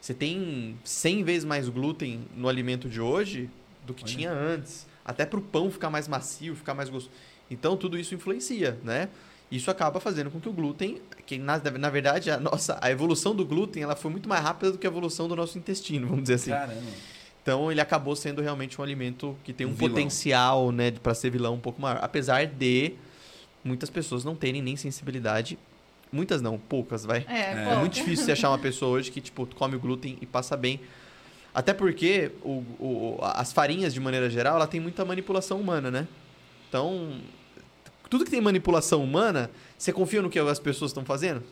Você 0.00 0.12
tem 0.12 0.76
100 0.84 1.24
vezes 1.24 1.44
mais 1.44 1.68
glúten 1.70 2.20
no 2.36 2.48
alimento 2.48 2.88
de 2.88 3.00
hoje 3.00 3.48
do 3.86 3.94
que 3.94 4.04
Olha. 4.04 4.12
tinha 4.14 4.30
antes. 4.30 4.86
Até 5.04 5.24
para 5.24 5.38
o 5.38 5.42
pão 5.42 5.70
ficar 5.70 5.88
mais 5.88 6.06
macio, 6.06 6.54
ficar 6.54 6.74
mais 6.74 6.90
gostoso. 6.90 7.10
Então 7.50 7.78
tudo 7.78 7.98
isso 7.98 8.14
influencia, 8.14 8.78
né? 8.84 9.08
Isso 9.50 9.70
acaba 9.70 9.98
fazendo 9.98 10.30
com 10.30 10.38
que 10.40 10.48
o 10.48 10.52
glúten, 10.52 11.00
que 11.24 11.38
na, 11.38 11.58
na 11.58 11.88
verdade 11.90 12.30
a 12.30 12.38
nossa 12.38 12.78
a 12.82 12.90
evolução 12.90 13.34
do 13.34 13.44
glúten, 13.46 13.82
ela 13.82 13.96
foi 13.96 14.10
muito 14.10 14.28
mais 14.28 14.42
rápida 14.42 14.72
do 14.72 14.78
que 14.78 14.86
a 14.86 14.90
evolução 14.90 15.26
do 15.26 15.34
nosso 15.34 15.56
intestino, 15.56 16.06
vamos 16.06 16.22
dizer 16.24 16.34
assim. 16.34 16.50
Caramba. 16.50 16.82
Então 17.42 17.72
ele 17.72 17.80
acabou 17.80 18.14
sendo 18.14 18.42
realmente 18.42 18.78
um 18.78 18.84
alimento 18.84 19.34
que 19.42 19.54
tem 19.54 19.66
um, 19.66 19.70
Um 19.70 19.74
potencial, 19.76 20.70
né, 20.70 20.90
para 20.90 21.14
ser 21.14 21.30
vilão 21.30 21.54
um 21.54 21.60
pouco 21.60 21.80
maior, 21.80 21.98
apesar 22.02 22.46
de 22.46 22.92
muitas 23.64 23.88
pessoas 23.88 24.22
não 24.22 24.34
terem 24.34 24.60
nem 24.60 24.76
sensibilidade. 24.76 25.58
Muitas 26.12 26.42
não, 26.42 26.58
poucas, 26.58 27.04
vai. 27.06 27.24
É, 27.28 27.54
É 27.54 27.72
É 27.72 27.76
muito 27.76 27.94
difícil 27.94 28.24
você 28.26 28.32
achar 28.32 28.50
uma 28.50 28.58
pessoa 28.58 28.92
hoje 28.98 29.10
que 29.10 29.20
tipo 29.20 29.46
come 29.54 29.76
o 29.76 29.80
glúten 29.80 30.18
e 30.20 30.26
passa 30.26 30.56
bem. 30.58 30.78
Até 31.54 31.72
porque 31.72 32.30
o, 32.42 32.62
o- 32.78 33.18
as 33.22 33.50
farinhas, 33.52 33.94
de 33.94 34.00
maneira 34.00 34.28
geral, 34.28 34.56
ela 34.56 34.66
tem 34.66 34.78
muita 34.80 35.04
manipulação 35.04 35.58
humana, 35.58 35.90
né? 35.90 36.06
Então, 36.68 37.18
tudo 38.10 38.24
que 38.24 38.30
tem 38.30 38.40
manipulação 38.40 39.02
humana, 39.02 39.50
você 39.76 39.92
confia 39.92 40.22
no 40.22 40.30
que 40.30 40.38
as 40.38 40.58
pessoas 40.58 40.90
estão 40.90 41.04
fazendo? 41.04 41.42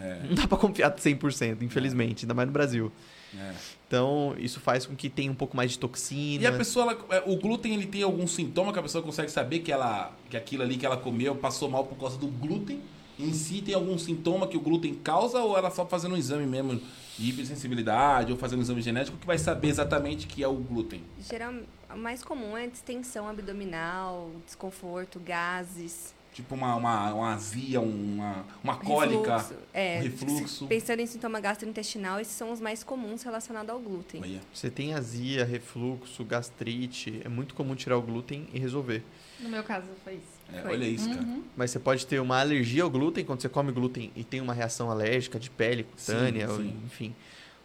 É, 0.00 0.20
Não 0.28 0.34
dá 0.34 0.46
pra 0.46 0.56
confiar 0.58 0.94
100%, 0.94 1.62
infelizmente, 1.62 2.24
ainda 2.24 2.34
mais 2.34 2.46
no 2.46 2.52
Brasil. 2.52 2.92
é. 3.36 3.52
Então, 3.86 4.34
isso 4.38 4.60
faz 4.60 4.84
com 4.84 4.94
que 4.94 5.08
tenha 5.08 5.32
um 5.32 5.34
pouco 5.34 5.56
mais 5.56 5.70
de 5.70 5.78
toxina. 5.78 6.42
E 6.42 6.46
a 6.46 6.52
pessoa, 6.52 6.92
ela- 6.92 7.16
é, 7.16 7.22
o 7.26 7.36
glúten, 7.36 7.72
ele 7.74 7.86
tem 7.86 8.02
algum 8.02 8.26
sintoma 8.26 8.70
que 8.70 8.78
a 8.78 8.82
pessoa 8.82 9.02
consegue 9.02 9.30
saber 9.30 9.60
que, 9.60 9.72
ela, 9.72 10.12
que 10.28 10.36
aquilo 10.36 10.62
ali 10.62 10.76
que 10.76 10.84
ela 10.84 10.98
comeu 10.98 11.34
passou 11.34 11.70
mal 11.70 11.84
por 11.86 11.96
causa 11.98 12.18
do 12.18 12.26
glúten? 12.26 12.82
Em 13.18 13.32
si, 13.32 13.60
tem 13.60 13.74
algum 13.74 13.98
sintoma 13.98 14.46
que 14.46 14.56
o 14.56 14.60
glúten 14.60 14.94
causa 14.94 15.40
ou 15.40 15.56
ela 15.56 15.70
só 15.70 15.84
fazendo 15.84 16.14
um 16.14 16.16
exame 16.16 16.46
mesmo 16.46 16.80
de 17.18 17.30
hipersensibilidade 17.30 18.30
ou 18.30 18.38
fazendo 18.38 18.60
um 18.60 18.62
exame 18.62 18.80
genético 18.80 19.16
que 19.16 19.26
vai 19.26 19.38
saber 19.38 19.68
exatamente 19.68 20.26
que 20.26 20.42
é 20.42 20.46
o 20.46 20.54
glúten? 20.54 21.02
Geral, 21.18 21.52
o 21.92 21.98
mais 21.98 22.22
comum 22.22 22.56
é 22.56 22.68
distensão 22.68 23.28
abdominal, 23.28 24.30
desconforto, 24.46 25.18
gases. 25.18 26.14
Tipo 26.32 26.54
uma, 26.54 26.76
uma, 26.76 27.14
uma 27.14 27.34
azia, 27.34 27.80
uma, 27.80 28.44
uma 28.62 28.76
cólica, 28.76 29.38
refluxo. 29.38 29.64
É, 29.74 29.98
um 29.98 30.02
refluxo. 30.02 30.66
Pensando 30.68 31.00
em 31.00 31.06
sintoma 31.06 31.40
gastrointestinal, 31.40 32.20
esses 32.20 32.34
são 32.34 32.52
os 32.52 32.60
mais 32.60 32.84
comuns 32.84 33.24
relacionados 33.24 33.70
ao 33.70 33.80
glúten. 33.80 34.22
Você 34.54 34.70
tem 34.70 34.94
azia, 34.94 35.44
refluxo, 35.44 36.24
gastrite, 36.24 37.20
é 37.24 37.28
muito 37.28 37.54
comum 37.54 37.74
tirar 37.74 37.96
o 37.96 38.02
glúten 38.02 38.46
e 38.52 38.60
resolver. 38.60 39.02
No 39.40 39.48
meu 39.48 39.64
caso 39.64 39.88
foi 40.04 40.14
isso. 40.14 40.37
É, 40.52 40.66
olha 40.66 40.84
isso, 40.86 41.08
cara. 41.08 41.20
Uhum. 41.20 41.42
Mas 41.56 41.70
você 41.70 41.78
pode 41.78 42.06
ter 42.06 42.20
uma 42.20 42.40
alergia 42.40 42.82
ao 42.82 42.90
glúten 42.90 43.24
quando 43.24 43.40
você 43.42 43.48
come 43.48 43.70
glúten 43.72 44.10
e 44.16 44.24
tem 44.24 44.40
uma 44.40 44.54
reação 44.54 44.90
alérgica 44.90 45.38
de 45.38 45.50
pele, 45.50 45.84
cutânea, 45.84 46.46
Sim, 46.46 46.52
ou- 46.52 46.58
sim. 46.60 46.74
enfim. 46.86 47.14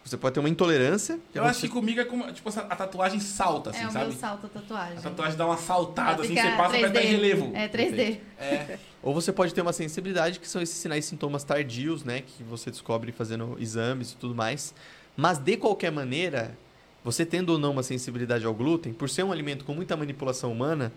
Você 0.04 0.18
pode 0.18 0.34
ter 0.34 0.40
uma 0.40 0.50
intolerância. 0.50 1.18
Eu 1.34 1.42
você- 1.44 1.48
acho 1.48 1.60
que 1.62 1.68
comigo 1.68 1.98
é 1.98 2.04
como, 2.04 2.30
tipo, 2.30 2.46
essa- 2.46 2.60
a 2.60 2.76
tatuagem 2.76 3.18
salta, 3.20 3.70
assim, 3.70 3.84
é 3.84 3.88
o 3.88 3.90
sabe? 3.90 4.04
meu 4.10 4.14
salto 4.14 4.44
a 4.46 4.48
tatuagem. 4.50 4.98
A 4.98 5.00
tatuagem 5.00 5.38
dá 5.38 5.46
uma 5.46 5.56
saltada, 5.56 6.22
assim, 6.22 6.34
você 6.34 6.42
passa, 6.50 6.72
vai 6.78 6.84
estar 6.84 7.02
em 7.02 7.06
relevo. 7.06 7.52
É 7.54 7.68
3D. 7.68 8.20
É, 8.38 8.78
Ou 9.02 9.14
você 9.14 9.32
pode 9.32 9.54
ter 9.54 9.62
uma 9.62 9.72
sensibilidade, 9.72 10.38
que 10.40 10.46
são 10.48 10.60
esses 10.60 10.76
sinais 10.76 11.06
e 11.06 11.08
sintomas 11.08 11.42
tardios, 11.42 12.04
né? 12.04 12.20
Que 12.20 12.42
você 12.42 12.70
descobre 12.70 13.12
fazendo 13.12 13.56
exames 13.58 14.12
e 14.12 14.16
tudo 14.16 14.34
mais. 14.34 14.74
Mas, 15.16 15.38
de 15.38 15.56
qualquer 15.56 15.90
maneira, 15.90 16.54
você 17.02 17.24
tendo 17.24 17.50
ou 17.50 17.58
não 17.58 17.70
uma 17.70 17.82
sensibilidade 17.82 18.44
ao 18.44 18.52
glúten, 18.52 18.92
por 18.92 19.08
ser 19.08 19.22
um 19.22 19.32
alimento 19.32 19.64
com 19.64 19.72
muita 19.74 19.96
manipulação 19.96 20.52
humana, 20.52 20.92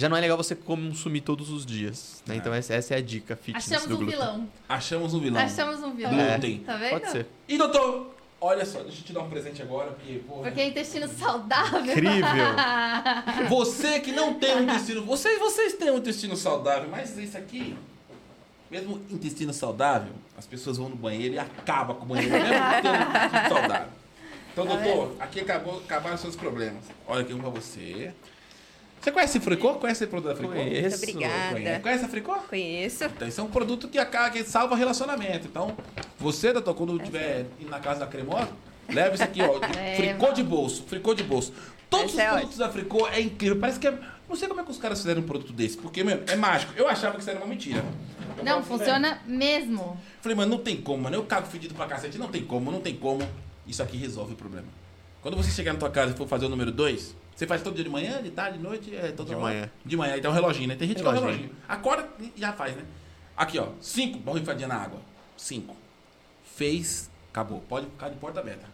já 0.00 0.08
não 0.08 0.16
é 0.16 0.20
legal 0.20 0.36
você 0.36 0.54
consumir 0.54 1.20
todos 1.20 1.50
os 1.50 1.64
dias. 1.64 2.22
Né? 2.26 2.34
É. 2.34 2.38
Então, 2.38 2.52
essa, 2.52 2.74
essa 2.74 2.94
é 2.94 2.98
a 2.98 3.00
dica 3.00 3.36
fitness 3.36 3.66
Achamos 3.70 3.88
do 3.88 3.94
um 3.94 3.98
glúten. 3.98 4.18
vilão. 4.18 4.48
achamos 4.68 5.14
um 5.14 5.20
vilão. 5.20 5.42
Achamos 5.42 5.82
um 5.82 5.94
vilão. 5.94 6.12
Glúten. 6.14 6.58
Tá 6.60 6.76
vendo? 6.76 6.90
Pode 6.90 7.10
ser. 7.10 7.26
E 7.48 7.56
doutor, 7.56 8.14
olha 8.40 8.64
só, 8.66 8.80
deixa 8.82 9.00
eu 9.00 9.04
te 9.04 9.12
dar 9.12 9.20
um 9.20 9.30
presente 9.30 9.62
agora, 9.62 9.92
porque, 9.92 10.14
porra, 10.26 10.42
Porque 10.42 10.60
é 10.60 10.68
intestino 10.68 11.08
saudável. 11.08 11.80
Incrível! 11.80 12.54
você 13.48 14.00
que 14.00 14.12
não 14.12 14.34
tem 14.34 14.56
um 14.56 14.62
intestino, 14.62 15.04
vocês, 15.04 15.38
vocês 15.38 15.74
têm 15.74 15.90
um 15.90 15.98
intestino 15.98 16.36
saudável, 16.36 16.88
mas 16.90 17.16
isso 17.16 17.38
aqui, 17.38 17.76
mesmo 18.70 19.00
intestino 19.10 19.52
saudável, 19.52 20.12
as 20.36 20.46
pessoas 20.46 20.76
vão 20.76 20.88
no 20.88 20.96
banheiro 20.96 21.34
e 21.34 21.38
acabam 21.38 21.96
com 21.96 22.04
o 22.04 22.08
banheiro, 22.08 22.32
mesmo 22.32 22.54
tendo 22.82 22.88
um 22.98 23.10
intestino 23.10 23.48
saudável. 23.48 23.88
Então, 24.52 24.66
Tá 24.66 24.74
doutor, 24.76 25.16
aqui 25.18 25.40
acabou, 25.40 25.78
acabaram 25.78 26.14
os 26.14 26.20
seus 26.20 26.36
problemas. 26.36 26.84
Olha 27.08 27.22
aqui 27.22 27.34
um 27.34 27.40
pra 27.40 27.50
você. 27.50 28.12
Você 29.04 29.12
conhece 29.12 29.38
Fricô? 29.38 29.74
Conhece 29.74 30.04
o 30.04 30.08
produto 30.08 30.30
da 30.30 30.34
Fricô? 30.34 30.54
Conheço. 30.54 30.96
Muito 30.96 31.10
obrigada. 31.10 31.52
Conhece, 31.52 31.80
conhece 31.80 32.04
a 32.06 32.08
Fricô? 32.08 32.34
Conheço. 32.36 33.04
Então, 33.04 33.28
isso 33.28 33.38
é 33.38 33.44
um 33.44 33.48
produto 33.48 33.86
que, 33.86 33.98
acaba, 33.98 34.30
que 34.30 34.42
salva 34.44 34.74
relacionamento. 34.74 35.46
Então, 35.46 35.76
você, 36.18 36.54
doutor, 36.54 36.74
quando 36.74 36.96
estiver 36.96 37.44
indo 37.60 37.68
na 37.68 37.80
casa 37.80 38.00
da 38.00 38.06
cremosa, 38.06 38.48
leva 38.88 39.14
isso 39.14 39.22
aqui, 39.22 39.42
ó. 39.42 39.58
Leva. 39.58 39.96
fricô 39.96 40.32
de 40.32 40.42
bolso, 40.42 40.84
fricô 40.84 41.12
de 41.12 41.22
bolso. 41.22 41.52
Todos 41.90 42.06
Esse 42.06 42.14
os 42.14 42.18
é 42.18 42.30
produtos 42.30 42.56
da 42.56 42.70
Fricô 42.70 43.06
é 43.08 43.20
incrível. 43.20 43.58
Parece 43.60 43.78
que 43.78 43.86
é. 43.86 43.98
Não 44.26 44.34
sei 44.34 44.48
como 44.48 44.62
é 44.62 44.64
que 44.64 44.70
os 44.70 44.78
caras 44.78 44.98
fizeram 44.98 45.20
um 45.20 45.26
produto 45.26 45.52
desse, 45.52 45.76
porque, 45.76 46.02
meu, 46.02 46.22
é 46.26 46.34
mágico. 46.34 46.72
Eu 46.74 46.88
achava 46.88 47.16
que 47.16 47.20
isso 47.20 47.28
era 47.28 47.38
uma 47.38 47.46
mentira. 47.46 47.84
Eu 48.38 48.42
Não, 48.42 48.62
funciona 48.62 49.20
mesmo. 49.26 50.00
Falei, 50.22 50.34
mano, 50.34 50.56
não 50.56 50.62
tem 50.64 50.80
como, 50.80 51.02
mano. 51.02 51.14
Eu 51.14 51.24
cago 51.24 51.46
fedido 51.46 51.74
pra 51.74 51.84
cacete. 51.84 52.16
Não 52.16 52.28
tem 52.28 52.42
como, 52.42 52.72
não 52.72 52.80
tem 52.80 52.96
como. 52.96 53.20
Isso 53.66 53.82
aqui 53.82 53.98
resolve 53.98 54.32
o 54.32 54.36
problema. 54.36 54.66
Quando 55.20 55.36
você 55.36 55.50
chegar 55.50 55.74
na 55.74 55.78
tua 55.78 55.90
casa 55.90 56.14
e 56.14 56.16
for 56.16 56.26
fazer 56.26 56.46
o 56.46 56.48
número 56.48 56.72
2, 56.72 57.14
você 57.34 57.46
faz 57.46 57.62
todo 57.62 57.74
dia 57.74 57.84
de 57.84 57.90
manhã, 57.90 58.22
de 58.22 58.30
tarde, 58.30 58.58
de 58.58 58.62
noite, 58.64 58.94
é 58.94 59.10
toda 59.12 59.28
De 59.30 59.34
hora? 59.34 59.44
manhã. 59.44 59.70
De 59.84 59.96
manhã, 59.96 60.14
aí 60.14 60.20
tem 60.20 60.30
um 60.30 60.34
reloginho, 60.34 60.68
né? 60.68 60.76
Tem 60.76 60.86
gente 60.86 60.98
que 60.98 61.02
tem 61.02 61.10
um 61.10 61.14
Reloginho. 61.14 61.36
reloginho. 61.42 61.62
Acorda 61.68 62.08
e 62.20 62.32
já 62.40 62.52
faz, 62.52 62.76
né? 62.76 62.82
Aqui, 63.36 63.58
ó. 63.58 63.68
Cinco, 63.80 64.18
borrifadinha 64.18 64.68
na 64.68 64.76
água. 64.76 65.00
Cinco. 65.36 65.74
Fez, 66.56 67.10
acabou. 67.32 67.60
Pode 67.68 67.86
ficar 67.86 68.08
de 68.08 68.16
porta 68.16 68.38
aberta. 68.40 68.66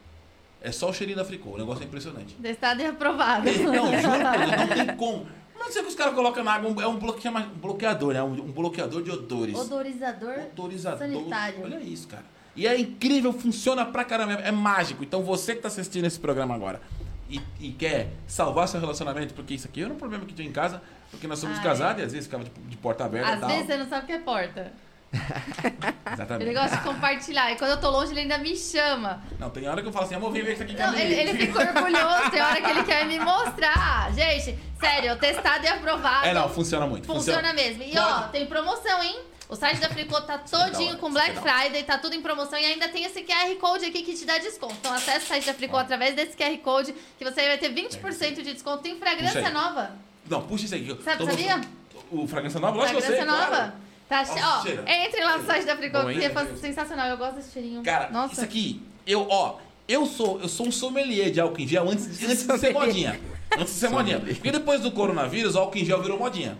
É 0.61 0.71
só 0.71 0.91
o 0.91 0.93
cheirinho 0.93 1.17
da 1.17 1.25
fricô. 1.25 1.51
O 1.51 1.59
negócio 1.59 1.83
é 1.83 1.87
impressionante. 1.87 2.35
Testado 2.35 2.83
e 2.83 2.87
aprovado. 2.87 3.47
Não, 3.47 3.87
juro, 3.99 4.19
não 4.59 4.69
tem 4.69 4.97
como. 4.97 5.27
Não 5.59 5.71
sei 5.73 5.81
o 5.81 5.85
que 5.85 5.91
os 5.91 5.97
caras 5.97 6.15
colocam 6.15 6.45
na 6.45 6.53
água. 6.53 6.83
É 6.83 6.87
um 6.87 6.99
bloqueador, 6.99 8.13
né? 8.13 8.23
Um, 8.23 8.33
um 8.33 8.53
bloqueador 8.53 9.03
de 9.03 9.11
odores. 9.11 9.57
Odorizador. 9.59 10.39
Autorizador. 10.39 10.99
Sanitário. 10.99 11.65
Olha 11.65 11.81
isso, 11.81 12.07
cara. 12.09 12.25
E 12.55 12.67
é 12.67 12.79
incrível, 12.79 13.33
funciona 13.33 13.87
pra 13.87 14.05
caramba. 14.05 14.35
É 14.35 14.51
mágico. 14.51 15.03
Então 15.03 15.23
você 15.23 15.55
que 15.55 15.63
tá 15.63 15.69
assistindo 15.69 16.05
esse 16.05 16.21
programa 16.21 16.55
agora 16.55 16.83
e, 17.31 17.69
e 17.69 17.73
quer 17.73 18.09
salvar 18.27 18.67
seu 18.69 18.81
relacionamento, 18.81 19.35
porque 19.35 19.55
isso 19.55 19.67
aqui 19.69 19.83
era 19.83 19.93
um 19.93 19.97
problema 19.97 20.25
que 20.25 20.35
tinha 20.35 20.49
em 20.49 20.53
casa, 20.53 20.83
porque 21.11 21.27
nós 21.27 21.39
somos 21.39 21.59
Ah, 21.59 21.63
casados 21.63 22.03
e 22.03 22.07
às 22.07 22.13
vezes 22.13 22.27
ficava 22.27 22.45
de, 22.45 22.51
de 22.51 22.77
porta 22.77 23.05
aberta 23.05 23.33
Às 23.33 23.53
vezes 23.53 23.67
você 23.67 23.77
não 23.77 23.89
sabe 23.89 24.05
o 24.05 24.07
que 24.07 24.13
é 24.13 24.19
porta. 24.19 24.73
Exatamente. 26.13 26.49
Ele 26.49 26.55
gosta 26.55 26.77
de 26.77 26.83
compartilhar. 26.85 27.51
E 27.53 27.57
quando 27.57 27.73
eu 27.73 27.81
tô 27.81 27.91
longe, 27.91 28.13
ele 28.13 28.21
ainda 28.21 28.39
me 28.39 28.57
chama. 28.57 29.23
Não, 29.39 29.51
tem 29.51 29.69
hora 29.69 29.83
que 29.83 29.89
eu 29.89 29.93
falo 29.93 30.05
assim, 30.05 30.15
amor, 30.15 30.31
vem 30.33 30.43
ver 30.43 30.53
isso 30.53 30.63
aqui 30.63 30.75
que 30.75 30.81
é 30.81 30.87
Não, 30.87 30.95
ele, 30.95 31.15
ele 31.15 31.35
fica 31.47 31.59
orgulhoso. 31.59 32.31
Tem 32.31 32.41
hora 32.41 32.61
que 32.61 32.71
ele 32.71 32.85
quer 32.85 33.07
me 33.07 33.19
mostrar. 33.19 34.13
Gente, 34.15 34.57
sério, 34.79 35.17
testado 35.19 35.65
e 35.65 35.69
aprovado. 35.69 36.27
É, 36.27 36.33
não, 36.33 36.49
funciona 36.49 36.87
muito. 36.87 37.07
Funciona 37.07 37.53
mesmo. 37.53 37.83
E 37.83 37.99
ó, 37.99 38.29
tem 38.29 38.47
promoção, 38.47 39.03
hein? 39.03 39.21
O 39.51 39.57
site 39.57 39.81
da 39.81 39.89
Fricô 39.89 40.21
tá 40.21 40.39
todinho 40.49 40.91
hora, 40.91 40.99
com 40.99 41.11
Black 41.13 41.37
é 41.37 41.41
hora. 41.41 41.53
Friday, 41.63 41.83
tá 41.83 41.99
tudo 41.99 42.15
em 42.15 42.23
promoção 42.23 42.59
e 42.59 42.65
ainda 42.65 42.89
tem 42.89 43.05
esse 43.05 43.23
QR 43.23 43.55
Code 43.61 43.85
aqui 43.87 44.03
que 44.03 44.15
te 44.15 44.25
dá 44.25 44.39
desconto. 44.39 44.75
Então 44.81 44.93
acesse 44.95 45.25
o 45.25 45.29
site 45.29 45.47
da 45.47 45.55
Fricô 45.55 45.77
através 45.77 46.15
desse 46.15 46.37
QR 46.37 46.57
Code 46.59 46.95
que 47.19 47.25
você 47.25 47.47
vai 47.47 47.59
ter 47.59 47.73
20% 47.75 48.35
de 48.37 48.53
desconto. 48.55 48.79
Tem 48.83 48.97
fragrância 48.97 49.51
nova. 49.51 49.91
Não, 50.29 50.41
puxa 50.43 50.65
isso 50.67 50.75
aí. 50.75 50.87
Sabe- 51.05 51.25
sabia? 51.25 51.57
mostrando. 51.57 51.81
O 52.13 52.27
Fragrância 52.27 52.59
Nova? 52.61 52.77
Lógico 52.77 52.99
que 52.99 53.05
eu 53.05 53.07
sei, 53.07 53.17
Fragrância 53.17 53.47
nova. 53.51 53.57
claro. 53.57 53.73
Tá, 54.09 54.21
Ó, 54.23 54.25
che- 54.35 54.43
ó, 54.43 54.63
cheira. 54.63 54.85
entre 55.05 55.21
lá 55.25 55.39
no 55.39 55.47
site 55.47 55.65
da 55.65 55.77
Fricô, 55.77 56.01
porque 56.03 56.25
é 56.25 56.57
sensacional. 56.57 57.07
Eu 57.09 57.17
gosto 57.17 57.37
desse 57.37 57.53
cheirinho. 57.53 57.83
Cara, 57.85 58.11
Nossa. 58.11 58.33
isso 58.33 58.41
aqui, 58.43 58.83
eu, 59.07 59.27
ó, 59.31 59.59
eu 59.89 60.05
sou, 60.07 60.41
eu 60.41 60.49
sou 60.49 60.67
um 60.67 60.73
sommelier 60.73 61.31
de 61.31 61.41
álcool 61.41 61.61
em 61.61 61.69
gel 61.69 61.89
antes, 61.89 62.07
antes 62.23 62.47
de 62.47 62.59
ser 62.59 62.73
modinha. 62.73 63.21
Antes 63.57 63.75
de 63.75 63.81
ser 63.81 63.89
modinha. 63.91 64.19
Porque 64.21 64.51
depois 64.51 64.81
do 64.81 64.91
coronavírus, 64.91 65.55
o 65.55 65.59
álcool 65.59 65.79
em 65.79 65.85
gel 65.85 66.03
virou 66.03 66.19
modinha. 66.19 66.59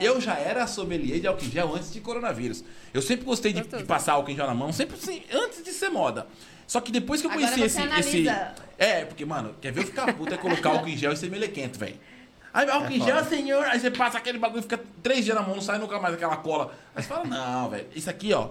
É. 0.00 0.06
Eu 0.06 0.20
já 0.20 0.34
era 0.34 0.66
sommelier 0.66 1.20
de 1.20 1.26
álcool 1.26 1.44
em 1.44 1.50
gel 1.50 1.74
antes 1.74 1.92
de 1.92 2.00
coronavírus. 2.00 2.64
Eu 2.92 3.02
sempre 3.02 3.24
gostei 3.24 3.52
de, 3.52 3.62
de 3.62 3.84
passar 3.84 4.12
álcool 4.14 4.30
em 4.30 4.36
gel 4.36 4.46
na 4.46 4.54
mão, 4.54 4.72
sempre 4.72 4.96
assim, 4.96 5.22
antes 5.32 5.62
de 5.62 5.72
ser 5.72 5.88
moda. 5.90 6.26
Só 6.66 6.80
que 6.80 6.90
depois 6.90 7.20
que 7.20 7.26
eu 7.26 7.30
Agora 7.30 7.46
conheci 7.46 7.68
você 7.74 7.82
esse, 7.98 8.18
esse. 8.18 8.28
É, 8.78 9.04
porque, 9.04 9.24
mano, 9.24 9.54
quer 9.60 9.72
ver 9.72 9.82
eu 9.82 9.86
ficar 9.86 10.12
puto 10.14 10.32
é 10.32 10.38
colocar 10.38 10.70
álcool 10.70 10.88
em 10.88 10.96
gel 10.96 11.12
e 11.12 11.16
ser 11.16 11.30
melequento, 11.30 11.78
velho. 11.78 11.98
Aí 12.54 12.68
álcool 12.68 12.92
em 12.92 13.02
É 13.02 13.04
gel, 13.04 13.16
foda. 13.16 13.28
senhor. 13.28 13.64
Aí 13.64 13.80
você 13.80 13.90
passa 13.90 14.18
aquele 14.18 14.38
bagulho 14.38 14.60
e 14.60 14.62
fica 14.62 14.80
três 15.02 15.24
dias 15.24 15.36
na 15.36 15.42
mão, 15.42 15.54
não 15.54 15.62
sai 15.62 15.78
nunca 15.78 15.98
mais 15.98 16.14
aquela 16.14 16.36
cola. 16.36 16.74
Aí 16.94 17.02
você 17.02 17.08
fala, 17.08 17.24
não, 17.24 17.70
velho. 17.70 17.86
Isso 17.94 18.08
aqui, 18.10 18.32
ó. 18.32 18.48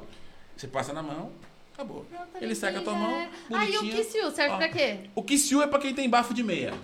Você 0.56 0.68
passa 0.68 0.94
na 0.94 1.02
mão, 1.02 1.32
acabou. 1.82 2.06
Ele 2.40 2.56
seca 2.56 2.80
a 2.80 2.82
tua 2.82 2.94
mão, 2.94 3.28
Aí 3.54 3.76
o 3.78 3.80
bonitinho. 3.80 4.04
Kissiu 4.04 4.32
serve 4.32 4.54
Ó. 4.54 4.58
pra 4.58 4.70
quê? 4.70 4.98
O 5.16 5.24
Kissiu 5.24 5.62
é 5.62 5.68
pra 5.68 5.80
quem 5.80 5.94
tem 5.94 6.10
bafo 6.10 6.34
de 6.34 6.44
meia. 6.44 6.74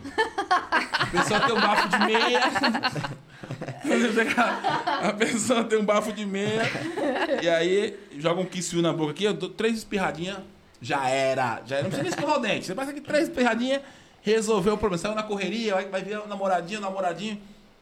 A 0.92 1.06
pessoa 1.06 1.40
tem 1.40 1.54
um 1.56 1.62
bafo 1.62 1.88
de 1.90 2.00
meia. 2.06 2.40
A 5.02 5.14
pessoa 5.14 5.64
tem 5.64 5.80
um 5.80 5.86
bafo 5.86 6.12
de 6.12 6.26
meia. 6.26 6.64
E 7.42 7.48
aí 7.50 7.98
joga 8.18 8.42
um 8.42 8.46
Kissiu 8.46 8.82
na 8.82 8.92
boca 8.92 9.12
aqui, 9.12 9.24
eu 9.24 9.34
dou 9.34 9.50
três 9.50 9.78
espirradinhas, 9.78 10.40
já 10.82 11.08
era. 11.08 11.62
Já 11.66 11.78
era. 11.78 11.84
Não 11.84 11.92
precisa 11.92 12.04
nem 12.04 12.10
escovar 12.10 12.38
o 12.38 12.42
dente. 12.42 12.66
Você 12.66 12.76
passa 12.76 12.92
aqui 12.92 13.02
três 13.02 13.30
espirradinhas, 13.30 13.82
resolveu 14.22 14.74
o 14.74 14.78
problema. 14.78 15.02
Saiu 15.02 15.16
na 15.16 15.24
correria, 15.24 15.76
vai, 15.76 15.86
vai 15.86 16.02
ver 16.02 16.20
o 16.20 16.28
namoradinho, 16.28 16.80
o 16.80 16.84
namoradinho. 16.84 17.40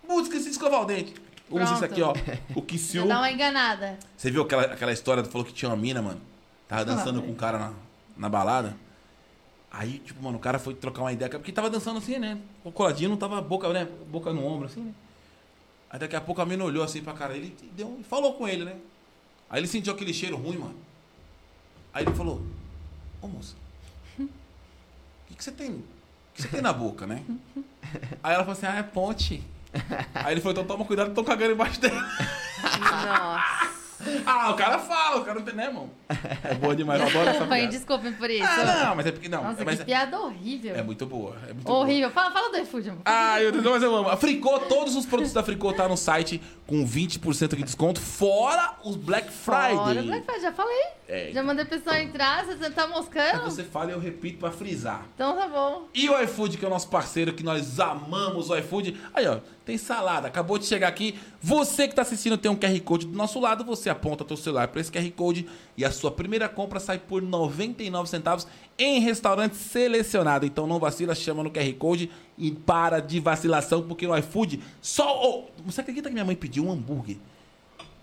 Putz, 0.07 0.27
esqueci 0.27 0.45
de 0.45 0.51
escovar 0.51 0.81
o 0.81 0.85
dente. 0.85 1.13
Usa 1.49 1.63
isso 1.63 1.77
Pronto. 1.77 1.85
aqui, 1.85 2.01
ó. 2.01 2.13
O 2.55 2.61
Kissiu. 2.61 3.07
dá 3.07 3.19
uma 3.19 3.31
enganada. 3.31 3.97
Você 4.17 4.31
viu 4.31 4.41
aquela, 4.41 4.63
aquela 4.63 4.91
história, 4.91 5.23
falou 5.23 5.45
que 5.45 5.53
tinha 5.53 5.69
uma 5.69 5.77
mina, 5.77 6.01
mano? 6.01 6.19
Tava 6.67 6.85
dançando 6.85 7.21
com 7.21 7.31
um 7.31 7.35
cara 7.35 7.57
na, 7.57 7.73
na 8.17 8.29
balada. 8.29 8.75
Aí, 9.71 9.99
tipo, 9.99 10.23
mano, 10.23 10.37
o 10.37 10.41
cara 10.41 10.57
foi 10.57 10.73
trocar 10.73 11.01
uma 11.01 11.11
ideia, 11.11 11.29
porque 11.29 11.51
tava 11.51 11.69
dançando 11.69 11.97
assim, 11.97 12.17
né? 12.17 12.39
O 12.63 12.71
coladinho 12.71 13.09
não 13.09 13.17
tava 13.17 13.41
boca, 13.41 13.71
né? 13.73 13.85
Boca 14.09 14.31
no 14.31 14.45
ombro, 14.45 14.67
assim, 14.67 14.81
né? 14.81 14.93
Aí 15.89 15.99
daqui 15.99 16.15
a 16.15 16.21
pouco 16.21 16.41
a 16.41 16.45
mina 16.45 16.63
olhou 16.63 16.83
assim 16.83 17.01
pra 17.01 17.13
cara 17.13 17.33
dele 17.33 17.55
e 17.61 17.65
deu, 17.67 17.97
e 17.99 18.03
falou 18.03 18.33
com 18.33 18.47
ele, 18.47 18.65
né? 18.65 18.75
Aí 19.49 19.59
ele 19.59 19.67
sentiu 19.67 19.93
aquele 19.93 20.13
cheiro 20.13 20.37
ruim, 20.37 20.57
mano. 20.57 20.75
Aí 21.93 22.05
ele 22.05 22.13
falou, 22.15 22.41
ô 23.21 23.27
moça, 23.27 23.55
o 24.19 24.27
que, 25.27 25.35
que 25.35 25.43
você 25.43 25.51
tem? 25.51 25.71
O 25.71 25.83
que 26.33 26.41
você 26.41 26.47
tem 26.47 26.61
na 26.61 26.73
boca, 26.73 27.05
né? 27.05 27.23
Aí 28.23 28.33
ela 28.33 28.43
falou 28.43 28.51
assim, 28.53 28.65
ah, 28.65 28.77
é 28.77 28.83
ponte. 28.83 29.43
Aí 30.13 30.33
ele 30.33 30.41
falou, 30.41 30.53
então 30.53 30.65
toma 30.65 30.85
cuidado, 30.85 31.13
tô 31.13 31.23
cagando 31.23 31.53
embaixo 31.53 31.79
dela. 31.79 32.01
Nossa. 32.79 33.64
Ah, 34.25 34.51
o 34.51 34.55
cara 34.55 34.79
fala, 34.79 35.17
o 35.17 35.25
cara 35.25 35.39
não 35.39 35.45
tem, 35.45 35.55
né, 35.55 35.65
irmão? 35.65 35.89
É 36.43 36.53
boa 36.55 36.75
demais, 36.75 37.01
eu 37.01 37.07
adoro 37.07 37.29
essa 37.29 37.45
piada. 37.45 37.67
desculpem 37.67 38.13
por 38.13 38.29
isso. 38.29 38.43
Ah, 38.47 38.85
não, 38.85 38.95
mas 38.95 39.05
é 39.07 39.11
porque 39.11 39.29
não. 39.29 39.43
Nossa, 39.43 39.65
mas 39.65 39.79
que 39.79 39.85
piada 39.85 40.19
horrível. 40.19 40.75
é, 40.75 40.79
é 40.79 40.83
muito 40.83 41.05
boa. 41.05 41.35
É 41.47 41.53
muito 41.53 41.69
horrível. 41.71 42.11
Fala, 42.11 42.31
fala 42.31 42.51
do 42.51 42.57
iFood, 42.59 42.89
amor. 42.89 43.03
Boa. 43.03 43.17
Ah, 43.17 43.39
meu 43.39 43.51
Deus, 43.51 43.65
mas 43.65 43.83
eu 43.83 43.95
amo. 43.95 44.09
A 44.09 44.17
Fricô, 44.17 44.59
todos 44.59 44.95
os 44.95 45.05
produtos 45.05 45.33
da 45.33 45.43
Fricô 45.43 45.73
tá 45.73 45.87
no 45.87 45.97
site 45.97 46.41
com 46.67 46.85
20% 46.85 47.55
de 47.55 47.63
desconto, 47.63 47.99
fora 47.99 48.75
os 48.83 48.95
Black 48.95 49.31
Friday. 49.31 49.75
Fora 49.75 50.03
Black 50.03 50.25
Friday, 50.25 50.41
já 50.41 50.51
falei. 50.51 50.83
É. 51.07 51.31
Já 51.31 51.43
mandei 51.43 51.63
a 51.63 51.67
pessoa 51.67 51.99
entrar, 52.01 52.45
você 52.45 52.69
tá 52.69 52.87
moscando? 52.87 53.43
Você 53.43 53.63
fala 53.63 53.91
e 53.91 53.93
eu 53.93 53.99
repito 53.99 54.39
pra 54.39 54.51
frisar. 54.51 55.05
Então 55.13 55.35
tá 55.35 55.47
bom. 55.47 55.87
E 55.93 56.09
o 56.09 56.19
iFood, 56.23 56.57
que 56.57 56.65
é 56.65 56.67
o 56.67 56.71
nosso 56.71 56.89
parceiro, 56.89 57.33
que 57.33 57.43
nós 57.43 57.79
amamos 57.79 58.49
o 58.49 58.57
iFood. 58.57 58.99
Aí, 59.13 59.27
ó, 59.27 59.39
tem 59.63 59.77
salada. 59.77 60.27
Acabou 60.27 60.57
de 60.57 60.65
chegar 60.65 60.87
aqui. 60.87 61.19
Você 61.39 61.87
que 61.87 61.93
tá 61.93 62.01
assistindo 62.01 62.37
tem 62.37 62.49
um 62.49 62.55
QR 62.55 62.79
Code 62.81 63.05
do 63.05 63.15
nosso 63.15 63.39
lado. 63.39 63.63
Você 63.65 63.89
aponta 63.89 64.25
teu 64.25 64.35
celular 64.35 64.67
para 64.69 64.81
esse 64.81 64.91
QR 64.91 65.09
Code 65.11 65.47
e 65.77 65.85
a 65.85 65.91
sua 65.91 66.09
primeira 66.09 66.49
compra 66.49 66.79
sai 66.79 66.97
por 66.97 67.21
99 67.21 68.09
centavos 68.09 68.47
em 68.77 68.99
restaurante 68.99 69.55
selecionado. 69.55 70.45
Então 70.45 70.65
não 70.65 70.79
vacila, 70.79 71.13
chama 71.13 71.43
no 71.43 71.51
QR 71.51 71.71
Code 71.73 72.09
e 72.35 72.51
para 72.51 72.99
de 72.99 73.19
vacilação, 73.19 73.83
porque 73.83 74.07
no 74.07 74.17
iFood 74.17 74.59
só... 74.81 75.21
Oh, 75.23 75.45
você 75.63 75.81
acredita 75.81 76.09
que 76.09 76.13
minha 76.13 76.25
mãe 76.25 76.35
pediu 76.35 76.65
um 76.65 76.71
hambúrguer? 76.71 77.17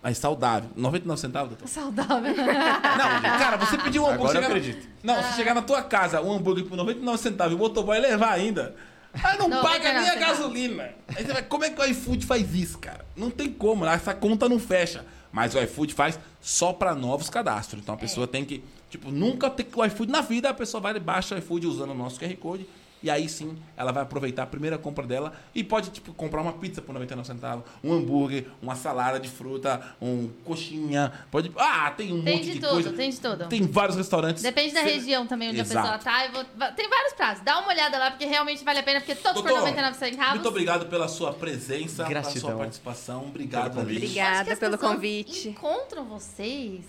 Mas 0.03 0.17
saudável. 0.17 0.69
99 0.75 1.21
centavos, 1.21 1.49
doutor? 1.51 1.67
Saudável. 1.67 2.35
Não, 2.35 3.21
cara, 3.21 3.55
você 3.55 3.77
pediu 3.77 4.03
um 4.03 4.07
hambúrguer. 4.07 4.31
Agora 4.31 4.39
eu 4.39 4.57
acredito. 4.57 4.87
Não, 5.01 5.23
se 5.23 5.35
chegar 5.37 5.55
na 5.55 5.61
tua 5.61 5.81
casa 5.81 6.21
um 6.21 6.33
hambúrguer 6.33 6.65
por 6.65 6.75
99 6.75 7.17
centavos 7.17 7.53
e 7.53 7.55
o 7.55 7.59
motoboy 7.59 7.97
levar 7.99 8.33
ainda. 8.33 8.75
Aí 9.13 9.37
não 9.37 9.47
99 9.47 9.61
paga 9.61 10.01
nem 10.01 10.09
a 10.09 10.15
gasolina. 10.15 10.89
Aí 11.07 11.23
você 11.23 11.31
vai, 11.31 11.43
como 11.43 11.63
é 11.63 11.69
que 11.69 11.79
o 11.79 11.85
iFood 11.85 12.25
faz 12.25 12.53
isso, 12.53 12.79
cara? 12.79 13.05
Não 13.15 13.29
tem 13.29 13.49
como, 13.49 13.85
essa 13.85 14.13
conta 14.13 14.49
não 14.49 14.59
fecha. 14.59 15.05
Mas 15.31 15.55
o 15.55 15.61
iFood 15.61 15.93
faz 15.93 16.19
só 16.41 16.73
pra 16.73 16.93
novos 16.93 17.29
cadastros. 17.29 17.81
Então 17.81 17.95
a 17.95 17.97
pessoa 17.97 18.27
tem 18.27 18.43
que, 18.43 18.63
tipo, 18.89 19.09
nunca 19.09 19.49
ter 19.49 19.67
o 19.73 19.85
iFood 19.85 20.11
na 20.11 20.21
vida, 20.21 20.49
a 20.49 20.53
pessoa 20.53 20.81
vai 20.81 20.95
e 20.95 20.99
baixa 20.99 21.35
o 21.35 21.37
iFood 21.37 21.65
usando 21.65 21.91
o 21.91 21.95
nosso 21.95 22.19
QR 22.19 22.35
Code. 22.37 22.67
E 23.03 23.09
aí 23.09 23.27
sim, 23.27 23.57
ela 23.75 23.91
vai 23.91 24.01
aproveitar 24.03 24.43
a 24.43 24.45
primeira 24.47 24.77
compra 24.77 25.05
dela 25.05 25.33
e 25.53 25.61
pode, 25.61 25.89
tipo, 25.91 26.13
comprar 26.13 26.41
uma 26.41 26.53
pizza 26.53 26.81
por 26.81 26.93
99 26.93 27.27
centavos, 27.27 27.65
um 27.83 27.91
hambúrguer, 27.91 28.45
uma 28.61 28.75
salada 28.75 29.19
de 29.19 29.27
fruta, 29.29 29.81
um 30.01 30.29
coxinha. 30.45 31.11
Pode. 31.29 31.51
Ah, 31.57 31.91
tem 31.91 32.13
um 32.13 32.23
Tem 32.23 32.35
monte 32.37 32.45
de 32.45 32.53
de 32.53 32.59
tudo, 32.61 32.69
coisa. 32.71 32.93
tem 32.93 33.09
de 33.09 33.19
tudo. 33.19 33.45
Tem 33.49 33.61
vários 33.63 33.97
restaurantes. 33.97 34.41
Depende 34.41 34.73
da 34.73 34.81
Cê- 34.83 34.91
região 34.93 35.27
também 35.27 35.49
onde 35.49 35.59
a 35.59 35.63
Exato. 35.63 35.81
pessoa 35.99 35.99
tá. 35.99 36.25
Eu 36.25 36.31
vou- 36.31 36.71
Tem 36.71 36.89
vários 36.89 37.13
pratos. 37.13 37.43
Dá 37.43 37.59
uma 37.59 37.67
olhada 37.67 37.97
lá, 37.99 38.09
porque 38.11 38.25
realmente 38.25 38.63
vale 38.63 38.79
a 38.79 38.83
pena, 38.83 39.01
porque 39.01 39.15
todos 39.15 39.41
por 39.41 39.49
Doutor, 39.49 39.59
99 39.67 39.97
centavos. 39.97 40.35
Muito 40.35 40.47
obrigado 40.47 40.85
pela 40.85 41.09
sua 41.09 41.33
presença, 41.33 41.97
pela 42.05 42.09
Gratidão. 42.09 42.41
sua 42.49 42.55
participação. 42.57 43.25
Obrigado, 43.27 43.71
Pelo 43.71 43.81
convite. 43.83 43.97
Obrigada 44.05 44.55
pelo 44.55 44.77
convite. 44.77 45.49
Encontram 45.49 46.05
vocês. 46.05 46.85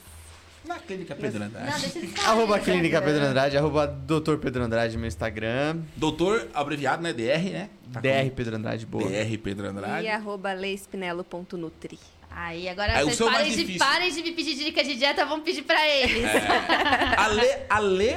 Na 0.66 0.78
clínica 0.78 1.14
Pedro 1.14 1.42
Andrade. 1.44 1.70
Não, 1.70 2.00
deixa. 2.02 2.28
Arroba? 2.30 2.58
Clínica 2.58 3.02
Pedro 3.02 3.22
Andrade, 3.24 3.56
arroba 3.56 3.86
Dr. 3.86 4.36
Pedro 4.40 4.62
Andrade 4.64 4.94
no 4.94 5.00
meu 5.00 5.08
Instagram. 5.08 5.80
Doutor, 5.96 6.48
abreviado, 6.54 7.02
né? 7.02 7.12
DR, 7.12 7.50
né? 7.52 7.68
Tá 7.92 8.00
com- 8.00 8.08
DR 8.08 8.30
Pedro 8.34 8.56
Andrade, 8.56 8.86
boa. 8.86 9.04
DR 9.08 9.36
Pedro 9.42 9.68
Andrade. 9.68 10.06
E 10.06 10.08
arroba 10.10 10.52
leispinelo.nutri. 10.54 11.98
Aí, 12.30 12.68
agora 12.68 12.96
Aí 12.96 13.04
o 13.04 13.10
vocês 13.10 13.20
é 13.20 13.32
parem 13.32 13.52
de, 13.54 13.78
parem 13.78 14.10
de 14.12 14.22
me 14.22 14.32
pedir 14.32 14.54
dica 14.56 14.82
de 14.82 14.96
dieta, 14.96 15.24
vamos 15.24 15.44
pedir 15.44 15.62
pra 15.62 15.86
eles. 15.88 16.24
É. 16.24 17.14
Ale, 17.16 17.46
Ale 17.70 18.16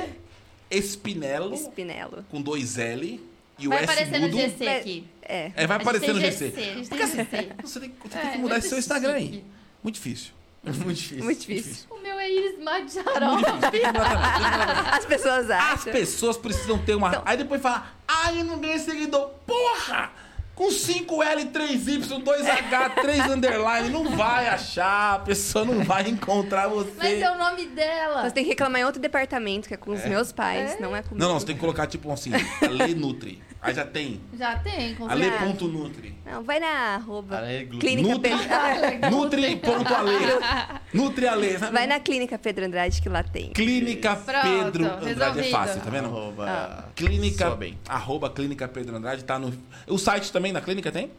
Espinelo, 0.72 1.56
Spinello. 1.56 2.26
com 2.30 2.42
dois 2.42 2.78
L. 2.78 3.20
E 3.60 3.68
Vai 3.68 3.78
o 3.80 3.82
S 3.82 3.92
aparecer 3.92 4.20
no 4.20 4.28
mudo. 4.28 4.38
GC 4.40 4.66
Vai- 4.66 4.78
aqui. 4.80 5.08
É. 5.22 5.52
É, 5.56 5.68
vai 5.68 5.78
aparecer 5.78 6.14
no 6.14 6.20
GC, 6.20 6.50
GC. 6.52 6.60
a 6.62 6.64
gente 6.76 6.90
Porque 6.90 7.04
tem 7.04 7.04
assim, 7.04 7.18
GC. 7.18 7.28
você 7.64 7.80
tem, 7.80 7.92
você 8.04 8.18
É, 8.18 8.22
tem 8.22 8.32
que 8.32 8.38
mudar 8.38 8.54
muito 8.54 8.58
esse 8.58 8.70
seu 8.70 8.78
Instagram 8.80 9.20
chique. 9.20 9.34
aí. 9.36 9.44
Muito 9.84 9.96
difícil. 9.96 10.32
Muito 10.74 10.98
difícil. 10.98 11.24
Muito 11.24 11.40
difícil. 11.40 11.88
O 11.90 11.98
meu 12.02 12.20
é 12.20 12.30
Iris 12.32 12.58
também. 12.58 13.82
As 14.92 15.06
pessoas 15.06 15.50
As 15.50 15.74
acham. 15.74 15.92
pessoas 15.94 16.38
precisam 16.38 16.78
ter 16.80 16.96
uma. 16.96 17.10
Então- 17.10 17.24
Aí 17.26 17.38
depois 17.38 17.62
fala, 17.62 17.88
ai, 18.08 18.40
eu 18.42 18.46
não 18.46 18.60
ganhei 18.60 18.80
seguidor. 18.80 19.30
Porra! 19.46 20.12
Com 20.58 20.70
5L, 20.70 21.52
3Y, 21.52 22.24
2H, 22.24 22.96
3 23.00 23.26
underline, 23.28 23.90
não 23.90 24.10
vai 24.18 24.48
achar, 24.48 25.14
a 25.14 25.20
pessoa 25.20 25.64
não 25.64 25.84
vai 25.84 26.10
encontrar 26.10 26.68
você. 26.68 26.90
Mas 26.98 27.22
é 27.22 27.30
o 27.30 27.38
nome 27.38 27.68
dela. 27.68 28.24
Você 28.24 28.32
tem 28.32 28.44
que 28.44 28.50
reclamar 28.50 28.82
em 28.82 28.84
outro 28.84 29.00
departamento, 29.00 29.68
que 29.68 29.76
é 29.76 29.78
com 29.78 29.92
os 29.92 30.04
meus 30.06 30.32
pais, 30.32 30.80
não 30.80 30.96
é 30.96 31.04
comigo. 31.04 31.24
Não, 31.24 31.34
não, 31.34 31.40
você 31.40 31.46
tem 31.46 31.54
que 31.54 31.62
colocar 31.62 31.86
tipo 31.86 32.12
assim, 32.12 32.32
Ale 32.64 32.96
Nutri. 32.96 33.40
Aí 33.62 33.74
já 33.74 33.86
tem. 33.86 34.22
Já 34.38 34.58
tem, 34.60 34.96
com 34.96 35.08
ponto 35.08 35.68
Nutri. 35.68 36.16
Não, 36.26 36.44
vai 36.44 36.60
na 36.60 36.96
arroba 36.96 37.38
Ale 37.38 37.66
Glu- 37.66 37.80
Clínica 37.80 38.10
Nutri. 38.10 38.32
Pedro... 38.32 38.48
Ah, 38.54 39.10
Nutri.ale. 39.10 40.80
Nutri 40.94 41.28
Ale. 41.28 41.58
sabe? 41.60 41.74
Vai 41.74 41.88
na 41.88 42.00
Clínica 42.00 42.38
Pedro 42.38 42.66
Andrade 42.66 43.02
que 43.02 43.10
lá 43.10 43.24
tem. 43.24 43.52
Clínica 43.54 44.16
Pronto, 44.16 44.42
Pedro 44.42 44.86
Andrade. 44.86 45.06
É 45.10 45.14
resolvido. 45.14 45.50
fácil, 45.52 45.82
tá 45.82 45.90
vendo? 45.90 46.06
Arroba... 46.06 46.86
Clínica. 46.96 47.50
Só 47.50 47.56
bem. 47.56 47.78
Arroba 47.88 48.30
Clínica 48.30 48.68
Pedro 48.68 48.96
Andrade. 48.96 49.24
Tá 49.24 49.40
no. 49.40 49.54
O 49.88 49.98
site 49.98 50.32
também 50.32 50.47
da 50.54 50.62
clínica 50.62 50.92
tem? 50.92 51.12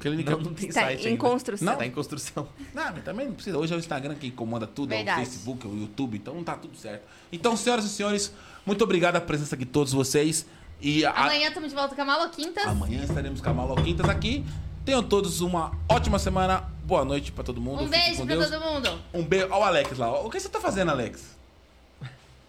Clínica. 0.00 0.30
Não, 0.30 0.40
não 0.40 0.54
tem 0.54 0.68
Tá 0.68 0.74
site 0.82 1.04
em 1.04 1.08
ainda. 1.08 1.20
construção. 1.20 1.76
Tá 1.76 1.84
em 1.86 1.90
construção. 1.90 2.48
Não, 2.72 2.84
mas 2.92 3.02
também 3.04 3.26
não 3.26 3.34
precisa. 3.34 3.58
Hoje 3.58 3.72
é 3.72 3.76
o 3.76 3.80
Instagram 3.80 4.14
que 4.14 4.30
comanda 4.30 4.64
tudo, 4.64 4.92
é 4.92 4.94
o 4.94 4.98
Verdade. 4.98 5.24
Facebook, 5.26 5.66
é 5.66 5.68
o 5.68 5.76
YouTube, 5.76 6.16
então 6.18 6.44
tá 6.44 6.54
tudo 6.54 6.76
certo. 6.76 7.02
Então, 7.32 7.56
senhoras 7.56 7.84
e 7.84 7.88
senhores, 7.88 8.32
muito 8.64 8.84
obrigado 8.84 9.16
a 9.16 9.20
presença 9.20 9.56
de 9.56 9.64
todos 9.64 9.92
vocês. 9.92 10.46
E 10.80 11.04
a- 11.04 11.10
Amanhã 11.10 11.48
estamos 11.48 11.70
de 11.70 11.74
volta 11.74 11.96
com 11.96 12.02
a 12.02 12.04
Maloquintas. 12.04 12.64
amanhã 12.64 13.02
estaremos 13.02 13.40
com 13.40 13.50
a 13.50 13.52
Maloquintas 13.52 14.08
aqui. 14.08 14.44
Tenham 14.84 15.02
todos 15.02 15.40
uma 15.40 15.72
ótima 15.88 16.16
semana. 16.20 16.60
Boa 16.84 17.04
noite 17.04 17.32
pra 17.32 17.42
todo 17.42 17.60
mundo. 17.60 17.82
Um 17.82 17.86
Fiquem 17.86 18.00
beijo 18.00 18.24
pra 18.24 18.36
Deus. 18.36 18.50
todo 18.50 18.60
mundo. 18.64 19.02
Um 19.12 19.24
beijo. 19.24 19.46
Olha 19.46 19.56
o 19.58 19.64
Alex 19.64 19.98
lá. 19.98 20.20
O 20.20 20.30
que 20.30 20.38
você 20.38 20.48
tá 20.48 20.60
fazendo, 20.60 20.92
Alex? 20.92 21.36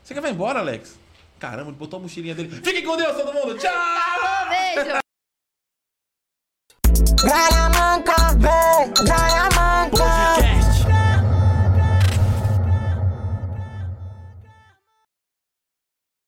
Você 0.03 0.13
quer 0.13 0.21
vai 0.21 0.29
embora, 0.31 0.59
Alex? 0.59 0.99
Caramba, 1.39 1.69
ele 1.69 1.77
botou 1.77 1.97
a 1.97 2.01
mochilinha 2.03 2.35
dele. 2.35 2.49
Fiquem 2.63 2.83
com 2.83 2.95
Deus, 2.95 3.17
todo 3.17 3.33
mundo. 3.33 3.57
Tchau! 3.57 3.71
Beijo. 4.49 4.99
Grana 7.23 7.69
manca, 7.69 8.15
vem, 8.37 8.93
grana 9.05 9.48